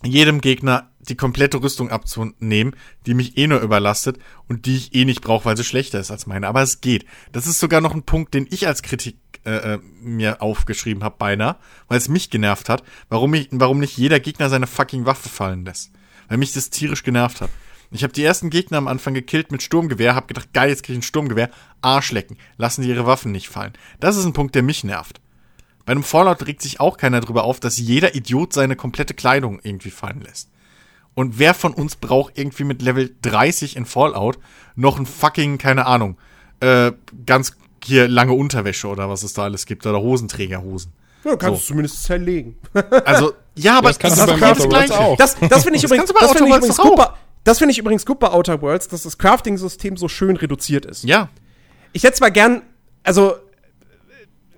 jedem 0.03 0.41
Gegner 0.41 0.90
die 1.09 1.17
komplette 1.17 1.63
Rüstung 1.63 1.91
abzunehmen, 1.91 2.77
die 3.07 3.15
mich 3.15 3.37
eh 3.39 3.47
nur 3.47 3.61
überlastet 3.61 4.19
und 4.49 4.67
die 4.67 4.77
ich 4.77 4.95
eh 4.95 5.05
nicht 5.05 5.23
brauche, 5.23 5.47
weil 5.47 5.57
sie 5.57 5.65
schlechter 5.65 5.99
ist 5.99 6.11
als 6.11 6.27
meine. 6.27 6.47
Aber 6.47 6.63
es 6.63 6.81
geht. 6.81 7.07
Das 7.33 7.47
ist 7.47 7.59
sogar 7.59 7.81
noch 7.81 7.95
ein 7.95 8.03
Punkt, 8.03 8.35
den 8.35 8.47
ich 8.51 8.67
als 8.67 8.83
Kritik 8.83 9.17
äh, 9.45 9.75
äh, 9.75 9.79
mir 10.03 10.43
aufgeschrieben 10.43 11.03
habe, 11.03 11.17
beinahe, 11.19 11.57
weil 11.89 11.99
es 11.99 12.09
mich 12.09 12.29
genervt 12.29 12.69
hat, 12.69 12.83
warum, 13.09 13.33
ich, 13.35 13.49
warum 13.53 13.79
nicht 13.79 13.97
jeder 13.97 14.21
Gegner 14.21 14.51
seine 14.51 14.67
fucking 14.67 15.07
Waffe 15.07 15.31
fallen 15.31 15.65
lässt. 15.65 15.93
Weil 16.29 16.37
mich 16.37 16.53
das 16.53 16.71
tierisch 16.71 17.03
genervt 17.03 17.41
hat. 17.41 17.51
Ich 17.91 18.05
habe 18.05 18.13
die 18.13 18.23
ersten 18.23 18.51
Gegner 18.51 18.79
am 18.79 18.87
Anfang 18.87 19.15
gekillt 19.15 19.51
mit 19.51 19.63
Sturmgewehr, 19.63 20.15
hab 20.15 20.29
gedacht, 20.29 20.53
geil, 20.53 20.69
jetzt 20.69 20.85
krieg 20.85 20.93
ich 20.93 21.01
ein 21.01 21.03
Sturmgewehr. 21.03 21.51
Arschlecken. 21.81 22.37
Lassen 22.57 22.83
die 22.83 22.89
ihre 22.89 23.07
Waffen 23.07 23.33
nicht 23.33 23.49
fallen. 23.49 23.73
Das 23.99 24.17
ist 24.17 24.27
ein 24.27 24.33
Punkt, 24.33 24.55
der 24.55 24.63
mich 24.63 24.85
nervt. 24.85 25.21
Bei 25.87 25.93
einem 25.93 26.05
Fallout 26.05 26.47
regt 26.47 26.63
sich 26.63 26.79
auch 26.79 26.99
keiner 26.99 27.21
drüber 27.21 27.45
auf, 27.45 27.59
dass 27.59 27.79
jeder 27.79 28.15
Idiot 28.15 28.53
seine 28.53 28.77
komplette 28.77 29.15
Kleidung 29.15 29.59
irgendwie 29.63 29.91
fallen 29.91 30.21
lässt. 30.21 30.51
Und 31.21 31.39
wer 31.39 31.53
von 31.53 31.75
uns 31.75 31.97
braucht 31.97 32.39
irgendwie 32.39 32.65
mit 32.65 32.81
Level 32.81 33.15
30 33.21 33.77
in 33.77 33.85
Fallout 33.85 34.39
noch 34.75 34.99
ein 34.99 35.05
fucking, 35.05 35.59
keine 35.59 35.85
Ahnung, 35.85 36.17
äh, 36.61 36.93
ganz 37.27 37.57
hier 37.85 38.09
lange 38.09 38.33
Unterwäsche 38.33 38.89
oder 38.89 39.11
was 39.11 39.23
es 39.23 39.35
da 39.35 39.43
alles 39.43 39.67
gibt 39.67 39.85
oder 39.85 40.01
Hosenträgerhosen. 40.01 40.95
ja, 41.25 41.33
du 41.33 41.37
kannst 41.37 41.57
so. 41.57 41.61
es 41.61 41.67
zumindest 41.67 42.05
zerlegen. 42.05 42.57
Also, 43.05 43.35
ja, 43.55 43.77
aber 43.77 43.89
Das 43.89 43.99
kannst 43.99 44.17
ist 44.17 44.27
du 44.27 44.39
beim 44.39 44.59
Worlds 44.59 44.93
auch. 44.93 45.19
Das, 45.19 45.37
das 45.39 45.63
finde 45.63 45.77
ich 45.77 45.83
Das 45.83 45.91
übrigens, 45.91 46.09
du 46.09 46.15
das 46.19 46.33
finde 46.33 46.49
ich 46.49 46.57
übrigens 46.57 46.79
gut 46.79 46.97
bei, 46.97 47.09
das 47.45 47.59
finde 47.59 47.73
ich 47.73 47.79
übrigens 47.79 48.07
gut 48.07 48.19
bei 48.19 48.29
Outer 48.31 48.63
Worlds, 48.63 48.89
dass 48.89 49.03
das 49.03 49.19
Crafting-System 49.19 49.99
so 49.99 50.09
schön 50.09 50.37
reduziert 50.37 50.87
ist. 50.87 51.05
Ja, 51.05 51.29
Ich 51.93 52.03
hätte 52.03 52.15
zwar 52.15 52.31
gern, 52.31 52.63
also, 53.03 53.35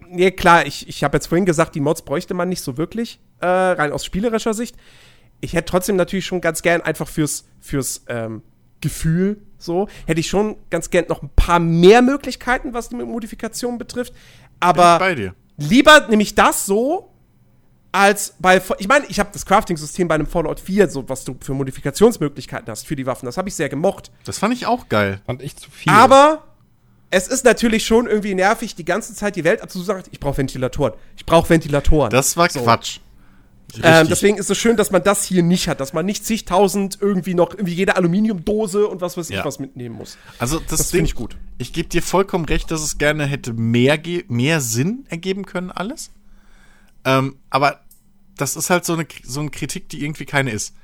nee, 0.08 0.30
klar, 0.30 0.64
ich, 0.64 0.88
ich 0.88 1.02
habe 1.02 1.16
jetzt 1.16 1.26
vorhin 1.26 1.44
gesagt, 1.44 1.74
die 1.74 1.80
Mods 1.80 2.02
bräuchte 2.02 2.34
man 2.34 2.48
nicht 2.48 2.62
so 2.62 2.76
wirklich, 2.76 3.18
äh, 3.40 3.46
rein 3.46 3.90
aus 3.90 4.04
spielerischer 4.04 4.54
Sicht. 4.54 4.76
Ich 5.42 5.52
hätte 5.52 5.66
trotzdem 5.66 5.96
natürlich 5.96 6.24
schon 6.24 6.40
ganz 6.40 6.62
gern 6.62 6.80
einfach 6.80 7.08
fürs, 7.08 7.44
fürs 7.60 8.02
ähm, 8.08 8.42
Gefühl 8.80 9.42
so, 9.58 9.88
hätte 10.06 10.20
ich 10.20 10.28
schon 10.28 10.56
ganz 10.70 10.90
gern 10.90 11.04
noch 11.08 11.22
ein 11.22 11.30
paar 11.36 11.60
mehr 11.60 12.02
Möglichkeiten, 12.02 12.74
was 12.74 12.88
die 12.88 12.96
Modifikation 12.96 13.78
betrifft. 13.78 14.12
Aber 14.60 14.98
bei 14.98 15.14
dir. 15.14 15.34
lieber 15.56 16.08
nehme 16.08 16.22
ich 16.22 16.34
das 16.34 16.66
so, 16.66 17.10
als 17.92 18.34
bei, 18.38 18.60
ich 18.78 18.88
meine, 18.88 19.04
ich 19.08 19.20
habe 19.20 19.30
das 19.32 19.44
Crafting-System 19.44 20.08
bei 20.08 20.14
einem 20.14 20.26
Fallout 20.26 20.60
4, 20.60 20.88
so 20.88 21.08
was 21.08 21.24
du 21.24 21.36
für 21.40 21.54
Modifikationsmöglichkeiten 21.54 22.70
hast 22.70 22.86
für 22.86 22.96
die 22.96 23.06
Waffen, 23.06 23.26
das 23.26 23.36
habe 23.36 23.48
ich 23.48 23.54
sehr 23.54 23.68
gemocht. 23.68 24.10
Das 24.24 24.38
fand 24.38 24.54
ich 24.54 24.66
auch 24.66 24.88
geil. 24.88 25.20
Fand 25.26 25.42
ich 25.42 25.56
zu 25.56 25.70
viel. 25.70 25.92
Aber 25.92 26.42
es 27.10 27.28
ist 27.28 27.44
natürlich 27.44 27.84
schon 27.84 28.06
irgendwie 28.06 28.34
nervig, 28.34 28.74
die 28.74 28.86
ganze 28.86 29.14
Zeit 29.14 29.36
die 29.36 29.44
Welt 29.44 29.60
abzusagen, 29.60 30.02
ich 30.10 30.18
brauche 30.18 30.38
Ventilatoren. 30.38 30.94
Ich 31.16 31.26
brauche 31.26 31.50
Ventilatoren. 31.50 32.10
Das 32.10 32.36
war 32.36 32.48
So. 32.48 32.62
Quatsch. 32.62 33.00
Ähm, 33.82 34.08
deswegen 34.08 34.36
ist 34.38 34.50
es 34.50 34.58
schön, 34.58 34.76
dass 34.76 34.90
man 34.90 35.02
das 35.02 35.24
hier 35.24 35.42
nicht 35.42 35.68
hat, 35.68 35.80
dass 35.80 35.92
man 35.92 36.04
nicht 36.04 36.26
zigtausend 36.26 36.98
irgendwie 37.00 37.34
noch 37.34 37.52
irgendwie 37.52 37.74
jede 37.74 37.96
Aluminiumdose 37.96 38.86
und 38.86 39.00
was 39.00 39.16
weiß 39.16 39.30
ich 39.30 39.36
Ja. 39.36 39.44
was 39.44 39.58
mitnehmen 39.58 39.94
muss. 39.96 40.18
Also 40.38 40.58
das, 40.58 40.78
Das 40.80 40.90
finde 40.90 41.06
ich 41.06 41.14
gut. 41.14 41.36
Ich 41.58 41.72
gebe 41.72 41.88
dir 41.88 42.02
vollkommen 42.02 42.44
recht, 42.44 42.70
dass 42.70 42.82
es 42.82 42.98
gerne 42.98 43.24
hätte 43.24 43.52
mehr, 43.52 43.98
mehr 44.28 44.60
Sinn 44.60 45.06
ergeben 45.08 45.46
können, 45.46 45.70
alles. 45.70 46.10
Ähm, 47.04 47.36
aber 47.50 47.80
das 48.36 48.56
ist 48.56 48.70
halt 48.70 48.84
so 48.84 48.94
eine, 48.94 49.06
so 49.24 49.40
eine 49.40 49.50
Kritik, 49.50 49.88
die 49.88 50.04
irgendwie 50.04 50.24
keine 50.24 50.50
ist. 50.50 50.74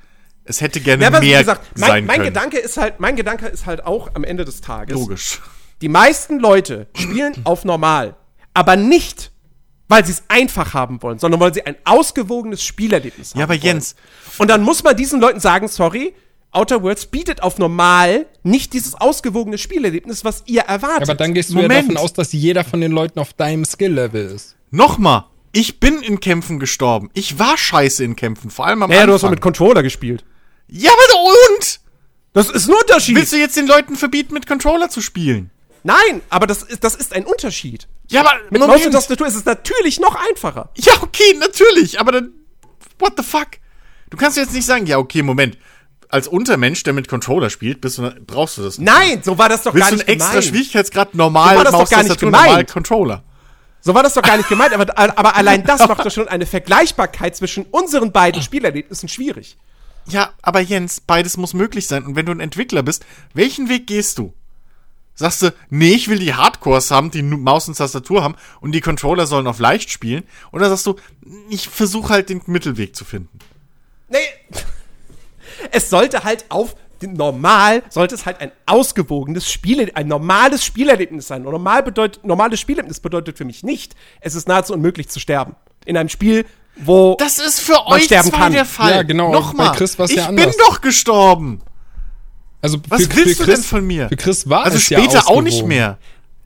Es 0.43 0.61
hätte 0.61 0.79
gerne 0.81 1.03
Ja, 1.03 1.11
mehr 1.19 1.39
gesagt, 1.39 1.77
mein, 1.77 1.89
sein 1.89 2.05
mein 2.05 2.15
können. 2.21 2.33
Gedanke 2.33 2.57
ist 2.57 2.77
halt, 2.77 2.99
mein 2.99 3.15
Gedanke 3.15 3.47
ist 3.47 3.65
halt 3.65 3.85
auch 3.85 4.15
am 4.15 4.23
Ende 4.23 4.45
des 4.45 4.61
Tages. 4.61 4.95
Logisch. 4.95 5.41
Die 5.81 5.89
meisten 5.89 6.39
Leute 6.39 6.87
spielen 6.95 7.33
auf 7.43 7.65
normal, 7.65 8.15
aber 8.53 8.75
nicht, 8.75 9.31
weil 9.89 10.05
sie 10.05 10.13
es 10.13 10.23
einfach 10.29 10.73
haben 10.73 11.01
wollen, 11.03 11.19
sondern 11.19 11.41
weil 11.41 11.53
sie 11.53 11.65
ein 11.65 11.75
ausgewogenes 11.83 12.63
Spielerlebnis 12.63 13.31
haben 13.31 13.39
Ja, 13.39 13.43
aber 13.45 13.53
wollen. 13.55 13.63
Jens, 13.63 13.95
Und 14.37 14.49
dann 14.49 14.63
muss 14.63 14.81
man 14.83 14.95
diesen 14.95 15.19
Leuten 15.19 15.41
sagen, 15.41 15.67
sorry, 15.67 16.13
Outer 16.51 16.81
Worlds 16.81 17.05
bietet 17.07 17.43
auf 17.43 17.57
normal 17.59 18.25
nicht 18.43 18.73
dieses 18.73 18.95
ausgewogene 18.95 19.57
Spielerlebnis, 19.59 20.23
was 20.23 20.43
ihr 20.47 20.61
erwartet. 20.61 21.03
aber 21.09 21.15
dann 21.15 21.33
gehst 21.33 21.49
du 21.49 21.55
Moment. 21.55 21.73
ja 21.73 21.81
davon 21.81 21.97
aus, 21.97 22.13
dass 22.13 22.31
jeder 22.31 22.63
von 22.63 22.81
den 22.81 22.91
Leuten 22.91 23.19
auf 23.19 23.33
deinem 23.33 23.65
Skill-Level 23.65 24.25
ist. 24.31 24.55
nochmal. 24.71 25.25
Ich 25.51 25.79
bin 25.79 25.99
in 26.03 26.19
Kämpfen 26.19 26.59
gestorben. 26.59 27.09
Ich 27.15 27.39
war 27.39 27.57
scheiße 27.57 28.03
in 28.03 28.15
Kämpfen, 28.15 28.51
vor 28.51 28.67
allem 28.67 28.83
am 28.83 28.89
naja, 28.91 29.07
du 29.07 29.13
hast 29.13 29.21
doch 29.21 29.29
Anfang. 29.29 29.31
mit 29.37 29.41
Controller 29.41 29.81
gespielt. 29.81 30.23
ja, 30.67 30.91
aber 30.91 31.23
und? 31.57 31.79
Das 32.33 32.51
ist 32.51 32.69
ein 32.69 32.75
Unterschied. 32.79 33.15
Willst 33.15 33.33
du 33.33 33.37
jetzt 33.37 33.57
den 33.57 33.65
Leuten 33.65 33.95
verbieten, 33.95 34.35
mit 34.35 34.45
Controller 34.45 34.89
zu 34.89 35.01
spielen? 35.01 35.49
Nein, 35.83 36.21
aber 36.29 36.47
das 36.47 36.63
ist, 36.63 36.83
das 36.83 36.95
ist 36.95 37.13
ein 37.13 37.25
Unterschied. 37.25 37.87
Ja, 38.09 38.21
aber 38.21 38.33
Mit 38.49 38.65
Maus 38.65 38.85
und 38.85 38.91
Tastatur 38.91 39.27
ist 39.27 39.35
es 39.35 39.45
natürlich 39.45 39.99
noch 39.99 40.15
einfacher. 40.15 40.69
Ja, 40.75 40.93
okay, 41.01 41.35
natürlich, 41.39 41.99
aber 41.99 42.11
dann. 42.11 42.31
What 42.97 43.13
the 43.17 43.23
fuck? 43.23 43.47
Du 44.09 44.17
kannst 44.17 44.37
jetzt 44.37 44.53
nicht 44.53 44.65
sagen, 44.65 44.85
ja, 44.87 44.97
okay, 44.97 45.21
Moment. 45.21 45.57
Als 46.09 46.27
Untermensch, 46.27 46.81
der 46.83 46.93
mit 46.93 47.07
Controller 47.07 47.51
spielt, 47.51 47.81
bist 47.81 47.99
du, 47.99 48.09
brauchst 48.25 48.57
du 48.57 48.63
das 48.63 48.79
nicht. 48.79 48.91
Nein, 48.91 49.21
so 49.23 49.37
war 49.37 49.47
das 49.47 49.61
doch 49.61 49.75
Willst 49.75 49.89
gar 49.89 49.91
du 49.91 49.97
nicht 49.97 50.09
extra 50.09 50.29
gemeint. 50.31 50.45
Schwierigkeitsgrad 50.45 51.13
normal 51.13 51.51
So 51.51 51.57
war 51.57 51.63
das 51.63 51.71
doch 51.71 51.77
gar 51.77 51.83
nicht 51.83 52.09
Maustastatur, 52.09 52.31
normal 52.31 52.49
gemeint. 52.49 52.71
Controller? 52.71 53.23
So 53.81 53.93
war 53.93 54.03
das 54.03 54.15
doch 54.15 54.23
gar 54.23 54.37
nicht 54.37 54.49
gemeint, 54.49 54.73
aber, 54.73 54.97
aber 55.17 55.35
allein 55.35 55.63
das 55.63 55.87
macht 55.87 56.03
doch 56.03 56.11
schon 56.13 56.27
eine 56.27 56.47
Vergleichbarkeit 56.47 57.35
zwischen 57.35 57.65
unseren 57.65 58.11
beiden 58.11 58.41
Spielerlebnissen 58.41 59.07
schwierig. 59.07 59.55
Ja, 60.07 60.33
aber 60.41 60.59
Jens, 60.61 60.99
beides 60.99 61.37
muss 61.37 61.53
möglich 61.53 61.87
sein. 61.87 62.03
Und 62.05 62.15
wenn 62.15 62.25
du 62.25 62.31
ein 62.31 62.39
Entwickler 62.39 62.81
bist, 62.81 63.05
welchen 63.35 63.69
Weg 63.69 63.85
gehst 63.85 64.17
du? 64.17 64.33
Sagst 65.19 65.41
du, 65.41 65.53
nee, 65.69 65.91
ich 65.91 66.07
will 66.07 66.17
die 66.17 66.33
Hardcores 66.33 66.91
haben, 66.91 67.11
die 67.11 67.21
Maus 67.21 67.67
und 67.67 67.75
Tastatur 67.77 68.23
haben 68.23 68.35
und 68.61 68.71
die 68.71 68.79
Controller 68.79 69.27
sollen 69.27 69.47
auf 69.47 69.59
leicht 69.59 69.91
spielen? 69.91 70.23
Oder 70.53 70.69
sagst 70.69 70.85
du, 70.85 70.95
ich 71.49 71.67
versuche 71.67 72.13
halt 72.13 72.29
den 72.29 72.41
Mittelweg 72.45 72.95
zu 72.95 73.03
finden? 73.03 73.37
Nee. 74.07 74.17
Es 75.71 75.89
sollte 75.89 76.23
halt 76.23 76.45
auf 76.47 76.73
normal 77.01 77.83
sollte 77.89 78.15
es 78.15 78.25
halt 78.25 78.39
ein 78.39 78.51
ausgewogenes 78.65 79.51
Spiel, 79.51 79.91
ein 79.93 80.07
normales 80.07 80.63
Spielerlebnis 80.63 81.27
sein. 81.27 81.45
Und 81.45 81.51
normal 81.51 81.83
bedeutet, 81.83 82.23
normales 82.25 82.61
Spielerlebnis 82.61 83.01
bedeutet 83.01 83.37
für 83.37 83.43
mich 83.43 83.61
nicht, 83.61 83.93
es 84.21 84.35
ist 84.35 84.47
nahezu 84.47 84.73
unmöglich 84.73 85.09
zu 85.09 85.19
sterben. 85.19 85.55
In 85.85 85.97
einem 85.97 86.07
Spiel, 86.07 86.45
wo 86.77 87.17
Das 87.19 87.39
ist 87.39 87.59
für 87.59 87.73
Man 87.73 87.87
euch 87.87 88.03
sterben 88.05 88.29
zwei 88.29 88.37
kann. 88.37 88.53
der 88.53 88.65
Fall. 88.65 88.91
Ja, 88.91 89.03
genau, 89.03 89.33
Nochmal, 89.33 89.71
bei 89.71 89.75
Chris 89.75 89.97
ich 89.99 90.15
ja 90.15 90.27
bin 90.27 90.39
anders. 90.39 90.55
doch 90.57 90.79
gestorben. 90.79 91.61
Also 92.61 92.79
Was 92.89 93.03
für, 93.05 93.15
willst 93.15 93.37
für 93.37 93.45
du 93.45 93.51
Chris, 93.51 93.61
denn 93.61 93.63
von 93.69 93.87
mir? 93.87 94.09
Für 94.09 94.17
Chris 94.17 94.49
war 94.49 94.65
Also 94.65 94.77
es 94.77 94.89
ja 94.89 94.99
später 94.99 95.27
auch 95.29 95.41
nicht 95.41 95.65
mehr. 95.65 95.97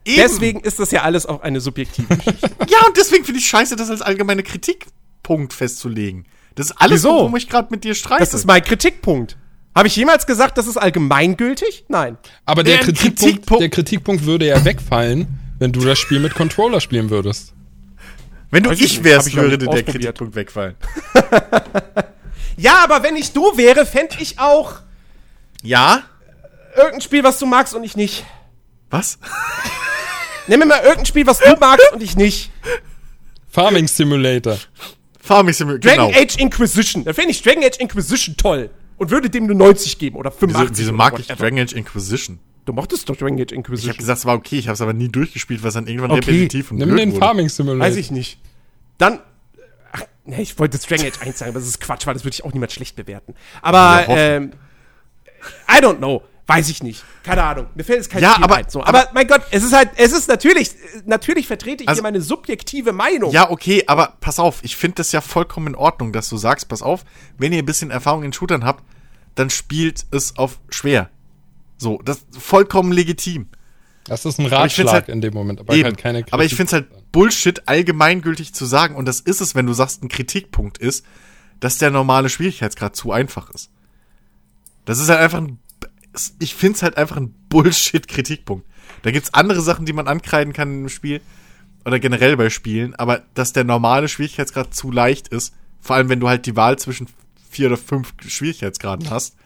Eben. 0.04 0.16
deswegen 0.18 0.60
ist 0.60 0.78
das 0.78 0.90
ja 0.90 1.02
alles 1.02 1.24
auch 1.26 1.42
eine 1.42 1.60
subjektive 1.60 2.16
Geschichte. 2.16 2.50
Ja, 2.68 2.86
und 2.86 2.96
deswegen 2.96 3.24
finde 3.24 3.40
ich 3.40 3.46
scheiße, 3.48 3.74
das 3.76 3.90
als 3.90 4.02
allgemeine 4.02 4.42
Kritikpunkt 4.42 5.52
festzulegen. 5.54 6.26
Das 6.56 6.66
ist 6.66 6.72
alles, 6.78 7.00
Wieso? 7.00 7.08
worum 7.14 7.36
ich 7.36 7.48
gerade 7.48 7.68
mit 7.70 7.82
dir 7.84 7.94
streite. 7.94 8.20
Das 8.20 8.34
ist 8.34 8.44
mein 8.46 8.62
Kritikpunkt. 8.62 9.36
Habe 9.74 9.88
ich 9.88 9.96
jemals 9.96 10.26
gesagt, 10.26 10.56
das 10.56 10.66
ist 10.68 10.76
allgemeingültig? 10.76 11.86
Nein. 11.88 12.16
Aber 12.44 12.62
der, 12.62 12.76
Der 12.76 12.84
Kritikpunkt, 12.84 13.18
Kritikpunkt- 13.20 13.60
der 13.62 13.68
Kritikpunkt 13.70 14.24
würde 14.26 14.46
ja 14.46 14.64
wegfallen, 14.64 15.26
wenn 15.58 15.72
du 15.72 15.80
das 15.80 15.98
Spiel 15.98 16.20
mit 16.20 16.34
Controller 16.34 16.80
spielen 16.80 17.10
würdest. 17.10 17.54
Wenn 18.52 18.62
du 18.62 18.70
Weiß 18.70 18.78
ich 18.78 18.84
ich 18.98 19.04
wärst, 19.04 19.34
würde 19.34 19.58
der. 19.58 19.82
Kritikpunkt 19.82 20.36
wegfallen. 20.36 20.76
Ja, 22.56 22.84
aber 22.84 23.02
wenn 23.02 23.16
ich 23.16 23.32
du 23.32 23.56
wäre, 23.56 23.84
fände 23.84 24.14
ich 24.20 24.38
auch 24.38 24.74
Ja? 25.64 26.02
irgendein 26.76 27.00
Spiel, 27.00 27.22
was 27.24 27.38
du 27.38 27.46
magst 27.46 27.74
und 27.74 27.84
ich 27.84 27.96
nicht. 27.96 28.24
Was? 28.90 29.18
Nimm 30.48 30.58
mir 30.60 30.66
mal 30.66 30.80
irgendein 30.82 31.06
Spiel, 31.06 31.26
was 31.26 31.38
du 31.38 31.56
magst 31.58 31.92
und 31.92 32.02
ich 32.02 32.16
nicht. 32.16 32.50
Farming 33.48 33.86
Simulator. 33.86 34.58
Farming 35.20 35.54
Simulator, 35.54 35.90
Dragon 35.90 36.12
genau. 36.12 36.20
Age 36.22 36.36
Inquisition. 36.38 37.04
Da 37.04 37.12
fände 37.12 37.30
ich 37.30 37.42
Dragon 37.42 37.62
Age 37.64 37.78
Inquisition 37.78 38.36
toll. 38.36 38.70
Und 38.96 39.10
würde 39.10 39.30
dem 39.30 39.46
nur 39.46 39.56
90 39.56 39.98
geben 39.98 40.16
oder 40.16 40.30
Wieso, 40.30 40.38
85. 40.40 40.78
wieso 40.78 40.88
oder 40.90 40.96
mag 40.96 41.18
ich. 41.18 41.26
Dragon 41.28 41.58
Age 41.58 41.72
Inquisition? 41.72 42.38
Du 42.64 42.72
mochtest 42.72 43.08
doch 43.08 43.16
Dragon 43.16 43.34
Age 43.34 43.40
Ich 43.42 43.46
habe 43.48 43.54
Inquisition. 43.56 43.96
gesagt, 43.96 44.18
es 44.18 44.24
war 44.26 44.34
okay, 44.36 44.58
ich 44.58 44.66
habe 44.68 44.74
es 44.74 44.80
aber 44.80 44.92
nie 44.92 45.08
durchgespielt, 45.08 45.62
weil 45.62 45.68
es 45.68 45.74
dann 45.74 45.86
irgendwann 45.86 46.10
Okay. 46.12 46.30
repetitiv 46.30 46.70
und 46.70 46.78
Nimm 46.78 46.88
blöd 46.90 47.00
den 47.00 47.10
wurde. 47.12 47.20
Farming 47.20 47.48
Simulator. 47.48 47.86
Weiß 47.86 47.96
ich 47.96 48.10
nicht. 48.10 48.38
Dann. 48.98 49.20
Ach, 49.92 50.02
nee, 50.24 50.42
ich 50.42 50.58
wollte 50.58 50.78
Dragon 50.78 51.06
Age 51.06 51.20
1 51.20 51.38
sagen, 51.38 51.50
aber 51.50 51.60
das 51.60 51.68
ist 51.68 51.80
Quatsch, 51.80 52.06
weil 52.06 52.14
das 52.14 52.24
würde 52.24 52.34
ich 52.34 52.44
auch 52.44 52.52
niemand 52.52 52.72
schlecht 52.72 52.96
bewerten. 52.96 53.34
Aber, 53.62 54.00
hoffen. 54.06 54.12
ähm. 54.16 54.52
I 55.68 55.80
don't 55.82 55.98
know. 55.98 56.22
Weiß 56.46 56.68
ich 56.68 56.82
nicht. 56.82 57.02
Keine 57.22 57.42
Ahnung. 57.42 57.68
Mir 57.74 57.84
fällt 57.84 58.00
jetzt 58.00 58.10
kein 58.10 58.22
Ja, 58.22 58.32
Spiel 58.32 58.44
aber- 58.44 58.56
ein. 58.56 58.68
So, 58.68 58.84
aber, 58.84 59.08
mein 59.14 59.26
Gott, 59.26 59.40
es 59.50 59.62
ist 59.62 59.72
halt, 59.72 59.88
es 59.96 60.12
ist 60.12 60.28
natürlich, 60.28 60.72
natürlich 61.06 61.46
vertrete 61.46 61.82
ich 61.84 61.88
Also- 61.88 62.00
hier 62.00 62.02
meine 62.02 62.20
subjektive 62.20 62.92
Meinung. 62.92 63.30
Ja, 63.32 63.50
okay, 63.50 63.84
aber 63.86 64.14
pass 64.20 64.38
auf, 64.38 64.58
ich 64.62 64.76
finde 64.76 64.96
das 64.96 65.12
ja 65.12 65.22
vollkommen 65.22 65.68
in 65.68 65.74
Ordnung, 65.74 66.12
dass 66.12 66.28
du 66.28 66.36
sagst, 66.36 66.68
pass 66.68 66.82
auf, 66.82 67.04
wenn 67.38 67.52
ihr 67.54 67.60
ein 67.60 67.64
bisschen 67.64 67.90
Erfahrung 67.90 68.24
in 68.24 68.32
Shootern 68.34 68.62
habt, 68.64 68.84
dann 69.36 69.48
spielt 69.48 70.04
es 70.10 70.36
auf 70.36 70.60
schwer. 70.68 71.08
So, 71.78 71.98
das 72.04 72.18
ist 72.18 72.42
vollkommen 72.42 72.92
legitim. 72.92 73.48
Das 74.06 74.26
ist 74.26 74.38
ein 74.38 74.44
Ratschlag 74.44 74.92
halt- 74.92 75.08
in 75.08 75.22
dem 75.22 75.32
Moment, 75.32 75.60
aber 75.60 75.72
Eben. 75.72 75.84
halt 75.84 75.96
keine 75.96 76.18
Kritik. 76.20 76.34
aber 76.34 76.44
ich 76.44 76.54
finde 76.54 76.66
es 76.66 76.72
halt 76.74 77.10
Bullshit, 77.10 77.62
allgemeingültig 77.66 78.52
zu 78.52 78.66
sagen, 78.66 78.96
und 78.96 79.06
das 79.06 79.20
ist 79.20 79.40
es, 79.40 79.54
wenn 79.54 79.64
du 79.64 79.72
sagst, 79.72 80.02
ein 80.02 80.08
Kritikpunkt 80.08 80.76
ist, 80.76 81.06
dass 81.60 81.78
der 81.78 81.90
normale 81.90 82.28
Schwierigkeitsgrad 82.28 82.94
zu 82.94 83.12
einfach 83.12 83.48
ist. 83.48 83.70
Das 84.84 84.98
ist 84.98 85.08
halt 85.08 85.20
einfach 85.20 85.38
ein, 85.38 85.58
ich 86.38 86.54
finde 86.54 86.76
es 86.76 86.82
halt 86.82 86.96
einfach 86.96 87.16
ein 87.16 87.34
Bullshit-Kritikpunkt. 87.48 88.66
Da 89.02 89.10
gibt's 89.10 89.34
andere 89.34 89.60
Sachen, 89.60 89.86
die 89.86 89.92
man 89.92 90.08
ankreiden 90.08 90.52
kann 90.52 90.82
im 90.82 90.88
Spiel, 90.88 91.20
oder 91.84 92.00
generell 92.00 92.36
bei 92.36 92.50
Spielen, 92.50 92.94
aber 92.94 93.22
dass 93.34 93.52
der 93.52 93.64
normale 93.64 94.08
Schwierigkeitsgrad 94.08 94.74
zu 94.74 94.90
leicht 94.90 95.28
ist, 95.28 95.54
vor 95.80 95.96
allem 95.96 96.08
wenn 96.08 96.20
du 96.20 96.28
halt 96.28 96.46
die 96.46 96.56
Wahl 96.56 96.78
zwischen 96.78 97.08
vier 97.50 97.66
oder 97.66 97.76
fünf 97.76 98.14
Schwierigkeitsgraden 98.26 99.10
hast, 99.10 99.36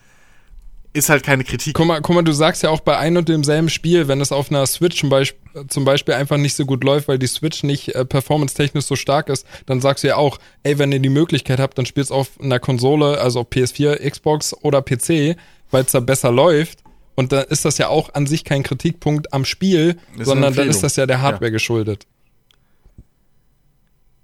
ist 0.99 1.09
halt 1.09 1.23
keine 1.25 1.45
Kritik. 1.45 1.75
Guck 1.75 1.87
mal, 1.87 2.01
guck 2.01 2.15
mal, 2.15 2.23
du 2.23 2.33
sagst 2.33 2.63
ja 2.63 2.71
auch 2.71 2.81
bei 2.81 2.97
ein 2.99 3.17
und 3.17 3.29
demselben 3.29 3.69
Spiel, 3.71 4.09
wenn 4.09 4.21
es 4.21 4.33
auf 4.33 4.51
einer 4.51 4.67
Switch 4.67 4.99
zum 5.01 5.09
Beispiel, 5.09 5.67
zum 5.69 5.85
Beispiel 5.85 6.15
einfach 6.15 6.37
nicht 6.37 6.55
so 6.55 6.67
gut 6.67 6.85
läuft, 6.85 7.09
weil 7.09 7.19
die 7.19 7.27
Switch 7.27 7.63
nicht 7.63 7.95
äh, 7.95 8.05
performance-technisch 8.05 8.85
so 8.85 8.97
stark 8.97 9.29
ist, 9.29 9.47
dann 9.67 9.81
sagst 9.81 10.05
du 10.05 10.09
ja 10.09 10.17
auch, 10.17 10.39
ey, 10.63 10.79
wenn 10.79 10.93
ihr 10.93 11.01
die 11.01 11.09
Möglichkeit 11.09 11.59
habt, 11.61 11.79
dann 11.79 11.87
spielt's 11.87 12.11
auf 12.11 12.41
einer 12.41 12.59
Konsole, 12.61 13.19
also 13.21 13.41
auf 13.41 13.47
PS4, 13.49 14.09
Xbox 14.11 14.55
oder 14.63 14.83
PC, 14.83 15.37
weil 15.71 15.85
es 15.85 15.93
da 15.93 16.01
besser 16.01 16.31
läuft. 16.31 16.81
Und 17.15 17.33
dann 17.33 17.45
ist 17.47 17.65
das 17.65 17.79
ja 17.79 17.89
auch 17.89 18.15
an 18.15 18.27
sich 18.27 18.45
kein 18.45 18.63
Kritikpunkt 18.63 19.33
am 19.33 19.45
Spiel, 19.45 19.97
sondern 20.21 20.55
dann 20.55 20.69
ist 20.69 20.83
das 20.85 20.95
ja 20.97 21.07
der 21.07 21.21
Hardware 21.21 21.47
Ja. 21.47 21.51
geschuldet. 21.51 22.07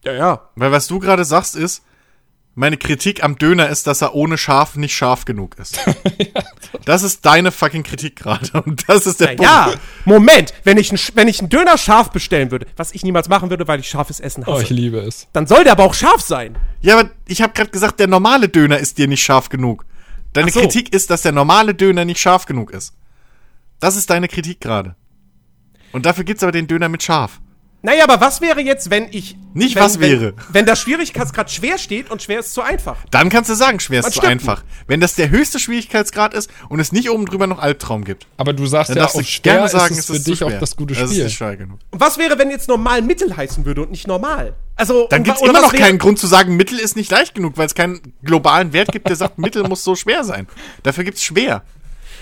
ja. 0.05 0.13
ja. 0.13 0.51
Weil 0.57 0.71
was 0.73 0.87
du 0.87 0.99
gerade 0.99 1.25
sagst 1.25 1.57
ist, 1.57 1.83
meine 2.55 2.77
Kritik 2.77 3.25
am 3.25 3.37
Döner 3.37 3.69
ist, 3.69 3.87
dass 3.87 4.01
er 4.03 4.15
ohne 4.15 4.39
Schaf 4.39 4.77
nicht 4.77 4.95
scharf 4.95 5.25
genug 5.25 5.57
ist. 5.59 5.79
Das 6.85 7.03
ist 7.03 7.25
deine 7.25 7.51
fucking 7.51 7.83
Kritik 7.83 8.17
gerade. 8.17 8.61
Und 8.63 8.87
das 8.91 9.07
ist 9.07 9.21
der 9.21 9.37
Ja, 9.41 9.73
Moment, 10.05 10.53
wenn 10.65 10.77
ich, 10.77 10.93
ein, 10.93 10.99
wenn 11.15 11.29
ich 11.29 11.41
einen 11.41 11.49
Döner 11.49 11.79
scharf 11.79 12.11
bestellen 12.11 12.51
würde, 12.51 12.67
was 12.77 12.93
ich 12.93 13.03
niemals 13.05 13.31
machen 13.31 13.49
würde, 13.49 13.67
weil 13.67 13.81
ich 13.81 13.89
scharfes 13.89 14.21
Essen 14.21 14.45
Oh, 14.47 14.53
hasse, 14.53 14.65
ich 14.65 14.71
liebe 14.71 14.99
es. 14.99 15.27
dann 15.33 15.47
soll 15.47 15.65
der 15.65 15.73
aber 15.73 15.85
auch 15.85 15.95
scharf 15.95 16.21
sein. 16.21 16.59
Ja, 16.83 16.99
aber 16.99 17.11
ich 17.27 17.41
habe 17.41 17.55
gerade 17.55 17.71
gesagt, 17.71 18.01
der 18.01 18.07
normale 18.07 18.51
Döner 18.51 18.79
ist 18.79 18.99
dir 18.99 19.09
nicht 19.09 19.23
scharf 19.25 19.49
genug. 19.49 19.87
Deine 20.35 20.51
so. 20.51 20.61
Kritik 20.61 20.93
ist, 20.95 21.09
dass 21.09 21.23
der 21.23 21.33
normale 21.33 21.75
Döner 21.75 22.05
nicht 22.05 22.21
scharf 22.21 22.45
genug 22.45 22.71
ist. 22.71 22.93
Das 23.81 23.97
ist 23.97 24.11
deine 24.11 24.29
Kritik 24.29 24.61
gerade. 24.61 24.95
Und 25.93 26.05
dafür 26.05 26.25
gibt's 26.25 26.43
aber 26.43 26.53
den 26.53 26.67
Döner 26.67 26.91
mit 26.91 27.03
scharf. 27.03 27.41
Naja, 27.85 28.05
aber 28.05 28.19
was 28.21 28.41
wäre 28.41 28.63
jetzt, 28.63 28.89
wenn 28.89 29.09
ich. 29.11 29.37
Nicht 29.53 29.75
wenn, 29.77 29.83
was 29.83 30.01
wenn, 30.01 30.11
wäre. 30.21 30.35
Wenn 30.49 30.65
der 30.65 30.75
Schwierigkeitsgrad 30.75 31.51
schwer 31.51 31.77
steht 31.77 32.11
und 32.11 32.23
schwer 32.23 32.41
ist 32.41 32.55
zu 32.55 32.63
einfach. 32.63 32.97
Dann 33.11 33.29
kannst 33.29 33.51
du 33.51 33.55
sagen, 33.55 33.79
schwer 33.79 34.01
ist 34.01 34.11
zu 34.13 34.23
einfach. 34.23 34.65
Wenn 34.87 35.01
das 35.01 35.15
der 35.17 35.29
höchste 35.29 35.59
Schwierigkeitsgrad 35.61 36.33
ist 36.33 36.51
und 36.71 36.81
es 36.81 36.93
nicht 36.93 37.11
oben 37.11 37.27
drüber 37.27 37.47
noch 37.47 37.59
Albtraum 37.59 38.05
gibt, 38.05 38.27
Aber 38.39 38.55
du 38.55 38.65
sagst 38.67 38.89
dann 38.91 38.97
ja, 38.97 39.07
du 39.07 39.23
schwer 39.23 39.43
gerne 39.43 39.69
sagen, 39.69 39.95
ist 39.95 39.99
es 39.99 39.99
es 39.99 40.07
für 40.07 40.13
ist 40.17 40.25
zu 40.25 40.31
dich 40.31 40.43
auch 40.45 40.49
schwer. 40.49 40.61
das 40.61 40.77
gute 40.77 40.95
Das 40.95 41.03
ist 41.05 41.11
Spiel. 41.11 41.25
nicht 41.25 41.37
schwer 41.37 41.57
genug. 41.59 41.79
Und 41.91 42.01
was 42.01 42.17
wäre, 42.17 42.39
wenn 42.39 42.51
jetzt 42.51 42.69
normal 42.69 43.03
Mittel 43.03 43.37
heißen 43.37 43.67
würde 43.67 43.83
und 43.83 43.91
nicht 43.91 44.07
normal? 44.09 44.55
Also. 44.77 45.07
Dann 45.11 45.23
gibt's 45.23 45.43
oder 45.43 45.51
immer 45.51 45.61
noch 45.61 45.73
wäre- 45.75 45.83
keinen 45.83 45.99
Grund 45.99 46.19
zu 46.19 46.27
sagen, 46.27 46.57
Mittel 46.57 46.79
ist 46.79 46.97
nicht 46.97 47.11
leicht 47.13 47.35
genug, 47.35 47.59
weil 47.59 47.67
es 47.67 47.75
keinen 47.75 48.15
globalen 48.25 48.73
Wert 48.73 48.91
gibt, 48.93 49.09
der 49.11 49.17
sagt, 49.17 49.39
Mittel 49.39 49.63
muss 49.69 49.85
so 49.85 49.95
schwer 49.95 50.25
sein. 50.25 50.49
Dafür 50.83 51.05
gibt's 51.05 51.23
schwer. 51.23 51.63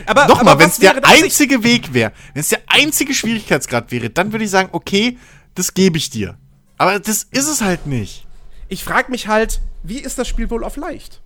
Aber, 0.07 0.27
Nochmal, 0.27 0.55
aber 0.55 0.61
wenn 0.61 0.69
es 0.71 0.79
der 0.79 0.97
einzige 1.07 1.63
Weg 1.63 1.95
wäre, 1.95 2.13
wenn 2.35 2.41
es 2.41 2.49
der 2.49 2.61
einzige 2.67 3.15
Schwierigkeitsgrad 3.15 3.93
wäre, 3.93 4.11
dann 4.11 4.33
würde 4.33 4.45
ich 4.45 4.51
sagen, 4.51 4.71
okay, 4.73 5.19
das 5.55 5.75
gebe 5.75 5.99
ich 5.99 6.11
dir. 6.11 6.37
Aber 6.79 6.99
das 6.99 7.25
ist 7.31 7.49
es 7.49 7.61
halt 7.61 7.87
nicht. 7.87 8.27
Ich 8.69 8.85
frage 8.85 9.11
mich 9.11 9.29
halt, 9.29 9.61
wie 9.83 9.99
ist 9.99 10.19
das 10.19 10.27
Spiel 10.29 10.51
wohl 10.51 10.65
auf 10.65 10.77
leicht? 10.77 11.21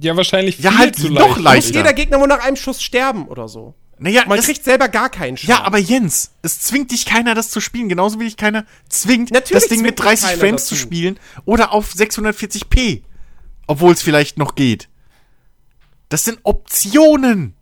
Ja, 0.00 0.16
wahrscheinlich 0.16 0.58
Ja, 0.58 0.70
viel 0.70 0.78
halt 0.78 0.96
zu 0.96 1.08
noch 1.10 1.36
leicht. 1.38 1.40
leichter. 1.42 1.68
Muss 1.68 1.76
jeder 1.76 1.92
Gegner 1.92 2.20
wohl 2.20 2.28
nach 2.28 2.44
einem 2.44 2.56
Schuss 2.56 2.82
sterben 2.82 3.26
oder 3.28 3.48
so? 3.48 3.74
Naja, 3.98 4.24
Man 4.26 4.38
es, 4.40 4.46
kriegt 4.46 4.64
selber 4.64 4.88
gar 4.88 5.08
keinen 5.08 5.36
Schaden. 5.36 5.50
ja, 5.50 5.62
aber 5.64 5.78
Jens, 5.78 6.32
es 6.42 6.58
zwingt 6.60 6.90
dich 6.90 7.06
keiner, 7.06 7.34
das 7.36 7.50
zu 7.50 7.60
spielen. 7.60 7.88
Genauso 7.88 8.18
wie 8.18 8.24
dich 8.24 8.36
keiner 8.36 8.64
zwingt, 8.88 9.30
Natürlich 9.30 9.62
das 9.62 9.68
Ding 9.70 9.82
mit 9.82 9.96
zwingt 9.98 10.10
mich 10.10 10.20
30 10.20 10.26
keiner 10.28 10.40
Frames 10.40 10.62
dazu. 10.62 10.74
zu 10.74 10.80
spielen 10.80 11.20
oder 11.44 11.72
auf 11.72 11.92
640p. 11.94 13.02
Obwohl 13.68 13.92
es 13.92 14.02
vielleicht 14.02 14.36
noch 14.36 14.56
geht. 14.56 14.88
Das 16.08 16.24
sind 16.24 16.40
Optionen. 16.42 17.54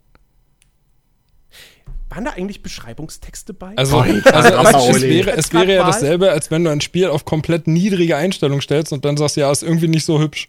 Waren 2.15 2.27
da 2.27 2.33
eigentlich 2.33 2.63
Beschreibungstexte 2.63 3.55
bei? 3.55 3.73
Also, 3.77 3.99
also 4.01 4.55
aber 4.55 4.91
es, 4.91 5.01
wäre, 5.01 5.31
es 5.33 5.51
wäre 5.55 5.73
ja 5.75 5.87
dasselbe, 5.87 6.31
als 6.31 6.51
wenn 6.51 6.63
du 6.63 6.71
ein 6.71 6.83
Spiel 6.83 7.07
auf 7.09 7.25
komplett 7.25 7.67
niedrige 7.67 8.17
Einstellung 8.19 8.61
stellst 8.61 8.93
und 8.93 9.07
dann 9.07 9.17
sagst, 9.17 9.37
ja, 9.37 9.51
ist 9.51 9.63
irgendwie 9.63 9.89
nicht 9.89 10.05
so 10.05 10.21
hübsch. 10.21 10.49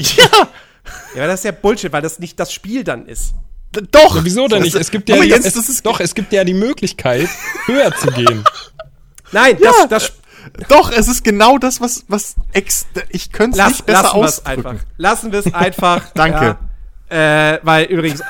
Ja, 0.00 0.24
ja, 1.14 1.22
aber 1.22 1.26
das 1.28 1.40
ist 1.40 1.44
ja 1.44 1.52
Bullshit, 1.52 1.92
weil 1.92 2.02
das 2.02 2.18
nicht 2.18 2.40
das 2.40 2.52
Spiel 2.52 2.82
dann 2.82 3.06
ist. 3.06 3.34
d- 3.74 3.82
doch. 3.90 4.16
Ja, 4.16 4.24
wieso 4.24 4.48
denn 4.48 4.62
nicht? 4.62 4.74
Es 4.74 4.90
gibt 4.90 5.08
ja, 5.08 5.16
die, 5.20 5.28
Jens, 5.28 5.46
es, 5.46 5.82
doch, 5.82 6.00
es 6.00 6.14
gibt 6.16 6.32
ja 6.32 6.42
die 6.42 6.54
Möglichkeit, 6.54 7.28
höher 7.66 7.94
zu 7.94 8.08
gehen. 8.08 8.42
Nein, 9.30 9.56
Ja, 9.62 9.70
das, 9.88 10.08
das 10.08 10.12
Doch, 10.68 10.90
es 10.90 11.06
ist 11.06 11.22
genau 11.22 11.58
das, 11.58 11.80
was, 11.80 12.04
was 12.08 12.34
ex 12.52 12.86
ich 13.10 13.30
könnte 13.30 13.60
es 13.60 13.68
nicht 13.68 13.86
besser 13.86 14.02
lassen 14.02 14.16
wir 14.20 14.24
es 14.24 14.38
ausdrücken. 14.38 14.66
einfach. 14.66 14.84
Lassen 14.96 15.32
wir 15.32 15.38
es 15.38 15.54
einfach. 15.54 16.08
Danke. 16.14 16.56
Ja. 17.10 17.54
Äh, 17.54 17.60
weil 17.62 17.84
übrigens, 17.84 18.20
äh, 18.20 18.24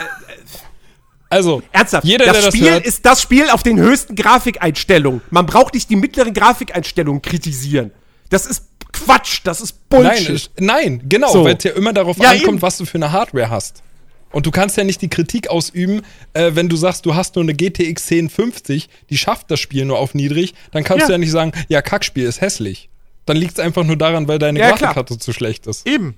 Also, 1.35 1.63
ernsthaft, 1.73 2.05
jeder, 2.07 2.25
das 2.27 2.35
der 2.37 2.43
das 2.45 2.55
Spiel 2.55 2.71
hört, 2.71 2.87
ist 2.87 3.05
das 3.07 3.23
Spiel 3.23 3.51
auf 3.51 3.63
den 3.63 3.79
höchsten 3.79 4.15
Grafikeinstellungen. 4.15 5.21
Man 5.31 5.47
braucht 5.47 5.75
nicht 5.75 5.91
die 5.91 5.97
mittleren 5.97 6.33
Grafikeinstellungen 6.33 7.21
kritisieren. 7.23 7.91
Das 8.31 8.47
ist 8.47 8.65
Quatsch, 8.93 9.41
das 9.45 9.61
ist 9.61 9.77
nein, 9.91 10.03
Bullshit. 10.03 10.31
ich- 10.37 10.51
nein, 10.61 11.03
genau, 11.09 11.33
So. 11.33 11.45
weil 11.45 11.57
es 11.57 11.65
ja 11.65 11.73
immer 11.73 11.93
darauf 11.93 12.17
Ja, 12.19 12.31
ankommt, 12.31 12.49
eben. 12.49 12.63
was 12.63 12.77
du 12.79 12.85
für 12.85 12.99
eine 12.99 13.11
Hardware 13.11 13.51
hast. 13.51 13.83
Und 14.31 14.47
du 14.47 14.51
kannst 14.51 14.77
ja 14.77 14.85
nicht 14.85 15.01
die 15.03 15.09
Kritik 15.09 15.49
ausüben, 15.49 16.03
äh, 16.33 16.53
wenn 16.55 16.69
du 16.69 16.77
sagst, 16.77 17.05
du 17.07 17.15
hast 17.15 17.35
nur 17.37 17.45
eine 17.45 17.55
GTX 17.55 18.07
1050, 18.07 18.89
die 19.11 19.19
schafft 19.19 19.51
das 19.51 19.61
Spiel 19.61 19.85
nur 19.85 19.99
auf 19.99 20.15
niedrig, 20.15 20.55
dann 20.73 20.83
kannst 20.85 21.03
Ja. 21.03 21.07
du 21.09 21.13
ja 21.13 21.19
nicht 21.19 21.31
sagen, 21.31 21.53
ja, 21.69 21.83
Kackspiel 21.83 22.25
ist 22.25 22.41
hässlich. 22.41 22.89
Dann 23.27 23.37
liegt 23.37 23.53
es 23.55 23.59
einfach 23.65 23.85
nur 23.85 23.97
daran, 23.97 24.29
weil 24.29 24.39
deine 24.39 24.59
Ja. 24.61 24.71
Grafikkarte 24.71 25.19
zu 25.19 25.33
schlecht 25.33 25.67
ist. 25.67 25.87
Eben. 25.89 26.15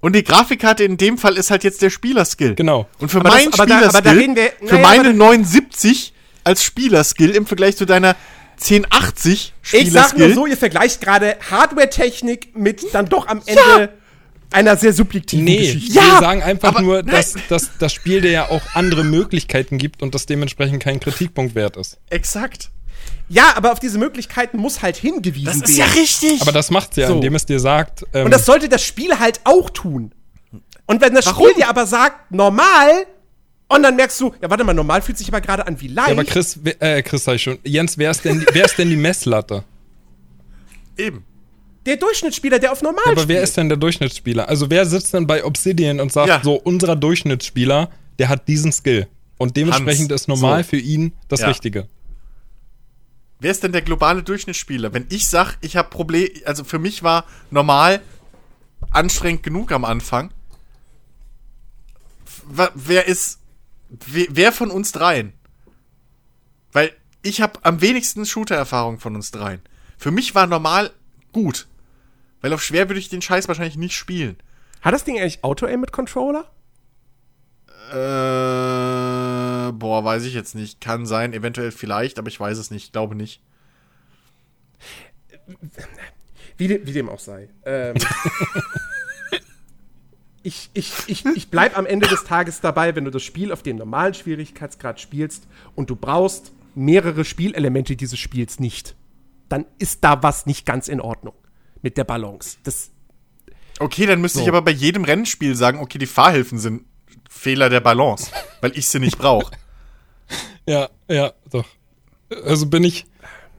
Und 0.00 0.14
die 0.16 0.24
Grafikkarte 0.24 0.82
in 0.84 0.96
dem 0.96 1.18
Fall 1.18 1.36
ist 1.36 1.50
halt 1.50 1.62
jetzt 1.64 1.82
der 1.82 1.90
Spielerskill. 1.90 2.54
Genau. 2.54 2.88
Und 2.98 3.10
für 3.10 3.18
Aber 3.20 3.30
das- 3.30 3.38
meinen 3.38 3.50
da- 3.50 3.66
da 3.66 3.98
Spielerskill, 3.98 4.36
wir- 4.36 4.68
für 4.68 4.78
meine 4.78 5.08
aber- 5.10 5.12
79 5.12 6.12
als 6.44 6.64
Spielerskill 6.64 7.30
im 7.30 7.44
Vergleich 7.46 7.76
zu 7.76 7.84
deiner 7.84 8.16
1080 8.58 9.52
Ich 9.62 9.70
sag 9.70 9.82
nur 9.82 9.82
Spielerskill. 9.90 10.34
so, 10.34 10.46
ihr 10.46 10.56
vergleicht 10.56 11.00
gerade 11.00 11.36
Hardware-Technik 11.50 12.56
mit 12.56 12.82
dann 12.94 13.06
doch 13.06 13.26
am 13.26 13.42
Ende 13.46 13.90
einer 14.52 14.76
sehr 14.76 14.92
subjektiven 14.92 15.44
Nee, 15.44 15.58
Geschichte. 15.58 15.94
wir 15.94 16.02
Ja, 16.02 16.18
sagen 16.20 16.42
einfach 16.42 16.80
nur, 16.80 17.02
dass, 17.02 17.34
dass 17.48 17.70
das 17.78 17.92
Spiel 17.92 18.20
dir 18.20 18.30
ja 18.32 18.48
auch 18.50 18.62
andere 18.74 19.04
Möglichkeiten 19.04 19.78
gibt 19.78 20.02
und 20.02 20.14
das 20.14 20.26
dementsprechend 20.26 20.82
kein 20.82 20.98
Kritikpunkt 21.00 21.54
wert 21.54 21.76
ist. 21.76 21.98
Exakt. 22.10 22.70
Ja, 23.32 23.52
aber 23.54 23.70
auf 23.72 23.78
diese 23.78 23.96
Möglichkeiten 23.96 24.58
muss 24.58 24.82
halt 24.82 24.96
hingewiesen 24.96 25.46
Das 25.46 25.60
werden. 25.60 25.70
ist 25.70 25.78
ja 25.78 25.84
richtig. 25.86 26.42
Aber 26.42 26.50
das 26.52 26.70
macht's 26.70 26.96
ja, 26.96 27.06
So. 27.06 27.14
indem 27.14 27.36
es 27.36 27.46
dir 27.46 27.60
sagt, 27.60 28.04
ähm, 28.12 28.24
Und 28.26 28.32
das 28.32 28.44
sollte 28.44 28.68
das 28.68 28.82
Spiel 28.82 29.18
halt 29.20 29.40
auch 29.44 29.70
tun. 29.70 30.12
Und 30.86 31.00
wenn 31.00 31.14
das 31.14 31.26
Warum? 31.26 31.46
Spiel 31.48 31.62
dir 31.62 31.68
aber 31.68 31.86
sagt, 31.86 32.32
normal, 32.32 33.06
und 33.68 33.84
dann 33.84 33.94
merkst 33.94 34.20
du, 34.20 34.34
ja, 34.42 34.50
warte 34.50 34.64
mal, 34.64 34.74
normal 34.74 35.00
fühlt 35.00 35.16
sich 35.16 35.28
aber 35.28 35.40
gerade 35.40 35.64
an 35.64 35.80
wie 35.80 35.86
leicht. 35.86 36.08
ja, 36.08 36.14
aber 36.14 36.24
Chris, 36.24 36.58
äh, 36.80 37.02
Chris 37.04 37.22
sag 37.22 37.36
ich 37.36 37.42
schon, 37.44 37.58
Jens, 37.64 37.96
wer 37.96 38.10
ist 38.10 38.24
denn, 38.24 38.44
wer 38.52 38.64
ist 38.64 38.76
denn 38.76 38.90
die 38.90 38.96
Messlatte? 38.96 39.62
Eben. 40.96 41.24
der 41.86 41.96
Durchschnittsspieler, 41.96 42.58
der 42.58 42.72
auf 42.72 42.82
normal 42.82 43.02
Ja, 43.06 43.12
aber 43.12 43.22
spielt. 43.22 43.36
wer 43.38 43.42
ist 43.42 43.56
denn 43.56 43.68
der 43.68 43.78
Durchschnittsspieler? 43.78 44.48
Also 44.48 44.68
wer 44.68 44.84
sitzt 44.84 45.14
denn 45.14 45.26
bei 45.26 45.44
Obsidian 45.44 45.98
und 46.00 46.12
sagt, 46.12 46.28
Ja. 46.28 46.40
so, 46.44 46.54
unserer 46.56 46.94
Durchschnittsspieler, 46.96 47.88
der 48.18 48.28
hat 48.28 48.48
diesen 48.48 48.70
Skill. 48.72 49.06
Und 49.38 49.56
dementsprechend 49.56 50.10
Hans. 50.10 50.22
ist 50.22 50.28
normal 50.28 50.62
So. 50.62 50.70
für 50.70 50.76
ihn 50.76 51.12
das 51.28 51.40
Ja. 51.40 51.48
Richtige. 51.48 51.86
Wer 53.40 53.50
ist 53.50 53.62
denn 53.64 53.72
der 53.72 53.82
globale 53.82 54.22
Durchschnittsspieler? 54.22 54.92
Wenn 54.92 55.06
ich 55.08 55.26
sag, 55.26 55.56
ich 55.62 55.76
habe 55.76 55.88
Probleme, 55.88 56.30
also 56.44 56.62
für 56.62 56.78
mich 56.78 57.02
war 57.02 57.24
normal 57.50 58.02
anstrengend 58.90 59.42
genug 59.42 59.72
am 59.72 59.84
Anfang. 59.84 60.30
Wer 62.74 63.06
ist, 63.06 63.40
wer 63.88 64.52
von 64.52 64.70
uns 64.70 64.92
dreien? 64.92 65.32
Weil 66.72 66.92
ich 67.22 67.40
habe 67.40 67.58
am 67.62 67.80
wenigsten 67.80 68.26
Shooter-Erfahrung 68.26 68.98
von 68.98 69.14
uns 69.14 69.30
dreien. 69.30 69.62
Für 69.96 70.10
mich 70.10 70.34
war 70.34 70.46
normal 70.46 70.90
gut. 71.32 71.66
Weil 72.42 72.52
auf 72.52 72.62
schwer 72.62 72.88
würde 72.88 73.00
ich 73.00 73.08
den 73.08 73.22
Scheiß 73.22 73.48
wahrscheinlich 73.48 73.76
nicht 73.76 73.94
spielen. 73.94 74.36
Hat 74.82 74.94
das 74.94 75.04
Ding 75.04 75.18
eigentlich 75.18 75.44
Auto-Aim 75.44 75.80
mit 75.80 75.92
Controller? 75.92 76.50
Äh, 77.90 79.72
boah, 79.72 80.04
weiß 80.04 80.24
ich 80.24 80.34
jetzt 80.34 80.54
nicht. 80.54 80.80
Kann 80.80 81.06
sein, 81.06 81.32
eventuell 81.32 81.72
vielleicht, 81.72 82.18
aber 82.18 82.28
ich 82.28 82.38
weiß 82.38 82.58
es 82.58 82.70
nicht. 82.70 82.92
Glaube 82.92 83.14
nicht. 83.14 83.42
Wie, 86.56 86.68
de, 86.68 86.86
wie 86.86 86.92
dem 86.92 87.08
auch 87.08 87.18
sei. 87.18 87.48
Ähm, 87.64 87.96
ich, 90.42 90.70
ich, 90.74 90.92
ich, 91.08 91.26
ich 91.26 91.50
bleib 91.50 91.76
am 91.76 91.86
Ende 91.86 92.06
des 92.06 92.24
Tages 92.24 92.60
dabei, 92.60 92.94
wenn 92.94 93.04
du 93.04 93.10
das 93.10 93.22
Spiel 93.22 93.52
auf 93.52 93.62
dem 93.62 93.76
normalen 93.76 94.14
Schwierigkeitsgrad 94.14 95.00
spielst 95.00 95.48
und 95.74 95.90
du 95.90 95.96
brauchst 95.96 96.52
mehrere 96.74 97.24
Spielelemente 97.24 97.96
dieses 97.96 98.18
Spiels 98.18 98.60
nicht, 98.60 98.94
dann 99.48 99.66
ist 99.78 100.04
da 100.04 100.22
was 100.22 100.46
nicht 100.46 100.64
ganz 100.64 100.86
in 100.86 101.00
Ordnung 101.00 101.34
mit 101.82 101.96
der 101.96 102.04
Balance. 102.04 102.58
Das, 102.62 102.90
Okay, 103.80 104.04
dann 104.04 104.20
müsste 104.20 104.38
So. 104.38 104.42
ich 104.44 104.48
aber 104.48 104.60
bei 104.60 104.72
jedem 104.72 105.04
Rennspiel 105.04 105.56
sagen, 105.56 105.78
okay, 105.78 105.96
die 105.96 106.06
Fahrhilfen 106.06 106.58
sind 106.58 106.84
Fehler 107.32 107.70
der 107.70 107.80
Balance, 107.80 108.30
weil 108.60 108.76
ich 108.76 108.86
sie 108.88 108.98
nicht 108.98 109.16
brauche. 109.16 109.52
Ja, 110.66 110.88
ja, 111.08 111.32
doch. 111.50 111.64
Also 112.44 112.66
bin 112.66 112.84
ich, 112.84 113.06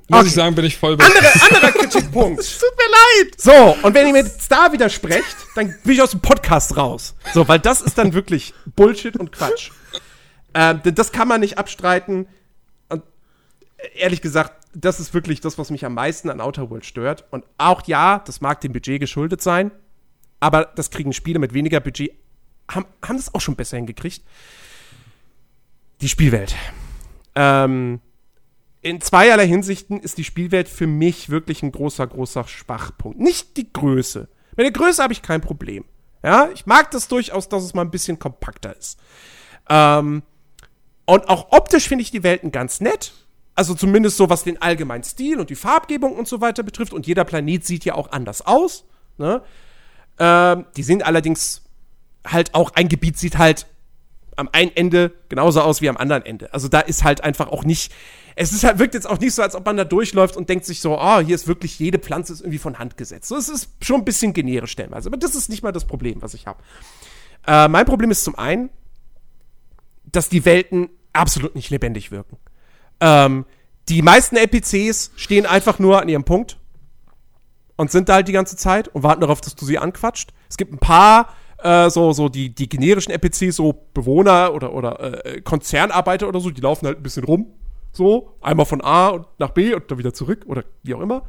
muss 0.07 0.19
Okay. 0.19 0.27
ich 0.27 0.33
sagen, 0.33 0.55
bin 0.55 0.65
ich 0.65 0.77
voll 0.77 0.97
bei. 0.97 1.05
andere, 1.05 1.31
anderer 1.55 1.71
Kritikpunkt. 1.71 2.41
Tut 2.59 2.69
mir 2.77 3.23
leid. 3.23 3.41
So, 3.41 3.77
und 3.81 3.93
wenn 3.93 4.07
ihr 4.07 4.13
mir 4.13 4.23
jetzt 4.23 4.51
da 4.51 4.71
widersprecht, 4.71 5.35
dann 5.55 5.73
bin 5.83 5.93
ich 5.93 6.01
aus 6.01 6.11
dem 6.11 6.19
Podcast 6.21 6.77
raus. 6.77 7.15
So, 7.33 7.47
weil 7.47 7.59
das 7.59 7.81
ist 7.81 7.97
dann 7.97 8.13
wirklich 8.13 8.53
Bullshit 8.75 9.17
und 9.17 9.31
Quatsch. 9.31 9.71
Denn 10.55 10.95
das 10.95 11.11
kann 11.11 11.27
man 11.29 11.39
nicht 11.41 11.57
abstreiten. 11.57 12.27
Und 12.89 13.03
äh, 13.77 13.87
ehrlich 13.99 14.21
gesagt, 14.21 14.67
das 14.73 14.99
ist 14.99 15.13
wirklich 15.13 15.41
das, 15.41 15.57
was 15.57 15.69
mich 15.71 15.85
am 15.85 15.93
meisten 15.93 16.29
an 16.29 16.39
Outer 16.41 16.69
World 16.69 16.85
stört. 16.85 17.25
Und 17.31 17.45
auch 17.57 17.81
ja, 17.87 18.19
das 18.25 18.41
mag 18.41 18.61
dem 18.61 18.73
Budget 18.73 18.99
geschuldet 18.99 19.41
sein, 19.41 19.71
aber 20.41 20.65
das 20.75 20.91
kriegen 20.91 21.13
Spiele 21.13 21.39
mit 21.39 21.53
weniger 21.53 21.79
Budget, 21.79 22.11
haben, 22.73 22.85
haben 23.03 23.17
das 23.17 23.33
auch 23.33 23.41
schon 23.41 23.55
besser 23.55 23.77
hingekriegt. 23.77 24.23
Die 26.01 26.09
Spielwelt. 26.09 26.55
Ähm, 27.35 27.99
in 28.81 28.99
zweierlei 28.99 29.47
Hinsichten 29.47 29.99
ist 29.99 30.17
die 30.17 30.23
Spielwelt 30.23 30.67
für 30.67 30.87
mich 30.87 31.29
wirklich 31.29 31.61
ein 31.61 31.71
großer, 31.71 32.07
großer 32.07 32.47
Schwachpunkt. 32.47 33.19
Nicht 33.19 33.57
die 33.57 33.71
Größe. 33.71 34.27
Mit 34.55 34.65
der 34.65 34.71
Größe 34.71 35.03
habe 35.03 35.13
ich 35.13 35.21
kein 35.21 35.41
Problem. 35.41 35.85
Ja, 36.23 36.49
ich 36.53 36.65
mag 36.65 36.91
das 36.91 37.07
durchaus, 37.07 37.49
dass 37.49 37.63
es 37.63 37.73
mal 37.73 37.83
ein 37.83 37.91
bisschen 37.91 38.19
kompakter 38.19 38.75
ist. 38.75 38.99
Ähm, 39.69 40.23
und 41.05 41.29
auch 41.29 41.51
optisch 41.51 41.87
finde 41.87 42.03
ich 42.03 42.11
die 42.11 42.23
Welten 42.23 42.51
ganz 42.51 42.79
nett. 42.81 43.13
Also 43.53 43.75
zumindest 43.75 44.17
so, 44.17 44.29
was 44.29 44.43
den 44.43 44.61
allgemeinen 44.61 45.03
Stil 45.03 45.39
und 45.39 45.49
die 45.49 45.55
Farbgebung 45.55 46.15
und 46.15 46.27
so 46.27 46.41
weiter 46.41 46.63
betrifft. 46.63 46.93
Und 46.93 47.05
jeder 47.05 47.25
Planet 47.25 47.65
sieht 47.65 47.85
ja 47.85 47.95
auch 47.95 48.11
anders 48.11 48.45
aus. 48.45 48.85
Ne? 49.17 49.41
Ähm, 50.19 50.65
die 50.75 50.83
sind 50.83 51.05
allerdings 51.05 51.63
halt 52.25 52.53
auch, 52.53 52.71
ein 52.71 52.89
Gebiet 52.89 53.17
sieht 53.17 53.37
halt 53.37 53.67
am 54.35 54.49
einen 54.51 54.75
Ende 54.75 55.11
genauso 55.29 55.61
aus 55.61 55.81
wie 55.81 55.89
am 55.89 55.97
anderen 55.97 56.25
Ende. 56.25 56.53
Also 56.53 56.67
da 56.67 56.79
ist 56.79 57.03
halt 57.03 57.23
einfach 57.23 57.49
auch 57.49 57.63
nicht, 57.63 57.91
es 58.35 58.53
ist 58.53 58.63
halt, 58.63 58.79
wirkt 58.79 58.93
jetzt 58.93 59.09
auch 59.09 59.19
nicht 59.19 59.33
so, 59.33 59.41
als 59.41 59.55
ob 59.55 59.65
man 59.65 59.77
da 59.77 59.83
durchläuft 59.83 60.37
und 60.37 60.49
denkt 60.49 60.65
sich 60.65 60.81
so, 60.81 60.97
ah, 60.97 61.19
hier 61.19 61.35
ist 61.35 61.47
wirklich 61.47 61.77
jede 61.79 61.99
Pflanze 61.99 62.33
ist 62.33 62.41
irgendwie 62.41 62.57
von 62.57 62.79
Hand 62.79 62.97
gesetzt. 62.97 63.27
So, 63.27 63.37
es 63.37 63.49
ist 63.49 63.69
schon 63.81 64.01
ein 64.01 64.05
bisschen 64.05 64.33
generisch 64.33 64.71
stellenweise. 64.71 65.09
Aber 65.09 65.17
das 65.17 65.35
ist 65.35 65.49
nicht 65.49 65.63
mal 65.63 65.71
das 65.71 65.85
Problem, 65.85 66.21
was 66.21 66.33
ich 66.33 66.47
habe. 66.47 66.61
Äh, 67.45 67.67
mein 67.67 67.85
Problem 67.85 68.11
ist 68.11 68.23
zum 68.23 68.35
einen, 68.35 68.69
dass 70.05 70.29
die 70.29 70.45
Welten 70.45 70.89
absolut 71.13 71.55
nicht 71.55 71.69
lebendig 71.69 72.11
wirken. 72.11 72.37
Ähm, 72.99 73.45
die 73.89 74.01
meisten 74.01 74.37
NPCs 74.37 75.11
stehen 75.15 75.45
einfach 75.45 75.79
nur 75.79 76.01
an 76.01 76.09
ihrem 76.09 76.23
Punkt 76.23 76.57
und 77.75 77.91
sind 77.91 78.09
da 78.09 78.15
halt 78.15 78.27
die 78.27 78.33
ganze 78.33 78.55
Zeit 78.55 78.87
und 78.89 79.03
warten 79.03 79.21
darauf, 79.21 79.41
dass 79.41 79.55
du 79.55 79.65
sie 79.65 79.77
anquatscht. 79.77 80.31
Es 80.49 80.57
gibt 80.57 80.71
ein 80.71 80.77
paar 80.77 81.33
äh, 81.63 81.89
so, 81.89 82.13
so 82.13 82.29
die, 82.29 82.53
die 82.53 82.69
generischen 82.69 83.11
NPCs, 83.13 83.55
so 83.55 83.87
Bewohner 83.93 84.53
oder, 84.53 84.73
oder 84.73 85.25
äh, 85.25 85.41
Konzernarbeiter 85.41 86.27
oder 86.27 86.39
so, 86.39 86.49
die 86.49 86.61
laufen 86.61 86.87
halt 86.87 86.97
ein 86.97 87.03
bisschen 87.03 87.23
rum. 87.23 87.47
So, 87.93 88.35
einmal 88.41 88.65
von 88.65 88.81
A 88.83 89.25
nach 89.37 89.49
B 89.49 89.73
und 89.73 89.89
dann 89.91 89.97
wieder 89.97 90.13
zurück 90.13 90.45
oder 90.47 90.63
wie 90.83 90.93
auch 90.93 91.01
immer. 91.01 91.23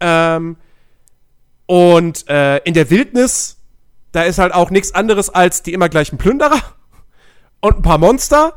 Ähm, 0.00 0.56
und 1.66 2.28
äh, 2.28 2.58
in 2.58 2.74
der 2.74 2.90
Wildnis, 2.90 3.58
da 4.12 4.22
ist 4.22 4.38
halt 4.38 4.54
auch 4.54 4.70
nichts 4.70 4.94
anderes 4.94 5.28
als 5.28 5.62
die 5.62 5.72
immer 5.72 5.88
gleichen 5.88 6.16
Plünderer 6.16 6.60
und 7.60 7.76
ein 7.76 7.82
paar 7.82 7.98
Monster. 7.98 8.54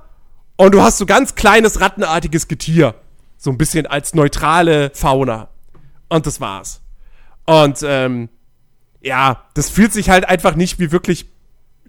Und 0.55 0.73
du 0.73 0.81
hast 0.81 0.97
so 0.97 1.05
ganz 1.05 1.35
kleines 1.35 1.81
rattenartiges 1.81 2.47
Getier. 2.47 2.95
So 3.37 3.49
ein 3.49 3.57
bisschen 3.57 3.85
als 3.87 4.13
neutrale 4.13 4.91
Fauna. 4.93 5.49
Und 6.09 6.25
das 6.25 6.41
war's. 6.41 6.81
Und 7.45 7.79
ähm, 7.83 8.29
ja, 9.01 9.45
das 9.53 9.69
fühlt 9.69 9.93
sich 9.93 10.09
halt 10.09 10.25
einfach 10.25 10.55
nicht 10.55 10.79
wie 10.79 10.91
wirklich 10.91 11.25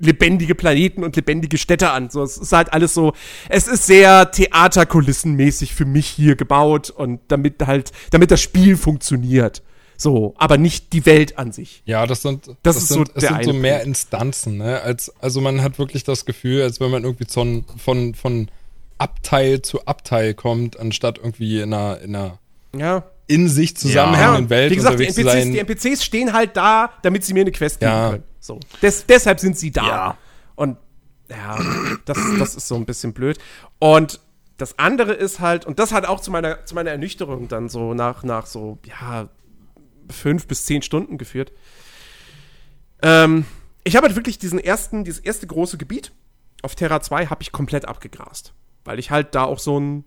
lebendige 0.01 0.55
Planeten 0.55 1.05
und 1.05 1.15
lebendige 1.17 1.59
Städte 1.59 1.91
an. 1.91 2.11
So, 2.11 2.23
es 2.23 2.39
ist 2.39 2.53
halt 2.53 2.73
alles 2.73 2.95
so, 2.95 3.13
es 3.49 3.69
ist 3.69 3.87
sehr 3.87 4.31
Theaterkulissenmäßig 4.31 5.75
für 5.75 5.85
mich 5.85 6.07
hier 6.07 6.37
gebaut 6.37 6.91
und 6.91 7.21
damit 7.29 7.67
halt, 7.67 7.93
damit 8.11 8.31
das 8.31 8.41
Spiel 8.41 8.77
funktioniert. 8.77 9.63
So, 9.97 10.35
aber 10.39 10.57
nicht 10.57 10.95
die 10.95 11.05
Welt 11.05 11.37
an 11.37 11.53
sich. 11.53 11.83
Ja, 11.85 12.07
das 12.07 12.23
sind, 12.23 12.47
Das 12.47 12.57
das 12.63 12.77
ist 12.79 12.89
so 12.89 12.95
sind, 12.95 13.11
es 13.15 13.21
der 13.21 13.29
sind 13.35 13.45
so 13.45 13.53
mehr. 13.53 13.83
Instanzen, 13.83 14.57
ne? 14.57 14.81
Als, 14.81 15.13
also 15.21 15.43
man 15.43 15.63
hat 15.63 15.79
wirklich 15.79 16.05
das 16.05 16.25
Gefühl, 16.25 16.63
als 16.63 16.81
wenn 16.81 16.91
man 16.91 17.05
irgendwie 17.05 17.27
von, 17.31 17.67
von, 17.77 18.15
von 18.15 18.49
Abteil 18.97 19.61
zu 19.61 19.85
Abteil 19.85 20.33
kommt, 20.33 20.81
anstatt 20.81 21.19
irgendwie 21.19 21.61
in 21.61 21.75
einer, 21.75 22.01
in 22.01 22.17
einer 22.17 22.39
Ja. 22.75 23.05
In 23.31 23.49
sich 23.49 23.77
zusammenhängenden 23.77 24.51
Welt 24.51 24.73
wie 24.73 24.77
gesagt, 24.77 24.99
die 24.99 25.05
NPCs, 25.07 25.23
sein. 25.25 25.53
die 25.53 25.59
NPCs 25.61 26.05
stehen 26.05 26.33
halt 26.33 26.57
da, 26.57 26.91
damit 27.03 27.25
sie 27.25 27.33
mir 27.33 27.43
eine 27.43 27.53
Quest 27.53 27.81
geben 27.81 27.93
Ja. 27.93 28.11
können. 28.11 28.25
So. 28.41 28.59
Des, 28.83 29.07
deshalb 29.07 29.39
sind 29.41 29.57
sie 29.57 29.71
da. 29.71 29.87
Ja. 29.87 30.19
Und 30.57 30.77
ja, 31.29 31.59
das, 32.07 32.19
das 32.39 32.55
ist 32.57 32.67
so 32.69 32.75
ein 32.75 32.85
bisschen 32.87 33.13
blöd. 33.13 33.39
Und 33.79 34.21
das 34.57 34.79
andere 34.79 35.13
ist 35.13 35.41
halt, 35.41 35.65
und 35.65 35.79
das 35.79 35.93
hat 35.93 36.05
auch 36.07 36.21
zu 36.21 36.31
meiner, 36.31 36.65
zu 36.67 36.75
meiner 36.75 36.91
Ernüchterung 36.91 37.49
dann 37.49 37.69
so 37.69 37.95
nach, 37.95 38.25
nach 38.25 38.47
so, 38.47 38.79
ja, 38.85 39.29
fünf 40.11 40.47
bis 40.49 40.65
zehn 40.65 40.83
Stunden 40.83 41.17
geführt. 41.17 41.53
Ähm, 43.03 43.45
ich 43.85 43.97
habe 43.97 44.07
halt 44.07 44.17
wirklich 44.17 44.39
diesen 44.39 44.59
ersten, 44.59 45.05
dieses 45.05 45.21
erste 45.21 45.47
große 45.47 45.79
Gebiet 45.79 46.13
auf 46.63 46.75
Terra 46.75 47.01
2 47.01 47.27
habe 47.27 47.43
ich 47.43 47.53
komplett 47.53 47.87
abgegrast. 47.87 48.53
Weil 48.85 48.99
ich 48.99 49.11
halt 49.11 49.35
da 49.35 49.45
auch 49.45 49.59
so 49.59 49.79
ein 49.79 50.05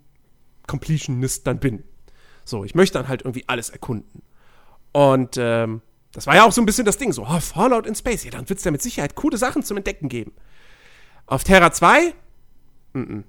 Completionist 0.66 1.46
dann 1.46 1.58
bin. 1.58 1.84
So, 2.44 2.64
ich 2.64 2.74
möchte 2.74 2.98
dann 2.98 3.08
halt 3.08 3.22
irgendwie 3.22 3.44
alles 3.46 3.70
erkunden. 3.70 4.22
Und 4.92 5.36
ähm, 5.38 5.82
das 6.12 6.26
war 6.26 6.36
ja 6.36 6.44
auch 6.44 6.52
so 6.52 6.62
ein 6.62 6.66
bisschen 6.66 6.84
das 6.84 6.98
Ding, 6.98 7.12
so, 7.12 7.22
oh, 7.22 7.40
Fallout 7.40 7.86
in 7.86 7.94
Space, 7.94 8.24
ja, 8.24 8.30
dann 8.30 8.48
wird 8.48 8.58
es 8.58 8.64
ja 8.64 8.70
mit 8.70 8.82
Sicherheit 8.82 9.16
coole 9.16 9.36
Sachen 9.36 9.62
zum 9.62 9.76
Entdecken 9.76 10.08
geben. 10.08 10.32
Auf 11.26 11.42
Terra 11.42 11.72
2, 11.72 12.14
mhm. 12.92 13.24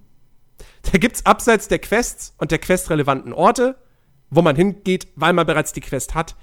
da 0.92 0.98
gibt's 1.00 1.26
abseits 1.26 1.68
der 1.68 1.80
Quests 1.80 2.36
und 2.38 2.52
der 2.52 2.60
questrelevanten 2.60 3.34
Orte, 3.34 3.76
wo 4.30 4.42
man 4.42 4.56
hingeht, 4.56 5.08
weil 5.16 5.34
man 5.34 5.48
bereits 5.48 5.74
die 5.74 5.82
Quest 5.82 6.14
hat, 6.14 6.36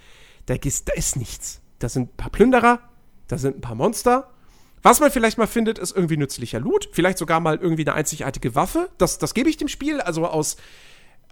da, 0.47 0.57
gehst, 0.57 0.89
da 0.89 0.95
ist 0.95 1.17
nichts. 1.17 1.61
Da 1.79 1.89
sind 1.89 2.15
ein 2.15 2.17
paar 2.17 2.31
Plünderer, 2.31 2.81
da 3.29 3.39
sind 3.39 3.59
ein 3.59 3.61
paar 3.61 3.75
Monster 3.75 4.31
Was 4.83 4.99
man 4.99 5.13
vielleicht 5.13 5.39
mal 5.39 5.47
findet, 5.47 5.79
ist 5.79 5.95
irgendwie 5.95 6.17
nützlicher 6.17 6.59
Loot, 6.59 6.89
vielleicht 6.93 7.19
sogar 7.19 7.39
mal 7.39 7.57
irgendwie 7.57 7.87
eine 7.87 7.95
einzigartige 7.95 8.57
Waffe. 8.57 8.91
Das, 8.99 9.19
das 9.19 9.35
gebe 9.35 9.49
ich 9.49 9.57
dem 9.57 9.69
Spiel. 9.69 10.01
Also 10.01 10.27
aus, 10.27 10.57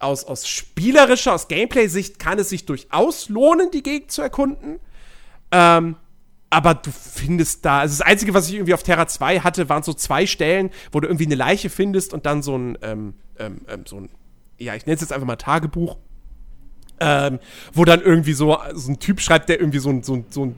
aus, 0.00 0.24
aus 0.24 0.48
spielerischer, 0.48 1.34
aus 1.34 1.48
Gameplay-Sicht 1.48 2.18
kann 2.18 2.38
es 2.38 2.48
sich 2.48 2.66
durchaus 2.66 3.28
lohnen, 3.28 3.70
die 3.70 3.82
Gegend 3.82 4.10
zu 4.10 4.22
erkunden. 4.22 4.80
Ähm, 5.52 5.96
aber 6.50 6.74
du 6.74 6.90
findest 6.90 7.64
da, 7.64 7.80
also 7.80 7.96
das 7.98 8.06
Einzige, 8.06 8.34
was 8.34 8.48
ich 8.48 8.54
irgendwie 8.54 8.74
auf 8.74 8.82
Terra 8.82 9.06
2 9.06 9.40
hatte, 9.40 9.68
waren 9.68 9.84
so 9.84 9.92
zwei 9.92 10.26
Stellen, 10.26 10.70
wo 10.90 10.98
du 10.98 11.06
irgendwie 11.06 11.26
eine 11.26 11.36
Leiche 11.36 11.70
findest 11.70 12.12
und 12.12 12.26
dann 12.26 12.42
so 12.42 12.56
ein, 12.56 12.76
ähm, 12.82 13.14
ähm, 13.38 13.60
ähm 13.68 13.84
so 13.86 13.96
ein, 13.98 14.10
ja, 14.58 14.74
ich 14.74 14.84
nenne 14.84 14.96
es 14.96 15.00
jetzt 15.00 15.12
einfach 15.12 15.26
mal 15.26 15.36
Tagebuch, 15.36 15.96
ähm, 16.98 17.38
wo 17.72 17.84
dann 17.84 18.02
irgendwie 18.02 18.32
so, 18.32 18.58
so 18.74 18.90
ein 18.90 18.98
Typ 18.98 19.20
schreibt, 19.20 19.48
der 19.48 19.60
irgendwie 19.60 19.78
so 19.78 19.90
ein, 19.90 20.02
so 20.02 20.16
ein, 20.16 20.24
so 20.28 20.46
ein 20.46 20.56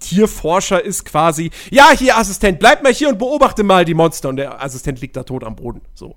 Tierforscher 0.00 0.84
ist 0.84 1.04
quasi, 1.04 1.50
ja, 1.70 1.90
hier 1.96 2.16
Assistent, 2.16 2.58
bleib 2.58 2.82
mal 2.82 2.92
hier 2.92 3.08
und 3.08 3.18
beobachte 3.18 3.62
mal 3.62 3.84
die 3.84 3.94
Monster 3.94 4.28
und 4.28 4.36
der 4.36 4.62
Assistent 4.62 5.00
liegt 5.00 5.16
da 5.16 5.22
tot 5.22 5.44
am 5.44 5.56
Boden, 5.56 5.80
so. 5.94 6.16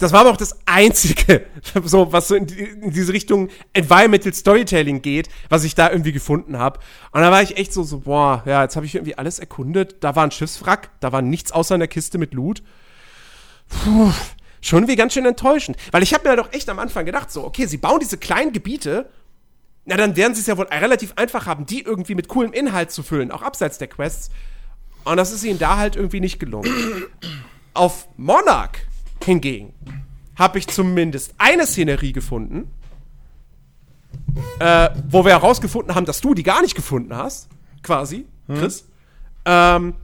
Das 0.00 0.12
war 0.12 0.20
aber 0.20 0.30
auch 0.30 0.38
das 0.38 0.58
einzige, 0.64 1.44
so 1.84 2.10
was 2.10 2.28
so 2.28 2.34
in, 2.34 2.46
die, 2.46 2.58
in 2.58 2.90
diese 2.90 3.12
Richtung 3.12 3.50
Environmental 3.74 4.32
Storytelling 4.32 5.02
geht, 5.02 5.28
was 5.50 5.62
ich 5.62 5.74
da 5.74 5.90
irgendwie 5.90 6.12
gefunden 6.12 6.58
habe. 6.58 6.80
Und 7.12 7.20
da 7.20 7.30
war 7.30 7.42
ich 7.42 7.58
echt 7.58 7.74
so, 7.74 7.82
so 7.82 8.00
boah, 8.00 8.42
ja, 8.46 8.62
jetzt 8.62 8.76
habe 8.76 8.86
ich 8.86 8.94
irgendwie 8.94 9.18
alles 9.18 9.38
erkundet. 9.38 10.02
Da 10.02 10.16
war 10.16 10.24
ein 10.24 10.30
Schiffswrack, 10.30 10.88
da 11.00 11.12
war 11.12 11.20
nichts 11.20 11.52
außer 11.52 11.74
einer 11.74 11.86
Kiste 11.86 12.16
mit 12.16 12.32
Loot. 12.32 12.62
Puh, 13.68 14.10
schon 14.62 14.88
wie 14.88 14.96
ganz 14.96 15.12
schön 15.12 15.26
enttäuschend. 15.26 15.76
Weil 15.90 16.02
ich 16.02 16.14
habe 16.14 16.26
mir 16.26 16.34
doch 16.34 16.50
echt 16.54 16.70
am 16.70 16.78
Anfang 16.78 17.04
gedacht, 17.04 17.30
so, 17.30 17.44
okay, 17.44 17.66
sie 17.66 17.76
bauen 17.76 18.00
diese 18.00 18.16
kleinen 18.16 18.54
Gebiete, 18.54 19.10
na 19.84 19.98
dann 19.98 20.16
werden 20.16 20.34
sie 20.34 20.40
es 20.40 20.46
ja 20.46 20.56
wohl 20.56 20.66
relativ 20.66 21.12
einfach 21.16 21.44
haben, 21.44 21.66
die 21.66 21.82
irgendwie 21.82 22.14
mit 22.14 22.28
coolem 22.28 22.54
Inhalt 22.54 22.90
zu 22.90 23.02
füllen, 23.02 23.30
auch 23.30 23.42
abseits 23.42 23.76
der 23.76 23.88
Quests. 23.88 24.30
Und 25.04 25.18
das 25.18 25.30
ist 25.30 25.44
ihnen 25.44 25.58
da 25.58 25.76
halt 25.76 25.94
irgendwie 25.94 26.20
nicht 26.20 26.40
gelungen. 26.40 26.72
Auf 27.74 28.08
Monarch 28.16 28.89
hingegen 29.24 29.74
habe 30.36 30.58
ich 30.58 30.66
zumindest 30.68 31.34
eine 31.36 31.66
Szenerie 31.66 32.12
gefunden, 32.12 32.72
äh, 34.58 34.88
wo 35.08 35.24
wir 35.24 35.32
herausgefunden 35.32 35.94
haben, 35.94 36.06
dass 36.06 36.20
du 36.20 36.34
die 36.34 36.42
gar 36.42 36.62
nicht 36.62 36.74
gefunden 36.74 37.14
hast, 37.14 37.48
quasi, 37.82 38.26
Chris. 38.48 38.86
Ähm, 39.44 39.94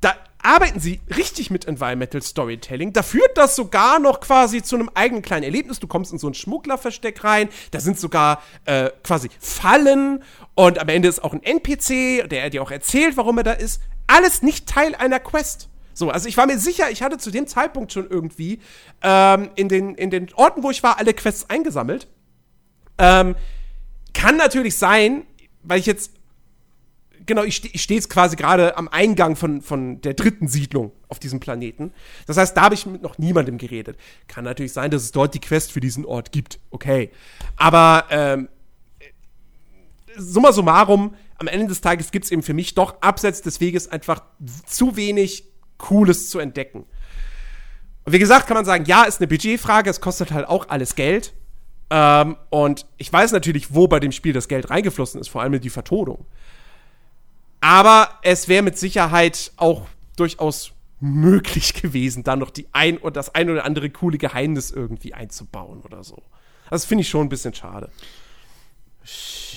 da 0.00 0.14
arbeiten 0.42 0.80
sie 0.80 1.00
richtig 1.16 1.50
mit 1.50 1.66
Environmental 1.66 2.22
Storytelling. 2.22 2.92
Da 2.92 3.02
führt 3.02 3.36
das 3.36 3.56
sogar 3.56 3.98
noch 3.98 4.20
quasi 4.20 4.62
zu 4.62 4.76
einem 4.76 4.90
eigenen 4.94 5.22
kleinen 5.22 5.44
Erlebnis. 5.44 5.80
Du 5.80 5.86
kommst 5.86 6.12
in 6.12 6.18
so 6.18 6.28
ein 6.28 6.34
Schmugglerversteck 6.34 7.22
rein, 7.24 7.48
da 7.70 7.80
sind 7.80 7.98
sogar 7.98 8.42
äh, 8.64 8.90
quasi 9.02 9.28
Fallen 9.38 10.22
und 10.54 10.78
am 10.78 10.88
Ende 10.88 11.08
ist 11.08 11.22
auch 11.22 11.32
ein 11.32 11.42
NPC, 11.42 12.28
der 12.28 12.50
dir 12.50 12.62
auch 12.62 12.70
erzählt, 12.70 13.16
warum 13.16 13.38
er 13.38 13.44
da 13.44 13.52
ist. 13.52 13.80
Alles 14.06 14.42
nicht 14.42 14.68
Teil 14.68 14.94
einer 14.94 15.20
Quest. 15.20 15.68
So, 15.96 16.10
also 16.10 16.28
ich 16.28 16.36
war 16.36 16.46
mir 16.46 16.58
sicher, 16.58 16.90
ich 16.90 17.02
hatte 17.02 17.16
zu 17.16 17.30
dem 17.30 17.46
Zeitpunkt 17.46 17.90
schon 17.90 18.08
irgendwie 18.08 18.60
ähm, 19.02 19.48
in, 19.56 19.70
den, 19.70 19.94
in 19.94 20.10
den 20.10 20.30
Orten, 20.34 20.62
wo 20.62 20.70
ich 20.70 20.82
war, 20.82 20.98
alle 20.98 21.14
Quests 21.14 21.48
eingesammelt. 21.48 22.06
Ähm, 22.98 23.34
kann 24.12 24.36
natürlich 24.36 24.76
sein, 24.76 25.24
weil 25.62 25.80
ich 25.80 25.86
jetzt 25.86 26.12
genau, 27.24 27.44
ich, 27.44 27.74
ich 27.74 27.82
stehe 27.82 27.98
jetzt 27.98 28.10
quasi 28.10 28.36
gerade 28.36 28.76
am 28.76 28.88
Eingang 28.88 29.36
von, 29.36 29.62
von 29.62 30.02
der 30.02 30.12
dritten 30.12 30.48
Siedlung 30.48 30.92
auf 31.08 31.18
diesem 31.18 31.40
Planeten. 31.40 31.94
Das 32.26 32.36
heißt, 32.36 32.54
da 32.54 32.62
habe 32.62 32.74
ich 32.74 32.84
mit 32.84 33.02
noch 33.02 33.16
niemandem 33.16 33.56
geredet. 33.56 33.96
Kann 34.28 34.44
natürlich 34.44 34.74
sein, 34.74 34.90
dass 34.90 35.02
es 35.02 35.12
dort 35.12 35.32
die 35.32 35.40
Quest 35.40 35.72
für 35.72 35.80
diesen 35.80 36.04
Ort 36.04 36.30
gibt. 36.30 36.60
Okay. 36.70 37.10
Aber 37.56 38.04
ähm, 38.10 38.48
summa 40.14 40.52
summarum, 40.52 41.14
am 41.38 41.48
Ende 41.48 41.68
des 41.68 41.80
Tages 41.80 42.10
gibt 42.10 42.26
es 42.26 42.30
eben 42.30 42.42
für 42.42 42.54
mich 42.54 42.74
doch 42.74 43.00
abseits 43.00 43.40
des 43.40 43.60
Weges 43.60 43.88
einfach 43.88 44.22
zu 44.66 44.96
wenig 44.96 45.55
Cooles 45.78 46.30
zu 46.30 46.38
entdecken. 46.38 46.84
Und 48.04 48.12
wie 48.12 48.18
gesagt, 48.18 48.46
kann 48.46 48.56
man 48.56 48.64
sagen, 48.64 48.84
ja, 48.84 49.04
ist 49.04 49.20
eine 49.20 49.26
Budgetfrage, 49.26 49.90
es 49.90 50.00
kostet 50.00 50.30
halt 50.30 50.46
auch 50.48 50.68
alles 50.68 50.94
Geld. 50.94 51.34
Ähm, 51.90 52.36
und 52.50 52.86
ich 52.96 53.12
weiß 53.12 53.32
natürlich, 53.32 53.74
wo 53.74 53.88
bei 53.88 54.00
dem 54.00 54.12
Spiel 54.12 54.32
das 54.32 54.48
Geld 54.48 54.70
reingeflossen 54.70 55.20
ist, 55.20 55.28
vor 55.28 55.42
allem 55.42 55.60
die 55.60 55.70
Vertonung. 55.70 56.26
Aber 57.60 58.10
es 58.22 58.48
wäre 58.48 58.62
mit 58.62 58.78
Sicherheit 58.78 59.52
auch 59.56 59.86
durchaus 60.16 60.72
möglich 61.00 61.74
gewesen, 61.82 62.24
da 62.24 62.36
noch 62.36 62.50
die 62.50 62.68
ein 62.72 62.96
und 62.98 63.16
das 63.16 63.34
ein 63.34 63.50
oder 63.50 63.64
andere 63.64 63.90
coole 63.90 64.18
Geheimnis 64.18 64.70
irgendwie 64.70 65.14
einzubauen 65.14 65.80
oder 65.82 66.04
so. 66.04 66.22
Das 66.70 66.84
finde 66.84 67.02
ich 67.02 67.08
schon 67.08 67.26
ein 67.26 67.28
bisschen 67.28 67.54
schade. 67.54 67.90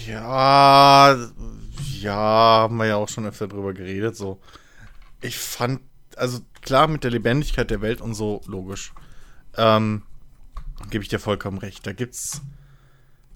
Ja, 0.05 1.17
ja, 1.99 2.13
haben 2.13 2.77
wir 2.77 2.85
ja 2.85 2.95
auch 2.97 3.09
schon 3.09 3.25
öfter 3.25 3.47
drüber 3.47 3.73
geredet. 3.73 4.15
So, 4.15 4.39
ich 5.21 5.37
fand, 5.37 5.81
also 6.19 6.39
klar 6.61 6.87
mit 6.87 7.03
der 7.03 7.11
Lebendigkeit 7.11 7.71
der 7.71 7.81
Welt 7.81 8.01
und 8.01 8.13
so 8.13 8.41
logisch, 8.45 8.93
ähm, 9.55 10.03
gebe 10.89 11.03
ich 11.03 11.09
dir 11.09 11.19
vollkommen 11.19 11.57
recht. 11.57 11.85
Da 11.87 11.93
gibt's, 11.93 12.41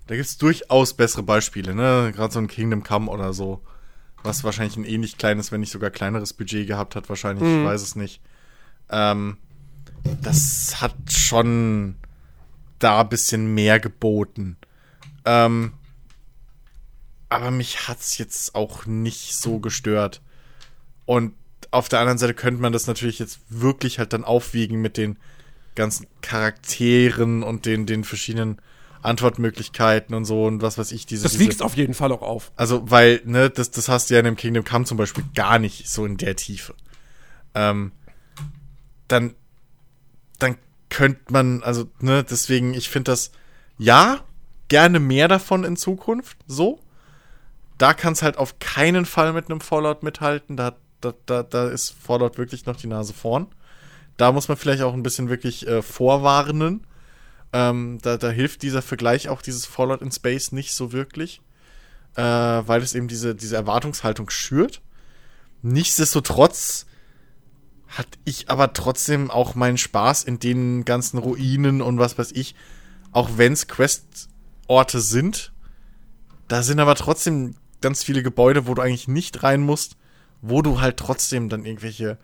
da 0.08 0.16
gibt's 0.16 0.38
durchaus 0.38 0.94
bessere 0.94 1.24
Beispiele, 1.24 1.74
ne? 1.74 2.12
Gerade 2.14 2.34
so 2.34 2.40
ein 2.40 2.48
Kingdom 2.48 2.84
Come 2.84 3.10
oder 3.10 3.34
so, 3.34 3.64
was 4.24 4.44
wahrscheinlich 4.44 4.78
ein 4.78 4.86
ähnlich 4.86 5.18
kleines, 5.18 5.52
wenn 5.52 5.62
nicht 5.62 5.72
sogar 5.72 5.90
kleineres 5.90 6.34
Budget 6.34 6.68
gehabt 6.68 6.96
hat, 6.96 7.10
wahrscheinlich, 7.10 7.44
ich 7.44 7.66
weiß 7.66 7.82
es 7.82 7.96
nicht. 7.96 8.22
Ähm, 8.90 9.38
das 10.22 10.82
hat 10.82 10.96
schon 11.10 11.96
da 12.80 13.02
ein 13.02 13.10
bisschen 13.10 13.54
mehr 13.54 13.80
geboten. 13.80 14.58
Ähm, 15.26 15.74
aber 17.30 17.50
mich 17.50 17.88
hat's 17.88 18.18
jetzt 18.18 18.56
auch 18.56 18.86
nicht 18.86 19.36
so 19.36 19.60
gestört. 19.60 20.22
Und 21.06 21.34
auf 21.74 21.90
der 21.90 22.00
anderen 22.00 22.18
Seite 22.18 22.34
könnte 22.34 22.62
man 22.62 22.74
das 22.74 22.88
natürlich 22.88 23.20
jetzt 23.20 23.40
wirklich 23.50 24.00
halt 24.00 24.14
dann 24.14 24.24
aufwiegen 24.24 24.82
mit 24.82 24.98
den 24.98 25.18
ganzen 25.76 26.08
Charakteren 26.22 27.44
und 27.44 27.66
den, 27.66 27.86
den 27.86 28.04
verschiedenen 28.04 28.60
Antwortmöglichkeiten 29.02 30.16
und 30.16 30.26
so 30.26 30.46
und 30.46 30.62
was 30.62 30.78
weiß 30.78 30.92
ich. 30.92 31.06
Diese, 31.06 31.24
Das 31.24 31.34
diese, 31.34 31.44
wiegt 31.44 31.62
auf 31.62 31.76
jeden 31.76 31.94
Fall 31.94 32.12
auch 32.12 32.22
auf. 32.22 32.52
also, 32.56 32.90
weil, 32.90 33.22
ne, 33.26 33.50
das, 33.50 33.72
das 33.72 33.90
hast 33.90 34.10
du 34.10 34.14
ja 34.14 34.20
in 34.20 34.26
dem 34.26 34.36
Kingdom 34.38 34.64
Come 34.64 34.86
zum 34.86 34.98
Beispiel 34.98 35.26
gar 35.36 35.60
nicht 35.60 35.90
so 35.90 36.06
in 36.06 36.18
der 36.18 36.36
Tiefe. 36.36 36.74
Ähm, 37.54 37.92
dann, 39.08 39.36
dann 40.40 40.58
könnte 40.90 41.22
man, 41.32 41.64
also, 41.64 41.90
ne, 42.00 42.24
deswegen, 42.24 42.74
ich 42.74 42.90
finde 42.90 43.12
das, 43.12 43.32
ja, 43.78 44.22
gerne 44.70 45.00
mehr 45.00 45.28
davon 45.28 45.64
in 45.64 45.76
Zukunft, 45.76 46.38
so. 46.48 46.80
Da 47.78 47.94
kann 47.94 48.14
es 48.14 48.22
halt 48.22 48.38
auf 48.38 48.60
keinen 48.60 49.06
Fall 49.06 49.34
mit 49.34 49.50
einem 49.50 49.60
Fallout 49.60 50.04
mithalten. 50.04 50.56
Da, 50.56 50.78
da, 51.04 51.14
da, 51.26 51.44
da 51.44 51.68
ist 51.68 51.92
Fallout 51.92 52.38
wirklich 52.38 52.66
noch 52.66 52.76
die 52.76 52.88
Nase 52.88 53.14
vorn. 53.14 53.48
Da 54.18 54.32
muss 54.32 54.48
man 54.48 54.58
vielleicht 54.58 54.84
auch 54.84 54.94
ein 54.94 55.04
bisschen 55.04 55.30
wirklich 55.30 55.68
äh, 55.68 55.82
vorwarnen. 55.82 56.86
Ähm, 57.52 58.00
da, 58.02 58.18
da 58.18 58.30
hilft 58.30 58.62
dieser 58.62 58.82
Vergleich 58.82 59.30
auch 59.30 59.42
dieses 59.42 59.66
Fallout 59.66 60.02
in 60.02 60.12
Space 60.12 60.52
nicht 60.52 60.74
so 60.74 60.92
wirklich 60.92 61.42
äh, 62.16 62.22
weil 62.22 62.82
es 62.82 62.96
eben 62.96 63.08
diese, 63.08 63.36
diese 63.36 63.56
Erwartungshaltung 63.56 64.30
schürt. 64.30 64.82
Nichtsdestotrotz 65.62 66.86
hatte 67.88 68.18
ich 68.26 68.50
aber 68.50 68.74
trotzdem 68.74 69.32
auch 69.32 69.56
meinen 69.56 69.78
Spaß 69.78 70.24
in 70.24 70.40
den 70.40 70.86
ganzen 70.86 71.18
Ruinen 71.18 71.82
und 71.82 72.00
was 72.00 72.18
weiß 72.18 72.32
ich, 72.34 72.56
auch 73.12 73.32
wenn 73.38 73.54
es 73.54 73.68
Questorte 73.68 75.00
sind, 75.00 75.54
da 76.48 76.64
sind 76.64 76.80
aber 76.80 76.96
trotzdem 76.96 77.56
ganz 77.82 78.04
viele 78.04 78.24
Gebäude, 78.24 78.68
wo 78.68 78.74
du 78.74 78.82
eigentlich 78.82 79.08
nicht 79.08 79.44
rein 79.44 79.62
musst, 79.62 79.96
wo 80.44 80.62
du 80.62 80.80
halt 80.82 80.98
trotzdem 80.98 81.50
dann 81.50 81.66
irgendwelche 81.66 82.18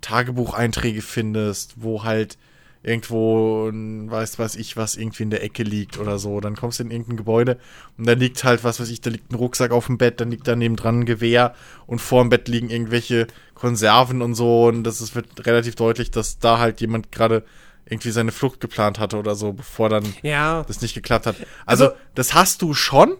Tagebucheinträge 0.00 1.02
findest, 1.02 1.74
wo 1.76 2.02
halt 2.04 2.36
irgendwo, 2.82 3.70
weiß 3.70 4.38
weiß 4.38 4.56
ich, 4.56 4.76
was 4.78 4.96
irgendwie 4.96 5.22
in 5.24 5.30
der 5.30 5.42
Ecke 5.42 5.62
liegt 5.62 5.98
oder 5.98 6.18
so. 6.18 6.40
Dann 6.40 6.56
kommst 6.56 6.78
du 6.78 6.84
in 6.84 6.90
irgendein 6.90 7.18
Gebäude 7.18 7.58
und 7.98 8.06
da 8.06 8.12
liegt 8.14 8.42
halt, 8.42 8.64
was 8.64 8.80
weiß 8.80 8.88
ich, 8.88 9.02
da 9.02 9.10
liegt 9.10 9.30
ein 9.30 9.34
Rucksack 9.36 9.70
auf 9.70 9.86
dem 9.86 9.98
Bett, 9.98 10.18
dann 10.20 10.30
liegt 10.30 10.48
da 10.48 10.56
nebendran 10.56 11.00
ein 11.00 11.04
Gewehr 11.04 11.54
und 11.86 12.00
vor 12.00 12.22
dem 12.24 12.30
Bett 12.30 12.48
liegen 12.48 12.70
irgendwelche 12.70 13.26
Konserven 13.54 14.22
und 14.22 14.34
so. 14.34 14.64
Und 14.66 14.84
das 14.84 15.00
ist, 15.02 15.14
wird 15.14 15.46
relativ 15.46 15.74
deutlich, 15.74 16.10
dass 16.10 16.38
da 16.38 16.58
halt 16.58 16.80
jemand 16.80 17.12
gerade 17.12 17.44
irgendwie 17.84 18.10
seine 18.12 18.32
Flucht 18.32 18.60
geplant 18.60 18.98
hatte 18.98 19.18
oder 19.18 19.34
so, 19.34 19.52
bevor 19.52 19.90
dann 19.90 20.04
Ja. 20.22 20.64
das 20.66 20.80
nicht 20.80 20.94
geklappt 20.94 21.26
hat. 21.26 21.36
Also, 21.66 21.84
Also- 21.86 21.96
das 22.14 22.32
hast 22.34 22.62
du 22.62 22.72
schon, 22.72 23.14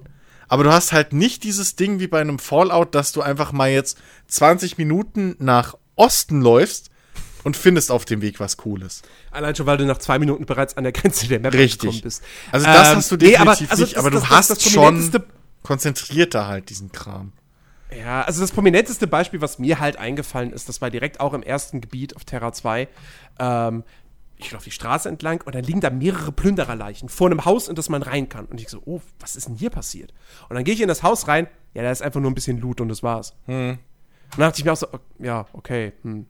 aber 0.50 0.64
du 0.64 0.72
hast 0.72 0.92
halt 0.92 1.12
nicht 1.14 1.44
dieses 1.44 1.76
Ding 1.76 2.00
wie 2.00 2.06
bei 2.08 2.20
einem 2.20 2.38
Fallout, 2.38 2.94
dass 2.94 3.12
du 3.12 3.22
einfach 3.22 3.52
mal 3.52 3.70
jetzt 3.70 3.96
20 4.28 4.76
Minuten 4.76 5.36
nach 5.38 5.76
Osten 5.96 6.42
läufst 6.42 6.90
und 7.44 7.56
findest 7.56 7.90
auf 7.90 8.04
dem 8.04 8.20
Weg 8.20 8.38
was 8.40 8.56
Cooles. 8.58 9.00
Allein 9.30 9.54
schon, 9.56 9.64
weil 9.66 9.78
du 9.78 9.86
nach 9.86 9.98
zwei 9.98 10.18
Minuten 10.18 10.44
bereits 10.46 10.76
an 10.76 10.82
der 10.84 10.92
Grenze 10.92 11.26
der 11.28 11.40
Map 11.40 11.54
Richtig. 11.54 12.02
bist. 12.02 12.22
Also 12.52 12.66
das 12.66 12.90
Ähm, 12.90 12.96
hast 12.96 13.10
du 13.10 13.16
nee, 13.16 13.30
definitiv 13.30 13.40
aber- 13.40 13.70
also 13.70 13.82
nicht, 13.84 13.96
das- 13.96 13.98
aber 14.02 14.10
du 14.10 14.18
das- 14.18 14.28
hast 14.30 14.50
das 14.50 14.62
schon 14.70 15.10
konzentrierter 15.62 16.46
halt 16.46 16.68
diesen 16.70 16.92
Kram. 16.92 17.32
Ja, 17.98 18.22
also 18.22 18.40
das 18.40 18.52
prominenteste 18.52 19.06
Beispiel, 19.06 19.40
was 19.40 19.58
mir 19.58 19.80
halt 19.80 19.96
eingefallen 19.96 20.52
ist, 20.52 20.68
das 20.68 20.80
war 20.80 20.90
direkt 20.90 21.18
auch 21.20 21.32
im 21.34 21.42
ersten 21.42 21.80
Gebiet 21.80 22.14
auf 22.14 22.24
Terra 22.24 22.52
2. 22.52 22.86
Ähm, 23.38 23.82
ich 24.44 24.52
laufe 24.52 24.64
die 24.64 24.70
Straße 24.70 25.08
entlang 25.08 25.42
und 25.44 25.54
dann 25.54 25.64
liegen 25.64 25.80
da 25.80 25.90
mehrere 25.90 26.32
Plündererleichen 26.32 27.08
vor 27.08 27.28
einem 27.28 27.44
Haus, 27.44 27.68
in 27.68 27.74
das 27.74 27.88
man 27.88 28.02
rein 28.02 28.28
kann. 28.28 28.46
Und 28.46 28.60
ich 28.60 28.68
so, 28.68 28.82
oh, 28.84 29.00
was 29.18 29.36
ist 29.36 29.48
denn 29.48 29.56
hier 29.56 29.70
passiert? 29.70 30.12
Und 30.48 30.56
dann 30.56 30.64
gehe 30.64 30.74
ich 30.74 30.80
in 30.80 30.88
das 30.88 31.02
Haus 31.02 31.28
rein, 31.28 31.46
ja, 31.74 31.82
da 31.82 31.90
ist 31.90 32.02
einfach 32.02 32.20
nur 32.20 32.30
ein 32.30 32.34
bisschen 32.34 32.58
Loot 32.60 32.80
und 32.80 32.88
das 32.88 33.02
war's. 33.02 33.34
dann 33.46 33.78
dachte 34.36 34.58
ich 34.58 34.64
mir 34.64 34.72
auch 34.72 34.76
so, 34.76 34.86
ja, 35.18 35.46
okay. 35.52 35.92
Hm. 36.02 36.26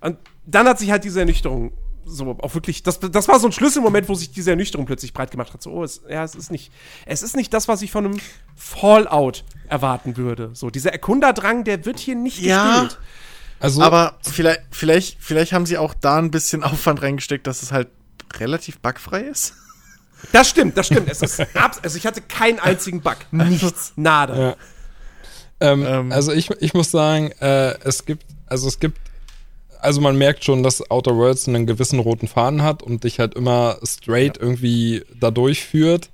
Und 0.00 0.18
dann 0.46 0.66
hat 0.68 0.78
sich 0.78 0.90
halt 0.90 1.04
diese 1.04 1.20
Ernüchterung 1.20 1.72
so 2.08 2.36
auch 2.40 2.54
wirklich, 2.54 2.82
das, 2.82 3.00
das 3.00 3.28
war 3.28 3.38
so 3.38 3.46
ein 3.48 3.52
Schlüsselmoment, 3.52 4.08
wo 4.08 4.14
sich 4.14 4.30
diese 4.30 4.50
Ernüchterung 4.50 4.86
plötzlich 4.86 5.12
breit 5.12 5.30
gemacht 5.30 5.52
hat. 5.52 5.62
So, 5.62 5.72
oh, 5.72 5.84
es, 5.84 6.02
ja, 6.08 6.24
es 6.24 6.34
ist 6.34 6.50
nicht, 6.50 6.72
es 7.06 7.22
ist 7.22 7.36
nicht 7.36 7.52
das, 7.52 7.68
was 7.68 7.82
ich 7.82 7.90
von 7.90 8.06
einem 8.06 8.18
Fallout 8.56 9.44
erwarten 9.68 10.16
würde. 10.16 10.50
So, 10.54 10.70
dieser 10.70 10.92
Erkunderdrang, 10.92 11.64
der 11.64 11.84
wird 11.84 11.98
hier 11.98 12.14
nicht 12.14 12.40
Ja. 12.40 12.82
gespielt. 12.82 12.98
Also, 13.60 13.82
Aber 13.82 14.18
vielleicht, 14.22 14.62
vielleicht, 14.70 15.16
vielleicht 15.20 15.52
haben 15.52 15.66
sie 15.66 15.78
auch 15.78 15.94
da 15.94 16.18
ein 16.18 16.30
bisschen 16.30 16.62
Aufwand 16.64 17.02
reingesteckt, 17.02 17.46
dass 17.46 17.62
es 17.62 17.72
halt 17.72 17.88
relativ 18.38 18.78
bugfrei 18.78 19.22
ist. 19.22 19.54
Das 20.32 20.48
stimmt, 20.48 20.76
das 20.76 20.86
stimmt. 20.86 21.08
Es 21.08 21.22
ist 21.22 21.40
abs 21.56 21.78
also 21.82 21.96
ich 21.96 22.06
hatte 22.06 22.20
keinen 22.20 22.58
einzigen 22.58 23.00
Bug. 23.00 23.18
Nichts. 23.30 23.92
Nada. 23.96 24.38
Ja. 24.38 24.56
Ähm, 25.60 25.84
Ähm. 25.86 26.12
also 26.12 26.32
ich, 26.32 26.50
ich 26.60 26.74
muss 26.74 26.90
sagen, 26.90 27.32
äh, 27.40 27.78
es 27.84 28.04
gibt, 28.04 28.24
also 28.46 28.68
es 28.68 28.80
gibt, 28.80 28.98
also 29.80 30.00
man 30.00 30.16
merkt 30.16 30.44
schon, 30.44 30.62
dass 30.62 30.90
Outer 30.90 31.16
Worlds 31.16 31.46
einen 31.48 31.66
gewissen 31.66 32.00
roten 32.00 32.26
Faden 32.28 32.62
hat 32.62 32.82
und 32.82 33.04
dich 33.04 33.20
halt 33.20 33.34
immer 33.34 33.78
straight 33.84 34.36
irgendwie 34.38 35.04
da 35.20 35.30
durchführt. 35.30 36.10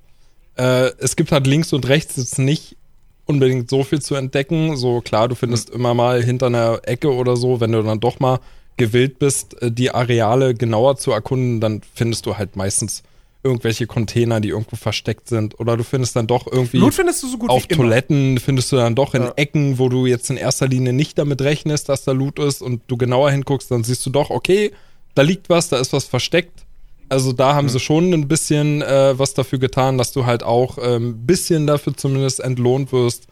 Äh, 0.57 0.91
es 0.99 1.17
gibt 1.17 1.33
halt 1.33 1.47
links 1.47 1.73
und 1.73 1.89
rechts 1.89 2.17
jetzt 2.17 2.39
nicht 2.39 2.77
unbedingt 3.27 3.71
so 3.71 3.85
viel 3.85 4.01
zu 4.01 4.15
entdecken. 4.15 4.77
So 4.77 5.01
klar, 5.01 5.29
du 5.29 5.35
findest 5.35 5.71
immer 5.71 5.95
mal 5.95 6.23
hinter 6.23 6.47
einer 6.47 6.81
Ecke 6.85 7.13
oder 7.13 7.37
so, 7.37 7.61
wenn 7.61 7.73
du 7.73 7.83
dann 7.83 8.01
doch 8.01 8.21
mal 8.21 8.41
gewillt 8.77 9.19
bist, 9.19 9.61
äh, 9.63 9.71
die 9.71 9.91
Areale 9.91 10.55
genauer 10.55 10.97
zu 10.97 11.13
erkunden, 11.13 11.61
dann 11.61 11.83
findest 11.95 12.27
du 12.27 12.37
halt 12.37 12.57
meistens 12.57 13.03
irgendwelche 13.45 13.87
Container, 13.87 14.41
die 14.41 14.49
irgendwo 14.49 14.75
versteckt 14.75 15.29
sind. 15.29 15.61
Oder 15.61 15.77
du 15.77 15.85
findest 15.85 16.17
dann 16.17 16.27
doch 16.27 16.47
irgendwie 16.51 16.79
Blut 16.79 16.95
findest 16.95 17.23
du 17.23 17.29
so 17.29 17.37
gut 17.37 17.51
auf 17.51 17.65
wie 17.69 17.75
immer. 17.75 17.83
Toiletten 17.83 18.39
findest 18.39 18.73
du 18.73 18.77
dann 18.77 18.95
doch 18.95 19.15
in 19.15 19.23
Ja. 19.23 19.33
Ecken, 19.37 19.79
wo 19.79 19.91
du 19.91 20.07
jetzt 20.07 20.31
in 20.31 20.39
erster 20.39 20.67
Linie 20.67 20.95
nicht 20.95 21.19
damit 21.19 21.43
rechnest, 21.43 21.91
dass 21.91 22.05
da 22.05 22.13
Loot 22.13 22.39
ist 22.39 22.63
und 22.63 22.81
du 22.87 22.97
genauer 22.97 23.31
hinguckst, 23.31 23.71
dann 23.71 23.85
siehst 23.85 24.05
du 24.07 24.11
doch, 24.11 24.31
okay, 24.31 24.73
da 25.15 25.23
liegt 25.23 25.51
was, 25.51 25.69
da 25.69 25.79
ist 25.79 25.93
was 25.93 26.07
versteckt. 26.07 26.64
Also 27.09 27.33
da 27.33 27.55
haben 27.55 27.69
sie 27.69 27.81
schon 27.81 28.13
ein 28.13 28.29
bisschen 28.29 28.83
äh, 28.83 29.19
was 29.19 29.35
dafür 29.35 29.59
getan, 29.59 29.99
dass 29.99 30.13
du 30.13 30.27
halt 30.27 30.43
auch 30.43 30.79
ein 30.79 30.93
ähm, 30.93 31.27
bisschen 31.27 31.67
dafür 31.67 31.97
zumindest 31.97 32.41
entlohnt 32.41 32.93
wirst, 32.93 33.27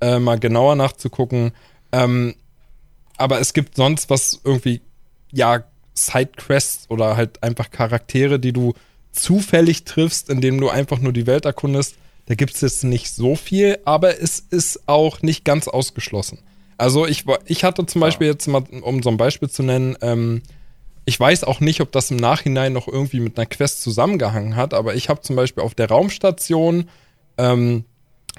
äh, 0.00 0.18
mal 0.18 0.38
genauer 0.38 0.76
nachzugucken. 0.76 1.52
Ähm, 1.92 2.34
aber 3.16 3.40
es 3.40 3.52
gibt 3.52 3.76
sonst 3.76 4.10
was 4.10 4.40
irgendwie, 4.44 4.80
ja, 5.32 5.64
Sidequests 5.94 6.90
oder 6.90 7.16
halt 7.16 7.42
einfach 7.42 7.70
Charaktere, 7.70 8.38
die 8.38 8.52
du 8.52 8.74
zufällig 9.12 9.84
triffst, 9.84 10.28
indem 10.28 10.60
du 10.60 10.68
einfach 10.68 10.98
nur 10.98 11.12
die 11.12 11.26
Welt 11.26 11.46
erkundest. 11.46 11.96
Da 12.26 12.34
gibt 12.34 12.54
es 12.54 12.60
jetzt 12.60 12.84
nicht 12.84 13.10
so 13.10 13.34
viel, 13.34 13.78
aber 13.84 14.20
es 14.20 14.40
ist 14.40 14.88
auch 14.88 15.22
nicht 15.22 15.44
ganz 15.44 15.68
ausgeschlossen. 15.68 16.38
Also 16.76 17.06
ich, 17.06 17.24
ich 17.46 17.64
hatte 17.64 17.86
zum 17.86 18.00
Beispiel 18.00 18.26
jetzt 18.26 18.46
mal, 18.46 18.62
um 18.82 19.02
so 19.02 19.08
ein 19.08 19.16
Beispiel 19.16 19.48
zu 19.48 19.62
nennen, 19.62 19.96
ähm, 20.02 20.42
ich 21.06 21.18
weiß 21.18 21.44
auch 21.44 21.60
nicht, 21.60 21.80
ob 21.80 21.92
das 21.92 22.10
im 22.10 22.16
Nachhinein 22.16 22.72
noch 22.72 22.88
irgendwie 22.88 23.20
mit 23.20 23.38
einer 23.38 23.46
Quest 23.46 23.80
zusammengehangen 23.80 24.56
hat, 24.56 24.74
aber 24.74 24.96
ich 24.96 25.08
habe 25.08 25.20
zum 25.22 25.36
Beispiel 25.36 25.62
auf 25.62 25.74
der 25.74 25.88
Raumstation 25.88 26.90
ähm, 27.38 27.84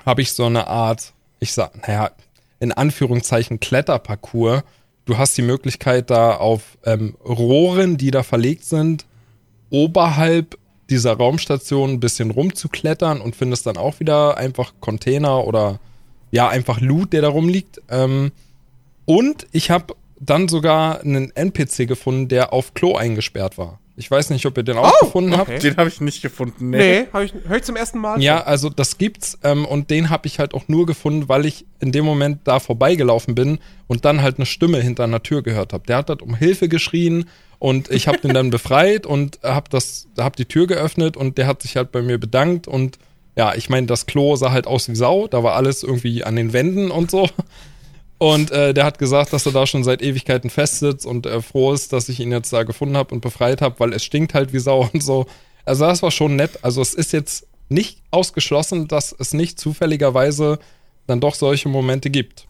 habe 0.05 0.21
ich 0.21 0.33
so 0.33 0.45
eine 0.45 0.67
Art, 0.67 1.13
ich 1.39 1.53
sag, 1.53 1.87
naja, 1.87 2.11
in 2.59 2.73
Anführungszeichen 2.73 3.59
Kletterparcours. 3.59 4.63
Du 5.05 5.17
hast 5.17 5.37
die 5.37 5.43
Möglichkeit, 5.43 6.09
da 6.09 6.35
auf 6.35 6.77
ähm, 6.83 7.15
Rohren, 7.23 7.95
die 7.97 8.11
da 8.11 8.23
verlegt 8.23 8.65
sind, 8.65 9.05
oberhalb 9.69 10.57
dieser 10.89 11.13
Raumstation 11.13 11.91
ein 11.91 11.99
bisschen 12.01 12.31
rumzuklettern 12.31 13.21
und 13.21 13.35
findest 13.35 13.65
dann 13.65 13.77
auch 13.77 13.99
wieder 14.01 14.37
einfach 14.37 14.73
Container 14.81 15.45
oder 15.45 15.79
ja, 16.31 16.49
einfach 16.49 16.81
Loot, 16.81 17.13
der 17.13 17.21
da 17.21 17.29
rumliegt. 17.29 17.81
Ähm, 17.89 18.31
und 19.05 19.47
ich 19.53 19.71
habe 19.71 19.95
dann 20.19 20.47
sogar 20.47 21.01
einen 21.01 21.31
NPC 21.35 21.87
gefunden, 21.87 22.27
der 22.27 22.53
auf 22.53 22.73
Klo 22.73 22.95
eingesperrt 22.95 23.57
war. 23.57 23.79
Ich 23.99 24.11
weiß 24.11 24.29
nicht, 24.29 24.45
ob 24.45 24.55
ihr 24.57 24.63
den 24.63 24.77
auch 24.77 24.93
Oh, 25.01 25.05
gefunden 25.05 25.35
habt. 25.35 25.49
okay. 25.49 25.59
Den 25.59 25.77
habe 25.77 25.89
ich 25.89 26.01
nicht 26.01 26.21
gefunden. 26.21 26.69
Nee, 26.69 27.05
hab 27.11 27.23
ich, 27.23 27.33
hör 27.47 27.57
ich 27.57 27.63
zum 27.63 27.75
ersten 27.75 27.97
Mal. 27.97 28.21
Ja, 28.21 28.43
also 28.43 28.69
das 28.69 28.99
gibt's 28.99 29.39
ähm, 29.43 29.65
und 29.65 29.89
den 29.89 30.11
habe 30.11 30.27
ich 30.27 30.37
halt 30.37 30.53
auch 30.53 30.67
nur 30.67 30.85
gefunden, 30.85 31.27
weil 31.29 31.47
ich 31.47 31.65
in 31.79 31.91
dem 31.91 32.05
Moment 32.05 32.41
da 32.43 32.59
vorbeigelaufen 32.59 33.33
bin 33.33 33.57
und 33.87 34.05
dann 34.05 34.21
halt 34.21 34.37
eine 34.37 34.45
Stimme 34.45 34.79
hinter 34.81 35.03
einer 35.05 35.23
Tür 35.23 35.41
gehört 35.41 35.73
habe. 35.73 35.83
Der 35.87 35.97
hat 35.97 36.09
halt 36.09 36.21
um 36.21 36.35
Hilfe 36.35 36.69
geschrien 36.69 37.25
und 37.57 37.89
ich 37.89 38.07
habe 38.07 38.19
den 38.19 38.35
dann 38.35 38.49
befreit 38.51 39.07
und 39.07 39.39
habe 39.41 39.67
das, 39.71 40.07
habe 40.19 40.35
die 40.35 40.45
Tür 40.45 40.67
geöffnet 40.67 41.17
und 41.17 41.39
der 41.39 41.47
hat 41.47 41.63
sich 41.63 41.75
halt 41.75 41.91
bei 41.91 42.03
mir 42.03 42.19
bedankt 42.19 42.67
und 42.67 42.99
ja, 43.35 43.55
ich 43.55 43.67
meine, 43.69 43.87
das 43.87 44.05
Klo 44.07 44.35
sah 44.35 44.51
halt 44.51 44.67
aus 44.67 44.89
wie 44.89 44.95
Sau, 44.95 45.27
da 45.27 45.41
war 45.43 45.55
alles 45.55 45.81
irgendwie 45.83 46.23
an 46.23 46.35
den 46.35 46.53
Wänden 46.53 46.91
und 46.91 47.09
so. 47.11 47.27
Und 48.19 48.49
äh, 48.51 48.73
der 48.73 48.83
hat 48.85 48.97
gesagt, 48.97 49.31
dass 49.33 49.45
er 49.45 49.51
da 49.51 49.67
schon 49.67 49.83
seit 49.83 50.01
Ewigkeiten 50.01 50.49
festsitzt 50.49 51.05
und 51.05 51.25
äh, 51.27 51.41
froh 51.41 51.73
ist, 51.73 51.93
dass 51.93 52.09
ich 52.09 52.19
ihn 52.19 52.31
jetzt 52.31 52.51
da 52.51 52.63
gefunden 52.63 52.97
habe 52.97 53.13
und 53.13 53.21
befreit 53.21 53.61
habe, 53.61 53.79
weil 53.79 53.93
es 53.93 54.03
stinkt 54.03 54.33
halt 54.33 54.53
wie 54.53 54.59
Sau 54.59 54.89
und 54.93 55.03
so. 55.03 55.27
Also 55.65 55.85
das 55.85 56.01
war 56.01 56.11
schon 56.11 56.35
nett. 56.35 56.59
Also 56.63 56.81
es 56.81 56.93
ist 56.93 57.13
jetzt 57.13 57.45
nicht 57.69 58.01
ausgeschlossen, 58.11 58.87
dass 58.87 59.13
es 59.17 59.33
nicht 59.33 59.59
zufälligerweise 59.59 60.57
dann 61.05 61.19
doch 61.19 61.35
solche 61.35 61.69
Momente 61.69 62.09
gibt. 62.09 62.47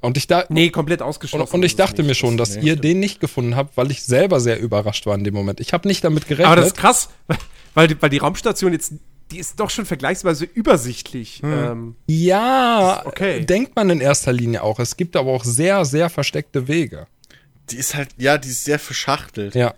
Und 0.00 0.16
ich, 0.16 0.26
da, 0.26 0.44
Nee, 0.48 0.70
komplett 0.70 1.02
ausgeschlossen. 1.02 1.48
und, 1.52 1.60
und 1.60 1.64
ich 1.64 1.74
dachte 1.76 2.02
mir 2.02 2.14
schon, 2.14 2.36
dass 2.36 2.50
Nee, 2.50 2.56
ihr 2.62 2.72
stimmt. 2.72 2.84
den 2.84 3.00
nicht 3.00 3.20
gefunden 3.20 3.56
habt, 3.56 3.76
weil 3.76 3.90
ich 3.90 4.04
selber 4.04 4.40
sehr 4.40 4.60
überrascht 4.60 5.04
war 5.06 5.14
in 5.16 5.24
dem 5.24 5.34
Moment. 5.34 5.58
Ich 5.60 5.72
habe 5.72 5.88
nicht 5.88 6.04
damit 6.04 6.26
gerechnet. 6.28 6.46
Aber 6.46 6.56
das 6.56 6.68
ist 6.68 6.76
krass, 6.76 7.08
weil- 7.74 7.96
weil 8.00 8.10
die 8.10 8.18
Raumstation 8.18 8.72
jetzt, 8.72 8.92
die 9.30 9.38
ist 9.38 9.58
doch 9.58 9.70
schon 9.70 9.86
vergleichsweise 9.86 10.44
übersichtlich. 10.44 11.40
Ähm, 11.42 11.96
ja, 12.06 13.02
Okay. 13.04 13.44
denkt 13.44 13.74
man 13.76 13.90
in 13.90 14.00
erster 14.00 14.32
Linie 14.32 14.62
auch. 14.62 14.78
Es 14.78 14.96
gibt 14.96 15.16
aber 15.16 15.32
auch 15.32 15.44
sehr, 15.44 15.84
sehr 15.84 16.10
versteckte 16.10 16.68
Wege. 16.68 17.06
Die 17.70 17.76
ist 17.76 17.94
halt, 17.96 18.10
ja, 18.16 18.38
die 18.38 18.48
ist 18.50 18.64
sehr 18.64 18.78
verschachtelt. 18.78 19.54
Ja. 19.56 19.74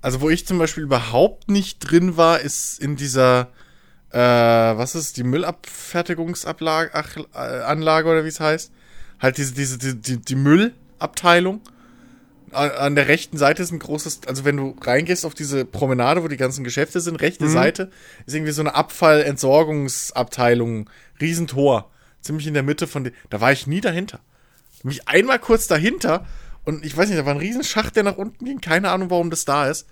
Also, 0.00 0.20
wo 0.20 0.30
ich 0.30 0.46
zum 0.46 0.58
Beispiel 0.58 0.84
überhaupt 0.84 1.50
nicht 1.50 1.80
drin 1.80 2.16
war, 2.16 2.40
ist 2.40 2.78
in 2.80 2.96
dieser, 2.96 3.48
äh, 4.10 4.18
was 4.18 4.94
ist, 4.94 5.16
die 5.18 5.24
Müllabfertigungsanlage 5.24 6.90
ach, 6.94 7.16
äh, 7.34 7.62
Anlage 7.62 8.08
oder 8.08 8.24
wie 8.24 8.28
es 8.28 8.40
heißt. 8.40 8.70
Halt 9.20 9.36
diese, 9.38 9.52
diese, 9.54 9.78
die, 9.78 9.94
die, 9.96 10.16
die 10.18 10.34
Müllabteilung. 10.36 11.60
An, 12.52 12.94
der 12.94 13.08
rechten 13.08 13.38
Seite 13.38 13.62
ist 13.62 13.72
ein 13.72 13.78
großes, 13.78 14.20
also 14.26 14.44
wenn 14.44 14.56
du 14.56 14.76
reingehst 14.80 15.24
auf 15.24 15.34
diese 15.34 15.64
Promenade, 15.64 16.22
wo 16.22 16.28
die 16.28 16.36
ganzen 16.36 16.64
Geschäfte 16.64 17.00
sind, 17.00 17.16
rechte 17.16 17.48
Seite 17.48 17.90
ist 18.26 18.34
irgendwie 18.34 18.52
so 18.52 18.62
eine 18.62 18.74
Abfallentsorgungsabteilung, 18.74 20.90
Riesentor. 21.20 21.90
Ziemlich 22.20 22.46
in 22.46 22.54
der 22.54 22.62
Mitte 22.62 22.86
von 22.86 23.04
dem, 23.04 23.14
da 23.30 23.40
war 23.40 23.52
ich 23.52 23.66
nie 23.66 23.80
dahinter. 23.80 24.20
Mich 24.82 25.08
einmal 25.08 25.38
kurz 25.38 25.66
dahinter 25.66 26.26
und 26.64 26.84
ich 26.84 26.96
weiß 26.96 27.08
nicht, 27.08 27.18
da 27.18 27.26
war 27.26 27.34
ein 27.34 27.40
Riesenschacht, 27.40 27.96
der 27.96 28.02
nach 28.02 28.16
unten 28.16 28.44
ging. 28.44 28.60
Keine 28.60 28.90
Ahnung, 28.90 29.10
warum 29.10 29.30
das 29.30 29.44
da 29.44 29.68
ist. 29.68 29.86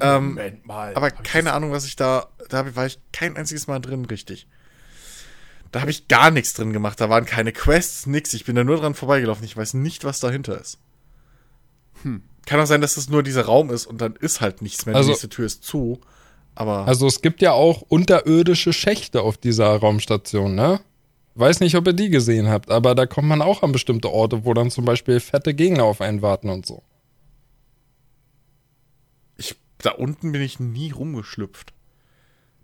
Ähm, 0.00 0.28
Moment 0.28 0.66
mal. 0.66 0.94
aber 0.94 1.10
keine 1.10 1.52
Ahnung, 1.52 1.72
was 1.72 1.86
ich 1.86 1.96
da. 1.96 2.28
Da 2.48 2.76
war 2.76 2.86
ich 2.86 2.98
kein 3.12 3.36
einziges 3.36 3.66
Mal 3.66 3.80
drin, 3.80 4.04
richtig. 4.04 4.46
Da 5.72 5.80
habe 5.80 5.90
ich 5.90 6.08
gar 6.08 6.30
nichts 6.30 6.54
drin 6.54 6.72
gemacht. 6.72 7.00
Da 7.00 7.10
waren 7.10 7.26
keine 7.26 7.52
Quests, 7.52 8.06
nix. 8.06 8.32
Ich 8.34 8.44
bin 8.44 8.56
da 8.56 8.64
nur 8.64 8.78
dran 8.78 8.94
vorbeigelaufen. 8.94 9.44
Ich 9.44 9.56
weiß 9.56 9.74
nicht, 9.74 10.04
was 10.04 10.20
dahinter 10.20 10.60
ist. 10.60 10.78
Kann 12.46 12.60
auch 12.60 12.66
sein, 12.66 12.80
dass 12.80 12.94
das 12.94 13.08
nur 13.08 13.22
dieser 13.22 13.44
Raum 13.46 13.70
ist 13.70 13.86
und 13.86 14.00
dann 14.00 14.14
ist 14.16 14.40
halt 14.40 14.62
nichts 14.62 14.86
mehr. 14.86 14.94
Also- 14.94 15.08
die 15.08 15.12
nächste 15.12 15.28
Tür 15.28 15.46
ist 15.46 15.64
zu. 15.64 16.00
Aber 16.54 16.86
Also 16.86 17.06
es 17.06 17.20
gibt 17.20 17.42
ja 17.42 17.52
auch 17.52 17.82
unterirdische 17.82 18.72
Schächte 18.72 19.20
auf 19.22 19.36
dieser 19.36 19.76
Raumstation, 19.76 20.54
ne? 20.54 20.80
Weiß 21.34 21.60
nicht, 21.60 21.74
ob 21.74 21.86
ihr 21.86 21.92
die 21.92 22.08
gesehen 22.08 22.48
habt, 22.48 22.70
aber 22.70 22.94
da 22.94 23.04
kommt 23.04 23.28
man 23.28 23.42
auch 23.42 23.62
an 23.62 23.72
bestimmte 23.72 24.10
Orte, 24.10 24.46
wo 24.46 24.54
dann 24.54 24.70
zum 24.70 24.86
Beispiel 24.86 25.20
fette 25.20 25.52
Gegner 25.52 25.84
auf 25.84 26.00
einen 26.00 26.22
warten 26.22 26.48
und 26.48 26.64
so. 26.64 26.82
ich, 29.36 29.54
da 29.78 29.90
unten 29.90 30.32
bin 30.32 30.40
ich 30.42 30.60
nie 30.60 30.90
rumgeschlüpft. 30.90 31.72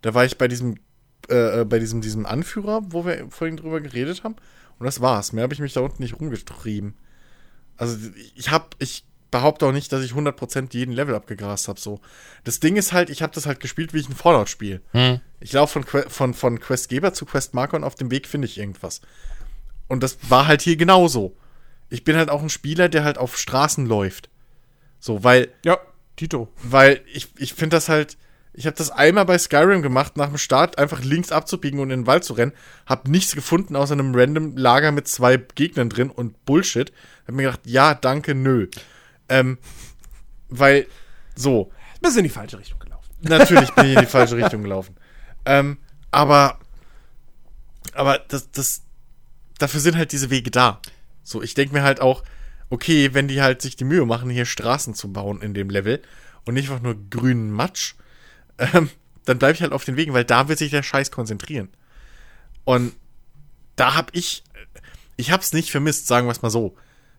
Da 0.00 0.14
war 0.14 0.24
ich 0.24 0.38
bei 0.38 0.48
diesem, 0.48 0.76
äh, 1.28 1.60
äh, 1.60 1.64
bei 1.64 1.78
diesem, 1.78 2.00
diesem 2.00 2.26
Anführer, 2.26 2.80
wo 2.88 3.04
wir 3.04 3.26
vorhin 3.30 3.56
drüber 3.56 3.80
geredet 3.80 4.24
haben. 4.24 4.36
Und 4.78 4.86
das 4.86 5.00
war's. 5.00 5.32
Mehr 5.32 5.42
habe 5.44 5.54
ich 5.54 5.60
mich 5.60 5.74
da 5.74 5.80
unten 5.80 6.02
nicht 6.02 6.18
rumgetrieben. 6.18 6.94
Also 7.76 7.96
ich 8.34 8.50
habe, 8.50 8.68
ich 8.78 9.04
behaupte 9.32 9.66
auch 9.66 9.72
nicht, 9.72 9.90
dass 9.92 10.04
ich 10.04 10.12
100% 10.12 10.68
jeden 10.72 10.92
Level 10.92 11.16
abgegrast 11.16 11.66
habe. 11.66 11.80
So. 11.80 12.00
Das 12.44 12.60
Ding 12.60 12.76
ist 12.76 12.92
halt, 12.92 13.10
ich 13.10 13.22
habe 13.22 13.34
das 13.34 13.46
halt 13.46 13.58
gespielt, 13.58 13.92
wie 13.92 13.98
ich 13.98 14.08
ein 14.08 14.14
Fallout 14.14 14.48
spiele. 14.48 14.80
Hm. 14.92 15.18
Ich 15.40 15.52
laufe 15.52 15.72
von, 15.72 15.84
Que- 15.84 16.08
von, 16.08 16.34
von 16.34 16.60
Questgeber 16.60 17.12
zu 17.12 17.26
Questmarker 17.26 17.76
und 17.76 17.82
auf 17.82 17.96
dem 17.96 18.12
Weg 18.12 18.28
finde 18.28 18.46
ich 18.46 18.58
irgendwas. 18.58 19.00
Und 19.88 20.04
das 20.04 20.18
war 20.30 20.46
halt 20.46 20.62
hier 20.62 20.76
genauso. 20.76 21.36
Ich 21.90 22.04
bin 22.04 22.16
halt 22.16 22.30
auch 22.30 22.42
ein 22.42 22.48
Spieler, 22.48 22.88
der 22.88 23.02
halt 23.02 23.18
auf 23.18 23.36
Straßen 23.36 23.86
läuft. 23.86 24.30
So, 25.00 25.24
weil 25.24 25.48
ja, 25.64 25.78
Tito. 26.14 26.48
weil 26.62 27.00
ich, 27.12 27.28
ich 27.38 27.54
finde 27.54 27.76
das 27.76 27.88
halt, 27.88 28.16
ich 28.54 28.66
habe 28.66 28.76
das 28.76 28.90
einmal 28.90 29.24
bei 29.24 29.36
Skyrim 29.38 29.82
gemacht, 29.82 30.16
nach 30.16 30.28
dem 30.28 30.38
Start 30.38 30.78
einfach 30.78 31.02
links 31.02 31.32
abzubiegen 31.32 31.80
und 31.80 31.90
in 31.90 32.02
den 32.02 32.06
Wald 32.06 32.22
zu 32.22 32.34
rennen, 32.34 32.52
hab 32.86 33.08
nichts 33.08 33.34
gefunden 33.34 33.76
außer 33.76 33.94
einem 33.94 34.14
random 34.14 34.56
Lager 34.56 34.92
mit 34.92 35.08
zwei 35.08 35.38
Gegnern 35.38 35.88
drin 35.88 36.10
und 36.10 36.44
Bullshit. 36.44 36.92
Hab 37.26 37.34
mir 37.34 37.42
gedacht, 37.44 37.60
ja, 37.64 37.94
danke, 37.94 38.34
nö. 38.34 38.68
Ähm, 39.28 39.58
weil, 40.48 40.86
so, 41.34 41.72
Bist 42.02 42.16
in 42.16 42.24
die 42.24 42.30
falsche 42.30 42.58
Richtung 42.58 42.80
gelaufen. 42.80 43.08
natürlich 43.20 43.70
bin 43.74 43.86
ich 43.86 43.94
in 43.94 44.00
die 44.00 44.06
falsche 44.06 44.36
Richtung 44.36 44.62
gelaufen. 44.62 44.96
Ähm, 45.44 45.78
aber, 46.10 46.58
aber 47.94 48.18
das, 48.18 48.50
das, 48.50 48.82
dafür 49.58 49.80
sind 49.80 49.96
halt 49.96 50.12
diese 50.12 50.28
Wege 50.28 50.50
da. 50.50 50.80
So, 51.22 51.42
ich 51.42 51.54
denke 51.54 51.74
mir 51.74 51.84
halt 51.84 52.00
auch, 52.00 52.24
okay, 52.70 53.14
wenn 53.14 53.28
die 53.28 53.40
halt 53.40 53.62
sich 53.62 53.76
die 53.76 53.84
Mühe 53.84 54.04
machen, 54.04 54.30
hier 54.30 54.46
Straßen 54.46 54.94
zu 54.94 55.12
bauen 55.12 55.40
in 55.42 55.54
dem 55.54 55.70
Level 55.70 56.02
und 56.44 56.54
nicht 56.54 56.70
einfach 56.70 56.82
nur 56.82 56.96
grünen 57.08 57.50
Matsch, 57.50 57.94
ähm, 58.58 58.90
dann 59.24 59.38
bleibe 59.38 59.54
ich 59.54 59.62
halt 59.62 59.72
auf 59.72 59.84
den 59.84 59.96
Wegen, 59.96 60.12
weil 60.12 60.24
da 60.24 60.48
wird 60.48 60.58
sich 60.58 60.70
der 60.70 60.82
Scheiß 60.82 61.12
konzentrieren. 61.12 61.68
Und 62.64 62.94
da 63.76 63.94
hab 63.94 64.14
ich, 64.14 64.42
ich 65.16 65.30
hab's 65.30 65.52
nicht 65.52 65.70
vermisst, 65.70 66.08
sagen 66.08 66.26
wir 66.26 66.32
es 66.32 66.42
mal 66.42 66.50
so. 66.50 66.76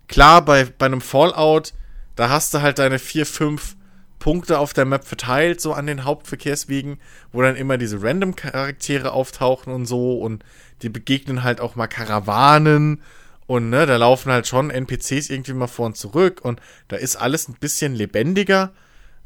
Klar, 0.08 0.44
bei, 0.44 0.66
bei 0.66 0.86
einem 0.86 1.02
Fallout, 1.02 1.74
da 2.16 2.30
hast 2.30 2.54
du 2.54 2.62
halt 2.62 2.80
deine 2.80 3.00
vier, 3.00 3.26
fünf 3.26 3.76
Punkte 4.20 4.60
auf 4.60 4.74
der 4.74 4.86
Map 4.86 5.04
verteilt, 5.04 5.60
so 5.60 5.74
an 5.74 5.86
den 5.86 6.06
Hauptverkehrswegen, 6.06 7.00
wo 7.32 7.42
dann 7.42 7.56
immer 7.56 7.78
diese 7.78 8.02
random 8.02 8.36
Charaktere 8.36 9.12
auftauchen 9.12 9.74
und 9.74 9.86
so 9.86 10.20
und 10.20 10.44
die 10.82 10.90
begegnen 10.90 11.44
halt 11.44 11.60
auch 11.60 11.76
mal 11.76 11.88
Karawanen 11.88 13.02
und 13.48 13.70
ne, 13.70 13.86
da 13.86 13.98
laufen 13.98 14.32
halt 14.32 14.48
schon 14.48 14.70
NPCs 14.70 15.30
irgendwie 15.30 15.54
mal 15.54 15.68
vor 15.68 15.88
und 15.88 15.98
zurück 15.98 16.40
und 16.42 16.62
da 16.88 16.96
ist 16.96 17.16
alles 17.16 17.50
ein 17.50 17.56
bisschen 17.60 17.94
lebendiger. 17.94 18.72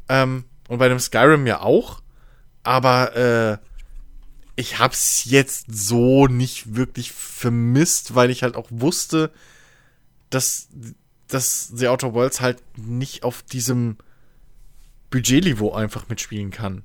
Ähm, 0.08 0.44
und 0.68 0.78
bei 0.78 0.88
dem 0.88 0.98
Skyrim 0.98 1.46
ja 1.46 1.60
auch. 1.60 2.02
Aber 2.62 3.16
äh, 3.16 3.58
ich 4.56 4.78
hab's 4.78 5.24
jetzt 5.24 5.66
so 5.68 6.26
nicht 6.26 6.74
wirklich 6.74 7.12
vermisst, 7.12 8.14
weil 8.14 8.30
ich 8.30 8.42
halt 8.42 8.56
auch 8.56 8.66
wusste, 8.70 9.30
dass, 10.30 10.68
dass 11.28 11.68
The 11.68 11.88
Outer 11.88 12.14
Worlds 12.14 12.40
halt 12.40 12.62
nicht 12.76 13.22
auf 13.22 13.42
diesem 13.42 13.96
Budgetniveau 15.10 15.72
einfach 15.72 16.08
mitspielen 16.08 16.50
kann. 16.50 16.82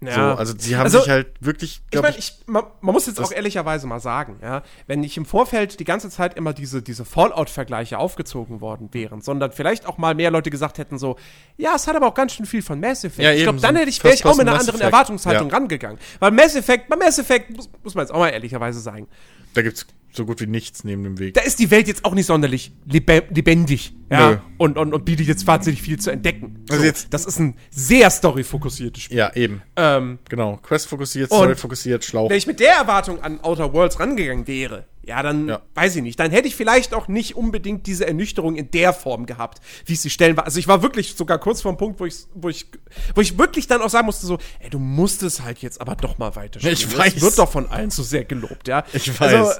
Ja. 0.00 0.14
So, 0.14 0.38
also 0.38 0.54
sie 0.56 0.76
haben 0.76 0.84
Also, 0.84 1.00
sich 1.00 1.08
halt 1.10 1.26
wirklich, 1.40 1.80
Ich 1.90 2.00
meine, 2.00 2.16
ich, 2.16 2.32
man, 2.46 2.62
man 2.80 2.92
muss 2.94 3.06
jetzt 3.06 3.18
auch 3.20 3.32
ehrlicherweise 3.32 3.88
mal 3.88 3.98
sagen, 3.98 4.38
ja, 4.40 4.62
wenn 4.86 5.00
nicht 5.00 5.16
im 5.16 5.24
Vorfeld 5.24 5.80
die 5.80 5.84
ganze 5.84 6.08
Zeit 6.08 6.34
immer 6.34 6.52
diese, 6.52 6.82
diese 6.82 7.04
Fallout-Vergleiche 7.04 7.98
aufgezogen 7.98 8.60
worden 8.60 8.90
wären, 8.92 9.22
sondern 9.22 9.50
vielleicht 9.50 9.86
auch 9.86 9.98
mal 9.98 10.14
mehr 10.14 10.30
Leute 10.30 10.50
gesagt 10.50 10.78
hätten 10.78 10.98
so, 10.98 11.16
ja, 11.56 11.72
es 11.74 11.88
hat 11.88 11.96
aber 11.96 12.06
auch 12.06 12.14
ganz 12.14 12.32
schön 12.34 12.46
viel 12.46 12.62
von 12.62 12.78
Mass 12.78 13.02
Effect. 13.02 13.24
Ja, 13.24 13.32
ich 13.32 13.42
glaube, 13.42 13.58
dann 13.58 13.74
so 13.74 13.80
hätte 13.80 13.90
ich, 13.90 14.04
wäre 14.04 14.14
ich 14.14 14.24
auch 14.24 14.36
mit 14.36 14.42
einer 14.46 14.52
First-Person 14.58 14.58
anderen 14.58 14.66
Mass 14.66 14.80
Effect. 14.80 14.92
Erwartungshaltung 14.92 15.48
Ja. 15.48 15.56
rangegangen. 15.56 15.98
Weil 16.20 16.30
Mass 16.30 16.54
Effect, 16.54 16.88
bei 16.88 16.94
Mass 16.96 17.18
Effect 17.18 17.56
muss, 17.56 17.68
muss 17.82 17.94
man 17.96 18.04
jetzt 18.04 18.12
auch 18.14 18.20
mal 18.20 18.28
ehrlicherweise 18.28 18.78
sagen, 18.78 19.08
da 19.54 19.62
gibt's 19.62 19.84
so 20.18 20.26
gut 20.26 20.40
wie 20.42 20.46
nichts 20.46 20.84
neben 20.84 21.02
dem 21.04 21.18
Weg. 21.18 21.32
da 21.34 21.40
ist 21.40 21.58
die 21.58 21.70
Welt 21.70 21.88
jetzt 21.88 22.04
auch 22.04 22.12
nicht 22.12 22.26
sonderlich 22.26 22.72
lebe 22.84 23.24
lebendig, 23.30 23.94
ja, 24.10 24.30
Nö. 24.32 24.36
und, 24.58 24.76
und, 24.76 24.92
und 24.92 25.04
bietet 25.06 25.26
jetzt 25.26 25.46
wahnsinnig 25.46 25.80
viel 25.80 25.98
zu 25.98 26.10
entdecken. 26.10 26.64
Also 26.70 26.84
jetzt- 26.84 27.14
das 27.14 27.24
ist 27.24 27.38
ein 27.38 27.56
sehr 27.70 28.10
story-fokussiertes 28.10 29.04
Spiel. 29.04 29.16
Ja, 29.16 29.34
eben. 29.34 29.62
Ähm, 29.76 30.18
Genau. 30.28 30.58
Quest 30.62 30.88
fokussiert, 30.88 31.30
Und- 31.30 31.38
Story 31.38 31.54
fokussiert, 31.56 32.04
Schlauch. 32.04 32.28
Wenn 32.28 32.36
ich 32.38 32.46
mit 32.46 32.60
der 32.60 32.74
Erwartung 32.74 33.22
an 33.22 33.40
Outer 33.40 33.72
Worlds 33.72 33.98
rangegangen 34.00 34.46
wäre, 34.46 34.84
ja, 35.04 35.22
dann 35.22 35.48
Ja. 35.48 35.62
weiß 35.74 35.96
ich 35.96 36.02
nicht. 36.02 36.20
Dann 36.20 36.30
hätte 36.30 36.48
ich 36.48 36.54
vielleicht 36.56 36.92
auch 36.92 37.08
nicht 37.08 37.34
unbedingt 37.34 37.86
diese 37.86 38.06
Ernüchterung 38.06 38.56
in 38.56 38.70
der 38.70 38.92
Form 38.92 39.24
gehabt, 39.24 39.60
wie 39.86 39.94
es 39.94 40.02
die 40.02 40.10
Stellen 40.10 40.36
war. 40.36 40.44
Also 40.44 40.58
ich 40.58 40.68
war 40.68 40.82
wirklich 40.82 41.14
sogar 41.14 41.38
kurz 41.38 41.62
vor 41.62 41.72
dem 41.72 41.78
Punkt, 41.78 41.98
wo 42.00 42.04
ich, 42.04 42.14
wo 42.34 42.50
ich, 42.50 42.66
wo 43.14 43.20
ich 43.22 43.38
wirklich 43.38 43.66
dann 43.68 43.80
auch 43.80 43.88
sagen 43.88 44.04
musste, 44.04 44.26
so, 44.26 44.36
ey, 44.60 44.68
du 44.68 44.78
musst 44.78 45.22
es 45.22 45.40
halt 45.42 45.60
jetzt 45.60 45.80
aber 45.80 45.96
doch 45.96 46.18
mal 46.18 46.36
weiterspielen. 46.36 46.74
Ich 46.74 46.86
Das 46.88 46.98
weiß. 46.98 47.20
wird 47.22 47.38
doch 47.38 47.50
von 47.50 47.68
allen 47.70 47.90
so 47.90 48.02
sehr 48.02 48.24
gelobt, 48.24 48.68
ja. 48.68 48.84
Ich 48.92 49.18
Also, 49.20 49.50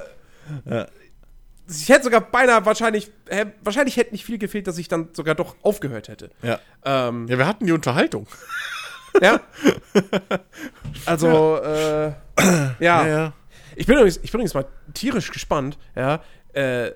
weiß. 0.65 0.87
ich 1.69 1.89
hätte 1.89 2.03
sogar 2.05 2.21
beinahe 2.21 2.65
wahrscheinlich, 2.65 3.11
äh, 3.27 3.47
wahrscheinlich 3.63 3.97
hätte 3.97 4.11
nicht 4.11 4.25
viel 4.25 4.37
gefehlt, 4.37 4.67
dass 4.67 4.77
ich 4.77 4.87
dann 4.87 5.09
sogar 5.13 5.35
doch 5.35 5.55
aufgehört 5.61 6.07
hätte. 6.07 6.31
ja. 6.41 6.59
Ähm, 6.83 7.27
ja, 7.27 7.37
wir 7.37 7.47
hatten 7.47 7.65
die 7.65 7.71
Unterhaltung. 7.71 8.27
ja. 9.21 9.39
Also, 11.05 11.57
äh, 11.57 12.11
ja. 12.79 13.07
ja. 13.07 13.33
Ich 13.75 13.85
bin 13.85 13.95
übrigens, 13.95 14.17
ich 14.17 14.31
bin 14.31 14.41
übrigens 14.41 14.53
mal 14.53 14.65
tierisch 14.93 15.31
gespannt, 15.31 15.77
ja. 15.95 16.21
Äh, 16.53 16.91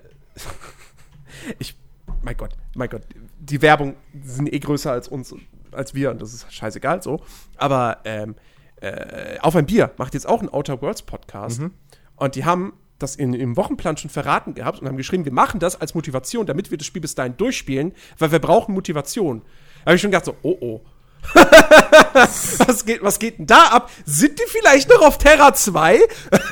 ich, 1.58 1.76
mein 2.22 2.36
Gott, 2.36 2.56
mein 2.74 2.88
Gott, 2.88 3.02
die 3.38 3.62
Werbung 3.62 3.96
sind 4.22 4.52
eh 4.52 4.58
größer 4.58 4.92
als 4.92 5.08
uns, 5.08 5.34
als 5.72 5.94
wir 5.94 6.10
und 6.10 6.20
das 6.20 6.34
ist 6.34 6.52
scheißegal 6.52 7.02
so. 7.02 7.22
Aber 7.56 7.98
ähm, 8.04 8.34
äh, 8.80 9.38
auf 9.40 9.56
ein 9.56 9.66
Bier 9.66 9.92
macht 9.96 10.14
jetzt 10.14 10.26
auch 10.26 10.40
einen 10.40 10.48
Outer 10.50 10.82
Worlds 10.82 11.02
Podcast 11.02 11.62
und 12.16 12.34
die 12.34 12.44
haben 12.44 12.74
das 12.98 13.16
in, 13.16 13.34
im 13.34 13.56
Wochenplan 13.56 13.96
schon 13.96 14.10
verraten 14.10 14.54
gehabt 14.54 14.80
und 14.80 14.88
haben 14.88 14.96
geschrieben, 14.96 15.24
wir 15.24 15.32
machen 15.32 15.60
das 15.60 15.80
als 15.80 15.94
Motivation, 15.94 16.46
damit 16.46 16.70
wir 16.70 16.78
das 16.78 16.86
Spiel 16.86 17.02
bis 17.02 17.14
dahin 17.14 17.36
durchspielen, 17.36 17.92
weil 18.18 18.32
wir 18.32 18.38
brauchen 18.38 18.74
Motivation. 18.74 19.42
Da 19.80 19.86
habe 19.86 19.96
ich 19.96 20.02
schon 20.02 20.10
gedacht 20.10 20.26
so, 20.26 20.36
oh 20.42 20.56
oh. 20.60 20.80
was, 22.66 22.84
geht, 22.84 23.02
was 23.02 23.18
geht 23.18 23.38
denn 23.38 23.46
da 23.46 23.68
ab? 23.68 23.90
Sind 24.04 24.38
die 24.38 24.44
vielleicht 24.46 24.90
noch 24.90 25.00
auf 25.00 25.16
Terra 25.16 25.54
2? 25.54 26.00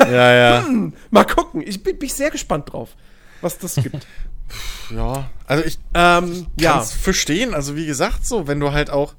Ja, 0.00 0.32
ja. 0.32 0.66
Mal 1.10 1.24
gucken. 1.24 1.62
Ich 1.64 1.82
bin, 1.82 1.98
bin 1.98 2.06
ich 2.06 2.14
sehr 2.14 2.30
gespannt 2.30 2.72
drauf, 2.72 2.96
was 3.42 3.58
das 3.58 3.74
gibt. 3.76 4.06
ja. 4.90 5.30
Also 5.46 5.64
ich 5.64 5.78
ähm, 5.92 6.46
ja. 6.58 6.72
kann's 6.72 6.92
verstehen. 6.92 7.54
Also 7.54 7.76
wie 7.76 7.84
gesagt, 7.84 8.26
so, 8.26 8.46
wenn 8.46 8.60
du 8.60 8.72
halt 8.72 8.88
auch, 8.88 9.14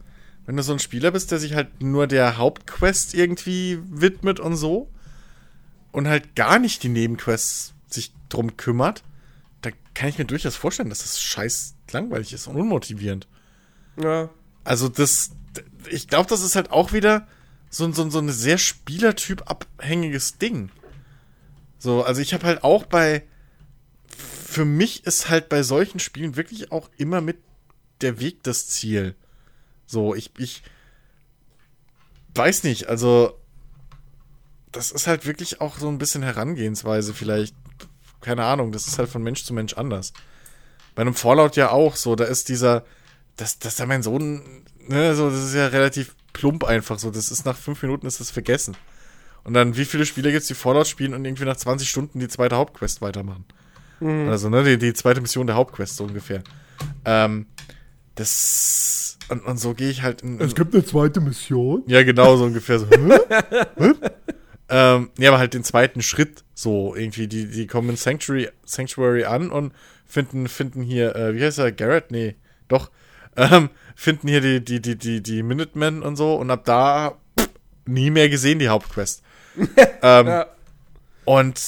wenn 0.47 0.57
du 0.57 0.63
so 0.63 0.73
ein 0.73 0.79
Spieler 0.79 1.11
bist, 1.11 1.31
der 1.31 1.37
sich 1.37 1.53
halt 1.53 1.83
nur 1.83 2.07
der 2.07 2.37
Hauptquest 2.37 3.13
irgendwie 3.13 3.79
widmet 3.91 4.39
und 4.39 4.55
so 4.55 4.89
und 5.93 6.09
halt 6.09 6.35
gar 6.35 6.59
nicht 6.59 6.83
die 6.83 6.89
Nebenquests 6.89 7.73
sich 7.87 8.11
drum 8.27 8.57
kümmert, 8.57 9.03
da 9.61 9.69
kann 9.93 10.09
ich 10.09 10.17
mir 10.17 10.25
durchaus 10.25 10.57
vorstellen, 10.57 10.89
dass 10.89 10.99
das 10.99 11.21
scheiß 11.21 11.75
langweilig 11.91 12.33
ist 12.33 12.47
und 12.47 12.57
unmotivierend. 12.57 13.27
ja. 13.95 14.29
Also 14.65 14.87
das, 14.87 15.31
ich 15.89 16.07
glaube, 16.07 16.29
das 16.29 16.41
ist 16.41 16.55
halt 16.55 16.71
auch 16.71 16.93
wieder 16.93 17.27
so, 17.69 17.91
so, 17.91 18.09
so 18.09 18.19
ein 18.19 18.29
sehr 18.29 18.57
Spielertyp 18.57 19.49
abhängiges 19.49 20.37
Ding. 20.37 20.69
So, 21.79 22.01
also 22.01 22.21
ich 22.21 22.33
habe 22.33 22.45
halt 22.45 22.63
auch 22.63 22.85
bei, 22.85 23.23
für 24.07 24.63
mich 24.63 25.05
ist 25.05 25.29
halt 25.29 25.49
bei 25.49 25.63
solchen 25.63 25.99
Spielen 25.99 26.37
wirklich 26.37 26.71
auch 26.71 26.89
immer 26.95 27.19
mit 27.19 27.39
der 27.99 28.21
Weg 28.21 28.41
das 28.43 28.69
Ziel. 28.69 29.15
So, 29.85 30.15
ich, 30.15 30.31
ich 30.37 30.63
weiß 32.35 32.63
nicht, 32.63 32.87
also 32.87 33.37
das 34.73 34.91
ist 34.91 35.07
halt 35.07 35.25
wirklich 35.25 35.61
auch 35.61 35.77
so 35.77 35.87
ein 35.87 35.97
bisschen 35.97 36.23
Herangehensweise 36.23 37.13
vielleicht, 37.13 37.55
keine 38.21 38.43
Ahnung, 38.43 38.71
das 38.71 38.87
ist 38.87 38.99
halt 38.99 39.09
von 39.09 39.23
Mensch 39.23 39.45
zu 39.45 39.53
Mensch 39.53 39.73
anders. 39.75 40.13
Bei 40.95 41.01
einem 41.01 41.13
Fallout 41.13 41.55
ja 41.55 41.71
auch 41.71 41.95
so, 41.95 42.15
da 42.15 42.25
ist 42.25 42.49
dieser, 42.49 42.83
das, 43.37 43.59
das 43.59 43.73
ist 43.73 43.79
ja 43.79 43.85
mein 43.85 44.03
Sohn, 44.03 44.63
ne, 44.87 45.15
so, 45.15 45.29
das 45.29 45.43
ist 45.43 45.55
ja 45.55 45.67
relativ 45.67 46.15
plump 46.33 46.63
einfach 46.63 46.99
so, 46.99 47.11
das 47.11 47.31
ist 47.31 47.45
nach 47.45 47.57
fünf 47.57 47.81
Minuten 47.81 48.07
ist 48.07 48.19
das 48.19 48.31
vergessen. 48.31 48.75
Und 49.43 49.53
dann, 49.53 49.75
wie 49.75 49.85
viele 49.85 50.05
Spieler 50.05 50.31
gibt's, 50.31 50.47
die 50.47 50.53
Fallout 50.53 50.87
spielen 50.87 51.13
und 51.13 51.25
irgendwie 51.25 51.45
nach 51.45 51.57
20 51.57 51.89
Stunden 51.89 52.19
die 52.19 52.27
zweite 52.27 52.55
Hauptquest 52.55 53.01
weitermachen? 53.01 53.45
Also, 54.29 54.49
ne, 54.49 54.63
die, 54.63 54.77
die 54.77 54.93
zweite 54.93 55.21
Mission 55.21 55.47
der 55.47 55.55
Hauptquest, 55.55 55.97
so 55.97 56.05
ungefähr. 56.05 56.43
Ähm, 57.05 57.45
das, 58.15 59.17
und, 59.29 59.45
und 59.45 59.59
so 59.59 59.73
gehe 59.73 59.89
ich 59.89 60.01
halt 60.01 60.21
in, 60.21 60.39
in 60.39 60.53
gibt 60.53 60.73
eine 60.73 60.85
zweite 60.85 61.21
Mission. 61.21 61.83
ja, 61.87 62.03
genau, 62.03 62.37
so 62.37 62.45
ungefähr 62.45 62.79
so. 62.79 62.87
Ähm, 64.73 65.09
ja, 65.19 65.29
aber 65.29 65.37
halt 65.39 65.53
den 65.53 65.63
zweiten 65.63 66.01
Schritt 66.01 66.43
so 66.55 66.95
irgendwie. 66.95 67.27
Die, 67.27 67.47
die 67.47 67.67
kommen 67.67 67.89
in 67.91 67.95
Sanctuary, 67.95 68.49
Sanctuary 68.65 69.25
an 69.25 69.51
und 69.51 69.71
finden, 70.05 70.47
finden 70.47 70.81
hier, 70.81 71.15
äh, 71.15 71.35
wie 71.35 71.43
heißt 71.43 71.59
er, 71.59 71.71
Garrett? 71.71 72.11
Nee, 72.11 72.35
doch. 72.67 72.89
Ähm, 73.35 73.69
finden 73.95 74.27
hier 74.27 74.41
die, 74.41 74.63
die, 74.63 74.81
die, 74.81 74.97
die, 74.97 75.21
die 75.21 75.43
Minutemen 75.43 76.01
und 76.03 76.15
so 76.15 76.35
und 76.35 76.49
ab 76.51 76.65
da 76.65 77.17
pff, 77.39 77.49
nie 77.85 78.09
mehr 78.09 78.29
gesehen, 78.29 78.59
die 78.59 78.69
Hauptquest. 78.69 79.23
ähm, 80.01 80.27
Ja. 80.27 80.47
und 81.25 81.61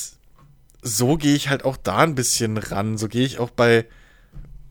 so 0.82 1.18
gehe 1.18 1.36
ich 1.36 1.50
halt 1.50 1.66
auch 1.66 1.78
da 1.78 1.98
ein 1.98 2.16
bisschen 2.16 2.58
ran. 2.58 2.98
So 2.98 3.08
gehe 3.08 3.26
ich 3.26 3.40
auch 3.40 3.50
bei 3.50 3.86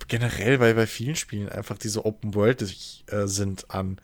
generell 0.08 0.58
bei, 0.58 0.74
bei 0.74 0.86
vielen 0.86 1.16
Spielen 1.16 1.48
einfach 1.48 1.78
diese 1.78 2.04
Open 2.04 2.34
World 2.34 2.62
äh, 2.62 3.26
sind 3.26 3.70
an. 3.70 4.00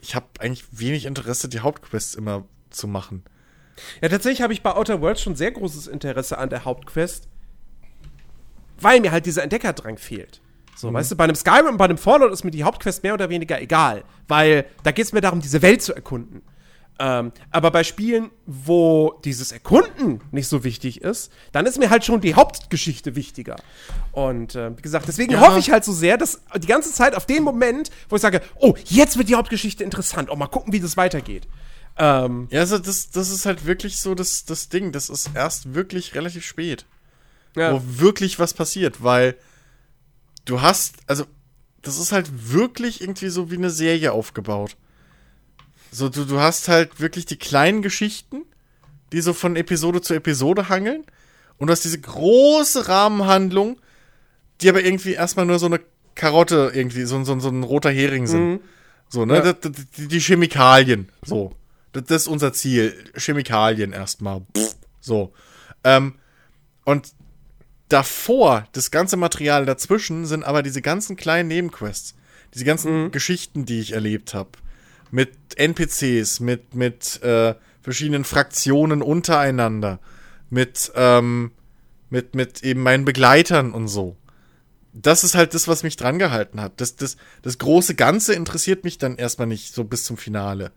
Ich 0.00 0.14
habe 0.14 0.26
eigentlich 0.38 0.64
wenig 0.70 1.04
Interesse, 1.04 1.48
die 1.48 1.60
Hauptquests 1.60 2.14
immer 2.14 2.44
zu 2.70 2.86
machen. 2.86 3.24
Ja, 4.00 4.08
tatsächlich 4.08 4.42
habe 4.42 4.52
ich 4.52 4.62
bei 4.62 4.74
Outer 4.74 5.00
Worlds 5.00 5.22
schon 5.22 5.34
sehr 5.34 5.50
großes 5.50 5.86
Interesse 5.86 6.38
an 6.38 6.50
der 6.50 6.64
Hauptquest, 6.64 7.28
weil 8.80 9.00
mir 9.00 9.12
halt 9.12 9.26
dieser 9.26 9.42
Entdeckerdrang 9.42 9.98
fehlt. 9.98 10.40
So, 10.74 10.92
weißt 10.92 11.12
du, 11.12 11.16
bei 11.16 11.24
einem 11.24 11.36
Skyrim 11.36 11.66
und 11.68 11.76
bei 11.76 11.84
einem 11.84 11.98
Fallout 11.98 12.32
ist 12.32 12.44
mir 12.44 12.50
die 12.50 12.64
Hauptquest 12.64 13.02
mehr 13.02 13.14
oder 13.14 13.28
weniger 13.28 13.60
egal, 13.60 14.04
weil 14.26 14.64
da 14.82 14.90
geht 14.90 15.04
es 15.04 15.12
mir 15.12 15.20
darum, 15.20 15.40
diese 15.40 15.62
Welt 15.62 15.82
zu 15.82 15.94
erkunden. 15.94 16.42
Ähm, 16.98 17.32
aber 17.50 17.70
bei 17.70 17.84
Spielen, 17.84 18.30
wo 18.46 19.18
dieses 19.24 19.52
Erkunden 19.52 20.20
nicht 20.30 20.48
so 20.48 20.62
wichtig 20.64 21.00
ist, 21.02 21.32
dann 21.52 21.66
ist 21.66 21.78
mir 21.78 21.90
halt 21.90 22.04
schon 22.04 22.20
die 22.20 22.34
Hauptgeschichte 22.34 23.14
wichtiger. 23.16 23.56
Und 24.12 24.54
äh, 24.54 24.76
wie 24.76 24.82
gesagt, 24.82 25.08
deswegen 25.08 25.32
Ja. 25.32 25.40
hoffe 25.40 25.58
ich 25.58 25.70
halt 25.70 25.84
so 25.84 25.92
sehr, 25.92 26.16
dass 26.18 26.42
die 26.56 26.66
ganze 26.66 26.92
Zeit 26.92 27.14
auf 27.14 27.26
den 27.26 27.42
Moment, 27.44 27.90
wo 28.08 28.16
ich 28.16 28.22
sage, 28.22 28.40
oh, 28.58 28.74
jetzt 28.84 29.16
wird 29.18 29.28
die 29.28 29.34
Hauptgeschichte 29.36 29.84
interessant, 29.84 30.30
oh, 30.30 30.36
mal 30.36 30.48
gucken, 30.48 30.72
wie 30.72 30.80
das 30.80 30.96
weitergeht. 30.96 31.46
Ähm, 31.96 32.48
Ja, 32.50 32.60
also 32.60 32.78
das, 32.78 33.10
das 33.10 33.30
ist 33.30 33.46
halt 33.46 33.66
wirklich 33.66 33.98
so 33.98 34.14
das, 34.14 34.44
das 34.44 34.68
Ding. 34.68 34.92
Das 34.92 35.08
ist 35.08 35.30
erst 35.34 35.74
wirklich 35.74 36.14
relativ 36.14 36.44
spät, 36.44 36.86
ja. 37.56 37.72
wo 37.72 37.82
wirklich 37.84 38.38
was 38.38 38.54
passiert, 38.54 39.02
weil 39.02 39.36
du 40.44 40.60
hast, 40.60 40.96
also 41.06 41.24
das 41.82 41.98
ist 41.98 42.12
halt 42.12 42.52
wirklich 42.52 43.00
irgendwie 43.00 43.28
so 43.28 43.50
wie 43.50 43.56
eine 43.56 43.70
Serie 43.70 44.12
aufgebaut. 44.12 44.76
So, 45.90 46.08
du, 46.08 46.24
du 46.24 46.40
hast 46.40 46.68
halt 46.68 47.00
wirklich 47.00 47.26
die 47.26 47.36
kleinen 47.36 47.82
Geschichten, 47.82 48.42
die 49.12 49.20
so 49.20 49.34
von 49.34 49.56
Episode 49.56 50.00
zu 50.00 50.14
Episode 50.14 50.68
hangeln. 50.68 51.04
Und 51.58 51.66
du 51.66 51.72
hast 51.72 51.84
diese 51.84 52.00
große 52.00 52.88
Rahmenhandlung, 52.88 53.78
die 54.60 54.68
aber 54.68 54.82
irgendwie 54.82 55.12
erstmal 55.12 55.44
nur 55.44 55.58
so 55.58 55.66
eine 55.66 55.80
Karotte 56.14 56.72
irgendwie, 56.74 57.04
so, 57.04 57.22
so, 57.24 57.38
so 57.38 57.48
ein 57.48 57.62
roter 57.62 57.90
Hering 57.90 58.26
sind. 58.26 58.60
So, 59.08 59.26
ne? 59.26 59.44
Ja. 59.44 59.52
Die 59.52 60.08
die 60.08 60.20
Chemikalien. 60.20 61.08
So. 61.22 61.52
Das, 61.92 62.04
das 62.04 62.22
ist 62.22 62.28
unser 62.28 62.52
Ziel. 62.52 62.94
Chemikalien 63.14 63.92
erstmal. 63.92 64.42
So. 65.00 65.32
Ähm, 65.84 66.14
und 66.84 67.12
davor, 67.88 68.66
das 68.72 68.90
ganze 68.90 69.16
Material 69.16 69.66
dazwischen, 69.66 70.26
sind 70.26 70.44
aber 70.44 70.62
diese 70.62 70.82
ganzen 70.82 71.16
kleinen 71.16 71.48
Nebenquests. 71.48 72.14
Diese 72.54 72.64
ganzen 72.64 73.10
Geschichten, 73.10 73.64
die 73.64 73.80
ich 73.80 73.92
erlebt 73.92 74.34
habe. 74.34 74.50
Mit 75.10 75.30
NPCs, 75.56 76.40
mit, 76.40 76.74
mit 76.74 77.22
äh, 77.22 77.54
verschiedenen 77.82 78.24
Fraktionen 78.24 79.02
untereinander. 79.02 80.00
Mit, 80.50 80.92
ähm, 80.94 81.52
mit, 82.10 82.34
mit 82.34 82.62
eben 82.62 82.82
meinen 82.82 83.04
Begleitern 83.04 83.72
und 83.72 83.88
so. 83.88 84.16
Das 84.92 85.24
ist 85.24 85.34
halt 85.34 85.54
das, 85.54 85.68
was 85.68 85.82
mich 85.82 85.96
dran 85.96 86.18
gehalten 86.18 86.60
hat. 86.60 86.80
Das, 86.80 86.96
das, 86.96 87.16
das 87.40 87.56
große 87.56 87.94
Ganze 87.94 88.34
interessiert 88.34 88.84
mich 88.84 88.98
dann 88.98 89.16
erstmal 89.16 89.46
nicht 89.46 89.74
so 89.74 89.84
bis 89.84 90.04
zum 90.04 90.18
Finale. 90.18 90.72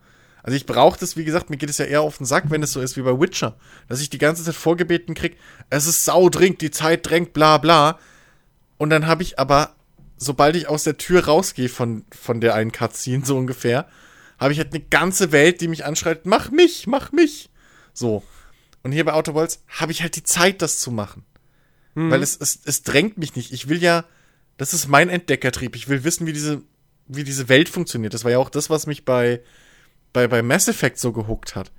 Also 0.46 0.58
ich 0.58 0.68
brauche 0.68 1.00
das, 1.00 1.18
wie 1.18 1.26
gesagt, 1.26 1.50
mir 1.50 1.58
geht 1.58 1.72
es 1.72 1.80
ja 1.80 1.86
eher 1.86 2.02
auf 2.02 2.20
den 2.20 2.28
Sack, 2.28 2.52
wenn 2.52 2.62
es 2.62 2.72
so 2.72 2.80
ist 2.80 2.96
wie 2.98 3.02
bei 3.02 3.20
Witcher. 3.20 3.58
Dass 3.88 4.00
ich 4.00 4.12
die 4.12 4.20
ganze 4.20 4.44
Zeit 4.44 4.54
vorgebeten 4.54 5.16
krieg, 5.16 5.38
es 5.72 5.88
ist 5.88 6.06
saudringend, 6.06 6.62
die 6.62 6.70
Zeit 6.70 7.10
drängt, 7.10 7.34
bla 7.34 7.58
bla. 7.58 7.98
Und 8.78 8.92
dann 8.92 9.08
habe 9.08 9.24
ich 9.24 9.40
aber, 9.40 9.76
sobald 10.18 10.56
ich 10.56 10.68
aus 10.68 10.84
der 10.84 10.98
Tür 10.98 11.26
rausgehe 11.26 11.68
von, 11.68 12.06
von 12.16 12.42
der 12.42 12.54
einen 12.54 12.72
Cutscene, 12.72 13.26
so 13.26 13.36
ungefähr, 13.36 13.88
habe 14.38 14.54
ich 14.54 14.60
halt 14.60 14.72
eine 14.72 14.84
ganze 14.84 15.32
Welt, 15.32 15.62
die 15.62 15.68
mich 15.68 15.84
anschreit, 15.84 16.28
mach 16.28 16.52
mich, 16.52 16.86
mach 16.86 17.12
mich. 17.12 17.50
So. 17.92 18.22
Und 18.84 18.92
hier 18.92 19.04
bei 19.04 19.14
Outer 19.14 19.34
Worlds 19.34 19.64
habe 19.68 19.94
ich 19.94 20.04
halt 20.04 20.16
die 20.16 20.22
Zeit, 20.22 20.62
das 20.62 20.78
zu 20.78 20.92
machen. 20.92 21.26
Weil 22.12 22.22
es, 22.22 22.38
es, 22.40 22.60
es 22.66 22.84
drängt 22.84 23.18
mich 23.18 23.36
nicht. 23.36 23.52
Ich 23.52 23.68
will 23.68 23.82
ja, 23.82 24.06
das 24.58 24.76
ist 24.76 24.88
mein 24.88 25.10
Entdeckertrieb. 25.10 25.76
Ich 25.76 25.90
will 25.90 26.04
wissen, 26.04 26.28
wie 26.28 26.34
diese, 26.34 26.62
wie 27.08 27.24
diese 27.24 27.50
Welt 27.50 27.68
funktioniert. 27.68 28.14
Das 28.14 28.26
war 28.26 28.32
ja 28.32 28.38
auch 28.38 28.52
das, 28.52 28.70
was 28.70 28.86
mich 28.86 29.06
bei, 29.06 29.42
bei, 30.16 30.30
bei 30.30 30.42
Mass 30.42 30.70
Effect 30.70 30.98
so 30.98 31.12
gehuckt 31.12 31.56
hat. 31.56 31.74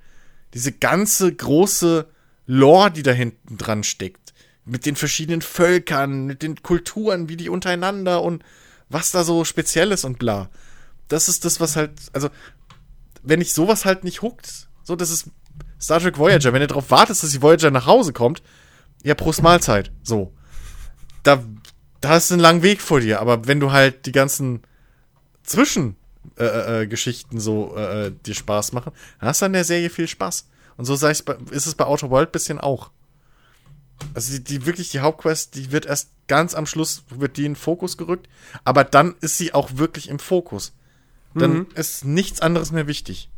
Diese 0.53 0.71
ganze 0.71 1.33
große 1.33 2.07
Lore, 2.45 2.91
die 2.91 3.01
da 3.01 3.11
hinten 3.11 3.57
dran 3.57 3.83
steckt. 3.83 4.33
Mit 4.63 4.85
den 4.85 4.95
verschiedenen 4.95 5.41
Völkern, 5.41 6.27
mit 6.27 6.43
den 6.43 6.61
Kulturen, 6.61 7.29
wie 7.29 7.35
die 7.35 7.49
untereinander 7.49 8.21
und 8.21 8.43
was 8.89 9.09
da 9.09 9.23
so 9.23 9.43
speziell 9.43 9.91
ist 9.91 10.05
und 10.05 10.19
bla. 10.19 10.51
Das 11.07 11.29
ist 11.29 11.45
das, 11.45 11.59
was 11.59 11.75
halt, 11.75 11.93
also, 12.13 12.29
wenn 13.23 13.41
ich 13.41 13.53
sowas 13.53 13.85
halt 13.85 14.03
nicht 14.03 14.21
huckt, 14.21 14.67
so, 14.83 14.95
das 14.95 15.09
ist 15.09 15.31
Star 15.81 15.99
Trek 15.99 16.19
Voyager. 16.19 16.53
Wenn 16.53 16.61
du 16.61 16.67
darauf 16.67 16.91
wartest, 16.91 17.23
dass 17.23 17.31
die 17.31 17.41
Voyager 17.41 17.71
nach 17.71 17.87
Hause 17.87 18.13
kommt, 18.13 18.43
ja, 19.03 19.15
Prost 19.15 19.41
Mahlzeit. 19.41 19.91
So. 20.03 20.31
Da, 21.23 21.43
da 22.01 22.09
hast 22.09 22.29
du 22.29 22.35
einen 22.35 22.41
langen 22.41 22.61
Weg 22.61 22.81
vor 22.81 22.99
dir. 22.99 23.19
Aber 23.19 23.47
wenn 23.47 23.59
du 23.59 23.71
halt 23.71 24.05
die 24.05 24.11
ganzen 24.11 24.61
Zwischengeschichten 25.43 26.06
äh, 26.37 26.83
äh, 26.83 26.87
Geschichten 26.87 27.39
so 27.39 27.75
äh, 27.75 28.11
dir 28.25 28.35
Spaß 28.35 28.73
machen, 28.73 28.91
dann 29.19 29.29
hast 29.29 29.41
du 29.41 29.45
an 29.45 29.53
der 29.53 29.63
Serie 29.63 29.89
viel 29.89 30.07
Spaß. 30.07 30.47
Und 30.77 30.85
so 30.85 30.93
ich's 31.07 31.23
bei, 31.23 31.35
ist 31.51 31.65
es 31.65 31.75
bei 31.75 31.85
Outer 31.85 32.09
World 32.09 32.31
bisschen 32.31 32.59
auch. 32.59 32.91
Also 34.13 34.33
die, 34.33 34.43
die 34.43 34.65
wirklich 34.65 34.89
die 34.89 34.99
Hauptquest, 34.99 35.55
die 35.55 35.71
wird 35.71 35.85
erst 35.85 36.11
ganz 36.27 36.53
am 36.53 36.65
Schluss 36.65 37.03
wird 37.09 37.37
die 37.37 37.45
in 37.45 37.53
den 37.53 37.55
Fokus 37.55 37.97
gerückt, 37.97 38.27
aber 38.63 38.83
dann 38.83 39.15
ist 39.21 39.37
sie 39.37 39.53
auch 39.53 39.77
wirklich 39.77 40.09
im 40.09 40.19
Fokus. 40.19 40.73
Dann 41.33 41.67
ist 41.75 42.05
nichts 42.05 42.41
anderes 42.41 42.71
mehr 42.71 42.87
wichtig. 42.87 43.29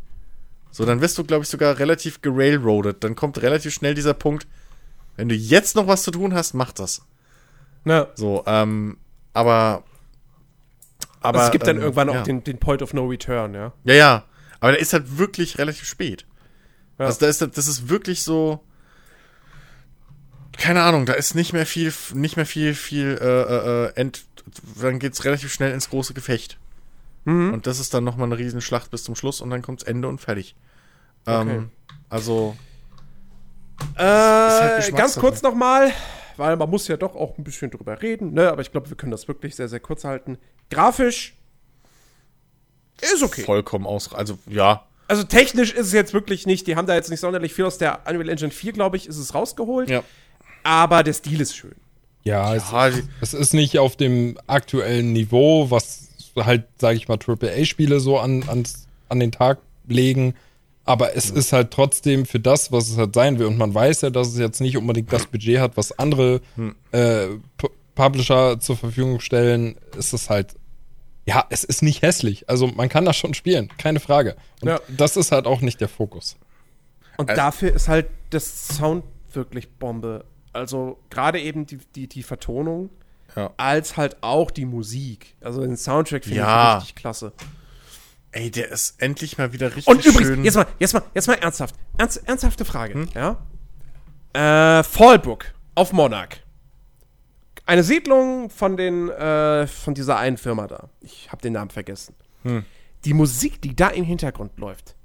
So, 0.72 0.86
dann 0.86 1.02
wirst 1.02 1.18
du, 1.18 1.24
glaube 1.24 1.44
ich, 1.44 1.50
sogar 1.50 1.80
relativ 1.80 2.22
gerailroadet. 2.22 3.04
Dann 3.04 3.16
kommt 3.16 3.42
relativ 3.42 3.74
schnell 3.74 3.96
dieser 3.96 4.14
Punkt, 4.14 4.48
wenn 5.16 5.30
du 5.30 5.36
jetzt 5.36 5.76
noch 5.76 5.88
was 5.88 6.04
zu 6.04 6.12
tun 6.12 6.34
hast, 6.34 6.54
mach 6.54 6.72
das. 6.72 7.02
Ja. 7.86 8.08
So, 8.16 8.44
ähm, 8.46 8.98
aber. 9.34 9.84
Aber 11.22 11.40
Also 11.40 11.48
es 11.48 11.52
gibt 11.52 11.68
dann 11.68 11.78
ähm, 11.78 11.84
irgendwann 11.84 12.10
auch 12.10 12.16
ja. 12.16 12.24
den, 12.24 12.44
den 12.44 12.60
Point 12.60 12.82
of 12.82 12.94
No 12.94 13.06
Return, 13.08 13.54
ja. 13.54 13.74
Ja, 13.84 13.94
ja. 13.94 14.24
Aber 14.60 14.72
der 14.72 14.82
ist 14.82 14.94
halt 14.94 15.18
wirklich 15.18 15.58
relativ 15.58 15.86
spät. 15.88 16.26
Ja. 16.98 17.06
Also 17.06 17.20
da 17.20 17.28
ist 17.28 17.42
das 17.42 17.68
ist 17.68 17.90
wirklich 17.90 18.24
so. 18.24 18.62
Keine 20.58 20.84
Ahnung, 20.84 21.06
da 21.06 21.14
ist 21.14 21.36
nicht 21.36 21.54
mehr 21.54 21.66
viel, 21.66 21.94
nicht 22.14 22.36
mehr 22.36 22.46
viel, 22.46 22.74
viel, 22.74 23.18
äh, 23.22 23.26
äh, 23.26 23.86
äh, 23.86 23.94
end, 23.96 24.26
dann 24.82 25.00
geht's 25.00 25.24
relativ 25.24 25.54
schnell 25.54 25.72
ins 25.74 25.90
große 25.90 26.14
Gefecht. 26.14 26.58
Mhm. 27.24 27.54
Und 27.54 27.66
das 27.68 27.80
ist 27.80 27.94
dann 27.94 28.04
nochmal 28.04 28.28
eine 28.28 28.38
Riesenschlacht 28.38 28.92
bis 28.92 29.04
zum 29.06 29.16
Schluss 29.16 29.40
und 29.40 29.50
dann 29.52 29.62
kommt's 29.62 29.84
Ende 29.84 30.10
und 30.10 30.20
fertig. 30.20 30.56
Okay. 31.26 31.56
Ähm, 31.56 31.72
also, 32.10 32.58
Äh, 33.96 34.04
halt 34.04 34.96
ganz 34.96 35.16
kurz 35.16 35.42
nochmal, 35.42 35.94
weil 36.36 36.58
man 36.58 36.70
muss 36.70 36.90
ja 36.90 36.98
doch 36.98 37.16
auch 37.16 37.38
ein 37.38 37.46
bisschen 37.46 37.72
drüber 37.72 38.02
reden, 38.02 38.34
ne? 38.34 38.52
Aber 38.52 38.62
ich 38.62 38.72
glaube, 38.72 38.90
wir 38.90 38.98
können 38.98 39.12
das 39.12 39.30
wirklich 39.30 39.56
sehr, 39.56 39.70
sehr 39.70 39.80
kurz 39.80 40.04
halten. 40.04 40.38
Grafisch 40.70 41.34
ist 43.02 43.24
okay. 43.24 43.44
vollkommen 43.44 43.86
aus, 43.86 44.14
also, 44.14 44.38
ja. 44.48 44.84
Also 45.08 45.24
technisch 45.24 45.72
ist 45.74 45.88
es 45.88 45.94
jetzt 45.94 46.14
wirklich 46.14 46.46
nicht, 46.46 46.68
die 46.68 46.76
haben 46.76 46.86
da 46.86 46.94
jetzt 46.96 47.10
nicht 47.10 47.20
sonderlich 47.22 47.54
viel 47.54 47.66
aus 47.66 47.78
der 47.78 48.02
Unreal 48.08 48.30
Engine 48.30 48.52
4, 48.52 48.74
glaube 48.74 48.98
ich, 48.98 49.08
ist 49.08 49.18
es 49.18 49.34
rausgeholt. 49.34 49.90
Ja. 49.90 50.04
Aber 50.64 51.02
der 51.04 51.14
Stil 51.14 51.42
ist 51.42 51.56
schön. 51.56 51.76
Ja, 52.24 52.54
es, 52.54 52.70
Ja, 52.72 52.90
die- 52.90 53.04
es 53.22 53.34
ist 53.34 53.54
nicht 53.54 53.80
auf 53.80 53.96
dem 53.96 54.38
aktuellen 54.46 55.14
Niveau, 55.14 55.72
was 55.72 56.10
halt, 56.36 56.66
sage 56.78 56.98
ich 56.98 57.08
mal, 57.08 57.18
AAA-Spiele 57.18 58.00
so 58.00 58.20
an, 58.20 58.44
ans, 58.48 58.86
an 59.08 59.20
den 59.20 59.32
Tag 59.32 59.60
legen. 59.88 60.36
Aber 60.86 61.16
es 61.16 61.30
ist 61.30 61.54
halt 61.54 61.72
trotzdem 61.72 62.26
für 62.26 62.40
das, 62.40 62.72
was 62.72 62.90
es 62.90 62.98
halt 62.98 63.14
sein 63.16 63.40
will. 63.40 63.46
Und 63.48 63.58
man 63.58 63.74
weiß 63.74 64.02
ja, 64.02 64.10
dass 64.10 64.28
es 64.30 64.38
jetzt 64.38 64.60
nicht 64.62 64.78
unbedingt 64.78 65.12
das 65.14 65.26
Budget 65.28 65.60
hat, 65.60 65.78
was 65.78 65.98
andere 65.98 66.42
äh, 66.92 67.28
Pu- 67.58 67.72
Publisher 67.96 68.60
zur 68.60 68.76
Verfügung 68.78 69.20
stellen. 69.22 69.76
Ist 69.98 70.14
es 70.14 70.30
halt, 70.30 70.56
ja, 71.30 71.46
es 71.50 71.64
ist 71.64 71.82
nicht 71.84 72.02
hässlich. 72.02 72.50
Also 72.50 72.66
man 72.68 72.90
kann 72.90 73.06
das 73.06 73.16
schon 73.16 73.34
spielen, 73.34 73.70
keine 73.78 74.00
Frage. 74.00 74.36
Und 74.62 74.70
Ja. 74.70 74.80
das 74.88 75.16
ist 75.16 75.32
halt 75.32 75.46
auch 75.46 75.62
nicht 75.62 75.80
der 75.80 75.88
Fokus. 75.90 76.38
Und 77.18 77.30
Also- 77.30 77.40
dafür 77.42 77.74
ist 77.74 77.88
halt 77.88 78.08
das 78.32 78.68
Sound 78.70 79.04
wirklich 79.34 79.70
Bombe. 79.70 80.26
Also 80.54 80.98
gerade 81.12 81.40
eben 81.40 81.66
die, 81.68 81.78
die, 81.96 82.08
die 82.08 82.24
Vertonung, 82.24 82.90
Ja. 83.36 83.52
als 83.58 83.96
halt 83.98 84.18
auch 84.22 84.50
die 84.50 84.66
Musik. 84.66 85.36
Also 85.42 85.62
den 85.62 85.78
Soundtrack 85.78 86.24
finde 86.24 86.40
Ja. 86.40 86.78
ich 86.78 86.84
richtig 86.84 86.96
klasse. 86.96 87.32
Ey, 88.32 88.50
der 88.52 88.70
ist 88.70 89.02
endlich 89.02 89.38
mal 89.38 89.54
wieder 89.54 89.68
richtig 89.68 89.88
Und 89.88 90.04
übrigens, 90.06 90.28
schön. 90.28 90.44
jetzt 90.44 90.56
mal, 90.56 90.66
jetzt 90.80 90.94
mal, 90.94 91.04
jetzt 91.14 91.28
mal 91.28 91.34
ernsthaft. 91.36 91.76
Ernst, 91.98 92.28
ernsthafte 92.28 92.66
Frage, 92.66 92.94
Hm? 92.96 93.10
ja? 93.16 93.38
Äh, 94.80 94.84
Fallbrook 94.84 95.46
auf 95.76 95.94
Monarch. 95.94 96.42
Eine 97.70 97.84
Siedlung 97.84 98.50
von 98.50 98.78
den, 98.78 99.10
äh, 99.10 99.68
von 99.68 99.94
dieser 99.94 100.18
einen 100.18 100.38
Firma 100.38 100.66
da. 100.66 100.90
Ich 101.02 101.32
habe 101.32 101.40
den 101.44 101.54
Namen 101.54 101.70
vergessen. 101.70 102.16
Hm. 102.44 102.66
Die 103.06 103.14
Musik, 103.14 103.62
die 103.62 103.76
da 103.76 103.90
im 103.90 104.04
Hintergrund 104.06 104.58
läuft, 104.58 104.96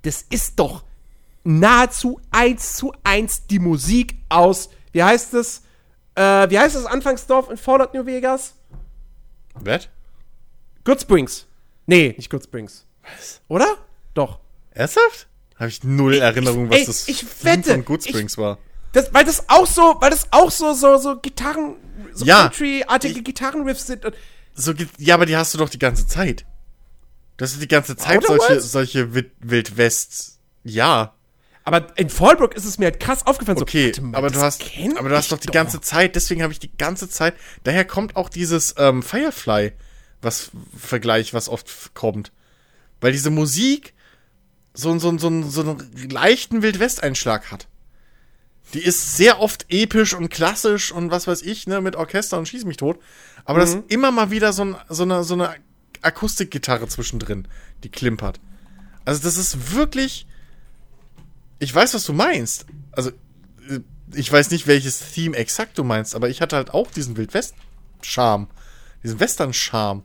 das 0.00 0.22
ist 0.30 0.58
doch 0.58 0.84
nahezu 1.44 2.18
eins 2.30 2.72
zu 2.72 2.94
eins 3.04 3.46
die 3.46 3.58
Musik 3.58 4.14
aus, 4.30 4.70
wie 4.92 5.02
heißt 5.02 5.34
es? 5.34 5.60
Äh, 6.14 6.48
wie 6.48 6.58
heißt 6.58 6.74
das 6.74 6.86
Anfangsdorf 6.86 7.50
in 7.50 7.58
Fallout 7.58 7.92
New 7.92 8.06
Vegas? 8.06 8.54
Was? 9.54 9.88
Good 10.84 11.02
Springs. 11.02 11.46
Nee, 11.84 12.14
nicht 12.16 12.30
Good 12.30 12.44
Springs. 12.44 12.86
Was? 13.02 13.42
Oder? 13.48 13.76
Doch. 14.14 14.38
Ernsthaft? 14.70 15.26
Habe 15.56 15.68
ich 15.68 15.84
null 15.84 16.14
Erinnerung, 16.14 16.70
was 16.70 16.78
ey, 16.78 16.86
das 16.86 17.08
ich 17.08 17.44
wette, 17.44 17.72
von 17.72 17.84
Good 17.84 18.06
ich- 18.06 18.08
Springs 18.10 18.38
war. 18.38 18.56
Das, 18.92 19.12
weil 19.12 19.26
das 19.26 19.50
auch 19.50 19.66
so, 19.66 19.96
weil 20.00 20.08
das 20.08 20.28
auch 20.32 20.50
so, 20.50 20.72
so, 20.72 20.96
so 20.96 21.16
Gitarren, 21.20 21.76
so 22.16 22.24
Ja. 22.24 22.42
Country-artige 22.48 23.22
Gitarrenriffs 23.22 23.86
sind. 23.86 24.04
Und 24.04 24.14
So, 24.54 24.72
ja, 24.98 25.14
aber 25.14 25.26
die 25.26 25.36
hast 25.36 25.54
du 25.54 25.58
doch 25.58 25.68
die 25.68 25.78
ganze 25.78 26.06
Zeit. 26.06 26.44
Das 27.36 27.52
ist 27.52 27.60
die 27.62 27.68
ganze 27.68 27.96
Zeit 27.96 28.18
Outer 28.18 28.26
solche, 28.28 28.48
Worlds? 28.48 28.72
solche 28.72 29.14
Wild- 29.14 29.32
Wildwest. 29.40 30.38
Ja, 30.64 31.12
aber 31.64 31.86
in 31.98 32.08
Fallbrook 32.08 32.54
ist 32.54 32.64
es 32.64 32.78
mir 32.78 32.86
halt 32.86 33.00
krass 33.00 33.26
aufgefallen. 33.26 33.58
okay, 33.60 33.92
so, 33.94 34.00
mal, 34.02 34.16
aber 34.18 34.30
du 34.30 34.40
hast, 34.40 34.62
aber 34.96 35.08
du 35.08 35.16
hast 35.16 35.32
doch 35.32 35.38
die 35.38 35.48
ganze 35.48 35.80
Zeit, 35.80 36.14
deswegen 36.14 36.42
habe 36.42 36.52
ich 36.52 36.60
die 36.60 36.74
ganze 36.76 37.08
Zeit, 37.08 37.34
daher 37.64 37.84
kommt 37.84 38.14
auch 38.16 38.28
dieses 38.28 38.74
ähm, 38.78 39.02
Firefly, 39.02 39.72
was 40.22 40.50
Vergleich, 40.76 41.34
was 41.34 41.48
oft 41.48 41.92
kommt. 41.94 42.30
Weil 43.00 43.12
diese 43.12 43.30
Musik 43.30 43.94
so, 44.74 44.96
so, 44.98 45.16
so, 45.18 45.42
so 45.42 45.60
einen 45.62 46.10
leichten 46.10 46.62
Wildwest-Einschlag 46.62 47.50
hat. 47.50 47.66
Die 48.74 48.82
ist 48.82 49.16
sehr 49.16 49.40
oft 49.40 49.66
episch 49.68 50.14
und 50.14 50.28
klassisch 50.28 50.90
und 50.90 51.10
was 51.10 51.26
weiß 51.26 51.42
ich, 51.42 51.66
ne, 51.66 51.80
mit 51.80 51.96
Orchester 51.96 52.36
und 52.38 52.48
Schieß 52.48 52.64
mich 52.64 52.76
tot. 52.76 52.98
Aber 53.44 53.60
das 53.60 53.74
ist 53.74 53.84
immer 53.88 54.10
mal 54.10 54.30
wieder 54.30 54.52
so, 54.52 54.64
ein, 54.64 54.76
so, 54.88 55.04
eine, 55.04 55.22
so 55.22 55.34
eine 55.34 55.54
Akustikgitarre 56.02 56.88
zwischendrin, 56.88 57.46
die 57.84 57.88
klimpert. 57.88 58.40
Also 59.04 59.22
das 59.22 59.36
ist 59.36 59.72
wirklich. 59.74 60.26
Ich 61.58 61.74
weiß, 61.74 61.94
was 61.94 62.04
du 62.04 62.12
meinst. 62.12 62.66
Also, 62.92 63.10
äh, 63.68 63.80
ich 64.12 64.30
weiß 64.30 64.50
nicht, 64.50 64.66
welches 64.66 65.12
Theme 65.12 65.36
exakt 65.36 65.78
du 65.78 65.84
meinst, 65.84 66.14
aber 66.14 66.28
ich 66.28 66.42
hatte 66.42 66.56
halt 66.56 66.74
auch 66.74 66.90
diesen 66.90 67.16
Wildwest-Charme, 67.16 68.48
diesen 69.02 69.20
Western-Charme 69.20 70.04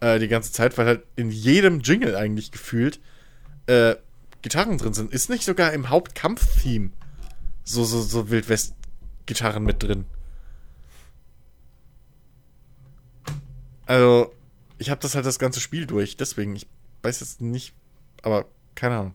äh, 0.00 0.18
die 0.18 0.28
ganze 0.28 0.52
Zeit, 0.52 0.76
weil 0.78 0.86
halt 0.86 1.02
in 1.16 1.30
jedem 1.30 1.80
Jingle 1.80 2.14
eigentlich 2.14 2.52
gefühlt 2.52 3.00
äh, 3.66 3.96
Gitarren 4.42 4.78
drin 4.78 4.94
sind. 4.94 5.12
Ist 5.12 5.30
nicht 5.30 5.44
sogar 5.44 5.72
im 5.72 5.88
Hauptkampf-Theme 5.88 6.90
so, 7.64 7.84
so, 7.84 8.00
so 8.02 8.30
Wildwest-Gitarren 8.30 9.62
mit 9.64 9.82
drin? 9.82 10.04
Also, 13.86 14.32
ich 14.78 14.90
habe 14.90 15.00
das 15.00 15.14
halt 15.14 15.26
das 15.26 15.38
ganze 15.38 15.60
Spiel 15.60 15.86
durch, 15.86 16.16
deswegen, 16.16 16.56
ich 16.56 16.66
weiß 17.02 17.20
jetzt 17.20 17.40
nicht, 17.40 17.74
aber 18.22 18.46
keine 18.74 18.96
Ahnung. 18.98 19.14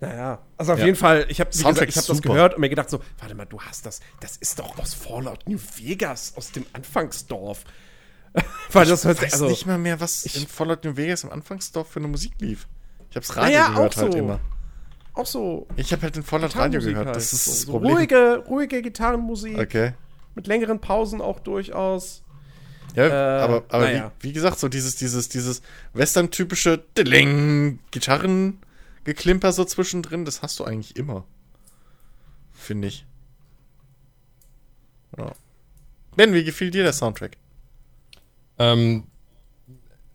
Naja, 0.00 0.40
also 0.56 0.72
auf 0.72 0.78
Ja. 0.78 0.84
jeden 0.86 0.96
Fall, 0.96 1.26
ich 1.28 1.40
habe 1.40 1.50
hab 1.50 1.76
das 1.86 2.22
gehört 2.22 2.54
und 2.54 2.60
mir 2.60 2.68
gedacht 2.68 2.88
so, 2.90 3.00
warte 3.18 3.34
mal, 3.34 3.44
du 3.46 3.60
hast 3.60 3.86
das, 3.86 4.00
das 4.20 4.36
ist 4.36 4.58
doch 4.58 4.78
aus 4.78 4.94
Fallout 4.94 5.46
New 5.48 5.58
Vegas, 5.76 6.34
aus 6.36 6.52
dem 6.52 6.66
Anfangsdorf. 6.72 7.64
Weil 8.72 8.86
das 8.86 9.04
hört 9.04 9.16
Ich 9.18 9.24
weiß 9.24 9.32
also, 9.34 9.48
nicht 9.48 9.66
mal 9.66 9.78
mehr, 9.78 9.98
was 10.00 10.24
ich- 10.26 10.36
in 10.36 10.46
Fallout 10.46 10.84
New 10.84 10.96
Vegas 10.96 11.24
im 11.24 11.30
Anfangsdorf 11.30 11.88
für 11.90 11.98
eine 12.00 12.08
Musik 12.08 12.34
lief. 12.40 12.68
Ich 13.10 13.16
hab's 13.16 13.34
Radio 13.36 13.44
Naja, 13.58 13.68
gehört 13.68 13.96
halt 13.96 14.12
so. 14.12 14.18
immer. 14.18 14.40
Auch 15.16 15.26
so 15.26 15.66
Ich 15.76 15.92
habe 15.92 16.02
halt 16.02 16.16
in 16.16 16.22
Fallout 16.22 16.54
Radio 16.56 16.80
gehört, 16.80 17.06
halt, 17.06 17.16
das 17.16 17.32
ist 17.32 17.44
so, 17.44 17.50
das 17.50 17.60
so 17.62 17.72
Problem. 17.72 17.96
ruhige, 17.96 18.44
ruhige 18.46 18.82
Gitarrenmusik 18.82 19.58
Okay. 19.58 19.92
mit 20.34 20.46
längeren 20.46 20.80
Pausen 20.80 21.20
auch 21.20 21.40
durchaus. 21.40 22.22
Ja, 22.94 23.06
Äh, 23.08 23.42
aber, 23.42 23.64
aber 23.68 23.84
naja. 23.84 24.12
wie, 24.20 24.28
wie 24.28 24.32
gesagt, 24.32 24.58
so 24.58 24.68
dieses, 24.68 24.96
dieses, 24.96 25.28
dieses 25.28 25.60
Western-typische 25.92 26.84
Gitarrengeklimper 27.90 29.52
so 29.52 29.64
zwischendrin, 29.64 30.24
das 30.24 30.42
hast 30.42 30.58
du 30.58 30.64
eigentlich 30.64 30.96
immer. 30.96 31.24
Finde 32.52 32.88
ich. 32.88 33.04
Ja. 35.18 35.32
Ben, 36.16 36.32
wie 36.32 36.44
gefiel 36.44 36.70
dir 36.70 36.82
der 36.84 36.92
Soundtrack? 36.94 37.36
Ähm, 38.58 39.04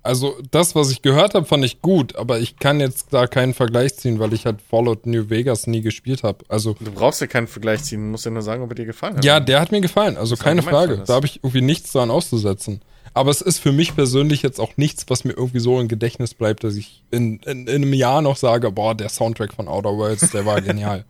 also 0.04 0.36
das, 0.52 0.74
was 0.76 0.90
ich 0.92 1.02
gehört 1.02 1.36
habe, 1.36 1.46
fand 1.46 1.64
ich 1.64 1.82
gut, 1.82 2.16
aber 2.16 2.40
ich 2.40 2.58
kann 2.58 2.80
jetzt 2.80 3.08
da 3.12 3.28
keinen 3.28 3.54
Vergleich 3.54 3.96
ziehen, 3.96 4.20
weil 4.20 4.34
ich 4.34 4.46
halt 4.46 4.62
Fallout 4.62 5.06
New 5.06 5.30
Vegas 5.30 5.68
nie 5.68 5.82
gespielt 5.82 6.24
habe. 6.24 6.44
Also 6.48 6.76
Du 6.80 6.92
brauchst 6.92 7.22
ja 7.22 7.28
keinen 7.28 7.48
Vergleich 7.48 7.84
ziehen, 7.84 8.00
du 8.06 8.12
musst 8.12 8.26
ja 8.26 8.32
nur 8.32 8.42
sagen, 8.42 8.64
ob 8.64 8.72
er 8.72 8.76
dir 8.76 8.86
gefallen 8.86 9.18
hat. 9.18 9.26
ja, 9.26 9.40
der 9.40 9.60
hat 9.60 9.72
mir 9.72 9.82
gefallen, 9.82 10.18
also 10.18 10.36
keine 10.36 10.62
allgemein 10.62 10.88
Frage. 10.90 11.04
Da 11.06 11.14
habe 11.16 11.26
ich 11.28 11.38
irgendwie 11.44 11.62
nichts 11.62 11.92
dran 11.92 12.10
auszusetzen. 12.10 12.82
Aber 13.14 13.30
es 13.30 13.42
ist 13.42 13.60
für 13.60 13.74
mich 13.74 13.94
persönlich 13.96 14.42
jetzt 14.42 14.60
auch 14.60 14.78
nichts, 14.78 15.06
was 15.10 15.26
mir 15.26 15.34
irgendwie 15.34 15.60
so 15.60 15.80
im 15.82 15.88
Gedächtnis 15.90 16.34
bleibt, 16.34 16.64
dass 16.64 16.76
ich 16.76 17.04
in, 17.12 17.40
in, 17.40 17.68
in 17.68 17.76
einem 17.84 17.94
Jahr 17.94 18.22
noch 18.22 18.38
sage, 18.38 18.72
boah, 18.72 18.96
der 18.96 19.10
Soundtrack 19.10 19.54
von 19.54 19.68
Outer 19.68 19.98
Worlds, 19.98 20.32
der 20.32 20.46
war 20.46 20.62
genial. 20.62 21.04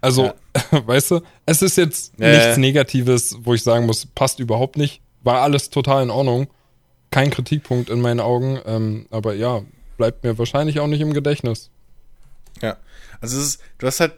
Also, 0.00 0.32
weißt 0.70 1.10
du, 1.12 1.20
es 1.44 1.62
ist 1.62 1.76
jetzt 1.76 2.12
Ja, 2.18 2.28
nichts 2.30 2.46
ja. 2.46 2.58
Negatives, 2.58 3.36
wo 3.42 3.54
ich 3.54 3.62
sagen 3.62 3.86
muss, 3.86 4.06
passt 4.06 4.38
überhaupt 4.38 4.76
nicht. 4.76 5.00
War 5.22 5.40
alles 5.42 5.70
total 5.70 6.02
in 6.04 6.10
Ordnung. 6.10 6.46
Kein 7.14 7.30
Kritikpunkt 7.30 7.90
in 7.90 8.00
meinen 8.00 8.18
Augen. 8.18 8.60
Ähm, 8.66 9.06
aber 9.08 9.34
ja, 9.34 9.62
bleibt 9.96 10.24
mir 10.24 10.36
wahrscheinlich 10.36 10.80
auch 10.80 10.88
nicht 10.88 11.00
im 11.00 11.14
Gedächtnis. 11.14 11.70
Ja. 12.60 12.76
Also 13.20 13.38
es 13.38 13.46
ist, 13.46 13.60
du 13.78 13.86
hast 13.86 14.00
halt 14.00 14.14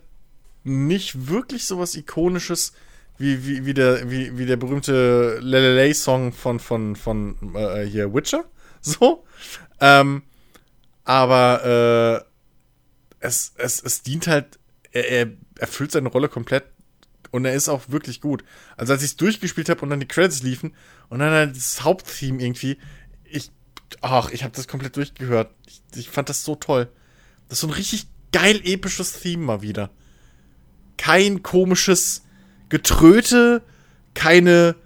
nicht 0.65 1.29
wirklich 1.29 1.67
sowas 1.67 1.95
Ikonisches 1.95 2.73
wie, 3.19 3.47
wie, 3.47 3.67
wie, 3.67 3.75
der, 3.75 4.11
wie, 4.11 4.39
wie 4.39 4.47
der 4.47 4.57
berühmte 4.57 5.41
Lelele-Song 5.43 6.33
von, 6.33 6.59
von, 6.59 6.97
von 6.97 7.55
äh, 7.55 7.85
hier 7.85 8.15
Witcher. 8.15 8.47
So. 8.81 9.27
Ähm, 9.79 10.23
aber 11.05 12.25
äh, 13.21 13.27
es, 13.27 13.53
es, 13.59 13.83
es 13.83 14.05
dient 14.05 14.27
halt, 14.27 14.59
er, 14.93 15.11
er 15.11 15.27
erfüllt 15.59 15.93
seine 15.93 16.09
Rolle 16.09 16.31
komplett 16.31 16.65
und 17.31 17.45
er 17.45 17.53
ist 17.53 17.69
auch 17.69 17.89
wirklich 17.89 18.23
gut. 18.23 18.43
Also 18.79 18.95
als 18.95 19.03
ich 19.03 19.11
es 19.11 19.17
durchgespielt 19.17 19.69
habe 19.69 19.83
und 19.83 19.91
dann 19.91 20.01
die 20.01 20.09
Credits 20.09 20.43
liefen 20.43 20.75
und 21.09 21.19
dann 21.19 21.53
das 21.53 21.85
Haupttheme 21.85 22.43
irgendwie, 22.43 22.79
ich, 23.25 23.51
ach, 24.01 24.31
ich 24.31 24.45
habe 24.45 24.55
das 24.55 24.69
komplett 24.69 24.97
durchgehört. 24.97 25.55
Ich, 25.67 25.83
ich 25.95 26.09
fand 26.09 26.29
das 26.29 26.45
so 26.45 26.55
toll. 26.55 26.89
Das 27.49 27.59
ist 27.59 27.61
so 27.61 27.69
ein 27.69 27.75
richtig 27.75 28.07
geil 28.33 28.61
episches 28.65 29.21
Theme 29.21 29.45
mal 29.45 29.63
wieder. 29.63 29.91
Kein 30.97 31.43
komisches 31.43 32.25
Getröte, 32.69 33.63
keine 34.15 34.77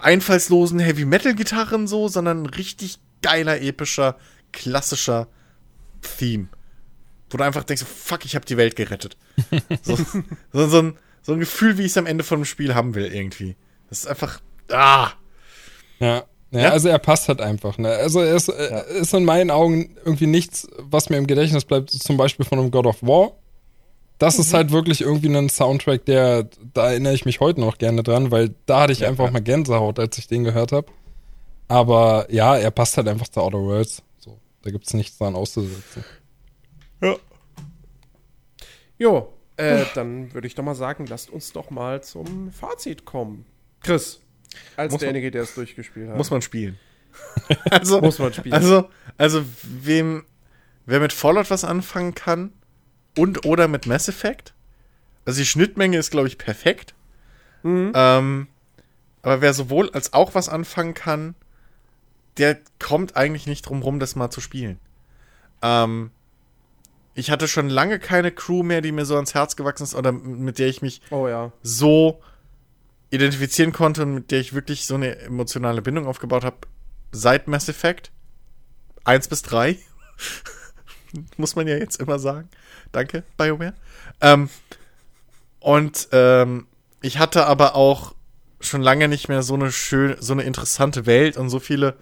einfallslosen 0.00 0.78
Heavy 0.78 1.04
Metal 1.04 1.34
Gitarren 1.34 1.86
so, 1.86 2.08
sondern 2.08 2.42
ein 2.42 2.46
richtig 2.46 2.98
geiler 3.22 3.60
epischer 3.60 4.16
klassischer 4.52 5.28
Theme. 6.00 6.48
Wo 7.30 7.36
du 7.36 7.44
einfach 7.44 7.64
denkst, 7.64 7.84
fuck, 7.84 8.24
ich 8.24 8.34
habe 8.34 8.46
die 8.46 8.56
Welt 8.56 8.76
gerettet. 8.76 9.16
so, 9.82 9.96
so, 10.52 10.68
so, 10.68 10.78
ein, 10.78 10.98
so 11.22 11.32
ein 11.32 11.40
Gefühl, 11.40 11.76
wie 11.76 11.82
ich 11.82 11.88
es 11.88 11.96
am 11.98 12.06
Ende 12.06 12.24
von 12.24 12.40
dem 12.40 12.44
Spiel 12.44 12.74
haben 12.74 12.94
will, 12.94 13.12
irgendwie. 13.12 13.56
Das 13.90 14.00
ist 14.00 14.06
einfach. 14.06 14.40
Ah! 14.70 15.12
Ja. 15.98 16.24
Ja, 16.50 16.60
Ja? 16.60 16.70
also 16.70 16.88
er 16.88 16.98
passt 16.98 17.28
halt 17.28 17.40
einfach. 17.42 17.76
Ne? 17.78 17.88
Also 17.90 18.20
er 18.20 18.34
ist, 18.34 18.48
äh, 18.48 19.00
ist 19.00 19.12
in 19.12 19.24
meinen 19.24 19.50
Augen 19.50 19.96
irgendwie 20.04 20.26
nichts, 20.26 20.66
was 20.78 21.10
mir 21.10 21.18
im 21.18 21.26
Gedächtnis 21.26 21.64
bleibt, 21.66 21.90
zum 21.90 22.16
Beispiel 22.16 22.46
von 22.46 22.58
einem 22.58 22.70
God 22.70 22.86
of 22.86 23.02
War. 23.02 23.32
Das 24.18 24.38
ist 24.38 24.52
halt 24.54 24.72
wirklich 24.72 25.02
irgendwie 25.02 25.28
ein 25.28 25.48
Soundtrack, 25.48 26.04
der, 26.06 26.48
da 26.74 26.88
erinnere 26.90 27.14
ich 27.14 27.24
mich 27.24 27.38
heute 27.38 27.60
noch 27.60 27.78
gerne 27.78 28.02
dran, 28.02 28.30
weil 28.32 28.54
da 28.66 28.80
hatte 28.80 28.92
ich 28.92 29.00
Ja, 29.00 29.08
einfach 29.08 29.26
ja. 29.26 29.30
mal 29.30 29.42
Gänsehaut, 29.42 29.98
als 30.00 30.18
ich 30.18 30.26
den 30.26 30.42
gehört 30.42 30.72
habe. 30.72 30.88
Aber 31.68 32.26
ja, 32.30 32.56
er 32.56 32.70
passt 32.70 32.96
halt 32.96 33.06
einfach 33.08 33.28
zu 33.28 33.40
Outer 33.40 33.58
Worlds. 33.60 34.02
So, 34.18 34.38
da 34.62 34.70
gibt's 34.70 34.94
nichts 34.94 35.18
dran 35.18 35.36
auszusetzen. 35.36 36.02
Ja. 37.02 37.14
Jo, 38.98 39.28
äh, 39.56 39.84
dann 39.94 40.32
würde 40.34 40.46
ich 40.46 40.54
doch 40.54 40.64
mal 40.64 40.74
sagen, 40.74 41.06
lasst 41.06 41.30
uns 41.30 41.52
doch 41.52 41.70
mal 41.70 42.02
zum 42.02 42.50
Fazit 42.50 43.04
kommen. 43.04 43.44
Chris, 43.80 44.20
als 44.76 44.92
Muss 44.92 45.00
derjenige, 45.00 45.30
der 45.30 45.42
es 45.42 45.54
durchgespielt 45.54 46.08
hat. 46.08 46.16
Muss 46.16 46.30
man 46.30 46.42
spielen. 46.42 46.78
also, 47.70 48.00
Muss 48.00 48.18
man 48.18 48.32
spielen. 48.32 48.54
Also, 48.54 48.88
also 49.16 49.44
wem, 49.62 50.24
wer 50.86 51.00
mit 51.00 51.12
Fallout 51.12 51.50
was 51.50 51.64
anfangen 51.64 52.14
kann 52.14 52.52
und 53.16 53.44
oder 53.44 53.68
mit 53.68 53.86
Mass 53.86 54.08
Effect, 54.08 54.54
also 55.24 55.40
die 55.40 55.46
Schnittmenge 55.46 55.98
ist, 55.98 56.10
glaube 56.10 56.28
ich, 56.28 56.38
perfekt. 56.38 56.94
Ähm, 57.64 58.46
aber 59.22 59.40
wer 59.40 59.52
sowohl 59.52 59.90
als 59.90 60.12
auch 60.12 60.34
was 60.34 60.48
anfangen 60.48 60.94
kann, 60.94 61.34
der 62.38 62.58
kommt 62.78 63.16
eigentlich 63.16 63.46
nicht 63.46 63.62
drum 63.62 63.82
rum, 63.82 63.98
das 64.00 64.16
mal 64.16 64.30
zu 64.30 64.40
spielen. 64.40 64.78
Ähm, 65.60 66.10
ich 67.14 67.30
hatte 67.30 67.48
schon 67.48 67.68
lange 67.68 67.98
keine 67.98 68.30
Crew 68.30 68.62
mehr, 68.62 68.80
die 68.80 68.92
mir 68.92 69.04
so 69.04 69.16
ans 69.16 69.34
Herz 69.34 69.56
gewachsen 69.56 69.82
ist 69.82 69.94
oder 69.94 70.12
mit 70.12 70.58
der 70.58 70.68
ich 70.68 70.82
mich 70.82 71.02
oh 71.10 71.26
ja. 71.26 71.52
so 71.62 72.20
identifizieren 73.10 73.72
konnte 73.72 74.02
und 74.02 74.14
mit 74.14 74.30
der 74.30 74.40
ich 74.40 74.52
wirklich 74.52 74.86
so 74.86 74.94
eine 74.94 75.18
emotionale 75.18 75.82
Bindung 75.82 76.06
aufgebaut 76.06 76.44
habe, 76.44 76.58
seit 77.12 77.48
Mass 77.48 77.68
Effect 77.68 78.10
1 79.04 79.28
bis 79.28 79.42
3. 79.42 79.78
Muss 81.36 81.56
man 81.56 81.66
ja 81.66 81.76
jetzt 81.76 82.00
immer 82.00 82.18
sagen. 82.18 82.48
Danke, 82.92 83.24
BioWare. 83.36 83.74
Ähm, 84.20 84.50
und 85.60 86.08
ähm, 86.12 86.66
ich 87.00 87.18
hatte 87.18 87.46
aber 87.46 87.74
auch 87.74 88.14
schon 88.60 88.82
lange 88.82 89.08
nicht 89.08 89.28
mehr 89.28 89.42
so 89.42 89.54
eine 89.54 89.72
schön, 89.72 90.16
so 90.20 90.32
eine 90.32 90.42
interessante 90.42 91.06
Welt 91.06 91.36
und 91.36 91.48
so 91.48 91.60
viele 91.60 91.96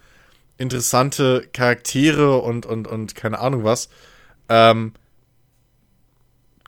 interessante 0.58 1.48
Charaktere 1.52 2.38
und, 2.38 2.66
und, 2.66 2.88
und 2.88 3.14
keine 3.14 3.38
Ahnung 3.38 3.62
was. 3.62 3.88
Ähm, 4.48 4.94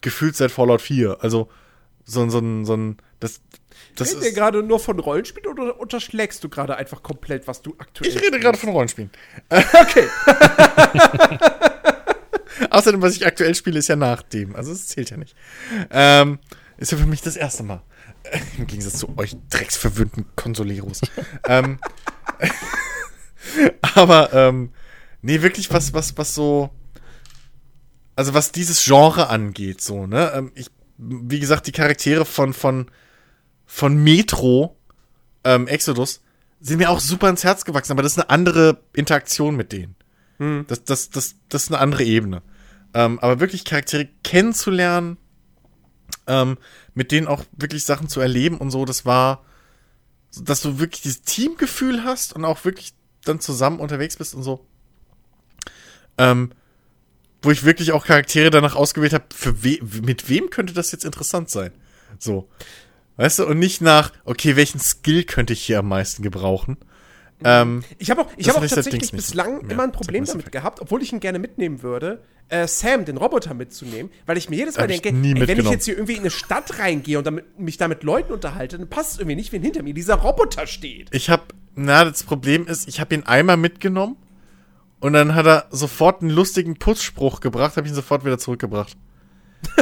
gefühlt 0.00 0.36
seit 0.36 0.50
Fallout 0.50 0.83
4. 0.83 1.18
Also 1.20 1.49
so, 2.05 2.28
so 2.28 2.39
ein, 2.39 2.65
so 2.65 2.75
ein, 2.75 2.99
das, 3.20 3.41
das 3.97 4.13
ihr 4.13 4.21
ist, 4.21 4.35
gerade 4.35 4.63
nur 4.63 4.81
von 4.81 4.99
Rollenspiel 4.99 5.47
oder 5.47 5.79
unterschlägst 5.81 6.43
du 6.45 6.49
gerade 6.49 6.77
einfach 6.77 7.03
komplett, 7.03 7.47
was 7.47 7.63
du 7.63 7.75
aktuell 7.79 8.11
ich 8.11 8.21
rede 8.23 8.39
gerade 8.39 8.59
von 8.59 8.71
Rollenspielen. 8.71 9.11
Okay. 9.51 10.07
Außerdem, 12.71 13.03
was 13.03 13.17
ich 13.17 13.27
aktuell 13.27 13.55
spiele, 13.55 13.79
ist 13.79 13.89
ja 13.89 13.97
nach 13.97 14.23
dem. 14.23 14.57
Also 14.57 14.73
es 14.73 14.89
zählt 14.89 15.11
ja 15.11 15.17
nicht. 15.17 15.37
Ähm, 15.91 16.39
ist 16.77 16.93
ja 16.93 16.99
für 16.99 17.07
mich 17.07 17.23
das 17.23 17.37
erste 17.37 17.63
Mal. 17.63 17.83
Äh, 18.25 18.39
Im 18.59 18.67
Gegensatz 18.67 18.99
zu 18.99 19.17
euch 19.17 19.37
drecksverwöhnten 19.51 20.27
Konsoleros. 20.37 21.01
ähm, 21.49 21.79
aber, 23.95 24.33
ähm, 24.33 24.73
nee, 25.23 25.43
wirklich 25.43 25.73
was, 25.73 25.95
was, 25.95 26.17
was 26.17 26.35
so. 26.35 26.71
Also 28.17 28.35
was 28.35 28.51
dieses 28.51 28.85
Genre 28.85 29.29
angeht, 29.29 29.81
so, 29.81 30.07
ne? 30.07 30.33
Ähm, 30.35 30.53
ich, 30.57 30.71
wie 30.97 31.39
gesagt, 31.39 31.69
die 31.69 31.73
Charaktere 31.73 32.25
von, 32.25 32.53
von, 32.53 32.91
von 33.69 34.03
Metro, 34.03 34.77
ähm, 35.45 35.69
Exodus, 35.69 36.23
sind 36.61 36.79
mir 36.79 36.91
auch 36.91 36.99
super 36.99 37.29
ins 37.29 37.45
Herz 37.45 37.65
gewachsen, 37.65 37.93
aber 37.93 38.03
das 38.03 38.13
ist 38.13 38.19
eine 38.19 38.31
andere 38.31 38.83
Interaktion 38.95 39.55
mit 39.55 39.71
denen. 39.71 39.95
Das, 40.67 40.83
das, 40.85 41.11
das, 41.11 41.37
das 41.49 41.65
ist 41.65 41.71
eine 41.71 41.81
andere 41.81 42.03
Ebene. 42.03 42.43
Ähm, 42.95 43.19
aber 43.21 43.39
wirklich 43.39 43.65
Charaktere 43.65 44.09
kennenzulernen, 44.25 45.19
ähm, 46.27 46.57
mit 46.95 47.13
denen 47.13 47.29
auch 47.29 47.45
wirklich 47.53 47.85
Sachen 47.85 48.09
zu 48.09 48.21
erleben 48.21 48.57
und 48.59 48.71
so, 48.71 48.85
das 48.85 49.05
war, 49.05 49.45
dass 50.43 50.63
du 50.63 50.79
wirklich 50.79 51.03
dieses 51.03 51.23
Teamgefühl 51.23 52.05
hast 52.05 52.33
und 52.33 52.45
auch 52.45 52.65
wirklich 52.65 52.95
dann 53.25 53.39
zusammen 53.41 53.79
unterwegs 53.81 54.17
bist 54.17 54.35
und 54.35 54.43
so. 54.43 54.67
Ähm, 56.17 56.53
wo 57.43 57.51
ich 57.51 57.65
wirklich 57.65 57.93
auch 57.93 58.07
Charaktere 58.07 58.51
danach 58.51 58.75
ausgewählt 58.75 59.13
habe, 59.13 59.27
für 59.33 59.63
we 59.63 59.79
mit 60.03 60.29
wem 60.29 60.51
könnte 60.51 60.73
das 60.73 60.91
jetzt 60.91 61.05
interessant 61.05 61.51
sein? 61.51 61.73
So. 62.19 62.49
Weißt 63.19 63.41
du, 63.41 63.47
und 63.47 63.59
nicht 63.59 63.81
nach, 63.81 64.13
okay, 64.25 64.55
welchen 64.55 64.79
Skill 64.79 65.25
könnte 65.25 65.53
ich 65.53 65.61
hier 65.63 65.81
am 65.81 65.89
meisten 65.89 66.23
gebrauchen? 66.23 66.77
Ähm, 67.43 67.83
Ich 67.99 68.11
habe 68.11 68.23
auch, 68.23 68.29
ich 68.37 68.49
hab 68.49 68.57
auch 68.57 68.61
tatsächlich 68.61 69.03
nicht 69.03 69.13
bislang 69.13 69.63
mehr 69.63 69.73
immer 69.73 69.83
ein 69.83 69.93
Problem 69.93 70.23
Mass 70.23 70.31
damit 70.31 70.53
gehabt, 70.53 70.81
obwohl 70.81 71.03
ich 71.03 71.13
ihn 71.13 71.19
gerne 71.19 71.41
mitnehmen 71.41 71.83
würde, 71.83 72.23
äh, 72.49 72.69
Sam, 72.69 73.05
den 73.05 73.17
Roboter 73.17 73.55
mitzunehmen, 73.55 74.13
weil 74.27 74.39
ich 74.39 74.49
mir 74.49 74.57
jedes 74.57 74.77
Mal 74.77 74.83
Hab 74.83 74.89
denke, 74.89 75.09
ey, 75.09 75.49
wenn 75.49 75.59
ich 75.59 75.69
jetzt 75.69 75.85
hier 75.85 75.95
irgendwie 75.95 76.15
in 76.15 76.21
eine 76.21 76.31
Stadt 76.31 76.79
reingehe 76.79 77.19
und 77.19 77.27
damit, 77.27 77.59
mich 77.59 77.77
da 77.77 77.89
mit 77.89 78.05
Leuten 78.05 78.33
unterhalte, 78.33 78.79
dann 78.79 78.89
passt 78.89 79.13
es 79.13 79.19
irgendwie 79.19 79.37
nicht, 79.37 79.53
wenn 79.53 79.63
hinter 79.63 79.83
mir 79.83 79.95
dieser 79.95 80.15
Roboter 80.15 80.69
steht. 80.69 81.09
ich 81.13 81.29
habe, 81.29 81.43
na, 81.75 82.05
das 82.05 82.23
Problem 82.23 82.69
ist, 82.69 82.87
ich 82.89 83.01
habe 83.01 83.17
ihn 83.17 83.25
einmal 83.25 83.57
mitgenommen 83.57 84.17
und 85.01 85.13
dann 85.13 85.35
hat 85.35 85.47
er 85.47 85.67
sofort 85.71 86.23
einen 86.23 86.31
lustigen 86.31 86.79
Putzspruch 86.79 87.41
gebracht, 87.41 87.77
habe 87.77 87.87
ich 87.87 87.93
ihn 87.93 87.97
sofort 87.97 88.25
wieder 88.25 88.39
zurückgebracht. 88.39 88.97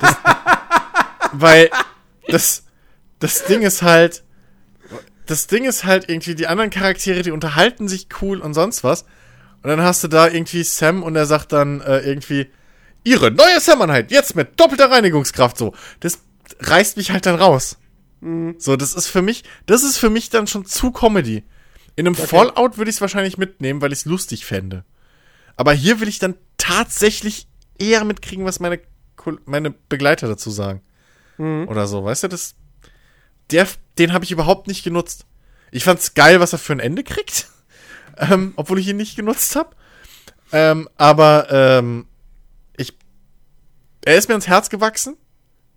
das, 0.00 0.16
weil 1.32 1.68
das, 2.28 2.64
das 3.18 3.44
Ding 3.44 3.62
ist 3.62 3.82
halt, 3.82 4.24
das 5.26 5.46
Ding 5.46 5.64
ist 5.64 5.84
halt 5.84 6.08
irgendwie, 6.08 6.34
die 6.34 6.46
anderen 6.46 6.70
Charaktere, 6.70 7.22
die 7.22 7.30
unterhalten 7.30 7.88
sich 7.88 8.08
cool 8.20 8.40
und 8.40 8.54
sonst 8.54 8.84
was. 8.84 9.02
Und 9.62 9.70
dann 9.70 9.80
hast 9.80 10.04
du 10.04 10.08
da 10.08 10.28
irgendwie 10.28 10.62
Sam 10.62 11.02
und 11.02 11.16
er 11.16 11.26
sagt 11.26 11.52
dann 11.52 11.80
äh, 11.80 12.00
irgendwie, 12.00 12.50
ihre 13.04 13.30
neue 13.30 13.60
Sam-Einheit, 13.60 14.10
jetzt 14.10 14.36
mit 14.36 14.60
doppelter 14.60 14.90
Reinigungskraft, 14.90 15.56
so. 15.56 15.74
Das 16.00 16.20
reißt 16.60 16.96
mich 16.96 17.10
halt 17.10 17.26
dann 17.26 17.36
raus. 17.36 17.78
So, 18.58 18.76
das 18.76 18.94
ist 18.94 19.08
für 19.08 19.22
mich, 19.22 19.44
das 19.66 19.82
ist 19.82 19.98
für 19.98 20.08
mich 20.08 20.30
dann 20.30 20.46
schon 20.46 20.64
zu 20.64 20.92
Comedy. 20.92 21.44
In 21.96 22.06
einem 22.06 22.14
Fallout 22.14 22.78
würde 22.78 22.90
ich 22.90 22.96
es 22.96 23.00
wahrscheinlich 23.00 23.38
mitnehmen, 23.38 23.82
weil 23.82 23.92
ich 23.92 24.00
es 24.00 24.04
lustig 24.06 24.46
fände. 24.46 24.84
Aber 25.56 25.72
hier 25.72 26.00
will 26.00 26.08
ich 26.08 26.18
dann 26.18 26.34
tatsächlich 26.56 27.46
eher 27.78 28.04
mitkriegen, 28.04 28.44
was 28.44 28.60
meine, 28.60 28.80
meine 29.44 29.70
Begleiter 29.70 30.26
dazu 30.26 30.50
sagen. 30.50 30.80
Oder 31.38 31.86
so, 31.86 32.04
weißt 32.04 32.24
du, 32.24 32.28
das, 32.28 32.54
der, 33.50 33.66
den 33.98 34.12
habe 34.12 34.24
ich 34.24 34.30
überhaupt 34.32 34.68
nicht 34.68 34.84
genutzt. 34.84 35.26
Ich 35.72 35.84
fand's 35.84 36.14
geil, 36.14 36.38
was 36.40 36.52
er 36.52 36.58
für 36.58 36.72
ein 36.72 36.80
Ende 36.80 37.02
kriegt, 37.02 37.48
ähm, 38.18 38.52
obwohl 38.56 38.78
ich 38.78 38.86
ihn 38.88 38.96
nicht 38.96 39.16
genutzt 39.16 39.56
habe. 39.56 39.70
Ähm, 40.52 40.88
aber 40.96 41.48
ähm, 41.50 42.06
ich, 42.76 42.96
er 44.04 44.16
ist 44.16 44.28
mir 44.28 44.34
ans 44.34 44.46
Herz 44.46 44.70
gewachsen, 44.70 45.16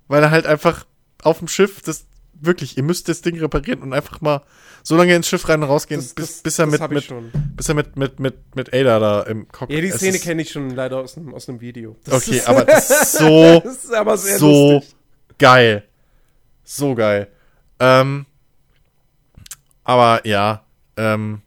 weil 0.07 0.21
er 0.21 0.29
halt 0.31 0.45
einfach 0.45 0.85
auf 1.23 1.39
dem 1.39 1.47
Schiff 1.47 1.81
das 1.81 2.05
wirklich, 2.39 2.77
ihr 2.77 2.83
müsst 2.83 3.09
das 3.09 3.21
Ding 3.23 3.39
reparieren 3.39 3.81
und 3.81 3.93
einfach 3.93 4.21
mal 4.21 4.43
so 4.83 4.95
lange 4.95 5.15
ins 5.15 5.27
Schiff 5.27 5.49
rein 5.49 5.63
und 5.63 5.69
rausgehen, 5.69 5.99
Das- 5.99 6.13
bis, 6.13 6.27
das- 6.35 6.41
bis 6.43 6.59
er 6.59 6.67
mit, 6.67 6.87
mit 6.91 7.11
bis 7.57 7.67
er 7.67 7.73
mit 7.73 7.95
mit 7.97 8.19
mit 8.19 8.55
mit 8.55 8.73
Ada 8.73 8.99
da 8.99 9.21
im 9.23 9.47
Cockpit. 9.47 9.75
Ja, 9.75 9.81
die 9.81 9.91
Szene 9.91 10.17
ist- 10.17 10.23
kenne 10.23 10.43
ich 10.43 10.51
schon 10.51 10.69
leider 10.69 10.97
aus 10.97 11.17
einem, 11.17 11.33
aus 11.33 11.49
einem 11.49 11.59
Video. 11.61 11.95
Das 12.03 12.27
Okay, 12.27 12.37
ist, 12.37 12.47
aber 12.47 12.63
das 12.65 12.89
ist 12.91 13.11
so 13.13 13.59
das 13.65 13.83
ist 13.85 13.93
aber 13.93 14.15
so 14.17 14.73
lustig. 14.75 14.95
Geil. 15.37 15.87
So 16.63 16.95
geil. 16.95 17.31
Ähm, 17.79 18.25
aber 19.83 20.25
ja, 20.27 20.63
ähm, 20.97 21.41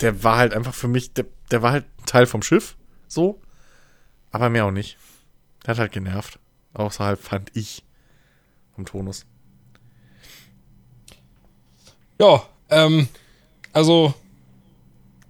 der 0.00 0.22
war 0.22 0.36
halt 0.36 0.54
einfach 0.54 0.74
für 0.74 0.88
mich, 0.88 1.12
der, 1.12 1.26
der 1.50 1.62
war 1.62 1.72
halt 1.72 1.84
Teil 2.06 2.26
vom 2.26 2.42
Schiff, 2.42 2.76
so, 3.08 3.40
aber 4.30 4.48
mehr 4.48 4.66
auch 4.66 4.70
nicht. 4.70 4.98
Der 5.62 5.72
hat 5.72 5.78
halt 5.78 5.92
genervt. 5.92 6.38
Außerhalb 6.74 7.20
fand 7.20 7.50
ich 7.56 7.82
vom 8.74 8.84
Tonus. 8.84 9.24
Ja, 12.20 12.42
ähm, 12.70 13.08
also 13.72 14.14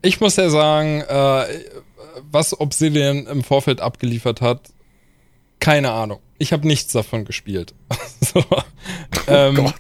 ich 0.03 0.21
muss 0.21 0.37
ja 0.37 0.51
sagen, 0.51 1.01
äh, 1.03 1.65
was 2.31 2.59
Obsidian 2.59 3.27
im 3.27 3.43
Vorfeld 3.43 3.81
abgeliefert 3.81 4.41
hat, 4.41 4.73
keine 5.67 5.91
Ahnung. 5.91 6.21
Ich 6.39 6.53
habe 6.53 6.65
nichts 6.65 6.93
davon 6.93 7.25
gespielt. 7.25 7.75
so, 8.21 8.41
ähm, 9.27 9.57
Gott. 9.57 9.75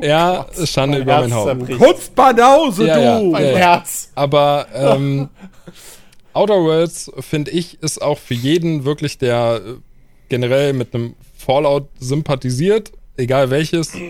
ja, 0.00 0.46
Schande 0.64 0.96
Mein 0.96 1.02
über 1.02 1.20
mein 1.20 1.30
Herz 1.30 1.34
Haupt. 1.34 1.46
zerbricht. 1.48 1.78
Kurzbanause, 1.78 2.86
Ja, 2.86 2.98
ja. 2.98 3.18
du! 3.20 3.32
Ja, 3.32 3.40
ja. 3.40 3.58
Herz. 3.58 4.10
Aber 4.14 4.68
ähm, 4.72 5.28
Outer 6.32 6.62
Worlds, 6.62 7.12
finde 7.20 7.50
ich, 7.50 7.82
ist 7.82 8.00
auch 8.00 8.16
für 8.16 8.32
jeden 8.32 8.86
wirklich, 8.86 9.18
der 9.18 9.60
äh, 9.62 9.74
generell 10.30 10.72
mit 10.72 10.94
einem 10.94 11.14
Fallout 11.36 11.90
sympathisiert, 11.98 12.90
egal 13.18 13.50
welches, 13.50 13.94
äh, 13.94 14.00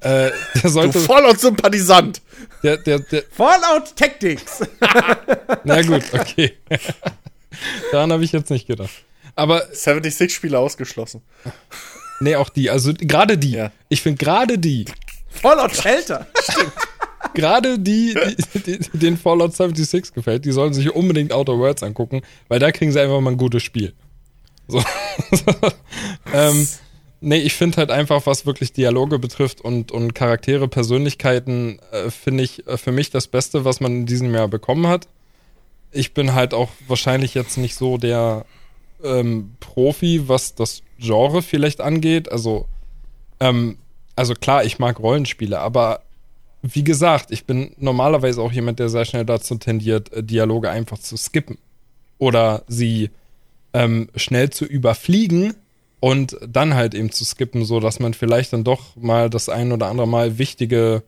der 0.00 0.32
Du 0.60 0.68
sollte, 0.68 1.00
Fallout-Sympathisant. 1.00 2.20
der, 2.62 2.76
der, 2.76 2.98
der, 2.98 3.22
Fallout 3.30 3.96
Tactics! 3.96 4.68
na 5.64 5.80
gut, 5.80 6.02
okay. 6.12 6.58
Daran 7.90 8.12
habe 8.12 8.22
ich 8.22 8.32
jetzt 8.32 8.50
nicht 8.50 8.66
gedacht. 8.66 8.90
Aber 9.34 9.64
76-Spiele 9.72 10.58
ausgeschlossen. 10.58 11.22
nee, 12.20 12.36
auch 12.36 12.48
die, 12.48 12.70
also 12.70 12.92
gerade 12.94 13.38
die. 13.38 13.52
Ja. 13.52 13.72
Ich 13.88 14.02
finde 14.02 14.18
gerade 14.18 14.58
die, 14.58 14.86
Fallout 15.30 15.74
Shelter! 15.74 16.26
gerade 17.34 17.78
die, 17.78 18.14
die, 18.54 18.78
die, 18.78 18.98
den 18.98 19.16
Fallout 19.16 19.54
76 19.54 20.12
gefällt, 20.12 20.44
die 20.44 20.52
sollen 20.52 20.74
sich 20.74 20.94
unbedingt 20.94 21.32
Outer 21.32 21.58
Worlds 21.58 21.82
angucken, 21.82 22.22
weil 22.48 22.58
da 22.58 22.72
kriegen 22.72 22.92
sie 22.92 23.00
einfach 23.00 23.20
mal 23.20 23.30
ein 23.30 23.36
gutes 23.36 23.62
Spiel. 23.62 23.94
So. 24.68 24.82
ähm, 26.32 26.68
nee, 27.20 27.38
ich 27.38 27.54
finde 27.54 27.78
halt 27.78 27.90
einfach, 27.90 28.26
was 28.26 28.46
wirklich 28.46 28.72
Dialoge 28.72 29.18
betrifft 29.18 29.60
und, 29.60 29.92
und 29.92 30.14
Charaktere, 30.14 30.68
Persönlichkeiten, 30.68 31.78
äh, 31.92 32.10
finde 32.10 32.44
ich 32.44 32.66
äh, 32.66 32.76
für 32.76 32.92
mich 32.92 33.10
das 33.10 33.28
Beste, 33.28 33.64
was 33.64 33.80
man 33.80 33.92
in 33.92 34.06
diesem 34.06 34.34
Jahr 34.34 34.48
bekommen 34.48 34.86
hat. 34.86 35.08
Ich 35.92 36.14
bin 36.14 36.34
halt 36.34 36.54
auch 36.54 36.70
wahrscheinlich 36.86 37.34
jetzt 37.34 37.58
nicht 37.58 37.74
so 37.74 37.98
der 37.98 38.44
ähm, 39.04 39.52
Profi, 39.60 40.28
was 40.28 40.54
das 40.54 40.82
Genre 40.98 41.42
vielleicht 41.42 41.80
angeht. 41.80 42.30
Also, 42.30 42.66
ähm, 43.40 43.78
also 44.16 44.34
klar, 44.34 44.64
ich 44.64 44.78
mag 44.78 44.98
Rollenspiele, 44.98 45.58
aber 45.58 46.02
wie 46.62 46.84
gesagt, 46.84 47.30
ich 47.30 47.46
bin 47.46 47.72
normalerweise 47.78 48.42
auch 48.42 48.52
jemand, 48.52 48.78
der 48.78 48.88
sehr 48.88 49.04
schnell 49.04 49.24
dazu 49.24 49.56
tendiert, 49.56 50.12
äh, 50.12 50.22
Dialoge 50.22 50.70
einfach 50.70 50.98
zu 50.98 51.16
skippen. 51.16 51.58
Oder 52.18 52.64
sie 52.68 53.10
ähm, 53.72 54.08
schnell 54.14 54.50
zu 54.50 54.66
überfliegen 54.66 55.54
und 56.00 56.36
dann 56.46 56.74
halt 56.74 56.94
eben 56.94 57.12
zu 57.12 57.24
skippen, 57.24 57.64
so 57.64 57.80
dass 57.80 58.00
man 58.00 58.14
vielleicht 58.14 58.52
dann 58.52 58.64
doch 58.64 58.96
mal 58.96 59.30
das 59.30 59.48
ein 59.48 59.72
oder 59.72 59.86
andere 59.86 60.08
Mal 60.08 60.38
wichtige 60.38 61.02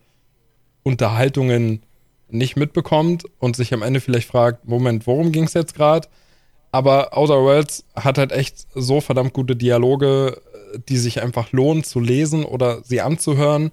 Unterhaltungen 0.83 1.83
nicht 2.29 2.57
mitbekommt 2.57 3.25
und 3.39 3.57
sich 3.57 3.75
am 3.75 3.83
Ende 3.83 4.01
vielleicht 4.01 4.29
fragt, 4.29 4.67
Moment, 4.67 5.07
worum 5.07 5.33
ging 5.33 5.45
es 5.45 5.55
jetzt 5.55 5.75
gerade? 5.75 6.09
Aber 6.73 7.17
Outer 7.17 7.42
Worlds 7.42 7.84
hat 7.94 8.18
halt 8.18 8.33
echt 8.33 8.67
so 8.75 9.01
verdammt 9.01 9.34
gute 9.34 9.55
Dialoge, 9.55 10.41
die 10.89 10.97
sich 10.97 11.23
einfach 11.23 11.52
lohnen 11.52 11.84
zu 11.84 12.01
lesen 12.01 12.44
oder 12.44 12.83
sie 12.83 13.02
anzuhören. 13.02 13.70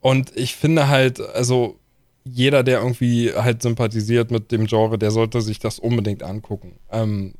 Und 0.00 0.34
ich 0.36 0.54
finde 0.54 0.86
halt, 0.88 1.20
also 1.20 1.78
jeder, 2.24 2.62
der 2.62 2.78
irgendwie 2.78 3.32
halt 3.34 3.60
sympathisiert 3.60 4.30
mit 4.30 4.52
dem 4.52 4.66
Genre, 4.66 4.98
der 4.98 5.10
sollte 5.10 5.40
sich 5.40 5.58
das 5.58 5.80
unbedingt 5.80 6.22
angucken. 6.22 6.78
Ähm, 6.92 7.34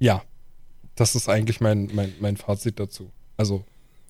ja, 0.00 0.22
das 0.96 1.14
ist 1.14 1.28
eigentlich 1.28 1.60
mein, 1.60 1.88
mein, 1.94 2.12
mein 2.20 2.36
Fazit 2.36 2.80
dazu. 2.80 3.10
Also, 3.36 3.64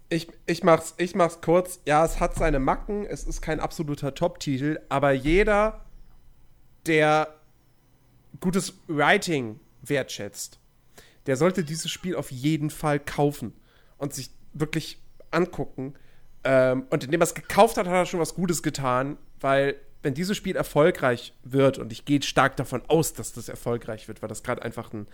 Ich, 0.09 0.29
ich, 0.47 0.63
mach's, 0.63 0.95
ich 0.97 1.15
mach's 1.15 1.41
kurz. 1.43 1.81
Ja, 1.87 2.05
es 2.05 2.19
hat 2.19 2.35
seine 2.35 2.61
Macken, 2.61 3.05
es 3.05 3.25
ist 3.25 3.43
kein 3.43 3.61
absoluter 3.61 4.15
Top-Titel, 4.15 4.79
aber 4.89 5.13
jeder, 5.13 5.85
der 6.87 7.29
gutes 8.41 8.75
Writing 8.87 9.61
wertschätzt, 9.83 10.59
der 11.27 11.37
sollte 11.37 11.65
dieses 11.65 11.91
Spiel 11.91 12.17
auf 12.17 12.31
jeden 12.31 12.71
Fall 12.71 13.01
kaufen 13.01 13.53
und 13.99 14.15
sich 14.15 14.31
wirklich 14.53 14.99
angucken. 15.31 15.95
Ähm, 16.45 16.87
und 16.91 17.05
indem 17.05 17.21
er 17.21 17.25
es 17.25 17.35
gekauft 17.35 17.77
hat, 17.77 17.87
hat 17.87 17.95
er 17.95 18.07
schon 18.07 18.21
was 18.21 18.35
Gutes 18.35 18.63
getan, 18.63 19.17
weil 19.41 19.77
wenn 20.03 20.15
dieses 20.15 20.37
Spiel 20.37 20.55
erfolgreich 20.55 21.35
wird, 21.43 21.79
und 21.79 21.91
ich 21.91 22.05
gehe 22.05 22.23
stark 22.23 22.57
davon 22.57 22.83
aus, 22.87 23.13
dass 23.13 23.33
das 23.33 23.49
erfolgreich 23.49 24.07
wird, 24.07 24.23
weil 24.23 24.29
das 24.29 24.45
gerade 24.45 24.63
einfach 24.63 24.93
ein, 24.93 25.09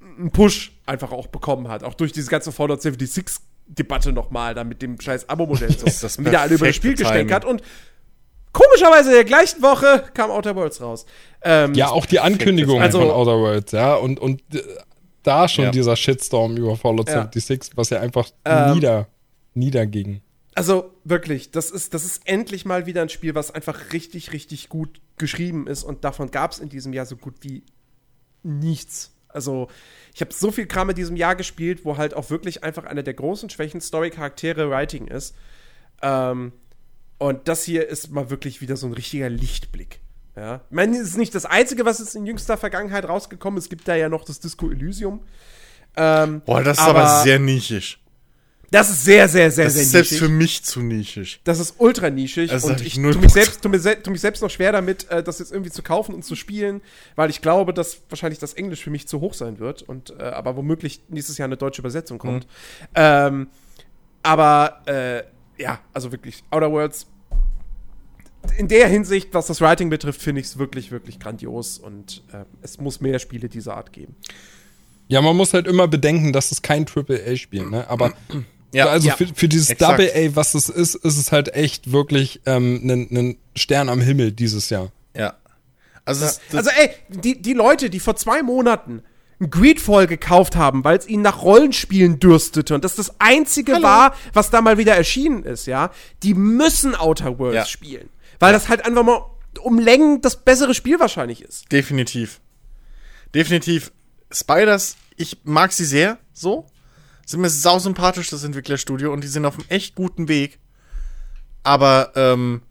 einen 0.00 0.32
Push 0.32 0.72
einfach 0.86 1.12
auch 1.12 1.28
bekommen 1.28 1.68
hat. 1.68 1.84
Auch 1.84 1.94
durch 1.94 2.10
diese 2.10 2.28
ganze 2.28 2.50
Fallout 2.50 2.82
76 2.82 3.36
Debatte 3.66 4.12
nochmal, 4.12 4.54
da 4.54 4.64
mit 4.64 4.82
dem 4.82 5.00
scheiß 5.00 5.28
Abo-Modell 5.28 5.70
so. 5.78 5.86
das 5.86 6.18
wieder 6.18 6.40
alle 6.40 6.54
über 6.54 6.66
das 6.66 6.76
Spiel. 6.76 6.94
Timing. 6.94 7.32
Und 7.44 7.62
komischerweise 8.52 9.10
in 9.10 9.14
der 9.16 9.24
gleichen 9.24 9.62
Woche 9.62 10.04
kam 10.14 10.30
Outer 10.30 10.56
Worlds 10.56 10.80
raus. 10.80 11.06
Ähm, 11.42 11.74
ja, 11.74 11.90
auch 11.90 12.06
die 12.06 12.20
Ankündigung 12.20 12.80
Also- 12.80 13.00
von 13.00 13.10
Outer 13.10 13.38
Worlds, 13.38 13.72
ja, 13.72 13.94
und, 13.94 14.18
und 14.18 14.42
äh, 14.54 14.62
da 15.22 15.48
schon 15.48 15.66
Ja. 15.66 15.70
dieser 15.70 15.94
Shitstorm 15.96 16.56
über 16.56 16.76
Fallout 16.76 17.08
Ja. 17.08 17.22
76, 17.22 17.76
was 17.76 17.90
ja 17.90 18.00
einfach 18.00 18.30
Ähm, 18.44 18.74
nieder, 18.74 19.08
niederging. 19.54 20.20
Also 20.54 20.90
wirklich, 21.04 21.50
das 21.52 21.70
ist, 21.70 21.94
das 21.94 22.04
ist 22.04 22.22
endlich 22.26 22.64
mal 22.64 22.86
wieder 22.86 23.02
ein 23.02 23.08
Spiel, 23.08 23.34
was 23.36 23.50
einfach 23.52 23.92
richtig, 23.92 24.32
richtig 24.32 24.68
gut 24.68 25.00
geschrieben 25.16 25.66
ist. 25.68 25.84
Und 25.84 26.02
davon 26.04 26.30
gab 26.32 26.50
es 26.52 26.58
in 26.58 26.68
diesem 26.68 26.92
Jahr 26.92 27.06
so 27.06 27.16
gut 27.16 27.34
wie 27.42 27.62
nichts. 28.42 29.12
Also, 29.28 29.68
ich 30.14 30.20
habe 30.20 30.32
so 30.32 30.50
viel 30.50 30.66
Kram 30.66 30.90
in 30.90 30.96
diesem 30.96 31.14
Jahr 31.16 31.36
gespielt, 31.36 31.84
wo 31.84 31.96
halt 31.96 32.14
auch 32.14 32.30
wirklich 32.30 32.64
einfach 32.64 32.84
eine 32.84 33.04
der 33.04 33.14
großen 33.14 33.50
Schwächen 33.50 33.80
Story-Charaktere 33.80 34.70
Writing 34.70 35.06
ist. 35.06 35.34
Ähm, 36.02 36.52
und 37.18 37.46
das 37.46 37.62
hier 37.64 37.86
ist 37.88 38.10
mal 38.10 38.30
wirklich 38.30 38.60
wieder 38.60 38.76
so 38.76 38.86
ein 38.86 38.92
richtiger 38.94 39.28
Lichtblick. 39.28 40.00
Ja. 40.38 40.60
Ich 40.70 40.74
meine, 40.74 40.96
es 40.96 41.08
ist 41.08 41.18
nicht 41.18 41.34
das 41.34 41.44
Einzige, 41.44 41.84
was 41.84 41.98
jetzt 41.98 42.14
in 42.14 42.26
jüngster 42.26 42.56
Vergangenheit 42.56 43.08
rausgekommen 43.08 43.58
ist. 43.58 43.64
Es 43.64 43.70
gibt 43.70 43.88
da 43.88 43.96
ja 43.96 44.08
noch 44.08 44.24
das 44.24 44.40
Disco 44.40 44.70
Elysium. 44.70 45.20
Ähm, 45.96 46.42
Boah, 46.46 46.62
das 46.62 46.78
ist 46.78 46.84
aber, 46.84 47.22
sehr 47.22 47.38
nischig. 47.38 47.98
Das 48.70 48.90
ist 48.90 49.04
sehr, 49.04 49.28
sehr, 49.28 49.50
sehr, 49.50 49.64
Das 49.64 49.74
sehr 49.74 49.82
ist 49.82 49.90
selbst 49.90 50.18
für 50.18 50.28
mich 50.28 50.62
zu 50.62 50.80
nischig. 50.80 51.40
Das 51.44 51.58
ist 51.58 51.76
ultra 51.78 52.10
nischig 52.10 52.50
Das 52.50 52.64
und 52.64 52.82
ich 52.82 52.88
ich 52.88 52.94
tue 52.94 53.16
mich, 53.16 53.32
selbst, 53.32 53.62
tu, 53.62 53.68
mir 53.70 53.80
sel 53.80 53.96
tu 54.02 54.10
mich 54.10 54.20
selbst 54.20 54.42
noch 54.42 54.50
schwer 54.50 54.72
damit, 54.72 55.10
äh, 55.10 55.22
das 55.22 55.38
jetzt 55.38 55.52
irgendwie 55.52 55.70
zu 55.70 55.82
kaufen 55.82 56.14
und 56.14 56.22
zu 56.22 56.34
spielen, 56.36 56.82
weil 57.16 57.30
ich 57.30 57.40
glaube, 57.40 57.72
dass 57.72 58.02
wahrscheinlich 58.10 58.38
das 58.38 58.52
Englisch 58.54 58.84
für 58.84 58.90
mich 58.90 59.08
zu 59.08 59.20
hoch 59.20 59.32
sein 59.32 59.58
wird 59.58 59.82
und 59.82 60.10
äh, 60.18 60.22
aber 60.22 60.56
womöglich 60.56 61.00
nächstes 61.08 61.38
Jahr 61.38 61.46
eine 61.46 61.56
deutsche 61.56 61.80
Übersetzung 61.80 62.18
kommt. 62.18 62.44
Mhm. 62.44 62.88
Ähm, 62.94 63.46
aber 64.22 64.82
äh, 64.84 65.22
ja, 65.60 65.80
also 65.94 66.12
wirklich, 66.12 66.44
Outer 66.50 66.70
Worlds. 66.70 67.06
In 68.56 68.68
der 68.68 68.88
Hinsicht, 68.88 69.28
was 69.32 69.46
das 69.46 69.60
Writing 69.60 69.90
betrifft, 69.90 70.22
finde 70.22 70.40
ich 70.40 70.46
es 70.48 70.58
wirklich, 70.58 70.90
wirklich 70.90 71.18
grandios 71.18 71.78
und 71.78 72.22
äh, 72.32 72.44
es 72.62 72.78
muss 72.78 73.00
mehr 73.00 73.18
Spiele 73.18 73.48
dieser 73.48 73.76
Art 73.76 73.92
geben. 73.92 74.16
Ja, 75.08 75.22
man 75.22 75.36
muss 75.36 75.54
halt 75.54 75.66
immer 75.66 75.88
bedenken, 75.88 76.32
dass 76.32 76.52
es 76.52 76.62
kein 76.62 76.86
Triple-A-Spiel, 76.86 77.66
ne? 77.66 77.88
Aber 77.88 78.12
Ja, 78.72 78.86
also 78.86 79.08
ja. 79.08 79.16
für, 79.16 79.26
für 79.34 79.48
dieses. 79.48 79.68
Double-A, 79.78 80.36
was 80.36 80.54
es 80.54 80.68
ist, 80.68 80.94
ist 80.94 81.16
es 81.16 81.32
halt 81.32 81.54
echt 81.54 81.90
wirklich 81.90 82.42
ähm, 82.44 82.82
ein 82.84 83.16
ein 83.16 83.36
Stern 83.56 83.88
am 83.88 84.00
Himmel 84.00 84.32
dieses 84.32 84.68
Jahr. 84.68 84.92
Ja. 85.16 85.34
Also, 86.04 86.24
das, 86.26 86.40
das, 86.50 86.66
Also 86.66 86.70
ey, 86.78 86.90
die, 87.08 87.40
die 87.40 87.54
Leute, 87.54 87.90
die 87.90 88.00
vor 88.00 88.16
zwei 88.16 88.42
Monaten 88.42 89.02
ein 89.40 89.50
Greedfall 89.50 90.06
gekauft 90.06 90.56
haben, 90.56 90.84
weil 90.84 90.98
es 90.98 91.08
ihnen 91.08 91.22
nach 91.22 91.42
Rollenspielen 91.42 92.18
dürstete 92.18 92.74
und 92.74 92.84
das 92.84 92.96
das 92.96 93.20
einzige 93.20 93.82
war, 93.82 94.14
was 94.32 94.50
da 94.50 94.60
mal 94.60 94.78
wieder 94.78 94.96
erschienen 94.96 95.44
ist, 95.44 95.66
ja, 95.66 95.90
die 96.22 96.34
müssen 96.34 96.94
Outer 96.94 97.38
Worlds 97.38 97.54
Ja. 97.56 97.64
spielen. 97.66 98.08
Weil 98.38 98.52
das 98.52 98.68
halt 98.68 98.84
einfach 98.84 99.02
mal 99.04 99.22
um 99.60 99.78
Längen 99.78 100.20
das 100.20 100.44
bessere 100.44 100.74
Spiel 100.74 101.00
wahrscheinlich 101.00 101.42
ist. 101.42 101.70
definitiv. 101.72 102.40
Definitiv. 103.34 103.92
Spiders, 104.30 104.96
ich 105.16 105.38
mag 105.44 105.72
sie 105.72 105.84
sehr, 105.84 106.18
so. 106.32 106.66
Sind 107.26 107.40
mir 107.40 107.50
sausympathisch, 107.50 108.30
das 108.30 108.44
Entwicklerstudio, 108.44 109.12
und 109.12 109.22
die 109.22 109.28
sind 109.28 109.44
auf 109.44 109.54
einem 109.58 109.66
echt 109.68 109.94
guten 109.94 110.28
Weg. 110.28 110.58
Aber, 111.62 112.12
ähm, 112.14 112.62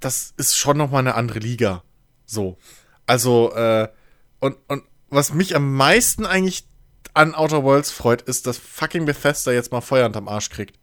das 0.00 0.34
ist 0.36 0.56
schon 0.56 0.76
noch 0.76 0.90
mal 0.90 0.98
eine 0.98 1.14
andere 1.14 1.38
Liga. 1.38 1.82
So. 2.26 2.58
Also, 3.06 3.52
äh, 3.54 3.88
und, 4.40 4.56
und 4.68 4.82
was 5.08 5.32
mich 5.32 5.54
am 5.54 5.74
meisten 5.76 6.26
eigentlich 6.26 6.64
an 7.14 7.34
Outer 7.34 7.62
Worlds 7.62 7.90
freut, 7.90 8.22
ist, 8.22 8.46
dass 8.46 8.58
fucking 8.58 9.04
Bethesda 9.04 9.52
jetzt 9.52 9.70
mal 9.70 9.80
Feuer 9.80 10.06
unterm 10.06 10.28
Arsch 10.28 10.50
kriegt. 10.50 10.78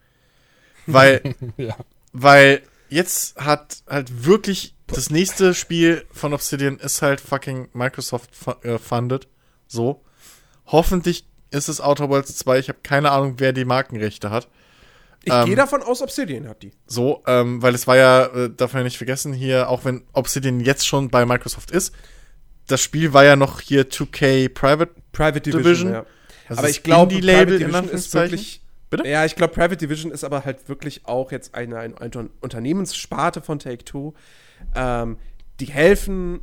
Weil, 0.85 1.35
Ja. 1.57 1.75
weil 2.13 2.61
jetzt 2.89 3.35
hat 3.37 3.83
halt 3.87 4.25
wirklich 4.25 4.75
das 4.87 5.09
nächste 5.09 5.53
Spiel 5.53 6.05
von 6.11 6.33
Obsidian 6.33 6.77
ist 6.77 7.01
halt 7.01 7.21
fucking 7.21 7.69
Microsoft 7.73 8.31
äh, 8.63 8.77
funded. 8.79 9.27
So. 9.67 10.01
Hoffentlich 10.65 11.25
ist 11.51 11.67
es 11.69 11.81
Outer 11.81 12.09
Worlds 12.09 12.35
2. 12.37 12.59
Ich 12.59 12.69
habe 12.69 12.79
keine 12.83 13.11
Ahnung, 13.11 13.35
wer 13.37 13.53
die 13.53 13.65
Markenrechte 13.65 14.29
hat. 14.31 14.47
Ich 15.23 15.33
Ähm, 15.33 15.45
gehe 15.47 15.55
davon 15.55 15.83
aus, 15.83 16.01
Obsidian 16.01 16.47
hat 16.47 16.63
die. 16.63 16.71
So, 16.87 17.23
ähm, 17.27 17.61
weil 17.61 17.75
es 17.75 17.87
war 17.87 17.97
ja, 17.97 18.25
äh, 18.27 18.49
darf 18.55 18.73
man 18.73 18.81
ja 18.81 18.83
nicht 18.85 18.97
vergessen, 18.97 19.33
hier, 19.33 19.69
auch 19.69 19.83
wenn 19.85 20.03
Obsidian 20.13 20.59
jetzt 20.59 20.87
schon 20.87 21.09
bei 21.09 21.25
Microsoft 21.25 21.71
ist, 21.71 21.93
das 22.67 22.81
Spiel 22.81 23.13
war 23.13 23.25
ja 23.25 23.35
noch 23.35 23.59
hier 23.61 23.89
2K 23.89 24.47
Private. 24.49 24.91
Private 25.11 25.41
Division, 25.41 25.63
Division. 25.63 25.91
ja. 25.91 26.05
Also 26.47 26.59
aber 26.59 26.69
ich 26.69 26.83
glaube, 26.83 27.13
Indie-Label 27.13 27.45
Private 27.45 27.53
in 27.55 27.59
Division 27.59 27.83
ist 27.83 28.15
Anführungszeichen. 28.15 28.31
wirklich. 28.31 28.58
Bitte? 28.89 29.07
Ja, 29.07 29.25
ich 29.25 29.35
glaube, 29.35 29.53
Private 29.53 29.77
Division 29.77 30.11
ist 30.11 30.23
aber 30.23 30.45
halt 30.45 30.67
wirklich 30.69 31.05
auch 31.05 31.31
jetzt 31.31 31.53
eine, 31.55 31.77
eine, 31.77 31.99
eine 32.01 32.29
Unternehmenssparte 32.41 33.41
von 33.41 33.59
Take-Two. 33.59 34.13
Ähm, 34.75 35.17
die 35.59 35.65
helfen 35.67 36.39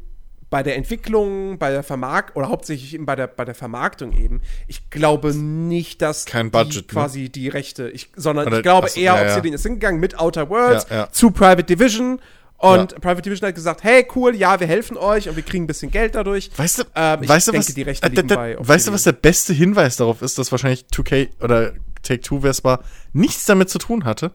bei 0.48 0.62
der 0.62 0.76
Entwicklung, 0.76 1.58
bei 1.58 1.70
der 1.72 1.82
Vermarktung 1.82 2.36
oder 2.36 2.48
hauptsächlich 2.48 2.94
eben 2.94 3.04
bei 3.04 3.16
der, 3.16 3.26
bei 3.26 3.44
der 3.44 3.56
Vermarktung 3.56 4.12
eben. 4.12 4.40
Ich 4.68 4.90
glaube 4.90 5.34
nicht, 5.34 6.00
dass 6.02 6.24
Kein 6.24 6.46
die 6.46 6.50
Budget, 6.50 6.74
ne? 6.76 6.82
quasi 6.92 7.28
die 7.30 7.48
Rechte, 7.48 7.88
ich, 7.90 8.10
sondern 8.14 8.46
Oder- 8.46 8.58
ich 8.58 8.62
glaube 8.62 8.86
achso, 8.86 9.00
eher, 9.00 9.14
ja, 9.16 9.22
ja. 9.22 9.28
Obsidian 9.28 9.54
ist 9.54 9.64
hingegangen 9.64 9.98
mit 10.00 10.18
Outer 10.20 10.48
Worlds 10.48 10.86
Ja, 10.88 11.10
zu 11.10 11.32
Private 11.32 11.64
Division 11.64 12.20
und 12.58 12.92
Ja. 12.92 12.98
Private 13.00 13.22
Division 13.22 13.48
hat 13.48 13.54
gesagt, 13.56 13.82
hey, 13.82 14.06
cool, 14.14 14.36
ja, 14.36 14.58
wir 14.60 14.68
helfen 14.68 14.96
euch 14.96 15.28
und 15.28 15.34
wir 15.34 15.42
kriegen 15.42 15.64
ein 15.64 15.66
bisschen 15.66 15.90
Geld 15.90 16.14
dadurch. 16.14 16.50
Weißt 16.56 16.78
du, 16.78 16.84
Ähm, 16.94 17.24
ich 17.24 17.28
weißt 17.28 17.48
du 17.48 17.52
denke, 17.52 17.66
was, 17.66 17.74
die 17.74 17.82
Rechte 17.82 18.06
äh, 18.06 18.10
liegen 18.10 18.28
da- 18.28 18.36
bei 18.36 18.56
weißt 18.58 18.86
du, 18.86 18.92
was 18.92 19.02
der 19.02 19.12
beste 19.12 19.52
Hinweis 19.52 19.96
darauf 19.96 20.22
ist, 20.22 20.38
dass 20.38 20.52
wahrscheinlich 20.52 20.86
2K 20.92 21.28
oder 21.42 21.72
Take-Two 22.06 22.40
Vespa 22.40 22.80
nichts 23.12 23.44
damit 23.44 23.70
zu 23.70 23.78
tun 23.78 24.04
hatte? 24.04 24.32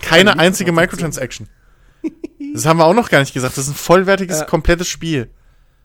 Keine 0.00 0.38
einzige 0.38 0.72
Microtransaction. 0.72 1.48
Das 2.54 2.66
haben 2.66 2.78
wir 2.78 2.86
auch 2.86 2.94
noch 2.94 3.10
gar 3.10 3.20
nicht 3.20 3.34
gesagt. 3.34 3.56
Das 3.56 3.64
ist 3.66 3.72
ein 3.72 3.76
vollwertiges, 3.76 4.40
Ja. 4.40 4.44
komplettes 4.46 4.88
Spiel. 4.88 5.30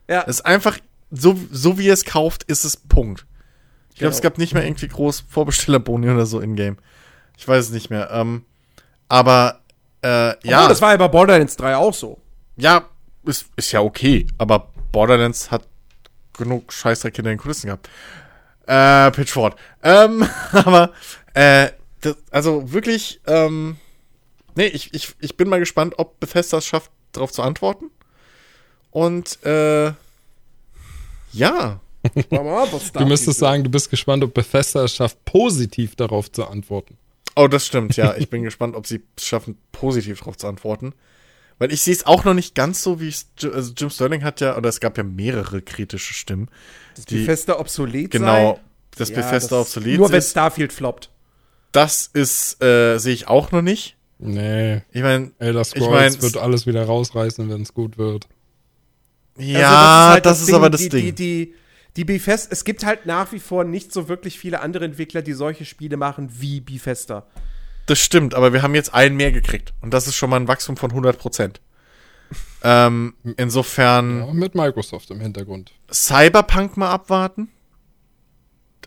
Ja, 0.09 0.21
Es 0.23 0.37
ist 0.37 0.45
einfach, 0.45 0.79
so, 1.11 1.37
so 1.51 1.77
wie 1.77 1.85
ihr 1.87 1.93
es 1.93 2.05
kauft, 2.05 2.43
ist 2.43 2.63
es 2.63 2.77
Punkt. 2.77 3.25
Ich 3.91 3.99
glaube, 3.99 4.09
Genau. 4.11 4.15
es 4.15 4.21
gab 4.21 4.37
nicht 4.37 4.53
mehr 4.53 4.65
irgendwie 4.65 4.87
groß 4.87 5.25
Vorbestellerboni 5.27 6.09
oder 6.09 6.25
so 6.25 6.39
in-game. 6.39 6.77
Ich 7.37 7.47
weiß 7.47 7.65
es 7.65 7.71
nicht 7.71 7.89
mehr. 7.89 8.09
Ähm, 8.11 8.45
aber, 9.09 9.61
äh, 10.03 10.35
ja. 10.47 10.65
Oh, 10.65 10.69
das 10.69 10.81
war 10.81 10.91
ja 10.91 10.97
bei 10.97 11.07
Borderlands 11.07 11.55
3 11.57 11.75
auch 11.75 11.93
so. 11.93 12.19
Ja, 12.55 12.85
ist, 13.25 13.47
ist 13.55 13.71
ja 13.71 13.81
okay, 13.81 14.25
aber 14.37 14.71
Borderlands 14.91 15.51
hat 15.51 15.67
genug 16.37 16.71
Scheißdreck 16.71 17.15
hinter 17.15 17.29
den 17.29 17.37
Kulissen 17.39 17.67
gehabt. 17.67 17.89
Äh, 18.67 19.11
Pitchford. 19.11 19.57
Ähm, 19.83 20.27
aber, 20.51 20.91
äh, 21.33 21.69
das, 22.01 22.17
also 22.29 22.71
wirklich, 22.71 23.21
ähm, 23.25 23.77
nee, 24.55 24.67
ich, 24.67 24.93
ich, 24.93 25.15
ich 25.19 25.37
bin 25.37 25.49
mal 25.49 25.59
gespannt, 25.59 25.95
ob 25.97 26.19
Bethesda 26.19 26.57
es 26.57 26.65
schafft, 26.65 26.91
darauf 27.11 27.31
zu 27.31 27.41
antworten. 27.41 27.89
Und, 28.91 29.43
äh, 29.43 29.93
ja, 31.31 31.79
Du 33.03 33.05
müsstest 33.05 33.39
sagen, 33.39 33.63
du 33.63 33.69
bist 33.69 33.89
gespannt, 33.89 34.23
ob 34.23 34.33
Bethesda 34.33 34.83
es 34.83 34.95
schafft, 34.95 35.23
positiv 35.25 35.95
darauf 35.95 36.31
zu 36.31 36.45
antworten. 36.45 36.97
Oh, 37.35 37.47
das 37.47 37.65
stimmt, 37.65 37.95
ja. 37.97 38.15
Ich 38.17 38.29
bin 38.29 38.43
gespannt, 38.43 38.75
ob 38.75 38.87
sie 38.87 39.01
es 39.15 39.25
schaffen, 39.25 39.57
positiv 39.71 40.19
darauf 40.19 40.37
zu 40.37 40.47
antworten. 40.47 40.93
Weil 41.59 41.71
ich 41.73 41.81
sehe 41.81 41.93
es 41.93 42.05
auch 42.05 42.23
noch 42.23 42.33
nicht 42.35 42.53
ganz 42.55 42.83
so, 42.83 42.99
wie 42.99 43.07
es. 43.09 43.27
Also 43.43 43.73
Jim 43.75 43.89
Sterling 43.89 44.23
hat 44.23 44.41
ja, 44.41 44.55
oder 44.57 44.69
es 44.69 44.79
gab 44.79 44.97
ja 44.97 45.03
mehrere 45.03 45.61
kritische 45.61 46.13
Stimmen. 46.13 46.49
die 47.09 47.19
Bethesda 47.19 47.59
obsolet 47.59 48.11
genau, 48.11 48.55
sei. 48.55 48.61
dass 48.97 49.09
Ja, 49.09 49.15
Bethesda 49.15 49.57
das- 49.57 49.67
obsolet 49.67 49.97
Nur 49.97 50.11
wenn 50.11 50.19
ist. 50.19 50.31
Starfield 50.31 50.71
floppt. 50.73 51.09
Das 51.71 52.09
ist, 52.13 52.61
äh, 52.63 52.97
sehe 52.99 53.13
ich 53.13 53.27
auch 53.27 53.51
noch 53.51 53.61
nicht. 53.61 53.95
Nee, 54.19 54.81
Ich 54.91 55.01
meine, 55.01 55.31
Elder 55.39 55.61
Ich 55.61 55.67
Scrolls 55.67 56.13
mein, 56.13 56.21
wird 56.23 56.37
alles 56.37 56.65
wieder 56.65 56.83
rausreißen, 56.85 57.49
wenn 57.49 57.61
es 57.61 57.73
gut 57.73 57.97
wird. 57.99 58.27
ja, 59.37 60.09
Also 60.09 60.21
das 60.21 60.41
ist, 60.41 60.53
aber 60.53 60.69
das 60.69 60.81
die, 60.81 60.89
Ding. 60.89 61.05
Die, 61.05 61.11
die, 61.13 61.53
die 61.95 62.05
Bethesda, 62.05 62.49
es 62.51 62.63
gibt 62.63 62.85
halt 62.85 63.05
nach 63.05 63.31
wie 63.31 63.39
vor 63.39 63.63
nicht 63.63 63.91
so 63.93 64.07
wirklich 64.09 64.39
viele 64.39 64.61
andere 64.61 64.85
Entwickler, 64.85 65.21
die 65.21 65.33
solche 65.33 65.65
Spiele 65.65 65.97
machen 65.97 66.29
wie 66.39 66.61
Bethesda. 66.61 67.27
Das 67.87 67.99
stimmt, 67.99 68.35
aber 68.35 68.53
wir 68.53 68.61
haben 68.61 68.75
jetzt 68.75 68.93
einen 68.93 69.15
mehr 69.15 69.31
gekriegt. 69.31 69.73
Und 69.81 69.93
das 69.93 70.07
ist 70.07 70.15
schon 70.15 70.29
mal 70.29 70.35
ein 70.37 70.47
Wachstum 70.47 70.77
von 70.77 70.91
100 70.91 71.17
Prozent. 71.17 71.61
ähm, 72.63 73.15
insofern 73.37 74.19
Ja, 74.19 74.33
mit 74.33 74.53
Microsoft 74.55 75.09
im 75.09 75.19
Hintergrund. 75.21 75.71
Cyberpunk 75.91 76.77
mal 76.77 76.91
abwarten. 76.91 77.49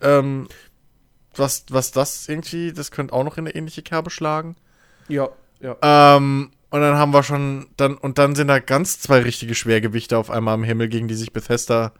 Ähm, 0.01 0.47
was, 1.35 1.65
was 1.69 1.91
das 1.91 2.27
irgendwie, 2.29 2.73
das 2.73 2.91
könnte 2.91 3.13
auch 3.13 3.23
noch 3.23 3.37
in 3.37 3.45
eine 3.47 3.55
ähnliche 3.55 3.81
Kerbe 3.81 4.09
schlagen. 4.09 4.55
Ja, 5.07 5.29
ja. 5.59 5.75
Ähm, 5.81 6.51
und 6.69 6.81
dann 6.81 6.95
haben 6.95 7.13
wir 7.13 7.23
schon, 7.23 7.67
dann, 7.77 7.95
und 7.97 8.17
dann 8.17 8.35
sind 8.35 8.47
da 8.47 8.59
ganz 8.59 8.99
zwei 8.99 9.19
richtige 9.19 9.55
Schwergewichte 9.55 10.17
auf 10.17 10.29
einmal 10.29 10.53
am 10.53 10.63
Himmel, 10.63 10.89
gegen 10.89 11.07
die 11.07 11.15
sich 11.15 11.33
Bethesda, 11.33 11.91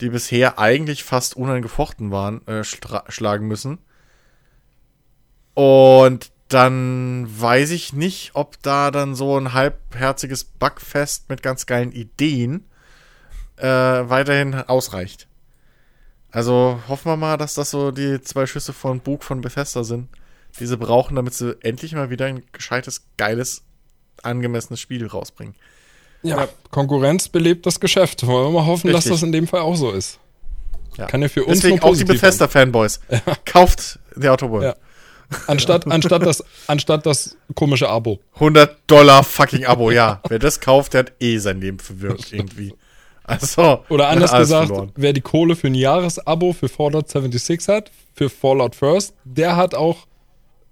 die 0.00 0.10
bisher 0.10 0.58
eigentlich 0.58 1.02
fast 1.04 1.36
unangefochten 1.36 2.10
waren, 2.10 2.46
äh, 2.46 2.62
schlagen 2.64 3.46
müssen. 3.48 3.78
Und 5.54 6.30
dann 6.48 7.26
weiß 7.28 7.70
ich 7.70 7.92
nicht, 7.92 8.32
ob 8.34 8.60
da 8.62 8.90
dann 8.90 9.14
so 9.14 9.38
ein 9.38 9.52
halbherziges 9.52 10.44
Bugfest 10.44 11.28
mit 11.28 11.42
ganz 11.42 11.66
geilen 11.66 11.92
Ideen 11.92 12.66
äh, 13.56 13.66
weiterhin 13.66 14.54
ausreicht. 14.54 15.28
Also 16.32 16.80
hoffen 16.88 17.10
wir 17.10 17.16
mal, 17.16 17.36
dass 17.36 17.54
das 17.54 17.70
so 17.70 17.90
die 17.90 18.20
zwei 18.20 18.46
Schüsse 18.46 18.72
von 18.72 19.00
Bug 19.00 19.24
von 19.24 19.40
Bethesda 19.40 19.84
sind, 19.84 20.08
die 20.58 20.66
sie 20.66 20.76
brauchen, 20.76 21.16
damit 21.16 21.34
sie 21.34 21.56
endlich 21.62 21.92
mal 21.94 22.10
wieder 22.10 22.26
ein 22.26 22.42
gescheites, 22.52 23.06
geiles, 23.16 23.62
angemessenes 24.22 24.80
Spiel 24.80 25.06
rausbringen. 25.06 25.54
Ja, 26.22 26.48
Konkurrenz 26.70 27.28
belebt 27.28 27.64
das 27.64 27.80
Geschäft. 27.80 28.26
Wollen 28.26 28.48
wir 28.48 28.60
mal 28.60 28.66
hoffen, 28.66 28.88
Richtig. 28.88 29.04
dass 29.04 29.20
das 29.20 29.22
in 29.22 29.32
dem 29.32 29.46
Fall 29.46 29.60
auch 29.60 29.76
so 29.76 29.90
ist. 29.90 30.18
Ja. 30.96 31.06
Kann 31.06 31.22
ja 31.22 31.28
für 31.28 31.44
uns 31.44 31.60
Deswegen 31.60 31.78
nur 31.78 31.86
auch 31.86 31.96
die 31.96 32.04
Bethesda-Fanboys. 32.04 33.00
Kauft 33.46 33.98
The 34.16 34.28
Outer 34.28 34.50
World. 34.50 34.64
Ja. 34.64 34.89
Anstatt, 35.46 35.86
anstatt, 35.90 36.26
das, 36.26 36.44
anstatt 36.66 37.06
das 37.06 37.36
komische 37.54 37.88
Abo. 37.88 38.20
100 38.34 38.78
Dollar 38.86 39.22
fucking 39.22 39.64
Abo, 39.64 39.90
ja. 39.90 40.20
Wer 40.28 40.38
das 40.38 40.60
kauft, 40.60 40.94
der 40.94 41.00
hat 41.00 41.12
eh 41.20 41.38
sein 41.38 41.60
Leben 41.60 41.78
verwirrt 41.78 42.32
irgendwie. 42.32 42.74
Also, 43.24 43.84
Oder 43.88 44.08
anders 44.08 44.32
gesagt, 44.32 44.68
verloren. 44.68 44.92
wer 44.96 45.12
die 45.12 45.20
Kohle 45.20 45.54
für 45.54 45.68
ein 45.68 45.74
Jahresabo 45.74 46.52
für 46.52 46.68
Fallout 46.68 47.08
76 47.08 47.68
hat, 47.68 47.92
für 48.14 48.28
Fallout 48.28 48.74
First, 48.74 49.14
der 49.24 49.54
hat 49.54 49.74
auch 49.74 50.08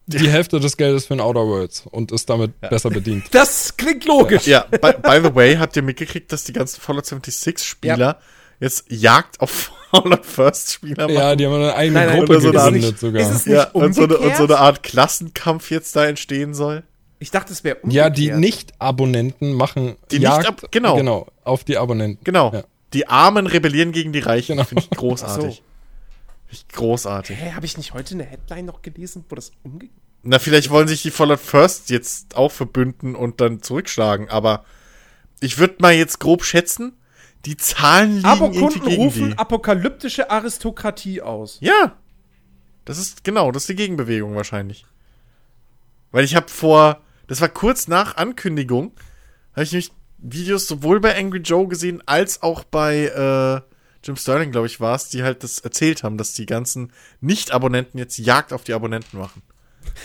die 0.06 0.28
Hälfte 0.28 0.58
des 0.58 0.76
Geldes 0.76 1.06
für 1.06 1.14
ein 1.14 1.20
Outer 1.20 1.46
Worlds 1.46 1.84
und 1.90 2.10
ist 2.12 2.28
damit 2.30 2.58
besser 2.60 2.90
bedient. 2.90 3.26
Das 3.30 3.76
klingt 3.76 4.06
logisch. 4.06 4.46
Ja, 4.46 4.64
by, 4.70 4.94
by 5.02 5.20
the 5.22 5.34
way, 5.34 5.56
habt 5.56 5.76
ihr 5.76 5.82
mitgekriegt, 5.82 6.32
dass 6.32 6.44
die 6.44 6.52
ganzen 6.52 6.80
Fallout 6.80 7.06
76 7.06 7.68
Spieler 7.68 8.18
jetzt 8.58 8.86
Jagd 8.90 9.40
auf 9.40 9.70
Fallout 9.91 10.26
First 10.26 10.73
Spieler 10.73 11.05
machen. 11.05 11.15
Ja, 11.15 11.36
die 11.36 11.47
haben 11.47 11.55
eine 11.55 11.75
eigene 11.75 11.99
Nein, 12.00 12.08
nein, 12.08 12.18
Gruppe 12.20 12.41
so 12.41 12.52
gegründet 12.52 12.99
sogar. 12.99 13.23
ist 13.23 13.31
es 13.31 13.44
Ja, 13.47 13.65
nicht 13.65 13.75
und 13.75 13.94
so, 13.94 14.02
eine, 14.05 14.18
und 14.18 14.36
so 14.36 14.44
eine 14.44 14.58
Art 14.58 14.83
Klassenkampf 14.83 15.70
jetzt 15.70 15.94
da 15.97 16.07
entstehen 16.07 16.55
soll. 16.55 16.83
Ich 17.20 17.31
dachte, 17.31 17.52
es 17.52 17.65
wäre 17.65 17.76
umgekehrt. 17.76 18.07
ja, 18.07 18.10
die 18.10 18.31
Nicht-Abonnenten 18.33 19.52
machen 19.52 19.97
Die 20.10 20.18
Jagd, 20.18 20.39
Nicht-Ab- 20.39 20.68
genau. 20.70 20.97
genau, 20.97 21.26
auf 21.44 21.65
die 21.65 21.76
Abonnenten. 21.78 22.23
Genau. 22.25 22.52
Ja. 22.52 22.62
Die 22.92 23.08
Armen 23.08 23.47
rebellieren 23.47 23.92
gegen 23.92 24.12
die 24.12 24.20
Reichen. 24.20 24.57
Genau. 24.57 24.65
Finde 24.68 24.84
ich 24.84 24.91
großartig. 24.97 25.36
Ach 25.36 25.41
so. 25.41 25.62
Finde 26.47 26.52
ich 26.52 26.68
großartig. 26.68 27.36
Hä, 27.39 27.52
habe 27.52 27.67
ich 27.67 27.76
nicht 27.76 27.92
heute 27.94 28.15
eine 28.15 28.25
Headline 28.25 28.67
noch 28.67 28.83
gelesen, 28.83 29.25
wo 29.28 29.34
das 29.36 29.50
umgekehrt 29.65 29.92
Na, 30.23 30.39
vielleicht 30.39 30.70
wollen 30.70 30.89
sich 30.89 31.02
die 31.02 31.10
Fallout 31.10 31.41
First 31.41 31.91
jetzt 31.91 32.36
auch 32.36 32.52
verbünden 32.52 33.15
und 33.17 33.41
dann 33.41 33.62
zurückschlagen, 33.62 34.28
aber 34.31 34.65
ich 35.41 35.58
würde 35.58 35.76
mal 35.81 35.92
jetzt 35.94 36.20
grob 36.20 36.44
schätzen, 36.44 36.94
die 37.49 37.57
Zahlen 37.57 38.17
liegen 38.17 38.28
irgendwie 38.28 38.59
Abokunden 38.59 38.83
gegen 38.83 39.02
rufen 39.02 39.31
die. 39.31 39.39
apokalyptische 39.39 40.31
Aristokratie 40.31 41.23
aus. 41.23 41.57
Ja. 41.62 41.97
Das 42.85 42.99
ist, 42.99 43.25
genau, 43.25 43.52
das 43.52 43.62
ist 43.62 43.70
die 43.70 43.75
Gegenbewegung 43.75 44.35
wahrscheinlich. 44.35 44.85
Weil 46.10 46.25
ich 46.25 46.36
habe 46.36 46.49
vor, 46.49 47.01
das 47.27 47.41
war 47.41 47.49
kurz 47.49 47.89
nach 47.89 48.18
Ankündigung, 48.18 48.93
habe 49.55 49.62
ich 49.62 49.73
nämlich 49.73 49.93
Videos 50.18 50.67
sowohl 50.67 51.01
bei 51.01 51.17
Angry 51.17 51.39
Joe 51.39 51.67
gesehen, 51.68 52.02
als 52.05 52.43
auch 52.43 52.65
bei 52.65 53.07
äh, 53.07 53.62
Jim 54.05 54.17
Sterling, 54.17 54.51
glaube 54.51 54.67
ich, 54.67 54.78
war 54.78 54.94
es, 54.94 55.09
die 55.09 55.23
halt 55.23 55.43
das 55.43 55.60
erzählt 55.60 56.02
haben, 56.02 56.18
dass 56.18 56.35
die 56.35 56.44
ganzen 56.44 56.93
Nicht-Abonnenten 57.23 57.97
jetzt 57.97 58.18
Jagd 58.18 58.52
auf 58.52 58.65
die 58.65 58.75
Abonnenten 58.75 59.18
machen. 59.18 59.41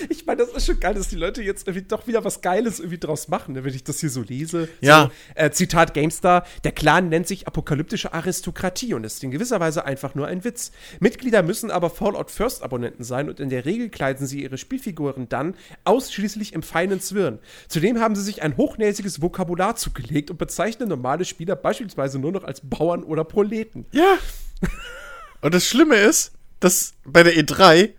Ich 0.09 0.25
meine, 0.25 0.43
das 0.43 0.49
ist 0.49 0.65
schon 0.65 0.79
geil, 0.79 0.93
dass 0.93 1.07
die 1.07 1.15
Leute 1.15 1.41
jetzt 1.41 1.67
irgendwie 1.67 1.87
doch 1.87 2.07
wieder 2.07 2.23
was 2.23 2.41
Geiles 2.41 2.79
irgendwie 2.79 2.97
draus 2.97 3.27
machen, 3.27 3.53
ne, 3.53 3.63
wenn 3.63 3.73
ich 3.73 3.83
das 3.83 3.99
hier 3.99 4.09
so 4.09 4.21
lese. 4.21 4.69
Ja. 4.81 5.03
So, 5.03 5.11
äh, 5.35 5.51
Zitat 5.51 5.93
GameStar, 5.93 6.45
der 6.63 6.71
Clan 6.71 7.09
nennt 7.09 7.27
sich 7.27 7.47
apokalyptische 7.47 8.13
Aristokratie 8.13 8.93
und 8.93 9.03
ist 9.03 9.23
in 9.23 9.31
gewisser 9.31 9.59
Weise 9.59 9.85
einfach 9.85 10.15
nur 10.15 10.27
ein 10.27 10.43
Witz. 10.43 10.71
Mitglieder 10.99 11.43
müssen 11.43 11.71
aber 11.71 11.89
Fallout 11.89 12.31
First 12.31 12.63
Abonnenten 12.63 13.03
sein 13.03 13.29
und 13.29 13.39
in 13.39 13.49
der 13.49 13.65
Regel 13.65 13.89
kleiden 13.89 14.27
sie 14.27 14.43
ihre 14.43 14.57
Spielfiguren 14.57 15.29
dann 15.29 15.55
ausschließlich 15.83 16.53
im 16.53 16.63
feinen 16.63 16.99
Zwirn. 16.99 17.39
Zudem 17.67 17.99
haben 17.99 18.15
sie 18.15 18.23
sich 18.23 18.41
ein 18.41 18.57
hochnäsiges 18.57 19.21
Vokabular 19.21 19.75
zugelegt 19.75 20.31
und 20.31 20.37
bezeichnen 20.37 20.89
normale 20.89 21.25
Spieler 21.25 21.55
beispielsweise 21.55 22.19
nur 22.19 22.31
noch 22.31 22.43
als 22.43 22.61
Bauern 22.61 23.03
oder 23.03 23.23
Proleten. 23.23 23.85
Ja. 23.91 24.17
Und 25.41 25.53
das 25.53 25.65
Schlimme 25.65 25.97
ist, 25.97 26.31
dass 26.59 26.93
bei 27.05 27.23
der 27.23 27.33
E3 27.35 27.91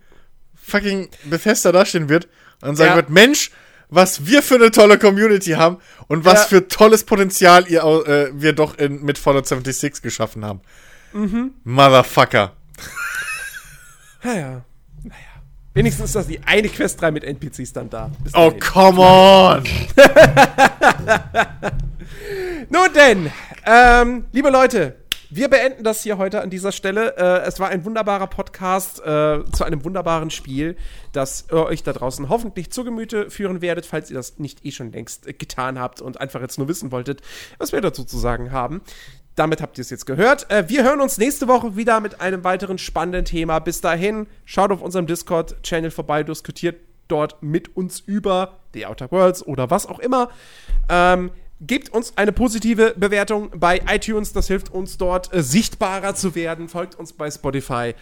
fucking 0.65 1.09
Bethesda 1.25 1.71
dastehen 1.71 2.09
wird 2.09 2.27
und 2.61 2.75
sagen 2.75 2.91
Ja. 2.91 2.95
wird, 2.95 3.09
Mensch, 3.09 3.51
was 3.89 4.25
wir 4.25 4.41
für 4.41 4.55
eine 4.55 4.71
tolle 4.71 4.97
Community 4.97 5.51
haben 5.51 5.77
und 6.07 6.25
was 6.25 6.43
Ja. 6.43 6.47
für 6.59 6.67
tolles 6.67 7.03
Potenzial 7.03 7.67
ihr, 7.67 7.83
äh, 7.83 8.31
wir 8.33 8.53
doch 8.53 8.77
in, 8.77 9.03
mit 9.03 9.17
Fallout 9.17 9.47
76 9.47 10.01
geschaffen 10.01 10.43
haben. 10.43 10.61
Mhm. 11.13 11.51
Motherfucker. 11.63 12.53
Naja, 14.23 14.63
naja. 15.03 15.15
Wenigstens 15.75 16.05
ist 16.05 16.15
das 16.15 16.27
die 16.27 16.39
eine 16.45 16.67
Quest 16.69 16.99
3 17.01 17.11
mit 17.11 17.23
NPCs 17.23 17.73
dann 17.73 17.89
da. 17.89 18.09
Oh, 18.33 18.47
dahin. 18.49 18.59
come 18.59 19.01
on. 19.01 19.63
Nun 22.69 22.93
denn, 22.95 23.31
ähm, 23.65 24.25
liebe 24.31 24.49
Leute, 24.49 24.95
wir 25.35 25.49
beenden 25.49 25.83
das 25.83 26.01
hier 26.01 26.17
heute 26.17 26.41
an 26.41 26.49
dieser 26.49 26.71
Stelle. 26.71 27.17
Äh, 27.17 27.45
es 27.45 27.59
war 27.59 27.67
ein 27.67 27.83
wunderbarer 27.83 28.27
Podcast 28.27 28.99
äh, 29.01 29.43
zu 29.51 29.65
einem 29.65 29.83
wunderbaren 29.83 30.29
Spiel, 30.29 30.77
das 31.11 31.45
ihr 31.51 31.65
euch 31.65 31.83
da 31.83 31.91
draußen 31.91 32.29
hoffentlich 32.29 32.71
zu 32.71 32.85
Gemüte 32.85 33.29
führen 33.29 33.61
werdet, 33.61 33.85
falls 33.85 34.09
ihr 34.09 34.15
das 34.15 34.39
nicht 34.39 34.65
eh 34.65 34.71
schon 34.71 34.93
längst 34.93 35.27
äh, 35.27 35.33
getan 35.33 35.77
habt 35.77 36.01
und 36.01 36.21
einfach 36.21 36.39
jetzt 36.39 36.57
nur 36.57 36.69
wissen 36.69 36.91
wolltet, 36.91 37.21
was 37.57 37.73
wir 37.73 37.81
dazu 37.81 38.05
zu 38.05 38.17
sagen 38.17 38.53
haben. 38.53 38.81
Damit 39.35 39.61
habt 39.61 39.77
ihr 39.77 39.81
es 39.81 39.89
jetzt 39.89 40.05
gehört. 40.05 40.49
Äh, 40.49 40.69
wir 40.69 40.85
hören 40.85 41.01
uns 41.01 41.17
nächste 41.17 41.49
Woche 41.49 41.75
wieder 41.75 41.99
mit 41.99 42.21
einem 42.21 42.45
weiteren 42.45 42.77
spannenden 42.77 43.25
Thema. 43.25 43.59
Bis 43.59 43.81
dahin, 43.81 44.27
schaut 44.45 44.71
auf 44.71 44.81
unserem 44.81 45.05
Discord-Channel 45.05 45.91
vorbei, 45.91 46.23
diskutiert 46.23 46.77
dort 47.09 47.43
mit 47.43 47.75
uns 47.75 47.99
über 47.99 48.59
The 48.73 48.85
Outer 48.85 49.11
Worlds 49.11 49.45
oder 49.45 49.69
was 49.69 49.85
auch 49.85 49.99
immer. 49.99 50.29
Ähm, 50.89 51.31
gebt 51.61 51.89
uns 51.89 52.17
eine 52.17 52.31
positive 52.31 52.93
Bewertung 52.97 53.51
bei 53.55 53.81
iTunes, 53.87 54.33
das 54.33 54.47
hilft 54.47 54.71
uns 54.71 54.97
dort 54.97 55.33
äh, 55.33 55.41
sichtbarer 55.41 56.15
zu 56.15 56.35
werden. 56.35 56.67
Folgt 56.67 56.95
uns 56.95 57.13
bei 57.13 57.29
Spotify. 57.31 57.93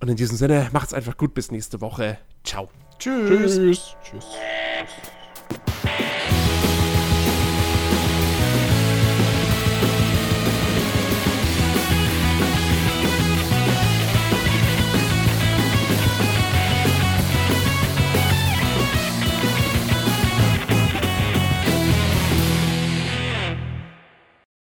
Und 0.00 0.08
in 0.08 0.16
diesem 0.16 0.36
Sinne, 0.36 0.68
macht's 0.72 0.94
einfach 0.94 1.16
gut 1.16 1.34
bis 1.34 1.50
nächste 1.50 1.80
Woche. 1.80 2.18
Ciao. 2.44 2.68
Tschüss. 2.98 3.56
Tschüss. 3.56 3.96
Tschüss. 4.02 4.26